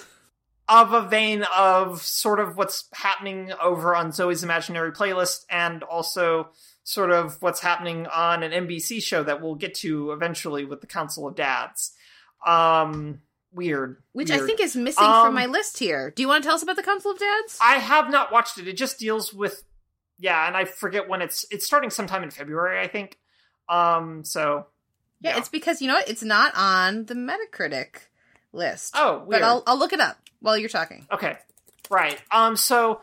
of 0.69 0.93
a 0.93 1.03
vein 1.03 1.45
of 1.57 2.01
sort 2.01 2.39
of 2.39 2.57
what's 2.57 2.85
happening 2.93 3.53
over 3.61 3.95
on 3.95 4.13
Zoey's 4.13 4.45
Imaginary 4.45 4.93
Playlist 4.93 5.45
and 5.51 5.83
also 5.83 6.51
sort 6.85 7.11
of 7.11 7.41
what's 7.43 7.61
happening 7.61 8.07
on 8.07 8.43
an 8.43 8.53
NBC 8.53 9.03
show 9.03 9.23
that 9.25 9.43
we'll 9.43 9.57
get 9.57 9.75
to 9.77 10.13
eventually 10.13 10.65
with 10.65 10.81
the 10.81 10.87
Council 10.87 11.27
of 11.27 11.35
Dads. 11.35 11.93
Um 12.47 13.21
weird. 13.53 14.03
which 14.13 14.31
I 14.31 14.39
think 14.39 14.61
is 14.61 14.77
missing 14.77 15.05
Um, 15.05 15.27
from 15.27 15.35
my 15.35 15.47
list 15.47 15.79
here. 15.79 16.13
Do 16.15 16.23
you 16.23 16.29
want 16.29 16.43
to 16.43 16.47
tell 16.47 16.55
us 16.57 16.63
about 16.63 16.77
the 16.77 16.83
Council 16.83 17.11
of 17.11 17.19
Dads? 17.19 17.59
I 17.61 17.75
have 17.79 18.11
not 18.11 18.31
watched 18.33 18.59
it. 18.59 18.69
It 18.69 18.77
just 18.77 18.99
deals 18.99 19.33
with 19.33 19.65
yeah, 20.19 20.47
and 20.47 20.57
I 20.57 20.67
forget 20.67 21.09
when 21.09 21.23
it's 21.23 21.45
it's 21.51 21.67
starting 21.67 21.91
sometime 21.91 22.23
in 22.23 22.31
February, 22.31 22.79
I 22.81 22.89
think. 22.89 23.19
Um 23.69 24.25
so 24.25 24.67
yeah, 25.21 25.39
it's 25.39 25.49
because 25.49 25.81
you 25.83 25.89
know 25.89 25.95
what? 25.95 26.09
It's 26.09 26.23
not 26.23 26.53
on 26.55 27.07
the 27.07 27.15
Metacritic 27.15 27.97
list. 28.53 28.95
Oh, 28.97 29.25
but. 29.29 29.43
I'll 29.43 29.63
I'll 29.67 29.79
look 29.79 29.93
it 29.93 30.01
up 30.01 30.17
while 30.41 30.57
you're 30.57 30.69
talking. 30.69 31.07
Okay. 31.13 31.37
Right. 31.91 32.21
Um 32.31 32.57
so 32.57 33.01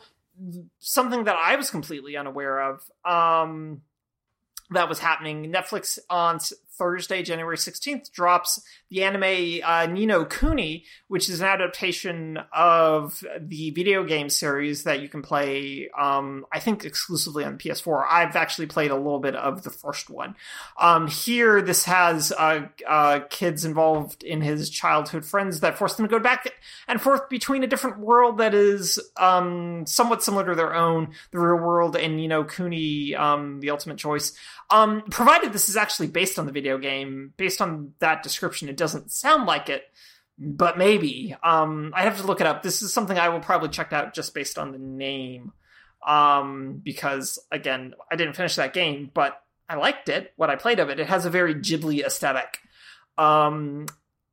something 0.80 1.24
that 1.24 1.36
I 1.36 1.56
was 1.56 1.70
completely 1.72 2.16
unaware 2.16 2.60
of 2.62 2.84
um 3.04 3.82
that 4.70 4.88
was 4.90 5.00
happening 5.00 5.52
Netflix 5.52 5.98
on 6.10 6.40
Thursday 6.78 7.24
January 7.24 7.58
16th 7.58 8.12
drops 8.12 8.62
the 8.90 9.04
anime 9.04 9.62
uh, 9.64 9.88
Ni 9.88 10.06
no 10.06 10.26
Kuni 10.26 10.86
which 11.08 11.30
is 11.30 11.42
an 11.42 11.48
adaptation 11.48 12.40
of 12.54 13.24
the 13.40 13.72
video 13.72 14.04
game 14.04 14.30
series 14.30 14.84
that 14.84 15.02
you 15.02 15.10
can 15.10 15.22
play 15.22 15.90
um 15.98 16.46
I 16.52 16.60
think 16.60 16.86
exclusively 16.86 17.44
on 17.44 17.58
PS4 17.58 18.06
I've 18.10 18.36
actually 18.36 18.68
played 18.68 18.92
a 18.92 18.96
little 18.96 19.20
bit 19.20 19.36
of 19.36 19.64
the 19.64 19.72
first 19.72 20.10
one 20.10 20.36
um 20.78 21.08
here 21.08 21.62
this 21.62 21.86
has 21.86 22.32
uh, 22.32 22.68
uh 22.88 23.22
kids 23.30 23.66
involved 23.66 24.24
in 24.24 24.42
his 24.42 24.70
childhood 24.70 25.26
friends 25.26 25.62
that 25.62 25.78
force 25.78 25.96
them 25.96 26.06
to 26.06 26.12
go 26.12 26.20
back 26.20 26.54
and 26.88 27.02
forth 27.02 27.30
between 27.30 27.64
a 27.64 27.68
different 27.68 28.00
world 28.00 28.38
that 28.38 28.54
is 28.54 29.00
um, 29.18 29.86
somewhat 29.86 30.24
similar 30.24 30.46
to 30.46 30.56
their 30.56 30.76
own, 30.76 31.14
the 31.32 31.40
real 31.40 31.58
world, 31.58 31.96
and 31.96 32.28
know, 32.28 32.44
Cooney, 32.44 33.16
um, 33.16 33.60
the 33.60 33.70
ultimate 33.70 33.98
choice. 33.98 34.34
Um, 34.70 35.04
provided 35.10 35.54
this 35.54 35.70
is 35.70 35.78
actually 35.78 36.08
based 36.08 36.38
on 36.38 36.46
the 36.46 36.52
video 36.52 36.67
game, 36.76 37.34
based 37.38 37.62
on 37.62 37.94
that 38.00 38.24
description, 38.24 38.68
it 38.68 38.76
doesn't 38.78 39.12
sound 39.12 39.46
like 39.46 39.70
it, 39.70 39.84
but 40.38 40.78
maybe. 40.78 41.36
Um, 41.42 41.94
I 41.96 42.04
have 42.04 42.18
to 42.18 42.28
look 42.28 42.42
it 42.42 42.48
up. 42.48 42.64
This 42.64 42.82
is 42.82 42.94
something 42.94 43.18
I 43.18 43.30
will 43.30 43.40
probably 43.40 43.70
check 43.70 43.94
out 43.94 44.14
just 44.14 44.34
based 44.34 44.58
on 44.58 44.72
the 44.74 44.78
name, 44.78 45.54
um, 46.06 46.82
because 46.84 47.40
again, 47.52 47.94
I 48.12 48.18
didn't 48.18 48.36
finish 48.36 48.56
that 48.56 48.74
game, 48.74 49.10
but 49.14 49.42
I 49.70 49.76
liked 49.76 50.10
it. 50.10 50.34
What 50.36 50.50
I 50.50 50.56
played 50.56 50.80
of 50.80 50.90
it, 50.90 51.00
it 51.00 51.08
has 51.08 51.26
a 51.26 51.30
very 51.30 51.56
Ghibli 51.56 52.04
aesthetic. 52.06 52.60
Um, 53.18 53.88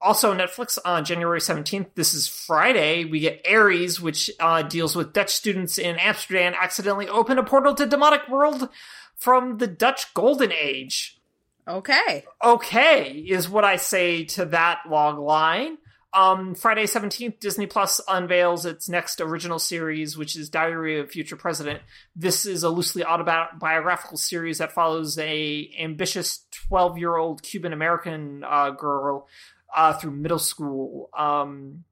also 0.04 0.34
Netflix 0.34 0.78
on 0.84 1.04
January 1.04 1.40
17th. 1.40 1.94
This 1.94 2.12
is 2.12 2.28
Friday. 2.28 3.04
We 3.04 3.20
get 3.20 3.46
Ares, 3.50 4.00
which 4.00 4.30
uh, 4.38 4.62
deals 4.62 4.94
with 4.94 5.14
Dutch 5.14 5.30
students 5.30 5.78
in 5.78 5.96
Amsterdam 5.96 6.52
accidentally 6.60 7.08
open 7.08 7.38
a 7.38 7.42
portal 7.42 7.74
to 7.74 7.86
demonic 7.86 8.28
world 8.28 8.68
from 9.16 9.58
the 9.58 9.66
Dutch 9.66 10.12
Golden 10.12 10.52
Age. 10.52 11.18
Okay. 11.66 12.24
Okay, 12.44 13.12
is 13.12 13.48
what 13.48 13.64
I 13.64 13.76
say 13.76 14.24
to 14.24 14.44
that 14.46 14.80
log 14.88 15.18
line. 15.18 15.78
Um, 16.12 16.54
Friday 16.54 16.84
17th, 16.84 17.40
Disney 17.40 17.66
Plus 17.66 18.00
unveils 18.06 18.66
its 18.66 18.88
next 18.88 19.20
original 19.20 19.58
series, 19.58 20.16
which 20.16 20.36
is 20.36 20.48
Diary 20.48 21.00
of 21.00 21.10
Future 21.10 21.34
President. 21.34 21.80
This 22.14 22.46
is 22.46 22.62
a 22.62 22.68
loosely 22.68 23.02
autobiographical 23.02 24.16
series 24.16 24.58
that 24.58 24.72
follows 24.72 25.18
a 25.18 25.70
ambitious 25.80 26.46
12 26.68 26.98
year 26.98 27.16
old 27.16 27.42
Cuban 27.42 27.72
American 27.72 28.44
uh, 28.48 28.70
girl 28.70 29.26
uh, 29.74 29.94
through 29.94 30.12
middle 30.12 30.38
school. 30.38 31.10
Um, 31.18 31.82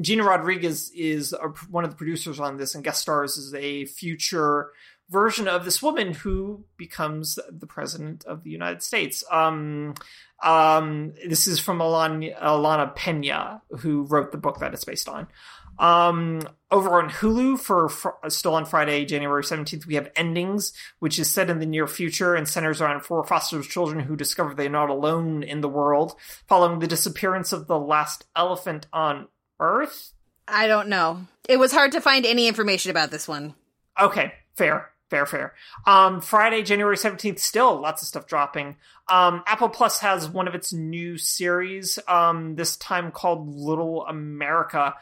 Gina 0.00 0.22
Rodriguez 0.22 0.90
is 0.94 1.32
a, 1.32 1.48
one 1.68 1.82
of 1.82 1.90
the 1.90 1.96
producers 1.96 2.38
on 2.38 2.58
this 2.58 2.76
and 2.76 2.84
guest 2.84 3.02
stars 3.02 3.36
as 3.36 3.52
a 3.54 3.84
future 3.86 4.70
version 5.12 5.46
of 5.46 5.64
this 5.64 5.82
woman 5.82 6.14
who 6.14 6.64
becomes 6.76 7.38
the 7.50 7.66
president 7.66 8.24
of 8.24 8.42
the 8.42 8.50
United 8.50 8.82
States. 8.82 9.22
Um, 9.30 9.94
um, 10.42 11.12
this 11.28 11.46
is 11.46 11.60
from 11.60 11.78
Alana, 11.78 12.36
Alana 12.40 12.94
Pena, 12.96 13.62
who 13.80 14.02
wrote 14.04 14.32
the 14.32 14.38
book 14.38 14.58
that 14.58 14.72
it's 14.72 14.84
based 14.84 15.08
on. 15.08 15.28
Um, 15.78 16.42
over 16.70 17.00
on 17.02 17.10
Hulu 17.10 17.58
for, 17.58 17.88
for 17.88 18.16
still 18.28 18.54
on 18.54 18.66
Friday, 18.66 19.04
January 19.04 19.42
17th, 19.42 19.86
we 19.86 19.94
have 19.94 20.10
Endings, 20.16 20.72
which 20.98 21.18
is 21.18 21.30
set 21.30 21.50
in 21.50 21.58
the 21.58 21.66
near 21.66 21.86
future 21.86 22.34
and 22.34 22.48
centers 22.48 22.80
around 22.80 23.00
four 23.00 23.24
foster 23.24 23.62
children 23.62 24.00
who 24.00 24.16
discover 24.16 24.54
they're 24.54 24.68
not 24.68 24.90
alone 24.90 25.42
in 25.42 25.60
the 25.60 25.68
world 25.68 26.14
following 26.46 26.78
the 26.78 26.86
disappearance 26.86 27.52
of 27.52 27.66
the 27.66 27.78
last 27.78 28.24
elephant 28.36 28.86
on 28.92 29.28
Earth. 29.60 30.12
I 30.46 30.66
don't 30.66 30.88
know. 30.88 31.26
It 31.48 31.58
was 31.58 31.72
hard 31.72 31.92
to 31.92 32.00
find 32.00 32.26
any 32.26 32.48
information 32.48 32.90
about 32.90 33.10
this 33.10 33.26
one. 33.26 33.54
Okay, 34.00 34.32
fair, 34.54 34.91
fair, 35.12 35.26
fair. 35.26 35.54
Um, 35.86 36.22
Friday, 36.22 36.62
January 36.62 36.96
17th, 36.96 37.38
still 37.38 37.78
lots 37.78 38.00
of 38.00 38.08
stuff 38.08 38.26
dropping. 38.26 38.76
Um, 39.10 39.42
Apple 39.46 39.68
Plus 39.68 39.98
has 39.98 40.26
one 40.26 40.48
of 40.48 40.54
its 40.54 40.72
new 40.72 41.18
series, 41.18 41.98
um, 42.08 42.54
this 42.54 42.78
time 42.78 43.12
called 43.12 43.46
Little 43.54 44.06
America. 44.06 44.94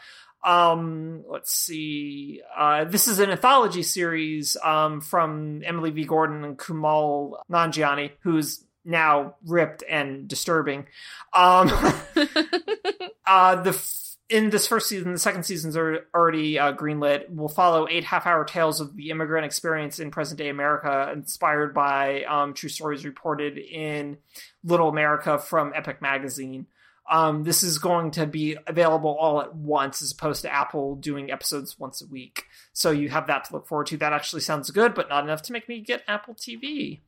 Um, 0.43 1.23
let's 1.28 1.53
see. 1.53 2.43
Uh, 2.57 2.85
this 2.85 3.07
is 3.07 3.20
an 3.20 3.31
anthology 3.31 3.85
series, 3.85 4.57
um, 4.65 5.01
from 5.01 5.62
Emily 5.65 5.91
V. 5.91 6.05
Gordon 6.07 6.43
and 6.43 6.59
Kumail 6.59 7.37
Nanjiani, 7.49 8.11
who's 8.23 8.65
now 8.85 9.37
ripped 9.47 9.85
and 9.89 10.27
disturbing. 10.27 10.89
Um, 11.32 11.70
uh, 13.27 13.62
the 13.62 13.70
f- 13.70 14.10
in 14.31 14.51
this 14.51 14.69
first 14.69 14.89
season, 14.89 15.12
the 15.12 15.19
second 15.19 15.43
season's 15.43 15.77
are 15.77 16.07
already 16.15 16.57
uh, 16.57 16.73
greenlit. 16.73 17.28
We'll 17.28 17.48
follow 17.48 17.89
eight 17.90 18.05
half-hour 18.05 18.44
tales 18.44 18.81
of 18.81 18.97
the 18.97 19.11
immigrant 19.11 19.44
experience 19.44 19.98
in 19.98 20.12
present-day 20.12 20.48
America, 20.48 21.11
inspired 21.12 21.74
by 21.74 22.23
um, 22.24 22.55
true 22.55 22.69
stories 22.69 23.05
reported 23.05 23.59
in 23.59 24.19
Little 24.62 24.89
America 24.89 25.39
from 25.39 25.73
Epic 25.74 26.01
Magazine. 26.01 26.66
Um, 27.11 27.43
this 27.43 27.65
is 27.65 27.78
going 27.78 28.12
to 28.12 28.27
be 28.27 28.57
available 28.69 29.16
all 29.19 29.43
at 29.43 29.52
once, 29.52 30.01
as 30.01 30.12
opposed 30.12 30.43
to 30.43 30.55
Apple 30.55 30.94
doing 30.94 31.32
episodes 31.32 31.77
once 31.77 32.01
a 32.01 32.07
week. 32.07 32.44
So 32.73 32.93
you 32.93 33.09
have 33.09 33.27
that 33.27 33.47
to 33.47 33.55
look 33.55 33.66
forward 33.66 33.89
to. 33.89 33.97
That 33.97 34.12
actually 34.12 34.43
sounds 34.43 34.70
good, 34.70 34.94
but 34.94 35.09
not 35.09 35.24
enough 35.24 35.43
to 35.43 35.52
make 35.52 35.69
me 35.69 35.81
get 35.81 36.05
Apple 36.07 36.35
TV. 36.35 37.01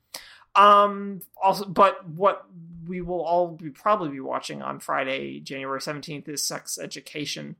Um, 0.57 1.23
also, 1.41 1.67
but 1.67 2.07
what 2.09 2.47
we 2.87 3.01
will 3.01 3.23
all 3.23 3.49
be 3.49 3.71
probably 3.71 4.11
be 4.11 4.21
watching 4.21 4.63
on 4.63 4.81
Friday, 4.81 5.41
January 5.41 5.81
seventeenth, 5.81 6.29
is 6.29 6.47
Sex 6.47 6.79
Education. 6.79 7.57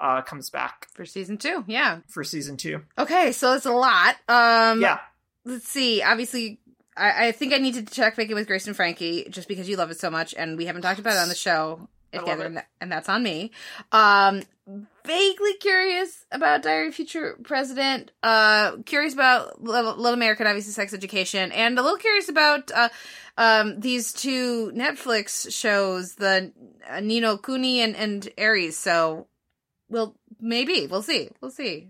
Uh, 0.00 0.22
comes 0.22 0.48
back 0.48 0.86
For 0.94 1.04
season 1.04 1.38
two, 1.38 1.64
yeah. 1.66 2.00
for 2.06 2.22
season 2.22 2.56
two. 2.56 2.82
Okay, 2.96 3.32
so 3.32 3.54
it's 3.54 3.66
a 3.66 3.72
lot. 3.72 4.14
Um, 4.28 4.80
yeah, 4.80 5.00
let's 5.44 5.68
see. 5.68 6.02
Obviously, 6.02 6.60
I, 6.96 7.28
I 7.28 7.32
think 7.32 7.52
I 7.52 7.58
need 7.58 7.74
to 7.74 7.82
check 7.84 8.14
back 8.16 8.28
in 8.28 8.36
with 8.36 8.46
Grace 8.46 8.68
and 8.68 8.76
Frankie 8.76 9.26
just 9.28 9.48
because 9.48 9.68
you 9.68 9.76
love 9.76 9.90
it 9.90 9.98
so 9.98 10.08
much, 10.08 10.34
and 10.38 10.56
we 10.56 10.66
haven't 10.66 10.82
talked 10.82 11.00
about 11.00 11.14
it 11.14 11.18
on 11.18 11.28
the 11.28 11.34
show 11.34 11.88
Together, 12.12 12.46
and, 12.46 12.62
and 12.80 12.90
that's 12.90 13.08
on 13.08 13.22
me. 13.22 13.50
Um, 13.92 14.42
vaguely 15.04 15.54
curious 15.54 16.24
about 16.32 16.62
Diary 16.62 16.88
of 16.88 16.94
Future 16.94 17.38
President. 17.42 18.12
Uh, 18.22 18.76
curious 18.84 19.14
about 19.14 19.62
Little, 19.62 19.96
Little 19.96 20.14
American, 20.14 20.46
obviously, 20.46 20.72
sex 20.72 20.94
education, 20.94 21.52
and 21.52 21.78
a 21.78 21.82
little 21.82 21.98
curious 21.98 22.28
about 22.28 22.70
uh, 22.74 22.88
um, 23.36 23.80
these 23.80 24.12
two 24.12 24.72
Netflix 24.74 25.52
shows, 25.52 26.14
the 26.14 26.52
uh, 26.88 27.00
Ni 27.00 27.20
no 27.20 27.36
Kuni 27.36 27.80
and 27.80 27.94
and 27.96 28.28
Ares. 28.38 28.76
So, 28.76 29.26
we'll 29.88 30.14
maybe 30.40 30.86
we'll 30.86 31.02
see, 31.02 31.30
we'll 31.40 31.50
see. 31.50 31.88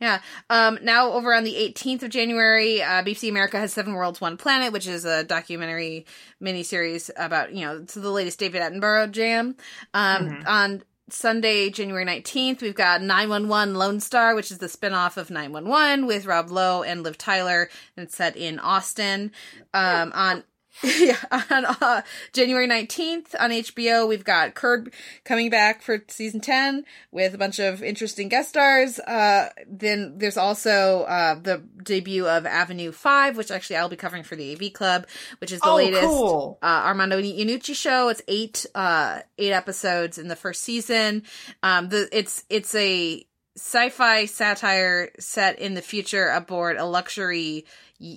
Yeah. 0.00 0.20
Um, 0.48 0.78
now 0.82 1.12
over 1.12 1.34
on 1.34 1.44
the 1.44 1.54
18th 1.54 2.02
of 2.04 2.10
January, 2.10 2.82
uh, 2.82 3.02
BBC 3.02 3.28
America 3.28 3.58
has 3.58 3.72
Seven 3.72 3.92
Worlds, 3.92 4.20
One 4.20 4.36
Planet, 4.38 4.72
which 4.72 4.86
is 4.86 5.04
a 5.04 5.24
documentary 5.24 6.06
miniseries 6.42 7.10
about, 7.16 7.52
you 7.54 7.66
know, 7.66 7.78
it's 7.82 7.94
the 7.94 8.10
latest 8.10 8.38
David 8.38 8.62
Attenborough 8.62 9.10
jam. 9.10 9.56
Um, 9.92 10.28
Mhm. 10.30 10.46
on 10.46 10.82
Sunday, 11.10 11.70
January 11.70 12.04
19th, 12.04 12.62
we've 12.62 12.74
got 12.74 13.02
911 13.02 13.74
Lone 13.74 13.98
Star, 14.00 14.34
which 14.34 14.50
is 14.52 14.58
the 14.58 14.68
spinoff 14.68 15.16
of 15.16 15.28
911 15.28 16.06
with 16.06 16.24
Rob 16.24 16.50
Lowe 16.50 16.82
and 16.84 17.02
Liv 17.02 17.18
Tyler, 17.18 17.68
and 17.96 18.06
it's 18.06 18.16
set 18.16 18.36
in 18.36 18.58
Austin. 18.60 19.32
Um, 19.74 20.12
on 20.14 20.44
yeah, 20.98 21.16
on 21.30 21.64
uh, 21.66 22.02
January 22.32 22.66
19th 22.66 23.34
on 23.38 23.50
HBO, 23.50 24.08
we've 24.08 24.24
got 24.24 24.54
Curb 24.54 24.92
coming 25.24 25.50
back 25.50 25.82
for 25.82 26.02
season 26.08 26.40
10 26.40 26.84
with 27.10 27.34
a 27.34 27.38
bunch 27.38 27.58
of 27.58 27.82
interesting 27.82 28.28
guest 28.28 28.50
stars. 28.50 28.98
Uh, 29.00 29.50
then 29.68 30.14
there's 30.16 30.38
also 30.38 31.02
uh, 31.02 31.34
the 31.34 31.62
debut 31.82 32.26
of 32.26 32.46
Avenue 32.46 32.92
5, 32.92 33.36
which 33.36 33.50
actually 33.50 33.76
I'll 33.76 33.88
be 33.88 33.96
covering 33.96 34.22
for 34.22 34.36
the 34.36 34.52
AV 34.52 34.72
Club, 34.72 35.06
which 35.38 35.52
is 35.52 35.60
the 35.60 35.68
oh, 35.68 35.76
latest 35.76 36.02
cool. 36.02 36.58
uh, 36.62 36.82
Armando 36.86 37.20
Iannucci 37.20 37.74
show. 37.74 38.08
It's 38.08 38.22
eight 38.26 38.64
uh, 38.74 39.20
eight 39.38 39.52
episodes 39.52 40.16
in 40.18 40.28
the 40.28 40.36
first 40.36 40.62
season. 40.62 41.24
Um, 41.62 41.90
the 41.90 42.08
it's 42.12 42.44
it's 42.48 42.74
a 42.74 43.24
sci-fi 43.56 44.24
satire 44.24 45.10
set 45.18 45.58
in 45.58 45.74
the 45.74 45.82
future 45.82 46.28
aboard 46.28 46.76
a 46.76 46.84
luxury 46.84 47.66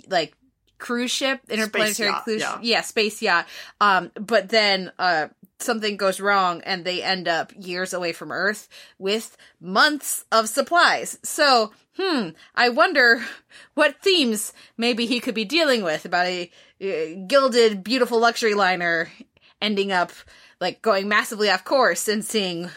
like 0.08 0.36
cruise 0.84 1.12
ship 1.12 1.40
interplanetary 1.50 2.10
yacht, 2.10 2.24
cruise 2.26 2.44
yeah. 2.62 2.82
space 2.82 3.22
yacht 3.22 3.48
um 3.80 4.12
but 4.16 4.50
then 4.50 4.92
uh 5.00 5.30
something 5.60 5.96
goes 5.96 6.20
wrong 6.20 6.62
and 6.66 6.84
they 6.84 7.02
end 7.02 7.26
up 7.26 7.54
years 7.58 7.94
away 7.94 8.12
from 8.12 8.34
earth 8.34 8.68
with 9.00 9.38
months 9.62 10.26
of 10.30 10.50
supplies 10.50 11.18
so 11.24 11.72
hmm 11.98 12.30
i 12.54 12.68
wonder 12.68 13.24
what 13.76 13.96
themes 14.02 14.52
maybe 14.76 15.06
he 15.06 15.22
could 15.22 15.34
be 15.34 15.46
dealing 15.46 15.84
with 15.84 16.04
about 16.04 16.26
a 16.26 16.52
uh, 16.82 17.26
gilded 17.28 17.82
beautiful 17.82 18.20
luxury 18.20 18.54
liner 18.54 19.10
ending 19.62 19.90
up 19.90 20.12
like 20.60 20.82
going 20.82 21.08
massively 21.08 21.50
off 21.50 21.64
course 21.64 22.10
and 22.10 22.26
seeing 22.26 22.70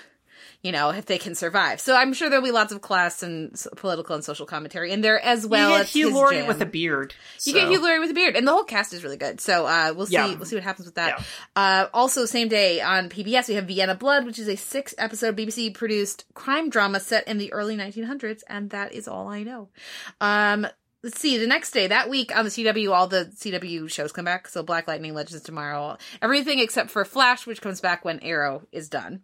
you 0.63 0.73
know 0.73 0.91
if 0.91 1.07
they 1.07 1.19
can 1.19 1.35
survive 1.35 1.81
so 1.81 1.95
i'm 1.95 2.13
sure 2.13 2.29
there'll 2.29 2.45
be 2.45 2.51
lots 2.51 2.73
of 2.73 2.81
class 2.81 3.23
and 3.23 3.55
political 3.77 4.15
and 4.15 4.25
social 4.25 4.47
commentary 4.47 4.91
in 4.93 5.01
there 5.01 5.21
as 5.21 5.47
well 5.47 5.71
you 5.71 5.75
get 5.77 5.81
as 5.83 5.93
Hugh 5.93 6.15
Laurie 6.15 6.37
jam. 6.37 6.47
with 6.49 6.61
a 6.61 6.67
beard. 6.67 7.15
You 7.45 7.53
get 7.53 7.63
so- 7.65 7.71
Hugh 7.71 7.83
Laurie 7.83 8.01
with 8.01 8.11
a 8.11 8.15
beard, 8.15 8.37
and 8.37 8.47
the 8.47 8.53
whole 8.53 8.65
cast 8.65 8.93
is 8.93 9.05
really 9.05 9.17
good. 9.17 9.41
So 9.41 9.67
uh, 9.67 9.93
we'll 9.97 10.07
see. 10.07 10.15
Yeah. 10.15 10.35
We'll 10.35 10.45
see 10.47 10.57
what 10.57 10.63
happens 10.65 10.87
with 10.87 10.95
that. 10.97 11.25
Uh, 11.55 11.87
also, 11.95 12.25
same 12.25 12.49
day 12.49 12.81
on 12.81 13.09
PBS, 13.09 13.49
we 13.49 13.55
have 13.55 13.67
Vienna 13.67 13.95
Blood, 13.95 14.25
which 14.27 14.39
is 14.39 14.49
a 14.49 14.57
six-episode 14.57 15.37
BBC 15.37 15.73
produced 15.75 16.25
crime 16.35 16.71
drama 16.71 17.01
set 17.01 17.27
in 17.29 17.39
the 17.39 17.53
early 17.53 17.77
1900s, 17.77 18.43
and 18.49 18.71
that 18.71 18.93
is 18.93 19.07
all 19.09 19.29
I 19.29 19.43
know. 19.43 19.69
Um, 20.21 20.67
let's 21.03 21.21
see. 21.21 21.37
The 21.39 21.47
next 21.47 21.71
day, 21.73 21.87
that 21.87 22.09
week 22.09 22.37
on 22.37 22.45
the 22.45 22.51
CW, 22.51 22.93
all 22.93 23.07
the 23.07 23.27
CW 23.37 23.89
shows 23.91 24.13
come 24.13 24.25
back. 24.25 24.49
So 24.49 24.63
Black 24.63 24.89
Lightning, 24.89 25.15
Legends 25.15 25.37
of 25.37 25.45
Tomorrow, 25.45 25.99
everything 26.23 26.59
except 26.59 26.91
for 26.91 27.05
Flash, 27.05 27.47
which 27.47 27.61
comes 27.61 27.81
back 27.81 28.05
when 28.05 28.21
Arrow 28.21 28.63
is 28.73 28.89
done. 28.89 29.23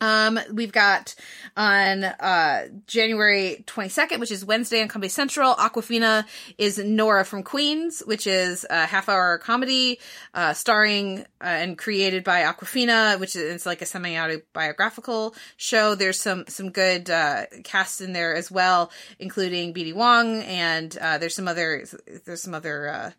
Um, 0.00 0.40
we've 0.52 0.72
got 0.72 1.14
on 1.56 2.04
uh 2.04 2.68
January 2.86 3.64
22nd, 3.66 4.18
which 4.18 4.30
is 4.30 4.44
Wednesday 4.44 4.80
on 4.80 4.88
Comedy 4.88 5.08
Central. 5.08 5.54
Awkwafina 5.54 6.24
is 6.56 6.78
Nora 6.78 7.24
from 7.24 7.42
Queens, 7.42 8.02
which 8.06 8.26
is 8.26 8.64
a 8.70 8.86
half 8.86 9.08
hour 9.08 9.38
comedy, 9.38 9.98
uh, 10.34 10.54
starring 10.54 11.20
uh, 11.40 11.44
and 11.44 11.76
created 11.76 12.24
by 12.24 12.42
Awkwafina, 12.42 13.20
which 13.20 13.36
is 13.36 13.66
like 13.66 13.82
a 13.82 13.86
semi 13.86 14.16
autobiographical 14.16 15.34
show. 15.56 15.94
There's 15.94 16.18
some, 16.18 16.44
some 16.48 16.70
good, 16.70 17.10
uh, 17.10 17.46
cast 17.64 18.00
in 18.00 18.12
there 18.12 18.34
as 18.34 18.50
well, 18.50 18.90
including 19.18 19.74
BD 19.74 19.94
Wong 19.94 20.42
and, 20.42 20.96
uh, 20.98 21.18
there's 21.18 21.34
some 21.34 21.48
other, 21.48 21.84
there's 22.24 22.42
some 22.42 22.54
other, 22.54 22.88
uh, 22.88 23.10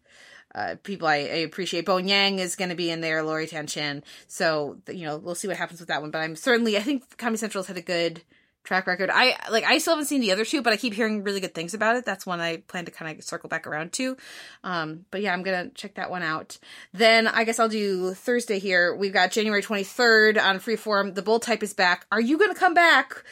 uh, 0.53 0.76
people 0.84 1.07
I, 1.07 1.15
I 1.15 1.41
appreciate. 1.45 1.86
Bo 1.86 1.98
Yang 1.98 2.40
is 2.40 2.56
going 2.56 2.69
to 2.69 2.76
be 2.76 2.90
in 2.90 3.02
there, 3.02 3.23
Lori 3.23 3.48
Tan 3.48 3.68
Chinn. 3.68 4.03
So, 4.28 4.78
you 4.88 5.06
know, 5.06 5.18
we'll 5.18 5.36
see 5.36 5.48
what 5.48 5.57
happens 5.57 5.80
with 5.80 5.90
that 5.90 6.02
one. 6.02 6.11
But 6.11 6.19
I'm 6.19 6.36
certainly, 6.36 6.78
I 6.78 6.82
think 6.82 7.18
Comedy 7.18 7.38
Central's 7.38 7.68
had 7.68 7.78
a 7.78 7.82
good 7.82 8.22
track 8.64 8.86
record. 8.86 9.10
I, 9.11 9.36
like, 9.49 9.64
I 9.64 9.80
still 9.80 9.94
haven't 9.94 10.06
seen 10.06 10.22
the 10.22 10.32
other 10.32 10.45
two, 10.45 10.61
but 10.61 10.72
I 10.72 10.78
keep 10.78 10.94
hearing 10.94 11.23
really 11.23 11.40
good 11.40 11.56
things 11.56 11.73
about 11.73 11.95
it. 11.95 12.06
That's 12.06 12.26
one 12.26 12.40
I 12.40 12.57
plan 12.57 12.86
to 12.86 12.91
kind 12.91 13.18
of 13.18 13.23
circle 13.23 13.49
back 13.49 13.65
around 13.65 13.91
to. 13.94 14.18
Um, 14.64 15.06
but 15.10 15.22
yeah, 15.22 15.34
I'm 15.34 15.44
to 15.44 15.73
check 15.73 15.95
that 15.95 16.11
one 16.11 16.22
out. 16.22 16.60
Then 16.94 17.28
I 17.28 17.44
guess 17.44 17.60
I'll 17.60 17.69
do 17.69 18.14
Thursday 18.14 18.60
here. 18.60 18.95
We've 18.95 19.14
got 19.14 19.32
January 19.32 19.64
23rd 19.64 20.41
on 20.41 20.60
Freeform. 20.60 21.15
The 21.15 21.22
Bold 21.23 21.41
Type 21.41 21.64
is 21.64 21.73
back. 21.73 22.06
Are 22.11 22.22
you 22.22 22.38
to 22.53 22.60
come 22.60 22.73
back 22.73 23.23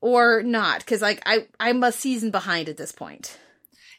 or 0.00 0.42
not? 0.42 0.84
Cause 0.84 1.00
like, 1.00 1.22
I, 1.24 1.46
I'm 1.58 1.82
a 1.82 1.92
season 1.92 2.30
behind 2.30 2.68
at 2.68 2.76
this 2.76 2.92
point. 2.92 3.38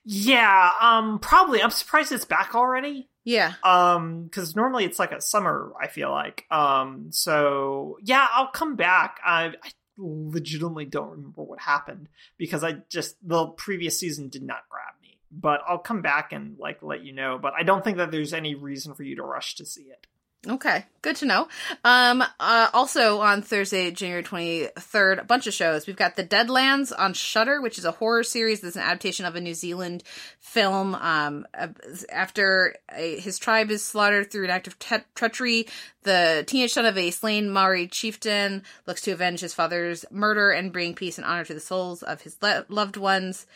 Yeah, 0.05 0.71
um, 0.79 1.19
probably. 1.19 1.61
I'm 1.61 1.71
surprised 1.71 2.11
it's 2.11 2.25
back 2.25 2.53
already. 2.53 3.09
Yeah. 3.23 3.53
Um, 3.63 4.25
because 4.25 4.55
normally 4.55 4.85
it's 4.85 4.99
like 4.99 5.11
a 5.11 5.19
summer. 5.19 5.73
I 5.81 5.87
feel 5.87 6.11
like. 6.11 6.45
Um, 6.51 7.07
so 7.11 7.97
yeah, 8.03 8.27
I'll 8.31 8.47
come 8.47 8.75
back. 8.75 9.19
I, 9.25 9.45
I 9.47 9.71
legitimately 9.97 10.85
don't 10.85 11.09
remember 11.09 11.41
what 11.41 11.59
happened 11.59 12.07
because 12.37 12.63
I 12.63 12.83
just 12.89 13.15
the 13.27 13.47
previous 13.47 13.99
season 13.99 14.29
did 14.29 14.43
not 14.43 14.69
grab 14.69 14.93
me. 15.01 15.17
But 15.31 15.61
I'll 15.67 15.79
come 15.79 16.03
back 16.03 16.31
and 16.31 16.57
like 16.59 16.83
let 16.83 17.03
you 17.03 17.11
know. 17.11 17.39
But 17.41 17.53
I 17.57 17.63
don't 17.63 17.83
think 17.83 17.97
that 17.97 18.11
there's 18.11 18.33
any 18.33 18.53
reason 18.53 18.93
for 18.93 19.03
you 19.03 19.15
to 19.15 19.23
rush 19.23 19.55
to 19.55 19.65
see 19.65 19.83
it. 19.83 20.05
Okay, 20.47 20.85
good 21.01 21.15
to 21.17 21.25
know. 21.25 21.47
Um, 21.83 22.23
uh, 22.39 22.69
also 22.71 23.19
on 23.19 23.41
Thursday, 23.41 23.89
January 23.89 24.21
23rd, 24.21 25.21
a 25.21 25.23
bunch 25.23 25.47
of 25.47 25.55
shows. 25.55 25.87
We've 25.87 25.95
got 25.95 26.15
The 26.15 26.23
Deadlands 26.23 26.93
on 26.95 27.13
Shudder, 27.13 27.61
which 27.61 27.79
is 27.79 27.85
a 27.85 27.91
horror 27.91 28.23
series 28.23 28.61
that's 28.61 28.75
an 28.75 28.83
adaptation 28.83 29.25
of 29.25 29.35
a 29.35 29.41
New 29.41 29.55
Zealand 29.55 30.03
film. 30.39 30.93
Um, 30.93 31.47
uh, 31.57 31.69
after 32.11 32.75
a, 32.95 33.19
his 33.19 33.39
tribe 33.39 33.71
is 33.71 33.83
slaughtered 33.83 34.29
through 34.29 34.43
an 34.43 34.51
act 34.51 34.67
of 34.67 34.77
tre- 34.77 35.03
treachery, 35.15 35.67
the 36.03 36.43
teenage 36.45 36.73
son 36.73 36.85
of 36.85 36.97
a 36.97 37.09
slain 37.09 37.49
Maori 37.49 37.87
chieftain 37.87 38.61
looks 38.85 39.01
to 39.01 39.11
avenge 39.11 39.39
his 39.39 39.53
father's 39.53 40.05
murder 40.11 40.51
and 40.51 40.71
bring 40.71 40.93
peace 40.93 41.17
and 41.17 41.25
honor 41.25 41.45
to 41.45 41.55
the 41.55 41.59
souls 41.59 42.03
of 42.03 42.21
his 42.21 42.37
le- 42.41 42.65
loved 42.69 42.97
ones. 42.97 43.47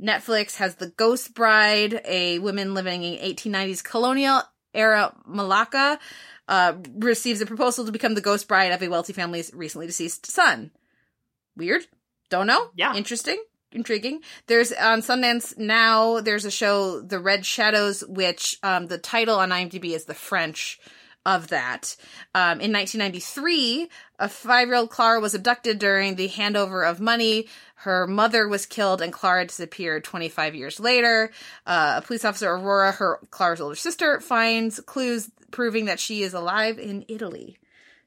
Netflix 0.00 0.56
has 0.56 0.76
The 0.76 0.88
Ghost 0.88 1.34
Bride, 1.34 2.00
a 2.06 2.38
woman 2.38 2.72
living 2.72 3.02
in 3.02 3.18
1890s 3.18 3.84
colonial 3.84 4.42
era 4.74 5.14
Malacca, 5.26 5.98
uh, 6.48 6.74
receives 6.96 7.40
a 7.40 7.46
proposal 7.46 7.86
to 7.86 7.92
become 7.92 8.14
the 8.14 8.20
ghost 8.20 8.48
bride 8.48 8.72
of 8.72 8.82
a 8.82 8.88
wealthy 8.88 9.12
family's 9.12 9.52
recently 9.54 9.86
deceased 9.86 10.26
son. 10.26 10.70
Weird. 11.56 11.86
Don't 12.28 12.46
know. 12.46 12.70
Yeah. 12.74 12.94
Interesting. 12.94 13.42
Intriguing. 13.72 14.20
There's 14.46 14.72
on 14.72 15.00
Sundance 15.00 15.56
now. 15.56 16.20
There's 16.20 16.44
a 16.44 16.50
show, 16.50 17.00
The 17.00 17.20
Red 17.20 17.46
Shadows, 17.46 18.02
which 18.08 18.56
um, 18.62 18.86
the 18.86 18.98
title 18.98 19.36
on 19.36 19.50
IMDb 19.50 19.94
is 19.94 20.06
the 20.06 20.14
French 20.14 20.80
of 21.26 21.48
that. 21.48 21.96
Um, 22.34 22.60
in 22.60 22.72
1993, 22.72 23.88
a 24.18 24.28
five-year-old 24.28 24.90
Clara 24.90 25.20
was 25.20 25.34
abducted 25.34 25.78
during 25.78 26.14
the 26.14 26.28
handover 26.28 26.88
of 26.88 27.00
money. 27.00 27.46
Her 27.76 28.06
mother 28.06 28.48
was 28.48 28.66
killed, 28.66 29.02
and 29.02 29.12
Clara 29.12 29.46
disappeared 29.46 30.04
25 30.04 30.54
years 30.54 30.80
later. 30.80 31.30
Uh, 31.66 32.00
a 32.02 32.06
police 32.06 32.24
officer, 32.24 32.50
Aurora, 32.50 32.92
her 32.92 33.18
Clara's 33.30 33.60
older 33.60 33.76
sister, 33.76 34.20
finds 34.20 34.80
clues 34.80 35.30
proving 35.50 35.86
that 35.86 36.00
she 36.00 36.22
is 36.22 36.34
alive 36.34 36.78
in 36.78 37.04
Italy. 37.08 37.58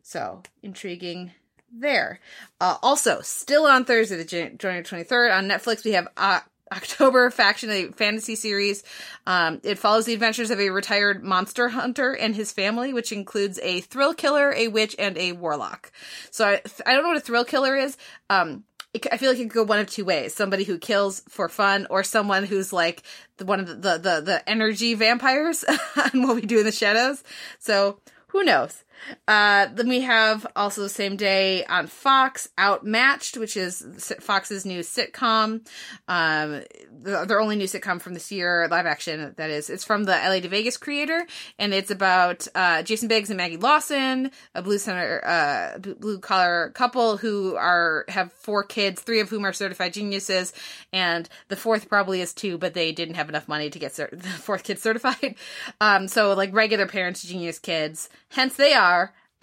So 0.02 0.44
intriguing 0.62 1.32
there. 1.72 2.20
Uh, 2.62 2.78
also, 2.82 3.22
still 3.22 3.66
on 3.66 3.86
Thursday, 3.86 4.16
the 4.16 4.26
Jan- 4.26 4.58
January 4.58 4.84
23rd, 4.84 5.38
on 5.38 5.48
Netflix, 5.48 5.84
we 5.84 5.92
have 5.92 6.08
uh, 6.18 6.42
October 6.76 7.30
Faction, 7.32 7.70
a 7.70 7.88
fantasy 7.88 8.36
series. 8.36 8.84
Um, 9.28 9.60
it 9.64 9.78
follows 9.78 10.06
the 10.06 10.14
adventures 10.14 10.52
of 10.52 10.60
a 10.60 10.70
retired 10.70 11.24
monster 11.24 11.70
hunter 11.70 12.14
and 12.14 12.36
his 12.36 12.52
family, 12.52 12.94
which 12.94 13.12
includes 13.12 13.60
a 13.62 13.82
thrill 13.82 14.14
killer, 14.14 14.54
a 14.54 14.68
witch, 14.68 14.96
and 15.00 15.18
a 15.18 15.34
warlock. 15.34 15.92
So 16.32 16.46
I, 16.46 16.62
I 16.86 16.94
don't 16.94 17.04
know 17.04 17.10
what 17.10 17.18
a 17.18 17.22
thrill 17.22 17.46
killer 17.46 17.76
is. 17.76 17.98
Um, 18.30 18.64
I 19.12 19.18
feel 19.18 19.32
like 19.32 19.40
it 19.40 19.46
could 19.46 19.54
go 19.54 19.64
one 19.64 19.80
of 19.80 19.90
two 19.90 20.06
ways: 20.06 20.36
somebody 20.36 20.64
who 20.64 20.78
kills 20.78 21.24
for 21.28 21.50
fun, 21.50 21.88
or 21.90 22.04
someone 22.04 22.44
who's 22.44 22.72
like 22.72 23.02
the, 23.38 23.46
one 23.46 23.60
of 23.60 23.68
the 23.68 23.74
the 23.76 23.98
the, 23.98 24.22
the 24.22 24.50
energy 24.50 24.94
vampires 24.94 25.64
on 26.14 26.28
what 26.28 26.36
we 26.36 26.42
do 26.42 26.60
in 26.60 26.66
the 26.66 26.72
shadows. 26.72 27.24
So 27.60 28.00
who 28.28 28.44
knows? 28.44 28.84
Uh, 29.28 29.68
then 29.74 29.90
we 29.90 30.02
have 30.02 30.46
also 30.56 30.82
the 30.82 30.90
same 30.90 31.16
day 31.16 31.66
on 31.66 31.88
Fox, 31.88 32.50
Outmatched, 32.60 33.38
which 33.38 33.58
is 33.58 33.82
Fox's 34.20 34.66
new 34.66 34.82
sitcom. 34.82 35.66
Um, 36.08 36.64
their 36.92 37.40
only 37.40 37.56
new 37.56 37.66
sitcom 37.66 38.02
from 38.02 38.14
this 38.14 38.32
year, 38.32 38.68
live 38.70 38.86
action, 38.86 39.34
that 39.38 39.50
is. 39.50 39.70
It's 39.70 39.84
from 39.84 40.04
the 40.06 40.12
LA 40.12 40.40
to 40.40 40.48
Vegas 40.48 40.78
creator, 40.78 41.26
and 41.60 41.74
it's 41.74 41.92
about 41.92 42.48
uh, 42.56 42.84
Jason 42.84 43.08
Biggs 43.08 43.30
and 43.30 43.38
Maggie 43.38 43.58
Lawson, 43.58 44.32
a 44.56 44.62
blue 44.62 44.78
center, 44.78 45.22
uh, 45.26 45.78
blue 45.80 46.20
collar 46.20 46.72
couple 46.74 47.18
who 47.18 47.56
are 47.56 48.06
have 48.08 48.32
four 48.34 48.64
kids, 48.64 49.02
three 49.02 49.20
of 49.20 49.30
whom 49.30 49.46
are 49.46 49.54
certified 49.54 49.94
geniuses, 49.94 50.54
and 50.92 51.28
the 51.48 51.56
fourth 51.56 51.90
probably 51.90 52.22
is 52.22 52.34
two, 52.34 52.58
but 52.58 52.74
they 52.74 52.92
didn't 52.92 53.16
have 53.16 53.30
enough 53.30 53.48
money 53.48 53.70
to 53.70 53.80
get 53.80 53.92
cert- 53.94 54.12
the 54.22 54.28
fourth 54.30 54.64
kid 54.64 54.80
certified. 54.80 55.36
Um, 55.82 56.08
so 56.08 56.34
like 56.34 56.54
regular 56.54 56.88
parents, 56.88 57.24
genius 57.24 57.60
kids, 57.60 58.10
hence 58.30 58.56
they 58.56 58.74
are 58.74 58.93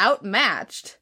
outmatched. 0.01 0.97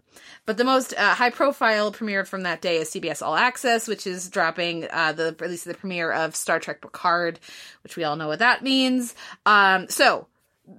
But 0.47 0.57
the 0.57 0.65
most 0.65 0.95
uh, 0.97 1.15
high 1.15 1.31
profile 1.31 1.93
premiere 1.93 2.25
from 2.25 2.45
that 2.45 2.63
day 2.63 2.79
is 2.79 2.91
CBS 2.91 3.21
All 3.21 3.37
Access, 3.37 3.87
which 3.87 4.07
is 4.07 4.31
dropping 4.31 4.87
uh, 4.91 5.13
the 5.13 5.37
release 5.39 5.67
of 5.67 5.73
the 5.73 5.79
premiere 5.79 6.11
of 6.11 6.35
Star 6.35 6.59
Trek 6.59 6.81
Picard, 6.81 7.39
which 7.83 7.97
we 7.97 8.05
all 8.05 8.17
know 8.17 8.29
what 8.29 8.39
that 8.39 8.63
means. 8.63 9.15
Um, 9.45 9.89
so 9.89 10.27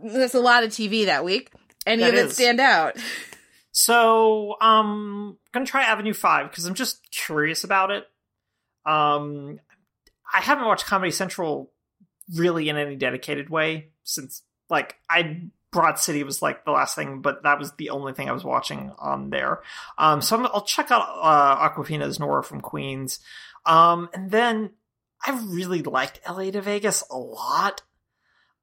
there's 0.04 0.34
a 0.34 0.40
lot 0.40 0.64
of 0.64 0.72
TV 0.72 1.06
that 1.06 1.24
week. 1.24 1.52
Any 1.86 2.04
That 2.04 2.14
of 2.16 2.20
it 2.20 2.32
stand 2.32 2.60
out? 2.60 2.98
So, 3.72 4.56
um, 4.60 5.38
gonna 5.52 5.66
try 5.66 5.84
Avenue 5.84 6.14
Five 6.14 6.50
because 6.50 6.66
I'm 6.66 6.74
just 6.74 7.00
curious 7.12 7.64
about 7.64 7.91
it. 7.91 8.06
Um, 8.86 9.60
I 10.34 10.41
haven't 10.41 10.66
watched 10.66 10.86
Comedy 10.86 11.12
Central 11.12 11.72
really 12.36 12.70
in 12.70 12.78
any 12.78 12.96
dedicated 12.96 13.50
way 13.50 13.90
since, 14.04 14.44
like, 14.70 14.96
I 15.10 15.50
Broad 15.72 16.00
City 16.00 16.24
was 16.24 16.41
like 16.41 16.66
the 16.66 16.72
last 16.72 16.96
thing, 16.96 17.22
but 17.22 17.44
that 17.44 17.60
was 17.60 17.72
the 17.74 17.91
only 17.91 18.14
thing 18.14 18.28
I 18.28 18.34
was 18.34 18.44
watching 18.44 18.91
on 18.98 19.30
there. 19.30 19.62
Um, 19.98 20.22
so 20.22 20.38
I'm, 20.38 20.46
I'll 20.48 20.64
check 20.64 20.91
out 20.91 21.08
uh, 21.22 21.70
Awkwafina's 21.70 22.20
Nora 22.20 22.44
from 22.44 22.62
Queens, 22.62 23.20
um, 23.66 24.10
and 24.14 24.32
then 24.32 24.72
I 25.26 25.40
really 25.46 25.84
liked 25.84 26.22
LA 26.28 26.52
to 26.52 26.62
Vegas 26.62 27.04
a 27.10 27.18
lot. 27.18 27.84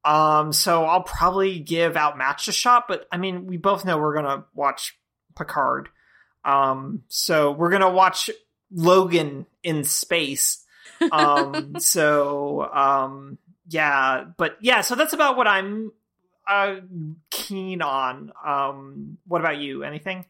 Um, 0.03 0.53
so 0.53 0.85
I'll 0.85 1.03
probably 1.03 1.59
give 1.59 1.97
Outmatched 1.97 2.47
a 2.47 2.51
shot, 2.51 2.87
but 2.87 3.07
I 3.11 3.17
mean, 3.17 3.45
we 3.45 3.57
both 3.57 3.85
know 3.85 3.97
we're 3.97 4.15
gonna 4.15 4.45
watch 4.53 4.97
Picard. 5.37 5.89
Um, 6.43 7.03
so 7.07 7.51
we're 7.51 7.71
gonna 7.71 7.91
watch 7.91 8.29
Logan 8.71 9.45
in 9.63 9.83
space. 9.83 10.63
Um, 11.11 11.79
so 11.79 12.67
um, 12.73 13.37
yeah, 13.67 14.23
but 14.37 14.57
yeah, 14.61 14.81
so 14.81 14.95
that's 14.95 15.13
about 15.13 15.37
what 15.37 15.45
I'm 15.45 15.91
uh 16.47 16.75
keen 17.29 17.81
on. 17.81 18.31
Um, 18.45 19.17
what 19.27 19.41
about 19.41 19.57
you? 19.57 19.83
Anything? 19.83 20.25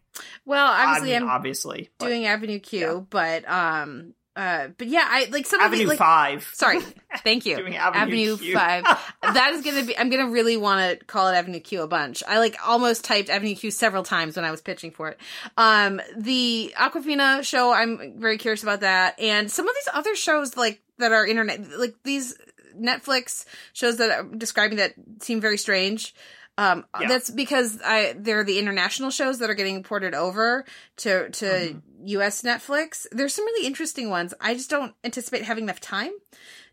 Well, 0.45 0.65
obviously, 0.65 1.15
I 1.15 1.19
mean, 1.19 1.29
I'm 1.29 1.35
obviously 1.35 1.89
but 1.97 2.07
doing 2.07 2.25
Avenue 2.25 2.59
Q, 2.59 2.79
yeah. 2.79 2.99
but 3.09 3.49
um, 3.49 4.13
uh, 4.37 4.67
but 4.77 4.87
yeah, 4.87 5.03
I 5.03 5.27
like 5.31 5.47
some 5.47 5.59
Avenue 5.59 5.81
of 5.81 5.85
the 5.85 5.89
like. 5.89 5.97
Five. 5.97 6.49
Sorry, 6.53 6.79
thank 7.23 7.47
you. 7.47 7.57
Avenue 7.57 8.37
Q. 8.37 8.53
Five. 8.53 8.83
that 9.21 9.53
is 9.53 9.65
gonna 9.65 9.83
be. 9.83 9.97
I'm 9.97 10.09
gonna 10.09 10.29
really 10.29 10.57
want 10.57 10.99
to 10.99 11.05
call 11.05 11.29
it 11.29 11.35
Avenue 11.35 11.59
Q 11.59 11.81
a 11.81 11.87
bunch. 11.87 12.21
I 12.27 12.37
like 12.37 12.55
almost 12.65 13.03
typed 13.03 13.29
Avenue 13.29 13.55
Q 13.55 13.71
several 13.71 14.03
times 14.03 14.35
when 14.35 14.45
I 14.45 14.51
was 14.51 14.61
pitching 14.61 14.91
for 14.91 15.09
it. 15.09 15.19
Um, 15.57 15.99
the 16.15 16.71
Awkwafina 16.77 17.43
show. 17.43 17.73
I'm 17.73 18.19
very 18.19 18.37
curious 18.37 18.61
about 18.61 18.81
that, 18.81 19.19
and 19.19 19.51
some 19.51 19.67
of 19.67 19.73
these 19.73 19.89
other 19.93 20.15
shows 20.15 20.55
like 20.55 20.81
that 20.99 21.11
are 21.11 21.25
internet, 21.25 21.71
like 21.77 21.95
these 22.03 22.37
Netflix 22.79 23.45
shows 23.73 23.97
that 23.97 24.11
I'm 24.19 24.37
describing 24.37 24.77
that 24.77 24.93
seem 25.21 25.41
very 25.41 25.57
strange. 25.57 26.13
Um, 26.59 26.85
Yeah. 26.99 27.07
that's 27.07 27.29
because 27.29 27.79
I 27.85 28.15
they're 28.17 28.43
the 28.43 28.57
international 28.57 29.11
shows 29.11 29.37
that 29.39 29.49
are 29.49 29.53
getting 29.55 29.83
ported 29.83 30.15
over 30.15 30.65
to 30.97 31.29
to 31.29 31.45
Mhm. 31.45 31.81
US 32.05 32.41
Netflix. 32.41 33.05
There's 33.11 33.33
some 33.35 33.45
really 33.45 33.67
interesting 33.67 34.09
ones. 34.09 34.33
I 34.41 34.55
just 34.55 34.69
don't 34.69 34.95
anticipate 35.03 35.43
having 35.43 35.65
enough 35.65 35.79
time 35.79 36.13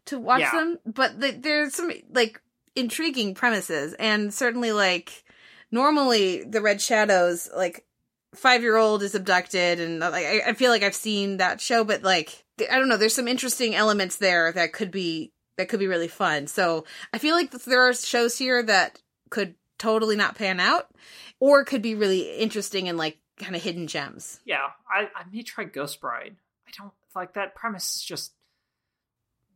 to 0.06 0.18
watch 0.18 0.40
Yeah. 0.40 0.50
them, 0.52 0.78
but 0.86 1.20
the, 1.20 1.32
there's 1.32 1.74
some 1.74 1.92
like 2.12 2.40
intriguing 2.74 3.34
premises 3.34 3.94
and 3.98 4.32
certainly 4.32 4.72
like 4.72 5.22
normally 5.70 6.44
the 6.44 6.60
Red 6.62 6.80
Shadows 6.80 7.48
like 7.54 7.84
five 8.34 8.62
year 8.62 8.76
old 8.76 9.02
is 9.02 9.14
abducted 9.14 9.80
and 9.80 10.00
like 10.00 10.24
I, 10.26 10.40
I 10.48 10.52
feel 10.54 10.70
like 10.70 10.82
I've 10.82 10.94
seen 10.94 11.36
that 11.36 11.60
show, 11.60 11.84
but 11.84 12.02
like 12.02 12.44
I 12.58 12.78
don't 12.78 12.88
know, 12.88 12.96
there's 12.96 13.14
some 13.14 13.28
interesting 13.28 13.74
elements 13.74 14.16
there 14.16 14.50
that 14.52 14.72
could 14.72 14.90
be 14.90 15.32
that 15.56 15.68
could 15.68 15.80
be 15.80 15.86
really 15.86 16.08
fun. 16.08 16.46
So 16.46 16.84
I 17.12 17.18
feel 17.18 17.34
like 17.34 17.50
there 17.50 17.82
are 17.88 17.94
shows 17.94 18.36
here 18.38 18.62
that 18.62 19.00
could 19.30 19.54
totally 19.78 20.16
not 20.16 20.36
pan 20.36 20.60
out 20.60 20.88
or 21.40 21.64
could 21.64 21.82
be 21.82 21.94
really 21.94 22.36
interesting 22.38 22.88
and 22.88 22.96
like 22.98 23.18
kind 23.38 23.56
of 23.56 23.62
hidden 23.62 23.86
gems. 23.86 24.40
Yeah, 24.44 24.66
I, 24.88 25.08
I 25.14 25.24
may 25.32 25.42
try 25.42 25.64
Ghost 25.64 26.00
Bride. 26.00 26.36
I 26.66 26.70
don't 26.78 26.92
like 27.14 27.34
that 27.34 27.54
premise. 27.54 27.96
Is 27.96 28.02
just 28.02 28.32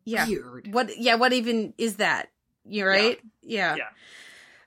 Yeah. 0.05 0.27
weird. 0.27 0.73
What 0.73 0.99
yeah, 0.99 1.15
what 1.17 1.33
even 1.33 1.75
is 1.79 1.97
that? 1.97 2.31
You 2.65 2.87
right? 2.87 3.21
Yeah. 3.43 3.77
Yeah. 3.77 3.89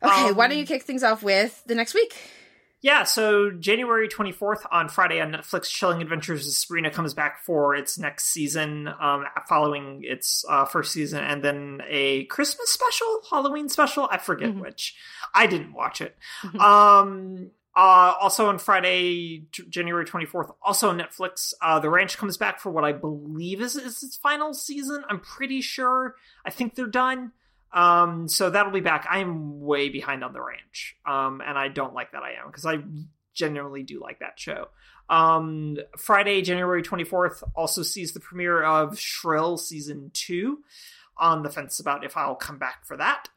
Okay, 0.03 0.31
why 0.31 0.45
Um, 0.45 0.49
don't 0.51 0.59
you 0.59 0.65
kick 0.65 0.83
things 0.83 1.03
off 1.03 1.21
with 1.21 1.63
the 1.67 1.75
next 1.75 1.93
week? 1.93 2.15
Yeah, 2.83 3.03
so 3.03 3.51
January 3.51 4.07
24th 4.07 4.65
on 4.71 4.89
Friday 4.89 5.21
on 5.21 5.31
Netflix, 5.31 5.65
Chilling 5.69 6.01
Adventures 6.01 6.47
of 6.47 6.53
Sabrina 6.53 6.89
comes 6.89 7.13
back 7.13 7.43
for 7.45 7.75
its 7.75 7.99
next 7.99 8.25
season, 8.29 8.87
um, 8.99 9.25
following 9.47 10.01
its 10.03 10.43
uh, 10.49 10.65
first 10.65 10.91
season, 10.91 11.23
and 11.23 11.43
then 11.43 11.81
a 11.87 12.23
Christmas 12.25 12.71
special, 12.71 13.21
Halloween 13.29 13.69
special. 13.69 14.07
I 14.11 14.17
forget 14.17 14.49
Mhm. 14.49 14.61
which. 14.61 14.95
I 15.33 15.45
didn't 15.45 15.73
watch 15.73 16.01
it. 16.01 16.17
Mhm. 16.41 16.59
Um, 16.59 17.51
uh, 17.75 18.13
also 18.19 18.47
on 18.47 18.57
Friday, 18.57 19.45
January 19.51 20.03
24th, 20.03 20.51
also 20.63 20.89
on 20.89 20.97
Netflix, 20.99 21.53
uh, 21.61 21.77
The 21.79 21.89
Ranch 21.89 22.17
comes 22.17 22.35
back 22.35 22.59
for 22.59 22.71
what 22.71 22.83
I 22.83 22.93
believe 22.93 23.61
is, 23.61 23.75
is 23.75 24.01
its 24.01 24.17
final 24.17 24.55
season. 24.55 25.05
I'm 25.07 25.19
pretty 25.19 25.61
sure. 25.61 26.15
I 26.45 26.49
think 26.49 26.73
they're 26.75 26.87
done. 26.87 27.31
Um, 27.73 28.27
so 28.27 28.49
that'll 28.49 28.71
be 28.71 28.81
back. 28.81 29.07
I 29.09 29.19
am 29.19 29.61
way 29.61 29.89
behind 29.89 30.23
on 30.23 30.33
The 30.33 30.41
Ranch. 30.41 30.97
Um, 31.05 31.41
and 31.45 31.57
I 31.57 31.69
don't 31.69 31.93
like 31.93 32.11
that 32.11 32.23
I 32.23 32.33
am 32.41 32.47
because 32.47 32.65
I 32.65 32.79
genuinely 33.33 33.83
do 33.83 34.01
like 34.01 34.19
that 34.19 34.39
show. 34.39 34.67
Um, 35.09 35.77
Friday, 35.97 36.41
January 36.41 36.83
24th 36.83 37.43
also 37.55 37.83
sees 37.83 38.13
the 38.13 38.19
premiere 38.19 38.63
of 38.63 38.99
Shrill 38.99 39.57
season 39.57 40.11
two. 40.13 40.59
On 41.17 41.43
the 41.43 41.49
fence 41.49 41.79
about 41.79 42.03
if 42.03 42.17
I'll 42.17 42.35
come 42.35 42.57
back 42.57 42.85
for 42.85 42.97
that. 42.97 43.27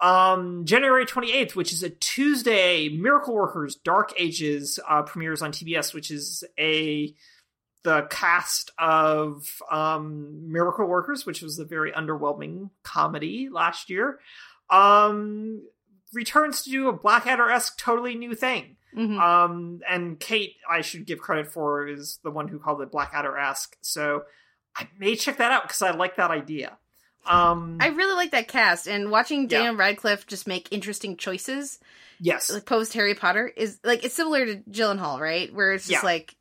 Um, 0.00 0.64
January 0.64 1.06
28th, 1.06 1.54
which 1.54 1.72
is 1.72 1.82
a 1.82 1.90
Tuesday, 1.90 2.88
Miracle 2.88 3.34
Workers 3.34 3.76
Dark 3.76 4.12
Ages 4.18 4.78
uh, 4.88 5.02
premieres 5.02 5.42
on 5.42 5.52
TBS, 5.52 5.92
which 5.92 6.10
is 6.10 6.44
a 6.58 7.14
the 7.86 8.02
cast 8.10 8.72
of 8.78 9.46
um, 9.70 10.50
Miracle 10.52 10.86
Workers, 10.86 11.24
which 11.24 11.40
was 11.40 11.60
a 11.60 11.64
very 11.64 11.92
underwhelming 11.92 12.70
comedy 12.82 13.48
last 13.48 13.88
year, 13.88 14.18
um, 14.70 15.62
returns 16.12 16.62
to 16.62 16.70
do 16.70 16.88
a 16.88 16.92
Blackadder 16.92 17.48
esque, 17.48 17.78
totally 17.78 18.16
new 18.16 18.34
thing. 18.34 18.76
Mhm. 18.96 19.20
Um, 19.20 19.80
and 19.88 20.18
Kate, 20.18 20.56
I 20.68 20.80
should 20.80 21.06
give 21.06 21.20
credit 21.20 21.52
for, 21.52 21.86
is 21.86 22.18
the 22.24 22.30
one 22.32 22.48
who 22.48 22.58
called 22.58 22.82
it 22.82 22.90
Blackadder 22.90 23.36
esque. 23.38 23.76
So 23.82 24.24
I 24.74 24.88
may 24.98 25.14
check 25.14 25.36
that 25.36 25.52
out 25.52 25.62
because 25.62 25.82
I 25.82 25.92
like 25.92 26.16
that 26.16 26.30
idea. 26.32 26.76
Um, 27.24 27.78
I 27.80 27.88
really 27.88 28.14
like 28.16 28.32
that 28.32 28.48
cast, 28.48 28.86
and 28.88 29.10
watching 29.12 29.42
Yeah. 29.42 29.58
Daniel 29.58 29.76
Radcliffe 29.76 30.26
just 30.26 30.46
make 30.48 30.72
interesting 30.72 31.16
choices, 31.16 31.78
yes, 32.20 32.50
like 32.52 32.66
post 32.66 32.92
Harry 32.94 33.14
Potter, 33.14 33.46
is 33.56 33.78
like 33.84 34.04
it's 34.04 34.14
similar 34.14 34.44
to 34.46 34.56
Gyllenhaal, 34.70 35.20
right? 35.20 35.52
Where 35.54 35.72
it's 35.72 35.86
just 35.88 36.02
Yeah. 36.02 36.06
like, 36.08 36.34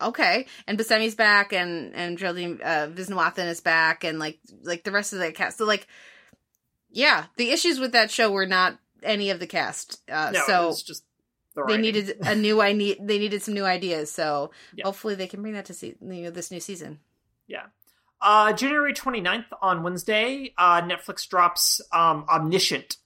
okay, 0.00 0.46
and 0.66 0.78
Buscemi's 0.78 1.14
back, 1.14 1.52
and 1.52 1.94
and 1.94 2.18
Geraldine 2.18 2.60
uh, 2.62 2.88
Viswanathan 2.92 3.48
is 3.48 3.60
back, 3.60 4.04
and 4.04 4.18
like 4.18 4.38
like 4.62 4.84
the 4.84 4.92
rest 4.92 5.12
of 5.12 5.18
the 5.18 5.32
cast. 5.32 5.58
So 5.58 5.64
like, 5.64 5.86
yeah, 6.90 7.26
the 7.36 7.50
issues 7.50 7.78
with 7.78 7.92
that 7.92 8.10
show 8.10 8.30
were 8.30 8.46
not 8.46 8.78
any 9.02 9.30
of 9.30 9.40
the 9.40 9.46
cast. 9.46 10.00
Uh, 10.10 10.30
no, 10.34 10.40
so 10.46 10.68
it's 10.70 10.82
just 10.82 11.04
the 11.54 11.64
they 11.66 11.76
needed 11.78 12.16
a 12.22 12.34
new 12.34 12.60
I 12.60 12.72
need 12.72 12.98
they 13.00 13.18
needed 13.18 13.42
some 13.42 13.54
new 13.54 13.64
ideas. 13.64 14.10
So 14.10 14.50
Yeah. 14.74 14.84
hopefully 14.84 15.14
they 15.14 15.26
can 15.26 15.42
bring 15.42 15.54
that 15.54 15.66
to 15.66 15.74
see 15.74 15.94
you 16.00 16.22
know 16.24 16.30
this 16.30 16.50
new 16.50 16.60
season. 16.60 17.00
Yeah. 17.46 17.66
Uh, 18.20 18.52
January 18.52 18.92
29th 18.92 19.44
on 19.62 19.84
Wednesday, 19.84 20.52
uh, 20.58 20.82
Netflix 20.82 21.28
drops 21.28 21.80
um, 21.92 22.24
Omniscient. 22.28 22.96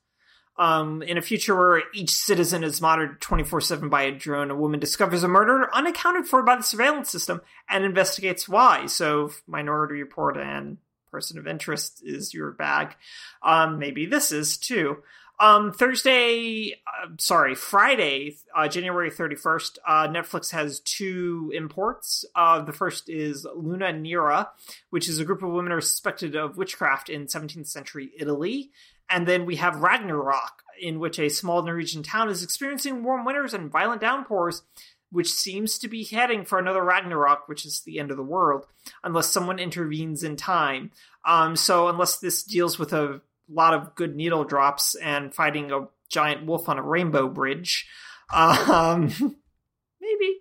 Um, 0.58 1.02
in 1.02 1.16
a 1.16 1.22
future 1.22 1.56
where 1.56 1.82
each 1.94 2.10
citizen 2.10 2.62
is 2.62 2.80
monitored 2.80 3.20
24 3.22 3.62
7 3.62 3.88
by 3.88 4.02
a 4.02 4.12
drone, 4.12 4.50
a 4.50 4.56
woman 4.56 4.80
discovers 4.80 5.22
a 5.22 5.28
murder 5.28 5.68
unaccounted 5.74 6.26
for 6.26 6.42
by 6.42 6.56
the 6.56 6.62
surveillance 6.62 7.10
system 7.10 7.40
and 7.70 7.84
investigates 7.84 8.48
why. 8.48 8.86
So, 8.86 9.32
Minority 9.46 9.94
Report 10.02 10.36
and 10.36 10.76
Person 11.10 11.38
of 11.38 11.46
Interest 11.46 12.02
is 12.04 12.34
your 12.34 12.50
bag. 12.50 12.96
Um, 13.42 13.78
maybe 13.78 14.06
this 14.06 14.30
is 14.30 14.58
too. 14.58 14.98
Um, 15.40 15.72
Thursday, 15.72 16.74
uh, 16.86 17.08
sorry, 17.18 17.54
Friday, 17.54 18.36
uh, 18.54 18.68
January 18.68 19.10
31st, 19.10 19.78
uh, 19.86 20.08
Netflix 20.08 20.52
has 20.52 20.80
two 20.80 21.50
imports. 21.54 22.24
Uh, 22.34 22.60
the 22.60 22.72
first 22.72 23.08
is 23.08 23.46
Luna 23.54 23.92
Nera, 23.92 24.50
which 24.90 25.08
is 25.08 25.18
a 25.18 25.24
group 25.24 25.42
of 25.42 25.50
women 25.50 25.80
suspected 25.80 26.36
of 26.36 26.56
witchcraft 26.56 27.08
in 27.08 27.26
17th 27.26 27.66
century 27.66 28.12
Italy. 28.18 28.70
And 29.10 29.26
then 29.26 29.44
we 29.44 29.56
have 29.56 29.82
Ragnarok, 29.82 30.62
in 30.80 31.00
which 31.00 31.18
a 31.18 31.28
small 31.28 31.62
Norwegian 31.62 32.02
town 32.02 32.28
is 32.28 32.42
experiencing 32.42 33.02
warm 33.02 33.24
winters 33.24 33.52
and 33.52 33.70
violent 33.70 34.00
downpours, 34.00 34.62
which 35.10 35.30
seems 35.30 35.78
to 35.78 35.88
be 35.88 36.04
heading 36.04 36.44
for 36.44 36.58
another 36.58 36.82
Ragnarok, 36.82 37.48
which 37.48 37.66
is 37.66 37.80
the 37.80 37.98
end 37.98 38.10
of 38.10 38.16
the 38.16 38.22
world, 38.22 38.66
unless 39.04 39.28
someone 39.28 39.58
intervenes 39.58 40.22
in 40.22 40.36
time. 40.36 40.90
Um, 41.24 41.56
so 41.56 41.88
unless 41.88 42.18
this 42.18 42.42
deals 42.42 42.78
with 42.78 42.92
a 42.92 43.20
lot 43.50 43.74
of 43.74 43.94
good 43.94 44.16
needle 44.16 44.44
drops 44.44 44.94
and 44.94 45.34
fighting 45.34 45.72
a 45.72 45.88
giant 46.08 46.46
wolf 46.46 46.68
on 46.68 46.78
a 46.78 46.82
rainbow 46.82 47.28
bridge, 47.28 47.88
um, 48.32 49.08
maybe. 50.00 50.40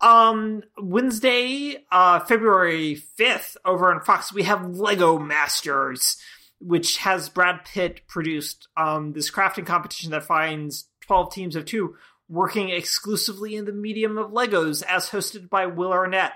Um, 0.00 0.62
Wednesday, 0.78 1.84
uh, 1.92 2.20
February 2.20 3.02
5th, 3.18 3.56
over 3.64 3.92
on 3.92 4.00
Fox, 4.00 4.32
we 4.32 4.44
have 4.44 4.76
Lego 4.76 5.18
Masters 5.18 6.16
which 6.60 6.98
has 6.98 7.28
Brad 7.28 7.64
Pitt 7.64 8.06
produced 8.06 8.68
um, 8.76 9.12
this 9.12 9.30
crafting 9.30 9.66
competition 9.66 10.10
that 10.10 10.24
finds 10.24 10.88
12 11.06 11.32
teams 11.32 11.56
of 11.56 11.64
two 11.64 11.96
working 12.28 12.68
exclusively 12.68 13.56
in 13.56 13.64
the 13.64 13.72
medium 13.72 14.16
of 14.16 14.30
Legos, 14.30 14.84
as 14.84 15.08
hosted 15.08 15.48
by 15.48 15.66
Will 15.66 15.92
Arnett. 15.92 16.32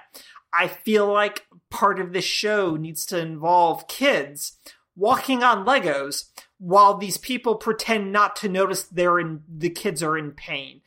I 0.53 0.67
feel 0.67 1.13
like 1.13 1.47
part 1.71 2.01
of 2.01 2.13
this 2.13 2.25
show 2.25 2.75
needs 2.77 3.07
to 3.07 3.19
involve 3.19 3.87
kids 3.87 4.57
walking 4.97 5.43
on 5.43 5.67
Legos 5.67 6.25
while 6.59 6.97
these 6.97 7.17
people 7.17 7.57
pretend 7.57 8.13
not 8.13 8.37
to 8.37 8.49
notice 8.49 8.85
they're 8.85 9.19
in 9.19 9.43
the 9.49 9.71
kids 9.71 10.03
are 10.03 10.17
in 10.17 10.33
pain. 10.33 10.81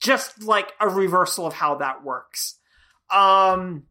Just 0.00 0.42
like 0.42 0.72
a 0.80 0.88
reversal 0.88 1.46
of 1.46 1.54
how 1.54 1.76
that 1.76 2.02
works. 2.02 2.58
Um 3.10 3.84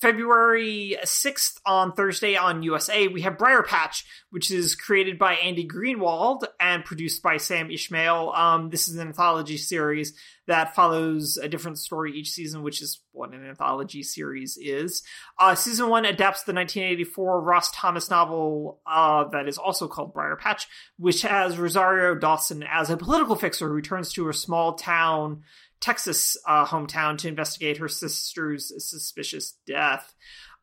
February 0.00 0.96
6th 1.04 1.60
on 1.66 1.92
Thursday 1.92 2.34
on 2.34 2.62
USA, 2.62 3.06
we 3.08 3.20
have 3.20 3.36
Briar 3.36 3.62
Patch, 3.62 4.06
which 4.30 4.50
is 4.50 4.74
created 4.74 5.18
by 5.18 5.34
Andy 5.34 5.68
Greenwald 5.68 6.44
and 6.58 6.84
produced 6.84 7.22
by 7.22 7.36
Sam 7.36 7.68
Esmail. 7.68 8.36
Um, 8.36 8.70
this 8.70 8.88
is 8.88 8.96
an 8.96 9.08
anthology 9.08 9.58
series 9.58 10.14
that 10.46 10.74
follows 10.74 11.36
a 11.36 11.48
different 11.48 11.78
story 11.78 12.12
each 12.12 12.30
season, 12.30 12.62
which 12.62 12.80
is 12.80 13.02
what 13.12 13.34
an 13.34 13.46
anthology 13.46 14.02
series 14.02 14.56
is. 14.56 15.02
Uh, 15.38 15.54
season 15.54 15.90
one 15.90 16.06
adapts 16.06 16.44
the 16.44 16.54
1984 16.54 17.42
Ross 17.42 17.70
Thomas 17.72 18.08
novel 18.08 18.80
uh, 18.86 19.24
that 19.28 19.48
is 19.48 19.58
also 19.58 19.86
called 19.86 20.14
Briar 20.14 20.36
Patch, 20.36 20.66
which 20.98 21.22
has 21.22 21.58
Rosario 21.58 22.14
Dawson 22.14 22.62
as 22.62 22.88
a 22.88 22.96
political 22.96 23.36
fixer 23.36 23.68
who 23.68 23.74
returns 23.74 24.12
to 24.14 24.24
her 24.24 24.32
small 24.32 24.74
town 24.74 25.42
Texas 25.80 26.36
uh, 26.46 26.66
hometown 26.66 27.16
to 27.18 27.28
investigate 27.28 27.78
her 27.78 27.88
sister's 27.88 28.72
suspicious 28.84 29.56
death. 29.66 30.14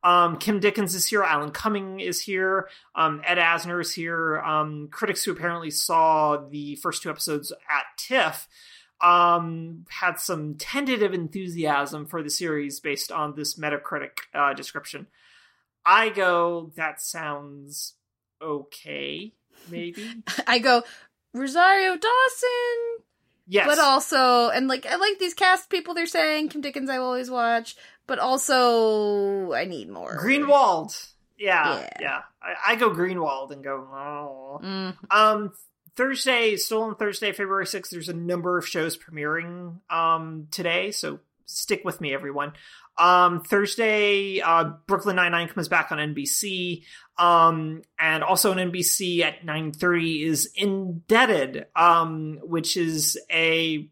Um, 0.03 0.37
Kim 0.37 0.59
Dickens 0.59 0.93
is 0.93 1.07
here. 1.07 1.23
Alan 1.23 1.51
Cumming 1.51 1.99
is 1.99 2.21
here. 2.21 2.69
Um, 2.95 3.21
Ed 3.25 3.37
Asner 3.37 3.81
is 3.81 3.93
here. 3.93 4.39
Um, 4.39 4.89
critics 4.91 5.23
who 5.23 5.31
apparently 5.31 5.71
saw 5.71 6.37
the 6.37 6.75
first 6.75 7.01
two 7.01 7.09
episodes 7.09 7.51
at 7.51 7.85
TIFF 7.97 8.47
um, 9.01 9.85
had 9.89 10.19
some 10.19 10.55
tentative 10.55 11.13
enthusiasm 11.13 12.05
for 12.05 12.23
the 12.23 12.29
series 12.29 12.79
based 12.79 13.11
on 13.11 13.35
this 13.35 13.55
Metacritic 13.55 14.19
uh, 14.33 14.53
description. 14.53 15.07
I 15.85 16.09
go, 16.09 16.71
that 16.75 17.01
sounds 17.01 17.93
okay, 18.41 19.33
maybe. 19.69 20.23
I 20.47 20.59
go, 20.59 20.83
Rosario 21.33 21.95
Dawson, 21.95 23.05
Yes. 23.47 23.65
but 23.67 23.79
also 23.79 24.49
and 24.49 24.67
like 24.67 24.85
I 24.85 24.97
like 24.97 25.19
these 25.19 25.33
cast 25.33 25.69
people 25.69 25.93
they're 25.93 26.05
saying 26.05 26.49
Kim 26.49 26.61
Dickens 26.61 26.89
I 26.89 26.99
will 26.99 27.05
always 27.05 27.29
watch, 27.29 27.75
but 28.05 28.19
also 28.19 29.53
I 29.53 29.65
need 29.65 29.89
more. 29.89 30.17
Greenwald. 30.17 31.11
Yeah, 31.37 31.79
yeah. 31.79 31.89
Yeah. 31.99 32.21
I, 32.41 32.73
I 32.73 32.75
go 32.75 32.89
Greenwald 32.89 33.51
and 33.51 33.63
go. 33.63 33.87
Oh. 33.91 34.59
Mm. 34.63 34.95
Um, 35.11 35.53
Thursday, 35.95 36.55
still 36.57 36.83
on 36.83 36.95
Thursday, 36.95 37.31
February 37.31 37.67
sixth. 37.67 37.91
There's 37.91 38.09
a 38.09 38.13
number 38.13 38.57
of 38.57 38.67
shows 38.67 38.97
premiering 38.97 39.79
um 39.89 40.47
today, 40.51 40.91
so 40.91 41.19
stick 41.45 41.83
with 41.85 42.01
me, 42.01 42.13
everyone. 42.13 42.53
Um, 42.97 43.41
Thursday, 43.41 44.41
uh, 44.41 44.71
Brooklyn 44.87 45.15
Nine 45.15 45.31
Nine 45.31 45.47
comes 45.47 45.67
back 45.67 45.91
on 45.91 45.97
NBC. 45.97 46.83
Um, 47.17 47.81
and 47.99 48.23
also 48.23 48.51
on 48.51 48.57
NBC 48.57 49.21
at 49.21 49.43
nine 49.43 49.71
thirty 49.71 50.23
is 50.23 50.51
Indebted, 50.55 51.65
um, 51.75 52.39
which 52.43 52.77
is 52.77 53.17
a 53.31 53.89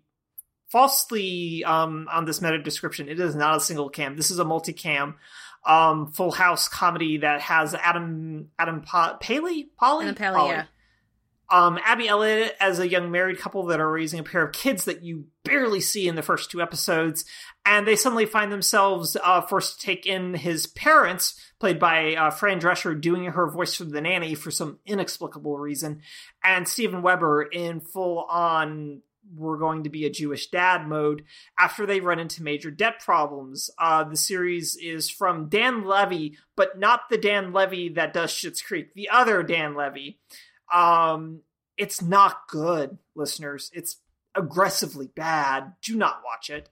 falsely 0.70 1.64
um 1.64 2.08
on 2.12 2.26
this 2.26 2.42
meta 2.42 2.62
description. 2.62 3.10
It 3.10 3.20
is 3.20 3.36
not 3.36 3.58
a 3.58 3.60
single 3.60 3.90
cam. 3.90 4.16
This 4.16 4.30
is 4.30 4.40
a 4.40 4.44
multicam 4.44 5.16
um 5.66 6.12
full 6.12 6.32
house 6.32 6.68
comedy 6.68 7.18
that 7.18 7.42
has 7.42 7.74
Adam 7.74 8.50
Adam 8.60 8.82
pa- 8.82 9.18
Paley 9.20 9.70
Polly 9.78 10.06
Adam 10.06 10.16
Pally, 10.16 10.50
yeah. 10.50 10.66
Um, 11.50 11.80
Abby 11.84 12.08
Elliott 12.08 12.56
as 12.60 12.80
a 12.80 12.90
young 12.90 13.12
married 13.12 13.40
couple 13.40 13.66
that 13.68 13.80
are 13.80 13.92
raising 13.92 14.20
a 14.20 14.24
pair 14.24 14.44
of 14.44 14.54
kids 14.54 14.86
that 14.86 15.04
you 15.04 15.26
barely 15.44 15.82
see 15.82 16.08
in 16.08 16.16
the 16.16 16.24
first 16.24 16.50
two 16.50 16.62
episodes, 16.62 17.26
and 17.66 17.88
they 17.88 17.96
suddenly 17.96 18.26
find 18.26 18.52
themselves 18.52 19.16
uh, 19.24 19.42
forced 19.42 19.80
to 19.80 19.86
take 19.86 20.06
in 20.06 20.34
his 20.34 20.68
parents, 20.68 21.40
played 21.60 21.80
by 21.80 22.16
uh, 22.16 22.32
Fran 22.32 22.60
Drescher, 22.60 23.00
doing 23.00 23.26
her 23.26 23.50
voice 23.50 23.76
for 23.76 23.84
the 23.84 24.02
nanny 24.02 24.34
for 24.34 24.52
some 24.52 24.80
inexplicable 24.86 25.58
reason, 25.58 26.02
and 26.44 26.68
Steven 26.68 27.02
Weber 27.02 27.44
in 27.44 27.80
full 27.80 28.24
on 28.24 29.02
we're 29.34 29.58
going 29.58 29.84
to 29.84 29.90
be 29.90 30.06
a 30.06 30.10
Jewish 30.10 30.50
dad 30.50 30.88
mode 30.88 31.24
after 31.58 31.86
they 31.86 32.00
run 32.00 32.20
into 32.20 32.44
major 32.44 32.72
debt 32.72 33.00
problems. 33.00 33.70
Uh, 33.78 34.04
the 34.04 34.18
series 34.18 34.76
is 34.76 35.10
from 35.10 35.50
Dan 35.50 35.86
Levy, 35.86 36.38
but 36.56 36.80
not 36.80 37.02
the 37.10 37.18
Dan 37.18 37.54
Levy 37.54 37.90
that 37.90 38.14
does 38.14 38.32
Schitt's 38.32 38.62
Creek, 38.62 38.94
the 38.94 39.10
other 39.10 39.44
Dan 39.44 39.76
Levy. 39.76 40.20
Um, 40.74 41.42
it's 41.78 42.02
not 42.02 42.48
good, 42.48 42.98
listeners. 43.16 43.72
It's 43.74 43.98
aggressively 44.36 45.08
bad. 45.08 45.74
Do 45.82 45.96
not 45.96 46.22
watch 46.26 46.50
it. 46.50 46.70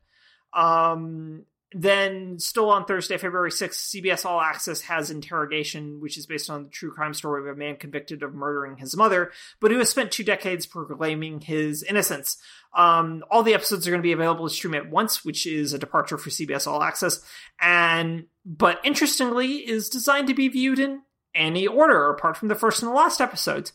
Um, 0.54 1.46
then, 1.76 2.38
still 2.38 2.70
on 2.70 2.86
Thursday, 2.86 3.18
February 3.18 3.50
6th, 3.50 4.04
CBS 4.04 4.26
All 4.26 4.40
Access 4.40 4.82
has 4.82 5.10
Interrogation, 5.10 6.00
which 6.00 6.20
is 6.20 6.28
based 6.28 6.50
on 6.52 6.64
the 6.64 6.70
true 6.70 6.92
crime 6.92 7.16
story 7.16 7.42
of 7.42 7.48
a 7.48 7.58
man 7.58 7.78
convicted 7.78 8.22
of 8.22 8.36
murdering 8.36 8.78
his 8.78 8.96
mother, 8.96 9.32
but 9.60 9.72
who 9.72 9.80
has 9.80 9.90
spent 9.90 10.12
two 10.12 10.24
decades 10.24 10.68
proclaiming 10.68 11.42
his 11.42 11.82
innocence. 11.82 12.38
Um, 12.76 13.24
all 13.32 13.42
the 13.42 13.56
episodes 13.56 13.88
are 13.88 13.92
going 13.92 14.04
to 14.04 14.08
be 14.08 14.12
available 14.12 14.48
to 14.48 14.54
stream 14.54 14.76
at 14.76 14.90
once, 14.90 15.26
which 15.26 15.48
is 15.48 15.74
a 15.74 15.80
departure 15.80 16.20
for 16.20 16.30
CBS 16.30 16.68
All 16.68 16.84
Access, 16.84 17.26
and 17.60 18.26
but 18.46 18.80
interestingly, 18.84 19.56
is 19.68 19.90
designed 19.90 20.28
to 20.28 20.36
be 20.36 20.50
viewed 20.50 20.78
in 20.78 21.02
any 21.34 21.66
order 21.66 22.12
apart 22.12 22.38
from 22.38 22.50
the 22.50 22.56
first 22.56 22.84
and 22.84 22.92
the 22.92 22.96
last 22.96 23.20
episodes 23.20 23.74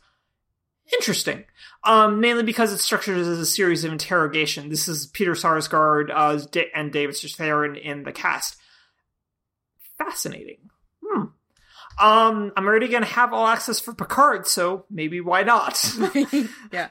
interesting. 0.93 1.45
Um, 1.85 2.21
mainly 2.21 2.43
because 2.43 2.73
it's 2.73 2.83
structured 2.83 3.19
as 3.19 3.27
a 3.29 3.47
series 3.47 3.85
of 3.85 3.93
interrogation. 3.93 4.69
This 4.69 4.89
is 4.89 5.07
Peter 5.07 5.33
Sarsgaard 5.33 6.11
uh, 6.13 6.41
and 6.75 6.93
David 6.93 7.15
Strathairn 7.15 7.81
in 7.81 8.03
the 8.03 8.13
cast. 8.13 8.57
Fascinating. 9.97 10.59
Hmm. 11.05 11.25
Um, 12.01 12.53
I'm 12.57 12.67
already 12.67 12.89
going 12.89 13.03
to 13.03 13.09
have 13.09 13.33
all 13.33 13.47
access 13.47 13.81
for 13.81 13.93
Picard, 13.93 14.47
so 14.47 14.85
maybe 14.91 15.21
why 15.21 15.43
not? 15.43 15.85
Yeah. 16.73 16.89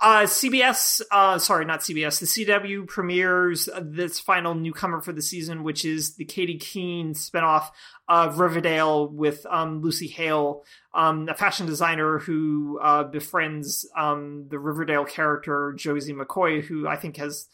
Uh, 0.00 0.22
CBS, 0.22 1.02
uh, 1.10 1.38
sorry, 1.38 1.64
not 1.64 1.80
CBS, 1.80 2.18
the 2.20 2.26
CW 2.26 2.86
premieres 2.86 3.68
this 3.80 4.18
final 4.18 4.54
newcomer 4.54 5.00
for 5.00 5.12
the 5.12 5.22
season, 5.22 5.62
which 5.62 5.84
is 5.84 6.14
the 6.14 6.24
Katy 6.24 6.56
Keene 6.58 7.12
spinoff 7.12 7.66
of 8.12 8.38
Riverdale 8.38 9.08
with 9.08 9.46
um, 9.48 9.80
Lucy 9.80 10.06
Hale, 10.06 10.64
um, 10.92 11.30
a 11.30 11.34
fashion 11.34 11.64
designer 11.64 12.18
who 12.18 12.78
uh, 12.82 13.04
befriends 13.04 13.88
um, 13.96 14.48
the 14.50 14.58
Riverdale 14.58 15.06
character 15.06 15.72
Josie 15.78 16.12
McCoy, 16.12 16.62
who 16.62 16.86
I 16.86 16.96
think 16.96 17.16
has 17.16 17.48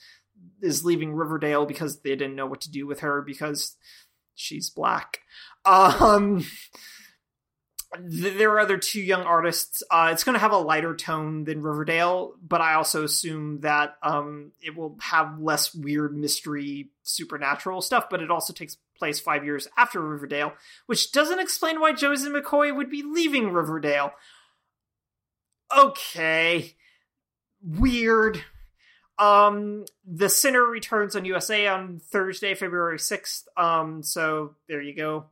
is 0.61 0.85
leaving 0.85 1.15
Riverdale 1.15 1.65
because 1.65 2.01
they 2.01 2.11
didn't 2.17 2.35
know 2.35 2.47
what 2.47 2.63
to 2.63 2.73
do 2.73 2.89
with 2.89 3.01
her 3.01 3.23
because 3.23 3.77
she's 4.35 4.69
black. 4.69 5.21
Um, 5.65 6.45
there 8.01 8.51
are 8.51 8.59
other 8.59 8.79
two 8.79 9.01
young 9.01 9.23
artists. 9.23 9.85
Uh, 9.89 10.09
it's 10.11 10.25
going 10.25 10.35
to 10.35 10.41
have 10.41 10.51
a 10.51 10.59
lighter 10.59 10.97
tone 10.97 11.45
than 11.45 11.63
Riverdale, 11.63 12.35
but 12.43 12.61
I 12.61 12.75
also 12.75 13.05
assume 13.05 13.61
that 13.61 13.97
um, 14.03 14.51
it 14.61 14.77
will 14.77 14.97
have 15.01 15.39
less 15.39 15.73
weird 15.73 16.17
mystery 16.17 16.91
supernatural 17.05 17.81
stuff. 17.81 18.07
But 18.11 18.23
it 18.23 18.31
also 18.33 18.53
takes 18.53 18.77
place 18.99 19.20
five 19.20 19.45
years 19.45 19.69
after 19.77 20.01
Riverdale, 20.01 20.53
which 20.87 21.12
doesn't 21.12 21.41
explain 21.41 21.81
why 21.81 21.93
Josie 21.93 22.29
McCoy 22.31 22.75
would 22.75 22.91
be 22.91 23.03
leaving 23.03 23.53
Riverdale. 23.53 24.12
Okay. 25.77 26.75
weird. 27.62 28.43
Um, 29.19 29.85
The 30.07 30.29
Sinner 30.29 30.65
returns 30.65 31.16
on 31.16 31.25
USA 31.25 31.66
on 31.66 31.99
Thursday, 31.99 32.55
February 32.55 32.99
6th. 32.99 33.45
Um, 33.57 34.03
so 34.03 34.55
there 34.69 34.81
you 34.81 34.95
go. 34.95 35.27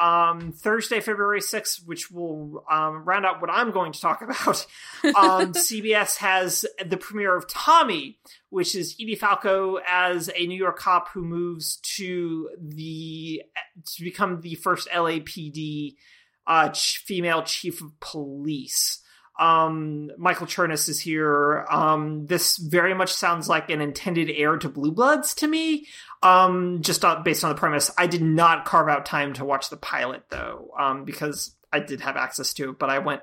Um, 0.00 0.52
Thursday, 0.52 1.00
February 1.00 1.40
6th, 1.40 1.86
which 1.86 2.10
will 2.10 2.64
um, 2.70 3.04
round 3.04 3.26
out 3.26 3.40
what 3.40 3.50
I'm 3.50 3.72
going 3.72 3.92
to 3.92 4.00
talk 4.00 4.22
about. 4.22 4.66
Um, 5.04 5.52
CBS 5.52 6.18
has 6.18 6.64
the 6.84 6.96
premiere 6.96 7.36
of 7.36 7.48
Tommy, 7.48 8.18
which 8.50 8.76
is 8.76 8.94
Edie 9.00 9.16
Falco 9.16 9.80
as 9.86 10.30
a 10.34 10.46
New 10.46 10.56
York 10.56 10.78
cop 10.78 11.08
who 11.08 11.22
moves 11.22 11.76
to 11.96 12.50
the 12.56 13.42
to 13.96 14.04
become 14.04 14.40
the 14.40 14.54
first 14.54 14.88
LAPD 14.88 15.96
uh, 16.46 16.68
ch- 16.68 16.98
female 16.98 17.42
chief 17.42 17.82
of 17.82 17.98
police. 17.98 19.01
Um, 19.38 20.10
Michael 20.18 20.46
Chernus 20.46 20.88
is 20.88 21.00
here. 21.00 21.66
Um, 21.70 22.26
this 22.26 22.58
very 22.58 22.94
much 22.94 23.12
sounds 23.12 23.48
like 23.48 23.70
an 23.70 23.80
intended 23.80 24.30
heir 24.30 24.56
to 24.58 24.68
Blue 24.68 24.92
Bloods 24.92 25.34
to 25.36 25.48
me. 25.48 25.86
Um, 26.22 26.82
just 26.82 27.04
uh, 27.04 27.20
based 27.22 27.42
on 27.42 27.50
the 27.54 27.58
premise. 27.58 27.90
I 27.96 28.06
did 28.06 28.22
not 28.22 28.64
carve 28.64 28.88
out 28.88 29.06
time 29.06 29.32
to 29.34 29.44
watch 29.44 29.70
the 29.70 29.76
pilot 29.76 30.24
though, 30.30 30.70
um, 30.78 31.04
because 31.04 31.54
I 31.72 31.80
did 31.80 32.02
have 32.02 32.16
access 32.16 32.52
to 32.54 32.70
it, 32.70 32.78
but 32.78 32.90
I 32.90 32.98
went, 32.98 33.22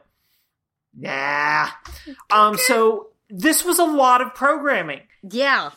nah. 0.98 1.69
Um, 2.31 2.57
so 2.57 3.10
this 3.30 3.64
was 3.64 3.80
a 3.80 3.86
lot 3.86 4.22
of 4.22 4.34
programming. 4.34 5.02
Yeah. 5.30 5.69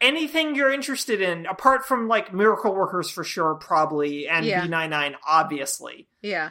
Anything 0.00 0.54
you're 0.54 0.72
interested 0.72 1.20
in, 1.20 1.44
apart 1.44 1.84
from 1.84 2.08
like 2.08 2.32
Miracle 2.32 2.74
Workers 2.74 3.10
for 3.10 3.22
sure, 3.22 3.54
probably, 3.56 4.26
and 4.26 4.46
Yeah. 4.46 4.66
B99, 4.66 5.14
obviously. 5.28 6.08
Yeah. 6.22 6.50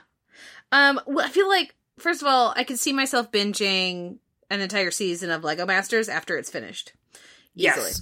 Um, 0.72 1.02
well, 1.07 1.26
I 1.26 1.30
feel 1.30 1.49
like 1.49 1.73
first 2.01 2.21
of 2.21 2.27
all, 2.27 2.53
I 2.55 2.63
could 2.63 2.80
see 2.80 2.93
myself 2.93 3.31
binging 3.31 4.17
an 4.49 4.61
entire 4.61 4.91
season 4.91 5.30
of 5.30 5.43
Lego 5.43 5.65
Masters 5.65 6.09
after 6.09 6.38
it's 6.38 6.49
finished. 6.49 6.93
Easily. 7.55 7.88
Yes. 7.88 8.01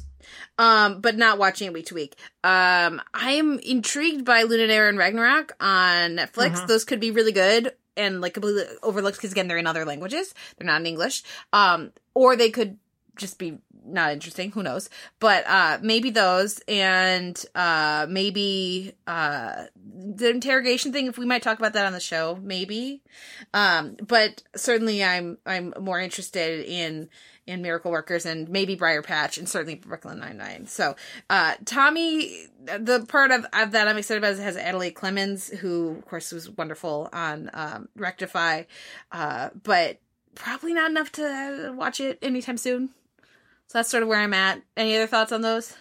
Um, 0.57 1.01
but 1.01 1.17
not 1.17 1.37
watching 1.37 1.67
it 1.67 1.73
week 1.73 1.87
to 1.87 1.95
week. 1.95 2.15
Um, 2.43 3.01
I'm 3.13 3.59
intrigued 3.59 4.25
by 4.25 4.43
Luna 4.43 4.67
Nera 4.67 4.89
and 4.89 4.97
Ragnarok 4.97 5.55
on 5.59 6.17
Netflix. 6.17 6.55
Mhm. 6.55 6.67
Those 6.67 6.83
could 6.83 6.99
be 6.99 7.11
really 7.11 7.31
good 7.31 7.73
and 7.95 8.21
like 8.21 8.33
completely 8.33 8.63
overlooked 8.83 9.17
because 9.17 9.31
again 9.31 9.47
they're 9.47 9.57
in 9.57 9.67
other 9.67 9.85
languages. 9.85 10.33
They're 10.57 10.67
not 10.67 10.81
in 10.81 10.87
English. 10.87 11.23
Um, 11.53 11.91
or 12.13 12.35
they 12.35 12.49
could 12.49 12.77
just 13.17 13.39
be 13.39 13.59
not 13.85 14.11
interesting. 14.11 14.51
Who 14.51 14.63
knows? 14.63 14.89
But 15.19 15.47
uh, 15.47 15.79
maybe 15.81 16.09
those 16.09 16.59
and 16.67 17.41
uh, 17.55 18.05
maybe 18.09 18.93
uh, 19.07 19.65
the 19.75 20.29
interrogation 20.29 20.91
thing. 20.91 21.07
If 21.07 21.17
we 21.17 21.25
might 21.25 21.41
talk 21.41 21.57
about 21.57 21.73
that 21.73 21.85
on 21.85 21.93
the 21.93 21.99
show, 21.99 22.37
maybe. 22.41 23.01
Um, 23.53 23.95
but 24.05 24.43
certainly, 24.55 25.03
I'm 25.03 25.37
I'm 25.45 25.73
more 25.79 25.99
interested 25.99 26.65
in 26.65 27.09
in 27.47 27.61
Miracle 27.61 27.91
Workers 27.91 28.25
and 28.25 28.49
maybe 28.49 28.75
Briar 28.75 29.01
Patch 29.01 29.37
and 29.37 29.47
certainly 29.47 29.75
Brooklyn 29.75 30.19
Nine 30.19 30.37
Nine. 30.37 30.67
So, 30.67 30.95
uh, 31.29 31.53
Tommy, 31.63 32.47
the 32.65 33.05
part 33.07 33.31
of, 33.31 33.45
of 33.53 33.71
that 33.71 33.87
I'm 33.87 33.97
excited 33.97 34.19
about 34.19 34.33
is 34.33 34.39
has 34.39 34.57
Adelaide 34.57 34.91
Clemens, 34.91 35.47
who 35.47 35.91
of 35.97 36.05
course 36.05 36.31
was 36.31 36.49
wonderful 36.49 37.09
on 37.13 37.49
um, 37.53 37.87
Rectify, 37.95 38.63
uh, 39.13 39.49
but 39.63 39.99
probably 40.35 40.73
not 40.73 40.91
enough 40.91 41.11
to 41.13 41.73
watch 41.75 42.01
it 42.01 42.19
anytime 42.21 42.57
soon. 42.57 42.89
So 43.67 43.79
that's 43.79 43.89
sort 43.89 44.03
of 44.03 44.09
where 44.09 44.19
I'm 44.19 44.33
at. 44.33 44.61
Any 44.75 44.95
other 44.95 45.07
thoughts 45.07 45.31
on 45.31 45.41
those? 45.41 45.75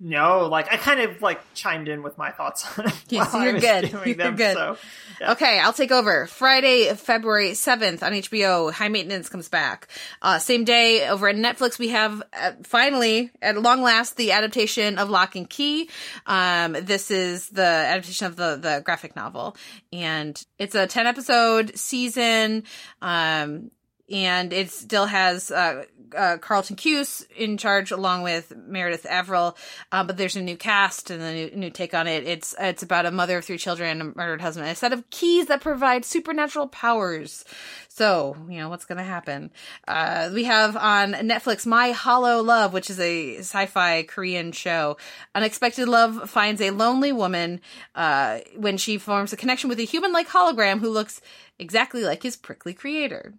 No, 0.00 0.48
like 0.48 0.72
I 0.72 0.76
kind 0.76 1.00
of 1.00 1.22
like 1.22 1.40
chimed 1.54 1.88
in 1.88 2.02
with 2.02 2.18
my 2.18 2.30
thoughts 2.30 2.66
on 2.78 2.88
it. 2.88 3.04
Yes, 3.08 3.32
you're 3.32 3.60
good. 3.60 3.92
You're 4.04 4.14
them, 4.16 4.34
good. 4.34 4.54
So, 4.54 4.76
yeah. 5.20 5.32
Okay, 5.32 5.60
I'll 5.60 5.72
take 5.72 5.92
over. 5.92 6.26
Friday, 6.26 6.92
February 6.94 7.52
7th 7.52 8.02
on 8.02 8.12
HBO, 8.12 8.72
High 8.72 8.88
Maintenance 8.88 9.28
comes 9.28 9.48
back. 9.48 9.88
Uh, 10.20 10.40
same 10.40 10.64
day 10.64 11.08
over 11.08 11.28
at 11.28 11.36
Netflix, 11.36 11.78
we 11.78 11.88
have 11.90 12.22
uh, 12.32 12.52
finally, 12.64 13.30
at 13.40 13.56
long 13.56 13.82
last, 13.82 14.16
the 14.16 14.32
adaptation 14.32 14.98
of 14.98 15.10
Locke 15.10 15.36
and 15.36 15.48
Key. 15.48 15.88
Um, 16.26 16.72
this 16.72 17.12
is 17.12 17.48
the 17.50 17.62
adaptation 17.62 18.26
of 18.26 18.34
the, 18.34 18.58
the 18.60 18.82
graphic 18.84 19.14
novel. 19.14 19.56
And 19.92 20.42
it's 20.58 20.74
a 20.74 20.88
10 20.88 21.06
episode 21.06 21.78
season. 21.78 22.64
Um, 23.00 23.70
and 24.10 24.52
it 24.52 24.70
still 24.70 25.06
has 25.06 25.50
uh, 25.50 25.84
uh, 26.16 26.36
Carlton 26.38 26.76
Cuse 26.76 27.26
in 27.36 27.56
charge, 27.56 27.90
along 27.90 28.22
with 28.22 28.54
Meredith 28.54 29.06
Averill. 29.06 29.56
Uh, 29.90 30.04
but 30.04 30.16
there's 30.16 30.36
a 30.36 30.42
new 30.42 30.56
cast 30.56 31.10
and 31.10 31.22
a 31.22 31.32
new, 31.32 31.50
new 31.56 31.70
take 31.70 31.94
on 31.94 32.06
it. 32.06 32.26
It's 32.26 32.54
it's 32.58 32.82
about 32.82 33.06
a 33.06 33.10
mother 33.10 33.38
of 33.38 33.44
three 33.44 33.58
children 33.58 33.90
and 33.90 34.02
a 34.02 34.16
murdered 34.16 34.40
husband, 34.40 34.68
a 34.68 34.74
set 34.74 34.92
of 34.92 35.08
keys 35.10 35.46
that 35.46 35.60
provide 35.60 36.04
supernatural 36.04 36.68
powers. 36.68 37.44
So 37.88 38.36
you 38.48 38.58
know 38.58 38.68
what's 38.68 38.84
going 38.84 38.98
to 38.98 39.04
happen. 39.04 39.50
Uh, 39.88 40.30
we 40.32 40.44
have 40.44 40.76
on 40.76 41.12
Netflix 41.12 41.64
My 41.64 41.92
Holo 41.92 42.42
Love, 42.42 42.72
which 42.72 42.90
is 42.90 43.00
a 43.00 43.38
sci-fi 43.38 44.02
Korean 44.02 44.52
show. 44.52 44.96
Unexpected 45.34 45.88
love 45.88 46.28
finds 46.28 46.60
a 46.60 46.70
lonely 46.70 47.12
woman 47.12 47.60
uh, 47.94 48.40
when 48.56 48.76
she 48.76 48.98
forms 48.98 49.32
a 49.32 49.36
connection 49.36 49.68
with 49.68 49.78
a 49.80 49.84
human-like 49.84 50.28
hologram 50.28 50.80
who 50.80 50.90
looks 50.90 51.20
exactly 51.58 52.02
like 52.02 52.22
his 52.22 52.36
prickly 52.36 52.74
creator. 52.74 53.34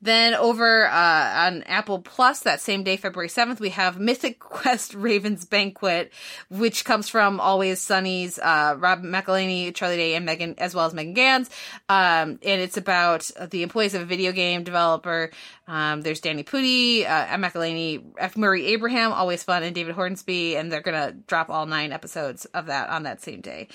Then 0.00 0.34
over 0.34 0.86
uh, 0.86 1.46
on 1.46 1.62
Apple 1.64 1.98
Plus 2.00 2.40
that 2.40 2.60
same 2.60 2.84
day, 2.84 2.96
February 2.96 3.28
7th, 3.28 3.60
we 3.60 3.70
have 3.70 3.98
Mythic 3.98 4.38
Quest 4.38 4.94
Raven's 4.94 5.44
Banquet, 5.44 6.12
which 6.48 6.84
comes 6.84 7.08
from 7.08 7.40
Always 7.40 7.80
Sunny's 7.80 8.38
uh, 8.38 8.76
Rob 8.78 9.02
McElhenney, 9.02 9.74
Charlie 9.74 9.96
Day, 9.96 10.14
and 10.14 10.24
Megan, 10.24 10.54
as 10.58 10.74
well 10.74 10.86
as 10.86 10.94
Megan 10.94 11.14
Ganz. 11.14 11.50
Um, 11.88 12.38
and 12.42 12.60
it's 12.60 12.76
about 12.76 13.30
the 13.50 13.62
employees 13.62 13.94
of 13.94 14.02
a 14.02 14.06
video 14.06 14.32
game 14.32 14.62
developer. 14.62 15.30
Um, 15.72 16.02
there's 16.02 16.20
Danny 16.20 16.44
Pudi, 16.44 17.08
uh, 17.08 17.28
McElhenney, 17.38 18.04
F. 18.18 18.36
Murray 18.36 18.66
Abraham, 18.66 19.10
Always 19.10 19.42
Fun, 19.42 19.62
and 19.62 19.74
David 19.74 19.94
Hornsby. 19.94 20.54
And 20.54 20.70
they're 20.70 20.82
going 20.82 21.00
to 21.00 21.16
drop 21.26 21.48
all 21.48 21.64
nine 21.64 21.92
episodes 21.92 22.44
of 22.44 22.66
that 22.66 22.90
on 22.90 23.04
that 23.04 23.22
same 23.22 23.40
day. 23.40 23.68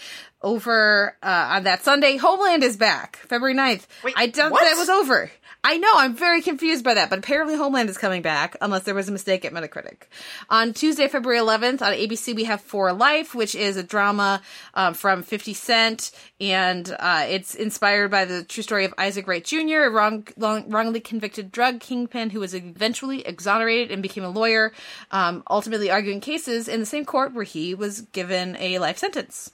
Over 0.44 1.18
uh, 1.24 1.48
on 1.56 1.64
that 1.64 1.82
Sunday, 1.82 2.18
Homeland 2.18 2.64
is 2.64 2.78
back, 2.78 3.16
February 3.16 3.56
9th. 3.56 3.88
Wait, 4.04 4.14
I 4.16 4.30
thought 4.30 4.52
what? 4.52 4.62
that 4.62 4.78
was 4.78 4.90
over. 4.90 5.32
I 5.64 5.78
know, 5.78 5.92
I'm 5.96 6.16
very 6.16 6.42
confused 6.42 6.86
by 6.86 6.94
that, 6.94 7.10
but 7.10 7.20
apparently 7.20 7.56
Homeland 7.56 7.90
is 7.90 7.98
coming 7.98 8.22
back, 8.22 8.56
unless 8.62 8.84
there 8.84 8.96
was 8.96 9.10
a 9.10 9.12
mistake 9.12 9.44
at 9.44 9.52
Metacritic. 9.52 10.04
On 10.50 10.74
Tuesday, 10.74 11.08
February 11.08 11.40
11th, 11.40 11.82
on 11.82 11.94
ABC, 11.94 12.36
we 12.36 12.46
have 12.46 12.62
For 12.62 12.94
Life, 12.94 13.34
which 13.36 13.56
is 13.56 13.76
a 13.76 13.84
drama 13.84 14.42
um, 14.76 14.94
from 14.94 15.24
50 15.24 15.54
Cent, 15.54 16.12
and 16.40 16.96
uh, 17.00 17.26
it's 17.28 17.56
inspired 17.56 18.12
by 18.12 18.26
the 18.26 18.44
true 18.44 18.64
story 18.64 18.86
of 18.86 18.94
Isaac 18.98 19.28
Wright 19.28 19.44
Jr., 19.44 19.82
a 19.86 19.90
wrong, 19.90 20.28
long, 20.38 20.70
wrongly 20.70 21.00
convicted 21.00 21.52
drug 21.52 21.82
kingpin 21.88 22.30
who 22.30 22.40
was 22.40 22.54
eventually 22.54 23.26
exonerated 23.26 23.92
and 23.92 24.02
became 24.02 24.24
a 24.24 24.30
lawyer, 24.30 24.74
um, 25.12 25.44
ultimately 25.50 25.90
arguing 25.90 26.22
cases 26.22 26.68
in 26.68 26.80
the 26.80 26.86
same 26.86 27.06
court 27.06 27.34
where 27.34 27.44
he 27.44 27.74
was 27.74 28.02
given 28.02 28.56
a 28.60 28.80
life 28.80 28.98
sentence. 28.98 29.52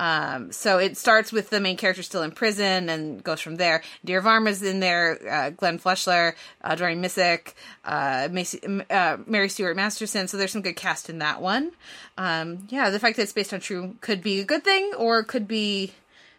Um, 0.00 0.50
so 0.50 0.78
it 0.78 0.96
starts 0.96 1.30
with 1.30 1.50
the 1.50 1.60
main 1.60 1.76
character 1.76 2.02
still 2.02 2.22
in 2.22 2.30
prison 2.30 2.88
and 2.88 3.22
goes 3.22 3.42
from 3.42 3.56
there. 3.56 3.82
Dear 4.02 4.22
Varma's 4.22 4.62
in 4.62 4.80
there, 4.80 5.18
uh, 5.30 5.50
Glenn 5.50 5.78
Fleshler, 5.78 6.32
uh, 6.64 6.74
Dorian 6.74 7.02
Missick, 7.02 7.52
uh, 7.84 8.28
Macy, 8.32 8.60
uh, 8.88 9.18
Mary 9.26 9.50
Stuart 9.50 9.76
Masterson. 9.76 10.26
So 10.26 10.38
there's 10.38 10.52
some 10.52 10.62
good 10.62 10.76
cast 10.76 11.10
in 11.10 11.18
that 11.18 11.42
one. 11.42 11.72
Um, 12.16 12.66
yeah, 12.70 12.88
the 12.88 12.98
fact 12.98 13.16
that 13.16 13.24
it's 13.24 13.34
based 13.34 13.52
on 13.52 13.60
true 13.60 13.96
could 14.00 14.22
be 14.22 14.40
a 14.40 14.44
good 14.44 14.64
thing 14.64 14.92
or 14.96 15.22
could 15.22 15.46
be 15.46 15.92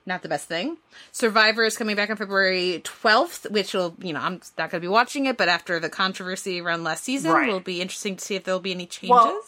not 0.06 0.22
the 0.24 0.30
best 0.30 0.48
thing. 0.48 0.78
Survivor 1.12 1.64
is 1.64 1.78
coming 1.78 1.96
back 1.96 2.10
on 2.10 2.18
February 2.18 2.82
12th, 2.84 3.50
which 3.52 3.74
will, 3.74 3.96
you 4.00 4.14
know, 4.14 4.20
I'm 4.20 4.42
not 4.58 4.72
going 4.72 4.80
to 4.80 4.80
be 4.80 4.88
watching 4.88 5.26
it, 5.28 5.38
but 5.38 5.48
after 5.50 5.80
the 5.80 5.90
controversy 5.90 6.60
around 6.62 6.84
last 6.84 7.04
season, 7.04 7.32
Right. 7.32 7.48
it'll 7.48 7.60
be 7.60 7.82
interesting 7.82 8.16
to 8.16 8.24
see 8.26 8.36
if 8.36 8.44
there'll 8.44 8.60
be 8.60 8.72
any 8.72 8.86
changes. 8.88 9.10
Well, 9.12 9.42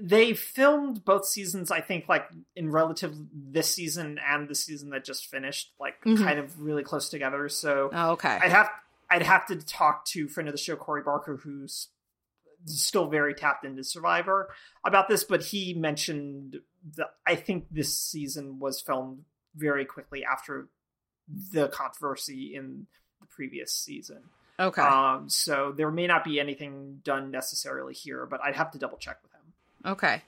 they 0.00 0.32
filmed 0.32 1.04
both 1.04 1.26
seasons 1.26 1.72
i 1.72 1.80
think 1.80 2.08
like 2.08 2.24
in 2.54 2.70
relative 2.70 3.16
this 3.34 3.74
season 3.74 4.16
and 4.24 4.48
the 4.48 4.54
season 4.54 4.90
that 4.90 5.04
just 5.04 5.26
finished 5.26 5.72
like 5.80 6.00
Mhm. 6.04 6.18
kind 6.22 6.38
of 6.38 6.62
really 6.62 6.84
close 6.84 7.08
together 7.08 7.48
so 7.48 7.90
oh, 7.92 8.10
okay. 8.12 8.38
i'd 8.42 8.52
have 8.52 8.70
i'd 9.10 9.22
have 9.22 9.44
to 9.46 9.56
talk 9.56 10.04
to 10.04 10.28
friend 10.28 10.48
of 10.48 10.52
the 10.54 10.58
show 10.58 10.76
corey 10.76 11.02
barker 11.02 11.38
who's 11.38 11.88
still 12.64 13.08
very 13.08 13.34
tapped 13.34 13.64
into 13.64 13.82
survivor 13.82 14.48
about 14.84 15.08
this 15.08 15.24
but 15.24 15.42
he 15.42 15.74
mentioned 15.74 16.58
that 16.96 17.14
i 17.26 17.34
think 17.34 17.66
this 17.72 17.92
season 17.92 18.60
was 18.60 18.80
filmed 18.80 19.24
very 19.54 19.84
quickly 19.84 20.24
after 20.24 20.68
the 21.52 21.68
controversy 21.68 22.54
in 22.54 22.86
the 23.20 23.26
previous 23.26 23.72
season 23.72 24.20
okay. 24.58 24.82
um 24.82 25.28
so 25.28 25.72
there 25.76 25.90
may 25.90 26.06
not 26.06 26.24
be 26.24 26.40
anything 26.40 27.00
done 27.04 27.30
necessarily 27.30 27.94
here 27.94 28.26
but 28.26 28.40
i'd 28.44 28.56
have 28.56 28.70
to 28.70 28.78
double 28.78 28.96
check 28.98 29.18
Okay. 29.88 30.20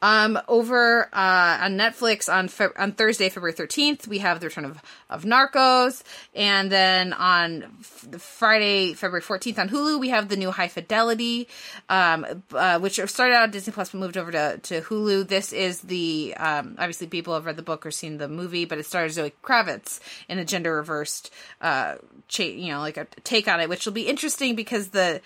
Um, 0.00 0.38
over 0.46 1.08
uh, 1.12 1.58
on 1.62 1.76
Netflix 1.76 2.32
on 2.32 2.46
Fe- 2.46 2.68
on 2.76 2.92
Thursday, 2.92 3.28
February 3.28 3.52
thirteenth, 3.52 4.06
we 4.06 4.18
have 4.18 4.38
the 4.38 4.46
return 4.46 4.64
of 4.64 4.80
of 5.10 5.24
Narcos, 5.24 6.04
and 6.36 6.70
then 6.70 7.12
on 7.12 7.64
f- 7.80 8.20
Friday, 8.20 8.94
February 8.94 9.22
fourteenth, 9.22 9.58
on 9.58 9.70
Hulu, 9.70 9.98
we 9.98 10.10
have 10.10 10.28
the 10.28 10.36
new 10.36 10.52
High 10.52 10.68
Fidelity, 10.68 11.48
um, 11.88 12.44
uh, 12.54 12.78
which 12.78 13.00
started 13.06 13.34
out 13.34 13.50
Disney 13.50 13.72
Plus 13.72 13.90
but 13.90 13.98
moved 13.98 14.16
over 14.16 14.30
to 14.30 14.58
to 14.58 14.82
Hulu. 14.82 15.26
This 15.26 15.52
is 15.52 15.80
the 15.80 16.34
um, 16.36 16.76
obviously 16.78 17.08
people 17.08 17.34
have 17.34 17.44
read 17.44 17.56
the 17.56 17.62
book 17.62 17.84
or 17.84 17.90
seen 17.90 18.18
the 18.18 18.28
movie, 18.28 18.66
but 18.66 18.78
it 18.78 18.86
stars 18.86 19.14
Zoe 19.14 19.32
Kravitz 19.42 19.98
in 20.28 20.38
a 20.38 20.44
gender 20.44 20.76
reversed, 20.76 21.32
uh, 21.60 21.96
cha- 22.28 22.44
you 22.44 22.70
know, 22.70 22.78
like 22.78 22.96
a 22.96 23.08
take 23.24 23.48
on 23.48 23.58
it, 23.58 23.68
which 23.68 23.84
will 23.84 23.92
be 23.92 24.06
interesting 24.06 24.54
because 24.54 24.90
the 24.90 25.20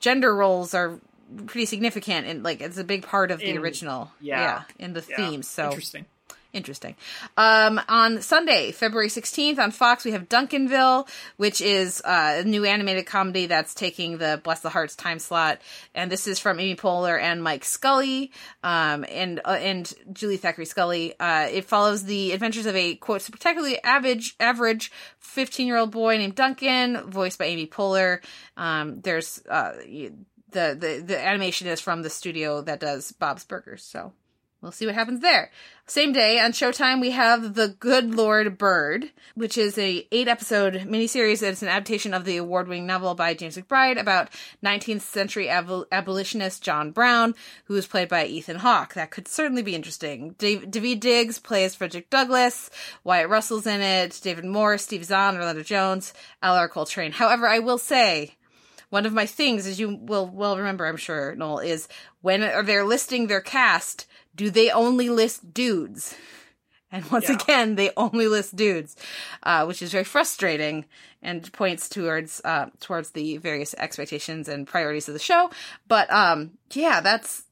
gender 0.00 0.34
roles 0.34 0.74
are 0.74 0.98
pretty 1.46 1.66
significant 1.66 2.26
and 2.26 2.42
like 2.42 2.60
it's 2.60 2.78
a 2.78 2.84
big 2.84 3.02
part 3.06 3.30
of 3.30 3.40
the 3.40 3.50
In- 3.50 3.58
original. 3.58 4.10
yeah. 4.20 4.40
yeah 4.78 4.84
in 4.84 4.92
the 4.92 5.04
Yeah. 5.08 5.16
themes. 5.16 5.48
So 5.48 5.66
interesting. 5.66 6.06
Interesting. 6.52 6.94
Um, 7.36 7.78
on 7.86 8.22
Sunday, 8.22 8.72
February 8.72 9.08
16th 9.08 9.58
on 9.58 9.72
Fox, 9.72 10.06
we 10.06 10.12
have 10.12 10.26
Duncanville, 10.26 11.06
which 11.36 11.60
is 11.60 12.00
uh, 12.02 12.36
a 12.42 12.44
new 12.44 12.64
animated 12.64 13.04
comedy 13.04 13.44
that's 13.44 13.74
taking 13.74 14.16
the 14.16 14.40
Bless 14.42 14.60
the 14.60 14.70
Hearts 14.70 14.96
time 14.96 15.18
slot. 15.18 15.60
And 15.94 16.10
this 16.10 16.26
is 16.26 16.38
from 16.38 16.58
Amy 16.58 16.74
Poehler 16.74 17.20
and 17.20 17.42
Mike 17.42 17.62
Scully, 17.62 18.32
um, 18.62 19.04
and, 19.10 19.38
uh, 19.44 19.58
and 19.60 19.92
Julie 20.14 20.38
Thackeray 20.38 20.64
Scully. 20.64 21.12
Uh, 21.20 21.48
it 21.52 21.66
follows 21.66 22.04
the 22.04 22.32
adventures 22.32 22.64
of 22.64 22.74
a, 22.74 22.94
quote, 22.94 23.20
spectacularly 23.20 23.82
average, 23.84 24.34
average 24.40 24.90
15 25.18 25.66
year 25.66 25.76
old 25.76 25.90
boy 25.90 26.16
named 26.16 26.36
Duncan, 26.36 27.02
voiced 27.10 27.38
by 27.38 27.46
Amy 27.46 27.66
Poehler. 27.66 28.20
Um, 28.56 29.02
there's, 29.02 29.42
uh, 29.46 29.72
the, 30.50 30.76
the, 30.78 31.02
the 31.04 31.26
animation 31.26 31.66
is 31.66 31.80
from 31.80 32.02
the 32.02 32.10
studio 32.10 32.60
that 32.62 32.80
does 32.80 33.12
Bob's 33.12 33.44
Burgers. 33.44 33.82
So 33.82 34.12
we'll 34.60 34.72
see 34.72 34.86
what 34.86 34.94
happens 34.94 35.20
there. 35.20 35.50
Same 35.88 36.12
day 36.12 36.40
on 36.40 36.50
Showtime, 36.50 37.00
we 37.00 37.12
have 37.12 37.54
The 37.54 37.68
Good 37.68 38.12
Lord 38.12 38.58
Bird, 38.58 39.12
which 39.36 39.56
is 39.56 39.78
a 39.78 40.08
eight 40.10 40.26
episode 40.26 40.74
miniseries 40.74 41.38
that's 41.38 41.62
an 41.62 41.68
adaptation 41.68 42.12
of 42.12 42.24
the 42.24 42.38
award 42.38 42.66
winning 42.66 42.86
novel 42.86 43.14
by 43.14 43.34
James 43.34 43.56
McBride 43.56 44.00
about 44.00 44.30
19th 44.64 45.02
century 45.02 45.46
abol- 45.46 45.86
abolitionist 45.92 46.62
John 46.62 46.90
Brown, 46.90 47.36
who 47.66 47.76
is 47.76 47.86
played 47.86 48.08
by 48.08 48.26
Ethan 48.26 48.56
Hawke. 48.56 48.94
That 48.94 49.12
could 49.12 49.28
certainly 49.28 49.62
be 49.62 49.76
interesting. 49.76 50.34
Dave- 50.38 50.68
David 50.70 50.98
Diggs 50.98 51.38
plays 51.38 51.76
Frederick 51.76 52.10
Douglass, 52.10 52.68
Wyatt 53.04 53.28
Russell's 53.28 53.66
in 53.68 53.80
it, 53.80 54.18
David 54.22 54.44
Moore, 54.44 54.78
Steve 54.78 55.04
Zahn, 55.04 55.36
Orlando 55.36 55.62
Jones, 55.62 56.12
Ellar 56.42 56.66
Coltrane. 56.66 57.12
However, 57.12 57.46
I 57.46 57.60
will 57.60 57.78
say, 57.78 58.35
one 58.90 59.06
of 59.06 59.12
my 59.12 59.26
things, 59.26 59.66
as 59.66 59.80
you 59.80 59.96
will 60.00 60.26
well 60.26 60.56
remember, 60.56 60.86
I'm 60.86 60.96
sure, 60.96 61.34
Noel, 61.34 61.58
is 61.58 61.88
when 62.22 62.42
are 62.42 62.62
they're 62.62 62.84
listing 62.84 63.26
their 63.26 63.40
cast, 63.40 64.06
do 64.34 64.50
they 64.50 64.70
only 64.70 65.08
list 65.08 65.52
dudes? 65.52 66.16
And 66.92 67.04
once 67.10 67.28
Yeah. 67.28 67.34
again, 67.34 67.74
they 67.74 67.90
only 67.96 68.28
list 68.28 68.54
dudes, 68.54 68.94
uh, 69.42 69.64
which 69.66 69.82
is 69.82 69.90
very 69.90 70.04
frustrating 70.04 70.84
and 71.20 71.52
points 71.52 71.88
towards 71.88 72.40
uh, 72.44 72.66
towards 72.80 73.10
the 73.10 73.38
various 73.38 73.74
expectations 73.74 74.48
and 74.48 74.66
priorities 74.68 75.08
of 75.08 75.14
the 75.14 75.18
show. 75.20 75.50
But 75.88 76.10
um, 76.12 76.52
yeah, 76.72 77.00
that's. 77.00 77.42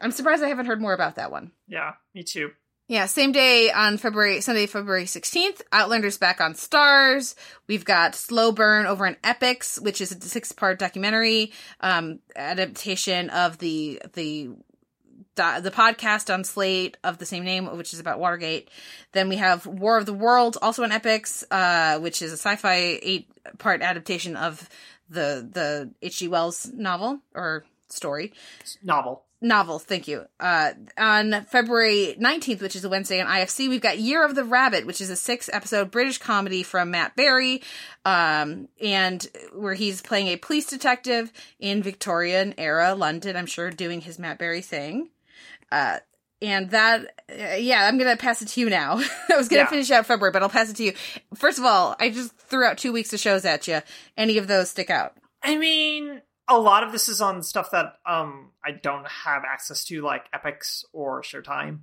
I'm 0.00 0.12
surprised 0.12 0.44
I 0.44 0.48
haven't 0.48 0.66
heard 0.66 0.80
more 0.80 0.92
about 0.92 1.16
that 1.16 1.32
one. 1.32 1.50
Yeah, 1.66 1.94
me 2.14 2.22
too. 2.22 2.50
Yeah, 2.92 3.06
same 3.06 3.32
day 3.32 3.72
on 3.72 3.96
February 3.96 4.42
Sunday, 4.42 4.66
February 4.66 5.06
sixteenth. 5.06 5.62
Outlander's 5.72 6.18
back 6.18 6.42
on 6.42 6.52
Starz. 6.52 7.34
We've 7.66 7.86
got 7.86 8.14
Slow 8.14 8.52
Burn 8.52 8.84
over 8.84 9.06
on 9.06 9.14
Epix, 9.24 9.80
which 9.80 10.02
is 10.02 10.12
a 10.12 10.20
six 10.20 10.52
part 10.52 10.78
documentary 10.78 11.52
um, 11.80 12.18
adaptation 12.36 13.30
of 13.30 13.56
the 13.56 14.02
the 14.12 14.50
the 15.36 15.72
podcast 15.74 16.30
on 16.30 16.44
Slate 16.44 16.98
of 17.02 17.16
the 17.16 17.24
same 17.24 17.44
name, 17.44 17.78
which 17.78 17.94
is 17.94 17.98
about 17.98 18.20
Watergate. 18.20 18.68
Then 19.12 19.30
we 19.30 19.36
have 19.36 19.64
War 19.64 19.96
of 19.96 20.04
the 20.04 20.12
Worlds, 20.12 20.58
also 20.58 20.82
on 20.82 20.90
Epix, 20.90 21.44
uh, 21.50 21.98
which 21.98 22.20
is 22.20 22.30
a 22.30 22.36
sci-fi 22.36 22.98
eight 23.00 23.30
part 23.56 23.80
adaptation 23.80 24.36
of 24.36 24.68
the 25.08 25.48
the 25.50 25.94
H.G. 26.02 26.28
Wells 26.28 26.70
novel 26.74 27.20
or 27.34 27.64
story 27.88 28.34
Novel. 28.82 29.24
Novel. 29.42 29.78
Thank 29.78 30.08
you. 30.08 30.24
Uh, 30.40 30.72
on 30.96 31.44
February 31.50 32.16
19th, 32.18 32.62
which 32.62 32.76
is 32.76 32.84
a 32.84 32.88
Wednesday 32.88 33.20
on 33.20 33.26
IFC, 33.26 33.68
we've 33.68 33.80
got 33.80 33.98
Year 33.98 34.24
of 34.24 34.34
the 34.34 34.44
Rabbit, 34.44 34.86
which 34.86 35.00
is 35.00 35.10
a 35.10 35.16
six 35.16 35.50
episode 35.52 35.90
British 35.90 36.18
comedy 36.18 36.62
from 36.62 36.90
Matt 36.92 37.16
Berry. 37.16 37.62
Um, 38.04 38.68
and 38.80 39.26
where 39.54 39.74
he's 39.74 40.00
playing 40.00 40.28
a 40.28 40.36
police 40.36 40.66
detective 40.66 41.32
in 41.58 41.82
Victorian 41.82 42.54
era 42.58 42.94
London, 42.94 43.36
I'm 43.36 43.46
sure 43.46 43.70
doing 43.70 44.00
his 44.00 44.18
Matt 44.18 44.38
Berry 44.38 44.62
thing. 44.62 45.10
Uh, 45.70 45.98
and 46.40 46.70
that, 46.70 47.22
uh, 47.30 47.54
yeah, 47.54 47.86
I'm 47.86 47.98
gonna 47.98 48.16
pass 48.16 48.42
it 48.42 48.48
to 48.48 48.60
you 48.60 48.68
now. 48.68 49.00
I 49.30 49.36
was 49.36 49.48
gonna 49.48 49.62
Yeah. 49.62 49.68
finish 49.68 49.90
out 49.92 50.06
February, 50.06 50.32
but 50.32 50.42
I'll 50.42 50.48
pass 50.48 50.68
it 50.70 50.76
to 50.76 50.84
you. 50.84 50.92
First 51.34 51.58
of 51.58 51.64
all, 51.64 51.94
I 52.00 52.10
just 52.10 52.36
threw 52.36 52.64
out 52.64 52.78
two 52.78 52.92
weeks 52.92 53.12
of 53.12 53.20
shows 53.20 53.44
at 53.44 53.68
you. 53.68 53.80
Any 54.16 54.38
of 54.38 54.48
those 54.48 54.70
stick 54.70 54.90
out? 54.90 55.16
I 55.42 55.56
mean, 55.56 56.20
a 56.48 56.58
lot 56.58 56.82
of 56.82 56.92
this 56.92 57.08
is 57.08 57.20
on 57.20 57.42
stuff 57.42 57.70
that 57.72 57.94
um 58.06 58.50
I 58.64 58.72
don't 58.72 59.06
have 59.06 59.42
access 59.44 59.84
to, 59.86 60.02
like 60.02 60.30
Epix 60.32 60.84
or 60.92 61.22
Showtime. 61.22 61.80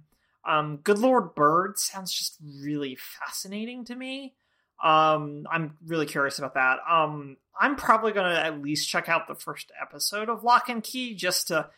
Um, 0.48 0.78
Good 0.78 1.00
Lord 1.00 1.36
Bird 1.36 1.78
sounds 1.78 2.14
just 2.14 2.38
really 2.62 2.96
fascinating 2.96 3.86
to 3.86 3.96
me. 3.96 4.36
Um, 4.82 5.46
I'm 5.52 5.76
really 5.86 6.06
curious 6.06 6.40
about 6.40 6.54
that. 6.54 6.78
Um, 6.90 7.36
I'm 7.60 7.76
probably 7.76 8.14
gonna 8.14 8.36
at 8.36 8.62
least 8.62 8.90
check 8.90 9.10
out 9.10 9.28
the 9.28 9.36
first 9.36 9.72
episode 9.82 10.30
of 10.30 10.44
Locke 10.44 10.70
and 10.70 10.84
Key 10.84 11.16
just 11.16 11.50
to 11.50 11.70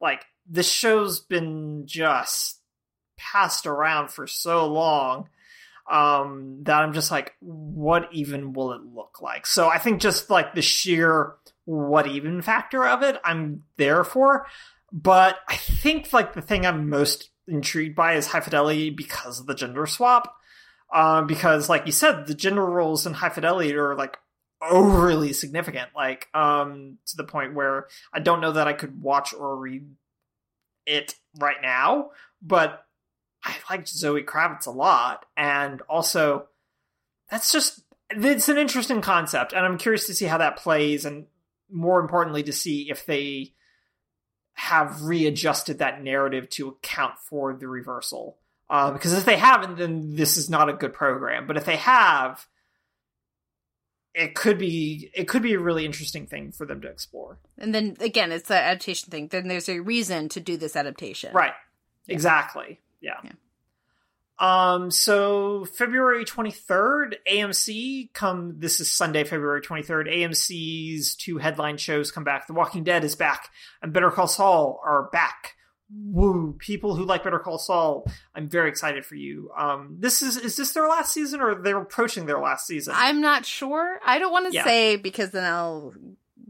like 0.00 0.24
this 0.48 0.70
show's 0.70 1.20
been 1.20 1.86
just 1.86 2.60
passed 3.16 3.66
around 3.66 4.10
for 4.10 4.26
so 4.26 4.66
long 4.66 5.28
um 5.90 6.58
that 6.64 6.82
I'm 6.82 6.92
just 6.92 7.10
like 7.10 7.34
what 7.40 8.08
even 8.12 8.52
will 8.52 8.72
it 8.72 8.82
look 8.82 9.22
like 9.22 9.46
so 9.46 9.68
I 9.68 9.78
think 9.78 10.02
just 10.02 10.28
like 10.28 10.54
the 10.54 10.60
sheer 10.60 11.34
what 11.66 12.06
even 12.06 12.40
factor 12.42 12.86
of 12.86 13.02
it 13.02 13.16
I'm 13.24 13.64
there 13.76 14.02
for 14.02 14.46
but 14.92 15.38
I 15.48 15.56
think 15.56 16.12
like 16.12 16.32
the 16.32 16.42
thing 16.42 16.64
I'm 16.64 16.88
most 16.88 17.30
intrigued 17.46 17.94
by 17.94 18.14
is 18.14 18.26
high 18.26 18.40
fidelity 18.40 18.90
because 18.90 19.38
of 19.38 19.46
the 19.46 19.54
gender 19.54 19.86
swap 19.86 20.34
um 20.94 21.26
because 21.26 21.68
like 21.68 21.86
you 21.86 21.92
said 21.92 22.26
the 22.26 22.34
gender 22.34 22.64
roles 22.64 23.06
in 23.06 23.12
high 23.12 23.28
fidelity 23.28 23.74
are 23.74 23.94
like 23.94 24.16
overly 24.62 25.32
significant 25.32 25.90
like 25.94 26.28
um 26.32 26.96
to 27.06 27.16
the 27.16 27.24
point 27.24 27.54
where 27.54 27.86
I 28.12 28.20
don't 28.20 28.40
know 28.40 28.52
that 28.52 28.66
I 28.66 28.72
could 28.72 29.02
watch 29.02 29.34
or 29.34 29.56
read 29.56 29.84
it 30.86 31.14
right 31.38 31.60
now 31.60 32.10
but 32.40 32.86
I 33.46 33.54
liked 33.70 33.88
Zoe 33.88 34.22
Kravitz 34.22 34.66
a 34.66 34.70
lot, 34.70 35.24
and 35.36 35.80
also 35.82 36.48
that's 37.30 37.52
just 37.52 37.82
it's 38.10 38.48
an 38.48 38.58
interesting 38.58 39.00
concept, 39.00 39.52
and 39.52 39.64
I'm 39.64 39.78
curious 39.78 40.06
to 40.06 40.14
see 40.14 40.26
how 40.26 40.38
that 40.38 40.56
plays, 40.56 41.04
and 41.04 41.26
more 41.70 42.00
importantly, 42.00 42.42
to 42.44 42.52
see 42.52 42.90
if 42.90 43.06
they 43.06 43.52
have 44.54 45.02
readjusted 45.02 45.78
that 45.78 46.02
narrative 46.02 46.48
to 46.48 46.68
account 46.68 47.18
for 47.18 47.54
the 47.54 47.68
reversal. 47.68 48.38
Uh, 48.68 48.90
because 48.90 49.12
if 49.12 49.24
they 49.24 49.36
haven't, 49.36 49.76
then 49.76 50.16
this 50.16 50.36
is 50.36 50.50
not 50.50 50.68
a 50.68 50.72
good 50.72 50.92
program. 50.92 51.46
But 51.46 51.56
if 51.56 51.64
they 51.64 51.76
have, 51.76 52.46
it 54.14 54.34
could 54.34 54.58
be 54.58 55.10
it 55.14 55.28
could 55.28 55.42
be 55.42 55.52
a 55.52 55.58
really 55.58 55.84
interesting 55.84 56.26
thing 56.26 56.50
for 56.50 56.66
them 56.66 56.80
to 56.80 56.88
explore. 56.88 57.38
And 57.58 57.74
then 57.74 57.96
again, 58.00 58.32
it's 58.32 58.48
the 58.48 58.56
adaptation 58.56 59.10
thing. 59.10 59.28
Then 59.28 59.46
there's 59.46 59.68
a 59.68 59.80
reason 59.80 60.28
to 60.30 60.40
do 60.40 60.56
this 60.56 60.74
adaptation. 60.74 61.34
Right. 61.34 61.52
Exactly. 62.08 62.80
Yeah. 63.00 63.18
Yeah. 63.22 63.32
Um 64.38 64.90
so 64.90 65.64
February 65.64 66.24
23rd 66.24 67.14
AMC 67.30 68.12
come 68.12 68.56
this 68.58 68.80
is 68.80 68.90
Sunday 68.90 69.24
February 69.24 69.62
23rd 69.62 70.08
AMC's 70.14 71.14
two 71.14 71.38
headline 71.38 71.78
shows 71.78 72.10
come 72.10 72.24
back 72.24 72.46
The 72.46 72.52
Walking 72.52 72.84
Dead 72.84 73.02
is 73.04 73.14
back 73.16 73.50
and 73.80 73.92
Better 73.92 74.10
Call 74.10 74.26
Saul 74.28 74.80
are 74.84 75.04
back. 75.10 75.54
Woo, 75.90 76.56
people 76.58 76.96
who 76.96 77.04
like 77.04 77.22
Better 77.22 77.38
Call 77.38 77.58
Saul, 77.58 78.06
I'm 78.34 78.48
very 78.48 78.68
excited 78.68 79.06
for 79.06 79.14
you. 79.14 79.50
Um 79.56 79.96
this 80.00 80.20
is 80.20 80.36
is 80.36 80.56
this 80.56 80.72
their 80.72 80.88
last 80.88 81.12
season 81.14 81.40
or 81.40 81.54
they're 81.62 81.78
approaching 81.80 82.26
their 82.26 82.40
last 82.40 82.66
season? 82.66 82.92
I'm 82.96 83.20
not 83.22 83.46
sure. 83.46 83.98
I 84.04 84.18
don't 84.18 84.32
want 84.32 84.48
to 84.48 84.52
Yeah. 84.52 84.64
say 84.64 84.96
because 84.96 85.30
then 85.30 85.44
I'll 85.44 85.94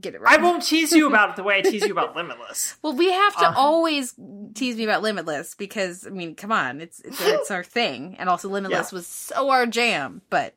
get 0.00 0.14
it 0.14 0.20
right. 0.20 0.38
I 0.38 0.42
won't 0.42 0.62
tease 0.62 0.92
you 0.92 1.06
about 1.06 1.30
it 1.30 1.36
the 1.36 1.42
way 1.42 1.58
I 1.58 1.60
tease 1.62 1.84
you 1.84 1.92
about 1.92 2.14
Limitless. 2.16 2.76
Well, 2.82 2.94
we 2.94 3.10
have 3.10 3.36
to 3.36 3.46
Uh. 3.48 3.54
always 3.56 4.14
tease 4.54 4.76
me 4.76 4.84
about 4.84 5.02
Limitless 5.02 5.54
because 5.54 6.06
I 6.06 6.10
mean, 6.10 6.34
come 6.34 6.52
on, 6.52 6.80
it's 6.80 7.00
it's, 7.00 7.20
it's 7.20 7.50
our 7.50 7.64
thing, 7.64 8.16
and 8.18 8.28
also 8.28 8.48
Limitless 8.48 8.92
Yeah. 8.92 8.96
was 8.96 9.06
so 9.06 9.50
our 9.50 9.66
jam. 9.66 10.22
But, 10.30 10.54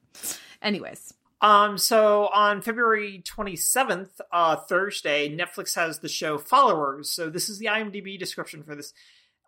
anyways, 0.62 1.14
Um, 1.42 1.78
so 1.78 2.28
on 2.34 2.62
February 2.62 3.24
27th, 3.26 4.10
uh, 4.32 4.58
Thursday, 4.58 5.30
Netflix 5.36 5.74
has 5.76 6.00
the 6.00 6.10
show 6.10 6.38
Followers. 6.38 7.10
So 7.12 7.30
this 7.30 7.48
is 7.50 7.60
the 7.60 7.68
IMDb 7.68 8.20
description 8.20 8.64
for 8.64 8.76
this. 8.76 8.94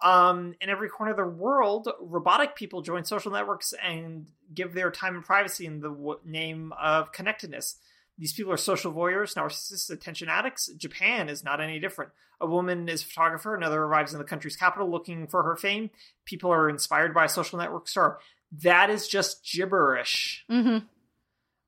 Um, 0.02 0.56
in 0.62 0.70
every 0.70 0.90
corner 0.90 1.12
of 1.12 1.18
the 1.18 1.26
world, 1.26 1.88
robotic 2.00 2.56
people 2.56 2.82
join 2.82 3.04
social 3.04 3.32
networks 3.32 3.72
and 3.84 4.28
give 4.54 4.74
their 4.74 4.90
time 4.90 5.16
and 5.16 5.24
privacy 5.24 5.66
in 5.68 5.80
the 5.82 5.90
w- 5.90 6.20
name 6.26 6.74
of 6.82 7.12
connectedness. 7.12 7.76
These 8.18 8.34
people 8.34 8.52
are 8.52 8.58
social 8.58 8.94
voyeurs, 8.94 9.36
narcissists, 9.36 9.90
attention 9.90 10.30
addicts. 10.30 10.68
Japan 10.78 11.30
is 11.30 11.44
not 11.44 11.62
any 11.62 11.80
different. 11.80 12.12
A 12.40 12.48
woman 12.48 12.90
is 12.90 13.04
a 13.04 13.06
photographer, 13.06 13.56
another 13.56 13.82
arrives 13.82 14.14
in 14.14 14.20
the 14.20 14.26
country's 14.26 14.56
capital 14.56 14.90
looking 14.90 15.28
for 15.28 15.44
her 15.44 15.56
fame. 15.56 15.90
People 16.26 16.52
are 16.52 16.70
inspired 16.70 17.14
by 17.14 17.26
a 17.26 17.30
social 17.30 17.60
network 17.60 17.88
star. 17.88 18.20
That 18.64 18.90
is 18.90 19.08
just 19.08 19.46
gibberish. 19.46 20.46
mm-hmm. 20.50 20.86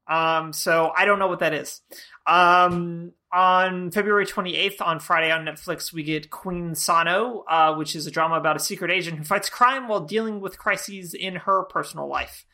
Um, 0.06 0.52
so 0.52 0.92
I 0.96 1.06
don't 1.06 1.20
know 1.20 1.28
what 1.28 1.40
that 1.40 1.54
is. 1.54 1.82
Um, 2.28 3.14
on 3.32 3.92
February 3.92 4.26
28th, 4.26 4.82
on 4.82 5.00
Friday 5.00 5.32
on 5.32 5.46
Netflix, 5.46 5.94
we 5.94 6.04
get 6.04 6.30
Queen 6.30 6.76
Sono, 6.76 7.46
uh, 7.50 7.76
which 7.76 7.96
is 7.96 8.06
a 8.06 8.12
drama 8.12 8.36
about 8.36 8.56
a 8.56 8.60
secret 8.60 8.92
agent 8.92 9.18
who 9.18 9.24
fights 9.24 9.50
crime 9.50 9.88
while 9.88 10.02
dealing 10.02 10.42
with 10.42 10.60
crises 10.60 11.14
in 11.14 11.36
her 11.36 11.64
personal 11.64 12.08
life. 12.08 12.46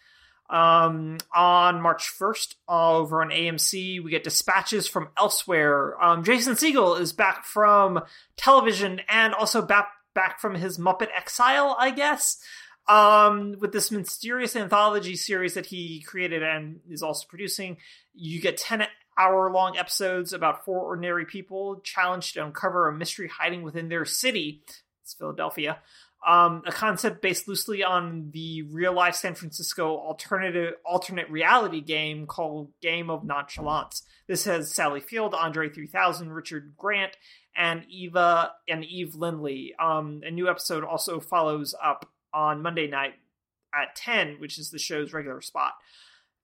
Um, 0.50 1.20
on 1.34 1.82
March 1.82 2.12
1st, 2.20 2.56
over 2.68 3.22
on 3.22 3.30
AMC, 3.30 4.04
we 4.04 4.10
get 4.10 4.24
Dispatches 4.24 4.88
from 4.88 5.10
Elsewhere. 5.18 6.02
Um, 6.04 6.24
Jason 6.24 6.56
Segel 6.56 7.00
is 7.00 7.14
back 7.14 7.46
from 7.46 8.02
television 8.36 9.02
and 9.08 9.34
also 9.34 9.62
back 9.62 9.90
back 10.16 10.40
from 10.40 10.56
his 10.56 10.80
Muppet 10.80 11.10
exile, 11.16 11.76
I 11.80 11.92
guess. 11.92 12.42
Um, 12.88 13.56
with 13.60 13.72
this 13.72 13.92
mysterious 13.92 14.56
anthology 14.56 15.16
series 15.16 15.54
that 15.54 15.68
he 15.68 16.02
created 16.02 16.42
and 16.42 16.80
is 16.90 17.04
also 17.04 17.28
producing, 17.30 17.78
you 18.16 18.42
get 18.42 18.58
10 18.58 18.88
hour 19.20 19.52
long 19.52 19.78
episodes 19.78 20.34
about 20.34 20.66
four 20.66 20.80
ordinary 20.80 21.26
people 21.26 21.82
challenged 21.84 22.34
to 22.34 22.44
uncover 22.44 22.88
a 22.88 22.94
mystery 22.94 23.28
hiding 23.28 23.62
within 23.62 23.90
their 23.90 24.06
city. 24.06 24.64
It's 25.04 25.14
Philadelphia. 25.14 25.78
Um, 26.26 26.64
a 26.66 26.72
concept 26.72 27.22
based 27.22 27.48
loosely 27.48 27.82
on 27.82 28.32
the 28.32 28.64
real 28.64 28.94
life 28.94 29.16
San 29.16 29.36
Francisco 29.36 29.98
alternative 29.98 30.74
alternate 30.86 31.30
reality 31.30 31.80
game 31.80 32.28
called 32.28 32.72
Game 32.82 33.10
of 33.10 33.24
Nonchalance. 33.24 34.04
This 34.28 34.44
has 34.44 34.74
Sally 34.74 35.00
Field, 35.00 35.34
Andre 35.34 35.70
3000, 35.70 36.32
Richard 36.32 36.74
Grant, 36.78 37.16
and 37.56 37.86
Eva 37.90 38.52
and 38.68 38.84
Eve 38.84 39.16
Lindley. 39.16 39.74
Um, 39.80 40.22
a 40.26 40.32
new 40.32 40.50
episode 40.50 40.84
also 40.84 41.20
follows 41.20 41.74
up 41.82 42.10
on 42.34 42.62
Monday 42.62 42.88
night 42.88 43.14
at 43.74 43.96
10, 43.96 44.36
which 44.40 44.60
is 44.60 44.72
the 44.72 44.80
show's 44.80 45.14
regular 45.14 45.42
spot. 45.42 45.74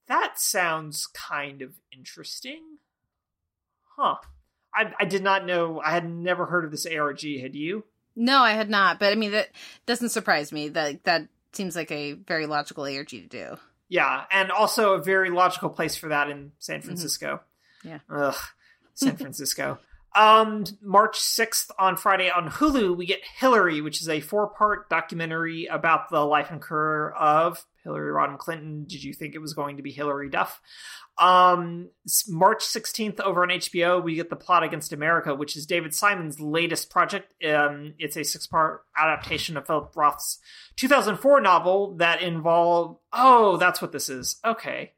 That 0.07 0.39
sounds 0.39 1.07
kind 1.07 1.61
of 1.61 1.73
interesting. 1.95 2.61
Huh. 3.97 4.15
I, 4.73 4.93
I 4.99 5.05
did 5.05 5.23
not 5.23 5.45
know. 5.45 5.81
I 5.83 5.91
had 5.91 6.09
never 6.09 6.45
heard 6.45 6.65
of 6.65 6.71
this 6.71 6.85
ARG. 6.85 7.21
Had 7.39 7.55
you? 7.55 7.85
No, 8.15 8.39
I 8.39 8.51
had 8.51 8.69
not, 8.69 8.99
but 8.99 9.11
I 9.11 9.15
mean 9.15 9.31
that 9.31 9.49
doesn't 9.85 10.09
surprise 10.09 10.51
me. 10.51 10.69
That 10.69 11.03
that 11.03 11.27
seems 11.53 11.75
like 11.75 11.91
a 11.91 12.13
very 12.13 12.45
logical 12.45 12.83
ARG 12.83 13.09
to 13.09 13.21
do. 13.27 13.57
Yeah, 13.87 14.23
and 14.31 14.51
also 14.51 14.93
a 14.93 15.03
very 15.03 15.29
logical 15.29 15.69
place 15.69 15.95
for 15.95 16.09
that 16.09 16.29
in 16.29 16.51
San 16.59 16.81
Francisco. 16.81 17.41
Yeah. 17.83 17.99
Ugh, 18.09 18.35
San 18.95 19.15
Francisco. 19.15 19.77
um, 20.15 20.65
March 20.81 21.19
6th 21.19 21.69
on 21.77 21.97
Friday 21.97 22.29
on 22.29 22.49
Hulu, 22.49 22.97
we 22.97 23.05
get 23.05 23.21
Hillary, 23.37 23.81
which 23.81 24.01
is 24.01 24.09
a 24.09 24.21
four 24.21 24.47
part 24.47 24.89
documentary 24.89 25.65
about 25.65 26.09
the 26.09 26.21
life 26.21 26.49
and 26.49 26.61
career 26.61 27.09
of 27.09 27.63
Hillary 27.85 28.11
Rodham 28.11 28.37
Clinton. 28.37 28.83
Did 28.85 29.03
you 29.03 29.13
think 29.13 29.35
it 29.35 29.39
was 29.39 29.53
going 29.53 29.77
to 29.77 29.83
be 29.83 29.91
Hilary 29.91 30.29
Duff? 30.29 30.59
Um, 31.17 31.91
March 32.27 32.63
16th 32.63 33.21
over 33.21 33.43
on 33.43 33.49
HBO, 33.49 34.03
we 34.03 34.15
get 34.15 34.29
The 34.29 34.35
Plot 34.35 34.63
Against 34.63 34.91
America, 34.91 35.33
which 35.33 35.55
is 35.55 35.65
David 35.65 35.93
Simon's 35.93 36.41
latest 36.41 36.89
project. 36.89 37.33
Um, 37.45 37.93
it's 37.99 38.17
a 38.17 38.23
six 38.23 38.47
part 38.47 38.81
adaptation 38.97 39.55
of 39.55 39.67
Philip 39.67 39.95
Roth's 39.95 40.39
2004 40.75 41.39
novel 41.39 41.95
that 41.97 42.21
involved. 42.21 42.99
Oh, 43.13 43.55
that's 43.57 43.81
what 43.81 43.93
this 43.93 44.09
is. 44.09 44.37
Okay. 44.43 44.94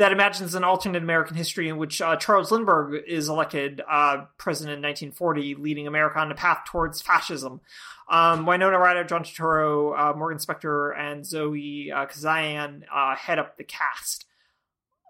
That 0.00 0.12
imagines 0.12 0.54
an 0.54 0.64
alternate 0.64 1.02
American 1.02 1.36
history 1.36 1.68
in 1.68 1.76
which 1.76 2.00
uh, 2.00 2.16
Charles 2.16 2.50
Lindbergh 2.50 3.02
is 3.06 3.28
elected 3.28 3.82
uh, 3.86 4.24
president 4.38 4.78
in 4.78 4.82
1940, 4.82 5.56
leading 5.56 5.86
America 5.86 6.18
on 6.18 6.32
a 6.32 6.34
path 6.34 6.62
towards 6.66 7.02
fascism. 7.02 7.60
Um, 8.08 8.46
Winona 8.46 8.78
Ryder, 8.78 9.04
John 9.04 9.24
Turturro, 9.24 9.92
uh, 9.96 10.16
Morgan 10.16 10.38
Spector, 10.38 10.98
and 10.98 11.26
Zoe 11.26 11.92
uh, 11.94 12.06
Kazan 12.06 12.86
uh, 12.90 13.14
head 13.14 13.38
up 13.38 13.58
the 13.58 13.64
cast. 13.64 14.24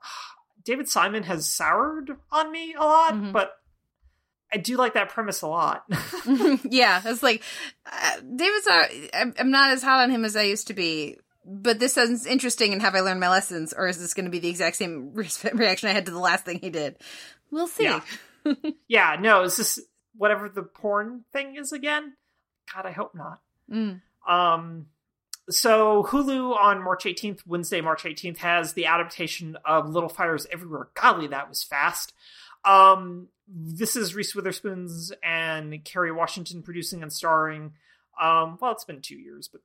David 0.65 0.89
Simon 0.89 1.23
has 1.23 1.49
soured 1.49 2.11
on 2.33 2.51
me 2.51 2.75
a 2.75 2.83
lot, 2.83 3.15
Mhm. 3.15 3.33
but 3.33 3.53
I 4.53 4.57
do 4.57 4.77
like 4.77 4.95
that 4.95 5.09
premise 5.11 5.43
a 5.43 5.47
lot. 5.47 5.85
yeah, 6.65 7.01
it's 7.05 7.23
like 7.23 7.45
uh, 7.87 8.17
David's. 8.35 8.67
I'm, 9.15 9.35
I'm 9.39 9.51
not 9.53 9.71
as 9.71 9.85
hot 9.85 10.03
on 10.03 10.11
him 10.11 10.25
as 10.25 10.35
I 10.35 10.43
used 10.43 10.67
to 10.67 10.75
be. 10.75 11.17
But 11.53 11.81
this 11.81 11.95
sounds 11.95 12.27
interesting, 12.27 12.73
and 12.73 12.81
have 12.81 12.95
I 12.95 13.01
learned 13.01 13.19
my 13.19 13.29
lessons, 13.29 13.73
or 13.77 13.89
is 13.89 13.99
this 13.99 14.15
going 14.15 14.27
to 14.27 14.31
be 14.31 14.39
the 14.39 14.49
exact 14.49 14.77
same 14.77 15.13
re- 15.15 15.29
reaction 15.53 15.89
I 15.89 15.93
had 15.93 16.07
to 16.07 16.13
the 16.13 16.19
last 16.19 16.45
thing 16.45 16.61
he 16.61 16.71
did? 16.71 16.97
We'll 17.51 17.67
see. 17.67 17.85
Yeah. 17.85 18.01
yeah, 18.89 19.17
no, 19.21 19.43
is 19.43 19.57
this 19.57 19.81
whatever 20.17 20.49
the 20.49 20.63
porn 20.63 21.25
thing 21.33 21.57
is 21.57 21.73
again? 21.73 22.15
God, 22.73 22.87
I 22.87 22.93
hope 22.93 23.15
not. 23.15 23.41
Mm. 23.71 24.01
Um, 24.29 24.87
so 25.49 26.05
Hulu 26.05 26.57
on 26.57 26.85
March 26.85 27.05
18th, 27.05 27.41
Wednesday, 27.47 27.81
March 27.81 28.05
18th, 28.05 28.39
has 28.39 28.75
the 28.75 28.87
adaptation 28.87 29.59
of 29.65 29.89
Little 29.89 30.09
Fires 30.09 30.47
Everywhere. 30.53 30.89
Golly, 30.95 31.27
that 31.29 31.49
was 31.49 31.65
fast. 31.65 32.15
Um, 32.65 33.29
this 33.49 33.97
is 33.97 34.15
Reese 34.15 34.35
Witherspoon's 34.35 35.13
and 35.25 35.85
Kerry 35.85 36.13
Washington 36.13 36.63
producing 36.63 37.03
and 37.03 37.13
starring. 37.13 37.73
Um, 38.21 38.59
well, 38.61 38.73
it's 38.73 38.85
been 38.85 39.01
two 39.01 39.17
years, 39.17 39.49
but 39.49 39.63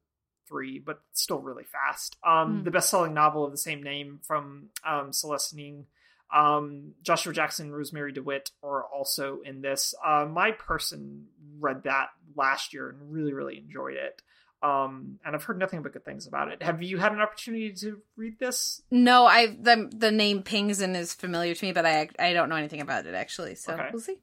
three, 0.48 0.80
but 0.80 1.02
still 1.14 1.40
really 1.40 1.64
fast. 1.66 2.16
Um, 2.24 2.60
Hmm. 2.60 2.64
the 2.64 2.72
best-selling 2.72 3.14
novel 3.14 3.46
of 3.46 3.52
the 3.52 3.58
same 3.58 3.82
name 3.84 4.20
from 4.24 4.70
um, 4.86 5.12
Celeste 5.14 5.56
Ning. 5.56 5.86
Um, 6.34 6.94
Joshua 7.04 7.34
Jackson, 7.34 7.72
Rosemarie 7.72 8.14
DeWitt 8.14 8.52
are 8.64 8.84
also 8.84 9.40
in 9.46 9.62
this. 9.62 9.94
Uh, 10.04 10.26
my 10.30 10.52
person 10.52 11.28
read 11.60 11.84
that 11.84 12.10
last 12.36 12.74
year 12.74 12.90
and 12.90 13.12
really, 13.12 13.32
really 13.34 13.58
enjoyed 13.58 13.96
it. 13.96 14.22
Um, 14.64 15.20
and 15.24 15.36
I've 15.36 15.44
heard 15.44 15.60
nothing 15.60 15.84
but 15.84 15.94
good 15.94 16.04
things 16.04 16.26
about 16.26 16.52
it. 16.52 16.64
Have 16.64 16.82
you 16.82 16.98
had 16.98 17.12
an 17.12 17.22
opportunity 17.22 17.72
to 17.74 18.02
read 18.16 18.40
this? 18.40 18.82
No, 18.90 19.26
I 19.28 19.48
the 19.48 19.92
the 19.96 20.12
name 20.12 20.42
pings 20.42 20.82
and 20.82 20.98
is 20.98 21.14
familiar 21.14 21.54
to 21.54 21.66
me, 21.66 21.72
but 21.72 21.86
I 21.86 22.10
I 22.18 22.34
don't 22.34 22.50
know 22.50 22.56
anything 22.56 22.82
about 22.82 23.06
it 23.06 23.14
actually. 23.14 23.54
So 23.56 23.74
Okay. 23.74 23.90
we'll 23.94 24.02
see. 24.02 24.18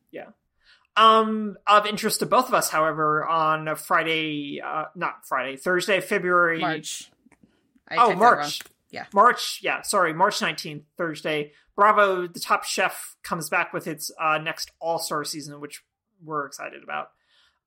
Um, 0.96 1.56
of 1.66 1.86
interest 1.86 2.20
to 2.20 2.26
both 2.26 2.48
of 2.48 2.54
us, 2.54 2.68
however, 2.68 3.26
on 3.26 3.76
Friday, 3.76 4.60
uh, 4.60 4.84
not 4.94 5.26
Friday, 5.26 5.56
Thursday, 5.56 6.00
February 6.00 6.60
March. 6.60 7.10
I 7.88 7.94
oh, 7.94 7.96
typed 7.96 8.08
that 8.08 8.24
wrong. 8.24 8.36
March. 8.36 8.60
Yeah. 8.90 9.04
March. 9.14 9.60
Yeah, 9.62 9.82
sorry, 9.82 10.12
March 10.12 10.38
19th, 10.38 10.82
Thursday. 10.98 11.52
Bravo, 11.74 12.26
the 12.26 12.40
Top 12.40 12.64
Chef 12.64 13.16
comes 13.22 13.48
back 13.48 13.72
with 13.72 13.86
its 13.86 14.10
uh, 14.20 14.38
next 14.38 14.70
All 14.80 14.98
Star 14.98 15.24
season, 15.24 15.58
which 15.60 15.82
we're 16.22 16.44
excited 16.46 16.82
about. 16.82 17.08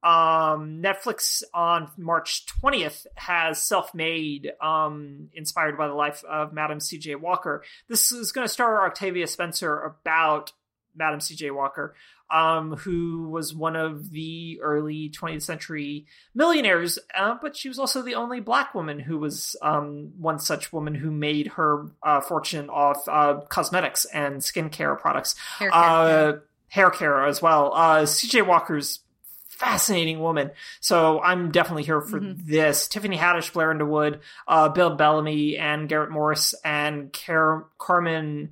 Um, 0.03 0.83
Netflix 0.83 1.41
on 1.51 1.89
March 1.97 2.45
20th 2.63 3.07
has 3.15 3.59
Self 3.59 3.95
Made, 3.95 4.51
um, 4.61 5.29
inspired 5.33 5.79
by 5.79 5.87
the 5.87 5.95
life 5.95 6.23
of 6.25 6.53
Madam 6.53 6.79
C.J. 6.79 7.15
Walker. 7.15 7.63
This 7.89 8.11
is 8.11 8.31
going 8.31 8.45
to 8.45 8.53
star 8.53 8.85
Octavia 8.85 9.25
Spencer 9.25 9.79
about 9.79 10.53
Madam 10.95 11.19
C.J. 11.19 11.51
Walker, 11.51 11.95
um, 12.32 12.75
who 12.77 13.30
was 13.30 13.53
one 13.53 13.75
of 13.75 14.09
the 14.11 14.59
early 14.61 15.09
20th 15.09 15.43
century 15.43 16.07
millionaires, 16.33 16.98
uh, 17.17 17.35
but 17.41 17.56
she 17.56 17.67
was 17.67 17.77
also 17.77 18.01
the 18.01 18.15
only 18.15 18.40
black 18.40 18.74
woman 18.74 18.99
who 18.99 19.17
was 19.17 19.56
um, 19.61 20.11
one 20.17 20.40
such 20.40 20.74
woman 20.74 20.95
who 20.95 21.11
made 21.11 21.48
her 21.49 21.85
uh, 22.01 22.22
fortune 22.22 22.69
off 22.69 23.07
uh, 23.07 23.41
cosmetics 23.49 24.06
and 24.06 24.38
skincare 24.41 24.99
products, 24.99 25.35
Hair 25.59 25.69
care, 25.69 25.80
uh, 25.82 26.33
hair 26.69 26.90
care 26.90 27.25
as 27.27 27.41
well. 27.41 27.72
Uh, 27.75 28.01
CJ 28.06 28.45
Walker's 28.48 28.99
fascinating 29.48 30.19
woman, 30.19 30.51
so 30.82 31.22
I'm 31.22 31.49
definitely 31.51 31.83
here 31.83 32.01
for 32.01 32.19
Mhm. 32.19 32.45
this. 32.45 32.88
Tiffany 32.90 33.17
Haddish, 33.17 33.53
Blair 33.53 33.69
Underwood, 33.72 34.19
uh, 34.49 34.67
Bill 34.69 34.95
Bellamy, 34.95 35.57
and 35.57 35.88
Garrett 35.88 36.09
Morris, 36.11 36.53
and 36.65 37.14
Car- 37.14 37.67
Carmen 37.77 38.49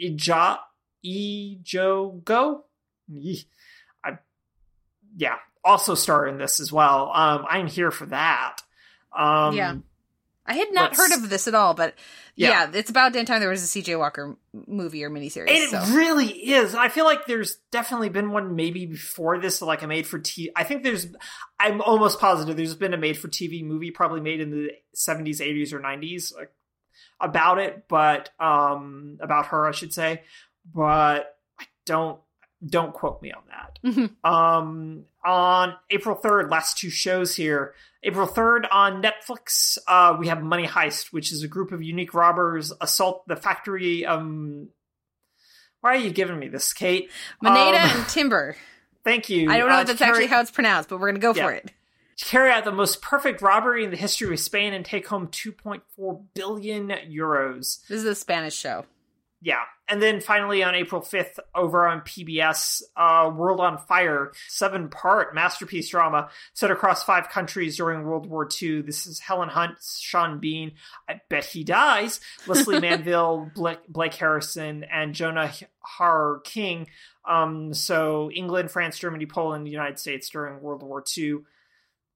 Ija 0.00 0.58
Ijogo. 1.06 2.62
Yee. 3.08 3.44
I, 4.04 4.18
yeah, 5.16 5.36
also 5.64 5.94
star 5.94 6.26
in 6.26 6.38
this 6.38 6.60
as 6.60 6.72
well. 6.72 7.10
Um, 7.14 7.44
I'm 7.48 7.66
here 7.66 7.90
for 7.90 8.06
that. 8.06 8.58
Um, 9.16 9.54
Yeah. 9.54 9.76
I 10.48 10.54
had 10.54 10.72
not 10.72 10.94
heard 10.94 11.10
of 11.10 11.28
this 11.28 11.48
at 11.48 11.56
all, 11.56 11.74
but 11.74 11.94
Yeah. 12.36 12.50
yeah, 12.50 12.70
it's 12.78 12.88
about 12.88 13.12
damn 13.12 13.24
time 13.24 13.40
there 13.40 13.48
was 13.50 13.64
a 13.64 13.66
CJ 13.80 13.98
Walker 13.98 14.36
movie 14.52 15.02
or 15.02 15.10
miniseries. 15.10 15.48
And 15.50 15.72
it 15.90 15.96
really 15.96 16.28
is. 16.28 16.72
I 16.76 16.88
feel 16.88 17.04
like 17.04 17.26
there's 17.26 17.56
definitely 17.72 18.10
been 18.10 18.30
one 18.30 18.54
maybe 18.54 18.86
before 18.86 19.38
this, 19.40 19.60
like 19.60 19.82
a 19.82 19.88
made 19.88 20.06
for 20.06 20.20
TV. 20.20 20.50
I 20.54 20.62
think 20.62 20.84
there's, 20.84 21.08
I'm 21.58 21.80
almost 21.80 22.20
positive 22.20 22.56
there's 22.56 22.76
been 22.76 22.94
a 22.94 22.96
made 22.96 23.18
for 23.18 23.26
TV 23.26 23.64
movie 23.64 23.90
probably 23.90 24.20
made 24.20 24.40
in 24.40 24.50
the 24.52 24.70
70s, 24.94 25.40
80s, 25.40 25.72
or 25.72 25.80
90s 25.80 26.32
like, 26.36 26.52
about 27.20 27.58
it, 27.58 27.86
but, 27.88 28.30
um, 28.38 29.18
about 29.20 29.46
her, 29.46 29.66
I 29.66 29.72
should 29.72 29.92
say. 29.92 30.22
But 30.74 31.36
I 31.58 31.64
don't, 31.84 32.20
don't 32.66 32.92
quote 32.92 33.20
me 33.22 33.32
on 33.32 33.42
that. 33.48 33.78
Mhm. 33.84 34.10
Um, 34.28 35.04
on 35.24 35.74
April 35.90 36.16
3rd, 36.16 36.50
last 36.50 36.78
two 36.78 36.90
shows 36.90 37.36
here. 37.36 37.74
April 38.02 38.26
3rd 38.26 38.66
on 38.70 39.02
Netflix, 39.02 39.78
uh, 39.86 40.16
we 40.18 40.28
have 40.28 40.42
Money 40.42 40.66
Heist, 40.66 41.12
which 41.12 41.32
is 41.32 41.42
a 41.42 41.48
group 41.48 41.72
of 41.72 41.82
unique 41.82 42.14
robbers 42.14 42.72
assault 42.80 43.26
the 43.26 43.36
factory. 43.36 44.06
Um, 44.06 44.68
why 45.80 45.92
are 45.94 45.98
you 45.98 46.10
giving 46.10 46.38
me 46.38 46.48
this, 46.48 46.72
Kate? 46.72 47.10
Moneda 47.42 47.82
Um, 47.84 48.00
and 48.00 48.08
Timber. 48.08 48.56
Thank 49.04 49.28
you. 49.28 49.50
I 49.50 49.58
don't 49.58 49.68
know 49.68 49.76
Uh, 49.76 49.80
if 49.82 49.86
that's 49.88 49.98
carry, 49.98 50.10
actually 50.10 50.26
how 50.26 50.40
it's 50.40 50.50
pronounced, 50.50 50.88
but 50.88 50.98
we're 50.98 51.08
gonna 51.08 51.18
go 51.20 51.34
Yeah. 51.34 51.46
for 51.46 51.52
it. 51.52 51.72
to 52.16 52.24
carry 52.24 52.50
out 52.50 52.64
the 52.64 52.72
most 52.72 53.02
perfect 53.02 53.42
robbery 53.42 53.84
in 53.84 53.90
the 53.90 53.96
history 53.96 54.32
of 54.32 54.40
Spain 54.40 54.72
and 54.72 54.84
take 54.86 55.06
home 55.06 55.28
2.4 55.28 56.24
billion 56.34 56.88
euros. 56.88 57.86
This 57.88 57.98
is 57.98 58.04
a 58.04 58.14
Spanish 58.14 58.54
show. 58.56 58.86
Yeah. 59.46 59.62
And 59.86 60.02
then 60.02 60.20
finally 60.20 60.64
on 60.64 60.74
April 60.74 61.00
5th, 61.00 61.38
over 61.54 61.86
on 61.86 62.00
PBS, 62.00 62.82
uh, 62.96 63.30
World 63.32 63.60
on 63.60 63.78
Fire, 63.78 64.32
seven 64.48 64.88
part 64.88 65.36
masterpiece 65.36 65.88
drama 65.88 66.30
set 66.52 66.72
across 66.72 67.04
five 67.04 67.28
countries 67.28 67.76
during 67.76 68.02
World 68.02 68.26
War 68.26 68.48
II. 68.60 68.82
This 68.82 69.06
is 69.06 69.20
Helen 69.20 69.48
Hunt, 69.48 69.78
Sean 70.00 70.40
Bean, 70.40 70.72
I 71.08 71.20
bet 71.28 71.44
he 71.44 71.62
dies, 71.62 72.18
Lesley 72.48 72.80
Manville, 72.80 73.48
Blake, 73.54 73.86
Blake 73.88 74.14
Harrison, 74.14 74.82
and 74.82 75.14
Jonah 75.14 75.52
Hauer-King. 75.96 76.88
Um, 77.24 77.72
so 77.72 78.32
England, 78.32 78.72
France, 78.72 78.98
Germany, 78.98 79.26
Poland, 79.26 79.64
the 79.64 79.70
United 79.70 80.00
States 80.00 80.28
during 80.28 80.60
World 80.60 80.82
War 80.82 81.04
II. 81.16 81.42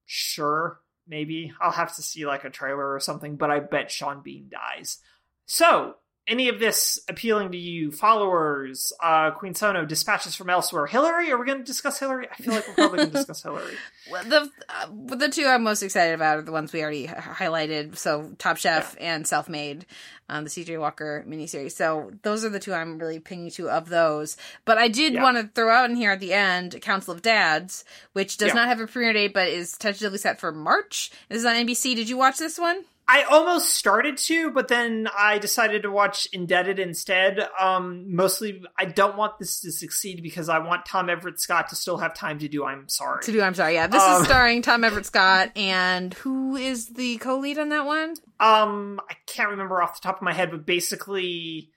Sure, 0.05 0.81
maybe. 1.07 1.53
I'll 1.61 1.71
have 1.71 1.95
to 1.95 2.03
see 2.03 2.27
like 2.27 2.43
a 2.43 2.51
trailer 2.51 2.93
or 2.93 2.99
something, 2.99 3.37
but 3.37 3.53
I 3.53 3.61
bet 3.61 3.93
Sean 3.93 4.21
Bean 4.21 4.51
dies. 4.51 4.99
So, 5.47 5.95
any 6.27 6.49
of 6.49 6.61
this 6.61 7.01
appealing 7.09 7.51
to 7.53 7.59
you, 7.59 7.91
followers, 7.91 8.93
uh, 9.03 9.31
Queen 9.33 9.55
Sono, 9.55 9.85
dispatches 9.85 10.37
from 10.37 10.49
elsewhere. 10.51 10.87
Hillary, 10.87 11.33
are 11.33 11.39
we 11.39 11.45
going 11.47 11.59
to 11.59 11.65
discuss 11.65 11.99
Hillary? 11.99 12.29
I 12.31 12.35
feel 12.37 12.55
like 12.55 12.69
we're 12.69 12.75
probably 12.75 12.99
going 12.99 13.11
to 13.11 13.17
discuss 13.17 13.43
Hillary. 13.43 13.75
Well, 14.11 14.25
the 14.25 14.51
uh, 14.69 15.17
the 15.17 15.29
two 15.29 15.47
I'm 15.47 15.63
most 15.63 15.83
excited 15.85 16.15
about 16.15 16.39
are 16.39 16.43
the 16.43 16.51
ones 16.51 16.73
we 16.73 16.83
already 16.83 17.05
h- 17.05 17.11
highlighted. 17.11 17.97
So 17.97 18.33
Top 18.39 18.57
Chef 18.57 18.97
and 18.99 19.25
Self 19.25 19.49
Made, 19.49 19.87
um, 20.29 20.43
the 20.43 20.51
CJ 20.51 20.81
Walker 20.81 21.25
miniseries. 21.29 21.73
So 21.73 22.11
those 22.23 22.45
are 22.45 22.49
the 22.49 22.59
two 22.59 22.75
I'm 22.75 22.99
really 22.99 23.21
pinging 23.21 23.53
to 23.53 23.71
of 23.71 23.89
those. 23.89 24.37
But 24.65 24.79
I 24.79 24.89
did 24.89 25.13
Yeah. 25.13 25.23
want 25.23 25.37
to 25.37 25.49
throw 25.55 25.73
out 25.73 25.91
in 25.91 25.95
here 25.95 26.11
at 26.11 26.19
the 26.19 26.33
end 26.33 26.81
Council 26.83 27.15
of 27.15 27.23
Dads, 27.23 27.85
which 28.15 28.37
does 28.37 28.49
Yeah. 28.49 28.55
not 28.55 28.69
have 28.69 28.81
a 28.81 28.89
premiere 28.89 29.13
date 29.13 29.33
but 29.33 29.47
is 29.47 29.77
tentatively 29.79 30.19
set 30.19 30.41
for 30.41 30.51
March. 30.51 31.13
This 31.29 31.39
is 31.39 31.45
on 31.45 31.55
NBC. 31.55 31.95
Did 31.95 32.09
you 32.09 32.17
watch 32.17 32.39
this 32.39 32.59
one? 32.59 32.85
I 33.13 33.25
almost 33.25 33.75
started 33.75 34.17
to, 34.19 34.53
but 34.53 34.69
then 34.69 35.09
I 35.19 35.39
decided 35.39 35.83
to 35.83 35.91
watch 35.91 36.29
Indebted 36.33 36.79
instead. 36.79 37.41
Um, 37.59 38.15
mostly, 38.15 38.63
I 38.79 38.85
don't 38.85 39.17
want 39.17 39.41
this 39.41 39.61
to 39.63 39.73
succeed 39.73 40.23
because 40.23 40.49
I 40.49 40.61
want 40.61 40.87
Tom 40.87 41.11
Everett 41.11 41.41
Scott 41.41 41.71
to 41.71 41.75
still 41.75 41.97
have 41.99 42.15
time 42.15 42.39
to 42.39 42.47
do 42.47 42.65
I'm 42.65 42.89
Sorry. 42.89 43.21
To 43.25 43.33
do, 43.33 43.43
I'm 43.43 43.55
sorry. 43.55 43.75
Yeah, 43.75 43.89
this 43.89 44.01
Um, 44.01 44.21
is 44.23 44.29
starring 44.29 44.63
Tom 44.63 44.85
Everett 44.85 45.07
Scott, 45.07 45.51
and 45.57 46.15
who 46.15 46.55
is 46.55 46.87
the 46.91 47.17
co-lead 47.19 47.59
on 47.59 47.71
that 47.71 47.85
one? 47.85 48.15
Um, 48.39 49.01
I 49.11 49.15
can't 49.27 49.51
remember 49.51 49.83
off 49.83 50.01
the 50.01 50.07
top 50.07 50.17
of 50.19 50.23
my 50.23 50.33
head, 50.33 50.53
but 50.53 50.65
basically, 50.65 51.73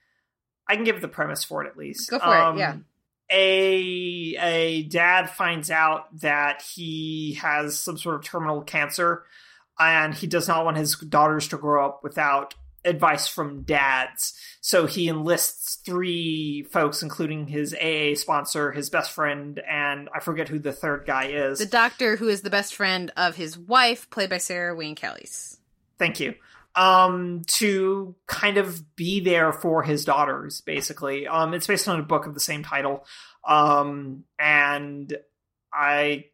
I 0.70 0.76
can 0.76 0.84
give 0.84 1.02
the 1.02 1.08
premise 1.08 1.44
for 1.44 1.64
it 1.64 1.68
at 1.68 1.76
least. 1.78 2.12
Go 2.12 2.20
for 2.20 2.26
it, 2.28 2.40
Um, 2.40 2.58
yeah. 2.60 2.76
A 3.32 4.36
a 4.40 4.84
dad 4.84 5.32
finds 5.32 5.72
out 5.72 6.16
that 6.20 6.62
he 6.62 7.40
has 7.42 7.80
some 7.80 7.98
sort 7.98 8.16
of 8.18 8.24
terminal 8.24 8.62
cancer, 8.62 9.24
and 9.80 10.14
he 10.14 10.28
does 10.28 10.48
not 10.48 10.66
want 10.66 10.78
his 10.78 10.96
daughters 10.96 11.48
to 11.50 11.58
grow 11.58 11.86
up 11.86 12.04
without 12.04 12.56
advice 12.86 13.28
from 13.28 13.62
dads. 13.64 14.34
So 14.62 14.88
he 14.88 15.08
enlists 15.08 15.76
three 15.86 16.64
folks, 16.64 17.02
including 17.02 17.48
his 17.48 17.74
AA 17.74 18.16
sponsor, 18.16 18.72
his 18.72 18.90
best 18.90 19.12
friend, 19.12 19.62
and 19.70 20.10
I 20.14 20.20
forget 20.20 20.50
who 20.50 20.60
the 20.60 20.74
third 20.74 21.06
guy 21.06 21.28
is. 21.28 21.60
The 21.60 21.66
doctor 21.66 22.18
who 22.18 22.28
is 22.28 22.42
the 22.42 22.50
best 22.50 22.76
friend 22.76 23.12
of 23.16 23.36
his 23.36 23.58
wife, 23.58 24.10
played 24.10 24.30
by 24.30 24.38
Sarah 24.38 24.76
Wayne 24.76 24.96
Callies. 24.96 25.58
thank 25.98 26.20
you 26.20 26.34
um 26.76 27.44
to 27.46 28.16
kind 28.26 28.58
of 28.58 28.96
be 28.96 29.20
there 29.20 29.54
for 29.54 29.84
his 29.84 30.06
daughters 30.06 30.62
basically 30.62 31.28
um 31.28 31.54
it's 31.54 31.68
based 31.68 31.88
on 31.88 32.00
a 32.00 32.04
book 32.04 32.26
of 32.26 32.34
the 32.34 32.40
same 32.40 32.64
title 32.64 33.06
um 33.48 34.24
and 34.40 35.16
i 35.72 36.26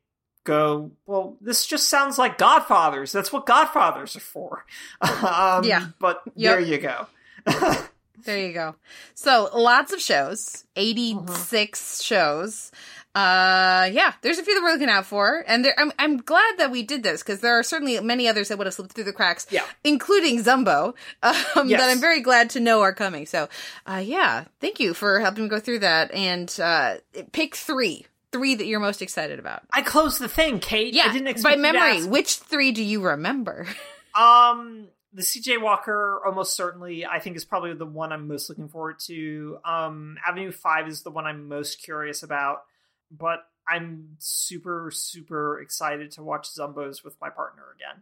go 0.45 0.91
well 1.05 1.35
this 1.41 1.65
just 1.65 1.89
sounds 1.89 2.17
like 2.17 2.37
godfathers 2.37 3.11
that's 3.11 3.31
what 3.31 3.45
godfathers 3.45 4.15
are 4.15 4.19
for 4.21 4.65
um 5.01 5.63
Yeah. 5.63 5.87
but 5.99 6.21
Yep. 6.35 6.57
there 6.57 6.59
you 6.59 6.77
go 6.79 7.07
There 8.25 8.37
you 8.37 8.51
go. 8.51 8.75
So 9.15 9.49
lots 9.55 9.93
of 9.93 10.01
shows, 10.01 10.65
86 10.75 12.01
shows. 12.01 12.69
Uh, 13.15 13.89
yeah, 13.93 14.13
there's 14.21 14.37
a 14.37 14.43
few 14.43 14.53
that 14.55 14.61
we're 14.61 14.73
looking 14.73 14.89
out 14.89 15.05
for, 15.05 15.43
and 15.47 15.63
there, 15.63 15.73
I'm 15.77 15.91
I'm 15.97 16.17
glad 16.17 16.57
that 16.57 16.69
we 16.69 16.83
did 16.83 17.01
this 17.01 17.23
because 17.23 17.39
there 17.39 17.57
are 17.57 17.63
certainly 17.63 17.99
many 18.01 18.27
others 18.27 18.49
that 18.49 18.57
would 18.57 18.67
have 18.67 18.73
slipped 18.73 18.91
through 18.93 19.05
the 19.05 19.13
cracks. 19.13 19.47
Yeah. 19.49 19.63
including 19.85 20.43
Zumbo, 20.43 20.95
um, 21.23 21.69
Yes. 21.69 21.79
that 21.79 21.89
I'm 21.89 22.01
very 22.01 22.19
glad 22.19 22.49
to 22.51 22.59
know 22.59 22.81
are 22.81 22.93
coming. 22.93 23.25
So, 23.25 23.47
uh, 23.87 24.01
yeah, 24.03 24.43
thank 24.59 24.79
you 24.81 24.93
for 24.93 25.21
helping 25.21 25.43
me 25.45 25.49
go 25.49 25.59
through 25.61 25.79
that 25.79 26.13
and 26.13 26.53
uh, 26.61 26.95
pick 27.31 27.55
three, 27.55 28.05
three 28.31 28.55
that 28.55 28.65
you're 28.65 28.79
most 28.79 29.01
excited 29.01 29.39
about. 29.39 29.63
i 29.73 29.81
closed 29.81 30.19
the 30.19 30.27
thing 30.29 30.59
kate 30.59 30.93
Yeah, 30.93 31.05
i 31.05 31.11
didn't 31.13 31.25
by 31.25 31.31
expect 31.31 31.55
to 31.55 31.61
memory, 31.61 32.03
which 32.05 32.35
three 32.35 32.71
do 32.71 32.83
you 32.83 33.01
remember? 33.03 33.67
Um, 34.15 34.87
the 35.13 35.21
CJ 35.21 35.61
Walker, 35.61 36.19
almost 36.25 36.55
certainly, 36.55 37.05
I 37.05 37.19
think 37.19 37.37
is 37.37 37.45
probably 37.45 37.73
the 37.73 37.85
one 37.85 38.11
I'm 38.11 38.27
most 38.27 38.49
looking 38.49 38.67
forward 38.67 38.99
to. 39.05 39.59
Um, 39.63 40.17
Avenue 40.27 40.51
Five 40.51 40.87
is 40.87 41.03
the 41.03 41.11
one 41.11 41.25
I'm 41.25 41.47
most 41.47 41.81
curious 41.81 42.23
about, 42.23 42.63
but 43.11 43.39
I'm 43.67 44.15
super, 44.17 44.89
super 44.91 45.61
excited 45.61 46.11
to 46.13 46.23
watch 46.23 46.49
Zumbos 46.49 47.03
with 47.03 47.15
my 47.21 47.29
partner 47.29 47.63
again 47.75 48.01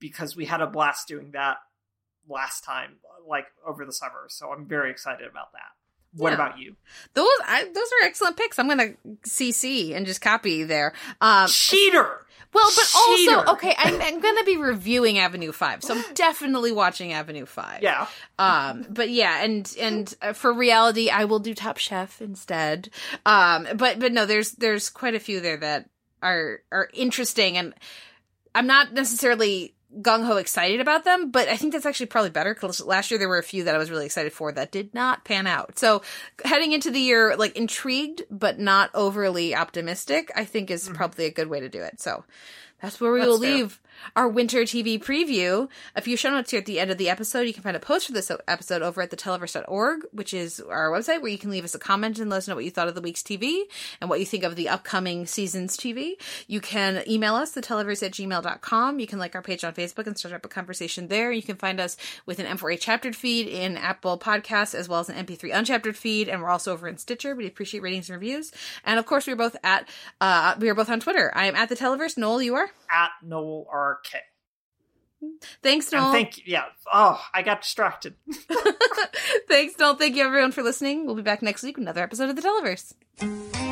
because 0.00 0.36
we 0.36 0.44
had 0.44 0.60
a 0.60 0.66
blast 0.66 1.08
doing 1.08 1.30
that 1.32 1.56
last 2.28 2.62
time, 2.62 2.96
like 3.26 3.46
over 3.66 3.84
the 3.86 3.92
summer. 3.92 4.26
So 4.28 4.52
I'm 4.52 4.66
very 4.66 4.90
excited 4.90 5.26
about 5.26 5.52
that. 5.52 5.72
What 6.18 6.30
Yeah. 6.30 6.34
about 6.34 6.58
you? 6.58 6.76
Those 7.14 7.26
I, 7.46 7.64
those 7.64 7.86
are 8.02 8.06
excellent 8.06 8.36
picks. 8.36 8.58
I'm 8.58 8.68
gonna 8.68 8.92
CC 9.26 9.94
and 9.94 10.04
just 10.06 10.20
copy 10.20 10.64
there. 10.64 10.92
Um, 11.20 11.48
Cheater. 11.48 12.24
Well, 12.50 12.70
but 12.74 12.84
Cheater. 13.16 13.36
also, 13.36 13.52
okay, 13.52 13.74
I'm, 13.76 14.00
I'm 14.00 14.20
going 14.22 14.36
to 14.38 14.44
be 14.44 14.56
reviewing 14.56 15.18
Avenue 15.18 15.52
Five, 15.52 15.84
so 15.84 15.94
I'm 15.94 16.04
definitely 16.14 16.72
watching 16.72 17.12
Avenue 17.12 17.44
Five. 17.44 17.82
Yeah. 17.82 18.06
Um, 18.38 18.86
but 18.88 19.10
yeah, 19.10 19.44
and 19.44 19.70
and 19.78 20.14
uh, 20.22 20.32
for 20.32 20.54
reality, 20.54 21.10
I 21.10 21.26
will 21.26 21.40
do 21.40 21.52
Top 21.54 21.76
Chef 21.76 22.22
instead. 22.22 22.88
Um, 23.26 23.68
but 23.76 23.98
but 23.98 24.12
no, 24.12 24.24
there's 24.24 24.52
there's 24.52 24.88
quite 24.88 25.14
a 25.14 25.20
few 25.20 25.40
there 25.40 25.58
that 25.58 25.90
are 26.22 26.62
are 26.72 26.88
interesting, 26.94 27.58
and 27.58 27.74
I'm 28.54 28.66
not 28.66 28.94
necessarily 28.94 29.74
gung 30.00 30.24
ho 30.24 30.36
excited 30.36 30.80
about 30.80 31.04
them, 31.04 31.30
but 31.30 31.48
I 31.48 31.56
think 31.56 31.72
that's 31.72 31.86
actually 31.86 32.06
probably 32.06 32.30
better 32.30 32.54
because 32.54 32.84
last 32.84 33.10
year 33.10 33.18
there 33.18 33.28
were 33.28 33.38
a 33.38 33.42
few 33.42 33.64
that 33.64 33.74
I 33.74 33.78
was 33.78 33.90
really 33.90 34.06
excited 34.06 34.32
for 34.32 34.52
that 34.52 34.70
did 34.70 34.92
not 34.94 35.24
pan 35.24 35.46
out. 35.46 35.78
So 35.78 36.02
heading 36.44 36.72
into 36.72 36.90
the 36.90 37.00
year, 37.00 37.36
like 37.36 37.56
intrigued 37.56 38.22
but 38.30 38.58
not 38.58 38.90
overly 38.94 39.54
optimistic, 39.54 40.30
I 40.36 40.44
think 40.44 40.70
is 40.70 40.84
mm-hmm. 40.84 40.94
probably 40.94 41.24
a 41.24 41.30
good 41.30 41.48
way 41.48 41.60
to 41.60 41.68
do 41.68 41.82
it. 41.82 42.00
So 42.00 42.24
that's 42.82 43.00
where 43.00 43.12
we 43.12 43.20
That's 43.20 43.28
will 43.28 43.40
fair. 43.40 43.54
leave 43.54 43.80
our 44.16 44.28
winter 44.28 44.62
TV 44.62 45.02
preview. 45.02 45.68
A 45.94 46.00
few 46.00 46.16
show 46.16 46.30
notes 46.30 46.50
here 46.50 46.60
at 46.60 46.66
the 46.66 46.80
end 46.80 46.90
of 46.90 46.98
the 46.98 47.08
episode. 47.08 47.42
You 47.42 47.52
can 47.52 47.62
find 47.62 47.76
a 47.76 47.80
post 47.80 48.06
for 48.06 48.12
this 48.12 48.30
episode 48.46 48.82
over 48.82 49.02
at 49.02 49.10
theteleverse.org, 49.10 50.06
which 50.12 50.34
is 50.34 50.60
our 50.60 50.90
website 50.90 51.22
where 51.22 51.30
you 51.30 51.38
can 51.38 51.50
leave 51.50 51.64
us 51.64 51.74
a 51.74 51.78
comment 51.78 52.18
and 52.18 52.30
let 52.30 52.38
us 52.38 52.48
know 52.48 52.54
what 52.54 52.64
you 52.64 52.70
thought 52.70 52.88
of 52.88 52.94
the 52.94 53.00
week's 53.00 53.22
TV 53.22 53.62
and 54.00 54.10
what 54.10 54.20
you 54.20 54.26
think 54.26 54.44
of 54.44 54.56
the 54.56 54.68
upcoming 54.68 55.26
season's 55.26 55.76
TV. 55.76 56.14
You 56.46 56.60
can 56.60 57.02
email 57.08 57.34
us, 57.34 57.54
theteleverse 57.54 58.04
at 58.04 58.12
gmail.com. 58.12 59.00
You 59.00 59.06
can 59.06 59.18
like 59.18 59.34
our 59.34 59.42
page 59.42 59.64
on 59.64 59.74
Facebook 59.74 60.06
and 60.06 60.18
start 60.18 60.34
up 60.34 60.44
a 60.44 60.48
conversation 60.48 61.08
there. 61.08 61.32
You 61.32 61.42
can 61.42 61.56
find 61.56 61.80
us 61.80 61.96
with 62.26 62.38
an 62.38 62.46
M4A 62.46 62.80
chaptered 62.80 63.16
feed 63.16 63.48
in 63.48 63.76
Apple 63.76 64.18
Podcasts 64.18 64.74
as 64.74 64.88
well 64.88 65.00
as 65.00 65.08
an 65.08 65.26
MP3 65.26 65.52
unchaptered 65.52 65.96
feed. 65.96 66.28
And 66.28 66.42
we're 66.42 66.50
also 66.50 66.72
over 66.72 66.88
in 66.88 66.98
Stitcher. 66.98 67.34
We 67.34 67.46
appreciate 67.46 67.82
ratings 67.82 68.10
and 68.10 68.20
reviews. 68.20 68.52
And 68.84 68.98
of 68.98 69.06
course, 69.06 69.26
we're 69.26 69.36
both 69.36 69.56
at, 69.62 69.88
uh, 70.20 70.54
we 70.58 70.68
are 70.68 70.74
both 70.74 70.90
on 70.90 71.00
Twitter. 71.00 71.32
I 71.34 71.46
am 71.46 71.56
at 71.56 71.68
the 71.68 71.76
Televerse. 71.76 72.16
Noel, 72.16 72.42
you 72.42 72.54
are? 72.54 72.70
At 72.90 73.10
Noel 73.22 73.66
RK. 73.90 74.22
Thanks, 75.62 75.92
And 75.92 76.00
Noel. 76.02 76.12
thank 76.12 76.38
you. 76.38 76.44
Yeah. 76.46 76.64
Oh, 76.92 77.20
I 77.34 77.42
got 77.42 77.62
distracted. 77.62 78.14
Thanks, 79.48 79.76
Noel. 79.78 79.96
Thank 79.96 80.14
you, 80.16 80.24
everyone, 80.24 80.52
for 80.52 80.62
listening. 80.62 81.06
We'll 81.06 81.16
be 81.16 81.22
back 81.22 81.42
next 81.42 81.62
week 81.62 81.76
with 81.76 81.82
another 81.84 82.02
episode 82.02 82.30
of 82.30 82.36
The 82.36 82.42
Televerse. 82.42 83.67